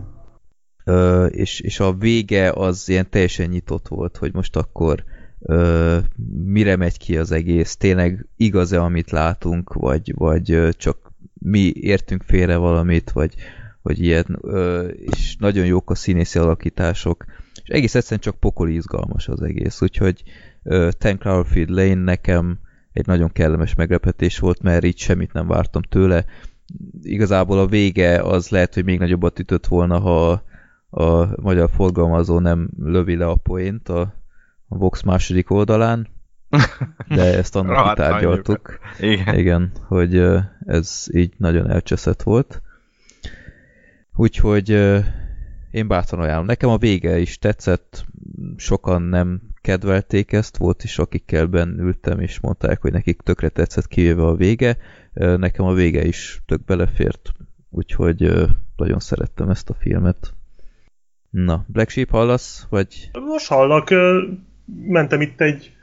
Ö, 0.84 1.26
és, 1.26 1.60
és 1.60 1.80
a 1.80 1.92
vége 1.92 2.50
az 2.50 2.88
ilyen 2.88 3.10
teljesen 3.10 3.48
nyitott 3.48 3.88
volt, 3.88 4.16
hogy 4.16 4.34
most 4.34 4.56
akkor 4.56 5.04
ö, 5.40 5.98
mire 6.44 6.76
megy 6.76 6.98
ki 6.98 7.18
az 7.18 7.32
egész, 7.32 7.76
tényleg 7.76 8.26
igaz-e, 8.36 8.80
amit 8.80 9.10
látunk, 9.10 9.72
vagy, 9.72 10.12
vagy 10.14 10.68
csak 10.76 11.12
mi 11.34 11.72
értünk 11.74 12.22
félre 12.22 12.56
valamit, 12.56 13.10
vagy, 13.10 13.34
vagy 13.82 14.00
ilyen, 14.00 14.38
ö, 14.40 14.86
és 14.86 15.36
nagyon 15.38 15.66
jók 15.66 15.90
a 15.90 15.94
színészi 15.94 16.38
alakítások, 16.38 17.24
és 17.62 17.68
egész 17.68 17.94
egyszerűen 17.94 18.20
csak 18.20 18.40
pokoli 18.40 18.74
izgalmas 18.74 19.28
az 19.28 19.42
egész, 19.42 19.82
úgyhogy 19.82 20.22
Ten 20.98 21.18
Cloverfield 21.18 21.68
Lane 21.68 21.94
nekem 21.94 22.58
egy 22.92 23.06
nagyon 23.06 23.32
kellemes 23.32 23.74
meglepetés 23.74 24.38
volt, 24.38 24.62
mert 24.62 24.84
így 24.84 24.98
semmit 24.98 25.32
nem 25.32 25.46
vártam 25.46 25.82
tőle. 25.82 26.24
Igazából 27.02 27.58
a 27.58 27.66
vége 27.66 28.20
az 28.20 28.48
lehet, 28.48 28.74
hogy 28.74 28.84
még 28.84 28.98
nagyobbat 28.98 29.38
ütött 29.38 29.66
volna, 29.66 29.98
ha 29.98 30.42
a 30.90 31.40
magyar 31.40 31.70
forgalmazó 31.70 32.38
nem 32.38 32.70
lövi 32.78 33.16
le 33.16 33.26
a 33.26 33.34
poént 33.34 33.88
a, 33.88 34.00
a 34.68 34.76
Vox 34.76 35.02
második 35.02 35.50
oldalán, 35.50 36.08
de 37.08 37.36
ezt 37.36 37.56
annak 37.56 37.88
kitárgyaltuk. 37.88 38.78
Igen. 39.00 39.38
Igen, 39.38 39.72
hogy 39.86 40.22
ez 40.66 41.06
így 41.12 41.32
nagyon 41.36 41.70
elcseszett 41.70 42.22
volt. 42.22 42.62
Úgyhogy 44.14 44.70
én 45.70 45.88
bátran 45.88 46.20
ajánlom. 46.20 46.46
Nekem 46.46 46.70
a 46.70 46.78
vége 46.78 47.18
is 47.18 47.38
tetszett, 47.38 48.04
sokan 48.56 49.02
nem 49.02 49.40
kedvelték 49.66 50.32
ezt, 50.32 50.56
volt 50.56 50.84
is 50.84 50.98
akikkel 50.98 51.46
benn 51.46 51.78
ültem, 51.78 52.20
és 52.20 52.40
mondták, 52.40 52.80
hogy 52.80 52.92
nekik 52.92 53.20
tökre 53.20 53.48
tetszett 53.48 53.86
kivéve 53.86 54.22
a 54.22 54.36
vége. 54.36 54.76
Nekem 55.12 55.64
a 55.64 55.72
vége 55.72 56.04
is 56.04 56.42
tök 56.46 56.64
belefért, 56.64 57.32
úgyhogy 57.70 58.32
nagyon 58.76 58.98
szerettem 58.98 59.50
ezt 59.50 59.70
a 59.70 59.74
filmet. 59.74 60.34
Na, 61.30 61.64
Black 61.68 61.90
Sheep 61.90 62.10
hallasz? 62.10 62.66
Vagy... 62.70 63.10
Most 63.12 63.48
hallak, 63.48 63.88
mentem 64.66 65.20
itt 65.20 65.40
egy 65.40 65.76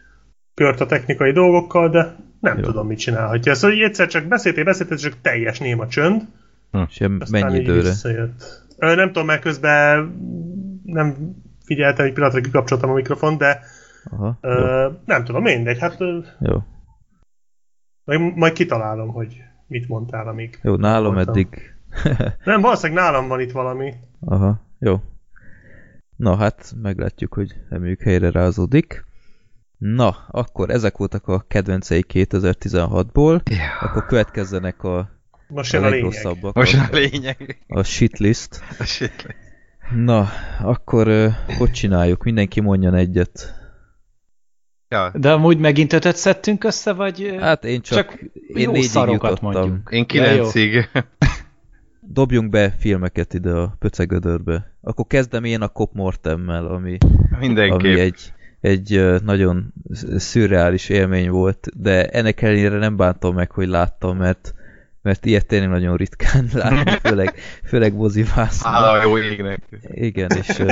kört 0.54 0.80
a 0.82 0.86
technikai 0.86 1.32
dolgokkal, 1.32 1.90
de 1.90 2.16
nem 2.40 2.58
Jó. 2.58 2.64
tudom, 2.64 2.88
mit 2.88 3.00
csinálhatja. 3.00 3.54
Szóval 3.54 3.78
így 3.78 3.84
egyszer 3.84 4.08
csak 4.08 4.26
beszéltél, 4.28 4.64
beszéltél, 4.64 4.98
csak 4.98 5.22
teljes 5.22 5.60
néma 5.60 5.88
csönd, 5.88 6.22
És 6.88 7.00
ilyen 7.00 7.18
aztán 7.22 7.42
mennyi 7.42 7.60
időre? 7.60 7.82
visszajött. 7.82 8.66
Nem 8.78 9.08
tudom, 9.08 9.26
mert 9.26 9.42
közben 9.42 10.16
nem 10.84 11.36
figyeltem, 11.64 12.06
egy 12.06 12.14
pillanatra 12.14 12.42
kikapcsoltam 12.42 12.90
a 12.90 12.94
mikrofon, 12.94 13.38
de 13.38 13.60
Aha, 14.12 14.38
jó, 14.42 14.50
ö, 14.50 14.90
nem 15.06 15.24
tudom, 15.24 15.44
mindegy, 15.44 15.80
hát 15.80 16.02
ö, 16.02 16.20
jó. 16.40 16.64
majd, 18.04 18.36
majd 18.36 18.54
kitalálom, 18.54 19.10
hogy 19.10 19.38
mit 19.68 19.88
mondtál, 19.88 20.28
amíg. 20.28 20.60
Jó, 20.62 20.76
nálam 20.76 21.14
voltam. 21.14 21.34
eddig... 21.34 21.74
Nem, 22.44 22.62
valószínűleg 22.62 23.04
nálam 23.04 23.28
van 23.28 23.40
itt 23.40 23.52
valami. 23.52 23.94
Aha, 24.20 24.62
jó. 24.80 25.02
Na 26.16 26.36
hát, 26.36 26.74
meglátjuk, 26.82 27.34
hogy 27.34 27.54
reméljük 27.70 28.02
helyre 28.02 28.32
rázódik. 28.32 29.06
Na, 29.78 30.10
akkor 30.30 30.70
ezek 30.70 30.98
voltak 30.98 31.28
a 31.28 31.46
kedvencei 31.48 32.06
2016-ból. 32.14 33.42
Ja. 33.50 33.88
Akkor 33.88 34.06
következzenek 34.06 34.84
a, 34.84 35.10
Most 35.48 35.74
a 35.74 35.78
jön 35.78 35.86
a 35.86 35.90
lényeg. 35.90 36.04
legrosszabbak. 36.04 36.56
Most 36.56 36.76
a, 36.76 36.88
a 36.92 36.96
lényeg. 36.96 37.64
a 37.68 37.84
shitlist. 37.84 38.62
A 38.80 38.84
shit. 38.84 39.36
Na, 39.96 40.28
akkor 40.62 41.08
ö, 41.08 41.28
hogy 41.58 41.72
csináljuk? 41.72 42.24
Mindenki 42.24 42.60
mondjon 42.62 42.94
egyet. 42.94 43.54
Ja, 44.90 45.12
De 45.16 45.32
amúgy 45.32 45.58
megint 45.58 45.94
ötöt 45.94 46.16
szedtünk 46.16 46.64
össze, 46.64 46.94
vagy 46.94 47.36
Hát 47.40 47.66
én 47.66 47.82
csak, 47.82 47.98
csak 48.10 48.20
én 48.48 48.64
jó 48.64 48.72
négyig 48.72 48.92
jutottam. 48.94 49.38
mondjuk? 49.42 49.92
én 49.92 50.06
kilencig. 50.06 50.90
Dobjunk 52.14 52.50
be 52.50 52.76
filmeket 52.80 53.34
ide 53.34 53.52
a 53.52 53.76
pöcegödörbe. 53.80 54.76
Akkor 54.82 55.06
kezdem 55.08 55.44
én 55.44 55.62
a 55.62 55.68
Cop 55.68 55.94
Mortemmel, 55.94 56.66
ami, 56.66 56.98
ami 57.32 57.48
Mindenképp. 57.48 57.98
egy, 57.98 58.34
egy 58.60 58.94
ö, 58.94 59.18
nagyon 59.24 59.74
szürreális 60.16 60.90
élmény 60.90 61.30
volt, 61.30 61.68
de 61.82 62.06
ennek 62.08 62.42
ellenére 62.42 62.78
nem 62.78 62.96
bántam 62.98 63.36
meg, 63.36 63.52
hogy 63.52 63.68
láttam, 63.68 64.18
mert, 64.18 64.54
mert 65.04 65.26
ilyet 65.26 65.46
tényleg 65.46 65.70
nagyon 65.70 65.98
ritkán 65.98 66.50
látni, 66.54 66.92
főleg, 67.10 67.34
főleg 67.64 67.94
mozivászon. 67.94 68.72
Hála 68.72 69.04
jó 69.04 69.18
égnek. 69.18 69.62
Igen, 69.82 70.32
és, 70.36 70.64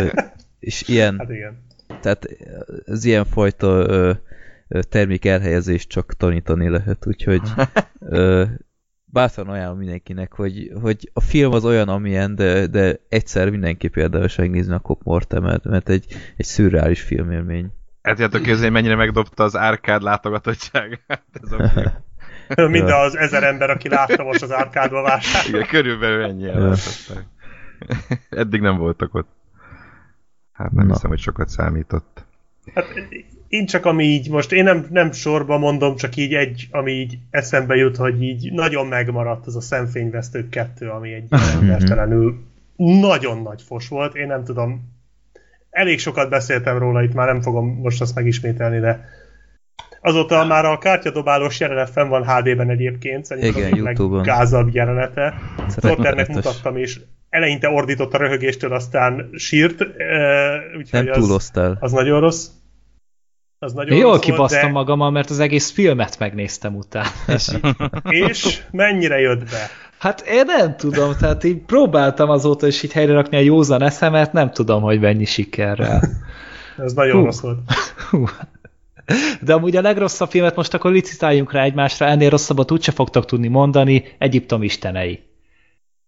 és 0.60 0.88
ilyen, 0.88 1.16
Hát 1.18 1.30
igen. 1.30 1.64
tehát 2.01 2.27
az 2.85 3.06
ilyen 3.06 3.26
fajta 3.26 3.88
termék 4.90 5.26
elhelyezést 5.26 5.90
csak 5.90 6.14
tanítani 6.14 6.69
lehet, 6.69 7.08
úgyhogy 7.08 7.42
ö, 8.00 8.43
bátran 9.06 9.48
ajánlom 9.48 9.77
mindenkinek, 9.77 10.34
hogy, 10.34 10.72
hogy 10.82 11.10
a 11.14 11.22
film 11.22 11.51
az 11.51 11.66
olyan, 11.66 11.90
amilyen, 11.90 12.35
de, 12.35 12.68
de 12.68 13.00
egyszer 13.10 13.50
mindenképp 13.50 13.95
érdemes 13.95 14.35
megnézni 14.35 14.74
a 14.74 14.80
Cop 14.80 15.03
Mortemet, 15.03 15.64
mert 15.64 15.90
egy, 15.90 16.06
egy 16.38 16.45
szürreális 16.45 17.01
filmélmény. 17.01 17.72
El 18.01 18.14
tudjátok 18.14 18.42
képzelni, 18.42 18.74
mennyire 18.74 18.95
megdobta 18.95 19.43
az 19.43 19.56
árkád 19.56 20.01
látogatottság? 20.01 21.00
Hát 21.08 21.24
ez 21.32 21.51
a 21.51 21.68
film. 21.68 22.10
Mind 22.70 22.90
az 22.90 23.18
ezer 23.18 23.44
ember, 23.44 23.70
aki 23.70 23.90
látta 23.90 24.24
most 24.24 24.42
az 24.42 24.52
árkádba 24.52 25.02
vásárolni. 25.02 25.58
Igen, 25.58 25.68
körülbelül 25.68 26.24
ennyi. 26.24 26.50
Eddig 28.30 28.62
nem 28.62 28.78
voltak 28.78 29.14
ott. 29.16 29.30
Hát 30.52 30.72
nem 30.72 30.88
Na. 30.88 30.94
hiszem, 30.94 31.10
hogy 31.10 31.20
sokat 31.20 31.50
számított. 31.50 32.26
Hát 32.74 32.86
én 33.48 33.66
csak 33.66 33.86
ami 33.86 34.04
így, 34.04 34.30
most 34.30 34.52
én 34.52 34.64
nem, 34.64 34.86
nem 34.90 35.12
sorba 35.12 35.58
mondom, 35.58 35.96
csak 35.96 36.16
így 36.16 36.34
egy, 36.34 36.68
ami 36.72 36.92
így 36.92 37.18
eszembe 37.30 37.76
jut, 37.76 37.98
hogy 37.98 38.24
így 38.24 38.52
nagyon 38.54 38.88
megmaradt 38.88 39.48
az 39.48 39.56
a 39.56 39.62
szemfényvesztők 39.62 40.50
kettő, 40.50 40.90
ami 40.90 41.14
egy 41.14 41.28
ilyen 41.30 41.62
embertelenül 41.62 42.44
nagyon 42.76 43.42
nagy 43.42 43.62
fos 43.62 43.88
volt. 43.88 44.16
Én 44.16 44.28
nem 44.28 44.44
tudom, 44.44 44.92
elég 45.70 46.00
sokat 46.00 46.30
beszéltem 46.30 46.78
róla, 46.78 47.04
itt 47.04 47.14
már 47.14 47.28
nem 47.28 47.42
fogom 47.42 47.68
most 47.68 48.02
azt 48.02 48.16
megismételni, 48.16 48.80
de 48.80 49.10
azóta 50.02 50.46
már 50.46 50.66
a 50.66 50.78
kártyadobálós 50.78 51.60
jelenet 51.60 51.90
fenn 51.90 52.10
van 52.10 52.26
HD-ben 52.26 52.70
egyébként, 52.70 53.26
szerintem 53.26 53.62
Igen, 53.62 53.72
az 53.72 53.78
YouTube-on. 53.78 54.18
leggázabb 54.18 54.74
jelenete. 54.74 55.34
Rettenetes. 55.82 56.36
mutattam, 56.36 56.78
és 56.78 57.00
eleinte 57.30 57.70
ordított 57.70 58.14
a 58.14 58.18
röhögéstől, 58.18 58.74
aztán 58.74 59.30
sírt, 59.36 59.82
eh, 59.82 60.78
úgyhogy 60.78 61.04
Nem 61.04 61.14
az, 61.14 61.18
túloztál. 61.18 61.78
az 61.80 61.92
nagyon 61.92 62.20
rossz. 62.20 62.48
Az 63.60 63.74
nagyon 63.74 63.98
jól 63.98 64.12
rossz 64.12 64.20
kibasztam 64.20 64.68
de... 64.68 64.72
magammal, 64.72 65.12
mert 65.12 65.30
az 65.30 65.40
egész 65.40 65.72
filmet 65.72 66.20
megnéztem 66.20 66.76
utána. 66.76 67.10
És 67.28 67.50
És 68.10 68.62
mennyire 68.72 69.20
jött 69.20 69.44
be? 69.44 69.70
Hát 69.98 70.22
én 70.28 70.44
nem 70.46 70.76
tudom, 70.78 71.14
tehát 71.20 71.44
így 71.44 71.58
próbáltam 71.58 72.30
azóta 72.30 72.68
is 72.68 72.84
így 72.84 72.92
helyre 72.92 73.14
rakni 73.14 73.38
a 73.38 73.40
józan 73.40 73.82
eszemet, 73.82 74.34
nem 74.34 74.52
tudom, 74.52 74.82
hogy 74.82 75.00
mennyi 75.00 75.26
sikerrel. 75.26 76.02
Ez 76.78 76.94
nagyon 76.94 77.18
Hú. 77.20 77.26
rossz 77.26 77.40
volt. 77.42 77.60
Hú. 78.10 78.26
De 79.42 79.54
amúgy 79.54 79.76
a 79.76 79.82
legrosszabb 79.82 80.30
filmet 80.30 80.56
most 80.56 80.74
akkor 80.74 80.92
licitáljunk 80.92 81.52
rá 81.52 81.64
egymásra, 81.64 82.06
ennél 82.06 82.30
rosszabbat 82.30 82.72
úgyse 82.72 82.92
fogtok 82.92 83.26
tudni 83.26 83.48
mondani, 83.48 84.04
Egyiptom 84.18 84.64
istenei. 84.64 85.30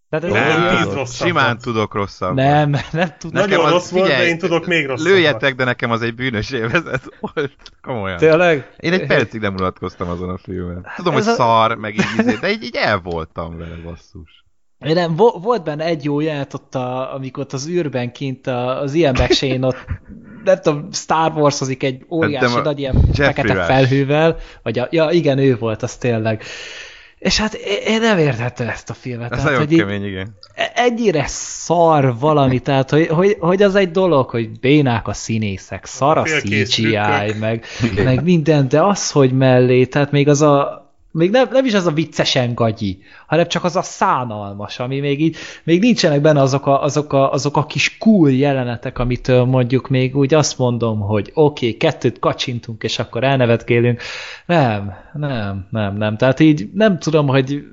Tehát 0.09 0.25
ez 0.25 0.31
Nem, 0.31 0.67
egy- 0.67 0.77
tíz 0.77 0.93
rosszabb 0.93 1.27
simán 1.27 1.45
volt. 1.45 1.61
tudok 1.61 1.93
rosszabb. 1.93 2.35
nem, 2.35 2.69
nem 2.91 3.13
tudom. 3.17 3.31
Nekem 3.41 3.49
Nagyon 3.49 3.65
az- 3.65 3.71
rossz 3.71 3.89
volt, 3.89 4.03
de 4.05 4.09
figyelj, 4.11 4.29
én 4.29 4.37
tudok 4.37 4.65
még 4.65 4.85
rosszabbat. 4.85 5.13
Lőjetek, 5.13 5.55
de 5.55 5.63
nekem 5.63 5.91
az 5.91 6.01
egy 6.01 6.15
bűnös 6.15 6.51
évezet 6.51 7.03
volt. 7.19 7.51
Komolyan. 7.81 8.17
Tényleg? 8.17 8.73
Én 8.77 8.93
egy 8.93 9.05
percig 9.07 9.41
nem 9.41 9.53
unatkoztam 9.53 10.09
azon 10.09 10.29
a 10.29 10.37
filmen. 10.37 10.85
Tudom, 10.95 11.17
Ez 11.17 11.23
hogy 11.23 11.33
a- 11.33 11.35
szar, 11.35 11.75
meg 11.75 11.93
így, 11.93 12.05
izé, 12.17 12.37
de 12.41 12.51
így, 12.51 12.63
így 12.63 12.75
el 12.75 12.99
voltam 12.99 13.57
vele, 13.57 13.75
basszus. 13.83 14.42
Nem, 14.83 15.15
vo- 15.15 15.43
volt 15.43 15.63
benne 15.63 15.83
egy 15.85 16.03
jó 16.03 16.19
jelent 16.19 16.53
ott, 16.53 16.75
a, 16.75 17.13
amikor 17.13 17.43
ott 17.43 17.53
az 17.53 17.67
űrben 17.67 18.11
kint 18.11 18.47
a, 18.47 18.81
az 18.81 18.93
ilyen 18.93 19.15
megsén 19.17 19.63
ott, 19.63 19.85
nem 20.43 20.59
tudom, 20.61 20.87
Star 20.91 21.31
Wars-ozik 21.35 21.83
egy 21.83 22.05
óriási 22.09 22.53
Hát 22.53 22.63
nagy 22.63 22.79
ilyen 22.79 22.95
Jeffrey 22.95 23.25
fekete 23.25 23.53
Rush. 23.53 23.65
felhővel, 23.65 24.37
vagy 24.63 24.79
a, 24.79 24.87
ja 24.91 25.09
igen, 25.11 25.37
ő 25.37 25.57
volt, 25.57 25.83
az 25.83 25.95
tényleg. 25.95 26.43
És 27.17 27.39
hát 27.39 27.53
én 27.87 27.99
nem 27.99 28.17
értettem 28.17 28.67
ezt 28.67 28.89
a 28.89 28.93
filmet. 28.93 29.31
Ez 29.31 29.37
tehát, 29.37 29.51
nagyon 29.51 29.67
hogy 29.67 29.77
kemény, 29.77 30.05
igen. 30.05 30.37
ennyire 30.73 31.23
szar 31.27 32.19
valami, 32.19 32.59
tehát 32.59 32.89
hogy, 32.89 33.07
hogy, 33.07 33.37
hogy 33.39 33.61
az 33.61 33.75
egy 33.75 33.91
dolog, 33.91 34.29
hogy 34.29 34.59
bénák 34.59 35.07
a 35.07 35.13
színészek, 35.13 35.85
szar 35.85 36.17
a 36.17 36.23
CGI, 36.23 36.97
meg, 37.39 37.65
meg 38.03 38.23
minden, 38.23 38.67
de 38.67 38.81
az, 38.81 39.11
hogy 39.11 39.31
mellé, 39.31 39.85
tehát 39.85 40.11
még 40.11 40.27
az 40.27 40.41
a 40.41 40.82
még 41.13 41.31
nem, 41.31 41.47
nem 41.51 41.65
is 41.65 41.73
az 41.73 41.85
a 41.85 41.91
viccesen 41.91 42.53
gagyi, 42.53 42.99
hanem 43.27 43.47
csak 43.47 43.63
az 43.63 43.75
a 43.75 43.81
szánalmas, 43.81 44.79
ami 44.79 44.99
még 44.99 45.21
így, 45.21 45.35
még 45.63 45.79
nincsenek 45.79 46.21
benne 46.21 46.41
azok 46.41 46.65
a, 46.65 46.83
azok 46.83 47.13
a, 47.13 47.31
azok 47.31 47.57
a 47.57 47.65
kis 47.65 47.97
cool 47.97 48.31
jelenetek, 48.31 48.99
amitől 48.99 49.43
mondjuk 49.43 49.89
még 49.89 50.15
úgy 50.15 50.33
azt 50.33 50.57
mondom, 50.57 50.99
hogy 50.99 51.31
oké, 51.33 51.65
okay, 51.65 51.77
kettőt 51.77 52.19
kacsintunk, 52.19 52.83
és 52.83 52.99
akkor 52.99 53.23
elnevetkélünk. 53.23 54.01
Nem, 54.45 54.93
nem, 55.13 55.67
nem, 55.69 55.97
nem. 55.97 56.17
Tehát 56.17 56.39
így 56.39 56.69
nem 56.73 56.99
tudom, 56.99 57.27
hogy 57.27 57.63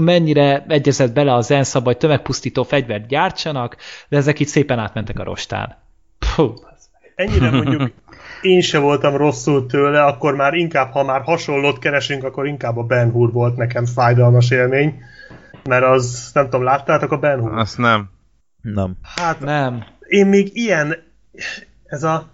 mennyire 0.00 0.64
egyezett 0.68 1.12
bele 1.12 1.34
az 1.34 1.50
ENSZ 1.50 1.74
abba, 1.74 1.86
hogy 1.86 1.96
tömegpusztító 1.96 2.62
fegyvert 2.62 3.06
gyártsanak, 3.06 3.76
de 4.08 4.16
ezek 4.16 4.40
itt 4.40 4.48
szépen 4.48 4.78
átmentek 4.78 5.18
a 5.18 5.24
rostán. 5.24 5.76
Puh. 6.36 6.54
Ennyire 7.14 7.50
mondjuk 7.50 7.90
én 8.44 8.60
se 8.60 8.78
voltam 8.78 9.16
rosszul 9.16 9.66
tőle, 9.66 10.04
akkor 10.04 10.34
már 10.34 10.54
inkább, 10.54 10.92
ha 10.92 11.04
már 11.04 11.22
hasonlót 11.22 11.78
keresünk, 11.78 12.24
akkor 12.24 12.46
inkább 12.46 12.76
a 12.76 12.82
Ben 12.82 13.10
Hur 13.10 13.32
volt 13.32 13.56
nekem 13.56 13.86
fájdalmas 13.86 14.50
élmény. 14.50 15.02
Mert 15.64 15.84
az, 15.84 16.30
nem 16.32 16.44
tudom, 16.44 16.62
láttátok 16.62 17.12
a 17.12 17.18
Ben 17.18 17.40
Hur? 17.40 17.58
Azt 17.58 17.78
nem. 17.78 18.10
Nem. 18.62 18.96
Hát 19.16 19.40
Nem. 19.40 19.84
én 20.08 20.26
még 20.26 20.50
ilyen, 20.52 20.96
ez 21.84 22.02
a, 22.02 22.30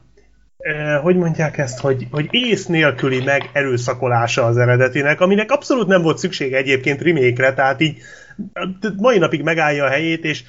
eh, 0.59 1.01
hogy 1.03 1.17
mondják 1.17 1.59
ezt, 1.59 1.81
hogy, 1.81 2.07
hogy 2.11 2.29
ész 2.31 2.67
nélküli 2.67 3.25
meg 3.25 3.51
erőszakolása 3.53 4.45
az 4.45 4.57
eredetinek, 4.57 5.21
aminek 5.21 5.51
abszolút 5.51 5.87
nem 5.87 6.03
volt 6.03 6.19
szüksége 6.19 6.57
egyébként 6.57 7.03
remake 7.03 7.53
tehát 7.53 7.81
így 7.81 7.99
tehát 8.81 8.97
mai 8.97 9.19
napig 9.19 9.43
megállja 9.43 9.85
a 9.85 9.89
helyét, 9.89 10.25
és 10.25 10.43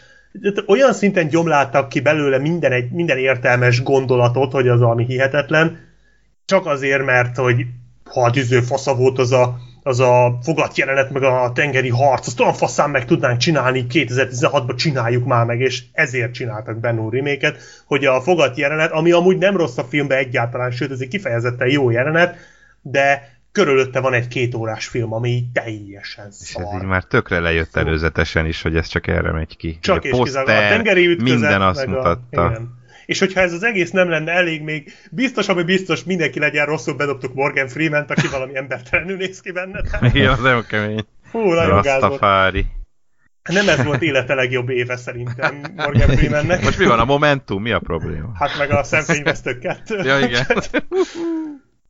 olyan 0.67 0.93
szinten 0.93 1.27
gyomláltak 1.27 1.89
ki 1.89 1.99
belőle 1.99 2.37
minden, 2.37 2.71
egy, 2.71 2.91
minden 2.91 3.17
értelmes 3.17 3.83
gondolatot, 3.83 4.51
hogy 4.51 4.67
az 4.67 4.79
valami 4.79 5.05
hihetetlen, 5.05 5.79
csak 6.45 6.65
azért, 6.65 7.05
mert 7.05 7.37
hogy 7.37 7.65
ha 8.03 8.31
tűző 8.31 8.61
fasza 8.61 8.95
volt 8.95 9.19
az 9.19 9.31
a, 9.31 9.57
az 9.83 9.99
a 9.99 10.37
fogat 10.43 10.77
jelenet, 10.77 11.11
meg 11.11 11.23
a 11.23 11.51
tengeri 11.55 11.89
harc, 11.89 12.27
azt 12.27 12.39
olyan 12.39 12.53
faszán 12.53 12.89
meg 12.89 13.05
tudnánk 13.05 13.37
csinálni, 13.37 13.85
2016-ban 13.89 14.75
csináljuk 14.75 15.25
már 15.25 15.45
meg, 15.45 15.59
és 15.59 15.83
ezért 15.91 16.33
csináltak 16.33 16.79
Ben 16.79 17.09
remake 17.09 17.55
hogy 17.85 18.05
a 18.05 18.21
fogat 18.21 18.57
jelenet, 18.57 18.91
ami 18.91 19.11
amúgy 19.11 19.37
nem 19.37 19.57
rossz 19.57 19.77
a 19.77 19.83
filmbe 19.83 20.17
egyáltalán, 20.17 20.71
sőt, 20.71 20.91
ez 20.91 20.99
egy 20.99 21.07
kifejezetten 21.07 21.67
jó 21.67 21.89
jelenet, 21.89 22.35
de 22.81 23.30
körülötte 23.51 23.99
van 23.99 24.13
egy 24.13 24.27
két 24.27 24.55
órás 24.55 24.87
film, 24.87 25.13
ami 25.13 25.29
így 25.29 25.51
teljesen 25.51 26.27
És 26.27 26.37
ez 26.39 26.41
így 26.41 26.47
szar. 26.47 26.85
már 26.85 27.03
tökre 27.03 27.39
lejött 27.39 27.75
előzetesen 27.75 28.45
is, 28.45 28.61
hogy 28.61 28.75
ez 28.75 28.87
csak 28.87 29.07
erre 29.07 29.31
megy 29.31 29.57
ki. 29.57 29.77
Csak 29.81 30.03
és 30.03 30.11
kizárólag 30.23 30.55
a 30.55 30.59
poszter, 30.59 30.77
tengeri 30.77 31.07
ütközet, 31.07 31.39
minden 31.39 31.61
azt 31.61 31.85
mutatta. 31.85 32.45
A, 32.45 32.49
igen. 32.49 32.79
És 33.05 33.19
hogyha 33.19 33.39
ez 33.39 33.53
az 33.53 33.63
egész 33.63 33.91
nem 33.91 34.09
lenne 34.09 34.31
elég, 34.31 34.61
még 34.61 34.93
biztos, 35.11 35.47
ami 35.47 35.63
biztos, 35.63 36.03
mindenki 36.03 36.39
legyen 36.39 36.65
rosszul, 36.65 36.93
bedobtuk 36.93 37.33
Morgan 37.33 37.67
Freeman-t, 37.67 38.11
aki 38.11 38.27
valami 38.37 38.57
embertelenül 38.57 39.17
néz 39.17 39.41
ki 39.41 39.51
benne. 39.51 39.81
Igen, 40.13 40.29
az 40.29 40.39
nagyon 40.39 40.65
kemény. 40.65 41.05
Hú, 41.31 41.53
nagyon. 41.53 41.81
Rastafári. 41.81 42.65
Nem 43.49 43.69
ez 43.69 43.83
volt 43.83 44.01
élete 44.01 44.33
legjobb 44.33 44.69
éve 44.69 44.97
szerintem 44.97 45.61
Morgan 45.75 46.09
Freemannek. 46.17 46.63
Most 46.63 46.77
mi 46.77 46.85
van, 46.85 46.99
a 46.99 47.05
Momentum? 47.05 47.61
Mi 47.61 47.71
a 47.71 47.79
probléma? 47.79 48.31
Hát 48.33 48.57
meg 48.57 48.71
a 48.71 48.83
szemfényvesztők 48.83 49.59
kettő. 49.59 50.03
Ja, 50.03 50.19
igen. 50.19 50.45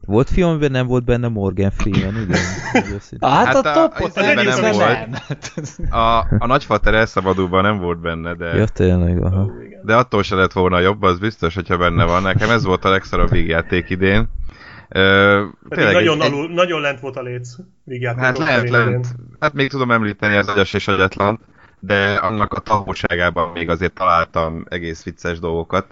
Volt 0.05 0.30
film, 0.30 0.49
amiben 0.49 0.71
nem 0.71 0.88
volt 0.88 1.03
benne 1.03 1.27
Morgan 1.27 1.71
Freeman, 1.71 2.15
őszintén. 2.15 3.30
Hát, 3.30 3.45
Hát 3.45 3.55
a 3.65 3.69
a- 3.69 3.73
topot 3.89 4.15
nem, 4.15 4.38
egész 4.38 4.59
nem, 4.59 4.71
volt. 4.71 5.07
nem. 5.09 5.19
A, 6.01 6.17
a 6.39 6.45
nagyfater 6.45 6.93
elszabadulban 6.93 7.63
nem 7.63 7.77
volt 7.77 7.99
benne, 7.99 8.33
de, 8.33 8.45
Ja, 8.45 8.65
tényleg, 8.67 9.23
aha. 9.23 9.51
de 9.83 9.95
attól 9.95 10.23
se 10.23 10.35
lett 10.35 10.51
volna 10.51 10.80
jobb, 10.80 11.01
az 11.01 11.19
biztos, 11.19 11.55
hogyha 11.55 11.77
benne 11.77 12.05
van. 12.05 12.21
Nekem 12.21 12.49
ez 12.49 12.63
volt 12.63 12.85
a 12.85 12.89
legszarabb 12.89 13.30
vígjáték 13.30 13.89
idén. 13.89 14.30
Ö, 14.89 15.43
Pedig 15.69 15.85
nagyon, 15.93 16.21
alul, 16.21 16.49
nagyon 16.53 16.81
lent 16.81 16.99
volt 16.99 17.15
a 17.17 17.21
léc. 17.21 17.49
Vígjátékok 17.83 18.25
Hát 18.25 18.38
lehet, 18.38 18.69
lent. 18.69 19.07
Hát 19.39 19.53
még 19.53 19.69
tudom 19.69 19.91
említeni 19.91 20.35
az 20.35 20.47
agyas 20.47 20.73
és 20.73 20.88
agyatlan, 20.88 21.39
de 21.80 22.13
annak 22.13 22.53
a 22.53 22.59
tahóságában 22.59 23.51
még 23.53 23.69
azért 23.69 23.93
találtam 23.93 24.65
egész 24.69 25.03
vicces 25.03 25.39
dolgokat. 25.39 25.85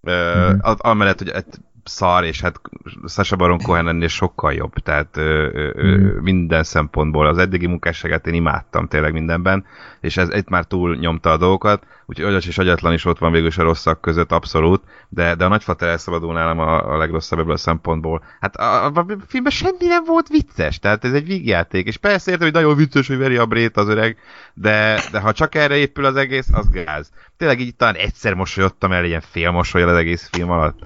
Uh, 0.00 0.48
Mhm. 0.52 0.72
amellett, 0.76 1.18
hogy 1.18 1.28
egy 1.28 1.44
szar, 1.84 2.24
és 2.24 2.40
hát 2.40 2.60
Sasha 3.06 3.36
Baron 3.36 3.58
Cohen 3.58 3.88
ennél 3.88 4.08
sokkal 4.08 4.52
jobb, 4.52 4.72
tehát 4.72 5.16
ö, 5.16 5.48
ö, 5.52 5.72
Mhm. 5.96 6.22
minden 6.22 6.62
szempontból. 6.64 7.26
Az 7.26 7.38
eddigi 7.38 7.66
munkásságát 7.66 8.26
én 8.26 8.34
imádtam 8.34 8.88
tényleg 8.88 9.12
mindenben, 9.12 9.64
és 10.00 10.16
ez 10.16 10.34
itt 10.34 10.48
már 10.48 10.64
túl 10.64 10.96
nyomta 10.96 11.30
a 11.30 11.36
dolgokat, 11.36 11.86
úgyhogy 12.06 12.26
agyas 12.26 12.46
és 12.46 12.58
agyatlan 12.58 12.92
is 12.92 13.04
ott 13.04 13.18
van 13.18 13.32
végül 13.32 13.46
is 13.46 13.58
a 13.58 13.62
rosszak 13.62 14.00
között, 14.00 14.32
abszolút, 14.32 14.82
de, 15.08 15.34
de 15.34 15.44
a 15.44 15.48
nagyfater 15.48 15.88
elszabadul 15.88 16.32
nálam 16.32 16.58
a, 16.58 16.92
a 16.92 16.96
legrosszabb 16.96 17.38
ebből 17.38 17.52
a 17.52 17.56
szempontból. 17.56 18.24
Hát 18.40 18.56
a, 18.56 18.84
a, 18.84 18.92
a 18.94 19.06
filmben 19.26 19.52
semmi 19.52 19.86
nem 19.86 20.04
volt 20.04 20.28
vicces, 20.28 20.78
tehát 20.78 21.04
ez 21.04 21.12
egy 21.12 21.26
vígjáték, 21.26 21.86
és 21.86 21.96
persze 21.96 22.30
értem, 22.30 22.46
hogy 22.46 22.56
nagyon 22.56 22.76
vicces, 22.76 23.06
hogy 23.08 23.18
veri 23.18 23.36
a 23.36 23.46
brét 23.46 23.76
az 23.76 23.88
öreg, 23.88 24.16
de, 24.54 25.00
de 25.12 25.20
ha 25.20 25.32
csak 25.32 25.54
erre 25.54 25.76
épül 25.76 26.04
az 26.04 26.16
egész, 26.16 26.48
az 26.52 26.70
gáz. 26.70 27.10
Tényleg 27.36 27.60
így 27.60 27.74
talán 27.76 27.94
egyszer 27.94 28.34
mosolyodtam 28.34 28.92
el, 28.92 29.04
ilyen 29.04 29.20
fél 29.30 29.50
mosolyal 29.50 29.88
az 29.88 29.96
egész 29.96 30.28
film 30.32 30.50
alatt. 30.50 30.78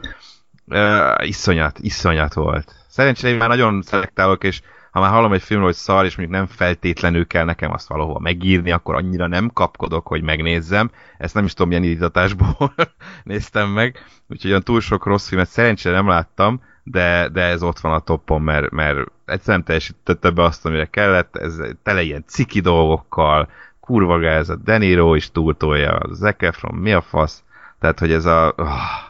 Uh, 0.70 1.28
iszonyat, 1.28 1.78
iszonyat 1.78 2.34
volt. 2.34 2.74
Szerencsére 2.88 3.32
én 3.32 3.38
már 3.38 3.48
nagyon 3.48 3.82
szelektálok, 3.82 4.44
és 4.44 4.60
ha 4.90 5.00
már 5.00 5.10
hallom 5.10 5.32
egy 5.32 5.42
filmről, 5.42 5.68
hogy 5.68 5.76
szar, 5.76 6.05
és 6.05 6.16
mondjuk 6.16 6.38
nem 6.38 6.47
feltétlenül 6.47 7.26
kell 7.26 7.44
nekem 7.44 7.72
azt 7.72 7.88
valahol 7.88 8.20
megírni, 8.20 8.70
akkor 8.70 8.94
annyira 8.94 9.26
nem 9.26 9.50
kapkodok, 9.52 10.06
hogy 10.06 10.22
megnézzem. 10.22 10.90
Ezt 11.18 11.34
nem 11.34 11.44
is 11.44 11.52
tudom, 11.52 11.68
milyen 11.68 11.82
indítatásból 11.82 12.74
néztem 13.24 13.68
meg. 13.68 14.05
Úgyhogy 14.28 14.50
olyan 14.50 14.62
túl 14.62 14.80
sok 14.80 15.06
rossz 15.06 15.28
filmet 15.28 15.48
szerencsére 15.48 15.94
nem 15.94 16.08
láttam, 16.08 16.62
de, 16.82 17.28
de 17.28 17.42
ez 17.42 17.62
ott 17.62 17.78
van 17.78 17.92
a 17.92 18.00
toppon, 18.00 18.42
mert, 18.42 18.70
mert 18.70 18.98
egyszer 19.24 19.55
nem 19.55 19.64
teljesítette 19.64 20.30
be 20.30 20.42
azt, 20.42 20.66
amire 20.66 20.86
kellett. 20.86 21.36
Ez 21.36 21.60
tele 21.82 22.02
ilyen 22.02 22.24
ciki 22.26 22.60
dolgokkal, 22.60 23.48
kurva 23.80 24.18
gáz, 24.18 24.48
a 24.48 24.56
De 24.56 24.78
Niro 24.78 25.14
is 25.14 25.30
túltolja, 25.30 25.97
a 25.97 26.14
Zac 26.14 26.42
Efron, 26.42 26.74
mi 26.74 26.92
a 26.92 27.00
fasz? 27.00 27.42
Tehát, 27.80 27.98
hogy 27.98 28.12
ez 28.12 28.24
a... 28.24 28.52
Oh, 28.56 29.07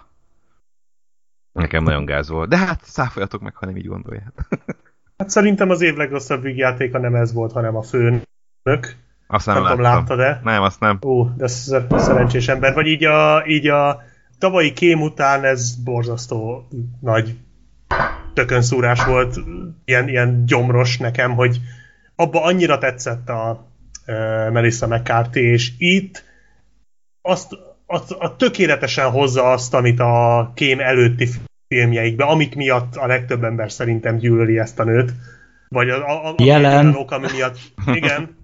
Nekem 1.59 1.83
nagyon 1.83 2.05
gáz 2.05 2.29
volt. 2.29 2.49
De 2.49 2.57
hát 2.57 2.81
száfoljatok 2.85 3.41
meg, 3.41 3.57
ha 3.57 3.67
nem 3.67 3.77
így 3.77 3.87
gondoljátok. 3.87 4.49
Hát 5.19 5.31
szerintem 5.31 5.71
az 5.71 5.81
év 5.81 5.97
legrosszabb 5.97 6.43
vígjátéka 6.43 6.99
nem 6.99 7.15
ez 7.15 7.33
volt, 7.33 7.53
hanem 7.53 7.77
a 7.77 7.83
főnök. 7.83 8.97
Azt 9.27 9.47
nem, 9.47 9.55
Nem, 9.55 9.65
láttam. 9.65 9.81
láttad-e? 9.81 10.41
Nem, 10.45 10.63
azt 10.63 10.81
nem. 10.81 10.99
Ó, 11.07 11.29
de 11.37 11.47
szer- 11.47 11.99
szerencsés 11.99 12.49
ember. 12.49 12.75
Vagy 12.75 12.87
így 12.87 13.05
a, 13.05 13.47
így 13.47 13.69
a 13.69 14.03
tavalyi 14.39 14.73
kém 14.73 15.01
után 15.01 15.45
ez 15.45 15.75
borzasztó 15.75 16.69
nagy 17.01 17.37
tökönszúrás 18.35 19.05
volt, 19.05 19.37
ilyen, 19.85 20.09
ilyen 20.09 20.45
gyomros 20.47 20.99
nekem, 20.99 21.35
hogy 21.35 21.61
abba 22.17 22.43
annyira 22.43 22.79
tetszett 22.79 23.29
a 23.29 23.67
uh, 24.07 24.51
Melissa 24.51 24.87
McCarthy, 24.87 25.41
és 25.41 25.73
itt 25.79 26.25
azt, 27.23 27.57
azt 27.87 28.11
a 28.11 28.37
tökéletesen 28.37 29.11
hozza 29.11 29.51
azt, 29.51 29.75
amit 29.75 30.01
a 30.01 30.51
kém 30.55 30.81
előtti 30.81 31.29
filmjeikbe, 31.69 32.25
amik 32.25 32.55
miatt 32.55 32.97
a 32.97 33.07
legtöbb 33.07 33.45
ember 33.45 33.73
szerintem 33.73 34.17
gyűlöli 34.17 34.59
ezt 34.59 34.79
a 34.79 34.85
nőt. 34.85 35.13
Vagy 35.69 35.91
a, 35.91 36.27
a, 36.27 36.29
a 36.29 36.35
Jelen. 36.45 36.87
a 36.95 36.99
ok, 36.99 37.11
ami 37.11 37.27
miatt. 37.33 37.59
Igen. 37.87 38.37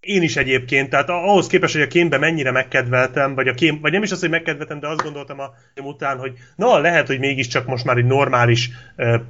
Én 0.00 0.22
is 0.22 0.36
egyébként, 0.36 0.90
tehát 0.90 1.08
ahhoz 1.08 1.46
képest, 1.46 1.72
hogy 1.72 1.82
a 1.82 1.86
kémbe 1.86 2.18
mennyire 2.18 2.50
megkedveltem, 2.50 3.34
vagy, 3.34 3.48
a 3.48 3.54
kém, 3.54 3.80
vagy 3.80 3.92
nem 3.92 4.02
is 4.02 4.12
az, 4.12 4.20
hogy 4.20 4.30
megkedveltem, 4.30 4.80
de 4.80 4.88
azt 4.88 5.02
gondoltam 5.02 5.38
a 5.40 5.50
film 5.74 5.86
után, 5.86 6.18
hogy 6.18 6.32
na, 6.56 6.78
lehet, 6.78 7.06
hogy 7.06 7.18
mégiscsak 7.18 7.66
most 7.66 7.84
már 7.84 7.96
egy 7.96 8.04
normális 8.04 8.70
uh, 8.96 9.20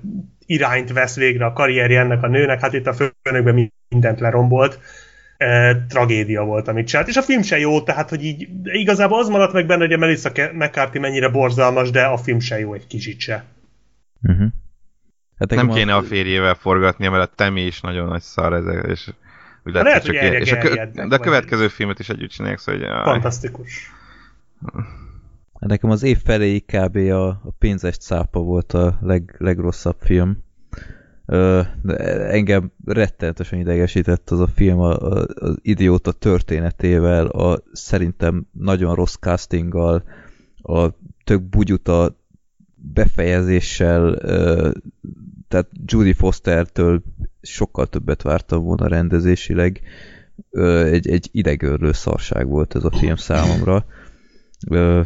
irányt 0.47 0.93
vesz 0.93 1.17
végre 1.17 1.45
a 1.45 1.53
karrierje 1.53 2.01
ennek 2.01 2.23
a 2.23 2.29
nőnek, 2.29 2.61
hát 2.61 2.73
itt 2.73 2.87
a 2.87 2.93
főnökben 2.93 3.73
mindent 3.89 4.21
lerombolt. 4.21 4.79
E, 5.37 5.77
tragédia 5.89 6.45
volt, 6.45 6.69
amit 6.69 6.87
csinált. 6.87 7.09
És 7.09 7.17
a 7.17 7.23
film 7.23 7.43
se 7.43 7.59
jó, 7.59 7.83
tehát 7.83 8.09
hogy 8.09 8.25
így 8.25 8.49
igazából 8.63 9.19
az 9.19 9.29
maradt 9.29 9.53
meg 9.53 9.67
benne, 9.67 9.85
hogy 9.85 9.93
a 9.93 9.99
Melissa 9.99 10.31
McCarthy 10.53 10.99
mennyire 10.99 11.29
borzalmas, 11.29 11.91
de 11.91 12.05
a 12.05 12.17
film 12.17 12.41
se 12.41 12.59
jó 12.59 12.75
egy 12.75 12.87
kicsit 12.87 13.21
se. 13.21 13.45
Uh-huh. 14.23 14.49
Hát 15.39 15.51
nem 15.51 15.71
kéne 15.71 15.95
a 15.95 16.03
férjével 16.03 16.55
forgatnia, 16.55 17.11
mert 17.11 17.31
a 17.31 17.35
Temi 17.35 17.61
is 17.61 17.81
nagyon 17.81 18.09
nagy 18.09 18.23
szar 18.23 18.53
ez, 18.53 18.65
és 18.89 19.13
úgy 19.65 19.73
lehet, 19.73 19.87
lehet 19.89 20.07
hogy 20.07 20.15
csak 20.15 20.41
és 20.41 20.53
a 20.53 20.59
kö... 20.59 20.75
De 21.09 21.15
a 21.15 21.19
következő 21.19 21.69
filmet 21.69 21.99
is 21.99 22.09
együtt 22.09 22.31
csinálják, 22.31 22.59
szóval 22.59 22.81
hogy... 22.81 23.03
Fantasztikus. 23.03 23.93
Nekem 25.59 25.91
az 25.91 26.03
év 26.03 26.19
felé 26.25 26.61
kb. 26.61 26.97
a, 26.97 27.29
a 27.29 27.55
pénzes 27.59 27.97
cápa 27.97 28.41
volt 28.41 28.73
a 28.73 28.99
leg, 29.01 29.35
legrosszabb 29.39 29.97
film. 30.01 30.45
Engem 32.29 32.73
rettenetesen 32.85 33.59
idegesített 33.59 34.31
az 34.31 34.41
a 34.41 34.47
film 34.47 34.79
az 34.79 35.59
idióta 35.63 36.13
történetével, 36.13 37.27
a 37.27 37.63
szerintem 37.73 38.47
nagyon 38.53 38.95
rossz 38.95 39.17
castinggal, 39.21 40.05
a 40.63 40.89
tök 41.25 41.43
bugyuta 41.43 42.17
befejezéssel, 42.75 44.15
tehát 45.49 45.69
Judy 45.85 46.13
Foster-től 46.13 47.03
sokkal 47.43 47.87
többet 47.87 48.23
vártam 48.23 48.63
volna 48.63 48.89
rendezésileg. 48.89 49.81
Egy, 50.91 51.09
egy 51.09 51.29
idegörlő 51.33 51.93
szarság 51.93 52.49
volt 52.49 52.75
ez 52.75 52.85
a 52.85 52.91
film 52.91 53.17
számomra. 53.17 53.85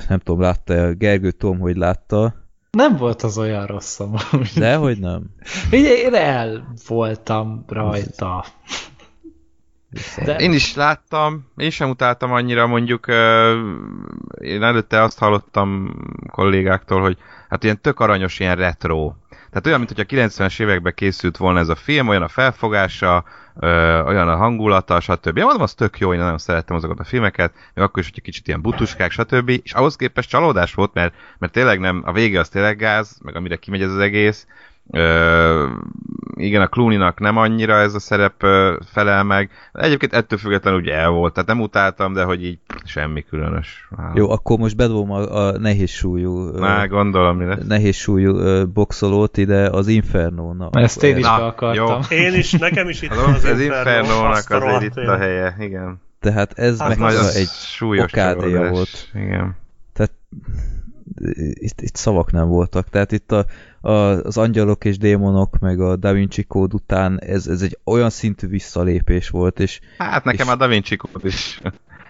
Nem 0.08 0.18
tudom, 0.18 0.40
látta 0.40 0.92
Gergő 0.94 1.30
Tom, 1.30 1.58
hogy 1.58 1.76
látta. 1.76 2.47
Nem 2.78 2.96
volt 2.96 3.22
az 3.22 3.38
olyan 3.38 3.66
rossz 3.66 4.00
amúgy. 4.00 4.50
Dehogy 4.54 4.98
nem. 4.98 5.22
Én, 5.70 5.84
én 5.84 6.14
el 6.14 6.72
voltam 6.86 7.64
rajta. 7.66 8.44
De... 10.24 10.36
Én 10.36 10.52
is 10.52 10.74
láttam, 10.74 11.46
én 11.56 11.70
sem 11.70 11.90
utáltam 11.90 12.32
annyira, 12.32 12.66
mondjuk 12.66 13.06
én 14.40 14.62
előtte 14.62 15.02
azt 15.02 15.18
hallottam 15.18 15.96
kollégáktól, 16.30 17.00
hogy 17.00 17.16
hát 17.48 17.64
ilyen 17.64 17.80
tök 17.80 18.00
aranyos, 18.00 18.40
ilyen 18.40 18.56
retro. 18.56 19.12
Tehát 19.48 19.66
olyan, 19.66 19.78
mint 19.78 19.92
hogy 19.92 20.06
a 20.08 20.26
90-es 20.26 20.60
években 20.60 20.92
készült 20.94 21.36
volna 21.36 21.58
ez 21.58 21.68
a 21.68 21.74
film, 21.74 22.08
olyan 22.08 22.22
a 22.22 22.28
felfogása, 22.28 23.24
ö, 23.56 24.02
olyan 24.02 24.28
a 24.28 24.36
hangulata, 24.36 25.00
stb. 25.00 25.36
Én 25.36 25.44
mondom, 25.44 25.62
az 25.62 25.74
tök 25.74 25.98
jó, 25.98 26.12
én 26.12 26.18
nagyon 26.18 26.38
szerettem 26.38 26.76
azokat 26.76 26.98
a 26.98 27.04
filmeket, 27.04 27.52
még 27.74 27.84
akkor 27.84 28.02
is, 28.02 28.10
hogy 28.12 28.22
kicsit 28.22 28.48
ilyen 28.48 28.62
butuskák, 28.62 29.10
stb. 29.10 29.48
És 29.48 29.72
ahhoz 29.72 29.96
képest 29.96 30.28
csalódás 30.28 30.74
volt, 30.74 30.94
mert, 30.94 31.14
mert 31.38 31.52
tényleg 31.52 31.80
nem, 31.80 32.02
a 32.04 32.12
vége 32.12 32.40
az 32.40 32.48
tényleg 32.48 32.76
gáz, 32.76 33.18
meg 33.22 33.36
amire 33.36 33.56
kimegy 33.56 33.82
ez 33.82 33.92
az 33.92 33.98
egész, 33.98 34.46
Ö, 34.90 35.66
igen, 36.34 36.62
a 36.62 36.68
Clooney-nak 36.68 37.20
nem 37.20 37.36
annyira 37.36 37.78
ez 37.78 37.94
a 37.94 37.98
szerep 37.98 38.42
ö, 38.42 38.76
felel 38.86 39.24
meg. 39.24 39.50
Egyébként 39.72 40.12
ettől 40.12 40.38
függetlenül 40.38 40.80
ugye 40.80 40.94
el 40.94 41.10
volt, 41.10 41.32
tehát 41.32 41.48
nem 41.48 41.60
utáltam, 41.60 42.12
de 42.12 42.24
hogy 42.24 42.44
így 42.44 42.58
semmi 42.84 43.22
különös. 43.22 43.88
Wow. 43.96 44.10
Jó, 44.14 44.30
akkor 44.30 44.58
most 44.58 44.76
bedobom 44.76 45.10
a, 45.10 45.46
a 45.46 45.58
nehéz 45.58 45.90
súlyú 45.90 46.50
Na, 46.50 46.88
gondolom, 46.88 47.36
mi 47.36 47.44
lesz. 47.44 47.66
nehéz 47.66 47.96
súlyú 47.96 48.36
ö, 48.36 48.64
boxolót 48.66 49.36
ide 49.36 49.68
az 49.68 49.88
inferno 49.88 50.52
-na. 50.52 50.68
Ezt 50.72 51.02
én 51.02 51.16
is 51.16 51.24
Na, 51.24 51.46
akartam. 51.46 52.00
Jó. 52.10 52.16
Én 52.16 52.34
is, 52.34 52.52
nekem 52.52 52.88
is 52.88 53.02
itt 53.02 53.10
az, 53.10 53.34
az, 53.34 53.44
az 53.44 53.60
Inferno-nak 53.60 54.50
azért 54.50 54.82
itt 54.82 54.96
a 54.96 55.16
helye, 55.16 55.56
igen. 55.58 56.00
Tehát 56.20 56.58
ez 56.58 56.80
hát 56.80 56.98
meg 56.98 57.14
az 57.14 57.36
egy 57.36 57.48
súlyos 57.48 58.12
volt. 58.12 59.08
Igen. 59.14 59.56
Tehát 59.92 60.12
itt, 61.52 61.80
itt 61.80 61.94
szavak 61.94 62.32
nem 62.32 62.48
voltak. 62.48 62.88
Tehát 62.88 63.12
itt 63.12 63.32
a, 63.32 63.44
az 63.80 64.36
angyalok 64.36 64.84
és 64.84 64.98
démonok, 64.98 65.58
meg 65.58 65.80
a 65.80 65.96
Da 65.96 66.12
Vinci 66.12 66.42
kód 66.42 66.74
után 66.74 67.20
ez, 67.20 67.46
ez 67.46 67.62
egy 67.62 67.78
olyan 67.84 68.10
szintű 68.10 68.48
visszalépés 68.48 69.28
volt, 69.28 69.60
és... 69.60 69.80
Hát 69.98 70.24
nekem 70.24 70.46
és... 70.46 70.52
a 70.52 70.56
Da 70.56 70.66
Vinci 70.66 70.96
kód 70.96 71.24
is 71.24 71.60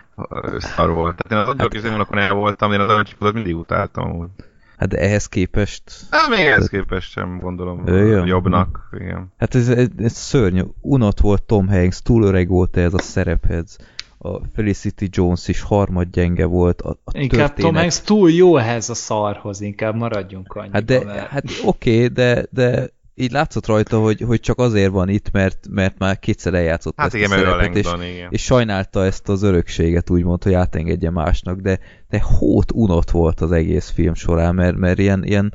szar 0.59 0.91
volt. 0.91 1.17
Tehát 1.17 1.33
én 1.33 1.39
az 1.39 1.49
angyalok 1.49 1.73
hát... 1.73 1.75
és 1.75 1.81
démonokon 1.81 2.19
el 2.19 2.35
voltam, 2.35 2.73
én 2.73 2.81
a 2.81 2.87
Da 2.87 2.95
Vinci 2.95 3.15
kódot 3.19 3.35
mindig 3.35 3.57
utáltam. 3.57 4.35
Hát 4.77 4.89
de 4.89 4.99
ehhez 4.99 5.27
képest... 5.27 5.83
Hát 6.11 6.29
még 6.29 6.39
ehhez 6.39 6.69
képest 6.69 7.11
sem 7.11 7.39
gondolom 7.39 7.87
Jön. 7.87 8.27
jobbnak. 8.27 8.89
Igen. 8.93 9.33
Hát 9.39 9.55
ez, 9.55 9.69
ez, 9.69 9.89
ez 9.99 10.13
szörnyű. 10.13 10.63
Unott 10.81 11.21
volt 11.21 11.43
Tom 11.43 11.69
Hanks, 11.69 12.03
túl 12.03 12.23
öreg 12.23 12.49
volt 12.49 12.77
ez 12.77 12.95
a 12.95 12.99
szerephez 12.99 13.79
a 14.19 14.41
Felicity 14.55 15.05
Jones 15.11 15.49
is 15.49 15.61
harmad 15.61 16.11
gyenge 16.11 16.45
volt. 16.45 16.81
A, 16.81 16.91
a 17.05 17.19
inkább 17.19 17.39
történet... 17.39 17.57
Tom 17.57 17.75
Hanks 17.75 18.01
túl 18.01 18.31
jó 18.31 18.57
ehhez 18.57 18.91
a 18.91 18.95
szarhoz, 18.95 19.61
inkább 19.61 19.95
maradjunk 19.95 20.53
annyiba. 20.53 20.75
Hát, 20.75 20.85
de, 20.85 21.05
mert... 21.05 21.29
hát 21.29 21.45
oké, 21.65 21.95
okay, 21.95 22.07
de, 22.07 22.47
de 22.51 22.89
így 23.15 23.31
látszott 23.31 23.67
rajta, 23.67 24.01
hogy, 24.01 24.21
hogy 24.21 24.41
csak 24.41 24.59
azért 24.59 24.91
van 24.91 25.09
itt, 25.09 25.31
mert, 25.31 25.67
mert 25.71 25.99
már 25.99 26.19
kétszer 26.19 26.55
eljátszott 26.55 26.95
hát 26.97 27.07
ezt 27.07 27.15
igen, 27.15 27.31
a 27.31 27.35
szerepet, 27.35 27.77
és, 27.77 27.87
igen. 28.15 28.29
és 28.31 28.43
sajnálta 28.43 29.05
ezt 29.05 29.29
az 29.29 29.43
örökséget, 29.43 30.11
úgymond, 30.11 30.43
hogy 30.43 30.53
átengedje 30.53 31.11
másnak, 31.11 31.61
de, 31.61 31.79
de 32.09 32.21
hót 32.39 32.73
unott 32.73 33.11
volt 33.11 33.41
az 33.41 33.53
egész 33.53 33.91
film 33.91 34.15
során, 34.15 34.55
mert, 34.55 34.77
mert 34.77 34.99
ilyen, 34.99 35.25
ilyen, 35.25 35.53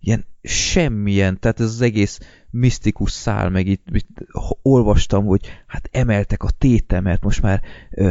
ilyen 0.00 0.26
semmilyen, 0.42 1.40
tehát 1.40 1.60
ez 1.60 1.66
az 1.66 1.80
egész 1.80 2.18
misztikus 2.52 3.10
szál, 3.10 3.50
meg 3.50 3.66
itt, 3.66 3.86
itt 3.92 4.08
olvastam, 4.62 5.24
hogy 5.24 5.40
hát 5.66 5.88
emeltek 5.92 6.42
a 6.42 6.50
tétemet, 6.58 7.22
most 7.22 7.42
már 7.42 7.60
ö, 7.90 8.08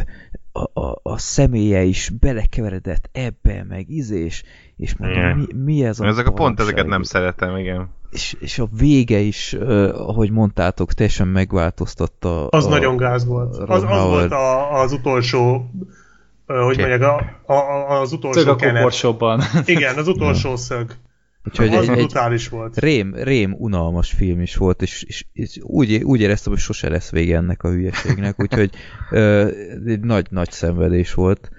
a, 0.51 0.79
a, 0.81 0.99
a 1.03 1.17
személye 1.17 1.83
is 1.83 2.09
belekeveredett 2.19 3.09
ebbe, 3.11 3.65
meg 3.69 3.89
izés, 3.89 4.43
és 4.77 4.95
mondom, 4.97 5.37
mi, 5.37 5.45
mi 5.63 5.85
ez 5.85 5.99
a 5.99 6.05
Ezek 6.05 6.27
a 6.27 6.31
pont 6.31 6.59
ezeket 6.59 6.85
nem 6.85 7.03
szeretem, 7.03 7.57
igen. 7.57 7.89
És, 8.09 8.35
és 8.39 8.59
a 8.59 8.67
vége 8.77 9.19
is, 9.19 9.53
ö, 9.53 9.93
ahogy 9.93 10.31
mondtátok, 10.31 10.93
teljesen 10.93 11.27
megváltoztatta. 11.27 12.47
Az 12.47 12.65
a, 12.65 12.69
nagyon 12.69 12.97
gáz 12.97 13.25
volt. 13.25 13.55
Az, 13.55 13.83
az 13.83 14.03
volt 14.03 14.31
a, 14.31 14.81
az 14.81 14.91
utolsó 14.91 15.69
hogy 16.45 16.77
mondják, 16.77 17.01
a, 17.01 17.53
a, 17.53 17.99
az 17.99 18.11
utolsó 18.11 18.39
Szög 18.39 18.47
a 18.47 18.55
koporsóban. 18.55 19.41
Igen, 19.65 19.97
az 19.97 20.07
utolsó 20.07 20.55
szög. 20.55 20.95
Úgyhogy 21.43 21.75
az 21.75 21.89
egy, 21.89 21.95
brutális 21.95 22.49
volt. 22.49 22.77
Rém, 22.77 23.15
rém 23.15 23.55
unalmas 23.57 24.11
film 24.11 24.41
is 24.41 24.55
volt, 24.55 24.81
és, 24.81 25.03
és, 25.03 25.25
és 25.33 25.59
úgy, 25.61 26.03
úgy 26.03 26.21
éreztem, 26.21 26.51
hogy 26.51 26.61
sose 26.61 26.89
lesz 26.89 27.11
vége 27.11 27.35
ennek 27.35 27.63
a 27.63 27.69
hülyeségnek, 27.69 28.39
úgyhogy 28.43 28.69
ö, 29.09 29.47
egy 29.85 29.99
nagy, 29.99 30.27
nagy 30.29 30.51
szenvedés 30.51 31.13
volt. 31.13 31.49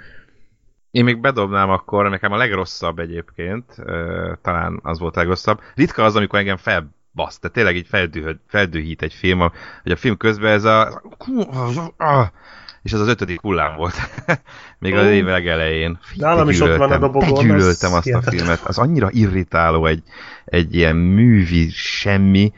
Én 0.90 1.04
még 1.04 1.20
bedobnám 1.20 1.70
akkor, 1.70 2.10
nekem 2.10 2.32
a 2.32 2.36
legrosszabb 2.36 2.98
egyébként, 2.98 3.64
ö, 3.76 4.32
talán 4.42 4.80
az 4.82 4.98
volt 4.98 5.16
a 5.16 5.18
legrosszabb. 5.18 5.60
Ritka 5.74 6.04
az, 6.04 6.16
amikor 6.16 6.38
engem 6.38 6.56
felbasz, 6.56 7.38
tehát 7.38 7.52
tényleg 7.52 7.76
így 7.76 7.86
feldühöd, 7.86 8.38
feldühít 8.46 9.02
egy 9.02 9.14
film, 9.14 9.38
hogy 9.82 9.92
a 9.92 9.96
film 9.96 10.16
közben 10.16 10.52
ez 10.52 10.64
a 10.64 11.02
és 12.82 12.92
ez 12.92 13.00
az 13.00 13.08
ötödik 13.08 13.40
hullám 13.40 13.76
volt. 13.76 13.94
Még 14.78 14.94
az 14.94 15.06
év 15.06 15.24
legelején. 15.24 15.98
Nálam 16.14 16.48
is 16.48 16.60
ott 16.60 16.76
van 16.76 16.92
a 16.92 16.98
dobogon. 16.98 17.44
Gyűlöltem 17.44 17.92
azt 17.92 18.12
a 18.12 18.22
filmet. 18.22 18.60
Az 18.64 18.78
annyira 18.78 19.08
irritáló 19.10 19.86
egy, 19.86 20.02
egy 20.44 20.74
ilyen 20.74 20.96
művi 20.96 21.70
semmi, 21.70 22.52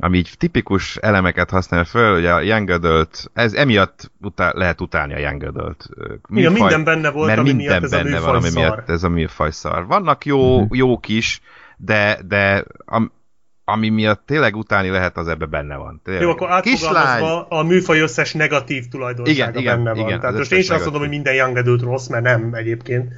ami 0.00 0.18
így 0.18 0.34
tipikus 0.38 0.96
elemeket 0.96 1.50
használ 1.50 1.84
föl, 1.84 2.14
hogy 2.14 2.26
a 2.26 2.40
Young 2.40 2.70
Adult, 2.70 3.30
ez 3.32 3.52
emiatt 3.52 4.10
utá, 4.20 4.52
lehet 4.54 4.80
utálni 4.80 5.14
a 5.14 5.18
Young 5.18 5.42
Adult 5.42 5.88
műfaj, 6.28 6.52
Igen, 6.52 6.52
minden 6.52 6.84
benne 6.84 7.10
volt, 7.10 7.26
mert 7.26 7.38
ami 7.38 7.52
minden 7.52 7.78
miatt 7.80 7.90
benne 7.90 8.16
ez 8.16 8.22
a 8.22 8.26
van, 8.26 8.34
ami 8.34 8.50
miatt 8.54 8.88
ez 8.88 9.02
a 9.02 9.08
műfaj 9.08 9.50
szar. 9.50 9.86
Vannak 9.86 10.24
jó, 10.24 10.60
uh-huh. 10.60 10.76
jók 10.76 11.08
is, 11.08 11.40
de, 11.76 12.18
de 12.28 12.64
ami 13.68 13.88
miatt 13.88 14.26
tényleg 14.26 14.56
utálni 14.56 14.88
lehet, 14.88 15.16
az 15.16 15.28
ebbe 15.28 15.46
benne 15.46 15.76
van. 15.76 16.00
Tényleg. 16.04 16.22
Jó, 16.22 16.30
akkor 16.30 16.50
átfogalmazva 16.50 17.46
a 17.48 17.62
műfaj 17.62 18.00
összes 18.00 18.32
negatív 18.32 18.88
tulajdonsága 18.88 19.58
igen, 19.58 19.76
benne 19.76 19.90
igen, 19.90 19.94
van. 19.94 20.06
Igen, 20.06 20.20
Tehát 20.20 20.36
most 20.36 20.52
én 20.52 20.62
sem 20.62 20.74
azt 20.74 20.84
mondom, 20.84 21.02
hogy 21.02 21.10
minden 21.10 21.34
Young 21.34 21.56
Adult 21.56 21.82
rossz, 21.82 22.06
mert 22.06 22.24
nem 22.24 22.54
egyébként. 22.54 23.12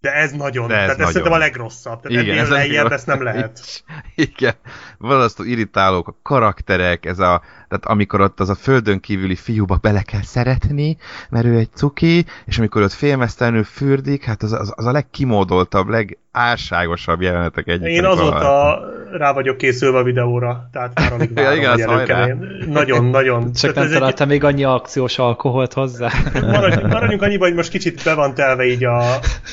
De 0.00 0.12
ez 0.12 0.32
nagyon, 0.32 0.68
de 0.68 0.74
ez 0.74 0.80
tehát 0.80 0.96
nagyon. 0.96 1.06
ez 1.06 1.12
szerintem 1.12 1.40
a 1.40 1.44
legrosszabb. 1.44 2.00
Tehát 2.00 2.22
Igen, 2.22 2.38
ez 2.38 2.48
lejjebb 2.48 2.92
ezt 2.92 3.06
nem 3.06 3.22
lehet. 3.22 3.60
Igen, 4.14 4.54
valasztó 4.98 5.44
irritálók, 5.44 6.08
a 6.08 6.18
karakterek, 6.22 7.06
ez 7.06 7.18
a, 7.18 7.42
tehát 7.68 7.86
amikor 7.86 8.20
ott 8.20 8.40
az 8.40 8.48
a 8.48 8.54
földön 8.54 9.00
kívüli 9.00 9.34
fiúba 9.34 9.78
bele 9.80 10.02
kell 10.02 10.22
szeretni, 10.22 10.96
mert 11.30 11.46
ő 11.46 11.56
egy 11.56 11.70
cuki, 11.74 12.24
és 12.44 12.58
amikor 12.58 12.82
ott 12.82 12.92
félmeztelenül 12.92 13.64
fürdik, 13.64 14.24
hát 14.24 14.42
az, 14.42 14.52
az, 14.52 14.72
az 14.76 14.86
a 14.86 14.92
legkimódoltabb, 14.92 15.88
legálságosabb 15.88 17.20
jelenetek 17.20 17.68
egyik. 17.68 17.88
Én 17.88 18.04
azóta 18.04 18.80
rá 19.12 19.32
vagyok 19.32 19.56
készülve 19.56 19.98
a 19.98 20.02
videóra, 20.02 20.68
tehát 20.72 21.00
már 21.00 21.12
amíg 21.12 21.34
várom, 21.34 21.60
ja, 21.60 22.02
igen, 22.02 22.38
hogy 22.38 22.68
Nagyon, 22.68 23.04
nagyon. 23.04 23.52
Csak 23.52 23.74
nem 23.74 23.90
találtam 23.90 24.26
egy... 24.26 24.32
még 24.32 24.44
annyi 24.44 24.64
akciós 24.64 25.18
alkoholt 25.18 25.72
hozzá. 25.72 26.10
Maradjunk, 26.40 26.92
maradjunk 26.92 27.22
annyiban, 27.22 27.48
hogy 27.48 27.56
most 27.56 27.70
kicsit 27.70 28.04
be 28.04 28.14
van 28.14 28.34
telve 28.34 28.64
így 28.64 28.84
a, 28.84 28.98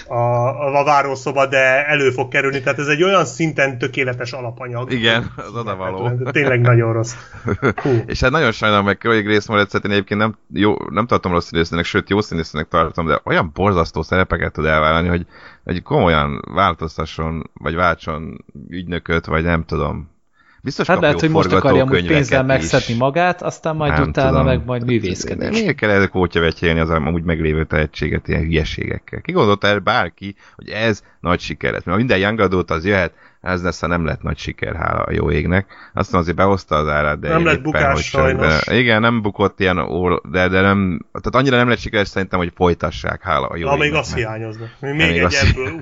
a, 0.08 0.80
a 0.80 0.84
várószoba, 0.84 1.46
de 1.46 1.86
elő 1.86 2.10
fog 2.10 2.28
kerülni, 2.28 2.62
tehát 2.62 2.80
ez 2.80 2.88
egy 2.88 3.04
olyan 3.04 3.26
szinten 3.26 3.78
tökéletes 3.78 4.32
alapanyag. 4.32 4.92
Igen, 4.92 5.32
az 5.36 5.56
odavaló. 5.56 6.12
Tényleg 6.32 6.62
nagyon 6.62 6.94
rossz. 6.94 7.14
Hú. 7.84 7.90
És 8.06 8.20
hát 8.20 8.32
nagyon 8.32 8.52
sajnálom 8.52 8.86
meg, 8.86 9.02
hogy 9.02 9.24
Grace 9.24 9.52
Moretz-et 9.52 9.86
én 9.86 9.92
egyébként 9.92 10.20
nem, 10.20 10.38
jó, 10.54 10.76
nem 10.90 11.06
tartom 11.06 11.32
rossz 11.32 11.48
színésznek, 11.48 11.86
sőt 11.86 12.10
jó 12.10 12.22
színésznek 12.22 12.68
tartom, 12.68 13.06
de 13.06 13.22
olyan 13.24 13.52
borzasztó 13.54 14.02
szerepeket 14.02 14.54
tud 14.54 14.66
elvállalni, 14.66 15.08
hogy, 15.08 15.26
hogy 15.64 15.82
komolyan 15.82 16.42
változtasson, 16.54 17.50
vagy 17.54 17.76
váltson 17.76 18.46
ügynököt, 18.70 19.26
vagy 19.26 19.44
nem 19.44 19.66
tudom. 19.66 20.14
Biztos 20.66 20.88
Hát 20.88 21.00
lehet, 21.00 21.20
hogy 21.20 21.30
most 21.30 21.52
akarja 21.52 21.84
amúgy 21.84 22.08
pénzzel 22.08 22.44
megszedni 22.44 22.94
magát, 22.94 23.42
aztán 23.42 23.76
majd 23.76 23.92
Nem 23.92 24.08
utána 24.08 24.30
tudom. 24.30 24.46
meg 24.46 24.66
majd 24.66 24.82
De 24.82 24.92
művészkedik. 24.92 25.50
Miért 25.50 25.76
kell 25.76 25.90
ezek 25.90 26.10
kótya 26.10 26.40
vetjélni 26.40 26.80
az 26.80 26.90
amúgy 26.90 27.24
meglévő 27.24 27.66
tehetséget 27.66 28.28
ilyen 28.28 28.42
hülyeségekkel? 28.42 29.22
Ki 29.22 29.32
gondolta 29.32 29.68
el 29.68 29.80
bárki, 29.80 30.36
hogy 30.56 30.70
ez 30.70 31.04
nagy 31.20 31.40
siker 31.40 31.72
lesz? 31.72 31.84
Mert 31.84 31.98
minden 31.98 32.18
Young 32.18 32.66
az 32.68 32.86
jöhet, 32.86 33.14
ez 33.46 33.64
lesz, 33.64 33.80
ha 33.82 33.88
nem 33.88 34.06
lett 34.06 34.22
nagy 34.22 34.38
siker, 34.38 34.76
hála 34.76 35.00
a 35.04 35.12
jó 35.12 35.32
égnek. 35.32 35.66
Aztán 35.94 36.20
azért 36.22 36.36
behozta 36.38 36.76
az 36.76 36.88
árát, 36.88 37.20
de 37.20 37.28
Nem 37.30 37.44
lett 37.46 37.54
éppen, 37.54 37.64
bukás 37.64 37.94
hogy 37.94 38.02
sajnos. 38.04 38.64
De, 38.66 38.76
igen, 38.78 39.02
nem 39.02 39.22
bukott 39.22 39.60
ilyen, 39.60 39.78
ó- 39.78 40.30
de, 40.32 40.48
de 40.48 40.62
nem, 40.62 41.06
tehát 41.12 41.36
annyira 41.36 41.58
nem 41.58 41.68
lett 41.70 41.78
sikeres 41.80 42.08
szerintem, 42.08 42.40
hogy 42.40 42.52
folytassák, 42.56 43.22
hála 43.24 43.48
a 43.48 43.56
jó 43.58 43.72
még 43.76 43.82
égnek. 43.88 44.00
azt 44.00 44.16
hiányozna. 44.16 44.66
Még 44.80 44.94
még 44.94 45.18
egy 45.18 45.24
azt- 45.24 45.44
ebből. 45.50 45.82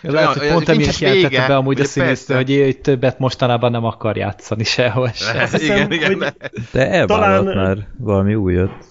Lehet, 0.14 0.32
hogy 0.38 0.48
pont 0.48 0.68
emiatt 0.68 0.98
jelentette 0.98 1.46
be 1.46 1.56
amúgy 1.56 1.80
a 1.80 1.84
persze. 1.94 2.34
hogy 2.34 2.50
ő 2.50 2.72
többet 2.72 3.18
mostanában 3.18 3.70
nem 3.70 3.84
akar 3.84 4.16
játszani 4.16 4.64
sehol 4.64 5.10
sem. 5.14 5.38
Hiszem, 5.38 5.60
igen, 5.60 5.92
igen, 5.92 6.06
hogy- 6.08 6.18
de- 6.18 6.34
De 6.72 6.90
elvállalt 6.90 7.44
Talán- 7.44 7.66
már 7.66 7.86
valami 7.98 8.34
újat. 8.34 8.84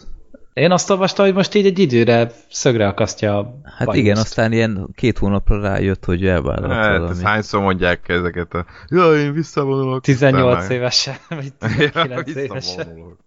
Én 0.53 0.71
azt 0.71 0.89
olvastam, 0.89 1.25
hogy 1.25 1.33
most 1.33 1.53
így 1.53 1.65
egy 1.65 1.79
időre 1.79 2.31
szögre 2.49 2.87
akasztja 2.87 3.37
a 3.37 3.59
Hát 3.77 3.87
bajuszt. 3.87 4.05
igen, 4.05 4.17
aztán 4.17 4.51
ilyen 4.51 4.87
két 4.95 5.17
hónapra 5.17 5.61
rájött, 5.61 6.05
hogy 6.05 6.25
elvállalt 6.25 6.71
Hát, 6.71 6.91
valami. 6.97 7.09
ezt 7.11 7.21
hányszor 7.21 7.61
mondják 7.61 8.09
ezeket 8.09 8.53
a... 8.53 8.65
Jaj, 8.87 9.19
én 9.19 9.33
visszavonulok. 9.33 10.01
18 10.03 10.57
Aztán 10.57 10.71
évesen, 10.71 11.15
vagy 11.29 11.53
Ja, 11.59 11.67
19 11.77 12.27
évesen. 12.35 12.53
visszavonulok. 12.53 13.17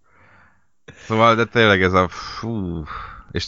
Szóval, 0.96 1.34
de 1.34 1.44
tényleg 1.44 1.82
ez 1.82 1.92
a... 1.92 2.08
Fú, 2.08 2.82
és 3.30 3.46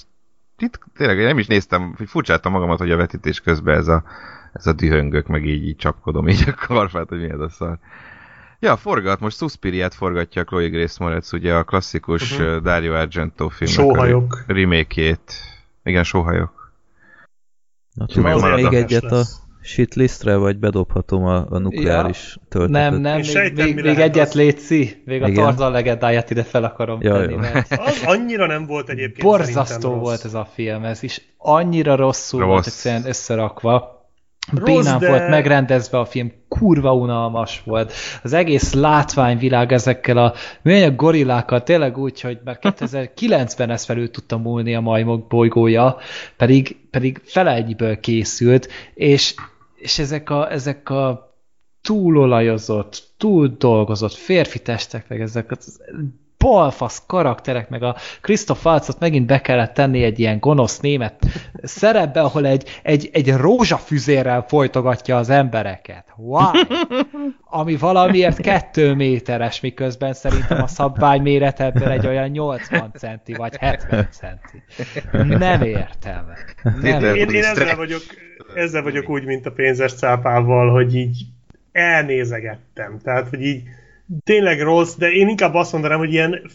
itt 0.58 0.78
tényleg 0.96 1.18
én 1.18 1.24
nem 1.26 1.38
is 1.38 1.46
néztem, 1.46 1.94
hogy 1.96 2.08
furcsáltam 2.08 2.52
magamat, 2.52 2.78
hogy 2.78 2.90
a 2.90 2.96
vetítés 2.96 3.40
közben 3.40 3.76
ez 3.76 3.88
a, 3.88 4.04
ez 4.52 4.66
a 4.66 4.72
dühöngök, 4.72 5.26
meg 5.26 5.46
így, 5.46 5.66
így 5.66 5.76
csapkodom 5.76 6.28
így 6.28 6.44
a 6.46 6.66
karfát, 6.66 7.08
hogy 7.08 7.18
mi 7.20 7.30
ez 7.30 7.40
a 7.40 7.48
szar. 7.48 7.78
Ja, 8.60 8.76
forgat, 8.76 9.20
most 9.20 9.36
Suspiriát 9.36 9.94
forgatja 9.94 10.44
Chloe 10.44 10.68
Grace 10.68 10.96
Moretz, 11.04 11.32
ugye 11.32 11.54
a 11.54 11.64
klasszikus 11.64 12.32
uh-huh. 12.38 12.56
Dario 12.56 12.94
Argento 12.94 13.48
filmnek 13.48 13.78
Sóhajok. 13.78 14.44
a 14.46 14.52
remake-ét. 14.52 15.32
Igen, 15.84 16.04
sóhajok. 16.04 16.72
Na, 17.94 18.04
Az 18.04 18.12
tudom, 18.14 18.54
még 18.54 18.72
egyet 18.72 19.04
a 19.04 19.14
lesz. 19.16 19.40
shitlistre, 19.62 20.36
vagy 20.36 20.58
bedobhatom 20.58 21.24
a, 21.24 21.46
a 21.50 21.58
nukleáris 21.58 22.36
ja. 22.36 22.42
töltetet? 22.48 22.90
Nem, 22.90 23.00
nem, 23.00 23.14
még, 23.14 23.24
sejtem, 23.24 23.66
még, 23.66 23.74
még 23.84 23.98
egyet 23.98 24.26
az. 24.28 24.34
létszi. 24.34 25.02
Még 25.04 25.22
a 25.22 25.28
Igen. 25.28 25.44
Tarzan 25.44 25.72
legendáját 25.72 26.30
ide 26.30 26.42
fel 26.42 26.64
akarom 26.64 26.98
Ja, 27.02 27.12
tenni, 27.12 27.34
mert 27.34 27.72
Az 27.86 28.02
annyira 28.04 28.46
nem 28.46 28.66
volt 28.66 28.88
egyébként 28.88 29.22
borzasztó 29.22 29.90
volt 29.94 30.02
rossz. 30.22 30.24
ez 30.24 30.34
a 30.34 30.48
film, 30.54 30.84
ez 30.84 31.02
is 31.02 31.20
annyira 31.36 31.96
rosszul 31.96 32.40
Rossz. 32.40 32.48
volt 32.48 32.66
egyszerűen 32.66 33.06
összerakva. 33.06 33.97
Rossz, 34.54 34.64
Bénán 34.64 34.98
de- 34.98 35.08
volt 35.08 35.28
megrendezve 35.28 35.98
a 35.98 36.04
film, 36.04 36.32
kurva 36.48 36.94
unalmas 36.94 37.62
volt. 37.64 37.92
Az 38.22 38.32
egész 38.32 38.72
látványvilág 38.72 39.72
ezekkel 39.72 40.16
a 40.16 40.34
műanyag 40.62 40.96
gorillákkal 40.96 41.62
tényleg 41.62 41.98
úgy, 41.98 42.20
hogy 42.20 42.38
már 42.44 42.58
2009-ben 42.60 43.70
ezt 43.70 43.84
felül 43.84 44.10
tudta 44.10 44.38
múlni 44.38 44.74
a 44.74 44.80
majmok 44.80 45.26
bolygója, 45.26 45.96
pedig, 46.36 46.76
pedig 46.90 47.20
fele 47.24 47.54
egyből 47.54 48.00
készült, 48.00 48.68
és, 48.94 49.34
és 49.76 49.98
ezek 49.98 50.30
a, 50.30 50.52
ezek 50.52 50.90
a 50.90 51.32
túlolajozott, 51.82 53.02
túl 53.16 53.54
dolgozott 53.58 54.12
férfi 54.12 54.58
testek, 54.58 55.08
meg 55.08 55.20
ezek 55.20 55.50
az 55.50 55.80
balfasz 56.38 57.02
karakterek, 57.06 57.68
meg 57.68 57.82
a 57.82 57.96
Christoph 58.20 58.66
Waltzot 58.66 58.98
megint 58.98 59.26
be 59.26 59.40
kellett 59.40 59.74
tenni 59.74 60.02
egy 60.02 60.18
ilyen 60.18 60.38
gonosz 60.38 60.80
német 60.80 61.14
szerepbe, 61.62 62.20
ahol 62.20 62.46
egy, 62.46 62.80
egy, 62.82 63.08
egy 63.12 63.32
rózsafüzérrel 63.32 64.44
folytogatja 64.48 65.16
az 65.16 65.30
embereket. 65.30 66.04
Why? 66.16 66.66
Ami 67.44 67.76
valamiért 67.76 68.40
kettő 68.40 68.94
méteres, 68.94 69.60
miközben 69.60 70.12
szerintem 70.12 70.62
a 70.62 70.66
szabvány 70.66 71.22
méret 71.22 71.60
ebből 71.60 71.88
egy 71.88 72.06
olyan 72.06 72.28
80 72.28 72.92
centi, 72.96 73.34
vagy 73.34 73.56
70 73.56 74.08
centi. 74.10 74.62
Nem 75.38 75.62
értem. 75.62 76.32
Nem 76.62 76.84
értem. 76.84 77.14
Én, 77.14 77.28
én 77.28 77.44
ezzel, 77.44 77.76
vagyok, 77.76 78.02
ezzel 78.54 78.82
vagyok 78.82 79.08
úgy, 79.08 79.24
mint 79.24 79.46
a 79.46 79.52
pénzes 79.52 79.94
cápával, 79.94 80.70
hogy 80.70 80.94
így 80.94 81.24
elnézegettem. 81.72 82.98
Tehát, 83.02 83.28
hogy 83.28 83.42
így 83.42 83.62
tényleg 84.24 84.60
rossz, 84.60 84.94
de 84.94 85.10
én 85.10 85.28
inkább 85.28 85.54
azt 85.54 85.72
mondanám, 85.72 85.98
hogy 85.98 86.12
ilyen 86.12 86.50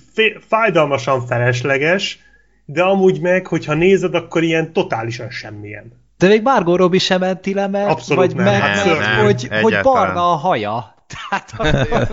fájdalmasan 0.47 1.25
felesleges, 1.25 2.19
de 2.65 2.83
amúgy 2.83 3.21
meg, 3.21 3.47
hogyha 3.47 3.73
nézed, 3.73 4.15
akkor 4.15 4.43
ilyen 4.43 4.73
totálisan 4.73 5.29
semmilyen. 5.29 6.01
De 6.17 6.27
még 6.27 6.41
Margot 6.41 6.77
Robbie 6.77 6.99
sem 6.99 7.19
menti 7.19 7.53
le, 7.53 7.67
mert, 7.67 7.89
Abszolút 7.89 8.25
vagy 8.25 8.35
nem. 8.35 8.45
meg, 8.45 8.61
Hát 8.61 8.85
mert 8.85 8.99
nem, 8.99 9.23
hogy, 9.25 9.47
hogy 9.61 9.79
barna 9.81 10.31
a 10.31 10.35
haja. 10.35 10.95
Tehát 11.29 11.71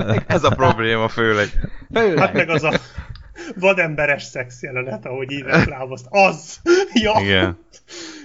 még 0.08 0.22
Ez 0.26 0.44
a 0.44 0.50
probléma 0.50 1.08
főleg. 1.08 1.48
főleg. 1.94 2.18
Hát 2.18 2.32
meg 2.32 2.48
az 2.50 2.62
a 2.62 2.72
vademberes 3.56 4.22
szex 4.22 4.62
jelenet, 4.62 5.06
ahogy 5.06 5.30
így 5.30 5.42
reklámozt. 5.42 6.06
Az! 6.08 6.60
Ja! 6.92 7.12
Igen. 7.20 7.58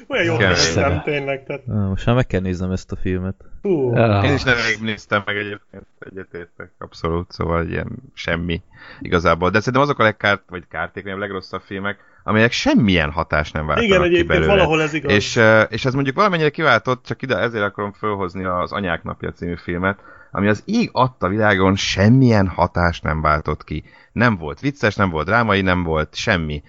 Olyan 0.08 0.25
jól 0.25 0.38
néztem 0.38 1.01
tényleg. 1.03 1.43
Tehát, 1.43 1.61
Ah, 1.67 1.88
Most 1.90 2.06
már 2.06 2.16
meg 2.16 2.27
kell 2.27 2.42
néznem 2.42 2.72
ezt 2.72 2.92
a 2.92 2.95
filmet. 2.95 3.35
Ah. 3.61 4.25
Én 4.25 4.34
is 4.34 4.43
nem 4.43 4.56
néztem 4.82 5.22
meg 5.25 5.35
egyébként, 5.38 5.85
egyetértek, 6.00 6.72
abszolút, 6.77 7.32
szóval 7.32 7.67
ilyen 7.67 7.88
semmi 8.14 8.61
igazából. 9.00 9.50
De 9.50 9.58
szerintem 9.59 9.82
azok 9.82 10.00
a 10.00 10.03
legkárt, 10.03 10.43
vagy 10.50 10.64
kártékonyabb, 10.69 11.19
legrosszabb 11.19 11.61
filmek, 11.61 11.98
amelyek 12.24 12.51
semmilyen 12.51 13.11
hatást 13.11 13.53
nem 13.53 13.66
váltanak 13.66 13.90
Igen, 13.90 14.00
ki 14.01 14.06
egyébként 14.06 14.27
belőle. 14.27 14.48
valahol 14.51 14.82
ez 14.82 14.93
igaz. 14.93 15.11
És, 15.11 15.35
eh, 15.38 15.66
és 15.69 15.85
ez 15.85 15.93
mondjuk 15.93 16.16
valamennyire 16.16 16.50
kiváltott, 16.50 17.06
csak 17.06 17.22
ide 17.22 17.38
ezért 17.38 17.64
akarom 17.64 17.92
fölhozni 17.93 18.43
az 18.45 18.72
Anyák 18.72 19.03
napja 19.03 19.32
című 19.32 19.56
filmet, 19.56 20.00
ami 20.32 20.48
az 20.48 20.61
ég 20.66 20.90
adta 20.92 21.27
világon 21.27 21.75
semmilyen 21.75 22.48
hatást 22.48 23.03
nem 23.03 23.22
váltott 23.22 23.64
ki. 23.64 23.84
Nem 24.11 24.38
volt 24.38 24.59
vicces, 24.59 24.95
nem 24.95 25.09
volt 25.09 25.25
drámai, 25.25 25.61
nem 25.61 25.84
volt 25.84 26.16
semmi. 26.16 26.64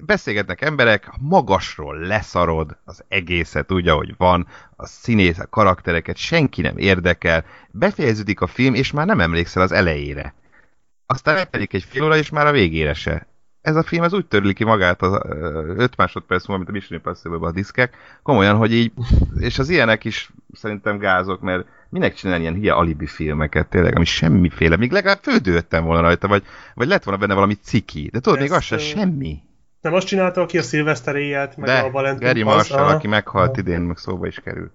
Beszélgetnek 0.00 0.60
emberek, 0.60 1.10
magasról 1.20 1.98
leszarod 1.98 2.76
az 2.84 3.04
egészet 3.08 3.72
úgy, 3.72 3.88
ahogy 3.88 4.14
van, 4.16 4.46
a 4.76 4.86
színész, 4.86 5.38
a 5.38 5.46
karaktereket 5.46 6.16
senki 6.16 6.60
nem 6.60 6.76
érdekel, 6.76 7.44
befejeződik 7.70 8.40
a 8.40 8.46
film, 8.46 8.74
és 8.74 8.92
már 8.92 9.06
nem 9.06 9.20
emlékszel 9.20 9.62
az 9.62 9.72
elejére. 9.72 10.34
Aztán 11.06 11.36
eltelik 11.36 11.72
egy 11.72 11.82
fél 11.82 12.04
óra, 12.04 12.16
és 12.16 12.30
már 12.30 12.46
a 12.46 12.52
végére 12.52 12.94
se. 12.94 13.26
Ez 13.60 13.76
a 13.76 13.82
film 13.82 14.02
ez 14.02 14.12
úgy 14.12 14.26
törli 14.26 14.52
ki 14.52 14.64
magát 14.64 15.02
az 15.02 15.20
5 15.76 15.96
másodperc 15.96 16.46
múlva, 16.46 16.56
mint 16.56 16.68
a 16.68 16.72
Mission 16.72 16.98
impossible 16.98 17.48
a 17.48 17.52
diszkek, 17.52 17.96
komolyan, 18.22 18.56
hogy 18.56 18.72
így, 18.72 18.92
és 19.38 19.58
az 19.58 19.68
ilyenek 19.68 20.04
is 20.04 20.30
szerintem 20.52 20.98
gázok, 20.98 21.40
mert 21.40 21.66
minek 21.90 22.14
csinálni 22.14 22.42
ilyen 22.42 22.54
hülye 22.54 22.72
alibi 22.72 23.06
filmeket, 23.06 23.66
tényleg, 23.68 23.96
ami 23.96 24.04
semmiféle, 24.04 24.76
még 24.76 24.90
legalább 24.92 25.18
fődőttem 25.22 25.84
volna 25.84 26.00
rajta, 26.00 26.28
vagy, 26.28 26.42
vagy 26.74 26.88
lett 26.88 27.04
volna 27.04 27.20
benne 27.20 27.34
valami 27.34 27.54
ciki, 27.54 28.08
de 28.12 28.20
tudod, 28.20 28.38
még 28.40 28.50
az 28.50 28.56
Ezt, 28.56 28.66
se 28.66 28.78
semmi. 28.78 29.38
Nem 29.80 29.94
azt 29.94 30.06
csinálta, 30.06 30.40
aki 30.40 30.58
a 30.58 30.62
szilveszter 30.62 31.16
éjjelt, 31.16 31.56
meg 31.56 31.66
De, 31.68 31.78
a 31.78 31.90
Valentin 31.90 32.26
Gary? 32.26 32.42
Marshall, 32.42 32.84
aki 32.94 33.06
meghalt 33.06 33.56
idén, 33.56 33.80
meg 33.80 33.96
szóba 33.96 34.26
is 34.26 34.40
került. 34.44 34.72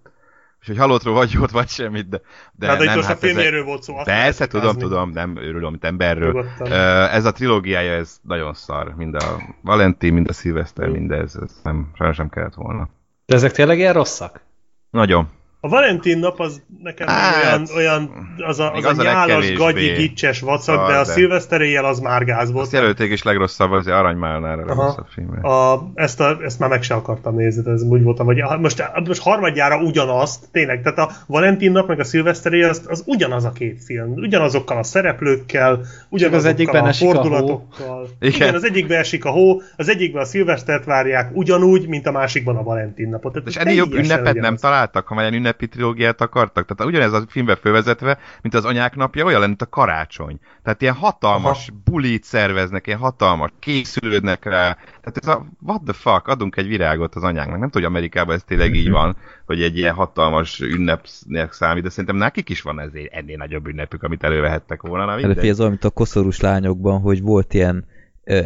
És 0.61 0.67
hogy 0.69 0.77
halottról 0.77 1.13
vagy 1.13 1.31
jót, 1.31 1.51
vagy 1.51 1.67
semmit, 1.67 2.09
de, 2.09 2.21
de 2.53 2.67
Hát, 2.67 2.77
nem, 2.79 2.87
a 2.87 2.89
hát 2.91 2.99
ez 2.99 3.09
egy- 3.09 3.17
filmjéről 3.17 3.63
volt 3.63 3.83
szó. 3.83 3.95
Persze, 4.03 4.47
tudom, 4.47 4.67
tikázni. 4.75 4.81
tudom, 4.89 5.09
nem 5.09 5.37
őrülöm, 5.37 5.69
mint 5.69 5.83
emberről. 5.83 6.27
Nyugodtan. 6.33 6.71
Ez 7.11 7.25
a 7.25 7.31
trilógiája, 7.31 7.91
ez 7.93 8.17
nagyon 8.21 8.53
szar. 8.53 8.93
Mind 8.95 9.15
a 9.15 9.41
Valentin, 9.61 10.13
mind 10.13 10.29
a 10.29 10.33
Szilveszter, 10.33 10.87
Mm. 10.87 10.91
mindez. 10.91 11.35
Ez 11.43 11.59
nem, 11.63 11.91
sajnos 11.95 12.17
nem 12.17 12.29
kellett 12.29 12.53
volna. 12.53 12.89
De 13.25 13.35
ezek 13.35 13.51
tényleg 13.51 13.77
ilyen 13.77 13.93
rosszak? 13.93 14.41
Nagyon. 14.89 15.27
A 15.65 15.69
Valentin 15.69 16.17
nap 16.17 16.39
az 16.39 16.61
nekem 16.83 17.07
Hát, 17.07 17.43
olyan, 17.43 17.67
olyan, 17.75 18.09
az 18.37 18.59
a, 18.59 18.73
az 18.73 18.85
a 18.85 18.89
az 18.89 18.97
a 18.97 19.03
nyálas, 19.03 19.53
gagyi, 19.53 19.91
gicses 19.91 20.39
vacak, 20.39 20.87
de 20.87 20.93
a 20.93 21.03
de- 21.05 21.11
szilveszter 21.11 21.61
éjjel 21.61 21.85
az 21.85 21.99
már 21.99 22.25
gáz 22.25 22.51
volt. 22.51 22.63
Azt 22.63 22.73
jelölték 22.73 23.11
is 23.11 23.23
legrosszabb, 23.23 23.71
az 23.71 23.87
Aranymálnál 23.87 24.59
a 24.59 24.65
legrosszabb. 24.65 25.43
A, 25.43 25.91
ezt, 25.93 26.19
a, 26.19 26.37
ezt 26.41 26.59
már 26.59 26.69
meg 26.69 26.83
se 26.83 26.93
akartam 26.93 27.35
nézni, 27.35 27.71
ez 27.71 27.81
úgy 27.81 28.03
voltam, 28.03 28.25
hogy 28.25 28.39
ah, 28.39 28.59
most, 28.59 28.91
most 29.07 29.21
harmadjára 29.21 29.81
ugyanazt, 29.81 30.45
tényleg, 30.51 30.81
tehát 30.81 30.99
a 30.99 31.11
Valentin 31.27 31.71
nap 31.71 31.87
meg 31.87 31.99
a 31.99 32.03
szilveszteri 32.03 32.63
az, 32.63 32.81
az 32.87 33.03
ugyanaz 33.05 33.45
a 33.45 33.51
két 33.51 33.83
film, 33.83 34.11
ugyanazokkal 34.11 34.77
a 34.77 34.83
szereplőkkel, 34.83 35.81
ugyanazokkal 36.09 36.51
egyikben 36.51 36.83
a 36.83 36.87
esik 36.87 37.09
a 37.09 37.13
fordulatokkal. 37.13 38.07
Igen. 38.19 38.35
Igen. 38.35 38.55
az 38.55 38.63
egyikben 38.65 38.99
esik 38.99 39.25
a 39.25 39.29
hó, 39.29 39.61
az 39.77 39.89
egyikben 39.89 40.21
a 40.21 40.25
szilvesztert 40.25 40.85
várják 40.85 41.29
ugyanúgy, 41.33 41.87
mint 41.87 42.07
a 42.07 42.11
másikban 42.11 42.55
a 42.55 42.63
Valentin 42.63 43.09
napot. 43.09 43.33
Tehát 43.33 43.47
És 43.47 43.55
ennél 43.55 43.75
jobb 43.75 43.93
ünnepet 43.93 44.35
nem 44.35 44.57
találtak, 44.57 45.07
ha 45.07 45.15
már 45.15 45.23
ilyen 45.23 45.52
ünnepi 45.53 45.67
trilógiát 45.67 46.21
akartak. 46.21 46.65
Tehát 46.65 46.93
ugyanez 46.93 47.13
a 47.13 47.23
filmbe 47.27 47.55
fölvezetve, 47.55 48.17
mint 48.41 48.55
az 48.55 48.65
anyák 48.65 48.95
napja, 48.95 49.25
olyan 49.25 49.39
lenne, 49.39 49.47
mint 49.47 49.61
a 49.61 49.69
karácsony. 49.69 50.39
Tehát 50.63 50.81
ilyen 50.81 50.93
hatalmas 50.93 51.67
Aha. 51.67 51.77
bulit 51.83 52.23
szerveznek, 52.23 52.87
ilyen 52.87 52.99
hatalmas, 52.99 53.49
készülődnek 53.59 54.45
rá. 54.45 54.73
Tehát 54.73 55.17
ez 55.21 55.27
a 55.27 55.45
what 55.61 55.81
the 55.83 55.93
fuck, 55.93 56.27
adunk 56.27 56.55
egy 56.55 56.67
virágot 56.67 57.15
az 57.15 57.23
anyánknak. 57.23 57.59
Nem 57.59 57.69
tudom, 57.69 57.87
hogy 57.87 57.95
Amerikában 57.95 58.35
ez 58.35 58.43
tényleg 58.43 58.75
így 58.75 58.89
van, 58.89 59.15
hogy 59.45 59.61
egy 59.61 59.77
ilyen 59.77 59.93
hatalmas 59.93 60.59
ünnepnek 60.59 61.51
számít, 61.51 61.83
de 61.83 61.89
szerintem 61.89 62.15
nekik 62.15 62.49
is 62.49 62.61
van 62.61 62.79
ezért 62.79 63.13
ennél 63.13 63.37
nagyobb 63.37 63.67
ünnepük, 63.67 64.03
amit 64.03 64.23
elővehettek 64.23 64.81
volna. 64.81 65.05
Na, 65.05 65.15
mindegy. 65.15 65.47
ez 65.47 65.59
olyan, 65.59 65.71
mint 65.71 65.83
a 65.83 65.89
koszorús 65.89 66.39
lányokban, 66.39 67.01
hogy 67.01 67.21
volt 67.21 67.53
ilyen 67.53 67.85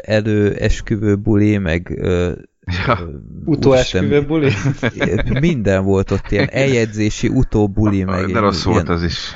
előesküvő 0.01 1.15
buli, 1.15 1.57
meg 1.57 1.97
ö, 1.97 2.31
Ja. 2.67 3.09
Utóesküvő 3.45 4.25
buli? 4.25 4.51
Minden 5.39 5.83
volt 5.83 6.11
ott, 6.11 6.31
ilyen 6.31 6.49
eljegyzési 6.51 7.27
utóbuli, 7.27 8.03
meg 8.03 8.31
De 8.31 8.39
rossz 8.39 8.65
ilyen, 8.65 8.73
volt 8.73 8.89
az 8.89 9.03
is. 9.03 9.31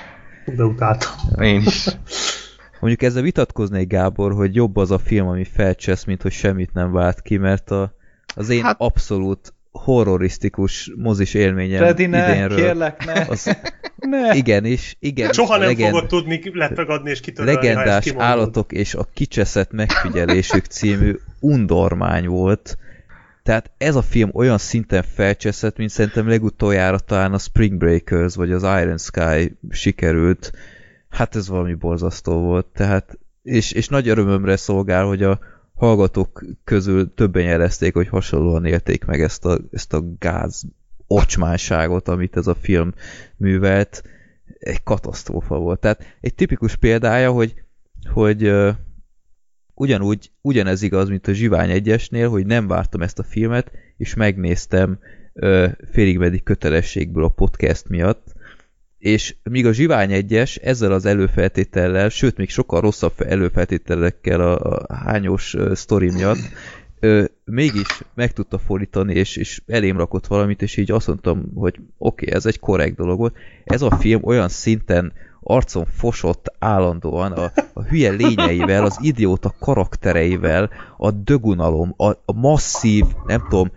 De 0.46 0.64
utáltam. 0.64 1.12
Én 1.40 1.62
is. 1.66 1.88
Mondjuk 2.80 3.02
ezzel 3.02 3.22
vitatkoznék, 3.22 3.88
Gábor, 3.88 4.34
hogy 4.34 4.56
jobb 4.56 4.78
az 4.78 4.92
a 4.92 5.00
film, 5.00 5.28
ami 5.28 5.44
felcsesz, 5.44 6.04
mint 6.04 6.22
hogy 6.22 6.32
semmit 6.32 6.74
nem 6.74 6.92
vált 6.92 7.22
ki, 7.22 7.38
mert 7.38 7.72
a, 7.72 7.94
az 8.36 8.50
én 8.50 8.64
hát... 8.64 8.76
abszolút 8.80 9.54
horrorisztikus 9.72 10.92
mozis 10.96 11.34
élményem 11.34 11.78
Freddy, 11.78 12.06
ne, 12.06 12.30
idénről. 12.32 12.58
kérlek, 12.58 13.06
ne. 13.06 13.26
Az, 13.30 13.58
ne. 13.96 14.36
igen, 14.36 14.66
és 14.66 14.96
igen. 15.00 15.32
Soha 15.32 15.58
nem 15.58 15.68
legend- 15.68 15.94
fogod 15.94 16.10
tudni 16.10 16.42
letagadni 16.54 17.10
és 17.10 17.20
kitörölni, 17.20 17.58
ha 17.60 17.66
ezt 17.66 17.76
Legendás 17.76 18.14
állatok 18.18 18.72
és 18.72 18.94
a 18.94 19.08
kicseszett 19.14 19.72
megfigyelésük 19.72 20.66
című 20.66 21.16
undormány 21.40 22.28
volt. 22.28 22.78
Tehát 23.44 23.72
ez 23.78 23.96
a 23.96 24.02
film 24.02 24.30
olyan 24.34 24.58
szinten 24.58 25.04
felcseszett, 25.04 25.78
mint 25.78 25.90
szerintem 25.90 26.28
legutoljára 26.28 27.00
talán 27.00 27.34
a 27.34 27.38
Spring 27.38 27.78
Breakers 27.78 28.36
vagy 28.36 28.52
az 28.52 28.64
Iron 28.64 28.98
Sky 28.98 29.58
sikerült. 29.70 30.52
Hát 31.10 31.36
ez 31.36 31.48
valami 31.48 31.74
borzasztó 31.74 32.40
volt. 32.40 32.66
Tehát, 32.66 33.20
és, 33.44 33.72
és 33.72 33.88
nagy 33.88 34.08
örömömre 34.08 34.56
szolgál, 34.56 35.06
hogy 35.06 35.24
a 35.24 35.40
hallgatók 35.76 36.44
közül 36.64 37.14
többen 37.14 37.44
jelezték, 37.44 37.94
hogy 37.94 38.08
hasonlóan 38.08 38.66
élték 38.66 39.06
meg 39.06 39.22
ezt 39.22 39.46
a, 39.46 39.60
ezt 39.72 39.94
a 39.94 40.04
gáz 40.20 40.64
ocsmánságot, 41.08 42.08
amit 42.08 42.38
ez 42.38 42.48
a 42.48 42.56
film 42.56 42.94
művelt. 43.38 44.04
Egy 44.60 44.84
katasztrófa 44.84 45.58
volt. 45.58 45.80
Tehát 45.80 46.18
egy 46.22 46.34
tipikus 46.34 46.76
példája, 46.76 47.32
hogy, 47.32 47.54
hogy 48.14 48.54
ugyanúgy, 49.82 50.32
ugyanez 50.42 50.82
igaz, 50.82 51.10
mint 51.10 51.28
a 51.28 51.34
Zsivány 51.34 51.70
egyesnél, 51.70 52.30
hogy 52.30 52.46
nem 52.46 52.68
vártam 52.68 53.02
ezt 53.02 53.20
a 53.20 53.24
filmet, 53.24 53.72
és 53.98 54.14
megnéztem 54.14 55.00
uh, 55.34 55.72
félig 55.92 56.18
meddig 56.18 56.44
kötelességből 56.44 57.24
a 57.24 57.30
podcast 57.30 57.90
miatt, 57.90 58.34
és 58.98 59.36
míg 59.44 59.66
a 59.66 59.74
Zsivány 59.74 60.12
egyes 60.12 60.56
ezzel 60.56 60.92
az 60.92 61.06
előfeltétellel, 61.06 62.10
sőt, 62.10 62.38
még 62.38 62.50
sokkal 62.50 62.82
rosszabb 62.82 63.14
előfeltételekkel 63.18 64.42
a, 64.42 64.60
a 64.60 64.96
hányos 64.96 65.56
sztori 65.74 66.12
miatt, 66.12 66.50
ö, 67.02 67.24
mégis 67.46 68.04
meg 68.14 68.34
tudta 68.34 68.58
fordítani, 68.58 69.14
és, 69.14 69.36
és 69.36 69.62
elém 69.68 69.98
rakott 69.98 70.28
valamit, 70.28 70.62
és 70.62 70.78
így 70.78 70.92
azt 70.92 71.08
mondtam, 71.08 71.52
hogy 71.56 71.76
oké, 71.98 72.26
okay, 72.26 72.38
ez 72.38 72.46
egy 72.46 72.60
korrekt 72.60 72.96
dolog 72.96 73.20
volt. 73.20 73.36
Ez 73.64 73.82
a 73.82 73.96
film 73.96 74.24
olyan 74.24 74.50
szinten 74.50 75.14
arcon 75.44 75.86
fosott 75.86 76.54
állandóan 76.60 77.32
a, 77.32 77.52
a 77.74 77.84
hülye 77.84 78.12
lényeivel, 78.12 78.86
az 78.86 78.98
idióta 79.02 79.54
karaktereivel, 79.60 80.70
a 80.98 81.12
dögunalom, 81.12 81.94
a, 81.98 82.10
a 82.10 82.34
masszív, 82.34 83.06
nem 83.26 83.46
tudom, 83.50 83.72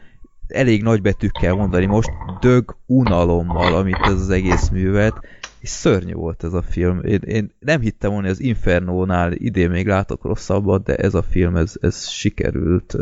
elég 0.49 0.83
nagy 0.83 1.03
betűkkel 1.03 1.55
mondani 1.55 1.87
most, 1.87 2.11
dög 2.41 2.77
unalommal, 2.87 3.75
amit 3.75 3.99
ez 4.03 4.13
az 4.13 4.31
egész 4.31 4.69
művelt, 4.69 5.21
és 5.65 5.71
szörnyű 5.71 6.13
volt 6.13 6.45
ez 6.45 6.53
a 6.53 6.63
film. 6.63 7.01
Én, 7.05 7.21
én 7.21 7.51
nem 7.59 7.81
hittem 7.81 8.11
volna, 8.11 8.27
hogy 8.27 8.37
az 8.37 8.43
Infernónál 8.43 9.33
idén 9.33 9.71
még 9.71 9.87
látok 9.87 10.25
rosszabbat, 10.25 10.85
de 10.85 10.95
ez 10.95 11.15
a 11.15 11.23
film, 11.23 11.57
ez, 11.57 11.75
ez 11.81 12.09
sikerült 12.09 12.97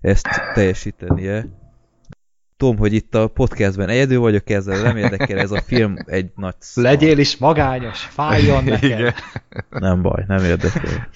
ezt 0.00 0.28
teljesítenie. 0.54 1.48
Tudom, 2.56 2.76
hogy 2.76 2.92
itt 2.92 3.14
a 3.14 3.28
podcastben 3.28 3.88
egyedül 3.88 4.18
vagyok 4.18 4.50
ezzel, 4.50 4.82
nem 4.82 4.96
érdekel, 4.96 5.38
ez 5.38 5.50
a 5.50 5.60
film 5.60 5.96
egy 6.06 6.30
nagy 6.34 6.54
szar. 6.58 6.84
Legyél 6.84 7.18
is 7.18 7.36
magányos, 7.36 8.00
fájjon 8.00 8.64
neked. 8.74 8.82
Igen. 8.82 9.14
Nem 9.70 10.02
baj, 10.02 10.24
nem 10.26 10.44
érdekel. 10.44 11.08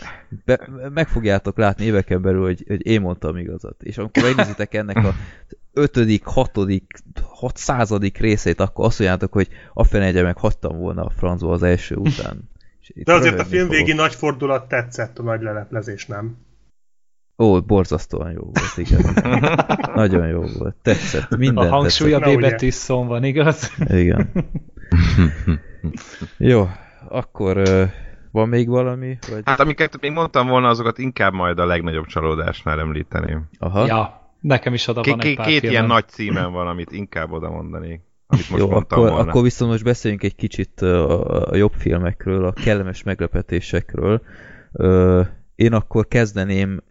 Be, 0.45 0.69
meg 0.95 1.09
fogjátok 1.09 1.59
látni 1.59 1.85
éveken 1.85 2.23
belül, 2.23 2.43
hogy, 2.43 2.65
hogy 2.69 2.87
én 2.87 3.01
mondtam 3.01 3.37
igazat. 3.37 3.83
És 3.83 3.99
amikor 3.99 4.23
megnézitek 4.23 4.75
ennek 4.75 4.97
a 4.97 5.15
ötödik, 5.73 6.25
hatodik, 6.25 7.03
hat 7.23 7.57
századik 7.57 8.19
részét, 8.19 8.61
akkor 8.61 8.85
azt 8.85 8.99
mondjátok, 8.99 9.33
hogy 9.33 9.49
a 9.75 9.85
fenegye 9.85 10.23
meg 10.23 10.37
hattam 10.37 10.79
volna 10.79 11.05
a 11.05 11.11
francba 11.11 11.53
az 11.53 11.63
első 11.63 11.95
után. 11.95 12.49
De 12.95 13.13
azért 13.13 13.39
a 13.39 13.45
film 13.45 13.69
végi 13.69 13.93
nagy 13.93 14.15
fordulat 14.15 14.69
tetszett, 14.69 15.19
a 15.19 15.23
nagy 15.23 15.43
leleplezés, 15.43 16.07
nem? 16.07 16.37
Ó, 17.41 17.61
borzasztóan 17.61 18.31
jó 18.33 18.41
volt, 18.43 18.77
igen. 18.77 19.01
Nagyon 19.95 20.27
jó 20.27 20.43
volt. 20.59 20.77
Tetszett. 20.83 21.37
Minden 21.37 21.67
A 21.67 21.71
hangsúly 21.71 22.13
a 22.13 22.19
B 22.19 22.27
ugye. 22.27 22.51
betű 22.51 22.71
szón 22.71 23.07
van, 23.07 23.25
igaz? 23.25 23.73
Igen. 23.89 24.31
Jó, 26.39 26.69
akkor 27.09 27.63
van 28.31 28.49
még 28.49 28.69
valami? 28.69 29.19
Vagy... 29.31 29.43
Hát 29.45 29.61
amiket 29.61 30.01
még 30.01 30.13
mondtam 30.13 30.49
volna, 30.49 30.69
azokat 30.69 30.99
inkább 30.99 31.33
majd 31.33 31.59
a 31.59 31.67
legnagyobb 31.67 32.07
csalódásnál 32.07 32.81
említeném. 32.81 33.49
Aha. 33.59 33.87
Ja, 33.87 34.31
nekem 34.41 34.75
is 34.75 34.89
oda 34.89 35.03
van 35.03 35.15
egy 35.21 35.25
két, 35.27 35.37
pár 35.37 35.47
két 35.47 35.59
filmem. 35.59 35.77
ilyen 35.77 35.87
nagy 35.87 36.09
címen 36.09 36.53
van, 36.53 36.67
amit 36.67 36.93
inkább 36.93 37.33
oda 37.33 37.51
mondanék. 37.51 38.01
Amit 38.27 38.51
most 38.51 38.63
Jó, 38.63 38.71
mondtam 38.71 38.99
akkor, 38.99 39.11
volna. 39.13 39.31
akkor 39.31 39.43
viszont 39.43 39.71
most 39.71 39.85
beszéljünk 39.85 40.23
egy 40.23 40.35
kicsit 40.35 40.81
a, 40.81 41.51
a 41.51 41.57
jobb 41.57 41.73
filmekről, 41.77 42.45
a 42.45 42.53
kellemes 42.53 43.03
meglepetésekről. 43.03 44.23
Ö, 44.73 45.21
Én 45.55 45.73
akkor 45.73 46.09
kezdeném 46.09 46.83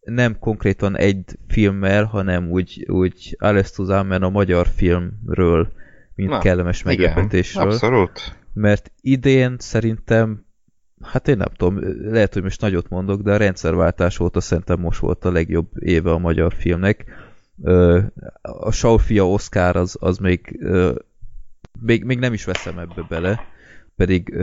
nem 0.00 0.38
konkrétan 0.38 0.96
egy 0.96 1.38
filmmel, 1.48 2.04
hanem 2.04 2.50
úgy, 2.50 2.86
úgy 2.88 3.36
zusammen 3.64 4.22
a 4.22 4.30
magyar 4.30 4.66
filmről, 4.66 5.72
mint 6.14 6.30
Na, 6.30 6.38
kellemes 6.38 6.80
Igen, 6.80 6.94
meglepetésről. 6.96 7.70
abszolút. 7.70 8.36
mert 8.52 8.92
idén 9.00 9.56
szerintem, 9.58 10.44
hát 11.02 11.28
én 11.28 11.36
nem 11.36 11.48
tudom, 11.56 11.78
lehet, 12.12 12.32
hogy 12.32 12.42
most 12.42 12.60
nagyot 12.60 12.88
mondok, 12.88 13.22
de 13.22 13.32
a 13.32 13.36
rendszerváltás 13.36 14.18
óta 14.18 14.40
szerintem 14.40 14.80
most 14.80 15.00
volt 15.00 15.24
a 15.24 15.32
legjobb 15.32 15.68
éve 15.78 16.10
a 16.10 16.18
magyar 16.18 16.54
filmnek. 16.54 17.04
A 18.42 18.70
Saufia 18.70 19.28
Oscar 19.28 19.76
az, 19.76 19.96
az 20.00 20.18
még, 20.18 20.60
még, 21.80 22.04
még 22.04 22.18
nem 22.18 22.32
is 22.32 22.44
veszem 22.44 22.78
ebbe 22.78 23.06
bele, 23.08 23.40
pedig 24.00 24.34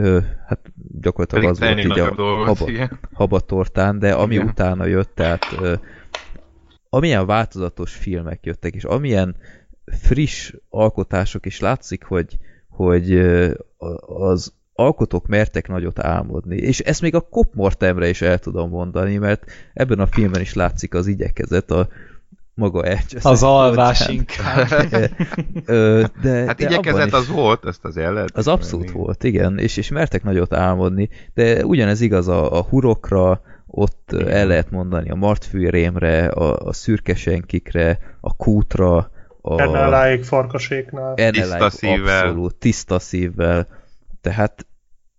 hát 0.46 0.72
gyakorlatilag 1.00 1.44
Pedig 1.44 1.50
az 1.50 1.58
volt 1.58 1.84
így 1.84 1.98
a 1.98 2.14
dolgot, 2.14 2.58
haba, 2.58 2.70
igen. 2.70 2.98
habatortán, 3.12 3.98
de 3.98 4.12
ami 4.12 4.34
Igen. 4.34 4.46
utána 4.46 4.84
jött, 4.84 5.14
tehát 5.14 5.42
amilyen 6.90 7.26
változatos 7.26 7.94
filmek 7.94 8.44
jöttek, 8.44 8.74
és 8.74 8.84
amilyen 8.84 9.36
friss 9.86 10.52
alkotások 10.68 11.46
is 11.46 11.60
látszik, 11.60 12.04
hogy, 12.04 12.38
hogy 12.68 13.18
az 14.06 14.52
alkotók 14.72 15.26
mertek 15.26 15.68
nagyot 15.68 15.98
álmodni. 15.98 16.56
És 16.56 16.78
ezt 16.78 17.00
még 17.00 17.14
a 17.14 17.20
Cop 17.20 17.54
Mortemre 17.54 18.08
is 18.08 18.22
el 18.22 18.38
tudom 18.38 18.70
mondani, 18.70 19.16
mert 19.16 19.50
ebben 19.74 19.98
a 19.98 20.06
filmben 20.06 20.40
is 20.40 20.54
látszik 20.54 20.94
az 20.94 21.06
igyekezet, 21.06 21.70
a 21.70 21.88
maga 22.58 22.84
elcseszett 22.84 23.32
Az 23.32 23.42
alvás 23.42 23.98
módján. 24.08 24.16
inkább. 24.18 25.10
Ö, 25.64 26.04
de, 26.22 26.44
Hát 26.46 26.56
de 26.56 26.64
igyekezett 26.66 27.06
is- 27.06 27.12
az 27.12 27.28
volt, 27.28 27.66
ezt 27.66 27.84
azért 27.84 28.12
lehet. 28.12 28.36
az 28.36 28.48
abszolút 28.48 28.90
volt, 28.90 29.24
igen, 29.24 29.58
és, 29.58 29.76
és 29.76 29.88
mertek 29.88 30.22
nagyot 30.22 30.52
álmodni, 30.54 31.08
de 31.34 31.64
ugyanez 31.64 32.00
igaz 32.00 32.28
a, 32.28 32.58
a 32.58 32.62
hurokra, 32.62 33.40
ott 33.66 34.10
igen. 34.12 34.28
el 34.28 34.46
lehet 34.46 34.70
mondani 34.70 35.10
a 35.10 35.14
martfűrémre, 35.14 36.26
a, 36.26 36.56
a 36.66 36.72
szürkesenkikre, 36.72 37.98
a 38.20 38.36
kútra, 38.36 39.10
a 39.40 39.60
Enneláig 39.60 40.24
farkaséknál. 40.24 41.14
Enneláig 41.14 41.32
Tiszta 41.50 41.70
szívvel. 41.70 42.22
Abszolút, 42.26 42.54
tiszta 42.54 42.98
szívvel. 42.98 43.66
Tehát 44.20 44.66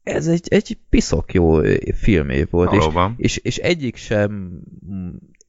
ez 0.04 0.28
egy, 0.28 0.48
egy 0.50 0.78
piszok 0.90 1.34
jó 1.34 1.60
filmév 1.96 2.48
volt, 2.50 2.72
és, 2.72 2.78
Valóban. 2.78 3.14
és, 3.18 3.38
és 3.38 3.58
egyik 3.58 3.96
sem 3.96 4.52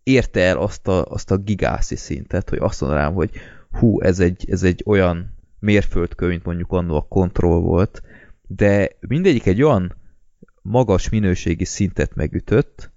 érte 0.03 0.41
el 0.41 0.59
azt 0.59 0.89
a, 0.89 1.05
azt 1.05 1.31
a 1.31 1.37
gigászi 1.37 1.97
szintet, 1.97 2.49
hogy 2.49 2.59
azt 2.59 2.81
mondanám, 2.81 3.12
hogy 3.12 3.31
hú, 3.70 4.01
ez 4.01 4.20
egy, 4.20 4.45
ez 4.51 4.62
egy 4.62 4.83
olyan 4.87 5.35
mérföldkő, 5.59 6.29
mint 6.29 6.45
mondjuk 6.45 6.73
annó 6.73 6.97
a 6.97 7.07
kontroll 7.09 7.61
volt, 7.61 8.03
de 8.47 8.91
mindegyik 9.01 9.47
egy 9.47 9.62
olyan 9.62 9.97
magas 10.62 11.09
minőségi 11.09 11.65
szintet 11.65 12.15
megütött, 12.15 12.91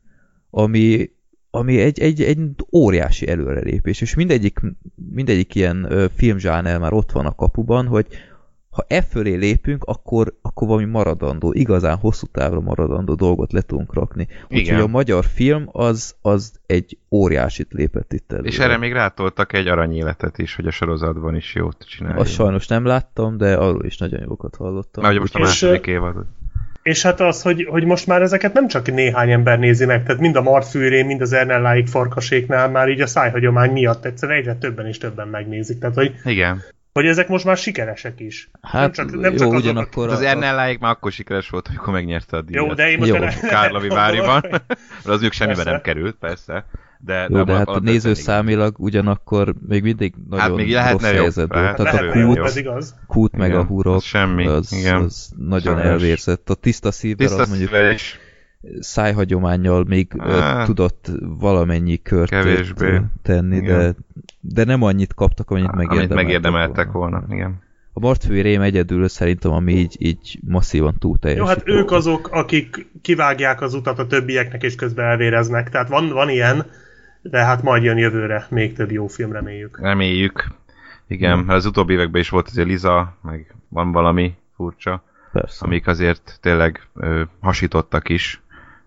ami, 0.49 1.11
ami 1.49 1.79
egy, 1.79 1.99
egy, 1.99 2.21
egy 2.21 2.39
óriási 2.71 3.27
előrelépés, 3.27 4.01
és 4.01 4.13
mindegyik, 4.13 4.59
mindegyik 5.11 5.55
ilyen 5.55 5.85
ö, 5.91 6.05
filmzsáner 6.15 6.79
már 6.79 6.93
ott 6.93 7.11
van 7.11 7.25
a 7.25 7.35
kapuban, 7.35 7.87
hogy 7.87 8.07
ha 8.73 8.85
e 8.87 9.01
fölé 9.01 9.35
lépünk, 9.35 9.83
akkor, 9.83 10.33
akkor 10.41 10.67
valami 10.67 10.85
maradandó, 10.85 11.53
igazán 11.53 11.97
hosszú 11.97 12.27
távra 12.31 12.59
maradandó 12.59 13.13
dolgot 13.13 13.51
le 13.51 13.61
tudunk 13.61 13.93
rakni. 13.93 14.27
Úgyhogy 14.49 14.79
a 14.79 14.87
magyar 14.87 15.25
film 15.25 15.69
az, 15.71 16.15
az 16.21 16.59
egy 16.65 16.97
óriásit 17.11 17.67
lépett 17.71 18.13
itt 18.13 18.31
elő. 18.31 18.43
És 18.43 18.59
erre 18.59 18.77
még 18.77 18.93
rátoltak 18.93 19.53
egy 19.53 19.67
aranyéletet 19.67 20.37
is, 20.37 20.55
hogy 20.55 20.67
a 20.67 20.71
sorozatban 20.71 21.35
is 21.35 21.55
jót 21.55 21.85
csináljon. 21.87 22.19
Azt 22.21 22.31
sajnos 22.31 22.67
nem 22.67 22.85
láttam, 22.85 23.37
de 23.37 23.53
arról 23.53 23.85
is 23.85 23.97
nagyon 23.97 24.21
jókat 24.21 24.55
hallottam. 24.55 25.03
Mert 25.03 25.13
ugye 25.13 25.21
most 25.21 25.35
a 25.35 25.39
És, 25.39 25.45
második 25.45 25.87
évad. 25.87 26.25
És 26.83 27.01
hát 27.01 27.19
az, 27.19 27.41
hogy, 27.41 27.67
hogy 27.69 27.85
most 27.85 28.07
már 28.07 28.21
ezeket 28.21 28.53
nem 28.53 28.67
csak 28.67 28.93
néhány 28.93 29.31
ember 29.31 29.59
nézi 29.59 29.85
meg, 29.85 30.03
tehát 30.03 30.21
mind 30.21 30.35
a 30.35 30.41
Martfűrén, 30.41 31.05
mind 31.05 31.21
az 31.21 31.33
Ernelláig 31.33 31.87
farkaséknál 31.87 32.69
már 32.69 32.89
így 32.89 33.01
a 33.01 33.07
szájhagyomány 33.07 33.71
miatt 33.71 34.05
egyszerűen 34.05 34.39
egyre 34.39 34.55
többen 34.55 34.87
és 34.87 34.97
többen 34.97 35.27
megnézik. 35.27 35.79
Tehát, 35.79 35.95
hogy, 35.95 36.15
Igen. 36.23 36.61
Hogy 36.93 37.05
ezek 37.05 37.27
most 37.27 37.45
már 37.45 37.57
sikeresek 37.57 38.19
is. 38.19 38.49
Hát 38.61 38.81
nem 38.81 38.91
csak, 38.91 39.19
nem 39.19 39.31
jó, 39.31 39.37
csak 39.37 39.47
azok, 39.47 39.59
ugyanakkor 39.59 40.09
Az 40.09 40.19
a, 40.19 40.23
a, 40.23 40.27
Ernelláig 40.27 40.79
már 40.79 40.91
akkor 40.91 41.11
sikeres 41.11 41.49
volt, 41.49 41.67
amikor 41.67 41.93
megnyerte 41.93 42.37
a 42.37 42.41
díjat. 42.41 42.65
Jó, 42.65 42.73
de 42.73 42.89
én 42.89 42.97
most 42.97 43.09
Jó. 43.09 43.47
Kárlovi 43.49 43.87
váriban. 43.87 44.41
Mert 44.49 45.05
az 45.05 45.23
ők 45.23 45.31
semmiben 45.31 45.65
nem 45.65 45.81
került, 45.81 46.15
persze. 46.15 46.65
De, 47.05 47.27
Jó, 47.29 47.43
de 47.43 47.53
hát 47.53 47.67
alapvetően 47.67 47.83
nézőszámilag 47.83 48.79
ugyanakkor 48.79 49.53
még 49.67 49.83
mindig 49.83 50.13
nagyon 50.29 50.45
Hát 50.45 50.55
még 50.55 50.71
lehetne 50.71 51.07
rossz 51.07 51.15
jobb, 51.15 51.21
helyzetben. 51.21 51.61
lehetne 51.61 51.83
Tehát 51.83 51.99
a 51.99 52.03
Lehetne 52.03 52.21
jobb. 52.21 52.35
kút, 52.35 52.45
ez 52.45 52.55
igaz. 52.57 52.95
kút 53.07 53.35
meg 53.35 53.49
Igen, 53.49 53.59
a 53.59 53.63
hurok, 53.63 53.95
az 53.95 54.03
semmi, 54.03 54.47
az, 54.47 54.71
igen. 54.71 55.01
az 55.01 55.31
nagyon 55.37 55.75
Sajnos. 55.75 55.91
elvérzett. 55.91 56.49
A 56.49 56.53
tiszta 56.53 56.91
szívvel 56.91 57.27
Tiszta 57.27 57.41
az 57.41 57.49
mondjuk 57.49 57.69
szívvel 57.69 57.91
is. 57.91 58.19
Szájhagyományjal 58.79 59.83
még 59.87 60.13
Hát, 60.19 60.65
tudott 60.65 61.11
valamennyi 61.21 62.01
kört 62.01 62.29
kevésbé. 62.29 63.01
tenni, 63.21 63.55
Igen. 63.55 63.77
de, 63.79 63.95
de 64.39 64.63
nem 64.63 64.81
annyit 64.81 65.13
kaptak, 65.13 65.49
amenit 65.49 65.69
Amit 65.69 65.87
megérdemeltek, 65.87 66.25
megérdemeltek 66.25 66.91
volna. 66.91 67.19
volna. 67.19 67.35
Igen. 67.35 67.61
A 67.93 67.99
Martfői 67.99 68.41
Rém 68.41 68.61
egyedül 68.61 69.07
szerintem, 69.07 69.51
ami 69.51 69.73
így, 69.73 69.95
így 69.99 70.39
masszívan 70.47 70.95
túl 70.99 71.17
Jó, 71.21 71.45
hát 71.45 71.61
ők 71.65 71.91
azok, 71.91 72.29
akik 72.31 72.87
kivágják 73.01 73.61
az 73.61 73.73
utat 73.73 73.99
a 73.99 74.07
többieknek, 74.07 74.63
és 74.63 74.75
közben 74.75 75.05
elvéreznek. 75.05 75.69
Tehát 75.69 75.89
van, 75.89 76.09
van 76.09 76.29
ilyen, 76.29 76.65
de 77.21 77.43
hát 77.43 77.63
majd 77.63 77.83
jön 77.83 77.97
jövőre 77.97 78.45
még 78.49 78.73
több 78.73 78.91
jó 78.91 79.07
film, 79.07 79.31
reméljük. 79.31 79.79
Reméljük. 79.81 80.47
Igen, 81.07 81.39
mert 81.39 81.57
az 81.57 81.65
utóbbi 81.65 81.93
években 81.93 82.21
is 82.21 82.29
volt 82.29 82.47
azért 82.47 82.67
Liza, 82.67 83.17
meg 83.21 83.55
van 83.69 83.91
valami 83.91 84.33
furcsa, 84.55 85.03
Persze. 85.31 85.65
amik 85.65 85.87
azért 85.87 86.37
tényleg 86.41 86.87
ö, 86.95 87.21
hasítottak 87.39 88.09
is. 88.09 88.41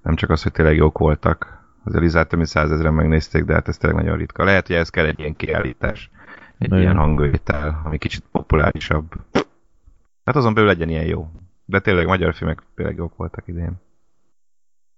Nem 0.06 0.14
csak 0.14 0.30
az, 0.30 0.42
hogy 0.42 0.52
tényleg 0.52 0.76
jók 0.76 0.98
voltak. 0.98 1.64
Azért 1.84 2.02
Lizát 2.02 2.28
több 2.28 2.38
mint 2.38 2.50
százezren 2.50 2.94
megnézték, 2.94 3.44
de 3.44 3.52
hát 3.52 3.68
ez 3.68 3.76
tényleg 3.76 4.02
nagyon 4.02 4.18
ritka. 4.18 4.44
Lehet, 4.44 4.66
hogy 4.66 4.76
ez 4.76 4.90
kell 4.90 5.06
egy 5.06 5.18
ilyen 5.18 5.36
kiállítás. 5.36 6.10
Egy 6.58 6.68
Nagyon. 6.68 6.84
ilyen 6.84 6.96
hangvétel, 6.96 7.80
ami 7.84 7.98
kicsit 7.98 8.24
populárisabb. 8.32 9.12
Hát 10.24 10.36
azon 10.36 10.54
belül 10.54 10.68
legyen 10.68 10.88
ilyen 10.88 11.04
jó. 11.04 11.30
De 11.64 11.80
tényleg 11.80 12.06
magyar 12.06 12.34
filmek 12.34 12.62
tényleg 12.74 12.96
jók 12.96 13.16
voltak 13.16 13.48
idén. 13.48 13.72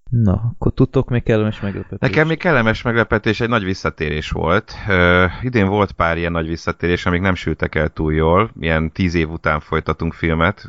Na, 0.09 0.33
akkor 0.33 0.73
tudtok 0.73 1.09
még 1.09 1.23
kellemes 1.23 1.61
meglepetés? 1.61 1.99
Nekem 1.99 2.27
még 2.27 2.39
kellemes 2.39 2.83
meglepetés, 2.83 3.41
egy 3.41 3.49
nagy 3.49 3.65
visszatérés 3.65 4.31
volt. 4.31 4.75
Ö, 4.89 5.27
idén 5.43 5.67
volt 5.67 5.93
pár 5.93 6.17
ilyen 6.17 6.33
nagy 6.33 6.49
visszatérés, 6.49 7.07
amik 7.07 7.21
nem 7.21 7.35
sültek 7.35 7.75
el 7.75 7.89
túl 7.89 8.15
jól. 8.15 8.51
Ilyen 8.61 8.93
tíz 8.93 9.15
év 9.15 9.31
után 9.31 9.61
folytatunk 9.61 10.13
filmet. 10.13 10.67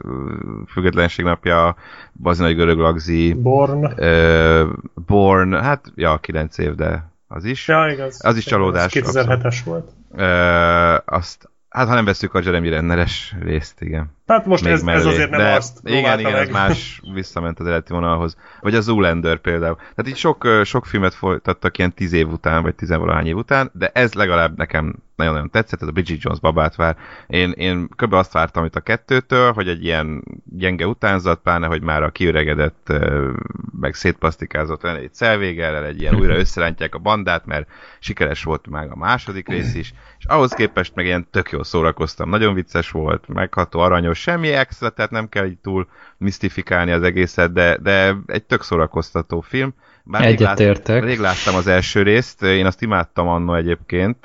Függetlenség 0.68 1.26
napja, 1.26 1.76
Bazinai 2.14 2.54
Görög 2.54 2.78
Lagzi, 2.78 3.34
Born. 3.34 3.94
ö, 3.96 4.68
Born, 5.06 5.54
hát 5.54 5.92
ja, 5.96 6.18
kilenc 6.18 6.58
év, 6.58 6.76
de 6.76 7.12
az 7.28 7.46
is. 7.46 7.68
Ja, 7.68 7.88
igaz. 7.92 8.26
Az 8.26 8.38
is 8.38 8.46
csalódás, 8.46 8.92
2007-es 8.96 9.58
volt. 9.66 9.92
Ö, 10.16 10.96
azt, 11.06 11.50
hát 11.70 11.88
ha 11.88 11.94
nem 11.94 12.06
veszük 12.06 12.34
a 12.34 12.42
Jeremy 12.44 12.70
Renneres 12.70 13.36
részt, 13.42 13.82
igen. 13.82 14.18
Tehát 14.30 14.46
most 14.46 14.66
ez, 14.66 14.72
ez 14.72 14.84
mellé. 14.84 15.08
azért 15.08 15.30
nem 15.30 15.40
De 15.40 15.54
azt 15.54 15.80
Igen, 15.84 16.20
igen, 16.20 16.32
meg. 16.32 16.42
ez 16.42 16.50
más 16.50 17.02
visszament 17.14 17.60
az 17.60 17.66
eredeti 17.66 17.94
vonalhoz. 17.94 18.38
Vagy 18.62 18.76
a 18.76 18.82
Zoolander 18.82 19.38
például. 19.38 19.76
Tehát 19.76 20.08
így 20.08 20.16
sok, 20.18 20.48
sok 20.64 20.86
filmet 20.86 21.14
folytattak 21.14 21.78
ilyen 21.78 21.94
tíz 21.94 22.14
év 22.14 22.28
után, 22.28 22.62
vagy 22.62 22.76
tizenvalahány 22.76 23.28
év 23.28 23.36
után, 23.36 23.72
de 23.74 23.90
ez 23.94 24.14
legalább 24.14 24.58
nekem 24.58 24.96
nagyon-nagyon 25.20 25.50
tetszett, 25.50 25.82
ez 25.82 25.88
a 25.88 25.92
Bridget 25.92 26.22
Jones 26.22 26.40
babát 26.40 26.76
vár. 26.76 26.98
Én, 27.28 27.52
én 27.52 27.88
kb. 27.96 28.14
azt 28.14 28.34
vártam 28.34 28.66
itt 28.66 28.76
a 28.76 28.80
kettőtől, 28.80 29.52
hogy 29.52 29.68
egy 29.68 29.84
ilyen 29.84 30.24
gyenge 30.46 30.88
utánzat, 30.88 31.40
pláne, 31.40 31.68
hogy 31.68 31.82
már 31.82 32.04
a 32.04 32.10
kiöregedett, 32.10 32.88
ö, 32.90 33.32
meg 33.80 33.94
szétpasztikázott 33.94 34.82
lenne 34.82 34.98
egy 35.00 35.14
szelvégerrel, 35.14 35.86
egy 35.86 36.02
ilyen 36.02 36.16
újra 36.16 36.38
összerántják 36.44 36.96
a 36.96 37.00
bandát, 37.00 37.46
mert 37.46 37.68
sikeres 38.00 38.44
volt 38.44 38.68
már 38.70 38.88
a 38.90 38.96
második 38.96 39.48
rész 39.48 39.76
is, 39.76 39.94
és 40.20 40.26
ahhoz 40.26 40.52
képest 40.54 40.96
meg 40.96 41.06
ilyen 41.06 41.28
tök 41.32 41.50
jól 41.52 41.64
szórakoztam. 41.64 42.30
Nagyon 42.30 42.54
vicces 42.54 42.92
volt, 42.92 43.28
megható, 43.28 43.80
aranyos, 43.80 44.19
semmi 44.20 44.50
extra, 44.50 44.90
tehát 44.90 45.12
nem 45.12 45.30
kell 45.30 45.46
így 45.46 45.58
túl 45.58 45.88
misztifikálni 46.18 46.92
az 46.92 47.04
egészet, 47.04 47.54
de, 47.54 47.78
de 47.78 48.16
egy 48.26 48.44
tök 48.44 48.64
szórakoztató 48.64 49.42
film. 49.42 49.74
Bár 50.04 50.22
rég 50.22 50.32
Egyetértek. 50.34 50.88
láttam- 50.88 51.04
Rég 51.10 51.20
láttam 51.20 51.56
az 51.56 51.68
első 51.68 52.02
részt, 52.02 52.42
én 52.44 52.66
azt 52.66 52.82
imádtam 52.82 53.28
annó 53.28 53.54
egyébként. 53.56 54.18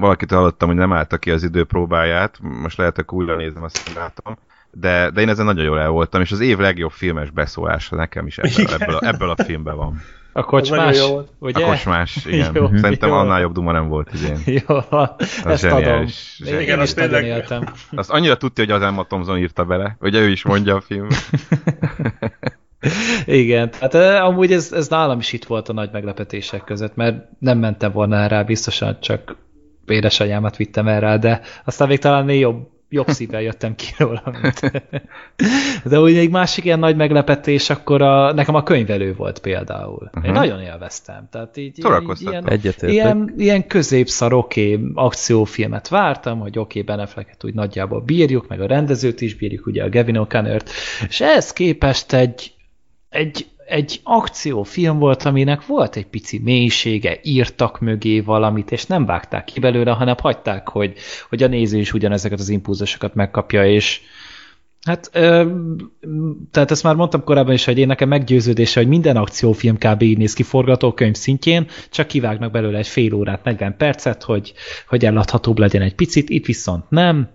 Valakitől 0.00 0.38
hallottam, 0.38 0.68
hogy 0.68 0.76
nem 0.76 0.92
állta 0.92 1.16
ki 1.18 1.30
az 1.30 1.42
idő 1.42 1.64
próbáját, 1.64 2.38
most 2.40 2.78
lehet, 2.78 2.94
hogy 2.96 3.04
újra 3.08 3.36
nézem, 3.36 3.62
azt 3.62 3.82
nem 3.86 4.02
látom. 4.02 4.36
De, 4.70 5.10
de 5.10 5.20
én 5.20 5.28
ezen 5.28 5.44
nagyon 5.44 5.64
jól 5.64 5.80
el 5.80 5.88
voltam, 5.88 6.20
és 6.20 6.32
az 6.32 6.40
év 6.40 6.58
legjobb 6.58 6.90
filmes 6.90 7.30
beszólása 7.30 7.96
nekem 7.96 8.26
is 8.26 8.38
ebből, 8.38 8.74
ebből, 8.80 8.94
a, 8.94 9.06
ebből 9.06 9.30
a 9.30 9.44
filmben 9.44 9.76
van. 9.76 10.00
A 10.36 10.42
kocsmás, 10.44 10.98
jó 10.98 11.06
volt. 11.08 11.28
ugye? 11.38 11.64
A 11.64 11.68
kosmás, 11.68 12.16
igen. 12.26 12.50
Jó, 12.54 12.68
Szerintem 12.76 13.08
jó. 13.08 13.14
annál 13.14 13.40
jobb 13.40 13.52
duma 13.52 13.72
nem 13.72 13.88
volt 13.88 14.10
idén. 14.14 14.38
Jó, 14.66 14.76
van. 14.90 15.14
ezt 15.44 15.64
adom. 15.64 15.78
zseniális, 15.80 16.40
Én, 16.40 16.46
zseniális. 16.46 16.68
én 16.68 16.74
is 16.82 16.82
Az 16.82 16.94
nagyon 16.94 17.10
tényleg- 17.10 17.36
éltem. 17.36 17.64
Azt 18.00 18.10
annyira 18.10 18.36
tudja, 18.36 18.64
hogy 18.64 18.72
az 18.72 18.82
Emma 18.82 19.04
Thompson 19.06 19.38
írta 19.38 19.64
bele, 19.64 19.96
ugye 20.00 20.20
ő 20.20 20.28
is 20.28 20.42
mondja 20.44 20.74
a 20.76 20.80
film. 20.80 21.06
Igen, 23.26 23.70
hát 23.80 23.94
amúgy 23.94 24.52
ez, 24.52 24.72
ez 24.72 24.88
nálam 24.88 25.18
is 25.18 25.32
itt 25.32 25.44
volt 25.44 25.68
a 25.68 25.72
nagy 25.72 25.90
meglepetések 25.92 26.64
között, 26.64 26.94
mert 26.96 27.24
nem 27.38 27.58
mentem 27.58 27.92
volna 27.92 28.16
el 28.16 28.28
rá, 28.28 28.42
biztosan 28.42 29.00
csak 29.00 29.36
édesanyámat 29.86 30.56
vittem 30.56 30.88
el 30.88 31.00
rá, 31.00 31.16
de 31.16 31.40
aztán 31.64 31.88
még 31.88 31.98
talán 31.98 32.24
még 32.24 32.40
jobb, 32.40 32.68
jobb 32.96 33.08
szívvel 33.08 33.42
jöttem 33.42 33.74
ki 33.74 33.86
róla. 33.98 34.22
Mint. 34.42 34.60
De 35.90 36.00
úgy 36.00 36.14
még 36.14 36.30
másik 36.30 36.64
ilyen 36.64 36.78
nagy 36.78 36.96
meglepetés, 36.96 37.70
akkor 37.70 38.02
a, 38.02 38.32
nekem 38.32 38.54
a 38.54 38.62
könyvelő 38.62 39.14
volt 39.14 39.38
például. 39.38 39.92
Uh-huh. 40.04 40.24
Én 40.24 40.30
Mhm. 40.30 40.38
nagyon 40.40 40.60
élveztem. 40.60 41.28
Tehát 41.30 41.56
így, 41.56 41.78
ilyen, 42.20 42.48
Egyetértek. 42.48 42.90
ilyen, 42.90 43.34
ilyen 43.36 43.66
középszar 43.66 44.32
oké 44.32 44.74
okay, 44.74 44.90
akciófilmet 44.94 45.88
vártam, 45.88 46.38
hogy 46.38 46.58
oké, 46.58 46.80
okay, 46.80 46.96
Ben 46.96 47.04
Afflecket 47.04 47.44
úgy 47.44 47.54
nagyjából 47.54 48.00
bírjuk, 48.00 48.48
meg 48.48 48.60
a 48.60 48.66
rendezőt 48.66 49.20
is 49.20 49.34
bírjuk, 49.34 49.66
ugye 49.66 49.84
a 49.84 49.88
Gavin 49.88 50.16
O'Connor-t, 50.18 50.70
és 51.08 51.20
ehhez 51.20 51.52
képest 51.52 52.12
egy, 52.12 52.52
egy, 53.08 53.46
egy 53.66 54.00
akciófilm 54.02 54.98
volt, 54.98 55.22
aminek 55.22 55.66
volt 55.66 55.96
egy 55.96 56.06
pici 56.06 56.40
mélysége, 56.44 57.18
írtak 57.22 57.80
mögé 57.80 58.20
valamit, 58.20 58.72
és 58.72 58.86
nem 58.86 59.06
vágták 59.06 59.44
ki 59.44 59.60
belőle, 59.60 59.90
hanem 59.90 60.14
hagyták, 60.20 60.68
hogy, 60.68 60.92
hogy 61.28 61.42
a 61.42 61.46
néző 61.46 61.78
is 61.78 61.92
ugyanezeket 61.92 62.38
az 62.38 62.48
impulzusokat 62.48 63.14
megkapja, 63.14 63.66
és 63.66 64.00
Hát, 64.86 65.10
ö, 65.12 65.50
tehát 66.50 66.70
ezt 66.70 66.82
már 66.82 66.94
mondtam 66.94 67.24
korábban 67.24 67.52
is, 67.52 67.64
hogy 67.64 67.78
én 67.78 67.86
nekem 67.86 68.08
meggyőződése, 68.08 68.80
hogy 68.80 68.88
minden 68.88 69.16
akciófilm 69.16 69.76
kb. 69.76 70.02
így 70.02 70.18
néz 70.18 70.32
ki 70.32 70.42
forgatókönyv 70.42 71.14
szintjén, 71.14 71.66
csak 71.90 72.06
kivágnak 72.06 72.50
belőle 72.50 72.78
egy 72.78 72.86
fél 72.86 73.14
órát, 73.14 73.44
40 73.44 73.76
percet, 73.76 74.22
hogy, 74.22 74.52
hogy 74.88 75.04
elladhatóbb 75.04 75.58
legyen 75.58 75.82
egy 75.82 75.94
picit, 75.94 76.30
itt 76.30 76.46
viszont 76.46 76.90
nem, 76.90 77.30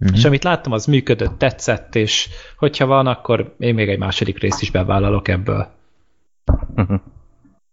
uh-huh. 0.00 0.16
és 0.16 0.24
amit 0.24 0.44
láttam, 0.44 0.72
az 0.72 0.86
működött, 0.86 1.38
tetszett, 1.38 1.94
és 1.94 2.28
hogyha 2.56 2.86
van, 2.86 3.06
akkor 3.06 3.54
én 3.58 3.74
még 3.74 3.88
egy 3.88 3.98
második 3.98 4.38
részt 4.38 4.62
is 4.62 4.70
bevállalok 4.70 5.28
ebből. 5.28 5.75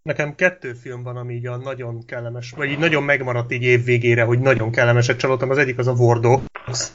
Nekem 0.02 0.34
kettő 0.34 0.72
film 0.72 1.02
van, 1.02 1.16
ami 1.16 1.34
így 1.34 1.46
a 1.46 1.56
nagyon 1.56 2.04
kellemes, 2.06 2.50
vagy 2.56 2.70
így 2.70 2.78
nagyon 2.78 3.02
megmaradt 3.02 3.52
így 3.52 3.62
év 3.62 3.84
végére, 3.84 4.22
hogy 4.22 4.38
nagyon 4.38 4.70
kellemeset 4.70 5.18
csalódtam. 5.18 5.50
Az 5.50 5.58
egyik 5.58 5.78
az 5.78 5.86
a 5.86 5.92
War 5.92 6.20
Dogs, 6.20 6.92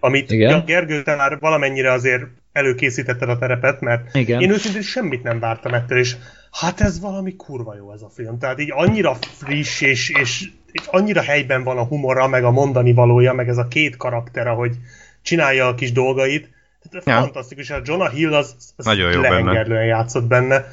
amit 0.00 0.30
Igen. 0.30 0.50
ja, 0.50 0.62
Gergő, 0.64 1.02
te 1.02 1.14
már 1.14 1.38
valamennyire 1.38 1.92
azért 1.92 2.22
előkészítetted 2.52 3.28
a 3.28 3.38
terepet, 3.38 3.80
mert 3.80 4.14
Igen. 4.14 4.40
én 4.40 4.50
őszintén 4.50 4.82
semmit 4.82 5.22
nem 5.22 5.38
vártam 5.38 5.74
ettől, 5.74 5.98
és 5.98 6.16
hát 6.52 6.80
ez 6.80 7.00
valami 7.00 7.36
kurva 7.36 7.74
jó 7.76 7.92
ez 7.92 8.02
a 8.02 8.08
film. 8.14 8.38
Tehát 8.38 8.60
így 8.60 8.72
annyira 8.74 9.14
friss, 9.20 9.80
és, 9.80 10.10
és, 10.10 10.50
és 10.72 10.86
annyira 10.86 11.22
helyben 11.22 11.62
van 11.64 11.78
a 11.78 11.84
humora, 11.84 12.28
meg 12.28 12.44
a 12.44 12.50
mondani 12.50 12.92
valója, 12.92 13.32
meg 13.32 13.48
ez 13.48 13.58
a 13.58 13.68
két 13.68 13.96
karakter, 13.96 14.46
ahogy 14.46 14.76
csinálja 15.22 15.66
a 15.66 15.74
kis 15.74 15.92
dolgait. 15.92 16.50
Tehát 16.90 17.06
Ja. 17.06 17.20
fantasztikus, 17.20 17.70
a 17.70 17.80
Jonah 17.84 18.12
Hill 18.12 18.34
az, 18.34 18.54
az 18.76 18.84
Nagyon 18.84 19.12
jó 19.12 19.20
benne. 19.20 19.34
lehengerlően 19.34 19.84
játszott 19.84 20.24
benne. 20.24 20.64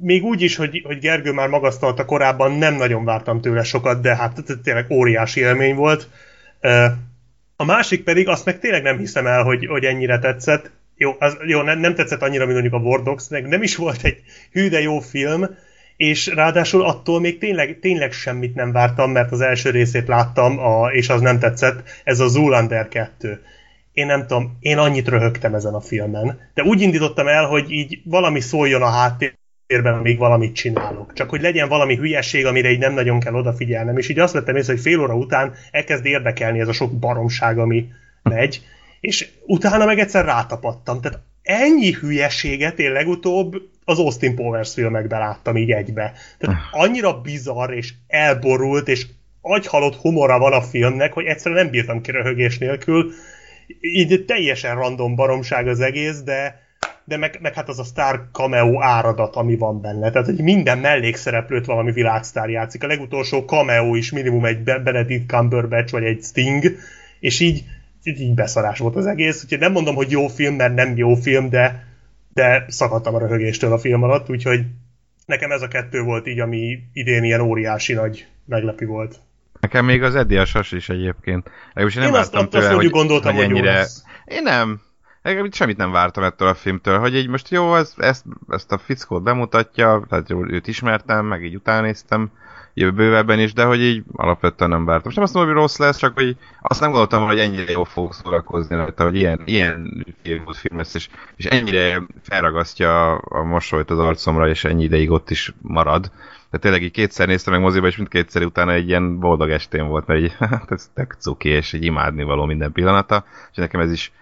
Még 0.00 0.24
úgy 0.24 0.42
is, 0.42 0.56
hogy, 0.56 0.82
hogy 0.84 0.98
Gergő 0.98 1.32
már 1.32 1.48
magasztalta 1.48 2.04
korábban, 2.04 2.52
nem 2.52 2.74
nagyon 2.74 3.04
vártam 3.04 3.40
tőle 3.40 3.62
sokat, 3.62 4.00
de 4.00 4.16
hát 4.16 4.42
tényleg 4.62 4.90
óriási 4.90 5.40
élmény 5.40 5.74
volt. 5.74 6.08
A 7.56 7.64
másik 7.64 8.04
pedig, 8.04 8.28
azt 8.28 8.44
meg 8.44 8.58
tényleg 8.58 8.82
nem 8.82 8.98
hiszem 8.98 9.26
el, 9.26 9.42
hogy, 9.42 9.66
hogy 9.66 9.84
ennyire 9.84 10.18
tetszett. 10.18 10.70
Jó, 10.96 11.16
az, 11.18 11.36
jó 11.46 11.62
nem, 11.62 11.78
nem 11.78 11.94
tetszett 11.94 12.22
annyira, 12.22 12.46
mint 12.46 12.60
mondjuk 12.60 12.82
a 12.82 12.86
War 12.86 13.02
Dogs, 13.02 13.28
nem 13.28 13.62
is 13.62 13.76
volt 13.86 14.02
egy 14.02 14.22
hű 14.52 14.68
de 14.68 14.80
jó 14.80 14.98
film, 14.98 15.46
és 15.96 16.26
ráadásul 16.26 16.84
attól 16.84 17.20
még 17.20 17.38
tényleg, 17.38 17.78
tényleg 17.80 18.12
semmit 18.12 18.54
nem 18.54 18.72
vártam, 18.72 19.10
mert 19.10 19.32
az 19.32 19.40
első 19.40 19.70
részét 19.70 20.08
láttam, 20.08 20.58
a, 20.58 20.90
és 20.92 21.08
az 21.08 21.20
nem 21.20 21.38
tetszett, 21.38 21.82
ez 22.04 22.20
a 22.20 22.28
Zoolander 22.28 22.88
2 22.88 23.40
én 23.96 24.06
nem 24.06 24.26
tudom, 24.26 24.56
én 24.60 24.78
annyit 24.78 25.08
röhögtem 25.08 25.54
ezen 25.54 25.74
a 25.74 25.80
filmen, 25.80 26.50
de 26.54 26.62
úgy 26.62 26.80
indítottam 26.80 27.28
el, 27.28 27.46
hogy 27.46 27.70
így 27.70 28.00
valami 28.04 28.40
szóljon 28.40 28.82
a 28.82 28.90
háttérben, 28.90 29.94
amíg 29.94 30.18
valamit 30.18 30.54
csinálok. 30.54 31.12
Csak 31.12 31.30
hogy 31.30 31.40
legyen 31.40 31.68
valami 31.68 31.96
hülyeség, 31.96 32.46
amire 32.46 32.70
így 32.70 32.78
nem 32.78 32.94
nagyon 32.94 33.20
kell 33.20 33.34
odafigyelnem. 33.34 33.98
És 33.98 34.08
így 34.08 34.18
azt 34.18 34.32
vettem 34.32 34.56
észre, 34.56 34.72
hogy 34.72 34.82
fél 34.82 35.00
óra 35.00 35.14
után 35.14 35.54
elkezd 35.70 36.04
érdekelni 36.04 36.60
ez 36.60 36.68
a 36.68 36.72
sok 36.72 36.98
baromság, 36.98 37.58
ami 37.58 37.88
megy, 38.22 38.62
és 39.00 39.28
utána 39.46 39.84
meg 39.84 39.98
egyszer 39.98 40.24
rátapadtam. 40.24 41.00
Tehát 41.00 41.20
ennyi 41.42 41.92
hülyeséget 41.92 42.78
én 42.78 42.92
legutóbb 42.92 43.62
az 43.84 43.98
Austin 43.98 44.34
Powers 44.34 44.72
filmekben 44.72 45.20
láttam 45.20 45.56
így 45.56 45.70
egybe. 45.70 46.12
Tehát 46.38 46.56
annyira 46.70 47.20
bizarr 47.20 47.72
és 47.72 47.92
elborult, 48.06 48.88
és 48.88 49.06
agyhalott 49.40 49.94
humora 49.94 50.38
van 50.38 50.52
a 50.52 50.62
filmnek, 50.62 51.12
hogy 51.12 51.24
egyszerűen 51.24 51.62
nem 51.62 51.70
bírtam 51.70 52.00
ki 52.00 52.10
röhögés 52.10 52.58
nélkül. 52.58 53.12
Így 53.80 54.24
teljesen 54.24 54.76
random 54.76 55.14
baromság 55.14 55.68
az 55.68 55.80
egész, 55.80 56.22
de 56.22 56.64
de 57.06 57.16
meg, 57.16 57.38
meg 57.40 57.54
hát 57.54 57.68
az 57.68 57.78
a 57.78 57.84
sztár 57.84 58.20
cameo 58.32 58.82
áradat, 58.82 59.36
ami 59.36 59.56
van 59.56 59.80
benne. 59.80 60.10
Tehát, 60.10 60.26
hogy 60.26 60.42
minden 60.42 60.78
mellékszereplőt 60.78 61.66
valami 61.66 61.92
világsztár 61.92 62.48
játszik. 62.48 62.82
A 62.82 62.86
legutolsó 62.86 63.40
cameo 63.40 63.94
is 63.94 64.10
minimum 64.10 64.44
egy 64.44 64.62
Benedict 64.62 65.28
Cumberbatch 65.28 65.92
vagy 65.92 66.04
egy 66.04 66.22
Sting, 66.22 66.76
és 67.20 67.40
így, 67.40 67.64
így, 68.02 68.34
beszarás 68.34 68.78
volt 68.78 68.96
az 68.96 69.06
egész. 69.06 69.42
Úgyhogy 69.42 69.58
nem 69.58 69.72
mondom, 69.72 69.94
hogy 69.94 70.10
jó 70.10 70.26
film, 70.26 70.54
mert 70.54 70.74
nem 70.74 70.96
jó 70.96 71.14
film, 71.14 71.50
de, 71.50 71.86
de 72.32 72.64
szakadtam 72.68 73.14
a 73.14 73.18
röhögéstől 73.18 73.72
a 73.72 73.78
film 73.78 74.02
alatt, 74.02 74.30
úgyhogy 74.30 74.60
nekem 75.26 75.50
ez 75.50 75.62
a 75.62 75.68
kettő 75.68 76.02
volt 76.02 76.26
így, 76.26 76.40
ami 76.40 76.78
idén 76.92 77.24
ilyen 77.24 77.40
óriási 77.40 77.92
nagy 77.92 78.26
meglepő 78.44 78.86
volt. 78.86 79.20
Nekem 79.60 79.84
még 79.84 80.02
az 80.02 80.14
Eddie 80.14 80.40
a 80.40 80.44
sas 80.44 80.72
is 80.72 80.88
egyébként. 80.88 81.50
Legalábbis 81.66 81.96
én 81.96 82.02
nem 82.02 82.12
Én 82.12 82.18
azt, 82.18 82.32
vártam 82.32 82.48
azt 82.52 82.66
tőle, 82.66 82.74
hogy, 82.74 82.90
gondoltam, 82.90 83.34
hogy 83.34 83.44
ennyire... 83.44 83.72
lesz. 83.72 84.02
Én 84.24 84.42
nem. 84.42 84.80
Legalábbis 85.22 85.56
semmit 85.56 85.76
nem 85.76 85.90
vártam 85.90 86.24
ettől 86.24 86.48
a 86.48 86.54
filmtől, 86.54 86.98
hogy 86.98 87.16
így 87.16 87.28
most 87.28 87.50
jó, 87.50 87.74
ez, 87.74 87.94
ezt, 87.96 88.24
ezt 88.48 88.72
a 88.72 88.78
fickót 88.78 89.22
bemutatja, 89.22 90.04
tehát 90.08 90.28
jó, 90.28 90.46
őt 90.48 90.66
ismertem, 90.66 91.26
meg 91.26 91.44
így 91.44 91.54
utánéztem 91.54 92.30
jövőbővebben 92.78 93.38
is, 93.38 93.52
de 93.52 93.64
hogy 93.64 93.80
így 93.80 94.02
alapvetően 94.12 94.70
nem 94.70 94.84
vártam. 94.84 95.02
Most 95.04 95.16
nem 95.16 95.24
azt 95.24 95.34
mondom, 95.34 95.52
hogy 95.52 95.62
rossz 95.62 95.76
lesz, 95.76 95.96
csak 95.96 96.14
hogy 96.14 96.36
azt 96.62 96.80
nem 96.80 96.90
gondoltam, 96.90 97.26
hogy 97.26 97.38
ennyire 97.38 97.72
jól 97.72 97.84
fogok 97.84 98.14
szórakozni 98.14 98.76
rajta, 98.76 99.04
hogy 99.04 99.16
ilyen, 99.16 99.40
ilyen 99.44 100.06
film 100.52 100.76
lesz, 100.76 100.94
és, 100.94 101.08
és 101.36 101.44
ennyire 101.44 102.02
felragasztja 102.22 103.12
a, 103.12 103.22
a 103.22 103.42
mosolyt 103.42 103.90
az 103.90 103.98
arcomra, 103.98 104.48
és 104.48 104.64
ennyi 104.64 104.84
ideig 104.84 105.10
ott 105.10 105.30
is 105.30 105.52
marad. 105.60 106.10
Tehát 106.56 106.60
tényleg 106.60 106.82
így 106.82 106.90
kétszer 106.90 107.26
néztem 107.26 107.52
meg 107.52 107.62
moziba, 107.62 107.86
és 107.86 107.96
mindkétszer 107.96 108.42
utána 108.44 108.72
egy 108.72 108.88
ilyen 108.88 109.18
boldog 109.18 109.50
estém 109.50 109.86
volt, 109.86 110.06
mert 110.06 110.20
így, 110.20 110.36
hát 110.50 110.70
ez 110.72 110.90
tök 110.94 111.14
cuki, 111.18 111.48
és 111.48 111.72
így 111.72 111.84
imádni 111.84 112.22
való 112.22 112.44
minden 112.44 112.72
pillanata, 112.72 113.24
és 113.50 113.56
nekem 113.56 113.80
ez 113.80 113.92
is 113.92 114.12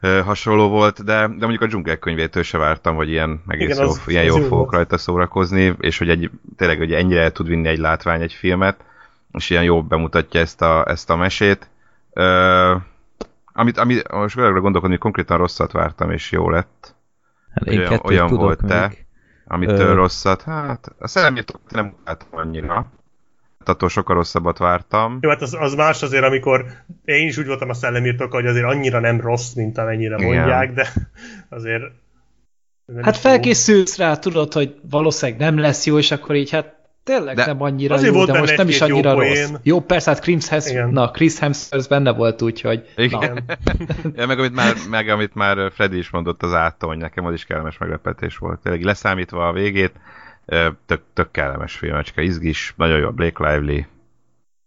ö, 0.00 0.20
hasonló 0.24 0.68
volt, 0.68 1.04
de, 1.04 1.14
de 1.20 1.26
mondjuk 1.26 1.62
a 1.62 1.66
dzsungel 1.66 1.96
könyvétől 1.96 2.42
se 2.42 2.58
vártam, 2.58 2.94
hogy 2.96 3.08
ilyen 3.08 3.42
egész 3.46 3.66
Igen, 3.68 3.82
jó, 3.84 3.88
az- 3.90 4.02
ilyen 4.06 4.22
az 4.22 4.28
jól 4.28 4.38
jó 4.40 4.44
fogok 4.46 4.58
volt. 4.58 4.72
rajta 4.74 4.98
szórakozni, 4.98 5.74
és 5.80 5.98
hogy 5.98 6.08
egy, 6.08 6.30
tényleg 6.56 6.78
hogy 6.78 6.92
ennyire 6.92 7.20
el 7.22 7.32
tud 7.32 7.46
vinni 7.48 7.68
egy 7.68 7.78
látvány 7.78 8.22
egy 8.22 8.32
filmet, 8.32 8.84
és 9.32 9.50
ilyen 9.50 9.64
jól 9.64 9.82
bemutatja 9.82 10.40
ezt 10.40 10.62
a, 10.62 10.84
ezt 10.88 11.10
a 11.10 11.16
mesét. 11.16 11.70
Ö, 12.12 12.74
amit, 13.52 13.78
amit 13.78 14.12
most 14.12 14.36
arra 14.38 14.60
gondolkodni, 14.60 14.88
hogy 14.94 14.98
konkrétan 14.98 15.38
rosszat 15.38 15.72
vártam, 15.72 16.10
és 16.10 16.32
jó 16.32 16.50
lett. 16.50 16.94
Hát 17.54 17.66
én 17.66 17.78
Olyan- 17.78 18.00
olyan 18.04 18.26
tudok 18.26 18.42
volt 18.42 18.64
te? 18.66 18.92
Amitől 19.48 19.88
Ö. 19.88 19.94
rosszat, 19.94 20.42
hát 20.42 20.92
a 20.98 21.08
szellemét 21.08 21.60
nem 21.68 21.94
utáltam 22.00 22.28
annyira. 22.30 22.74
Hát 23.58 23.68
attól 23.68 23.88
sokkal 23.88 24.16
rosszabbat 24.16 24.58
vártam. 24.58 25.18
Jó, 25.20 25.28
hát 25.28 25.42
az, 25.42 25.56
az 25.60 25.74
más 25.74 26.02
azért, 26.02 26.24
amikor 26.24 26.66
én 27.04 27.26
is 27.26 27.36
úgy 27.36 27.46
voltam 27.46 27.68
a 27.68 27.74
szellemírtok, 27.74 28.32
hogy 28.32 28.46
azért 28.46 28.64
annyira 28.64 29.00
nem 29.00 29.20
rossz, 29.20 29.52
mint 29.52 29.78
amennyire 29.78 30.16
Igen. 30.16 30.34
mondják, 30.34 30.72
de 30.72 30.92
azért... 31.48 31.82
Hát 33.02 33.16
felkészülsz 33.16 33.96
rá, 33.96 34.16
tudod, 34.16 34.52
hogy 34.52 34.80
valószínűleg 34.90 35.40
nem 35.40 35.58
lesz 35.58 35.86
jó, 35.86 35.98
és 35.98 36.10
akkor 36.10 36.34
így 36.34 36.50
hát 36.50 36.77
tényleg 37.08 37.36
De 37.36 37.46
nem 37.46 37.62
annyira 37.62 37.94
azért 37.94 38.10
jó, 38.12 38.16
volt 38.18 38.30
de 38.30 38.38
most 38.38 38.56
nem 38.56 38.68
is 38.68 38.80
jó 38.80 38.86
annyira 38.86 39.14
poén. 39.14 39.34
rossz. 39.50 39.60
Jó, 39.62 39.80
persze, 39.80 40.10
hát 40.10 40.20
Chris 40.20 40.48
Igen. 40.70 40.88
na, 40.90 41.10
Chris 41.10 41.38
Hemsworth 41.38 41.88
benne 41.88 42.12
volt, 42.12 42.42
úgyhogy 42.42 42.88
Igen. 42.96 43.44
Ja, 44.16 44.26
meg, 44.26 44.38
amit 44.38 44.54
már, 44.54 44.74
meg 44.90 45.08
amit 45.08 45.34
már 45.34 45.72
Freddy 45.72 45.98
is 45.98 46.10
mondott 46.10 46.42
az 46.42 46.54
átony, 46.54 46.98
nekem 46.98 47.26
az 47.26 47.32
is 47.34 47.44
kellemes 47.44 47.78
meglepetés 47.78 48.36
volt. 48.36 48.60
Tényleg 48.60 48.82
leszámítva 48.82 49.48
a 49.48 49.52
végét, 49.52 49.92
tök, 50.86 51.02
tök 51.12 51.30
kellemes 51.30 51.74
filmecske, 51.76 52.22
izgis, 52.22 52.74
nagyon 52.76 52.98
jó 52.98 53.06
a 53.06 53.10
Blake 53.12 53.52
Lively, 53.52 53.86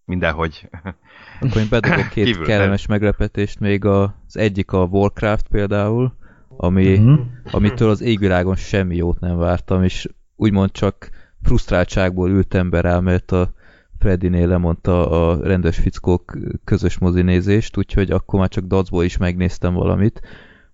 mindenhogy. 0.05 0.69
Akkor 1.41 1.61
én 1.61 1.67
bedobok 1.69 2.09
két 2.09 2.25
Kívül, 2.25 2.45
kellemes 2.45 2.85
meglepetést, 2.85 3.59
még 3.59 3.85
az 3.85 4.09
egyik 4.37 4.71
a 4.71 4.83
Warcraft 4.83 5.47
például, 5.47 6.13
ami, 6.57 6.97
Mhm. 6.97 7.13
amitől 7.51 7.89
az 7.89 8.01
égvilágon 8.01 8.55
semmi 8.55 8.95
jót 8.95 9.19
nem 9.19 9.37
vártam, 9.37 9.83
és 9.83 10.07
úgymond 10.35 10.71
csak 10.71 11.09
frusztráltságból 11.43 12.29
ültem 12.29 12.69
be 12.69 12.81
rá, 12.81 12.99
mert 12.99 13.31
a 13.31 13.53
Freddynél 13.99 14.47
lemondta 14.47 15.09
a 15.09 15.43
rendes 15.43 15.77
fickók 15.77 16.37
közös 16.63 16.97
mozinézést, 16.97 17.77
úgyhogy 17.77 18.11
akkor 18.11 18.39
már 18.39 18.49
csak 18.49 18.65
dacból 18.65 19.03
is 19.03 19.17
megnéztem 19.17 19.73
valamit, 19.73 20.21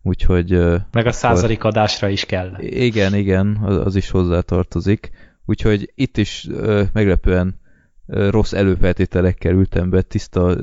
úgyhogy 0.02 0.50
meg 0.92 1.06
a 1.06 1.12
századik 1.12 1.64
adásra 1.64 2.08
is 2.08 2.26
kell. 2.26 2.56
igen, 2.60 3.16
igen, 3.16 3.56
az, 3.58 3.96
is 3.96 4.10
hozzátartozik. 4.10 5.12
Úgyhogy 5.46 5.92
itt 5.96 6.18
is 6.18 6.48
meglepően 6.94 7.60
rossz 8.08 8.54
előfeltételekkel 8.54 9.54
ültem 9.54 9.90
be, 9.90 10.02
tiszta 10.02 10.58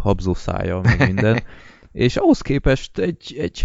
habzó 0.00 0.34
szája, 0.34 0.80
meg 0.80 1.06
minden. 1.06 1.40
És 1.92 2.16
ahhoz 2.16 2.40
képest 2.40 2.98
egy, 2.98 3.36
egy 3.38 3.64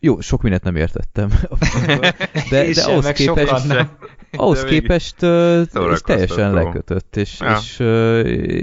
jó, 0.00 0.20
sok 0.20 0.42
mindent 0.42 0.62
nem 0.64 0.76
értettem 0.76 1.28
de, 2.50 2.70
de 2.72 2.82
ahhoz 2.84 3.06
képest, 3.10 3.66
nem. 3.66 3.88
ahhoz 4.32 4.64
képest 4.64 5.14
szórakoztató. 5.18 5.96
teljesen 6.14 6.52
lekötött, 6.52 7.16
és, 7.16 7.40
Ja. 7.40 7.56
és, 7.56 7.78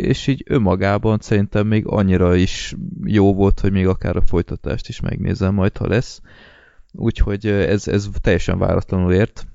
és 0.08 0.28
így 0.28 0.44
önmagában 0.48 1.18
szerintem 1.22 1.68
még 1.68 1.84
annyira 1.88 2.36
is 2.36 2.76
jó 3.04 3.34
volt, 3.34 3.60
hogy 3.60 3.72
még 3.72 3.88
akár 3.88 4.16
a 4.16 4.22
folytatást 4.26 4.88
is 4.88 5.00
megnézem 5.00 5.54
majd, 5.54 5.78
ha 5.78 5.88
lesz. 5.88 6.22
Úgyhogy 6.92 7.45
ez, 7.48 7.88
ez 7.88 8.08
teljesen 8.22 8.58
váratlanul 8.58 9.14
ért. 9.14 9.48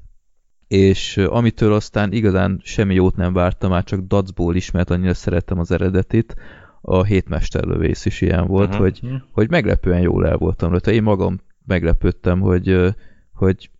És 0.68 1.16
amitől 1.16 1.73
aztán 1.73 2.12
igazán 2.12 2.60
semmi 2.65 2.94
jót 2.94 3.16
nem 3.16 3.32
vártam, 3.32 3.70
már 3.70 3.84
csak 3.84 4.00
dacból 4.00 4.55
is, 4.55 4.70
mert 4.70 4.90
annyira 4.90 5.15
szerettem 5.15 5.58
az 5.58 5.70
eredetit, 5.70 6.34
a 6.81 7.05
hétmesterlövész 7.05 8.05
is 8.05 8.20
ilyen 8.20 8.47
volt, 8.47 8.70
Mhm. 8.70 8.78
hogy, 8.78 9.00
hogy 9.32 9.50
meglepően 9.50 10.00
jól 10.00 10.26
el 10.26 10.36
voltam 10.36 10.70
rajta. 10.70 10.90
Én 10.90 11.02
magam 11.02 11.40
meglepődtem, 11.70 12.40
hogy, 12.40 12.94
hogy 13.32 13.70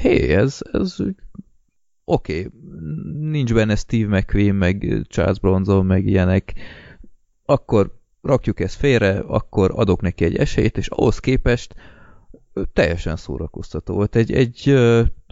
hé, 0.00 0.34
ez, 0.34 0.58
ez 0.72 0.96
oké, 2.04 2.38
okay, 2.44 2.50
nincs 3.20 3.54
benne 3.54 3.74
Steve 3.74 4.18
McQueen, 4.18 4.54
meg 4.54 5.02
Charles 5.08 5.40
Bronson, 5.40 5.86
meg 5.86 6.06
ilyenek, 6.06 6.54
akkor 7.44 7.98
rakjuk 8.22 8.60
ezt 8.60 8.74
félre, 8.76 9.18
akkor 9.18 9.70
adok 9.74 10.00
neki 10.00 10.24
egy 10.24 10.36
esélyt, 10.36 10.76
és 10.76 10.88
ahhoz 10.88 11.18
képest 11.18 11.74
teljesen 12.72 13.16
szórakoztató 13.16 13.94
volt. 13.94 14.16
Egy, 14.16 14.32
egy 14.32 14.78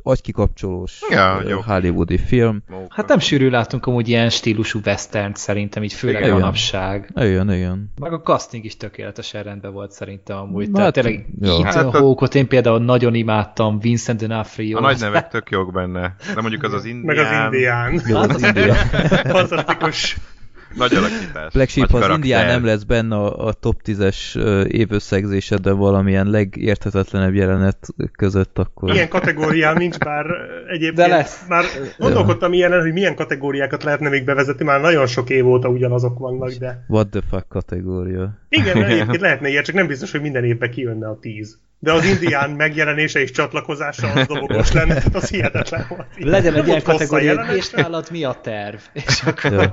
agykikapcsolós 0.09 1.01
Ja, 1.11 1.43
jó. 1.49 1.61
hollywoodi 1.61 2.19
film. 2.19 2.63
Hát 2.89 3.09
nem 3.09 3.19
sűrű 3.19 3.49
látunk 3.51 3.87
amúgy 3.87 4.09
ilyen 4.09 4.31
stílusú 4.31 4.81
western 4.85 5.33
szerintem, 5.35 5.83
így 5.83 5.93
főleg 5.93 6.23
Igen. 6.23 6.33
manapság. 6.33 7.11
Igen, 7.17 7.53
igen. 7.53 7.93
Meg 8.01 8.13
a 8.13 8.21
casting 8.21 8.65
is 8.65 8.77
tökéletesen 8.77 9.43
rendben 9.43 9.73
volt 9.73 9.93
szerintem 9.93 10.37
amúgy. 10.37 10.65
Hát, 10.65 10.75
Tehát 10.75 10.93
tényleg. 10.93 11.27
Ethan 11.43 11.65
Hát 11.65 11.85
Hawke-ot 11.97 12.35
én 12.35 12.49
például 12.49 12.79
nagyon 12.79 13.15
imádtam, 13.15 13.79
Vincent 13.79 14.21
D'Onofrio. 14.23 14.77
A 14.77 14.81
nagy 14.81 15.01
nevek 15.01 15.29
tök 15.29 15.51
jók 15.51 15.73
benne. 15.73 16.15
De 16.35 16.41
mondjuk 16.41 16.63
az 16.63 16.73
az 16.73 16.85
indián. 16.85 17.17
Meg 17.17 17.19
az 17.19 17.45
indián. 17.55 18.01
Jó, 18.07 18.17
az 18.17 18.43
India. 18.43 18.75
Fantasztikus. 18.75 20.17
Nagy 20.77 20.95
alakítás. 20.95 21.53
Black 21.53 21.69
Sheep, 21.71 21.93
az. 21.93 22.09
Indián 22.09 22.47
nem 22.47 22.65
lesz 22.65 22.83
benne 22.83 23.17
a, 23.17 23.47
a 23.47 23.53
top 23.53 23.81
10-es 23.85 24.37
ö, 24.37 24.65
évösszegzésedben 24.67 25.77
valamilyen 25.77 26.27
legérthetetlenebb 26.31 27.35
jelenet 27.35 27.87
között, 28.13 28.59
akkor... 28.59 28.93
Ilyen 28.93 29.09
kategóriám 29.09 29.77
nincs, 29.77 29.99
bár 29.99 30.27
egyébként 30.67 30.95
De 30.95 31.07
lesz. 31.17 31.45
már 31.49 31.65
gondolkodtam 31.99 32.53
ilyen, 32.53 32.81
hogy 32.81 32.93
milyen 32.93 33.15
kategóriákat 33.15 33.83
lehetne 33.83 34.09
még 34.09 34.25
bevezetni, 34.25 34.65
már 34.65 34.81
nagyon 34.81 35.07
sok 35.07 35.31
év 35.31 35.47
óta 35.47 35.69
ugyanazok 35.69 36.19
vannak, 36.19 36.51
de 36.51 36.85
What 36.89 37.09
the 37.09 37.21
fuck 37.31 37.49
kategória. 37.49 38.39
igen, 38.49 38.85
egyébként 38.85 39.21
lehetne 39.27 39.49
ilyen, 39.49 39.63
csak 39.63 39.75
nem 39.75 39.87
biztos, 39.87 40.11
hogy 40.11 40.21
minden 40.21 40.45
évben 40.45 40.71
kijönne 40.71 41.09
a 41.09 41.19
tíz. 41.21 41.59
De 41.81 41.93
az 41.93 42.05
indián 42.05 42.51
megjelenése 42.51 43.21
és 43.21 43.31
csatlakozása 43.31 44.13
az 44.13 44.27
dobogós 44.27 44.73
lenne, 44.73 44.95
tehát 44.95 45.15
az 45.15 45.29
hihetetlen 45.29 45.87
volt. 45.89 46.07
Legyen 46.17 46.55
egy 46.55 46.67
ilyen 46.67 46.83
kategória, 46.83 47.35
és 47.57 47.71
nálad 47.71 48.09
mi 48.11 48.25
a 48.25 48.41
terv? 48.43 48.79
És 48.93 49.23
akkor. 49.27 49.73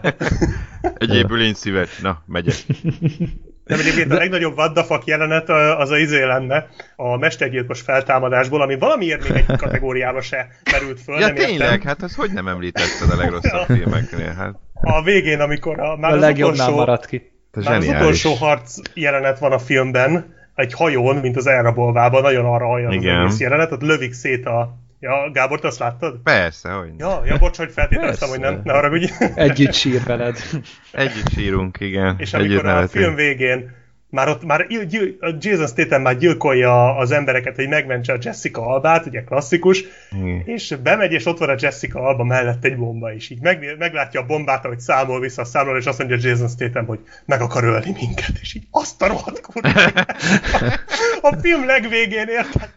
Egyébül 0.97 1.41
én 1.41 1.53
szíves. 1.53 1.97
Na, 1.97 2.23
megyek. 2.25 2.55
Nem, 3.65 3.79
egyébként 3.79 4.11
a 4.11 4.15
legnagyobb 4.15 4.57
what 4.57 4.73
the 4.73 4.83
fuck 4.83 5.05
jelenet 5.05 5.49
az 5.49 5.89
a 5.89 5.97
izé 5.97 6.23
lenne 6.23 6.67
a 6.95 7.17
mestergyilkos 7.17 7.81
feltámadásból, 7.81 8.61
ami 8.61 8.77
valamiért 8.77 9.29
még 9.29 9.43
egy 9.47 9.57
kategóriába 9.57 10.21
se 10.21 10.47
merült 10.71 11.01
föl, 11.01 11.19
Ja 11.19 11.25
nem 11.25 11.35
értem. 11.35 11.49
tényleg, 11.49 11.81
hát 11.83 12.01
az 12.01 12.15
hogy 12.15 12.31
nem 12.31 12.47
említetted 12.47 13.09
a 13.09 13.15
legrosszabb 13.15 13.65
filmeknél? 13.65 14.33
Hát, 14.37 14.53
A 14.81 15.03
végén, 15.03 15.39
amikor 15.39 15.79
a, 15.79 15.97
már 15.97 16.11
a 16.11 16.15
az 16.15 16.21
legjobbnál 16.21 16.65
utolsó, 16.67 16.75
maradt 16.79 17.05
ki. 17.05 17.31
már 17.63 17.75
az 17.77 17.87
utolsó 17.87 18.33
harc 18.33 18.77
jelenet 18.93 19.39
van 19.39 19.51
a 19.51 19.59
filmben, 19.59 20.33
egy 20.55 20.73
hajón, 20.73 21.15
mint 21.15 21.37
az 21.37 21.47
elrabolvában, 21.47 22.21
nagyon 22.21 22.45
arra 22.45 22.65
hajlan 22.65 22.89
az 22.89 22.95
Igen. 22.95 23.19
egész 23.19 23.39
jelenet, 23.39 23.71
ott 23.71 23.81
lövik 23.81 24.13
szét 24.13 24.45
a... 24.45 24.77
Ja, 24.99 25.31
Gábor, 25.33 25.59
te 25.59 25.67
azt 25.67 25.79
láttad? 25.79 26.19
Persze, 26.23 26.71
hogy 26.71 26.89
Ja, 26.97 27.21
ja, 27.25 27.37
bocs, 27.37 27.57
hogy 27.57 27.71
feltételeztem, 27.71 28.29
hogy 28.29 28.39
nem, 28.39 28.61
ne 28.63 28.73
haragudj. 28.73 29.11
Együtt 29.35 29.73
sír 29.73 30.03
veled. 30.03 30.37
Együtt 30.91 31.29
sírunk, 31.29 31.77
igen. 31.79 32.15
És 32.17 32.33
Együtt 32.33 32.49
amikor 32.49 32.65
a 32.65 32.73
nevetünk. 32.73 33.03
film 33.03 33.15
végén 33.15 33.75
már 34.15 34.27
ott 34.27 34.45
már 34.45 34.67
gyil, 34.67 35.17
Jason 35.39 35.67
Statham 35.67 36.01
már 36.01 36.17
gyilkolja 36.17 36.97
az 36.97 37.11
embereket, 37.11 37.55
hogy 37.55 37.67
megmentse 37.67 38.13
a 38.13 38.17
Jessica 38.21 38.67
Albát, 38.67 39.05
ugye 39.05 39.23
klasszikus, 39.23 39.83
mm. 40.15 40.37
és 40.45 40.75
bemegy, 40.83 41.11
és 41.11 41.25
ott 41.25 41.37
van 41.37 41.49
a 41.49 41.55
Jessica 41.59 41.99
Alba 41.99 42.23
mellett 42.23 42.63
egy 42.63 42.77
bomba 42.77 43.11
is. 43.11 43.29
Így 43.29 43.41
meg, 43.41 43.75
meglátja 43.77 44.21
a 44.21 44.25
bombát, 44.25 44.65
ahogy 44.65 44.79
számol 44.79 45.19
vissza 45.19 45.41
a 45.41 45.45
számoló, 45.45 45.77
és 45.77 45.85
azt 45.85 45.97
mondja 45.97 46.29
Jason 46.29 46.47
Statham, 46.47 46.85
hogy 46.85 46.99
meg 47.25 47.41
akar 47.41 47.63
ölni 47.63 47.95
minket, 47.99 48.37
és 48.41 48.53
így 48.53 48.67
azt 48.71 49.01
a 49.01 49.07
rohadt 49.07 49.41
kurva. 49.41 49.69
a 51.29 51.35
film 51.41 51.65
legvégén 51.65 52.27
érted? 52.27 52.69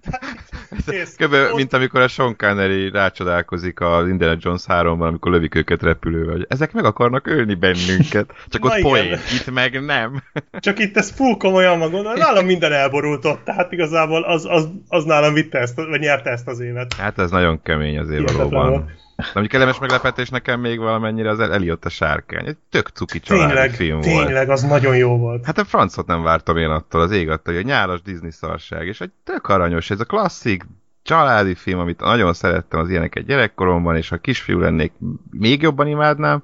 Kb. 1.16 1.34
mint 1.54 1.72
amikor 1.72 2.00
a 2.00 2.08
Sean 2.08 2.36
Connery 2.36 2.90
rácsodálkozik 2.90 3.80
az 3.80 4.08
Indiana 4.08 4.36
Jones 4.40 4.62
3-ban, 4.66 5.06
amikor 5.06 5.32
lövik 5.32 5.54
őket 5.54 5.82
repülővel, 5.82 6.34
hogy 6.34 6.46
ezek 6.48 6.72
meg 6.72 6.84
akarnak 6.84 7.26
ölni 7.26 7.54
bennünket. 7.54 8.32
Csak 8.48 8.64
ott 8.64 8.80
poén, 8.80 9.12
itt 9.12 9.50
meg 9.50 9.84
nem. 9.84 10.22
Csak 10.60 10.78
itt 10.78 10.96
ez 10.96 11.10
full 11.10 11.27
komolyan 11.36 11.78
van 11.78 11.90
gondolom, 11.90 12.18
nálam 12.18 12.46
minden 12.46 12.72
elborult 12.72 13.24
ott, 13.24 13.44
tehát 13.44 13.72
igazából 13.72 14.22
az, 14.22 14.46
az, 14.50 14.68
az 14.88 15.04
nálam 15.04 15.34
vitte 15.34 15.58
ezt, 15.58 15.76
vagy 15.76 16.00
nyerte 16.00 16.30
ezt 16.30 16.48
az 16.48 16.60
évet. 16.60 16.94
Hát 16.94 17.18
ez 17.18 17.30
nagyon 17.30 17.62
kemény 17.62 17.98
azért 17.98 18.30
valóban. 18.30 18.96
De 19.16 19.24
mondjuk 19.24 19.48
kellemes 19.48 19.78
meglepetés 19.78 20.28
nekem 20.28 20.60
még 20.60 20.78
valamennyire 20.78 21.30
az 21.30 21.40
Eliott 21.40 21.84
a 21.84 21.88
sárkány. 21.88 22.46
Egy 22.46 22.56
tök 22.70 22.88
cuki 22.88 23.20
családi 23.20 23.52
tényleg, 23.52 23.70
film 23.70 24.00
tényleg, 24.00 24.14
volt. 24.14 24.26
Tényleg, 24.26 24.50
az 24.50 24.62
nagyon 24.62 24.96
jó 24.96 25.16
volt. 25.16 25.44
Hát 25.44 25.58
a 25.58 25.64
francot 25.64 26.06
nem 26.06 26.22
vártam 26.22 26.56
én 26.56 26.68
attól, 26.68 27.00
az 27.00 27.10
ég 27.10 27.28
attól, 27.28 27.54
hogy 27.54 27.62
a 27.62 27.66
nyálas 27.66 28.02
Disney 28.02 28.30
szarság, 28.30 28.86
és 28.86 29.00
egy 29.00 29.10
tök 29.24 29.48
aranyos, 29.48 29.90
ez 29.90 30.00
a 30.00 30.04
klasszik 30.04 30.64
családi 31.02 31.54
film, 31.54 31.78
amit 31.78 32.00
nagyon 32.00 32.32
szerettem 32.32 32.80
az 32.80 32.90
ilyeneket 32.90 33.26
gyerekkoromban, 33.26 33.96
és 33.96 34.08
ha 34.08 34.16
kisfiú 34.16 34.58
lennék, 34.58 34.92
még 35.30 35.62
jobban 35.62 35.86
imádnám. 35.86 36.42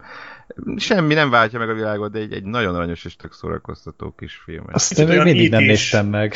Semmi 0.77 1.15
nem 1.15 1.31
váltja 1.31 1.59
meg 1.59 1.69
a 1.69 1.75
világot, 1.75 2.13
de 2.13 2.19
egy, 2.19 2.33
egy 2.33 2.45
nagyon 2.45 2.75
aranyos 2.75 3.05
és 3.05 3.17
tök 3.17 3.33
szórakoztató 3.33 4.15
kis 4.19 4.35
film. 4.45 4.65
Azt 4.73 4.99
én 4.99 5.07
még 5.07 5.23
mindig 5.23 5.51
nem 5.51 5.63
néztem 5.63 6.07
meg. 6.07 6.35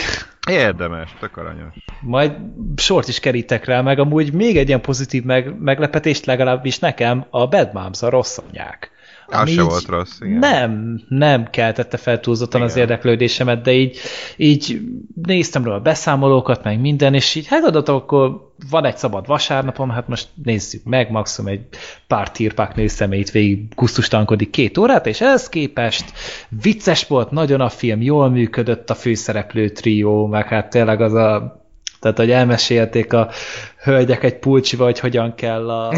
Érdemes, 0.50 1.14
tök 1.20 1.36
aranyos. 1.36 1.74
Majd 2.00 2.32
sort 2.76 3.08
is 3.08 3.20
kerítek 3.20 3.64
rá, 3.64 3.80
meg 3.80 3.98
amúgy 3.98 4.32
még 4.32 4.56
egy 4.56 4.68
ilyen 4.68 4.80
pozitív 4.80 5.22
meg, 5.22 5.60
meglepetést 5.60 6.24
legalábbis 6.24 6.78
nekem 6.78 7.26
a 7.30 7.48
Bad 7.48 7.72
Moms, 7.72 8.02
a 8.02 8.08
rossz 8.08 8.38
anyák. 8.48 8.90
Az 9.30 9.50
se 9.50 9.62
volt 9.62 9.86
rossz, 9.86 10.20
igen. 10.20 10.38
Nem, 10.38 11.00
nem 11.08 11.50
keltette 11.50 11.96
fel 11.96 12.20
túlzottan 12.20 12.60
igen. 12.60 12.72
az 12.72 12.78
érdeklődésemet, 12.78 13.62
de 13.62 13.72
így, 13.72 13.98
így 14.36 14.80
néztem 15.22 15.64
róla 15.64 15.76
a 15.76 15.80
beszámolókat, 15.80 16.64
meg 16.64 16.80
minden, 16.80 17.14
és 17.14 17.34
így 17.34 17.46
hát 17.46 17.64
adott, 17.64 17.88
akkor 17.88 18.52
van 18.70 18.84
egy 18.84 18.96
szabad 18.96 19.26
vasárnapom, 19.26 19.90
hát 19.90 20.08
most 20.08 20.28
nézzük 20.44 20.84
meg, 20.84 21.10
maximum 21.10 21.50
egy 21.50 21.60
pár 22.06 22.30
tírpák 22.30 22.74
nő 22.74 22.86
szemét 22.86 23.30
végig 23.30 23.74
gusztustankodik 23.74 24.50
két 24.50 24.78
órát, 24.78 25.06
és 25.06 25.20
ehhez 25.20 25.48
képest 25.48 26.12
vicces 26.48 27.06
volt, 27.06 27.30
nagyon 27.30 27.60
a 27.60 27.68
film, 27.68 28.02
jól 28.02 28.30
működött 28.30 28.90
a 28.90 28.94
főszereplő 28.94 29.68
trió, 29.68 30.26
meg 30.26 30.46
hát 30.46 30.70
tényleg 30.70 31.00
az 31.00 31.14
a 31.14 31.66
tehát, 32.00 32.16
hogy 32.16 32.30
elmesélték 32.30 33.12
a 33.12 33.30
hölgyek 33.82 34.22
egy 34.22 34.38
pulcsiba, 34.38 34.84
hogy 34.84 34.98
hogyan 34.98 35.34
kell 35.34 35.70
a 35.70 35.94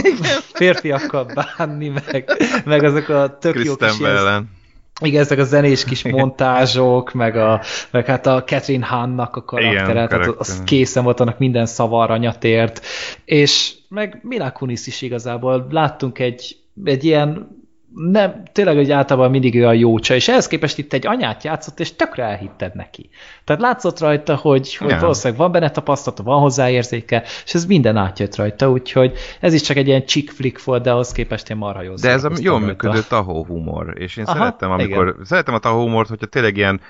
férfiakkal 0.53 1.31
bánni, 1.35 1.89
meg, 1.89 2.31
meg 2.65 2.85
azok 2.85 3.09
a 3.09 3.39
tök 3.39 3.65
jó 3.65 3.77
kis 3.77 3.99
ilyen, 3.99 4.59
igen, 5.03 5.21
ezek 5.21 5.39
a 5.39 5.45
zenés 5.45 5.85
kis 5.85 6.05
montázsok, 6.05 7.13
meg, 7.13 7.37
a, 7.37 7.61
meg 7.91 8.07
hát 8.07 8.27
a 8.27 8.45
Catherine 8.45 8.87
Hahn-nak 8.87 9.37
a 9.37 9.45
karaktere, 9.45 10.07
tehát 10.07 10.27
az 10.27 10.63
készen 10.65 11.05
volt, 11.05 11.21
annak 11.21 11.39
minden 11.39 11.67
szava 11.67 12.03
aranyatért, 12.03 12.87
és 13.25 13.75
meg 13.89 14.19
Mila 14.23 14.53
Kunis 14.53 14.87
is 14.87 15.03
igazából. 15.03 15.67
Láttunk 15.71 16.19
egy, 16.19 16.57
egy 16.85 17.05
ilyen 17.05 17.60
nem, 17.95 18.43
tényleg, 18.53 18.77
hogy 18.77 18.91
általában 18.91 19.31
mindig 19.31 19.55
olyan 19.55 19.75
jó 19.75 19.99
csaj, 19.99 20.17
és 20.17 20.29
ehhez 20.29 20.47
képest 20.47 20.79
itt 20.79 20.93
egy 20.93 21.07
anyát 21.07 21.45
játszott, 21.45 21.81
és 21.81 21.97
tökre 21.97 22.25
elhitted 22.25 22.75
neki. 22.75 23.11
Tehát 23.45 23.63
látszott 23.63 23.99
rajta, 23.99 24.37
hogy, 24.37 24.77
hogy 24.77 24.89
yeah. 24.89 25.01
valószínűleg 25.01 25.39
van 25.39 25.53
benne 25.53 25.71
tapasztalata, 25.71 26.23
van 26.23 26.41
hozzáérzéke, 26.41 27.23
és 27.45 27.55
ez 27.55 27.67
minden 27.67 27.97
átjött 27.97 28.37
rajta, 28.37 28.71
úgyhogy 28.71 29.13
ez 29.41 29.55
is 29.55 29.61
csak 29.61 29.77
egy 29.77 29.87
ilyen 29.87 30.07
chick 30.07 30.31
flick 30.31 30.65
volt, 30.65 30.83
de 30.83 30.91
ahhoz 30.91 31.13
képest 31.13 31.51
én 31.51 31.57
marha 31.57 31.83
jó 31.83 31.95
De 31.95 32.11
ez 32.11 32.25
a 32.25 32.31
jól 32.41 32.61
működő 32.61 33.01
tahó 33.09 33.45
humor, 33.45 33.95
és 33.99 34.17
én 34.17 34.25
Aha, 34.25 34.37
szeretem, 34.37 34.71
amikor, 34.71 35.09
igen. 35.09 35.25
szeretem 35.25 35.55
a 35.55 35.59
tahó 35.59 35.81
humort, 35.81 36.09
hogyha 36.09 36.27
tényleg 36.27 36.57
ilyen 36.57 36.81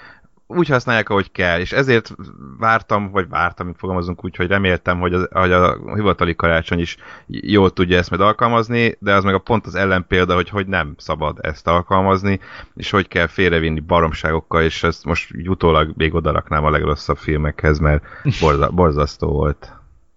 úgy 0.56 0.68
használják, 0.68 1.08
ahogy 1.08 1.32
kell, 1.32 1.60
és 1.60 1.72
ezért 1.72 2.14
vártam, 2.58 3.10
vagy 3.10 3.28
vártam, 3.28 3.66
mint 3.66 3.78
fogalmazunk 3.78 4.24
úgy, 4.24 4.36
hogy 4.36 4.46
reméltem, 4.46 4.98
hogy, 4.98 5.12
az, 5.12 5.28
hogy 5.30 5.52
a 5.52 5.94
hivatali 5.94 6.36
karácsony 6.36 6.78
is 6.78 6.96
jól 7.26 7.72
tudja 7.72 7.98
ezt 7.98 8.10
majd 8.10 8.22
alkalmazni, 8.22 8.96
de 8.98 9.14
az 9.14 9.24
meg 9.24 9.34
a 9.34 9.38
pont 9.38 9.66
az 9.66 9.74
ellenpélda, 9.74 10.34
hogy 10.34 10.48
hogy 10.48 10.66
nem 10.66 10.94
szabad 10.96 11.38
ezt 11.40 11.66
alkalmazni, 11.66 12.40
és 12.74 12.90
hogy 12.90 13.08
kell 13.08 13.26
félrevinni 13.26 13.80
baromságokkal, 13.80 14.62
és 14.62 14.82
ezt 14.82 15.04
most 15.04 15.30
utólag 15.46 15.92
még 15.96 16.14
odaraknám 16.14 16.64
a 16.64 16.70
legrosszabb 16.70 17.16
filmekhez, 17.16 17.78
mert 17.78 18.04
borza, 18.40 18.70
borzasztó 18.70 19.28
volt. 19.28 19.72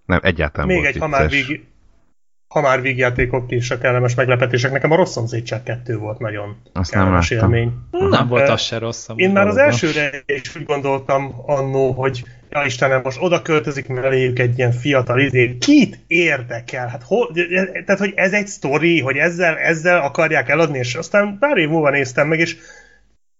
Nem, 0.05 0.19
egyáltalán 0.21 0.67
Még 0.67 0.77
volt 0.77 0.89
egy, 0.89 0.97
ha 0.97 1.07
már, 1.07 1.29
vég, 1.29 1.65
ha 2.53 2.61
már 2.61 2.81
vígjátékok 2.81 3.51
is 3.51 3.71
a 3.71 3.77
kellemes 3.77 4.15
meglepetések, 4.15 4.71
nekem 4.71 4.91
a 4.91 4.95
rossz 4.95 5.11
szomszédság 5.11 5.63
2 5.63 5.97
volt 5.97 6.19
nagyon 6.19 6.57
Azt 6.73 6.91
kellemes 6.91 7.29
nem 7.29 7.39
élmény. 7.39 7.71
Nem 8.09 8.27
volt 8.27 8.49
az 8.49 8.61
se 8.61 8.77
rossz. 8.77 9.07
Én 9.15 9.31
már 9.31 9.47
az 9.47 9.57
elsőre 9.57 10.23
is 10.25 10.55
úgy 10.55 10.65
gondoltam 10.65 11.33
annó, 11.45 11.91
hogy 11.91 12.23
ja 12.49 12.65
Istenem, 12.65 13.01
most 13.03 13.21
oda 13.21 13.41
költözik 13.41 13.87
melléjük 13.87 14.39
egy 14.39 14.57
ilyen 14.57 14.71
fiatal 14.71 15.19
izé. 15.19 15.57
Kit 15.57 15.99
érdekel? 16.07 16.87
Hát 16.87 17.03
hol, 17.03 17.31
tehát, 17.85 17.99
hogy 17.99 18.13
ez 18.15 18.33
egy 18.33 18.47
sztori, 18.47 18.99
hogy 18.99 19.17
ezzel, 19.17 19.57
ezzel 19.57 20.01
akarják 20.01 20.49
eladni, 20.49 20.77
és 20.77 20.95
aztán 20.95 21.37
pár 21.39 21.57
év 21.57 21.69
múlva 21.69 21.89
néztem 21.89 22.27
meg, 22.27 22.39
és 22.39 22.57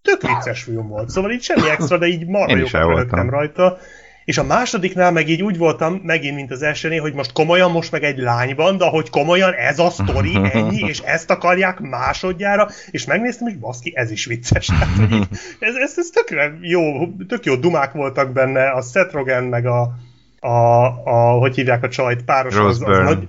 tök 0.02 0.22
vicces 0.22 0.62
film 0.62 0.88
volt. 0.88 1.08
Szóval 1.08 1.30
így 1.30 1.42
semmi 1.42 1.70
extra, 1.70 1.98
de 1.98 2.06
így 2.06 2.26
marha 2.26 2.78
jókat 2.80 3.28
rajta. 3.28 3.78
És 4.24 4.38
a 4.38 4.44
másodiknál 4.44 5.12
meg 5.12 5.28
így 5.28 5.42
úgy 5.42 5.58
voltam, 5.58 6.00
megint, 6.02 6.34
mint 6.34 6.50
az 6.50 6.62
elsőnél, 6.62 7.00
hogy 7.00 7.14
most 7.14 7.32
komolyan 7.32 7.70
most 7.70 7.90
meg 7.90 8.02
egy 8.02 8.18
lányban, 8.18 8.76
de 8.76 8.84
hogy 8.84 9.10
komolyan 9.10 9.52
ez 9.52 9.78
a 9.78 9.90
sztori, 9.90 10.38
ennyi, 10.52 10.78
és 10.78 10.98
ezt 10.98 11.30
akarják 11.30 11.80
másodjára, 11.80 12.68
és 12.90 13.04
megnéztem, 13.04 13.48
és 13.48 13.54
baszki, 13.54 13.92
ez 13.96 14.10
is 14.10 14.24
vicces. 14.24 14.66
Tehát, 14.66 14.96
hogy 14.96 15.12
így, 15.12 15.28
ez, 15.58 15.74
ez, 15.74 15.94
ez 15.96 16.08
tökre 16.08 16.58
jó, 16.60 16.82
tök 17.28 17.44
jó 17.44 17.54
dumák 17.54 17.92
voltak 17.92 18.32
benne, 18.32 18.70
a 18.70 18.82
Seth 18.82 19.14
Rogen, 19.14 19.44
meg 19.44 19.66
a, 19.66 19.94
a, 20.40 20.84
a 21.04 21.38
hogy 21.38 21.54
hívják 21.54 21.82
a 21.82 21.88
csajt, 21.88 22.22
páros 22.22 22.56
az, 22.56 22.82
az 22.82 22.98
nagy, 22.98 23.28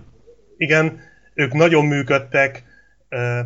igen, 0.58 1.00
ők 1.34 1.54
nagyon 1.54 1.86
működtek, 1.86 2.64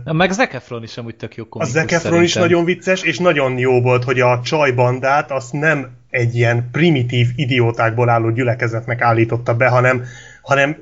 Uh, 0.06 0.14
meg 0.14 0.32
Zac 0.32 0.54
Efron 0.54 0.84
is 0.84 0.98
amúgy 0.98 1.16
tök 1.16 1.36
jó 1.36 1.46
komikus 1.46 1.76
A 1.76 1.80
Zac 1.80 1.92
Efron 1.92 2.24
is 2.24 2.34
nagyon 2.34 2.66
vicces, 2.66 3.02
és 3.02 3.18
nagyon 3.18 3.58
jó 3.58 3.82
volt, 3.82 4.04
hogy 4.04 4.20
a 4.20 4.42
csajbandát 4.44 5.32
azt 5.32 5.54
nem 5.54 5.99
egy 6.10 6.36
ilyen 6.36 6.70
primitív 6.72 7.28
idiótákból 7.36 8.10
álló 8.10 8.30
gyülekezetnek 8.30 9.02
állította 9.02 9.56
be, 9.56 9.68
hanem, 9.68 10.04
hanem 10.42 10.78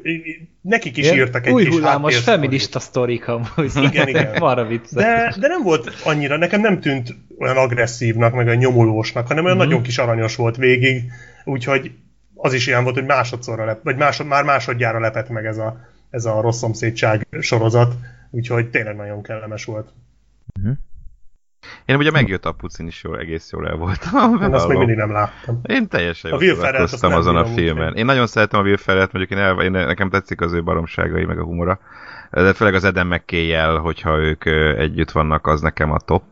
nekik 0.61 0.97
is 0.97 1.03
ilyen 1.03 1.17
írtak 1.17 1.45
egy 1.45 1.53
új 1.53 1.63
kis 1.63 1.73
hullámos 1.73 2.17
feminista 2.17 2.79
sztorik 2.79 3.27
amúgy. 3.27 3.71
Igen, 3.75 4.07
igen. 4.07 4.33
De, 4.91 5.35
de 5.39 5.47
nem 5.47 5.63
volt 5.63 5.91
annyira, 6.03 6.37
nekem 6.37 6.61
nem 6.61 6.79
tűnt 6.79 7.15
olyan 7.39 7.57
agresszívnak, 7.57 8.33
meg 8.33 8.45
olyan 8.45 8.57
nyomulósnak, 8.57 9.27
hanem 9.27 9.43
olyan 9.43 9.57
mm-hmm. 9.57 9.65
nagyon 9.67 9.83
kis 9.83 9.97
aranyos 9.97 10.35
volt 10.35 10.55
végig, 10.55 11.11
úgyhogy 11.43 11.91
az 12.35 12.53
is 12.53 12.67
ilyen 12.67 12.83
volt, 12.83 12.95
hogy 12.95 13.05
másodszorra 13.05 13.65
lep, 13.65 13.83
vagy 13.83 13.95
másod, 13.95 14.27
már 14.27 14.43
másodjára 14.43 14.99
lepett 14.99 15.29
meg 15.29 15.45
ez 15.45 15.57
a, 15.57 15.79
ez 16.09 16.25
a 16.25 16.41
rossz 16.41 16.57
szomszédság 16.57 17.27
sorozat, 17.39 17.93
úgyhogy 18.29 18.69
tényleg 18.69 18.95
nagyon 18.95 19.21
kellemes 19.21 19.65
volt. 19.65 19.89
Mm-hmm. 20.59 20.71
Én 21.85 21.95
ugye 21.95 22.11
megjött 22.11 22.45
a 22.45 22.51
pucin 22.51 22.87
is 22.87 23.03
jól, 23.03 23.19
egész 23.19 23.51
jól 23.51 23.67
el 23.67 23.75
voltam. 23.75 24.37
Én 24.43 24.53
azt 24.53 24.67
még 24.67 24.77
mindig 24.77 24.95
nem 24.95 25.11
láttam. 25.11 25.59
Én 25.63 25.87
teljesen 25.87 26.31
jól 26.31 26.55
szórakoztam 26.55 27.13
azon 27.13 27.35
a 27.35 27.45
filmen. 27.45 27.95
Én 27.95 28.05
nagyon 28.05 28.27
szeretem 28.27 28.59
a 28.59 28.63
Will 28.63 28.77
Ferret, 28.77 29.11
mondjuk 29.11 29.39
én, 29.39 29.45
el, 29.45 29.61
én, 29.61 29.71
nekem 29.71 30.09
tetszik 30.09 30.41
az 30.41 30.53
ő 30.53 30.63
baromságai, 30.63 31.25
meg 31.25 31.39
a 31.39 31.43
humora. 31.43 31.79
De 32.31 32.53
főleg 32.53 32.73
az 32.73 32.83
Eden 32.83 33.07
mckay 33.07 33.53
hogyha 33.77 34.17
ők 34.17 34.45
együtt 34.77 35.11
vannak, 35.11 35.47
az 35.47 35.61
nekem 35.61 35.91
a 35.91 35.99
top. 35.99 36.23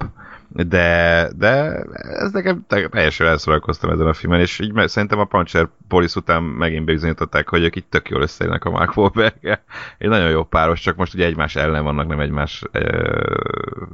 De, 0.48 1.30
de 1.38 1.84
ez 1.98 2.32
nekem 2.32 2.66
teljesen 2.68 3.28
elszórakoztam 3.28 3.90
ezen 3.90 4.08
a 4.08 4.14
filmen, 4.14 4.40
és 4.40 4.60
így 4.60 4.88
szerintem 4.88 5.20
a 5.20 5.26
Puncher 5.26 5.70
Police 5.88 6.20
után 6.20 6.44
megint 6.44 6.86
bizonyították, 6.86 7.50
hogy 7.50 7.64
ők 7.64 7.76
itt 7.76 7.90
tök 7.90 8.10
jól 8.10 8.22
összejönnek 8.22 8.66
a 8.66 8.70
Mark 8.70 8.98
wahlberg 8.98 9.60
Egy 9.98 10.10
nagyon 10.10 10.30
jó 10.30 10.44
páros, 10.44 10.82
csak 10.82 10.96
most 10.96 11.14
ugye 11.14 11.26
egymás 11.26 11.56
ellen 11.56 11.84
vannak, 11.84 12.08
nem 12.08 12.20
egymás 12.20 12.64
e, 12.72 12.82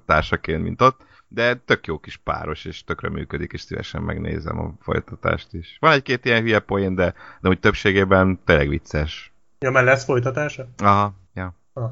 társaként, 0.06 0.64
mint 0.64 0.82
ott 0.82 1.02
de 1.34 1.56
tök 1.56 1.88
jó 1.88 2.00
kis 2.00 2.18
páros, 2.18 2.66
és 2.66 2.84
tökre 2.84 3.10
működik, 3.10 3.54
és 3.54 3.62
szívesen 3.62 4.02
megnézem 4.02 4.60
a 4.60 4.74
folytatást 4.80 5.54
is. 5.54 5.78
Van 5.80 5.92
egy-két 5.92 6.26
ilyen 6.26 6.42
hülye 6.42 6.60
poén, 6.60 6.96
de, 6.96 7.14
de 7.42 7.50
úgy 7.50 7.60
többségében 7.60 8.40
tényleg 8.46 8.70
vicces. 8.70 9.34
Ja, 9.60 9.72
mert 9.72 9.86
lesz 9.86 10.04
folytatása? 10.04 10.68
Aha, 10.78 11.14
ja. 11.34 11.56
Ah. 11.74 11.92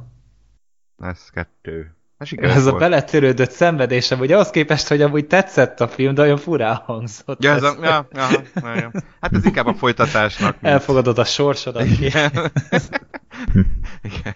Lesz 0.98 1.30
kettő. 1.30 1.93
Ez 2.18 2.64
volt. 2.64 2.76
a 2.76 2.77
beletörődött 2.77 3.51
szenvedésem, 3.51 4.18
hogy 4.18 4.32
ahhoz 4.32 4.50
képest, 4.50 4.88
hogy 4.88 5.01
amúgy 5.01 5.27
tetszett 5.27 5.80
a 5.80 5.88
film, 5.88 6.14
de 6.14 6.22
olyan 6.22 6.38
furán 6.38 6.76
hangzott. 6.76 7.43
Ja, 7.43 7.53
ez 7.53 7.64
a, 7.64 7.76
ja, 7.82 8.08
ja, 8.11 8.30
ja, 8.56 8.76
ja. 8.76 8.92
Hát 9.22 9.34
ez 9.34 9.45
inkább 9.45 9.66
a 9.66 9.74
folytatásnak. 9.74 10.61
Mint... 10.61 10.74
Elfogadod 10.74 11.18
a 11.18 11.24
sorsodat. 11.24 11.85
Igen. 11.85 12.32
Igen. 14.01 14.35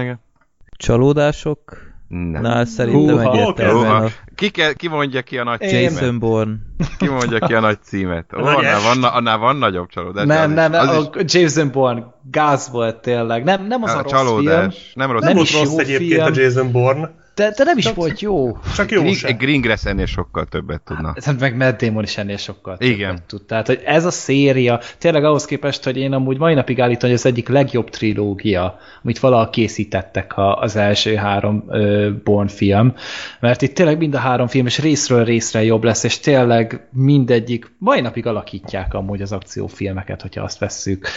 Igen. 0.00 0.20
Csalódások 0.76 1.88
Nem. 2.08 2.42
Na, 2.42 2.64
szerintem 2.64 3.16
Húha, 3.16 3.32
egyértelműen 3.32 3.90
a 3.90 4.08
Ki, 4.34 4.50
ki 4.76 4.88
mondja 4.88 5.22
ki 5.22 5.38
a 5.38 5.44
nagy 5.44 5.60
Én. 5.62 5.68
címet? 5.68 5.90
Jason 5.90 6.18
Bourne. 6.18 6.54
Ki 6.98 7.08
mondja 7.08 7.38
ki 7.38 7.54
a 7.54 7.60
nagy 7.60 7.78
címet? 7.82 8.32
Ó, 8.36 8.44
annál, 8.44 8.80
van, 8.80 9.04
annál 9.04 9.38
van 9.38 9.56
nagyobb 9.56 9.88
csalódás. 9.88 10.26
Nem, 10.26 10.52
nem, 10.52 10.72
is, 10.72 10.78
az 10.78 10.88
a 10.96 11.10
Jason 11.24 11.70
Bourne 11.70 12.14
gáz 12.30 12.70
volt 12.70 12.96
tényleg. 12.96 13.44
Nem, 13.44 13.66
nem 13.66 13.82
az 13.82 13.90
is, 13.90 13.94
a 13.94 13.98
a 13.98 14.02
rossz 14.02 14.12
csalódás. 14.12 14.74
film, 14.74 14.92
Nem 14.94 15.10
rossz. 15.10 15.22
Nem 15.22 15.36
is 15.36 15.52
rossz 15.58 15.70
jó 15.72 15.78
egyébként 15.78 16.12
film. 16.12 16.32
a 16.32 16.40
Jason 16.40 16.72
Bourne, 16.72 17.10
de, 17.38 17.52
de 17.56 17.64
nem 17.64 17.78
is 17.78 17.92
volt 17.92 18.20
jó. 18.20 18.58
csak 18.74 18.90
jó 18.90 19.00
Green, 19.00 19.14
se. 19.14 19.32
Greengrass 19.32 19.84
ennél 19.84 20.06
sokkal 20.06 20.46
többet 20.46 20.80
tudna. 20.80 21.14
Hát 21.24 21.38
Meg 21.38 21.56
Matt 21.56 21.82
Damon 21.82 22.02
is 22.02 22.16
ennél 22.16 22.36
sokkal 22.36 22.76
Igen. 22.78 23.08
többet 23.08 23.22
tud. 23.22 23.42
Tehát, 23.42 23.66
hogy 23.66 23.80
ez 23.84 24.04
a 24.04 24.10
széria, 24.10 24.80
tényleg 24.98 25.24
ahhoz 25.24 25.44
képest, 25.44 25.84
hogy 25.84 25.96
én 25.96 26.12
amúgy 26.12 26.38
mai 26.38 26.54
napig 26.54 26.80
állítom, 26.80 27.10
hogy 27.10 27.18
az 27.18 27.26
egyik 27.26 27.48
legjobb 27.48 27.90
trilógia, 27.90 28.78
amit 29.02 29.18
valaha 29.18 29.50
készítettek 29.50 30.32
az 30.36 30.76
első 30.76 31.14
három 31.14 31.64
ö, 31.68 32.10
Born 32.24 32.48
film, 32.48 32.94
mert 33.40 33.62
itt 33.62 33.74
tényleg 33.74 33.98
mind 33.98 34.14
a 34.14 34.18
három 34.18 34.46
film, 34.46 34.66
és 34.66 34.78
részről 34.78 35.24
részre 35.24 35.64
jobb 35.64 35.84
lesz, 35.84 36.04
és 36.04 36.18
tényleg 36.18 36.88
mindegyik, 36.92 37.74
mai 37.78 38.00
napig 38.00 38.26
alakítják 38.26 38.94
amúgy 38.94 39.22
az 39.22 39.32
akciófilmeket, 39.32 40.22
hogyha 40.22 40.42
azt 40.42 40.58
vesszük. 40.58 41.08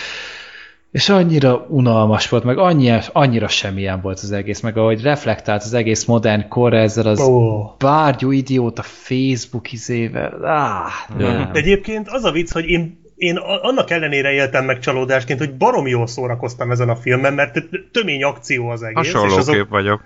És 0.91 1.09
annyira 1.09 1.65
unalmas 1.69 2.29
volt, 2.29 2.43
meg 2.43 2.57
annyira, 2.57 3.01
annyira 3.11 3.47
semmilyen 3.47 4.01
volt 4.01 4.19
az 4.19 4.31
egész, 4.31 4.59
meg 4.59 4.77
ahogy 4.77 5.01
reflektált 5.01 5.63
az 5.63 5.73
egész 5.73 6.05
modern 6.05 6.47
kor 6.47 6.73
ezzel 6.73 7.07
az 7.07 7.19
Ó. 7.19 7.63
bárgyú 7.77 8.31
idióta 8.31 8.81
Facebook 8.81 9.71
izével. 9.71 10.33
Ah, 10.43 11.17
nem. 11.17 11.49
De 11.51 11.59
egyébként 11.59 12.07
az 12.09 12.23
a 12.23 12.31
vicc, 12.31 12.51
hogy 12.51 12.65
én 12.65 12.99
én 13.21 13.37
annak 13.37 13.89
ellenére 13.89 14.31
éltem 14.31 14.65
meg 14.65 14.79
csalódásként, 14.79 15.39
hogy 15.39 15.57
barom 15.57 15.87
jól 15.87 16.07
szórakoztam 16.07 16.71
ezen 16.71 16.89
a 16.89 16.95
filmen, 16.95 17.33
mert 17.33 17.63
tömény 17.91 18.23
akció 18.23 18.69
az 18.69 18.83
egész. 18.83 19.05
és 19.05 19.11
Hasonlóképp 19.11 19.39
azok, 19.39 19.69
vagyok. 19.69 20.01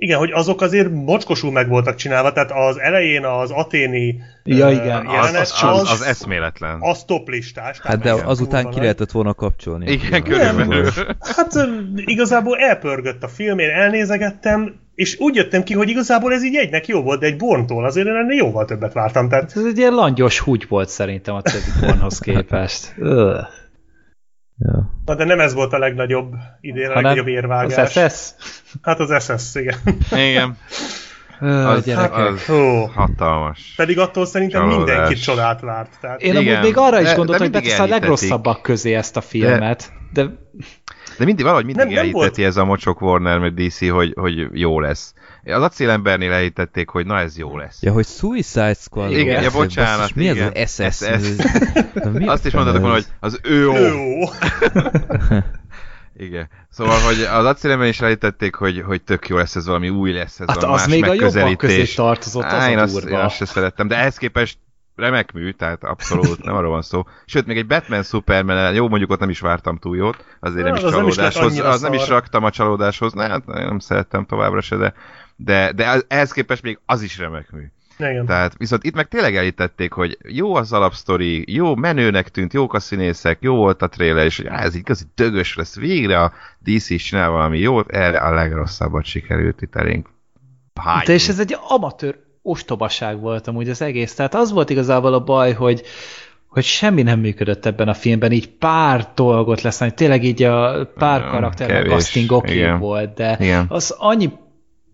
Igen, 0.00 0.18
hogy 0.18 0.30
azok 0.30 0.60
azért 0.60 0.90
mocskosul 0.90 1.52
meg 1.52 1.68
voltak 1.68 1.94
csinálva, 1.94 2.32
tehát 2.32 2.50
az 2.52 2.78
elején 2.78 3.24
az 3.24 3.50
aténi 3.50 4.20
Ja, 4.44 4.70
igen, 4.70 5.06
Az, 5.06 5.12
jelenet, 5.12 5.40
az, 5.40 5.62
az, 5.62 5.90
az 5.90 6.02
eszméletlen. 6.02 6.78
az 6.80 7.04
top 7.04 7.28
listás. 7.28 7.78
Hát 7.82 7.98
de 7.98 8.12
azután 8.12 8.70
ki 8.70 8.80
lehetett 8.80 9.10
volna 9.10 9.34
kapcsolni. 9.34 9.90
Igen, 9.92 10.22
körülbelül. 10.22 10.90
Hát 11.20 11.68
igazából 11.94 12.58
elpörgött 12.58 13.22
a 13.22 13.28
film, 13.28 13.58
én 13.58 13.70
elnézegettem, 13.70 14.74
és 14.94 15.16
úgy 15.18 15.34
jöttem 15.34 15.62
ki, 15.62 15.74
hogy 15.74 15.88
igazából 15.88 16.32
ez 16.32 16.44
így 16.44 16.56
egynek 16.56 16.86
jó 16.86 17.02
volt, 17.02 17.20
de 17.20 17.26
egy 17.26 17.36
Borntól 17.36 17.84
azért 17.84 18.06
én 18.06 18.14
ennél 18.14 18.36
jóval 18.36 18.64
többet 18.64 18.92
vártam. 18.92 19.28
Tehát 19.28 19.52
Ez 19.56 19.64
egy 19.64 19.78
ilyen 19.78 19.94
langyos 19.94 20.38
húgy 20.38 20.66
volt 20.68 20.88
szerintem 20.88 21.34
a 21.34 21.42
többi 21.42 21.70
pornhoz 21.80 22.18
képest. 22.18 22.94
Ja. 24.66 24.90
Na 25.04 25.14
de 25.14 25.24
nem 25.24 25.40
ez 25.40 25.54
volt 25.54 25.72
a 25.72 25.78
legnagyobb 25.78 26.32
idén, 26.60 26.84
a 26.84 26.88
Hanem 26.88 27.02
legnagyobb 27.04 27.28
érvágás. 27.28 27.96
Az 27.96 28.10
SS? 28.12 28.30
Hát 28.82 29.00
az 29.00 29.24
SS, 29.24 29.54
igen. 29.54 29.78
Igen. 30.12 30.56
Ugh, 31.40 31.66
Az, 31.68 31.84
gyerekek. 31.84 32.18
az 32.18 32.44
hatalmas. 32.94 33.72
Pedig 33.76 33.98
attól 33.98 34.26
szerintem 34.26 34.60
Csalódás. 34.68 34.86
mindenki 34.96 35.14
csodát 35.20 35.60
várt. 35.60 35.90
Tehát 36.00 36.20
Én 36.20 36.34
Igen, 36.36 36.54
amúgy 36.54 36.64
még 36.64 36.76
arra 36.76 37.00
is 37.00 37.06
de- 37.08 37.14
gondoltam, 37.14 37.50
de 37.50 37.58
hogy 37.58 37.64
betesz 37.64 37.78
a 37.80 37.86
legrosszabbak 37.86 38.62
közé 38.62 38.94
ezt 38.94 39.16
a 39.16 39.20
filmet, 39.20 39.92
de 40.12 40.22
De 41.18 41.24
mindig, 41.24 41.44
valahogy 41.44 41.64
mindig 41.64 41.84
Nem- 41.84 41.94
nem 41.94 42.04
elhiteti 42.04 42.44
ez 42.44 42.56
a 42.56 42.64
mocsok 42.64 43.00
Warner 43.00 43.38
meg 43.38 43.54
DC, 43.54 43.88
hogy, 43.90 44.12
hogy 44.16 44.46
jó 44.52 44.80
lesz. 44.80 45.14
Az 45.44 45.62
acélembernél 45.62 46.32
elhitették, 46.32 46.88
hogy 46.88 47.06
na 47.06 47.18
ez 47.18 47.38
jó 47.38 47.56
lesz. 47.56 47.82
Ja, 47.82 47.92
hogy 47.92 48.06
Suicide 48.06 48.74
Squad. 48.74 49.10
Igen, 49.10 49.24
volt. 49.24 49.44
ja, 49.44 49.50
bocsánat, 49.50 49.98
Basszus, 49.98 50.14
Mi 50.14 50.24
igen. 50.24 50.52
az 50.54 50.70
SS? 50.70 50.96
SS. 50.96 51.36
Na, 51.94 52.10
mi 52.10 52.26
Azt 52.26 52.46
is 52.46 52.52
mondhatok 52.52 52.80
volna, 52.80 52.94
hogy 52.94 53.06
az. 53.20 53.40
Jó. 53.42 53.72
Igen. 56.16 56.48
Szóval, 56.70 56.98
hogy 57.00 57.22
az 57.22 57.44
acélemben 57.44 57.88
is 57.88 58.00
elhitették, 58.00 58.54
hogy, 58.54 58.82
hogy 58.86 59.02
tök 59.02 59.28
jó 59.28 59.36
lesz 59.36 59.56
ez 59.56 59.66
valami 59.66 59.88
új 59.88 60.12
lesz, 60.12 60.40
ez 60.40 60.46
hát 60.46 60.56
valami 60.56 60.74
az 60.74 60.80
más 60.80 60.90
még 60.90 61.02
a 61.02 61.06
jobbak 61.06 61.26
közé 61.26 61.42
megközelítés. 61.42 61.94
tartozott, 61.94 62.44
az 62.44 62.52
Á, 62.52 62.70
én 62.70 62.78
a 62.78 62.82
azt, 62.82 63.04
én 63.04 63.14
azt 63.14 63.36
se 63.36 63.44
szerettem, 63.44 63.88
de 63.88 63.96
ehhez 63.96 64.16
képest 64.16 64.58
remek 64.96 65.32
mű, 65.32 65.50
tehát 65.50 65.84
abszolút 65.84 66.44
nem 66.44 66.54
arról 66.54 66.70
van 66.70 66.82
szó. 66.82 67.02
Sőt, 67.24 67.46
még 67.46 67.56
egy 67.56 67.66
Batman 67.66 68.02
Superman, 68.02 68.74
jó, 68.74 68.88
mondjuk 68.88 69.10
ott 69.10 69.18
nem 69.18 69.30
is 69.30 69.40
vártam 69.40 69.78
túl 69.78 69.96
jót, 69.96 70.24
azért 70.40 70.64
nem 70.64 70.72
Na, 70.72 70.78
is 70.78 70.84
az 70.84 70.92
nem 70.92 71.06
is 71.06 71.14
csalódáshoz, 71.14 71.58
az 71.58 71.80
nem 71.80 71.92
is 71.92 72.08
raktam 72.08 72.44
a 72.44 72.50
csalódáshoz, 72.50 73.12
ne, 73.12 73.28
hát 73.28 73.46
nem 73.46 73.78
szerettem 73.78 74.26
továbbra 74.26 74.60
se, 74.60 74.76
de, 74.76 74.94
de, 75.44 75.72
de 75.72 76.00
ehhez 76.08 76.32
képest 76.32 76.62
még 76.62 76.78
az 76.86 77.02
is 77.02 77.18
remek 77.18 77.50
mű. 77.50 77.62
Igen. 77.98 78.26
Tehát 78.26 78.54
viszont 78.56 78.84
itt 78.84 78.94
meg 78.94 79.08
tényleg 79.08 79.36
elítették, 79.36 79.92
hogy 79.92 80.18
jó 80.22 80.54
az 80.54 80.72
alapsztori, 80.72 81.44
jó 81.46 81.74
menőnek 81.74 82.28
tűnt, 82.28 82.52
jók 82.52 82.74
a 82.74 82.80
színészek, 82.80 83.38
jó 83.40 83.54
volt 83.54 83.82
a 83.82 83.88
trailer, 83.88 84.24
és 84.24 84.36
hogy 84.36 84.46
á, 84.46 84.62
ez 84.62 84.74
igazi 84.74 85.04
dögös 85.14 85.56
lesz. 85.56 85.76
Végre 85.76 86.22
a 86.22 86.32
DC 86.58 86.90
is 86.90 87.02
csinál 87.02 87.30
valami 87.30 87.58
jót, 87.58 87.90
erre 87.90 88.18
a 88.18 88.34
legrosszabbat 88.34 89.04
sikerült 89.04 89.62
itt 89.62 89.76
elénk. 89.76 90.08
Hány? 90.80 91.02
De 91.06 91.12
és 91.12 91.28
ez 91.28 91.38
egy 91.38 91.56
amatőr 91.68 92.18
ostobaság 92.42 93.20
volt 93.20 93.46
amúgy 93.46 93.68
az 93.68 93.82
egész. 93.82 94.14
Tehát 94.14 94.34
az 94.34 94.52
volt 94.52 94.70
igazából 94.70 95.14
a 95.14 95.24
baj, 95.24 95.52
hogy 95.52 95.82
hogy 96.50 96.64
semmi 96.64 97.02
nem 97.02 97.20
működött 97.20 97.66
ebben 97.66 97.88
a 97.88 97.94
filmben, 97.94 98.32
így 98.32 98.48
pár 98.48 99.12
dolgot 99.14 99.60
lesz, 99.60 99.78
hogy 99.78 99.94
tényleg 99.94 100.24
így 100.24 100.42
a 100.42 100.86
pár 100.98 101.24
karakter 101.24 101.70
a 101.70 101.72
kevés, 101.72 101.92
casting 101.92 102.32
oké 102.32 102.54
igen. 102.54 102.78
volt, 102.78 103.14
de 103.14 103.36
Igen. 103.40 103.66
az 103.68 103.94
annyi 103.98 104.32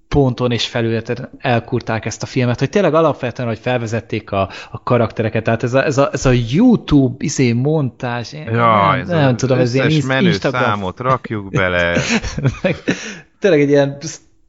ponton 0.08 0.52
és 0.52 0.66
felületen 0.66 1.30
elkurták 1.38 2.04
ezt 2.04 2.22
a 2.22 2.26
filmet, 2.26 2.58
hogy 2.58 2.70
tényleg 2.70 2.94
alapvetően, 2.94 3.48
hogy 3.48 3.58
felvezették 3.58 4.30
a, 4.30 4.50
a 4.70 4.82
karaktereket, 4.82 5.44
tehát 5.44 5.62
ez 5.62 5.74
a, 5.74 5.84
ez 5.84 5.98
a, 5.98 6.08
ez 6.12 6.26
a 6.26 6.32
YouTube 6.50 7.14
izé 7.18 7.52
montázs, 7.52 8.32
én 8.32 8.44
Ja, 8.44 8.90
nem, 8.90 9.00
ez 9.00 9.08
nem 9.08 9.28
a 9.28 9.34
tudom, 9.34 9.58
ez 9.58 9.74
ilyen 9.74 9.92
menő 10.06 10.26
Instagram 10.26 10.62
számot 10.62 11.00
rakjuk 11.00 11.50
bele. 11.50 11.98
meg 12.62 12.76
tényleg 13.38 13.60
egy 13.60 13.68
ilyen 13.68 13.98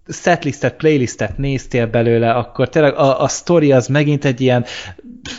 setlistet, 0.08 0.76
playlistet 0.76 1.38
néztél 1.38 1.88
belőle, 1.88 2.32
akkor 2.32 2.70
tényleg 2.70 2.94
a, 2.94 3.22
a 3.22 3.28
sztori 3.28 3.72
az 3.72 3.88
megint 3.88 4.26
egy 4.26 4.42
ilyen 4.42 4.66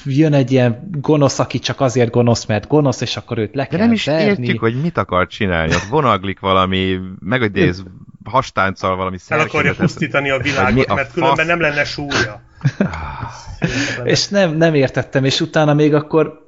jön 0.04 0.32
egy 0.32 0.52
ilyen 0.52 0.90
gonosz, 1.00 1.38
aki 1.38 1.58
csak 1.58 1.80
azért 1.80 2.10
gonosz, 2.10 2.44
mert 2.46 2.68
gonosz, 2.68 3.00
és 3.00 3.16
akkor 3.16 3.38
őt 3.38 3.54
le 3.54 3.62
De 3.62 3.68
kell 3.68 3.78
nem 3.78 3.92
is 3.92 4.04
verni. 4.04 4.24
értjük, 4.24 4.60
hogy 4.60 4.80
mit 4.80 4.98
akar 4.98 5.26
csinálni. 5.26 5.74
Ott 5.74 5.88
vonaglik 5.90 6.40
valami, 6.40 6.98
megidéz 7.18 7.84
hastánccal 8.28 8.96
valami 8.96 9.16
El 9.28 9.40
akarja 9.40 9.74
pusztítani 9.74 10.30
a 10.30 10.38
világot, 10.38 10.86
a 10.86 10.94
mert 10.94 11.12
különben 11.12 11.36
fasz? 11.36 11.46
nem 11.46 11.60
lenne 11.60 11.84
súlya. 11.84 12.40
És 14.04 14.28
nem, 14.28 14.56
nem 14.56 14.74
értettem, 14.74 15.24
és 15.24 15.40
utána 15.40 15.74
még 15.74 15.94
akkor 15.94 16.46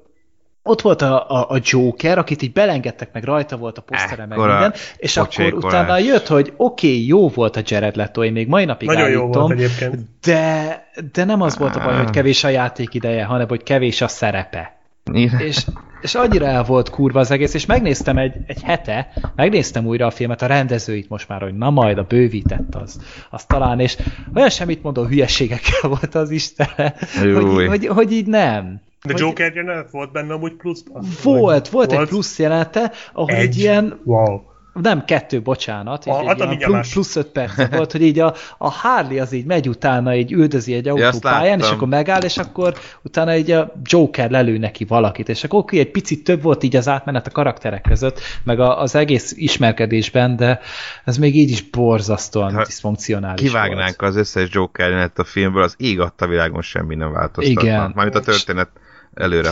ott 0.62 0.81
volt 0.81 1.02
a, 1.02 1.31
a, 1.31 1.50
a 1.50 1.59
Joker, 1.62 2.18
akit 2.18 2.42
így 2.42 2.52
belengedtek, 2.52 3.12
meg 3.12 3.25
rajta 3.25 3.57
volt 3.57 3.78
a 3.78 3.83
posztere, 3.83 4.26
meg 4.26 4.39
minden, 4.39 4.75
és 4.97 5.17
akkor 5.17 5.55
utána 5.55 5.99
jött, 5.99 6.26
hogy 6.26 6.52
oké, 6.57 6.86
okay, 6.86 7.07
jó 7.07 7.28
volt 7.28 7.57
a 7.57 7.60
Jared 7.65 7.97
Leto, 7.97 8.25
én 8.25 8.33
még 8.33 8.49
mai 8.49 8.65
napig 8.65 8.89
Nagyon 8.89 9.10
jó 9.10 9.23
állítom, 9.23 9.42
volt 9.42 9.52
egyébként. 9.52 9.94
de, 10.23 10.84
de 11.12 11.25
nem 11.25 11.41
az 11.41 11.59
volt 11.59 11.76
a 11.76 11.81
baj, 11.84 11.97
hogy 11.97 12.10
kevés 12.10 12.44
a 12.44 12.49
játékideje, 12.49 13.25
hanem 13.25 13.49
hogy 13.49 13.62
kevés 13.62 14.00
a 14.00 14.09
szerepe. 14.09 14.81
Igen. 15.12 15.41
És, 15.41 15.65
és 16.00 16.14
annyira 16.14 16.46
el 16.46 16.62
volt 16.64 16.90
kurva 16.90 17.20
az 17.20 17.30
egész, 17.30 17.54
és 17.54 17.66
megnéztem 17.66 18.18
egy, 18.18 18.34
egy 18.46 18.62
hete, 18.62 19.12
megnéztem 19.36 19.86
újra 19.86 20.06
a 20.06 20.10
filmet, 20.10 20.42
a 20.42 20.46
rendezőit 20.46 21.08
most 21.08 21.28
már, 21.28 21.42
hogy 21.42 21.54
na 21.54 21.70
majd 21.70 21.98
a 21.98 22.02
bővített 22.02 22.74
az, 22.74 23.00
az 23.30 23.44
talán, 23.44 23.80
és 23.80 23.96
olyan 24.34 24.50
semmit 24.50 24.82
mondó 24.82 25.04
hülyeségekkel 25.04 25.88
volt 25.98 26.14
az 26.14 26.30
Istene, 26.30 26.94
Júj. 27.22 27.54
hogy, 27.54 27.66
hogy, 27.66 27.86
hogy 27.86 28.12
így 28.12 28.26
nem. 28.26 28.80
De 29.04 29.12
Hogy- 29.12 29.20
Joker 29.20 29.54
jelenet 29.54 29.90
volt 29.90 30.12
benne 30.12 30.32
amúgy 30.32 30.52
pluszban? 30.54 31.04
Volt, 31.22 31.68
volt 31.68 31.90
egy 31.90 31.96
Volt? 31.96 32.08
plusz 32.08 32.38
jelenete, 32.38 32.92
ahol 33.12 33.30
egy, 33.30 33.40
Egy? 33.46 33.58
ilyen, 33.58 34.00
Wow. 34.04 34.40
Nem 34.73 35.05
kettő, 35.05 35.42
bocsánat, 35.42 36.07
így 36.07 36.12
egy 36.12 36.28
a 36.28 36.34
ilyen 36.34 36.49
mindjárt 36.49 36.73
plusz, 36.73 36.92
plusz 36.92 37.16
öt 37.16 37.26
perc 37.26 37.70
volt, 37.76 37.92
hogy 37.92 38.02
így 38.02 38.18
a, 38.18 38.34
a 38.58 38.70
Harley 38.70 39.20
az 39.20 39.32
így 39.32 39.44
megy 39.44 39.68
utána, 39.68 40.15
így 40.15 40.32
üldözi 40.32 40.74
egy 40.74 40.89
autópályán, 40.89 41.58
és 41.58 41.62
láttam. 41.62 41.76
akkor 41.76 41.89
megáll, 41.89 42.23
és 42.23 42.36
akkor 42.36 42.74
utána 43.02 43.36
így 43.36 43.50
a 43.50 43.73
Joker 43.82 44.31
lelő 44.31 44.58
neki 44.58 44.84
valakit, 44.84 45.28
és 45.28 45.44
akkor 45.44 45.58
oké, 45.58 45.78
egy 45.78 45.90
picit 45.90 46.24
több 46.24 46.42
volt 46.42 46.62
így 46.62 46.76
az 46.76 46.89
átmenet 46.89 47.26
a 47.26 47.31
karakterek 47.31 47.82
között, 47.82 48.20
meg 48.44 48.60
a, 48.60 48.81
az 48.81 48.94
egész 48.94 49.32
ismerkedésben, 49.36 50.36
de 50.36 50.60
ez 51.05 51.16
még 51.16 51.36
így 51.36 51.50
is 51.50 51.70
borzasztóan 51.70 52.55
Ha 52.55 52.65
diszfunkcionális 52.65 53.40
Kivágnánk 53.40 54.00
volt. 54.00 54.12
az 54.12 54.18
összes 54.18 54.49
Joker 54.52 54.89
jelenet 54.89 55.18
a 55.18 55.24
filmből, 55.24 55.62
az 55.62 55.74
ég 55.78 56.00
adta 56.00 56.26
világon 56.26 56.62
semmi 56.62 56.94
nem 56.94 57.12
változtatna. 57.12 57.62
Igen. 57.62 57.92
Mármint 57.94 58.16
a 58.16 58.20
történet 58.20 58.68
előre 59.15 59.50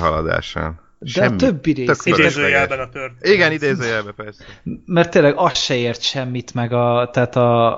De 0.98 1.24
a 1.24 1.36
többi 1.36 1.72
rész-. 1.72 2.04
Idézőjelben 2.04 2.78
a 2.78 2.88
tört. 2.88 3.12
Igen, 3.26 3.52
idézőjelben 3.52 4.14
persze. 4.16 4.44
mert 4.86 5.10
tényleg 5.10 5.34
az 5.36 5.58
se 5.58 5.76
ért 5.76 6.02
semmit, 6.02 6.54
meg 6.54 6.72
a, 6.72 7.10
tehát 7.12 7.36
a, 7.36 7.74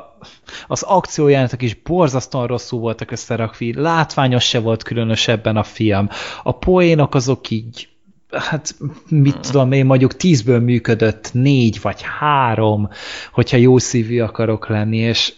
az 0.66 0.82
akciójánatok 0.82 1.62
is 1.62 1.74
borzasztóan 1.74 2.46
rosszul 2.46 2.80
voltak 2.80 3.10
összerakvi, 3.10 3.74
látványos 3.74 4.44
se 4.44 4.58
volt 4.58 4.82
különösebben 4.82 5.56
a 5.56 5.62
film. 5.62 6.08
A 6.42 6.58
poénok 6.58 7.14
azok 7.14 7.50
így, 7.50 7.88
hát 8.30 8.74
mit 9.08 9.38
tudom 9.38 9.72
én, 9.72 9.86
mondjuk 9.86 10.16
tízből 10.16 10.60
működött 10.60 11.30
négy 11.32 11.80
vagy 11.82 12.00
három, 12.18 12.88
hogyha 13.32 13.56
jó 13.56 13.78
szívű 13.78 14.20
akarok 14.20 14.68
lenni, 14.68 14.96
és 14.96 15.32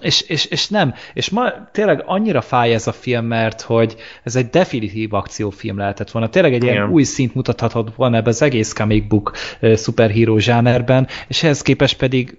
és, 0.00 0.20
és, 0.20 0.44
és 0.44 0.68
nem, 0.68 0.94
és 1.14 1.30
ma 1.30 1.68
tényleg 1.72 2.02
annyira 2.06 2.40
fáj 2.40 2.74
ez 2.74 2.86
a 2.86 2.92
film, 2.92 3.26
mert 3.26 3.60
hogy 3.60 3.96
ez 4.22 4.36
egy 4.36 4.48
definitív 4.50 5.14
akciófilm 5.14 5.78
lehetett 5.78 6.10
volna. 6.10 6.28
Tényleg 6.28 6.54
egy 6.54 6.62
ilyen 6.62 6.74
Igen. 6.74 6.90
új 6.90 7.02
szint 7.02 7.34
mutathatott 7.34 7.94
volna 7.94 8.16
ebbe 8.16 8.28
az 8.28 8.42
egész 8.42 8.72
comic 8.72 9.08
book 9.08 9.32
uh, 9.60 9.74
szuperhíró 9.74 10.38
zsánerben, 10.38 11.08
és 11.28 11.42
ehhez 11.42 11.62
képest 11.62 11.96
pedig 11.96 12.38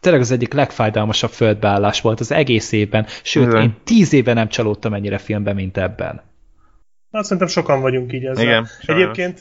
tényleg 0.00 0.20
az 0.20 0.30
egyik 0.30 0.52
legfájdalmasabb 0.52 1.30
földbeállás 1.30 2.00
volt 2.00 2.20
az 2.20 2.32
egész 2.32 2.72
évben, 2.72 3.06
sőt, 3.22 3.46
Igen. 3.46 3.62
én 3.62 3.74
tíz 3.84 4.12
éve 4.12 4.32
nem 4.32 4.48
csalódtam 4.48 4.94
ennyire 4.94 5.18
filmben, 5.18 5.54
mint 5.54 5.76
ebben. 5.76 6.22
Hát 7.12 7.24
szerintem 7.24 7.48
sokan 7.48 7.80
vagyunk 7.80 8.12
így 8.12 8.24
ezzel. 8.24 8.44
Igen, 8.44 8.66
sajnos. 8.80 9.02
Egyébként 9.02 9.38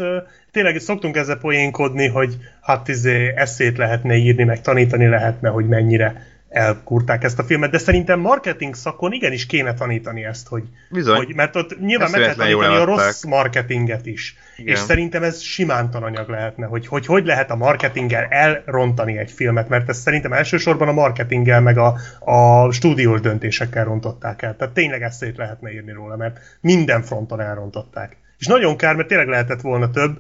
tényleg 0.52 0.80
szoktunk 0.80 1.16
ezzel 1.16 1.38
poénkodni, 1.38 2.08
hogy 2.08 2.38
hát 2.62 2.88
izé 2.88 3.34
eszét 3.36 3.78
lehetne 3.78 4.16
írni, 4.16 4.44
meg 4.44 4.62
tanítani 4.62 5.08
lehetne, 5.08 5.50
hogy 5.50 5.68
mennyire 5.68 6.35
elkurták 6.56 7.24
ezt 7.24 7.40
a 7.40 7.44
filmet, 7.44 7.72
de 7.72 7.78
szerintem 7.78 8.20
marketing 8.20 8.76
szakon 8.76 9.12
igenis 9.12 9.46
kéne 9.46 9.74
tanítani 9.74 10.24
ezt, 10.26 10.48
hogy, 10.48 10.64
Bizony. 10.90 11.16
hogy 11.16 11.36
mert 11.36 11.56
ott 11.56 11.80
nyilván 11.80 12.12
meg 12.12 12.22
kell 12.22 12.34
tanítani 12.34 12.76
a 12.76 12.84
rossz 12.84 13.24
marketinget 13.24 14.06
is. 14.06 14.38
Igen. 14.58 14.76
És 14.76 14.80
szerintem 14.80 15.24
ez 15.24 15.42
simán 15.42 15.90
tananyag 15.90 16.30
lehetne, 16.30 16.66
hogy, 16.66 16.88
hogy 16.88 17.06
hogy 17.06 17.26
lehet 17.26 17.52
a 17.52 17.56
marketinggel 17.56 18.24
elrontani 18.24 19.18
egy 19.18 19.32
filmet, 19.32 19.70
mert 19.70 19.90
ezt 19.90 20.02
szerintem 20.02 20.34
elsősorban 20.34 20.88
a 20.88 20.92
marketinggel 20.92 21.62
meg 21.62 21.78
a, 21.78 21.96
a 22.20 22.72
stúdiós 22.72 23.22
döntésekkel 23.22 23.86
rontották 23.86 24.42
el. 24.42 24.56
Tehát 24.56 24.74
tényleg 24.74 25.02
eszét 25.02 25.38
lehetne 25.38 25.72
írni 25.72 25.92
róla, 25.92 26.16
mert 26.16 26.40
minden 26.62 27.02
fronton 27.02 27.42
elrontották. 27.42 28.18
És 28.38 28.48
nagyon 28.48 28.78
kár, 28.78 28.96
mert 28.96 29.08
tényleg 29.08 29.28
lehetett 29.28 29.62
volna 29.62 29.90
több. 29.90 30.20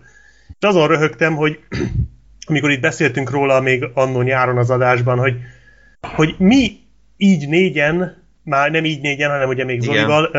És 0.59 0.67
azon 0.67 0.87
röhögtem, 0.87 1.35
hogy 1.35 1.59
amikor 2.47 2.71
itt 2.71 2.81
beszéltünk 2.81 3.29
róla 3.29 3.61
még 3.61 3.89
annó 3.93 4.21
nyáron 4.21 4.57
az 4.57 4.69
adásban, 4.69 5.19
hogy, 5.19 5.35
hogy 6.07 6.35
mi 6.37 6.79
így 7.17 7.47
négyen, 7.47 8.23
már 8.43 8.71
nem 8.71 8.85
így 8.85 9.01
négyen, 9.01 9.29
hanem 9.29 9.49
ugye 9.49 9.63
még. 9.63 9.81
Zolival, 9.81 10.31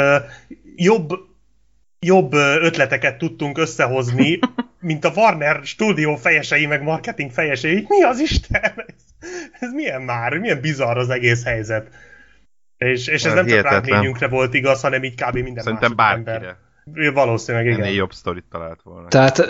jobb, 0.77 1.13
jobb 2.01 2.33
ötleteket 2.33 3.19
tudtunk 3.19 3.59
összehozni, 3.59 4.39
mint 4.81 5.05
a 5.05 5.13
Warner 5.15 5.61
stúdió 5.65 6.17
fejesei, 6.17 6.67
meg 6.67 6.83
marketing 6.83 7.31
fejesei. 7.31 7.85
Mi 7.89 8.03
az 8.03 8.19
Isten? 8.21 8.85
Ez, 8.87 9.29
ez 9.61 9.73
milyen 9.73 10.03
már? 10.03 10.39
Milyen 10.39 10.61
bizarr 10.61 10.97
az 10.97 11.11
egész 11.11 11.45
helyzet. 11.45 11.89
És, 12.79 13.07
és 13.07 13.25
ez 13.25 13.25
Ez 13.25 13.35
nem 13.35 13.47
csak 13.47 13.63
ránk 13.63 13.85
négyünkre 13.85 14.29
volt 14.29 14.55
igaz, 14.55 14.81
hanem 14.81 15.05
így 15.05 15.15
kb. 15.15 15.35
minden 15.35 15.65
Szerintem 15.65 15.97
bárkire. 15.97 16.33
ember. 16.33 16.57
Valószínűleg 17.15 17.67
igen. 17.67 17.81
Ennél 17.81 17.95
jobb 17.95 18.13
sztorit 18.13 18.45
talált 18.51 18.83
volna. 18.83 19.09
Tehát, 19.09 19.47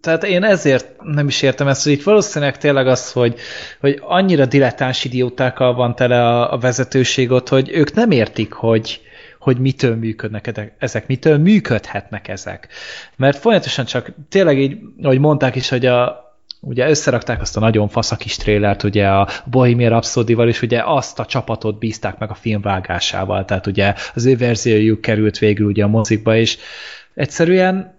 tehát 0.00 0.24
én 0.24 0.44
ezért 0.44 1.02
nem 1.02 1.26
is 1.26 1.42
értem 1.42 1.68
ezt, 1.68 1.84
hogy 1.84 1.92
itt 1.92 2.02
valószínűleg 2.02 2.58
tényleg 2.58 2.86
az, 2.86 3.12
hogy, 3.12 3.38
hogy 3.80 3.98
annyira 4.02 4.46
dilettáns 4.46 5.04
idiótákkal 5.04 5.74
van 5.74 5.94
tele 5.94 6.26
a, 6.26 6.52
a 6.52 6.58
vezetőség 6.58 7.30
ott, 7.30 7.48
hogy 7.48 7.70
ők 7.70 7.92
nem 7.92 8.10
értik, 8.10 8.52
hogy, 8.52 9.00
hogy 9.38 9.58
mitől 9.58 9.96
működnek 9.96 10.74
ezek, 10.78 11.06
mitől 11.06 11.38
működhetnek 11.38 12.28
ezek. 12.28 12.68
Mert 13.16 13.38
folyamatosan 13.38 13.84
csak 13.84 14.12
tényleg 14.28 14.58
így, 14.58 14.78
ahogy 15.02 15.18
mondták 15.18 15.54
is, 15.54 15.68
hogy 15.68 15.86
a, 15.86 16.27
ugye 16.60 16.88
összerakták 16.88 17.40
azt 17.40 17.56
a 17.56 17.60
nagyon 17.60 17.88
fasz 17.88 18.10
a 18.10 18.16
kis 18.16 18.36
trélert, 18.36 18.82
ugye 18.82 19.08
a 19.08 19.28
Bohemian 19.44 19.90
Rhapsody-val, 19.90 20.48
és 20.48 20.62
ugye 20.62 20.82
azt 20.84 21.18
a 21.18 21.26
csapatot 21.26 21.78
bízták 21.78 22.18
meg 22.18 22.30
a 22.30 22.34
film 22.34 22.60
vágásával, 22.60 23.44
tehát 23.44 23.66
ugye 23.66 23.94
az 24.14 24.26
ő 24.26 24.36
verziójuk 24.36 25.00
került 25.00 25.38
végül 25.38 25.66
ugye 25.66 25.84
a 25.84 25.88
mozikba, 25.88 26.36
és 26.36 26.58
egyszerűen 27.14 27.96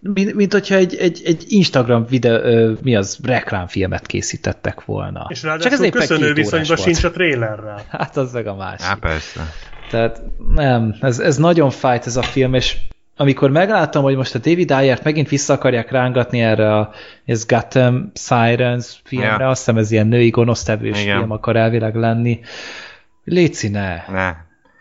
mint, 0.00 0.34
mint 0.34 0.52
hogyha 0.52 0.74
egy, 0.74 0.96
egy, 0.96 1.22
egy 1.24 1.44
Instagram 1.48 2.06
videó, 2.06 2.34
ö, 2.34 2.72
mi 2.82 2.96
az, 2.96 3.18
reklámfilmet 3.22 4.06
készítettek 4.06 4.84
volna. 4.84 5.26
És 5.28 5.40
Csak 5.40 5.54
ez 5.54 5.60
ráadásul 5.62 5.90
köszönő 5.90 6.32
viszonyban 6.32 6.76
sincs 6.76 7.04
a 7.04 7.10
trélerrel. 7.10 7.84
Hát 7.88 8.16
az 8.16 8.32
meg 8.32 8.46
a 8.46 8.54
másik. 8.54 8.86
Á, 8.86 8.94
persze. 8.94 9.52
Tehát 9.90 10.22
nem, 10.54 10.96
ez, 11.00 11.18
ez 11.18 11.36
nagyon 11.36 11.70
fájt 11.70 12.06
ez 12.06 12.16
a 12.16 12.22
film, 12.22 12.54
és 12.54 12.76
amikor 13.16 13.50
megláttam, 13.50 14.02
hogy 14.02 14.16
most 14.16 14.34
a 14.34 14.38
David 14.38 14.70
Ayert 14.70 15.04
megint 15.04 15.28
vissza 15.28 15.52
akarják 15.52 15.90
rángatni 15.90 16.40
erre 16.40 16.74
a 16.76 16.90
ez 17.24 17.46
Gotham 17.46 18.10
Sirens 18.14 19.00
filmre, 19.04 19.36
Ja. 19.38 19.48
azt 19.48 19.58
hiszem 19.58 19.76
ez 19.76 19.90
ilyen 19.90 20.06
női 20.06 20.30
gonosztevős 20.30 21.02
Igen. 21.02 21.18
film 21.18 21.30
akar 21.30 21.56
elvileg 21.56 21.94
lenni. 21.94 22.40
Léci 23.24 23.68
ne. 23.68 23.96
Ne. 24.08 24.34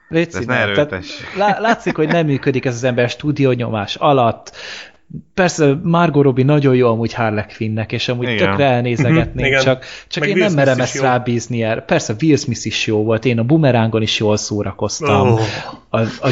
Léci 0.09 0.45
ne. 0.45 0.65
ne 0.65 0.71
Tehát 0.71 1.05
lá- 1.37 1.59
látszik, 1.59 1.95
hogy 1.95 2.07
nem 2.07 2.25
működik 2.25 2.65
ez 2.65 2.75
az 2.75 2.83
ember 2.83 3.09
stúdiónyomás 3.09 3.95
alatt. 3.95 4.51
Persze 5.33 5.77
Margot 5.83 6.23
Robbie 6.23 6.45
nagyon 6.45 6.75
jó 6.75 6.89
amúgy 6.89 7.13
Harley 7.13 7.45
Quinnnek, 7.57 7.91
és 7.91 8.07
amúgy 8.07 8.29
Igen. 8.29 8.49
tökre 8.49 8.65
elnézegetnénk, 8.65 9.47
Igen. 9.47 9.61
csak, 9.61 9.85
csak 10.07 10.23
Meg 10.23 10.29
én 10.29 10.35
Will 10.35 10.43
nem 10.45 10.51
Smith 10.53 10.65
merem 10.67 10.81
ezt 10.83 10.99
rábízni 11.01 11.63
erre. 11.63 11.81
Persze 11.81 12.15
Will 12.21 12.37
Smith 12.37 12.65
is 12.65 12.87
jó 12.87 13.03
volt, 13.03 13.25
én 13.25 13.39
a 13.39 13.43
Boomerangon 13.43 14.01
is 14.01 14.19
jól 14.19 14.37
szórakoztam. 14.37 15.27
Oh. 15.31 15.39
A, 15.89 15.99
a, 15.99 16.29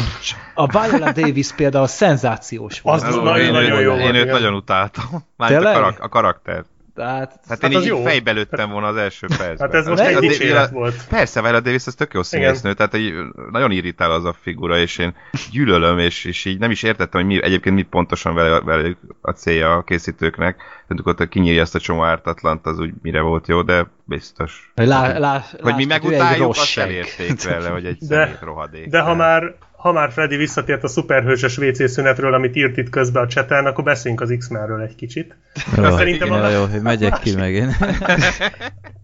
a 0.54 0.66
Viola 0.66 1.12
Davis 1.12 1.52
például 1.52 1.86
szenzációs 1.86 2.80
volt. 2.80 3.02
Az 3.02 3.16
Ó, 3.16 3.20
nagyon- 3.22 3.40
én, 3.40 3.52
nagyon 3.52 3.72
őt- 3.72 3.82
jó 3.82 3.90
volt, 3.90 4.02
én 4.02 4.14
őt 4.14 4.30
nagyon 4.30 4.54
utáltam. 4.54 5.04
Mármint 5.36 5.64
a, 5.64 5.72
karak- 5.72 6.00
a 6.00 6.08
karakter. 6.08 6.64
Tehát, 6.94 7.40
Hát, 7.48 7.62
Hát 7.62 7.72
én 7.72 7.78
így 7.80 7.86
jó. 7.86 8.02
fejbe 8.02 8.30
lőttem 8.32 8.70
volna 8.70 8.86
az 8.86 8.96
első 8.96 9.26
percben. 9.26 9.56
Hát 9.58 9.74
ez 9.74 9.86
most 9.86 10.00
Az- 10.00 10.06
egy 10.06 10.14
az- 10.14 10.20
dicséret 10.20 10.62
az- 10.64 10.70
volt. 10.70 11.06
Persze, 11.08 11.40
Viola 11.42 11.60
Davis 11.60 11.86
az 11.86 11.94
tök 11.94 12.12
jó 12.14 12.22
színésznő, 12.22 12.72
tehát 12.74 12.94
egy, 12.94 13.12
nagyon 13.50 13.70
irritál 13.70 14.10
az 14.10 14.24
a 14.24 14.34
figura, 14.40 14.78
és 14.78 14.98
én 14.98 15.14
gyűlölöm, 15.50 15.98
és, 15.98 16.24
és 16.24 16.44
így 16.44 16.58
nem 16.58 16.70
is 16.70 16.82
értettem, 16.82 17.20
hogy 17.20 17.30
mi, 17.30 17.42
egyébként 17.42 17.74
mit 17.74 17.88
pontosan 17.88 18.34
vele, 18.34 18.60
vele 18.60 18.96
a 19.20 19.30
célja 19.30 19.72
a 19.74 19.82
készítőknek. 19.82 20.56
Tehát 20.88 21.20
ott 21.20 21.28
kinyírja 21.28 21.60
ezt 21.60 21.74
a 21.74 21.78
csomó 21.80 22.02
ártatlant, 22.04 22.66
az 22.66 22.78
úgy 22.78 22.92
mire 23.02 23.20
volt 23.20 23.48
jó, 23.48 23.62
de 23.62 23.86
biztos. 24.04 24.72
hogy 24.74 24.86
lá, 24.86 25.18
lá, 25.18 25.44
Hogy 25.60 25.74
mi 25.74 25.78
ő 25.78 25.82
egy 25.82 25.86
megutáljuk, 25.86 26.50
azt 26.50 26.78
elérték 26.78 27.42
vele, 27.42 27.68
hogy 27.68 27.86
egy 27.86 27.98
De- 28.08 28.38
rohadék. 28.42 28.88
De 28.88 29.00
ha 29.00 29.14
már, 29.14 29.54
ha 29.84 29.92
már 29.92 30.12
Freddy 30.12 30.36
visszatért 30.36 30.82
a 30.84 30.88
szuperhősös 30.88 31.58
WC 31.58 31.90
szünetről, 31.90 32.34
amit 32.34 32.56
írt 32.56 32.76
itt 32.76 32.88
közben 32.88 33.22
a 33.22 33.26
cseten, 33.26 33.66
akkor 33.66 33.84
beszéljünk 33.84 34.22
az 34.22 34.34
X-Menről 34.38 34.80
egy 34.80 34.94
kicsit. 34.94 35.36
Jó, 35.76 35.82
szerintem 35.96 36.28
jó, 36.28 36.34
a- 36.34 36.48
jó, 36.48 36.64
hogy 36.64 36.82
megyek 36.82 37.18
ki 37.18 37.34
meg 37.42 37.52
én. 37.54 37.68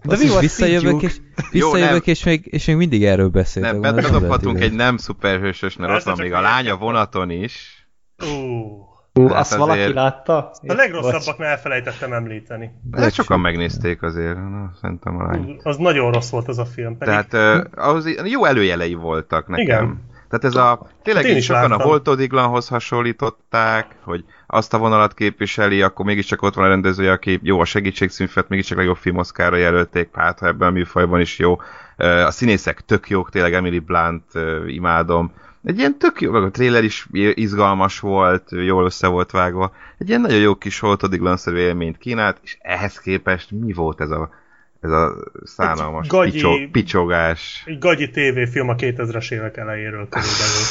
De 0.02 0.16
mi 0.16 0.28
volt 0.28 0.40
visszajövök, 0.40 1.02
és, 1.02 1.16
visszajövök 1.50 2.04
nem. 2.04 2.14
és, 2.14 2.24
még, 2.24 2.46
és 2.50 2.66
még 2.66 2.76
mindig 2.76 3.04
erről 3.04 3.28
beszéltek. 3.28 3.78
nem, 3.80 3.94
bedobhatunk 3.94 4.60
egy 4.60 4.72
nem 4.72 4.96
szuperhősös, 4.96 5.76
mert 5.76 5.92
ott 5.92 6.02
van 6.02 6.16
még 6.18 6.32
a 6.32 6.40
lánya 6.40 6.76
vonaton 6.76 7.30
is. 7.30 7.86
Ú, 8.22 8.34
Ú, 9.14 9.28
Hát 9.28 9.38
azt 9.38 9.54
valaki 9.56 9.78
azért- 9.78 9.94
látta? 9.94 10.36
a 10.66 10.72
legrosszabbaknál 10.72 11.48
elfelejtettem 11.48 12.12
említeni. 12.12 12.70
De 12.90 13.10
sokan 13.10 13.40
megnézték 13.40 14.02
azért, 14.02 14.34
na, 14.36 14.72
szerintem 14.80 15.18
a 15.18 15.22
lány. 15.26 15.60
Az 15.62 15.76
nagyon 15.76 16.12
rossz 16.12 16.30
volt 16.30 16.48
az 16.48 16.58
a 16.58 16.64
film. 16.64 16.98
Pedig 16.98 17.14
Tehát 17.30 17.66
uh, 17.94 18.06
í- 18.10 18.20
jó 18.30 18.44
előjelei 18.44 18.94
voltak 18.94 19.46
nekem. 19.48 19.64
Igen. 19.64 20.08
Tehát 20.30 20.44
ez 20.44 20.54
a, 20.54 20.88
tényleg 21.02 21.22
Hát 21.22 21.30
én 21.30 21.36
így 21.36 21.42
is 21.42 21.48
sokan 21.48 21.64
a 21.64 21.68
láttam. 21.68 21.88
Holtodiglanhoz 21.88 22.68
hasonlították, 22.68 23.96
hogy 24.02 24.24
azt 24.46 24.74
a 24.74 24.78
vonalat 24.78 25.14
képviseli, 25.14 25.82
akkor 25.82 26.04
mégiscsak 26.04 26.42
ott 26.42 26.54
van 26.54 26.64
a 26.64 26.68
rendezője, 26.68 27.12
aki 27.12 27.40
jó 27.42 27.60
a 27.60 27.64
segítségszínfet, 27.64 28.48
mégiscsak 28.48 28.76
legjobb 28.76 28.96
film 28.96 29.16
Oscarra 29.16 29.56
jelölték, 29.56 30.08
hát 30.12 30.38
ha 30.38 30.46
ebben 30.46 30.68
a 30.68 30.70
műfajban 30.70 31.20
is 31.20 31.38
jó. 31.38 31.56
A 31.96 32.30
színészek 32.30 32.80
tök 32.80 33.08
jók, 33.08 33.30
tényleg 33.30 33.54
Emily 33.54 33.78
Blunt 33.78 34.24
imádom. 34.66 35.32
Egy 35.64 35.78
ilyen 35.78 35.98
tök 35.98 36.20
jó, 36.20 36.34
a 36.34 36.50
trailer 36.50 36.84
is 36.84 37.06
izgalmas 37.34 38.00
volt, 38.00 38.48
jól 38.50 38.84
össze 38.84 39.06
volt 39.06 39.30
vágva. 39.30 39.72
Egy 39.98 40.08
ilyen 40.08 40.20
nagyon 40.20 40.38
jó 40.38 40.54
kis 40.54 40.78
Holtodiglan-szerű 40.78 41.56
élményt 41.56 41.98
kínált, 41.98 42.38
és 42.42 42.58
ehhez 42.60 42.98
képest 42.98 43.50
mi 43.50 43.72
volt 43.72 44.00
ez 44.00 44.10
a, 44.10 44.30
ez 44.80 44.90
a 44.90 45.14
szánalmas 45.44 46.06
gagyi- 46.06 46.30
picsó, 46.32 46.56
picsogás? 46.72 47.62
egy 47.66 47.78
gagyi 47.78 48.10
tévéfilm 48.10 48.68
a 48.68 48.74
2000-es 48.74 49.32
évek 49.32 49.56
elejéről 49.56 50.08
körülbelül. 50.08 50.66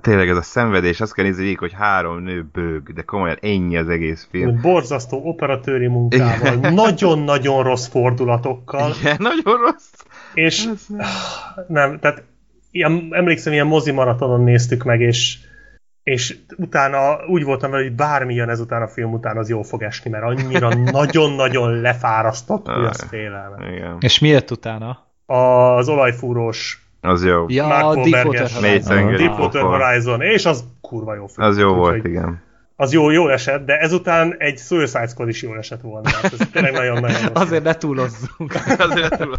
Tényleg 0.00 0.28
ez 0.28 0.36
a 0.36 0.42
szenvedés, 0.42 1.00
azt 1.00 1.14
kell 1.14 1.24
nézni 1.24 1.42
végig, 1.42 1.58
hogy 1.58 1.72
három 1.72 2.22
nő 2.22 2.46
bőg, 2.52 2.92
de 2.92 3.02
komolyan 3.02 3.38
ennyi 3.40 3.76
az 3.76 3.88
egész 3.88 4.28
film. 4.30 4.60
Borzasztó 4.60 5.20
operatőri 5.24 5.86
munkával, 5.86 6.54
nagyon-nagyon 6.70 7.62
rossz 7.62 7.86
fordulatokkal, 7.86 8.92
Igen, 9.00 9.16
nagyon 9.18 9.60
rossz. 9.60 9.92
és 10.34 10.68
nem, 11.68 11.98
tehát 11.98 12.22
ilyen, 12.70 13.08
emlékszem, 13.10 13.52
ilyen 13.52 13.66
mozi 13.66 13.90
maratonon 13.90 14.40
néztük 14.42 14.82
meg, 14.82 15.00
és 15.00 15.38
és 16.04 16.36
utána 16.56 17.26
úgy 17.26 17.44
voltam 17.44 17.70
vele, 17.70 17.82
hogy 17.82 17.94
bármi 17.94 18.34
jön 18.34 18.48
ezután 18.48 18.82
a 18.82 18.88
film 18.88 19.12
után, 19.12 19.36
az 19.36 19.48
jól 19.48 19.64
fog 19.64 19.82
esni, 19.82 20.10
mert 20.10 20.24
annyira 20.24 20.74
nagyon-nagyon 21.00 21.80
lefárasztott, 21.80 22.66
hogy 22.66 22.84
az 22.84 23.06
félelme. 23.08 23.72
Igen, 23.72 23.96
És 24.00 24.18
miért 24.18 24.50
utána? 24.50 25.06
Az 25.26 25.88
olajfúrós 25.88 26.84
az 27.00 27.24
jó. 27.24 27.44
Ja, 27.48 27.66
Mark 27.66 27.84
a. 27.84 27.94
Deepwater 27.94 28.50
Horizon. 28.50 29.16
Deepwater. 29.16 29.62
Horizon, 29.62 30.20
és 30.20 30.46
az 30.46 30.64
kurva 30.80 31.14
jó 31.14 31.26
film. 31.26 31.46
Az 31.46 31.58
jó 31.58 31.74
volt, 31.74 32.04
igen. 32.04 32.42
Az 32.76 32.92
jó, 32.92 33.10
jó 33.10 33.28
esett, 33.28 33.66
de 33.66 33.78
ezután 33.78 34.34
egy 34.38 34.58
Suicide 34.58 35.06
Squad 35.06 35.28
is 35.28 35.42
jól 35.42 35.58
esett 35.58 35.80
volna. 35.80 36.10
Hát 36.10 36.32
ez 36.32 36.48
tényleg 36.52 36.72
nagyon-nagyon. 36.72 37.30
Azért 37.32 37.62
ne 37.62 37.74
túlozzunk. 37.74 38.54
Azért 38.88 39.18
túl. 39.18 39.36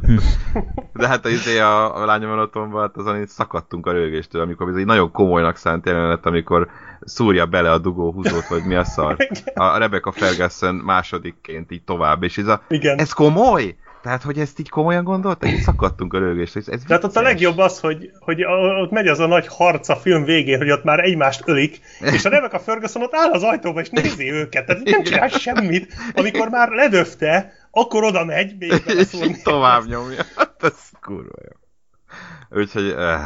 De 0.94 1.08
hát 1.08 1.26
izé 1.26 1.60
a, 1.60 2.02
a 2.02 2.06
lányomanatomban 2.06 2.82
hát 2.82 2.98
azon 2.98 3.26
szakadtunk 3.26 3.86
a 3.86 3.92
rögéstől, 3.92 4.42
amikor 4.42 4.70
ez 4.70 4.76
egy 4.76 4.86
nagyon 4.86 5.12
komolynak 5.12 5.58
szánt 5.58 5.86
jelenet, 5.86 6.26
amikor 6.26 6.68
szúrja 7.02 7.46
bele 7.46 7.72
a 7.72 7.78
dugó 7.78 8.12
húzót, 8.12 8.48
vagy 8.48 8.66
mi 8.66 8.76
a 8.76 8.84
szar. 8.84 9.18
A 9.54 9.78
Rebecca 9.78 10.12
Ferguson 10.12 10.76
másodikként 10.76 11.72
így 11.72 11.84
tovább, 11.84 12.24
és 12.24 12.38
ez 12.38 12.48
a, 12.48 12.62
Igen. 12.68 12.98
ez 12.98 13.14
komoly? 13.14 13.76
Tehát, 14.06 14.24
hogy 14.24 14.40
ezt 14.40 14.60
így 14.60 14.70
komolyan 14.70 15.04
gondoltak? 15.04 15.50
Így 15.52 15.62
szakadtunk 15.62 16.14
a 16.14 16.20
rögéstől. 16.20 16.64
Ez, 16.66 16.74
ez 16.74 16.82
Tehát 16.88 17.04
ott 17.04 17.16
a 17.16 17.22
legjobb 17.22 17.58
az, 17.58 17.80
hogy, 17.80 18.12
hogy 18.20 18.44
ott 18.82 18.92
megy 18.92 19.08
az 19.08 19.20
a 19.20 19.28
nagy 19.28 19.48
harc 19.48 19.90
a 19.90 19.96
film 19.96 20.24
végén, 20.24 20.58
hogy 20.58 20.72
ott 20.72 20.84
már 20.84 21.00
egymást 21.00 21.42
ölik, 21.46 21.80
és 22.02 22.26
a 22.26 22.30
Rebecca 22.30 22.60
Ferguson 22.60 23.02
ott 23.02 23.16
áll 23.16 23.32
az 23.32 23.44
ajtóba, 23.44 23.82
és 23.82 23.90
nézi 23.90 24.32
őket, 24.32 24.66
tehát 24.66 24.84
nem 24.84 25.04
csinál 25.04 25.28
semmit. 25.28 25.94
Amikor 26.14 26.50
már 26.50 26.70
ledöfte 26.70 27.54
akkor 27.72 28.04
oda 28.04 28.26
megy, 28.26 28.56
még 28.60 28.84
és 28.86 29.14
így 29.14 29.42
tovább 29.42 29.88
nyomja. 29.88 30.24
Hát 30.36 30.56
ez 30.64 30.90
kurva 31.02 31.38
jó. 31.44 32.60
Úgyhogy... 32.60 32.92
Uh, 32.92 33.20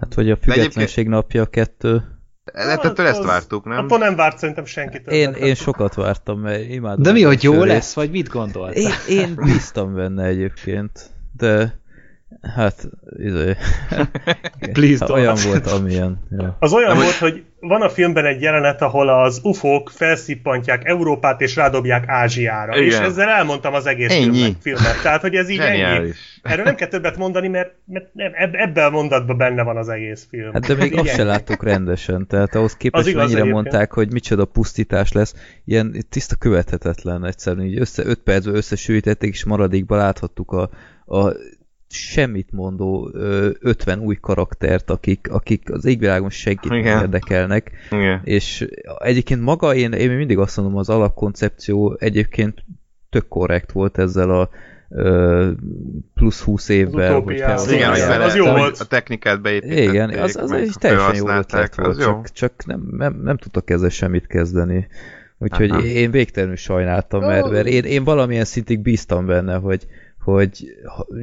Hát, 0.00 0.14
hogy 0.14 0.30
a 0.30 0.36
függetlenség 0.36 1.08
napja 1.08 1.46
kettő. 1.46 2.11
Hát, 2.54 2.98
ezt 2.98 3.18
az- 3.18 3.24
vártuk, 3.26 3.64
nem? 3.64 3.78
Attól 3.84 3.98
nem 3.98 4.16
várt 4.16 4.38
szerintem 4.38 4.64
senkitől. 4.64 5.14
Én, 5.14 5.32
én 5.32 5.54
sokat 5.54 5.94
vártam, 5.94 6.40
mert 6.40 6.68
imádom. 6.68 7.02
De 7.02 7.12
mi, 7.12 7.22
hogy 7.22 7.42
jó 7.42 7.52
első 7.52 7.66
lesz, 7.66 7.94
vagy 7.94 8.10
mit 8.10 8.28
gondolt? 8.28 8.74
Én, 8.74 8.90
én 9.08 9.34
bíztam 9.34 9.94
benne 9.94 10.24
egyébként, 10.24 11.10
de 11.36 11.80
hát, 12.42 12.88
izé, 13.18 13.56
Please 14.72 15.04
don't. 15.06 15.10
olyan 15.10 15.36
volt, 15.46 15.66
amilyen. 15.66 16.18
Ja. 16.30 16.56
Az 16.60 16.72
olyan 16.72 16.92
Nem, 16.92 17.02
volt, 17.02 17.14
hogy 17.16 17.44
van 17.60 17.82
a 17.82 17.88
filmben 17.88 18.24
egy 18.24 18.40
jelenet, 18.42 18.82
ahol 18.82 19.08
az 19.08 19.40
ufók 19.42 19.90
felszippantják 19.90 20.84
Európát 20.84 21.40
és 21.40 21.56
rádobják 21.56 22.04
Ázsiára. 22.08 22.76
Igen. 22.76 22.86
És 22.86 22.98
ezzel 22.98 23.28
elmondtam 23.28 23.74
az 23.74 23.86
egész 23.86 24.10
Ennyi. 24.10 24.22
filmet, 24.38 24.56
filmet. 24.60 25.02
Tehát, 25.02 25.20
hogy 25.20 25.34
ez 25.34 25.48
így 25.48 25.58
ennyi. 25.58 25.76
Zseniális. 25.76 26.16
Erről 26.42 26.64
nem 26.64 26.74
kell 26.74 26.88
többet 26.88 27.16
mondani, 27.16 27.48
mert, 27.48 27.74
mert 28.12 28.54
ebben 28.54 28.84
a 28.84 28.90
mondatban 28.90 29.36
benne 29.36 29.62
van 29.62 29.76
az 29.76 29.88
egész 29.88 30.26
film. 30.30 30.52
Hát 30.52 30.66
de 30.66 30.74
még 30.74 30.98
azt 30.98 31.06
se 31.08 31.12
ennyi. 31.18 31.28
láttuk 31.28 31.64
rendesen, 31.64 32.26
tehát 32.26 32.54
ahhoz 32.54 32.76
képest 32.76 33.02
Az 33.04 33.10
igaz 33.10 33.22
mennyire 33.22 33.40
egyébként. 33.40 33.62
mondták, 33.62 33.92
hogy 33.92 34.12
micsoda 34.12 34.44
pusztítás 34.44 35.12
lesz, 35.12 35.34
ilyen 35.64 35.94
tiszta 36.08 36.36
követhetetlen 36.36 37.24
egyszerűen, 37.24 37.66
így 37.66 37.78
össze, 37.80 38.02
öt 38.06 38.20
percben 38.20 38.54
összesűrítették, 38.54 39.32
és 39.32 39.44
maradékban 39.44 39.98
láthattuk 39.98 40.52
a, 40.52 40.70
a 41.06 41.32
semmit 41.92 42.48
mondó 42.52 43.10
ö, 43.12 43.50
50 43.60 43.98
új 43.98 44.16
karaktert, 44.20 44.90
akik, 44.90 45.28
akik 45.30 45.72
az 45.72 45.84
égvilágon 45.84 46.30
senkit 46.30 46.70
nem 46.70 46.78
Igen. 46.78 47.00
érdekelnek, 47.00 47.70
Igen. 47.90 48.20
és 48.24 48.66
egyébként 48.98 49.40
maga, 49.40 49.74
én, 49.74 49.92
én 49.92 50.10
mindig 50.10 50.38
azt 50.38 50.56
mondom, 50.56 50.76
az 50.76 50.88
alapkoncepció 50.88 51.96
egyébként 51.98 52.64
tök 53.10 53.28
korrekt 53.28 53.72
volt 53.72 53.98
ezzel 53.98 54.30
a 54.30 54.48
ö, 54.88 55.50
plusz 56.14 56.40
20 56.40 56.68
évvel. 56.68 57.10
utópiával. 57.16 57.56
fel- 57.56 57.66
Az 57.66 57.72
Igen, 57.72 57.90
hogy 57.90 58.00
az 58.00 58.06
bele, 58.06 58.34
jó 58.34 58.46
hogy 58.46 58.58
volt. 58.60 58.78
a 58.78 58.84
technikát 58.84 59.40
beépítették. 59.40 59.88
igen, 59.88 60.10
az, 60.10 60.36
az 60.36 60.52
egy 60.52 60.72
teljesen 60.78 61.14
jó 61.14 61.28
ötlet 61.28 61.74
volt, 61.76 61.90
az 61.90 61.98
jó. 61.98 62.04
csak, 62.04 62.28
csak 62.32 62.52
nem, 62.66 62.88
nem, 62.90 63.20
nem 63.22 63.36
tudtak 63.36 63.70
ezzel 63.70 63.88
semmit 63.88 64.26
kezdeni. 64.26 64.86
Úgyhogy 65.38 65.70
Aha. 65.70 65.82
én 65.84 66.10
végtelenül 66.10 66.56
sajnáltam, 66.56 67.20
mert, 67.20 67.50
mert 67.50 67.66
én, 67.66 67.84
én 67.84 68.04
valamilyen 68.04 68.44
szintig 68.44 68.78
bíztam 68.80 69.26
benne, 69.26 69.54
hogy, 69.56 69.86
hogy 70.22 70.76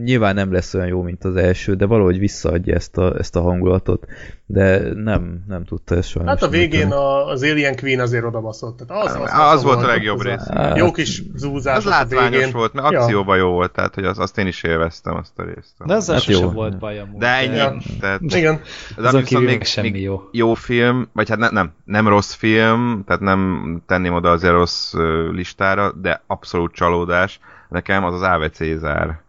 nyilván 0.04 0.36
nem 0.36 0.52
lesz 0.54 0.74
olyan 0.74 0.88
jó, 0.88 1.02
mint 1.02 1.24
az 1.24 1.36
első, 1.36 1.76
de 1.76 1.86
valahogy 1.86 2.20
visszaadja 2.20 2.76
ezt 2.76 2.98
a, 2.98 3.16
ezt 3.18 3.36
a 3.36 3.42
hangulatot, 3.42 4.06
de 4.46 4.94
nem, 4.94 5.44
nem 5.48 5.64
tudta 5.64 5.96
ezt 5.96 6.10
sajnos. 6.10 6.32
Hát 6.32 6.44
a 6.44 6.48
végén 6.48 6.80
megtenni. 6.88 7.02
a, 7.02 7.26
az 7.28 7.44
Alien 7.44 7.76
Queen 7.76 8.00
azért 8.00 8.24
odabaszott. 8.24 8.84
Tehát 8.88 9.06
az, 9.06 9.16
az, 9.16 9.30
Az 9.54 9.64
volt 9.64 9.84
a 9.84 9.88
legjobb 9.88 10.18
az 10.18 10.24
rész. 10.26 10.48
Hát, 10.48 10.78
Jó 10.78 10.92
kis 10.92 11.24
zúzás 11.36 11.78
Az 11.78 11.86
látványos 11.86 12.30
végén. 12.30 12.52
volt, 12.52 12.74
mert 12.74 12.88
akcióban 12.96 13.38
jó 13.38 13.50
volt, 13.50 13.72
tehát 13.72 13.96
hogy 13.96 14.06
az, 14.06 14.20
azt 14.20 14.38
én 14.38 14.48
is 14.48 14.64
élveztem 14.64 15.16
azt 15.16 15.40
a 15.40 15.44
részt. 15.44 15.74
De 15.86 15.94
ezzel 15.94 16.16
Hát 16.16 16.26
jó. 16.26 16.50
volt 16.50 16.78
baj 16.78 17.00
amúgy. 17.00 17.18
De 17.18 17.28
ennyi, 17.28 17.56
Ja. 17.56 17.78
tehát 18.00 18.22
Igen. 18.22 18.62
de 18.98 19.08
Azon 19.08 19.22
viszont 19.22 19.46
még, 19.46 19.64
semmi 19.64 19.90
még 19.90 20.02
jó. 20.02 20.22
jó 20.32 20.54
film, 20.54 21.10
vagy 21.14 21.30
hát 21.30 21.38
ne, 21.38 21.50
nem, 21.50 21.72
nem 21.86 22.08
rossz 22.08 22.34
film, 22.34 23.04
tehát 23.06 23.22
nem 23.22 23.64
tenném 23.86 24.14
oda 24.14 24.30
az 24.32 24.44
rossz 24.46 24.94
listára, 25.32 25.92
de 25.92 26.24
abszolút 26.28 26.74
csalódás. 26.74 27.40
Nekem 27.70 28.04
az 28.04 28.14
az 28.14 28.22
Ave 28.22 28.50
Cézár. 28.50 29.22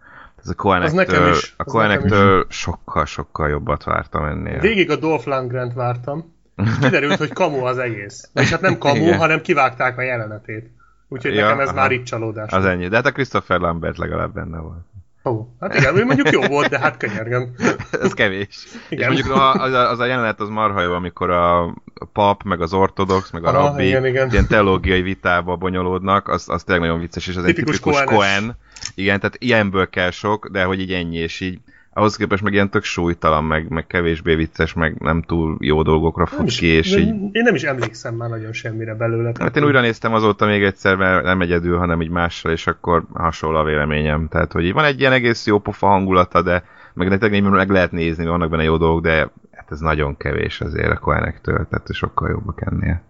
Ez 0.42 0.54
a 0.56 1.30
is, 1.30 1.54
a 1.56 1.64
Coenektől 1.64 2.46
sokkal-sokkal 2.48 3.48
jobbat 3.48 3.84
vártam 3.84 4.24
ennél. 4.24 4.58
Végig 4.58 4.90
a 4.90 4.96
Dolph 4.96 5.26
Lundgren-t 5.26 5.74
vártam. 5.74 6.34
Kiderült, 6.80 7.18
hogy 7.18 7.32
kamu 7.32 7.64
az 7.64 7.78
egész. 7.78 8.30
És 8.34 8.50
hát 8.50 8.60
nem 8.60 8.78
kamu, 8.78 9.02
Igen. 9.02 9.18
hanem 9.18 9.40
kivágták 9.40 9.98
a 9.98 10.02
jelenetét. 10.02 10.70
Úgyhogy 11.08 11.34
Ja, 11.34 11.44
nekem 11.44 11.60
ez 11.60 11.68
aha. 11.68 11.76
már 11.76 11.90
itt 11.90 12.04
csalódás. 12.04 12.52
Az 12.52 12.64
ennyi. 12.64 12.88
De 12.88 12.96
hát 12.96 13.06
a 13.06 13.12
Christopher 13.12 13.60
Lambert 13.60 13.98
legalább 13.98 14.32
benne 14.32 14.58
volt. 14.58 14.84
Ó, 15.24 15.47
hát 15.60 15.74
igen, 15.74 15.97
ő 15.97 16.05
mondjuk 16.05 16.31
jó 16.31 16.40
volt, 16.40 16.68
de 16.68 16.78
hát 16.78 16.97
könyörgöm. 16.97 17.55
Ez 18.02 18.12
kevés. 18.15 18.66
Igen. 18.89 19.12
És 19.12 19.16
mondjuk 19.16 19.36
a- 19.36 19.52
az 19.52 19.73
a, 19.73 19.90
az 19.90 19.99
a 19.99 20.05
jelenet 20.05 20.40
az 20.40 20.49
marha 20.49 20.81
jó, 20.82 20.92
amikor 20.92 21.31
a 21.31 21.74
pap, 22.12 22.42
meg 22.42 22.60
az 22.60 22.73
ortodox, 22.73 23.31
meg 23.31 23.44
a 23.44 23.49
Aha, 23.49 23.66
rabbi 23.66 23.86
igen, 23.86 24.07
igen. 24.07 24.31
ilyen 24.31 24.47
teológiai 24.47 25.02
vitába 25.02 25.57
bonyolódnak, 25.57 26.28
az, 26.28 26.49
az 26.49 26.65
tényleg 26.65 26.84
nagyon 26.84 27.00
vicces, 27.00 27.26
és 27.26 27.36
az 27.36 27.44
egy 27.44 27.55
Tipikus 27.55 27.76
tipikus 27.76 28.05
Coen-es. 28.05 28.15
Coen. 28.15 28.57
Igen, 28.94 29.20
tehát 29.20 29.36
ilyenből 29.39 29.89
kell 29.89 30.10
sok, 30.10 30.49
de 30.49 30.65
hogy 30.65 30.81
így 30.81 30.92
ennyi, 30.92 31.16
és 31.16 31.40
így 31.40 31.58
ahhoz 32.00 32.16
képest 32.16 32.42
meg 32.42 32.52
ilyen 32.52 32.70
tök 32.70 32.84
súlytalan, 32.84 33.44
meg, 33.44 33.68
meg 33.68 33.86
kevésbé 33.86 34.34
vicces, 34.34 34.72
meg 34.72 34.96
nem 34.98 35.22
túl 35.22 35.56
jó 35.60 35.82
dolgokra 35.82 36.24
Nem 36.30 36.38
fut 36.38 36.48
is, 36.48 36.58
ki, 36.58 36.66
és 36.66 36.96
így... 36.96 37.08
Én 37.32 37.42
nem 37.42 37.54
is 37.54 37.62
emlékszem 37.62 38.14
már 38.14 38.28
nagyon 38.28 38.52
semmire 38.52 38.94
belőle. 38.94 39.32
Hát 39.40 39.56
én 39.56 39.64
újra 39.64 39.80
néztem 39.80 40.14
azóta 40.14 40.46
még 40.46 40.62
egyszer, 40.62 40.96
mert 40.96 41.24
nem 41.24 41.40
egyedül, 41.40 41.78
hanem 41.78 42.02
így 42.02 42.10
mással, 42.10 42.52
és 42.52 42.66
akkor 42.66 43.04
hasonló 43.12 43.58
a 43.58 43.64
véleményem. 43.64 44.28
Tehát, 44.28 44.52
hogy 44.52 44.72
van 44.72 44.84
egy 44.84 45.00
ilyen 45.00 45.12
egész 45.12 45.46
jó 45.46 45.58
pofa 45.58 45.86
hangulata, 45.86 46.42
de 46.42 46.64
meg, 46.94 47.18
tényleg 47.18 47.50
meg 47.50 47.70
lehet 47.70 47.92
nézni, 47.92 48.26
vannak 48.26 48.50
benne 48.50 48.62
jó 48.62 48.76
dolgok, 48.76 49.02
de 49.02 49.30
hát 49.52 49.70
ez 49.70 49.80
nagyon 49.80 50.16
kevés 50.16 50.60
azért 50.60 50.90
a 50.90 50.98
Coenektől, 50.98 51.66
tehát 51.70 51.92
sokkal 51.92 52.28
jobbak 52.30 52.62
ennél. 52.70 53.02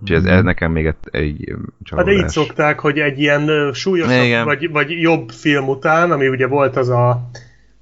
Úgyhogy 0.00 0.16
ez, 0.16 0.24
ez 0.24 0.42
nekem 0.42 0.72
még 0.72 0.86
egy, 0.86 0.94
egy 1.10 1.44
Hát 1.48 1.58
csalódás. 1.82 2.14
de 2.14 2.22
így 2.22 2.28
szokták, 2.28 2.80
hogy 2.80 2.98
egy 2.98 3.18
ilyen 3.18 3.70
súlyosabb, 3.72 4.24
Igen. 4.24 4.44
vagy, 4.44 4.70
vagy 4.70 4.90
jobb 5.00 5.30
film 5.30 5.68
után, 5.68 6.10
ami 6.10 6.28
ugye 6.28 6.46
volt 6.46 6.76
az 6.76 6.88
a, 6.88 7.28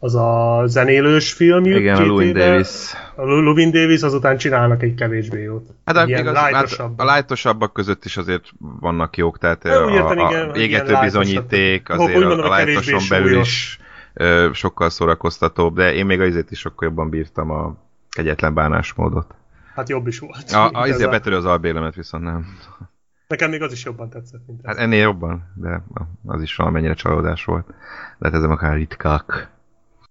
az 0.03 0.15
a 0.15 0.63
zenélős 0.67 1.33
film 1.33 1.65
Igen, 1.65 1.97
a 1.97 2.05
Louis 2.05 2.33
Davis. 2.33 2.93
A 3.15 3.23
Lu- 3.23 3.45
Lubin 3.45 3.71
Davis, 3.71 4.03
azután 4.03 4.37
csinálnak 4.37 4.83
egy 4.83 4.95
kevésbé 4.95 5.43
jót. 5.43 5.69
Hát, 5.85 5.95
de 5.95 6.05
Ilyen 6.07 6.21
igaz, 6.21 6.37
hát 6.37 6.81
a 6.97 7.15
lightosabbak 7.15 7.73
között 7.73 8.05
is 8.05 8.17
azért 8.17 8.45
vannak 8.59 9.17
jók, 9.17 9.39
tehát 9.39 9.65
a, 9.65 9.91
értem, 9.91 10.19
a, 10.19 10.31
igen, 10.31 10.49
a 10.49 10.51
hogy 10.51 10.61
égető 10.61 10.99
bizonyíték 11.01 11.89
azért 11.89 12.17
Úgy 12.17 12.25
mondom, 12.25 12.51
a, 12.51 12.53
a 12.53 12.57
kevésbé 12.57 12.91
lightoson 12.93 13.19
belül 13.19 13.41
is 13.41 13.79
ö, 14.15 14.51
sokkal 14.53 14.91
szórakoztatóbb, 14.91 15.75
de 15.75 15.95
én 15.95 16.07
még 16.07 16.21
azért 16.21 16.51
is 16.51 16.59
sokkal 16.59 16.89
jobban 16.89 17.11
bírtam 17.11 17.51
a 17.51 17.77
kegyetlen 18.11 18.55
bánásmódot. 18.55 19.35
Hát 19.75 19.89
jobb 19.89 20.07
is 20.07 20.19
volt. 20.19 20.51
A, 20.53 20.71
a, 20.73 20.87
ez 20.87 20.95
azért 20.95 21.11
betörő 21.11 21.37
az 21.37 21.45
albélemet 21.45 21.95
viszont 21.95 22.25
nem. 22.25 22.47
Nekem 23.29 23.51
még 23.51 23.63
az 23.63 23.73
is 23.73 23.85
jobban 23.85 24.11
tetszett, 24.11 24.41
mint 24.47 24.61
ez. 24.63 24.67
Hát 24.67 24.85
ennél 24.85 25.01
jobban, 25.01 25.53
de 25.55 25.83
az 26.27 26.43
is 26.43 26.57
valamennyire 26.57 26.95
csalódás 26.95 27.45
volt. 27.45 27.67
De 28.19 28.29
hát 28.29 28.35
ezek 28.35 28.51
akár 28.51 28.75
ritkák. 28.75 29.49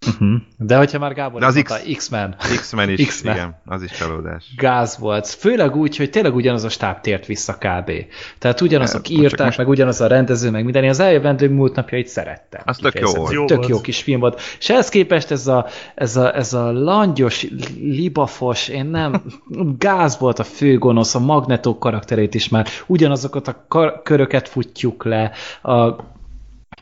Uh-huh. 0.08 0.36
De 0.58 0.78
hogyha 0.78 1.00
már 1.00 1.14
Gábor 1.14 1.40
De 1.40 1.46
az 1.46 1.54
mondta, 1.54 1.76
X- 1.76 1.96
X-Men 1.98 2.36
X-Men 2.40 2.90
is, 2.90 3.08
X-Men. 3.08 3.36
igen, 3.36 3.62
az 3.66 3.84
is 3.84 3.92
csalódás. 3.92 4.46
gáz 4.58 4.98
volt. 4.98 5.28
Főleg 5.28 5.76
úgy, 5.76 5.98
hogy 5.98 6.10
tényleg 6.10 6.36
ugyanaz 6.36 6.64
a 6.64 6.70
stáb 6.70 7.00
tért 7.02 7.26
vissza 7.26 7.54
kb. 7.58 7.92
Tehát 8.38 8.62
ugyanazok 8.62 9.02
csak 9.02 9.18
írták, 9.18 9.46
most- 9.46 9.58
meg 9.58 9.68
ugyanaz 9.68 10.02
a 10.02 10.08
rendező, 10.08 10.50
meg 10.50 10.64
minden. 10.64 10.84
Én 10.84 10.90
az 10.90 11.00
eljövendő 11.00 11.50
múlt 11.50 11.76
napjait 11.76 12.08
szerettem. 12.08 12.62
Az 12.66 12.78
tök 12.78 13.00
jó 13.00 13.12
volt. 13.12 13.46
Tök 13.46 13.68
jó 13.68 13.82
kis 13.82 14.02
film 14.02 14.20
volt. 14.20 14.42
És 14.60 14.70
ehhez 14.70 14.90
képest 14.90 15.32
ez 15.32 15.48
a, 15.48 15.66
ez 15.96 16.16
a, 16.16 16.36
ez 16.36 16.54
a 16.54 16.72
langyos, 16.72 17.48
libafos, 17.82 18.68
én 18.68 18.86
nem, 18.86 19.22
gáz 19.78 20.18
volt 20.18 20.40
a 20.40 20.44
főgonosz, 20.44 21.16
a 21.16 21.20
magnetó 21.20 21.78
karakterét 21.78 22.36
is 22.36 22.50
már, 22.50 22.68
ugyanazokat 22.88 23.48
a 23.48 23.66
kar- 23.68 24.04
köröket 24.04 24.48
futjuk 24.50 25.04
le, 25.04 25.32
a 25.64 25.96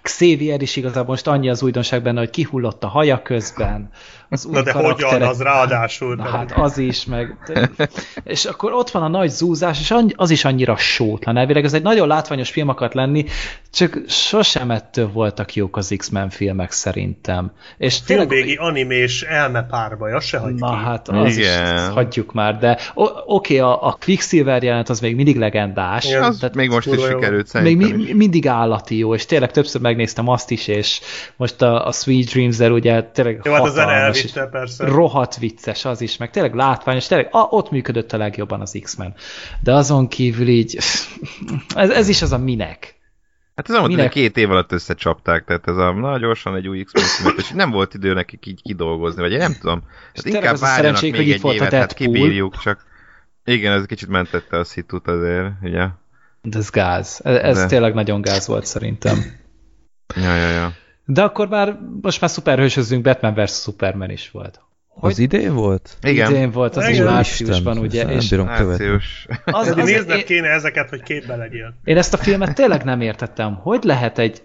Xavier 0.08 0.62
is 0.62 0.76
igazából 0.76 1.10
most 1.10 1.28
annyi 1.28 1.50
az 1.50 1.64
újdonság 1.64 2.02
benne, 2.02 2.20
hogy 2.20 2.30
kihullott 2.30 2.84
a 2.84 2.88
haja 2.88 3.22
közben. 3.22 3.90
Az 4.30 4.46
új 4.46 4.54
Na 4.54 4.62
de 4.62 4.72
hogyan, 4.72 5.22
az 5.22 5.42
ráadásul. 5.42 6.16
Na 6.16 6.24
hát 6.24 6.52
az 6.52 6.78
is, 6.78 7.06
meg... 7.06 7.38
És 8.24 8.46
akkor 8.46 8.74
ott 8.74 8.90
van 8.90 9.04
a 9.04 9.08
nagy 9.08 9.30
zúzás, 9.30 9.80
és 9.80 9.94
az 10.16 10.30
is 10.30 10.46
annyira 10.46 10.78
sótlan. 10.78 11.38
Elvileg 11.38 11.64
ez 11.66 11.74
egy 11.74 11.82
nagyon 11.82 12.08
látványos 12.08 12.50
film 12.50 12.68
akart 12.70 12.94
lenni, 12.94 13.26
csak 13.74 14.00
sosem 14.08 14.72
ettől 14.72 15.12
voltak 15.12 15.56
jók 15.56 15.78
az 15.78 15.94
X-Men 15.98 16.30
filmek 16.30 16.72
szerintem. 16.72 17.52
És 17.78 18.02
tényleg... 18.02 18.28
Filmvégi 18.28 18.56
animés 18.56 19.22
elmepárbaj, 19.22 20.14
azt 20.14 20.28
se 20.28 20.38
hagy 20.38 20.54
Na 20.54 20.70
ki. 20.70 20.84
hát, 20.84 21.08
az 21.08 21.38
Igen. 21.38 21.76
is, 21.76 21.94
hagyjuk 21.94 22.34
már, 22.34 22.58
de 22.58 22.78
oké, 23.26 23.58
a, 23.58 23.88
a 23.88 23.98
Quicksilver 24.06 24.64
jelent 24.64 24.90
az 24.90 25.00
még 25.00 25.16
mindig 25.16 25.38
legendás. 25.38 26.06
Igen. 26.06 26.24
Az 26.24 26.38
tehát 26.38 26.56
még 26.56 26.70
most 26.70 26.88
is 26.88 26.96
jó. 26.96 27.04
sikerült 27.04 27.54
még 27.54 27.64
szerintem 27.64 27.98
mi, 27.98 28.04
is. 28.04 28.14
mindig 28.14 28.48
állati 28.48 28.98
jó, 28.98 29.14
és 29.14 29.26
tényleg 29.26 29.52
többször 29.52 29.82
megnéztem 29.82 30.28
azt 30.28 30.52
is, 30.52 30.68
és 30.68 31.00
most 31.36 31.62
a, 31.62 31.88
a 31.88 31.92
Sweet 31.92 32.26
Dreams-el 32.26 32.72
ugye 32.72 33.04
tényleg 33.04 33.42
Jó, 33.44 33.54
hát 33.54 33.64
a 33.64 33.70
zene 33.70 33.94
és 34.24 34.34
elvitte 34.34 34.58
persze. 34.58 34.86
rohadt 34.86 35.38
vicces 35.38 35.86
az 35.86 36.02
is, 36.02 36.18
meg 36.18 36.30
tényleg 36.30 36.54
látványos, 36.54 37.08
tényleg 37.08 37.28
a, 37.32 37.48
ott 37.50 37.72
működött 37.72 38.14
a 38.14 38.18
legjobban 38.18 38.62
az 38.62 38.80
X-Men. 38.82 39.14
De 39.64 39.74
azon 39.74 40.08
kívül 40.08 40.48
így, 40.48 40.78
ez, 41.76 41.90
ez 41.90 42.08
is 42.08 42.22
az 42.22 42.32
a 42.32 42.38
minek. 42.38 42.96
Hát 43.56 43.70
ez 43.70 43.76
hogy 43.76 43.90
Minek? 43.90 44.10
két 44.10 44.38
év 44.38 44.52
alatt 44.52 44.72
összecsapták, 44.72 45.46
tehát 45.46 45.68
ez 45.68 45.78
a 45.78 45.92
na 45.92 46.18
gyorsan 46.18 46.56
egy 46.56 46.68
új 46.68 46.84
X-Men 46.84 47.34
és 47.38 47.50
nem 47.50 47.72
volt 47.72 47.94
idő 47.94 48.14
nekik 48.14 48.46
így 48.46 48.62
kidolgozni, 48.62 49.22
vagy 49.22 49.32
én 49.32 49.38
nem 49.38 49.56
tudom. 49.60 49.84
Hát 50.14 50.26
inkább 50.26 50.54
az 50.54 50.62
a 50.62 50.66
várjanak 50.66 51.02
még 51.02 51.16
hogy 51.16 51.28
itt 51.28 51.34
egy 51.34 51.42
volt 51.42 51.60
a 51.60 51.66
évet, 51.66 51.74
hát 51.74 51.94
kibírjuk, 51.94 52.58
csak 52.58 52.86
igen, 53.44 53.74
ez 53.74 53.86
kicsit 53.86 54.10
mentette 54.10 54.58
a 54.58 54.64
szitut 54.64 55.08
azért, 55.08 55.48
ugye? 55.62 55.88
De 56.42 56.58
ez 56.58 56.70
gáz. 56.70 57.20
Ez, 57.24 57.36
ez 57.36 57.58
De. 57.58 57.66
tényleg 57.66 57.94
nagyon 57.94 58.22
gáz 58.22 58.48
volt 58.48 58.66
szerintem. 58.66 59.18
Ja, 60.16 60.36
ja, 60.36 60.50
ja. 60.50 60.74
De 61.10 61.24
akkor 61.24 61.48
már, 61.48 61.78
most 62.02 62.22
már 62.22 62.30
szuperhősözünk, 62.30 63.02
Batman 63.04 63.34
vs. 63.34 63.52
Superman 63.62 64.10
is 64.10 64.32
volt. 64.32 64.60
Hogy 64.88 65.12
Az 65.12 65.20
idén 65.20 65.54
volt? 65.54 65.98
Igen, 66.02 66.32
idén 66.32 66.52
volt, 66.52 66.76
az 66.76 66.88
is 66.88 67.00
márciusban, 67.00 67.78
ugye? 67.78 68.04
nem 68.04 68.16
És 68.18 68.30
bírom 68.30 68.46
március. 68.46 69.28
az, 69.46 69.68
Pedig 69.70 69.84
az, 69.84 69.90
nézned 69.90 70.18
én, 70.18 70.26
kéne 70.26 70.48
ezeket, 70.48 70.90
hogy 70.90 71.04
képbe 71.04 71.36
legyél. 71.36 71.74
én 71.84 71.98
ezt 71.98 72.14
a 72.14 72.18
filmet 72.18 72.56
tényleg 72.56 72.84
nem 72.84 73.02
értettem. 73.02 73.56
Hogy 73.56 73.84
lehet 73.84 74.18
egy 74.20 74.42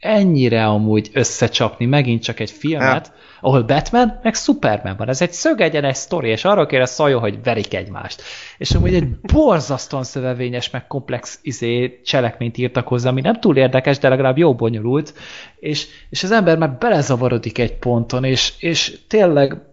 ennyire 0.00 0.66
amúgy 0.66 1.10
összecsapni 1.12 1.86
megint 1.86 2.22
csak 2.22 2.40
egy 2.40 2.50
filmet, 2.50 3.06
ja. 3.06 3.12
ahol 3.40 3.62
Batman 3.62 4.18
meg 4.22 4.34
Superman 4.34 4.96
van. 4.96 5.08
Ez 5.08 5.22
egy 5.22 5.32
szögegyenes 5.32 5.96
sztori, 5.96 6.28
és 6.28 6.44
arról 6.44 6.66
kéne 6.66 6.86
szóljon, 6.86 7.20
hogy 7.20 7.42
verik 7.42 7.74
egymást. 7.74 8.22
És 8.58 8.70
amúgy 8.70 8.94
egy 8.94 9.20
borzasztóan 9.20 10.04
szövevényes, 10.04 10.70
meg 10.70 10.86
komplex 10.86 11.38
izé, 11.42 12.00
cselekményt 12.04 12.58
írtak 12.58 12.88
hozzá, 12.88 13.08
ami 13.08 13.20
nem 13.20 13.40
túl 13.40 13.56
érdekes, 13.56 13.98
de 13.98 14.08
legalább 14.08 14.38
jó 14.38 14.54
bonyolult, 14.54 15.14
és, 15.56 15.86
és 16.10 16.22
az 16.22 16.32
ember 16.32 16.58
már 16.58 16.76
belezavarodik 16.78 17.58
egy 17.58 17.78
ponton, 17.78 18.24
és, 18.24 18.52
és 18.58 18.98
tényleg 19.08 19.69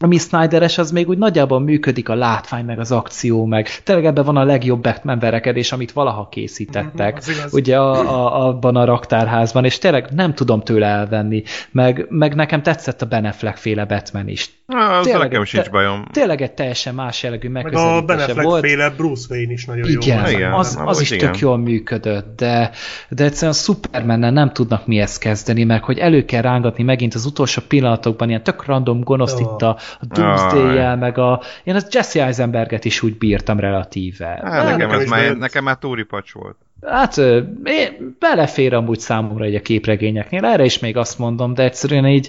ami 0.00 0.18
Snyderes, 0.18 0.78
az 0.78 0.90
még 0.90 1.08
úgy 1.08 1.18
nagyjából 1.18 1.60
működik 1.60 2.08
a 2.08 2.14
látvány, 2.14 2.64
meg 2.64 2.78
az 2.78 2.92
akció, 2.92 3.44
meg 3.44 3.68
tényleg 3.82 4.04
ebben 4.04 4.24
van 4.24 4.36
a 4.36 4.44
legjobb 4.44 4.82
Batman 4.82 5.18
verekedés, 5.18 5.72
amit 5.72 5.92
valaha 5.92 6.28
készítettek, 6.28 7.22
mm, 7.30 7.46
ugye 7.50 7.78
a, 7.78 7.92
a, 7.92 8.46
abban 8.48 8.76
a 8.76 8.84
raktárházban, 8.84 9.64
és 9.64 9.78
tényleg 9.78 10.08
nem 10.14 10.34
tudom 10.34 10.60
tőle 10.60 10.86
elvenni, 10.86 11.42
meg, 11.70 12.06
meg 12.08 12.34
nekem 12.34 12.62
tetszett 12.62 13.02
a 13.02 13.06
Ben 13.06 13.24
Affleck 13.24 13.56
féle 13.56 13.84
Batman 13.84 14.28
is. 14.28 14.57
Ah, 14.72 15.02
tényleg, 15.02 15.22
nekem 15.22 15.44
sincs 15.44 15.70
bajom. 15.70 16.04
Tényleg 16.10 16.40
egy 16.40 16.52
teljesen 16.52 16.94
más 16.94 17.22
jellegű 17.22 17.48
megközelítése 17.48 17.92
volt. 17.92 18.06
Meg 18.06 18.16
a 18.16 18.18
Ben 18.18 18.30
Affleck 18.30 18.48
volt. 18.48 18.64
féle 18.64 18.90
Bruce 18.90 19.26
Wayne 19.30 19.52
is 19.52 19.64
nagyon 19.64 19.88
igen, 19.88 20.30
jó. 20.30 20.36
Igen, 20.36 20.52
az, 20.52 20.78
az 20.84 21.00
is 21.00 21.10
igen. 21.10 21.26
tök 21.26 21.40
jól 21.40 21.58
működött, 21.58 22.36
de, 22.36 22.70
de 23.08 23.24
egyszerűen 23.24 23.52
superman 23.52 24.32
nem 24.32 24.52
tudnak 24.52 24.86
mihez 24.86 25.18
kezdeni, 25.18 25.64
meg 25.64 25.84
hogy 25.84 25.98
elő 25.98 26.24
kell 26.24 26.42
rángatni 26.42 26.82
megint 26.82 27.14
az 27.14 27.26
utolsó 27.26 27.62
pillanatokban 27.68 28.28
ilyen 28.28 28.42
tök 28.42 28.64
random 28.64 29.00
gonoszt 29.00 29.40
oh. 29.40 29.40
itt 29.40 29.62
a, 29.62 29.78
a 30.00 30.06
doomsday 30.06 30.96
meg 30.96 31.18
a... 31.18 31.42
Én 31.64 31.74
az 31.74 31.86
Jesse 31.90 32.24
Eisenberget 32.24 32.84
is 32.84 33.02
úgy 33.02 33.18
bírtam 33.18 33.60
relatíve. 33.60 34.40
Hát, 34.44 34.64
nekem, 34.64 34.90
ez 34.90 35.08
már, 35.08 35.36
nekem 35.36 35.64
már 35.64 35.76
túripacs 35.76 36.32
volt. 36.32 36.56
Hát 36.86 37.16
én 37.64 38.16
belefér 38.18 38.74
amúgy 38.74 39.00
számomra 39.00 39.44
egy 39.44 39.54
a 39.54 39.60
képregényeknél, 39.60 40.44
erre 40.44 40.64
is 40.64 40.78
még 40.78 40.96
azt 40.96 41.18
mondom, 41.18 41.54
de 41.54 41.62
egyszerűen 41.62 42.06
így 42.06 42.28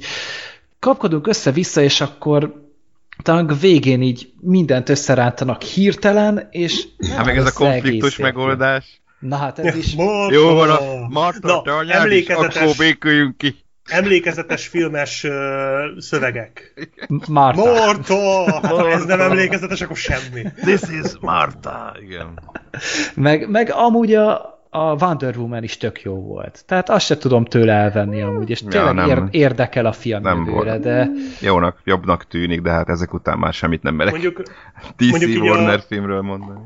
kapkodunk 0.80 1.28
össze-vissza, 1.28 1.82
és 1.82 2.02
akkor 2.02 2.68
talán 3.24 3.50
a 3.50 3.54
végén 3.54 4.02
így 4.02 4.32
mindent 4.40 4.90
összerántanak 4.90 5.62
hirtelen, 5.62 6.48
és... 6.52 6.88
Hát 7.16 7.26
meg 7.26 7.38
ez 7.38 7.46
a 7.46 7.52
konfliktus 7.52 8.18
megoldás. 8.18 9.02
Na 9.20 9.36
hát 9.36 9.60
ez 9.60 9.76
is... 9.76 9.96
Marta. 9.96 10.34
Jó 10.34 10.54
van, 10.54 10.70
a 10.70 11.08
Marta, 11.08 11.62
te 11.62 11.76
anyád 11.76 12.12
is, 12.12 12.28
akkor 12.28 12.76
béküljünk 12.78 13.38
ki 13.38 13.56
emlékezetes 13.90 14.68
filmes 14.68 15.24
uh, 15.24 15.32
szövegek. 15.98 16.74
Marta. 17.28 17.64
Marta! 17.64 18.52
Hát, 18.52 18.66
ha 18.66 18.90
ez 18.90 19.06
nem 19.06 19.22
emlékezetes, 19.22 19.82
akkor 19.82 19.98
semmi. 19.98 20.42
This 20.56 20.82
is 20.82 21.12
Marta! 21.20 21.96
Igen. 22.02 22.40
Meg, 23.16 23.50
meg 23.50 23.72
amúgy 23.72 24.14
a, 24.14 24.59
a 24.70 25.04
Wonder 25.04 25.38
Woman 25.38 25.64
is 25.64 25.78
tök 25.78 26.02
jó 26.02 26.14
volt. 26.14 26.64
Tehát 26.66 26.90
azt 26.90 27.06
se 27.06 27.18
tudom 27.18 27.46
tőle 27.46 27.74
elvenni 27.74 28.22
amúgy, 28.22 28.50
és 28.50 28.60
tényleg 28.60 28.96
ja, 28.96 29.16
nem, 29.16 29.28
érdekel 29.32 29.86
a 29.86 29.92
fiam 29.92 30.22
nem 30.22 30.46
jövőre, 30.46 30.78
de... 30.78 31.10
Jónak, 31.42 31.82
jobbnak 31.84 32.28
tűnik, 32.28 32.62
de 32.62 32.72
hát 32.72 32.90
ezek 32.90 33.14
után 33.14 33.38
már 33.38 33.54
semmit 33.54 33.84
nem 33.84 33.96
merek 33.96 34.12
mondjuk, 34.12 34.42
DC 34.98 35.10
mondjuk 35.10 35.44
Warner 35.44 35.78
a... 35.78 35.82
filmről 35.82 36.22
mondani. 36.22 36.60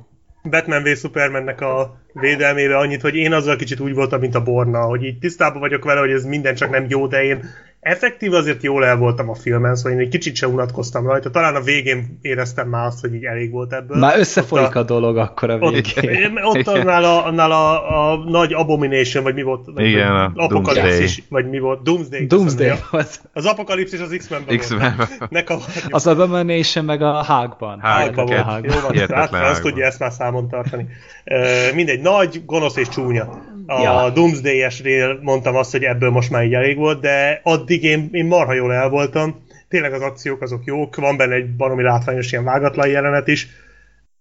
Batman 0.49 0.83
v 0.83 0.97
Supermannek 0.97 1.61
a 1.61 1.99
védelmébe 2.13 2.77
annyit, 2.77 3.01
hogy 3.01 3.15
én 3.15 3.33
azzal 3.33 3.55
kicsit 3.55 3.79
úgy 3.79 3.93
voltam, 3.93 4.19
mint 4.19 4.35
a 4.35 4.43
Borna, 4.43 4.81
hogy 4.81 5.03
így 5.03 5.19
tisztában 5.19 5.59
vagyok 5.59 5.83
vele, 5.83 5.99
hogy 5.99 6.11
ez 6.11 6.25
minden 6.25 6.55
csak 6.55 6.69
nem 6.69 6.85
jó, 6.89 7.07
de 7.07 7.23
én 7.23 7.43
effektív 7.83 8.33
azért 8.33 8.63
jól 8.63 8.85
el 8.85 8.97
voltam 8.97 9.29
a 9.29 9.35
filmen, 9.35 9.75
szóval 9.75 9.91
én 9.91 10.05
egy 10.05 10.09
kicsit 10.09 10.35
se 10.35 10.47
unatkoztam 10.47 11.07
rajta. 11.07 11.29
Talán 11.29 11.55
a 11.55 11.61
végén 11.61 12.17
éreztem 12.21 12.69
már 12.69 12.85
azt, 12.85 12.99
hogy 12.99 13.13
így 13.13 13.23
elég 13.23 13.51
volt 13.51 13.73
ebből. 13.73 13.97
Már 13.97 14.19
összefolyik 14.19 14.75
a, 14.75 14.79
a 14.79 14.83
dolog 14.83 15.17
akkor 15.17 15.49
a 15.49 15.57
végén. 15.57 16.37
Ott, 16.43 16.57
ott 16.57 16.67
annál, 16.67 17.03
a, 17.03 17.25
annál 17.25 17.51
a, 17.51 18.11
a, 18.11 18.17
nagy 18.17 18.53
Abomination, 18.53 19.23
vagy 19.23 19.33
mi 19.33 19.41
volt? 19.41 19.67
Igen, 19.75 20.11
a 20.11 20.31
Apokalipszis, 20.35 21.23
vagy 21.29 21.49
mi 21.49 21.59
volt? 21.59 21.83
Doomsday. 21.83 22.25
Doomsday 22.25 22.71
volt. 22.91 23.21
Az 23.33 23.45
Apokalipszis 23.45 23.99
az 23.99 24.15
X-Menben 24.17 24.57
X-Men 24.57 24.93
volt. 24.97 25.29
Ne 25.29 25.43
Az 25.89 26.07
Abomination 26.07 26.85
meg 26.85 27.01
a 27.01 27.23
Hágban. 27.23 27.79
Hágban 27.79 28.25
volt. 28.25 28.65
Jó 28.65 28.79
van, 28.79 29.07
hát 29.09 29.33
azt 29.33 29.61
tudja 29.61 29.85
ezt 29.85 29.99
már 29.99 30.11
számon 30.11 30.49
tartani. 30.49 30.87
Uh, 31.25 31.75
mindegy, 31.75 32.01
nagy, 32.01 32.41
gonosz 32.45 32.75
és 32.75 32.87
csúnya. 32.89 33.51
A 33.67 33.81
ja. 33.81 34.09
Doomsday-esnél 34.09 35.19
mondtam 35.21 35.55
azt, 35.55 35.71
hogy 35.71 35.83
ebből 35.83 36.09
most 36.09 36.29
már 36.29 36.43
így 36.43 36.53
elég 36.53 36.77
volt, 36.77 37.01
de 37.01 37.39
addig 37.43 37.72
én, 37.81 38.09
én 38.11 38.25
marha 38.25 38.53
jól 38.53 38.73
el 38.73 38.89
voltam. 38.89 39.45
Tényleg 39.67 39.93
az 39.93 40.01
akciók 40.01 40.41
azok 40.41 40.65
jók, 40.65 40.95
van 40.95 41.17
benne 41.17 41.35
egy 41.35 41.55
baromi 41.55 41.83
látványos 41.83 42.31
ilyen 42.31 42.43
vágatlan 42.43 42.87
jelenet 42.87 43.27
is, 43.27 43.47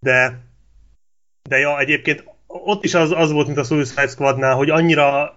de 0.00 0.40
de 1.48 1.58
ja, 1.58 1.78
egyébként 1.78 2.24
ott 2.46 2.84
is 2.84 2.94
az, 2.94 3.10
az 3.10 3.32
volt, 3.32 3.46
mint 3.46 3.58
a 3.58 3.62
Suicide 3.62 4.06
Squadnál, 4.06 4.54
hogy 4.54 4.70
annyira 4.70 5.36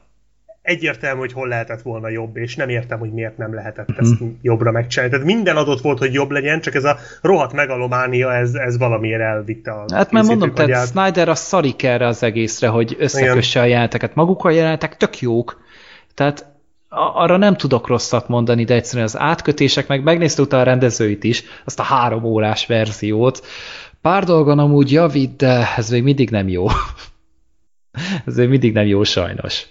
egyértelmű, 0.61 1.19
hogy 1.19 1.33
hol 1.33 1.47
lehetett 1.47 1.81
volna 1.81 2.09
jobb, 2.09 2.37
és 2.37 2.55
nem 2.55 2.69
értem, 2.69 2.99
hogy 2.99 3.11
miért 3.11 3.37
nem 3.37 3.53
lehetett 3.53 3.91
mm. 3.91 3.95
ezt 3.97 4.13
jobbra 4.41 4.71
megcsinálni. 4.71 5.13
Tehát 5.13 5.27
minden 5.27 5.55
adott 5.55 5.81
volt, 5.81 5.97
hogy 5.97 6.13
jobb 6.13 6.31
legyen, 6.31 6.61
csak 6.61 6.75
ez 6.75 6.83
a 6.83 6.97
rohadt 7.21 7.53
megalománia, 7.53 8.33
ez, 8.33 8.53
ez 8.53 8.77
valamiért 8.77 9.21
elvitte 9.21 9.71
a 9.71 9.85
Hát 9.93 10.11
már 10.11 10.23
mondom, 10.23 10.53
tehát 10.53 10.87
Snyder 10.87 11.29
a 11.29 11.35
szarik 11.35 11.83
erre 11.83 12.07
az 12.07 12.23
egészre, 12.23 12.67
hogy 12.67 12.95
összekösse 12.99 13.59
a 13.59 13.65
jeleneteket. 13.65 14.15
Maguk 14.15 14.43
a 14.43 14.49
jelenetek 14.49 14.97
tök 14.97 15.19
jók, 15.19 15.61
tehát 16.13 16.45
arra 16.95 17.37
nem 17.37 17.57
tudok 17.57 17.87
rosszat 17.87 18.27
mondani, 18.27 18.63
de 18.63 18.73
egyszerűen 18.73 19.05
az 19.05 19.17
átkötések, 19.17 19.87
meg 19.87 20.03
megnézte 20.03 20.41
utána 20.41 20.61
a 20.61 20.65
rendezőit 20.65 21.23
is, 21.23 21.43
azt 21.65 21.79
a 21.79 21.83
három 21.83 22.23
órás 22.23 22.65
verziót. 22.65 23.45
Pár 24.01 24.23
dolgon 24.23 24.59
amúgy 24.59 24.91
javít, 24.91 25.35
de 25.35 25.73
ez 25.75 25.89
még 25.89 26.03
mindig 26.03 26.29
nem 26.29 26.47
jó. 26.47 26.67
ez 28.25 28.35
még 28.35 28.49
mindig 28.49 28.73
nem 28.73 28.85
jó 28.85 29.03
sajnos. 29.03 29.65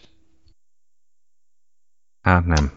Hát 2.23 2.47
nem. 2.47 2.73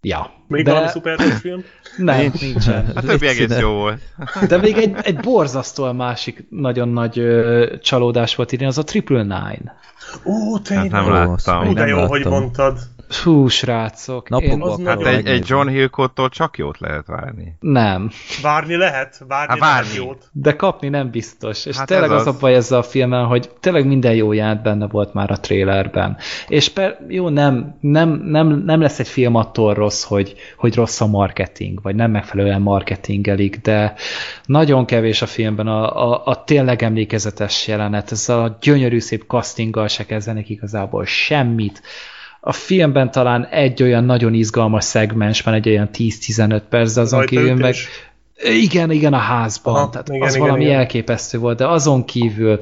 Ja. 0.00 0.30
Még 0.48 0.64
de... 0.64 0.70
valami 0.70 0.88
szuper 0.88 1.20
film? 1.20 1.64
Nem, 1.96 2.18
Nincs. 2.18 2.40
nincsen. 2.40 2.90
A 2.94 3.00
többi 3.00 3.26
egész 3.26 3.58
jó 3.58 3.70
volt. 3.70 4.00
De 4.48 4.56
még 4.56 4.76
egy, 4.76 4.96
egy 5.02 5.16
borzasztóan 5.16 5.96
másik 5.96 6.46
nagyon 6.50 6.88
nagy 6.88 7.18
ö, 7.18 7.74
csalódás 7.82 8.34
volt 8.34 8.52
idén, 8.52 8.66
az 8.66 8.78
a 8.78 8.84
Triple 8.84 9.22
Nine. 9.22 9.76
Ó, 10.24 10.58
tényleg. 10.58 10.90
Hát 10.90 11.04
nem 11.04 11.12
láttam. 11.12 11.68
Ó, 11.68 11.72
de 11.72 11.86
jó, 11.86 11.96
láttam. 11.96 12.08
hogy 12.08 12.24
mondtad. 12.24 12.78
Hú, 13.22 13.46
srácok. 13.46 14.28
Napokban 14.28 14.80
én... 14.80 14.86
Hát 14.86 15.00
egy, 15.00 15.26
egy 15.26 15.44
John 15.48 15.68
Hillcottól 15.68 16.28
csak 16.28 16.58
jót 16.58 16.78
lehet 16.78 17.06
várni. 17.06 17.54
Nem. 17.60 18.10
Várni 18.42 18.76
lehet? 18.76 19.22
Várni, 19.28 19.48
hát 19.48 19.58
várni. 19.58 19.88
Lehet 19.88 19.96
jót. 19.96 20.28
De 20.32 20.56
kapni 20.56 20.88
nem 20.88 21.10
biztos. 21.10 21.66
És 21.66 21.76
hát 21.76 21.86
tényleg 21.86 22.10
az, 22.10 22.26
az 22.26 22.34
a 22.34 22.38
baj 22.40 22.54
ezzel 22.54 22.78
a 22.78 22.82
filmmel, 22.82 23.24
hogy 23.24 23.50
tényleg 23.60 23.86
minden 23.86 24.14
jó 24.14 24.32
jelent 24.32 24.62
benne 24.62 24.86
volt 24.86 25.14
már 25.14 25.30
a 25.30 25.40
trailerben. 25.40 26.16
És 26.48 26.68
per, 26.68 26.98
jó, 27.08 27.28
nem, 27.28 27.76
nem, 27.80 28.08
nem, 28.24 28.62
nem 28.64 28.80
lesz 28.80 28.98
egy 28.98 29.08
film 29.08 29.34
attól 29.34 29.74
rossz, 29.74 30.04
hogy, 30.04 30.34
hogy 30.56 30.74
rossz 30.74 31.00
a 31.00 31.06
marketing, 31.06 31.82
vagy 31.82 31.94
nem 31.94 32.10
megfelelően 32.10 32.62
marketingelik, 32.62 33.60
de 33.60 33.94
nagyon 34.44 34.84
kevés 34.84 35.22
a 35.22 35.26
filmben 35.26 35.66
a, 35.66 36.10
a, 36.12 36.22
a 36.24 36.44
tényleg 36.44 36.82
emlékezetes 36.82 37.66
jelenet. 37.66 38.12
Ez 38.12 38.28
a 38.28 38.56
gyönyörű 38.60 38.98
szép 38.98 39.24
castinggal 39.26 39.88
se 39.88 40.06
kezdenek 40.06 40.48
igazából 40.48 41.04
semmit 41.04 41.82
a 42.40 42.52
filmben 42.52 43.10
talán 43.10 43.44
egy 43.44 43.82
olyan 43.82 44.04
nagyon 44.04 44.34
izgalmas 44.34 44.84
szegmens 44.84 45.40
van, 45.40 45.54
egy 45.54 45.68
olyan 45.68 45.88
10-15 45.92 46.62
perc, 46.68 46.94
de 46.94 47.00
azon 47.00 47.26
kívül 47.26 47.54
meg... 47.54 47.74
Igen, 48.42 48.90
igen, 48.90 49.12
a 49.12 49.18
házban. 49.18 49.74
Aha, 49.74 49.90
Tehát 49.90 50.08
igen, 50.08 50.22
az 50.22 50.34
igen, 50.34 50.46
valami 50.46 50.64
igen. 50.64 50.78
elképesztő 50.78 51.38
volt, 51.38 51.58
de 51.58 51.68
azon 51.68 52.04
kívül 52.04 52.58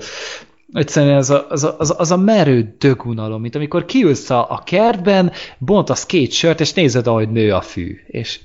egyszerűen 0.72 1.16
az 1.16 1.30
a, 1.30 1.46
az, 1.48 1.64
a, 1.64 1.74
az, 1.78 1.90
a, 1.90 1.94
az 1.98 2.10
a 2.10 2.16
merő 2.16 2.74
dögunalom, 2.78 3.40
mint 3.40 3.54
amikor 3.54 3.84
kiülsz 3.84 4.30
a, 4.30 4.50
a 4.50 4.62
kertben, 4.64 5.32
bontasz 5.58 6.06
két 6.06 6.32
sört, 6.32 6.60
és 6.60 6.72
nézed, 6.72 7.06
ahogy 7.06 7.28
nő 7.28 7.52
a 7.52 7.60
fű. 7.60 7.96
És 8.06 8.40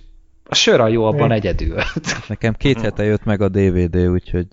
a 0.45 0.55
sör 0.55 0.79
a 0.79 0.87
jó 0.87 1.05
abban 1.05 1.31
egyedül. 1.31 1.75
Nekem 2.27 2.53
két 2.53 2.81
hete 2.81 3.03
jött 3.03 3.23
meg 3.23 3.41
a 3.41 3.49
DVD, 3.49 3.95
úgyhogy... 3.95 4.47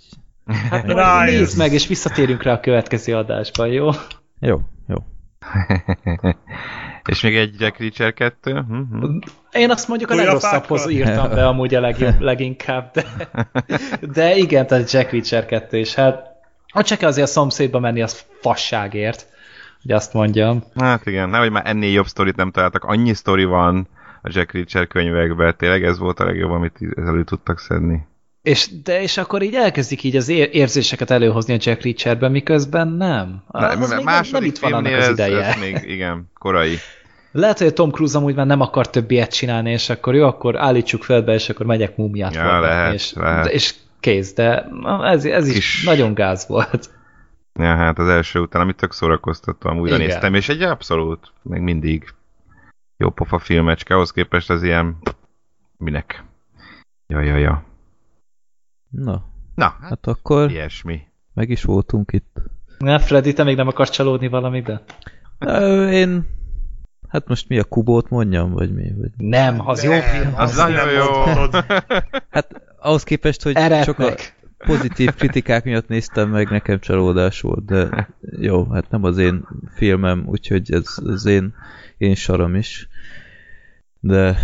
Hát 0.70 0.86
nézd 1.24 1.58
meg, 1.58 1.72
és 1.72 1.86
visszatérünk 1.86 2.42
rá 2.42 2.52
a 2.52 2.60
következő 2.60 3.14
adásban, 3.14 3.68
jó? 3.68 3.88
Jó, 4.40 4.60
jó. 4.88 4.96
És 7.10 7.20
még 7.20 7.36
egy 7.36 7.60
Jack 7.60 7.78
Reacher 7.78 8.14
2? 8.14 8.52
Hm-hm. 8.52 9.18
Én 9.52 9.70
azt 9.70 9.88
mondjuk 9.88 10.10
a 10.10 10.14
legrosszabbhoz 10.14 10.88
írtam 10.90 11.28
be 11.28 11.46
amúgy 11.46 11.74
a 11.74 11.80
legjobb, 11.80 12.20
leginkább, 12.30 12.90
de, 12.92 13.04
de 14.00 14.36
igen, 14.36 14.66
tehát 14.66 14.92
Jack 14.92 15.10
Reacher 15.10 15.46
2 15.46 15.78
és 15.78 15.94
hát 15.94 16.36
a 16.66 16.82
csak 16.82 17.02
azért 17.02 17.28
a 17.28 17.30
szomszédba 17.30 17.78
menni, 17.78 18.02
az 18.02 18.24
fasságért, 18.40 19.26
hogy 19.82 19.92
azt 19.92 20.12
mondjam. 20.12 20.62
Hát 20.76 21.06
igen, 21.06 21.28
nehogy 21.28 21.50
már 21.50 21.66
ennél 21.66 21.92
jobb 21.92 22.06
sztorit 22.06 22.36
nem 22.36 22.50
találtak, 22.50 22.84
annyi 22.84 23.14
sztori 23.14 23.44
van 23.44 23.88
a 24.22 24.28
Jack 24.32 24.52
Reacher 24.52 24.86
könyvekben, 24.86 25.56
tényleg 25.56 25.84
ez 25.84 25.98
volt 25.98 26.20
a 26.20 26.24
legjobb, 26.24 26.50
amit 26.50 26.78
elő 26.96 27.24
tudtak 27.24 27.58
szedni. 27.58 28.06
És, 28.48 28.82
de, 28.82 29.02
és 29.02 29.16
akkor 29.16 29.42
így 29.42 29.54
elkezdik 29.54 30.02
így 30.02 30.16
az 30.16 30.28
érzéseket 30.28 31.10
előhozni 31.10 31.54
a 31.54 31.58
Jack 31.60 31.82
Reacherben, 31.82 32.30
miközben 32.30 32.88
nem. 32.88 33.42
Az 33.46 33.88
ne, 33.88 33.96
még 33.96 34.04
nem, 34.04 34.24
nem 34.30 34.44
itt 34.44 34.58
van 34.58 34.72
annak 34.72 34.92
az 34.92 35.08
ideje. 35.08 35.44
Ez, 35.44 35.54
ez 35.54 35.60
még, 35.60 35.82
igen, 35.84 36.30
korai. 36.38 36.76
Lehet, 37.32 37.58
hogy 37.58 37.66
a 37.66 37.72
Tom 37.72 37.90
Cruise 37.90 38.18
amúgy 38.18 38.34
már 38.34 38.46
nem 38.46 38.60
akar 38.60 38.90
több 38.90 39.10
ilyet 39.10 39.34
csinálni, 39.34 39.70
és 39.70 39.88
akkor 39.88 40.14
jó, 40.14 40.26
akkor 40.26 40.56
állítsuk 40.56 41.02
fel 41.02 41.22
be, 41.22 41.34
és 41.34 41.48
akkor 41.48 41.66
megyek 41.66 41.96
múmiát 41.96 42.34
ja, 42.34 42.40
forgatni, 42.40 42.66
lehet, 42.66 42.94
és, 42.94 43.12
lehet. 43.12 43.46
és 43.46 43.74
kész, 44.00 44.34
de 44.34 44.68
ez, 45.02 45.24
ez 45.24 45.48
is 45.48 45.54
Kis... 45.54 45.84
nagyon 45.84 46.14
gáz 46.14 46.46
volt. 46.46 46.90
Ja, 47.54 47.76
hát 47.76 47.98
az 47.98 48.08
első 48.08 48.38
után, 48.40 48.62
amit 48.62 48.76
tök 48.76 48.92
szórakoztattam, 48.92 49.78
újra 49.78 49.94
Igen. 49.94 50.06
néztem, 50.06 50.34
és 50.34 50.48
egy 50.48 50.62
abszolút, 50.62 51.32
még 51.42 51.60
mindig 51.60 52.14
jó 52.96 53.10
pofa 53.10 53.38
filmecske, 53.38 53.94
ahhoz 53.94 54.10
képest 54.10 54.50
ez 54.50 54.62
ilyen... 54.62 54.96
Minek? 55.76 56.24
Ja, 57.06 57.20
ja, 57.20 57.36
ja. 57.36 57.67
Na, 58.90 59.24
Na, 59.54 59.64
hát 59.80 59.88
hát 59.88 60.06
akkor 60.06 60.50
ilyesmi. 60.50 61.00
meg 61.34 61.50
is 61.50 61.62
voltunk 61.62 62.12
itt. 62.12 62.36
Na, 62.78 62.98
Freddy, 62.98 63.32
te 63.32 63.42
még 63.44 63.56
nem 63.56 63.68
akarsz 63.68 63.90
csalódni 63.90 64.28
valamibe? 64.28 64.82
Ö, 65.38 65.88
Én... 65.90 66.36
Hát 67.08 67.28
most 67.28 67.48
mi 67.48 67.58
a 67.58 67.64
kubót 67.64 68.08
mondjam, 68.10 68.50
vagy 68.52 68.74
mi? 68.74 68.92
Vagy... 68.96 69.10
Nem, 69.16 69.68
az 69.68 69.82
jó 69.82 69.92
film. 69.92 70.32
Az 70.34 70.48
azt 70.48 70.56
nagyon 70.56 70.86
nem 70.86 70.94
jó. 70.94 71.04
Hát 72.30 72.62
ahhoz 72.78 73.02
képest, 73.02 73.42
hogy 73.42 73.54
csak 73.84 73.98
a 73.98 74.14
pozitív 74.66 75.14
kritikák 75.14 75.64
miatt 75.64 75.88
néztem 75.88 76.30
meg, 76.30 76.50
nekem 76.50 76.78
csalódás 76.78 77.40
volt, 77.40 77.64
de 77.64 78.08
jó, 78.40 78.64
hát 78.70 78.90
nem 78.90 79.04
az 79.04 79.18
én 79.18 79.48
filmem, 79.74 80.24
úgyhogy 80.26 80.72
ez 80.72 80.84
az 81.04 81.26
én, 81.26 81.54
én 81.98 82.14
saram 82.14 82.54
is. 82.54 82.88
De, 84.00 84.36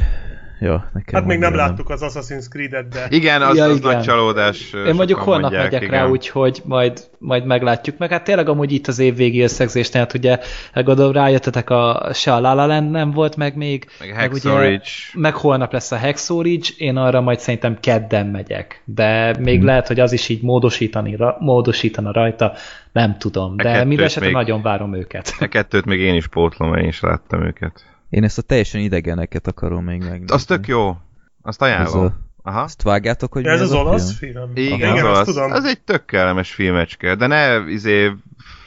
ja, 0.60 0.90
nekem 0.94 1.14
Hát 1.20 1.24
még 1.28 1.38
nem 1.38 1.48
annyira 1.52 1.66
láttuk 1.66 1.90
az 1.90 2.00
Assassin's 2.04 2.48
Creed-et, 2.48 2.88
de 2.88 3.06
Igen, 3.08 3.42
az, 3.42 3.56
Ja, 3.56 3.64
az 3.64 3.76
igen. 3.76 3.94
nagy 3.94 4.02
csalódás. 4.04 4.72
Én 4.86 4.94
mondjuk 4.94 5.18
holnap 5.18 5.42
mondják, 5.42 5.64
megyek 5.64 5.82
igen. 5.88 6.00
rá, 6.00 6.06
úgyhogy 6.08 6.62
majd, 6.64 7.00
majd 7.18 7.44
meglátjuk. 7.44 7.98
Meg 7.98 8.10
hát 8.10 8.24
tényleg 8.24 8.48
amúgy 8.48 8.72
itt 8.72 8.86
az 8.86 8.98
évvégi 8.98 9.40
összegzésnél, 9.40 10.02
hát 10.02 10.14
ugye 10.14 10.38
gondolom 10.74 11.12
rájöttetek, 11.12 11.70
a, 11.70 12.08
se 12.12 12.32
a 12.34 12.40
La 12.40 12.54
La 12.54 12.66
Land 12.66 12.90
nem 12.90 13.10
volt 13.10 13.36
meg 13.36 13.56
még, 13.56 13.86
Meg 14.00 14.14
meg, 14.16 14.32
ugye, 14.32 14.60
Ridge. 14.60 14.88
meg 15.14 15.34
holnap 15.34 15.72
lesz 15.72 15.92
a 15.92 15.96
Ridge, 16.42 16.68
én 16.76 16.96
arra 16.96 17.20
majd 17.20 17.38
szerintem 17.38 17.76
kedden 17.80 18.26
megyek. 18.26 18.82
De 18.84 19.34
még 19.38 19.56
Mhm. 19.56 19.66
lehet, 19.66 19.86
hogy 19.86 20.00
az 20.00 20.12
is 20.12 20.28
így 20.28 20.42
módosítani, 20.42 21.16
ra, 21.16 21.36
módosítana 21.40 22.12
rajta, 22.12 22.52
nem 22.92 23.18
tudom. 23.18 23.56
De 23.56 23.62
kettőt 23.62 23.84
minden 23.86 24.06
esetre 24.06 24.26
még- 24.26 24.34
nagyon 24.34 24.62
várom 24.62 24.94
őket. 24.94 25.34
A 25.40 25.46
kettőt 25.46 25.84
még 25.84 26.00
én 26.00 26.14
is 26.14 26.26
pótlom, 26.26 26.74
én 26.74 26.88
is 26.88 27.00
láttam 27.00 27.42
őket. 27.44 27.84
Én 28.14 28.24
ezt 28.24 28.38
a 28.38 28.42
teljesen 28.42 28.80
idegeneket 28.80 29.46
akarom 29.46 29.84
még 29.84 30.02
meg. 30.08 30.24
Az 30.26 30.44
tök 30.44 30.66
jó. 30.66 30.96
Azt 31.42 31.62
ajánlom. 31.62 31.86
Ez 32.04 32.10
a- 32.10 32.22
Aha. 32.46 32.60
Azt 32.60 32.82
vágjátok, 32.82 33.32
hogy 33.32 33.44
Ja, 33.44 33.50
mi 33.50 33.56
ez 33.56 33.62
az 33.62 33.72
a 33.72 33.76
olasz 33.78 34.16
film? 34.18 34.32
film? 34.32 34.50
Igen, 34.54 34.76
igen, 34.78 35.04
az, 35.04 35.10
olasz. 35.10 35.26
tudom. 35.26 35.50
az 35.52 35.64
egy 35.64 35.80
tök 35.80 36.04
kellemes 36.04 36.52
filmecske, 36.54 37.14
de 37.14 37.26
ne 37.26 37.70
izé 37.70 38.12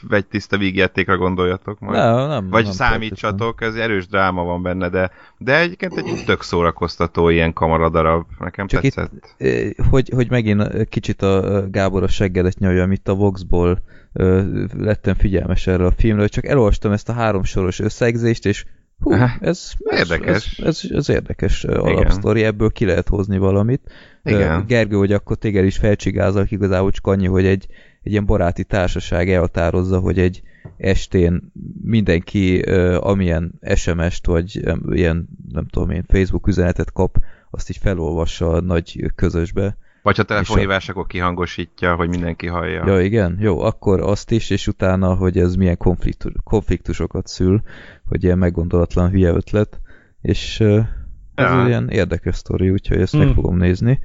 egy 0.09 0.25
tiszta 0.25 0.57
vígjátékra 0.57 1.17
gondoljatok 1.17 1.79
majd. 1.79 1.97
Nem, 1.97 2.27
nem, 2.27 2.49
Vagy 2.49 2.63
nem 2.63 2.71
számítsatok, 2.71 3.61
ez 3.61 3.75
erős 3.75 4.07
dráma 4.07 4.43
van 4.43 4.61
benne, 4.61 4.89
de, 4.89 5.11
de 5.37 5.59
egyébként 5.59 5.97
egy 5.97 6.23
tök 6.25 6.41
szórakoztató 6.43 7.29
ilyen 7.29 7.53
kamaradarab. 7.53 8.25
Nekem 8.39 8.67
Csak 8.67 8.81
tetszett. 8.81 9.35
Ö, 9.37 9.67
hogy, 9.89 10.09
hogy 10.15 10.29
megint 10.29 10.89
kicsit 10.89 11.21
a 11.21 11.63
Gábor 11.69 12.03
a 12.03 12.07
seggedet 12.07 12.59
nyalja, 12.59 12.83
amit 12.83 13.07
a 13.07 13.13
Voxból 13.15 13.81
lettem 14.77 15.15
figyelmes 15.15 15.67
erre 15.67 15.85
a 15.85 15.91
filmről, 15.91 16.27
csak 16.29 16.45
elolvastam 16.45 16.91
ezt 16.91 17.09
a 17.09 17.13
háromsoros 17.13 17.79
összegzést, 17.79 18.45
és 18.45 18.65
hú, 18.99 19.11
Aha. 19.11 19.29
ez, 19.39 19.71
ez, 19.79 19.99
Érdekes. 19.99 20.59
Ez, 20.59 20.65
ez, 20.67 20.91
ez 20.91 21.09
érdekes 21.09 21.63
alapsztori, 21.63 22.43
ebből 22.43 22.69
ki 22.69 22.85
lehet 22.85 23.07
hozni 23.07 23.37
valamit. 23.37 23.91
Igen. 24.23 24.65
Gergő, 24.67 24.95
hogy 24.95 25.11
akkor 25.13 25.37
téged 25.37 25.65
is 25.65 25.77
felcsigázak, 25.77 26.51
igazából 26.51 26.91
csak 26.91 27.07
annyi, 27.07 27.27
hogy 27.27 27.45
egy, 27.45 27.67
egy 28.03 28.11
ilyen 28.11 28.25
baráti 28.25 28.63
társaság 28.63 29.29
elhatározza, 29.29 29.99
hogy 29.99 30.19
egy 30.19 30.41
estén 30.77 31.51
mindenki, 31.81 32.59
amilyen 32.99 33.51
SMS-t, 33.75 34.25
vagy 34.25 34.61
ilyen, 34.89 35.27
nem 35.51 35.67
tudom 35.67 35.89
én, 35.89 36.03
Facebook 36.07 36.47
üzenetet 36.47 36.91
kap, 36.91 37.17
azt 37.51 37.69
így 37.69 37.77
felolvassa 37.77 38.49
a 38.49 38.61
nagy 38.61 39.11
közösbe. 39.15 39.77
Vagy 40.01 40.17
ha 40.17 40.23
telefonhívás, 40.23 40.89
akkor 40.89 41.05
kihangosítja, 41.05 41.95
hogy 41.95 42.09
mindenki 42.09 42.47
hallja. 42.47 42.83
Ja, 42.87 43.01
igen, 43.01 43.37
jó, 43.39 43.59
akkor 43.59 44.01
azt 44.01 44.31
is, 44.31 44.49
és 44.49 44.67
utána, 44.67 45.13
hogy 45.13 45.37
ez 45.37 45.55
milyen 45.55 45.77
konfliktus, 45.77 46.31
konfliktusokat 46.43 47.27
szül, 47.27 47.61
hogy 48.09 48.23
ilyen 48.23 48.37
meggondolatlan 48.37 49.09
hülye 49.09 49.29
ötlet, 49.29 49.79
és 50.21 50.59
ez 50.59 51.51
Ja. 51.51 51.63
ilyen 51.67 51.89
érdekes 51.89 52.35
sztori, 52.35 52.69
úgyhogy 52.69 53.01
ezt 53.01 53.11
Hmm. 53.13 53.25
meg 53.25 53.33
fogom 53.33 53.57
nézni. 53.57 53.99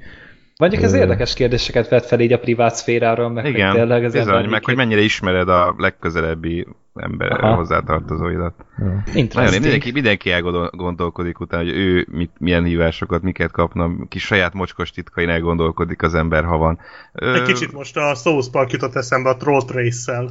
Mondjuk 0.59 0.81
ez 0.83 0.93
érdekes 0.93 1.33
kérdéseket 1.33 1.89
vet 1.89 2.05
fel 2.05 2.19
így 2.19 2.33
a 2.33 2.39
privát 2.39 2.75
szféráról, 2.75 3.29
meg 3.29 3.43
hogy 3.43 3.53
Igen, 3.53 3.73
tényleg 3.73 4.03
az 4.03 4.13
bizony, 4.13 4.49
meg 4.49 4.65
hogy 4.65 4.75
mennyire 4.75 5.01
ismered 5.01 5.49
a 5.49 5.75
legközelebbi 5.77 6.67
ember 6.95 7.31
Aha. 7.31 7.55
hozzátartozóidat. 7.55 8.53
Ja. 8.77 9.03
Nagyon, 9.33 9.51
mindenki, 9.51 9.91
mindenki 9.91 10.31
elgondolkodik 10.31 11.39
utána, 11.39 11.63
hogy 11.63 11.71
ő 11.73 12.07
mit, 12.11 12.31
milyen 12.37 12.63
hívásokat, 12.63 13.21
miket 13.21 13.51
kapna, 13.51 13.91
kis 14.09 14.25
saját 14.25 14.53
mocskos 14.53 14.91
titkain 14.91 15.29
elgondolkodik 15.29 16.01
az 16.01 16.13
ember, 16.15 16.43
ha 16.43 16.57
van. 16.57 16.79
Ö, 17.13 17.33
Egy 17.33 17.41
kicsit 17.41 17.71
most 17.73 17.97
a 17.97 18.15
South 18.15 18.47
Park 18.51 18.71
jutott 18.71 18.95
eszembe 18.95 19.29
a 19.29 19.37
Troll 19.37 19.61
Trace-szel, 19.65 20.29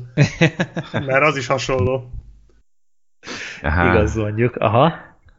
mert 1.06 1.22
az 1.24 1.36
is 1.36 1.46
hasonló. 1.46 2.10
Aha. 3.62 3.92
Igaz 3.94 4.14
mondjuk, 4.14 4.56
aha. 4.56 4.94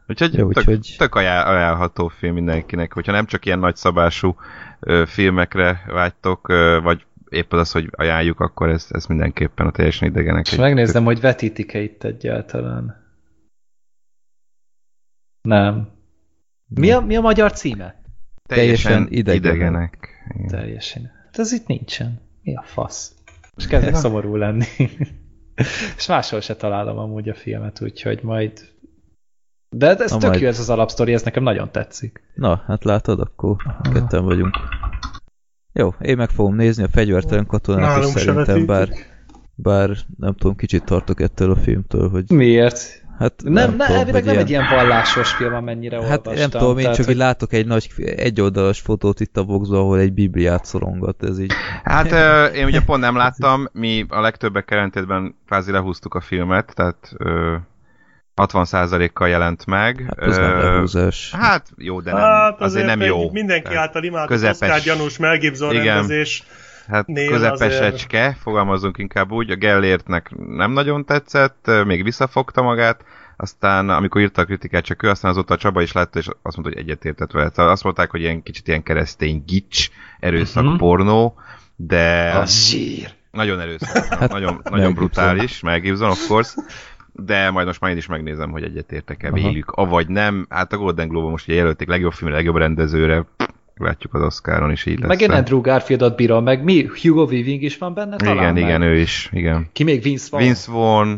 Úgyhogy 0.08 0.34
Jó, 0.34 0.48
tök, 0.52 0.58
úgyhogy- 0.68 0.94
tök 0.98 1.14
ajánl, 1.14 1.46
ajánlható 1.54 2.08
film 2.08 2.34
mindenkinek, 2.34 2.92
hogyha 2.92 3.12
nem 3.12 3.26
csak 3.26 3.46
ilyen 3.46 3.58
nagyszabású 3.58 4.36
ö, 4.80 5.02
filmekre 5.06 5.82
vágytok, 5.86 6.48
ö, 6.48 6.80
vagy 6.82 7.06
épp 7.28 7.52
az, 7.52 7.72
hogy 7.72 7.88
ajánljuk, 7.90 8.40
akkor 8.40 8.68
ez, 8.68 8.86
ez 8.90 9.06
mindenképpen 9.06 9.66
a 9.66 9.70
teljesen 9.70 10.08
idegenek. 10.08 10.46
És 10.46 10.56
megnézem, 10.56 11.04
hogy 11.04 11.20
vetítik-e 11.20 11.78
itt 11.80 12.04
egyáltalán. 12.04 13.02
Nem. 15.42 15.88
Mi 16.68 16.90
a, 16.90 17.00
mi 17.00 17.16
a 17.16 17.20
magyar 17.20 17.52
címe? 17.52 18.02
teljesen, 18.48 18.90
teljesen 18.92 19.12
idegenek. 19.18 19.56
idegenek. 19.56 20.08
Igen. 20.34 20.46
Teljesen. 20.46 21.10
Hát 21.24 21.38
ez 21.38 21.52
itt 21.52 21.66
nincsen. 21.66 22.20
Mi 22.42 22.56
a 22.56 22.62
fasz? 22.62 23.14
És 23.56 23.66
kezdek 23.66 23.94
szomorú 23.94 24.36
lenni. 24.36 24.64
És 25.96 26.06
máshol 26.06 26.40
se 26.40 26.56
találom 26.56 26.98
amúgy 26.98 27.28
a 27.28 27.34
filmet, 27.34 27.80
úgyhogy 27.80 28.22
majd... 28.22 28.72
De 29.68 29.96
ez 29.96 30.10
Na 30.10 30.18
tök 30.18 30.28
majd. 30.28 30.40
jó 30.40 30.48
ez 30.48 30.58
az 30.58 30.70
alapsztori, 30.70 31.12
ez 31.12 31.22
nekem 31.22 31.42
nagyon 31.42 31.70
tetszik. 31.70 32.22
Na, 32.34 32.62
hát 32.66 32.84
látod, 32.84 33.20
akkor 33.20 33.56
ketten 33.92 34.24
vagyunk. 34.24 34.56
Jó, 35.72 35.94
én 36.00 36.16
meg 36.16 36.30
fogom 36.30 36.54
nézni 36.54 36.82
a 36.82 36.88
fegyvertelen 36.88 37.46
katonát, 37.46 37.88
és 37.88 37.96
Nálunk 37.96 38.18
se 38.18 38.24
szerintem 38.24 38.66
bár, 38.66 38.88
bár 39.54 39.96
nem 40.18 40.34
tudom, 40.34 40.56
kicsit 40.56 40.84
tartok 40.84 41.20
ettől 41.20 41.50
a 41.50 41.56
filmtől, 41.56 42.08
hogy 42.08 42.30
Miért? 42.30 43.03
Hát 43.18 43.32
Nem, 43.42 43.52
nem, 43.52 43.70
tudom, 43.70 43.96
elvileg 43.96 44.24
nem 44.24 44.38
egy 44.38 44.50
ilyen 44.50 44.64
vallásos 44.70 45.32
film, 45.32 45.54
amennyire 45.54 45.96
Hát 45.96 46.04
olvastam. 46.26 46.34
nem 46.34 46.50
tudom, 46.50 46.76
én 46.76 46.82
tehát, 46.82 46.96
csak 46.96 47.04
hogy- 47.04 47.14
így 47.14 47.20
látok 47.20 47.52
egy 47.52 47.66
nagy 47.66 47.88
egyoldalas 48.16 48.80
fotót 48.80 49.20
itt 49.20 49.36
a 49.36 49.44
boxban, 49.44 49.78
ahol 49.78 49.98
egy 49.98 50.12
bibliát 50.12 50.64
szorongat, 50.64 51.22
ez 51.24 51.38
így. 51.40 51.52
Hát 51.84 52.12
ö, 52.12 52.44
én 52.58 52.64
ugye 52.64 52.80
pont 52.80 53.00
nem 53.00 53.16
láttam, 53.16 53.68
mi 53.72 54.04
a 54.08 54.20
legtöbbek 54.20 54.70
ellentétben 54.70 55.34
kvázi 55.46 55.70
lehúztuk 55.70 56.14
a 56.14 56.20
filmet, 56.20 56.72
tehát 56.74 57.12
ö, 57.18 57.54
60%-kal 58.36 59.28
jelent 59.28 59.66
meg. 59.66 60.04
Hát 60.06 60.28
az 60.28 60.36
nem. 60.92 61.40
Hát 61.40 61.66
jó, 61.76 62.00
de 62.00 62.12
nem, 62.12 62.20
hát 62.20 62.60
azért 62.60 62.86
nem 62.86 63.00
egy 63.00 63.06
jó. 63.06 63.30
Mindenki 63.30 63.74
által 63.74 64.02
imádt 64.02 64.28
közepes. 64.28 64.60
Oscar 64.60 64.80
gyanús 64.80 65.18
Mel 65.18 65.38
Gibson 65.38 65.70
Igen. 65.74 65.84
rendezés. 65.84 66.42
Hát 66.88 67.06
Nél 67.06 67.28
közepesecske, 67.30 68.36
fogalmazunk 68.40 68.98
inkább 68.98 69.30
úgy, 69.32 69.50
a 69.50 69.56
Gellértnek 69.56 70.30
nem 70.36 70.70
nagyon 70.72 71.04
tetszett, 71.04 71.70
még 71.84 72.02
visszafogta 72.02 72.62
magát, 72.62 73.04
aztán 73.36 73.90
amikor 73.90 74.20
írta 74.20 74.42
a 74.42 74.44
kritikát 74.44 74.84
csak 74.84 75.02
ő, 75.02 75.08
aztán 75.08 75.30
azóta 75.30 75.54
a 75.54 75.56
Csaba 75.56 75.82
is 75.82 75.92
látta, 75.92 76.18
és 76.18 76.26
azt 76.42 76.56
mondta, 76.56 76.74
hogy 76.74 76.88
egyetértett 76.88 77.30
vele. 77.30 77.50
Szóval 77.54 77.72
azt 77.72 77.84
mondták, 77.84 78.10
hogy 78.10 78.20
ilyen 78.20 78.42
kicsit 78.42 78.68
ilyen 78.68 78.82
keresztény 78.82 79.42
gics, 79.46 79.88
erőszak, 80.20 80.64
Mhm. 80.64 80.76
pornó, 80.76 81.34
de 81.76 82.30
A 82.30 82.46
zsír. 82.46 83.10
nagyon 83.30 83.60
erőszak, 83.60 84.04
Hát, 84.04 84.32
nagyon, 84.32 84.60
nagyon 84.70 84.94
brutális, 84.94 85.60
Mel 85.60 85.80
Gibson, 85.80 86.10
of 86.10 86.26
course, 86.26 86.62
de 87.12 87.50
majd 87.50 87.66
most 87.66 87.80
már 87.80 87.90
én 87.90 87.96
is 87.96 88.06
megnézem, 88.06 88.50
hogy 88.50 88.62
egyetértek-e 88.62 89.26
Aha. 89.26 89.36
vélük, 89.36 89.70
avagy 89.70 90.08
nem. 90.08 90.46
Hát 90.48 90.72
a 90.72 90.76
Golden 90.76 91.08
Globe 91.08 91.30
most 91.30 91.48
ugye 91.48 91.56
jelölték 91.56 91.88
legjobb 91.88 92.12
filmre, 92.12 92.36
legjobb 92.36 92.56
rendezőre, 92.56 93.24
látjuk 93.76 94.14
az 94.14 94.22
Oscaron 94.22 94.70
is 94.70 94.86
így 94.86 94.98
lesz. 94.98 95.08
Meg 95.08 95.20
én 95.20 95.30
Andrew 95.30 95.60
Garfieldot 95.60 96.16
bírom, 96.16 96.44
meg 96.44 96.64
mi? 96.64 96.86
Hugo 97.02 97.22
Weaving 97.24 97.62
is 97.62 97.78
van 97.78 97.94
benne 97.94 98.16
talán? 98.16 98.36
Igen, 98.36 98.52
meg? 98.52 98.62
igen, 98.62 98.82
ő 98.82 98.96
is, 98.98 99.28
igen. 99.32 99.68
Ki 99.72 99.82
még 99.84 100.02
Vince 100.02 100.28
Vaughn? 100.30 100.46
Vince 100.46 100.72
Vaughn, 100.72 101.14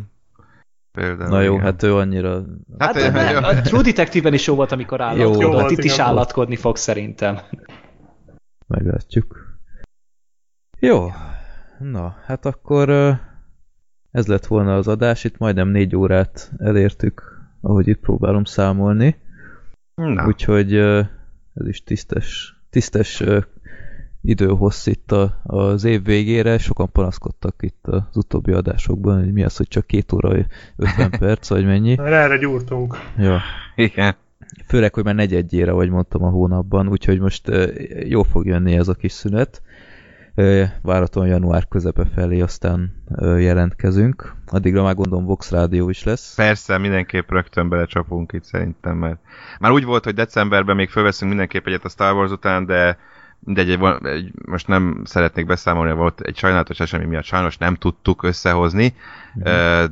például. 0.93 1.31
Na 1.31 1.41
jó, 1.41 1.53
igen. 1.53 1.65
hát 1.65 1.83
ő 1.83 1.95
annyira... 1.95 2.43
Hát, 2.79 3.01
Hát, 3.01 3.13
hát 3.13 3.43
ö, 3.43 3.47
a 3.59 3.61
True 3.61 3.83
Detective-ben 3.83 4.35
is 4.35 4.47
jó 4.47 4.55
volt, 4.55 4.73
amikor 4.73 4.99
Jó 5.01 5.07
állatkodott. 5.07 5.53
volt, 5.53 5.71
Itt 5.71 5.85
is 5.85 5.95
igen. 5.95 6.07
állatkodni 6.07 6.57
fog 6.57 6.77
szerintem. 6.77 7.39
Meglátjuk. 8.67 9.59
Jó. 10.79 11.11
Na, 11.79 12.17
hát 12.27 12.47
akkor 12.47 12.89
ez 14.11 14.27
lett 14.27 14.47
volna 14.47 14.77
az 14.77 14.89
adás. 14.89 15.25
Itt 15.25 15.39
majdnem 15.39 15.69
négy 15.69 15.97
órát 15.97 16.51
elértük, 16.59 17.23
ahogy 17.61 17.89
itt 17.89 18.01
próbálom 18.01 18.45
számolni. 18.45 19.17
Na, 19.95 20.27
Úgyhogy 20.27 20.73
ez 21.61 21.69
is 21.69 21.83
tisztes, 21.83 22.57
tisztes 22.71 23.23
időhossz 24.23 24.87
itt 24.87 25.13
a, 25.13 25.41
az 25.43 25.85
év 25.85 26.05
végére. 26.05 26.59
Sokan 26.59 26.93
panaszkodtak 26.93 27.55
itt 27.61 27.87
az 27.87 28.17
utóbbi 28.17 28.53
adásokban, 28.53 29.19
hogy 29.19 29.33
mi 29.33 29.43
az, 29.43 29.57
hogy 29.57 29.69
csak 29.69 29.87
két 29.87 30.13
óra 30.13 30.37
50 30.77 31.11
perc, 31.19 31.49
vagy 31.49 31.65
mennyi. 31.65 31.99
Erre 31.99 32.37
gyúrtunk. 32.37 32.97
Ja. 33.19 33.41
igen. 33.77 34.15
Főleg, 34.67 34.95
hogy 34.95 35.05
már 35.05 35.15
negyedjére, 35.15 35.73
vagy 35.73 35.91
mondtam 35.91 36.25
a 36.25 36.29
hónapban, 36.29 36.89
úgyhogy 36.89 37.21
most 37.21 37.51
jó 38.05 38.23
fog 38.23 38.47
jönni 38.47 38.77
ez 38.77 38.89
a 38.89 38.95
kis 38.95 39.13
szünet. 39.13 39.63
Váraton 40.83 41.27
január 41.27 41.69
közepe 41.69 42.05
felé 42.15 42.41
aztán 42.41 43.03
jelentkezünk. 43.21 44.35
Addigra 44.47 44.83
már 44.83 44.95
gondolom 44.95 45.25
Vox 45.25 45.51
Rádió 45.51 45.89
is 45.89 46.05
lesz. 46.05 46.35
Persze, 46.35 46.79
mindenképp 46.79 47.31
rögtön 47.31 47.69
belecsapunk 47.69 48.33
itt 48.33 48.45
szerintem, 48.45 48.97
mert 48.97 49.19
már 49.59 49.73
úgy 49.73 49.85
volt, 49.85 50.05
hogy 50.05 50.15
decemberben 50.15 50.77
még 50.77 50.89
fölveszünk 50.89 51.31
mindenképp 51.31 51.67
egyet 51.67 51.85
a 51.85 51.89
Star 51.89 52.15
Wars 52.15 52.31
után, 52.31 52.67
de 52.67 52.99
de 53.39 53.61
egy, 53.61 53.79
egy, 54.03 54.33
most 54.47 54.69
nem 54.69 55.03
szeretnék 55.05 55.47
beszámolni, 55.47 55.93
volt 55.93 56.21
egy 56.21 56.37
sajnálatos 56.37 56.81
esemény 56.81 57.09
miatt 57.09 57.25
sajnos 57.25 57.59
nem 57.59 57.75
tudtuk 57.75 58.23
összehozni 58.23 58.95
mm. 59.39 59.43
uh, 59.43 59.85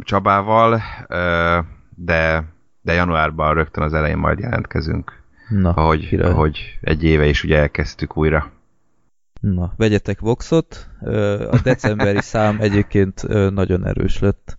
Csabával, 0.00 0.72
uh, 0.72 1.64
de, 1.94 2.44
de 2.80 2.92
januárban 2.92 3.54
rögtön 3.54 3.84
az 3.84 3.94
elején 3.94 4.16
majd 4.16 4.38
jelentkezünk. 4.38 5.20
Na, 5.48 5.70
ahogy, 5.70 6.18
ahogy 6.22 6.78
egy 6.80 7.04
éve 7.04 7.26
is 7.26 7.44
ugye 7.44 7.58
elkezdtük 7.58 8.16
újra. 8.16 8.50
Na, 9.42 9.72
vegyetek 9.76 10.20
Voxot. 10.20 10.88
A 11.50 11.60
decemberi 11.62 12.20
szám 12.32 12.56
egyébként 12.60 13.28
nagyon 13.50 13.86
erős 13.86 14.18
lett, 14.18 14.58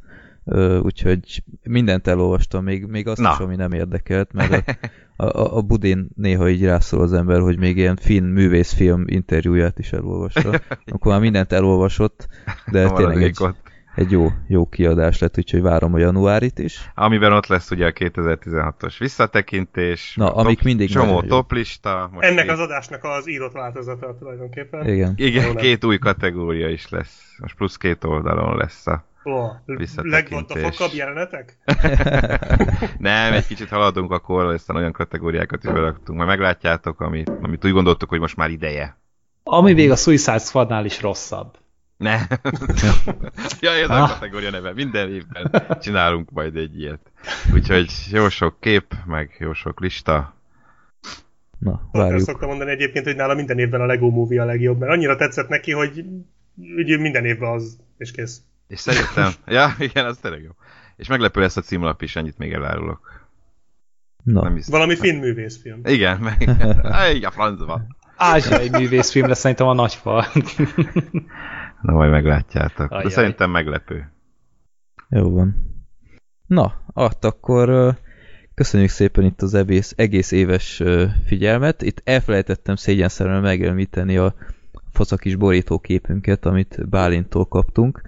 úgyhogy 0.82 1.44
mindent 1.64 2.08
elolvastam, 2.08 2.64
még, 2.64 2.86
még 2.86 3.08
azt 3.08 3.22
Na. 3.22 3.32
is, 3.32 3.38
ami 3.38 3.56
nem 3.56 3.72
érdekelt, 3.72 4.34
mert 4.34 4.78
a, 5.16 5.26
a, 5.26 5.58
a 5.58 5.62
Budin 5.62 6.10
néha 6.16 6.50
így 6.50 6.64
rászól 6.64 7.02
az 7.02 7.14
ember, 7.14 7.40
hogy 7.40 7.58
még 7.58 7.78
ilyen 7.78 7.96
finn 7.96 8.24
művészfilm 8.26 9.04
interjúját 9.08 9.80
is 9.80 9.92
elolvasta. 9.92 10.50
Akkor 10.94 11.12
már 11.12 11.22
mindent 11.22 11.52
elolvasott, 11.52 12.28
de 12.72 12.90
tényleg 12.90 13.24
egy, 13.24 13.38
egy 13.96 14.12
jó, 14.12 14.28
jó 14.48 14.66
kiadás 14.70 15.20
lett, 15.20 15.38
úgyhogy 15.38 15.62
várom 15.62 15.94
a 15.94 15.98
januárit 15.98 16.60
is. 16.60 16.92
Amiben 16.96 17.34
ott 17.34 17.48
lesz 17.48 17.72
ugye 17.72 17.86
a 17.86 17.92
2016-os 17.92 18.96
visszatekintés, 19.00 20.16
Na, 20.16 20.36
amik 20.36 20.56
top, 20.56 20.66
mindig 20.66 20.90
csomó 20.90 21.22
toplista. 21.22 22.10
Most 22.14 22.28
Ennek 22.28 22.50
az 22.50 22.60
adásnak 22.60 23.04
az 23.04 23.30
írott 23.30 23.52
változata 23.52 24.16
tulajdonképpen. 24.20 24.88
Igen. 24.88 25.14
Igen, 25.16 25.56
két 25.56 25.84
új 25.84 25.98
kategória 25.98 26.70
is 26.70 26.90
lesz. 26.90 27.36
Most 27.38 27.56
plusz 27.56 27.78
két 27.78 28.04
oldalon 28.04 28.58
lesz 28.58 28.88
a 28.88 29.04
Oh, 29.26 29.52
legvontafokabb 29.96 30.94
jelenetek? 30.94 31.58
Nem, 32.98 33.34
egy 33.34 33.48
kicsit 33.48 33.70
haladunk 33.70 34.12
a 34.12 34.20
korral, 34.20 34.54
aztán 34.54 34.76
olyan 34.76 34.92
kategóriákat 34.92 35.64
is 35.64 35.72
beraktunk. 35.72 36.18
Majd 36.18 36.30
meglátjátok, 36.30 37.02
amit, 37.02 37.32
amit 37.42 37.66
úgy 37.66 37.72
gondoltuk, 37.72 38.10
hogy 38.10 38.20
most 38.20 38.36
már 38.36 38.50
ideje. 38.50 38.98
Ami 39.44 39.74
még 39.74 39.92
a 39.92 39.96
Suicide 39.96 40.38
Squadnál 40.38 40.86
is 40.86 41.02
rosszabb. 41.02 41.58
Ne. 42.04 42.28
ja, 43.66 43.72
ez 43.72 43.90
ah. 43.90 44.04
a 44.04 44.08
kategória 44.08 44.50
neve. 44.50 44.74
Minden 44.74 45.12
évben 45.12 45.52
csinálunk 45.82 46.32
majd 46.32 46.56
egy 46.56 46.80
ilyet. 46.80 47.12
Úgyhogy 47.54 47.92
jó 48.12 48.30
sok 48.30 48.60
kép, 48.60 48.94
meg 49.06 49.36
jó 49.40 49.54
sok 49.54 49.80
lista. 49.80 50.36
Na, 51.60 51.90
várjuk. 51.92 52.16
Azt 52.16 52.26
szoktam 52.26 52.50
mondani 52.50 52.72
egyébként, 52.72 53.06
hogy 53.06 53.16
nála 53.16 53.34
minden 53.34 53.60
évben 53.60 53.82
a 53.82 53.86
Lego 53.86 54.10
Movie 54.10 54.42
a 54.42 54.46
legjobb, 54.46 54.80
mert 54.80 54.92
annyira 54.92 55.16
tetszett 55.16 55.48
neki, 55.48 55.72
hogy 55.72 56.06
ugye 56.76 56.98
minden 56.98 57.26
évben 57.26 57.50
az, 57.50 57.78
és 57.98 58.12
kész. 58.12 58.42
És 58.68 58.80
szerintem, 58.80 59.32
ja, 59.46 59.76
igen, 59.80 60.06
az 60.06 60.18
tényleg 60.18 60.42
jó. 60.42 60.52
És 60.96 61.08
meglepő 61.08 61.42
lesz 61.42 61.58
a 61.58 61.62
címlap 61.62 62.02
is, 62.02 62.16
ennyit 62.16 62.38
még 62.38 62.54
elárulok. 62.54 63.28
Na. 64.24 64.42
Nem 64.42 64.60
Valami 64.68 64.96
finn 64.96 65.20
művészfilm. 65.20 65.82
Igen, 65.84 66.20
meg 66.20 66.50
a 67.26 67.32
francba. 67.32 67.82
Ázsiai 68.16 68.70
művészfilm 68.70 69.28
lesz 69.28 69.40
szerintem 69.40 69.68
a 69.68 69.74
nagyfal. 69.74 70.26
Na, 71.84 71.94
majd 71.94 72.12
meglátjátok. 72.12 72.92
Ajaj. 72.92 73.04
De 73.04 73.10
szerintem 73.10 73.52
meglepő. 73.52 74.12
Jó 75.10 75.30
van. 75.32 75.56
Na, 76.48 76.84
hát 76.96 77.26
akkor 77.26 77.96
köszönjük 78.54 78.90
szépen 78.90 79.24
itt 79.24 79.42
az 79.42 79.54
egész, 79.54 79.94
egész 79.96 80.32
éves 80.32 80.84
figyelmet. 81.26 81.82
Itt 81.82 82.02
elfelejtettem 82.04 82.76
szégyenszerűen 82.76 83.42
megemlíteni 83.42 84.18
a 84.18 84.34
faszakis 84.92 85.36
borítóképünket, 85.36 86.46
amit 86.46 86.90
Bálintól 86.90 87.46
kaptunk 87.46 88.02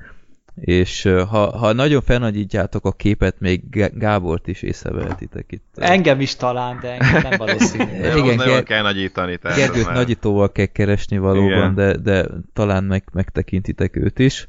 és 0.56 1.04
ha, 1.30 1.58
ha 1.58 1.74
nagyon 1.74 2.02
felnagyítjátok 2.02 2.86
a 2.86 2.92
képet, 2.92 3.40
még 3.40 3.62
Gábort 3.94 4.48
is 4.48 4.62
észrevehetitek 4.62 5.52
itt. 5.52 5.64
Engem 5.76 6.20
is 6.20 6.36
talán, 6.36 6.80
de 6.82 6.98
engem 6.98 7.22
nem 7.22 7.38
valószínű. 7.38 7.84
Igen, 8.24 8.36
nagyon 8.36 8.64
kell 8.64 8.82
nagyítani. 8.82 9.40
Gergőt 9.56 9.94
nagyítóval 9.94 10.52
kell 10.52 10.66
keresni 10.66 11.18
valóban, 11.18 11.76
de, 11.76 11.98
de 11.98 12.26
talán 12.54 12.84
meg, 12.84 13.04
megtekintitek 13.14 13.96
őt 13.96 14.20
is. 14.20 14.48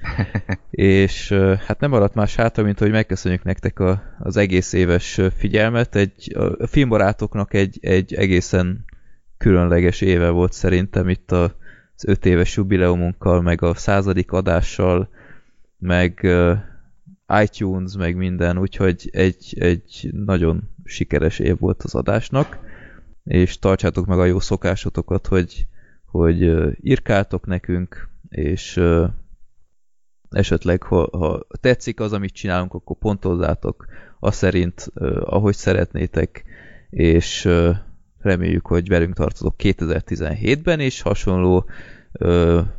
és 0.70 1.28
hát 1.66 1.80
nem 1.80 1.90
maradt 1.90 2.14
más 2.14 2.34
hátra, 2.34 2.62
mint 2.62 2.78
hogy 2.78 2.90
megköszönjük 2.90 3.42
nektek 3.42 3.78
a, 3.78 4.02
az 4.18 4.36
egész 4.36 4.72
éves 4.72 5.20
figyelmet. 5.36 5.96
Egy, 5.96 6.36
a 6.60 6.66
filmbarátoknak 6.66 7.54
egy, 7.54 7.78
egy 7.80 8.14
egészen 8.14 8.84
különleges 9.38 10.00
éve 10.00 10.28
volt 10.28 10.52
szerintem 10.52 11.08
itt 11.08 11.32
a, 11.32 11.42
az 11.96 12.04
öt 12.04 12.26
éves 12.26 12.56
jubileumunkkal, 12.56 13.42
meg 13.42 13.62
a 13.62 13.74
századik 13.74 14.32
adással, 14.32 15.08
meg 15.80 16.20
uh, 16.22 16.58
iTunes, 17.42 17.96
meg 17.96 18.16
minden, 18.16 18.58
úgyhogy 18.58 19.08
egy, 19.12 19.56
egy 19.58 20.10
nagyon 20.12 20.70
sikeres 20.84 21.38
év 21.38 21.58
volt 21.58 21.82
az 21.82 21.94
adásnak, 21.94 22.58
és 23.24 23.58
tartsátok 23.58 24.06
meg 24.06 24.18
a 24.18 24.24
jó 24.24 24.40
szokásotokat, 24.40 25.26
hogy, 25.26 25.66
hogy 26.04 26.52
írkáltok 26.80 27.46
nekünk, 27.46 28.08
és 28.28 28.80
esetleg, 30.30 30.82
ha, 30.82 31.08
ha 31.18 31.46
tetszik 31.60 32.00
az, 32.00 32.12
amit 32.12 32.32
csinálunk, 32.32 32.74
akkor 32.74 32.96
pontozzátok 32.98 33.86
azt 34.20 34.38
szerint, 34.38 34.90
ahogy 35.20 35.54
szeretnétek, 35.54 36.44
és 36.90 37.44
uh, 37.44 37.76
reméljük, 38.20 38.66
hogy 38.66 38.88
velünk 38.88 39.14
tartotok 39.14 39.54
2017-ben, 39.58 40.80
és 40.80 41.00
hasonló 41.00 41.64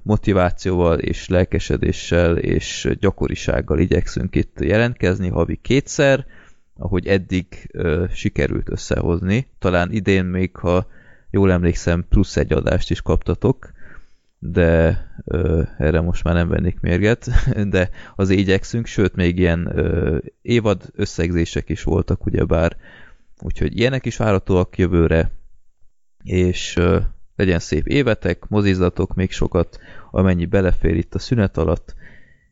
motivációval 0.01 0.99
és 0.99 1.27
lelkesedéssel 1.27 2.37
és 2.37 2.95
gyakorisággal 2.99 3.79
igyekszünk 3.79 4.35
itt 4.35 4.59
jelentkezni 4.59 5.29
havi 5.29 5.55
kétszer, 5.55 6.25
ahogy 6.81 7.07
eddig 7.07 7.69
ö, 7.71 8.05
sikerült 8.13 8.69
összehozni. 8.69 9.47
Talán 9.59 9.91
idén 9.91 10.25
még, 10.25 10.55
ha 10.55 10.87
jól 11.29 11.51
emlékszem, 11.51 12.05
plusz 12.09 12.37
egy 12.37 12.53
adást 12.53 12.89
is 12.89 13.01
kaptatok, 13.01 13.71
de 14.39 14.97
ö, 15.25 15.63
erre 15.77 16.01
most 16.01 16.23
már 16.23 16.33
nem 16.33 16.47
vennék 16.47 16.79
mérget, 16.79 17.29
de 17.69 17.89
az 18.15 18.29
igyekszünk, 18.29 18.85
sőt 18.85 19.15
még 19.15 19.37
ilyen 19.37 19.77
ö, 19.77 20.17
évad 20.41 20.89
összegzések 20.95 21.69
is 21.69 21.83
voltak, 21.83 22.25
ugyebár, 22.25 22.77
úgyhogy 23.41 23.77
ilyenek 23.77 24.05
is 24.05 24.17
várhatóak 24.17 24.77
jövőre, 24.77 25.31
és 26.23 26.79
legyen 27.41 27.59
szép 27.59 27.87
évetek, 27.87 28.47
mozizzatok 28.47 29.13
még 29.13 29.31
sokat, 29.31 29.79
amennyi 30.11 30.45
belefér 30.45 30.95
itt 30.95 31.15
a 31.15 31.19
szünet 31.19 31.57
alatt, 31.57 31.95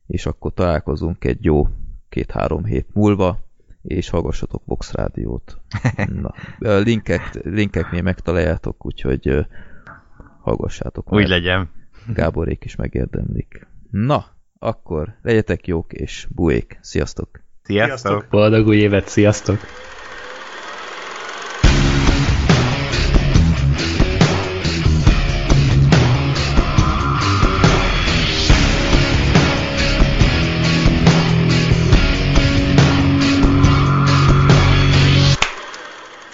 és 0.08 0.26
akkor 0.26 0.54
találkozunk 0.54 1.26
egy 1.26 1.44
jó 1.44 1.68
két-három 2.10 2.64
hét 2.64 2.88
múlva, 2.94 3.40
és 3.82 4.10
hallgassatok 4.10 4.62
Vox 4.66 4.92
Rádiót. 4.92 5.58
Na, 6.22 6.34
linkek, 6.60 7.44
linkeknél 7.44 8.02
megtaláljátok, 8.02 8.86
úgyhogy 8.86 9.46
hallgassátok. 10.42 11.14
Úgy 11.14 11.28
legyen. 11.28 11.70
Gáborék 12.14 12.64
is 12.66 12.76
megérdemlik. 12.76 13.68
Na, 13.92 14.26
akkor 14.60 15.16
legyetek 15.22 15.68
jók 15.68 15.94
és 15.94 16.28
buék. 16.30 16.80
Sziasztok! 16.82 17.30
Sziasztok! 17.64 18.26
Boldog 18.30 18.68
új 18.68 18.78
évet, 18.78 19.08
sziasztok! 19.08 19.60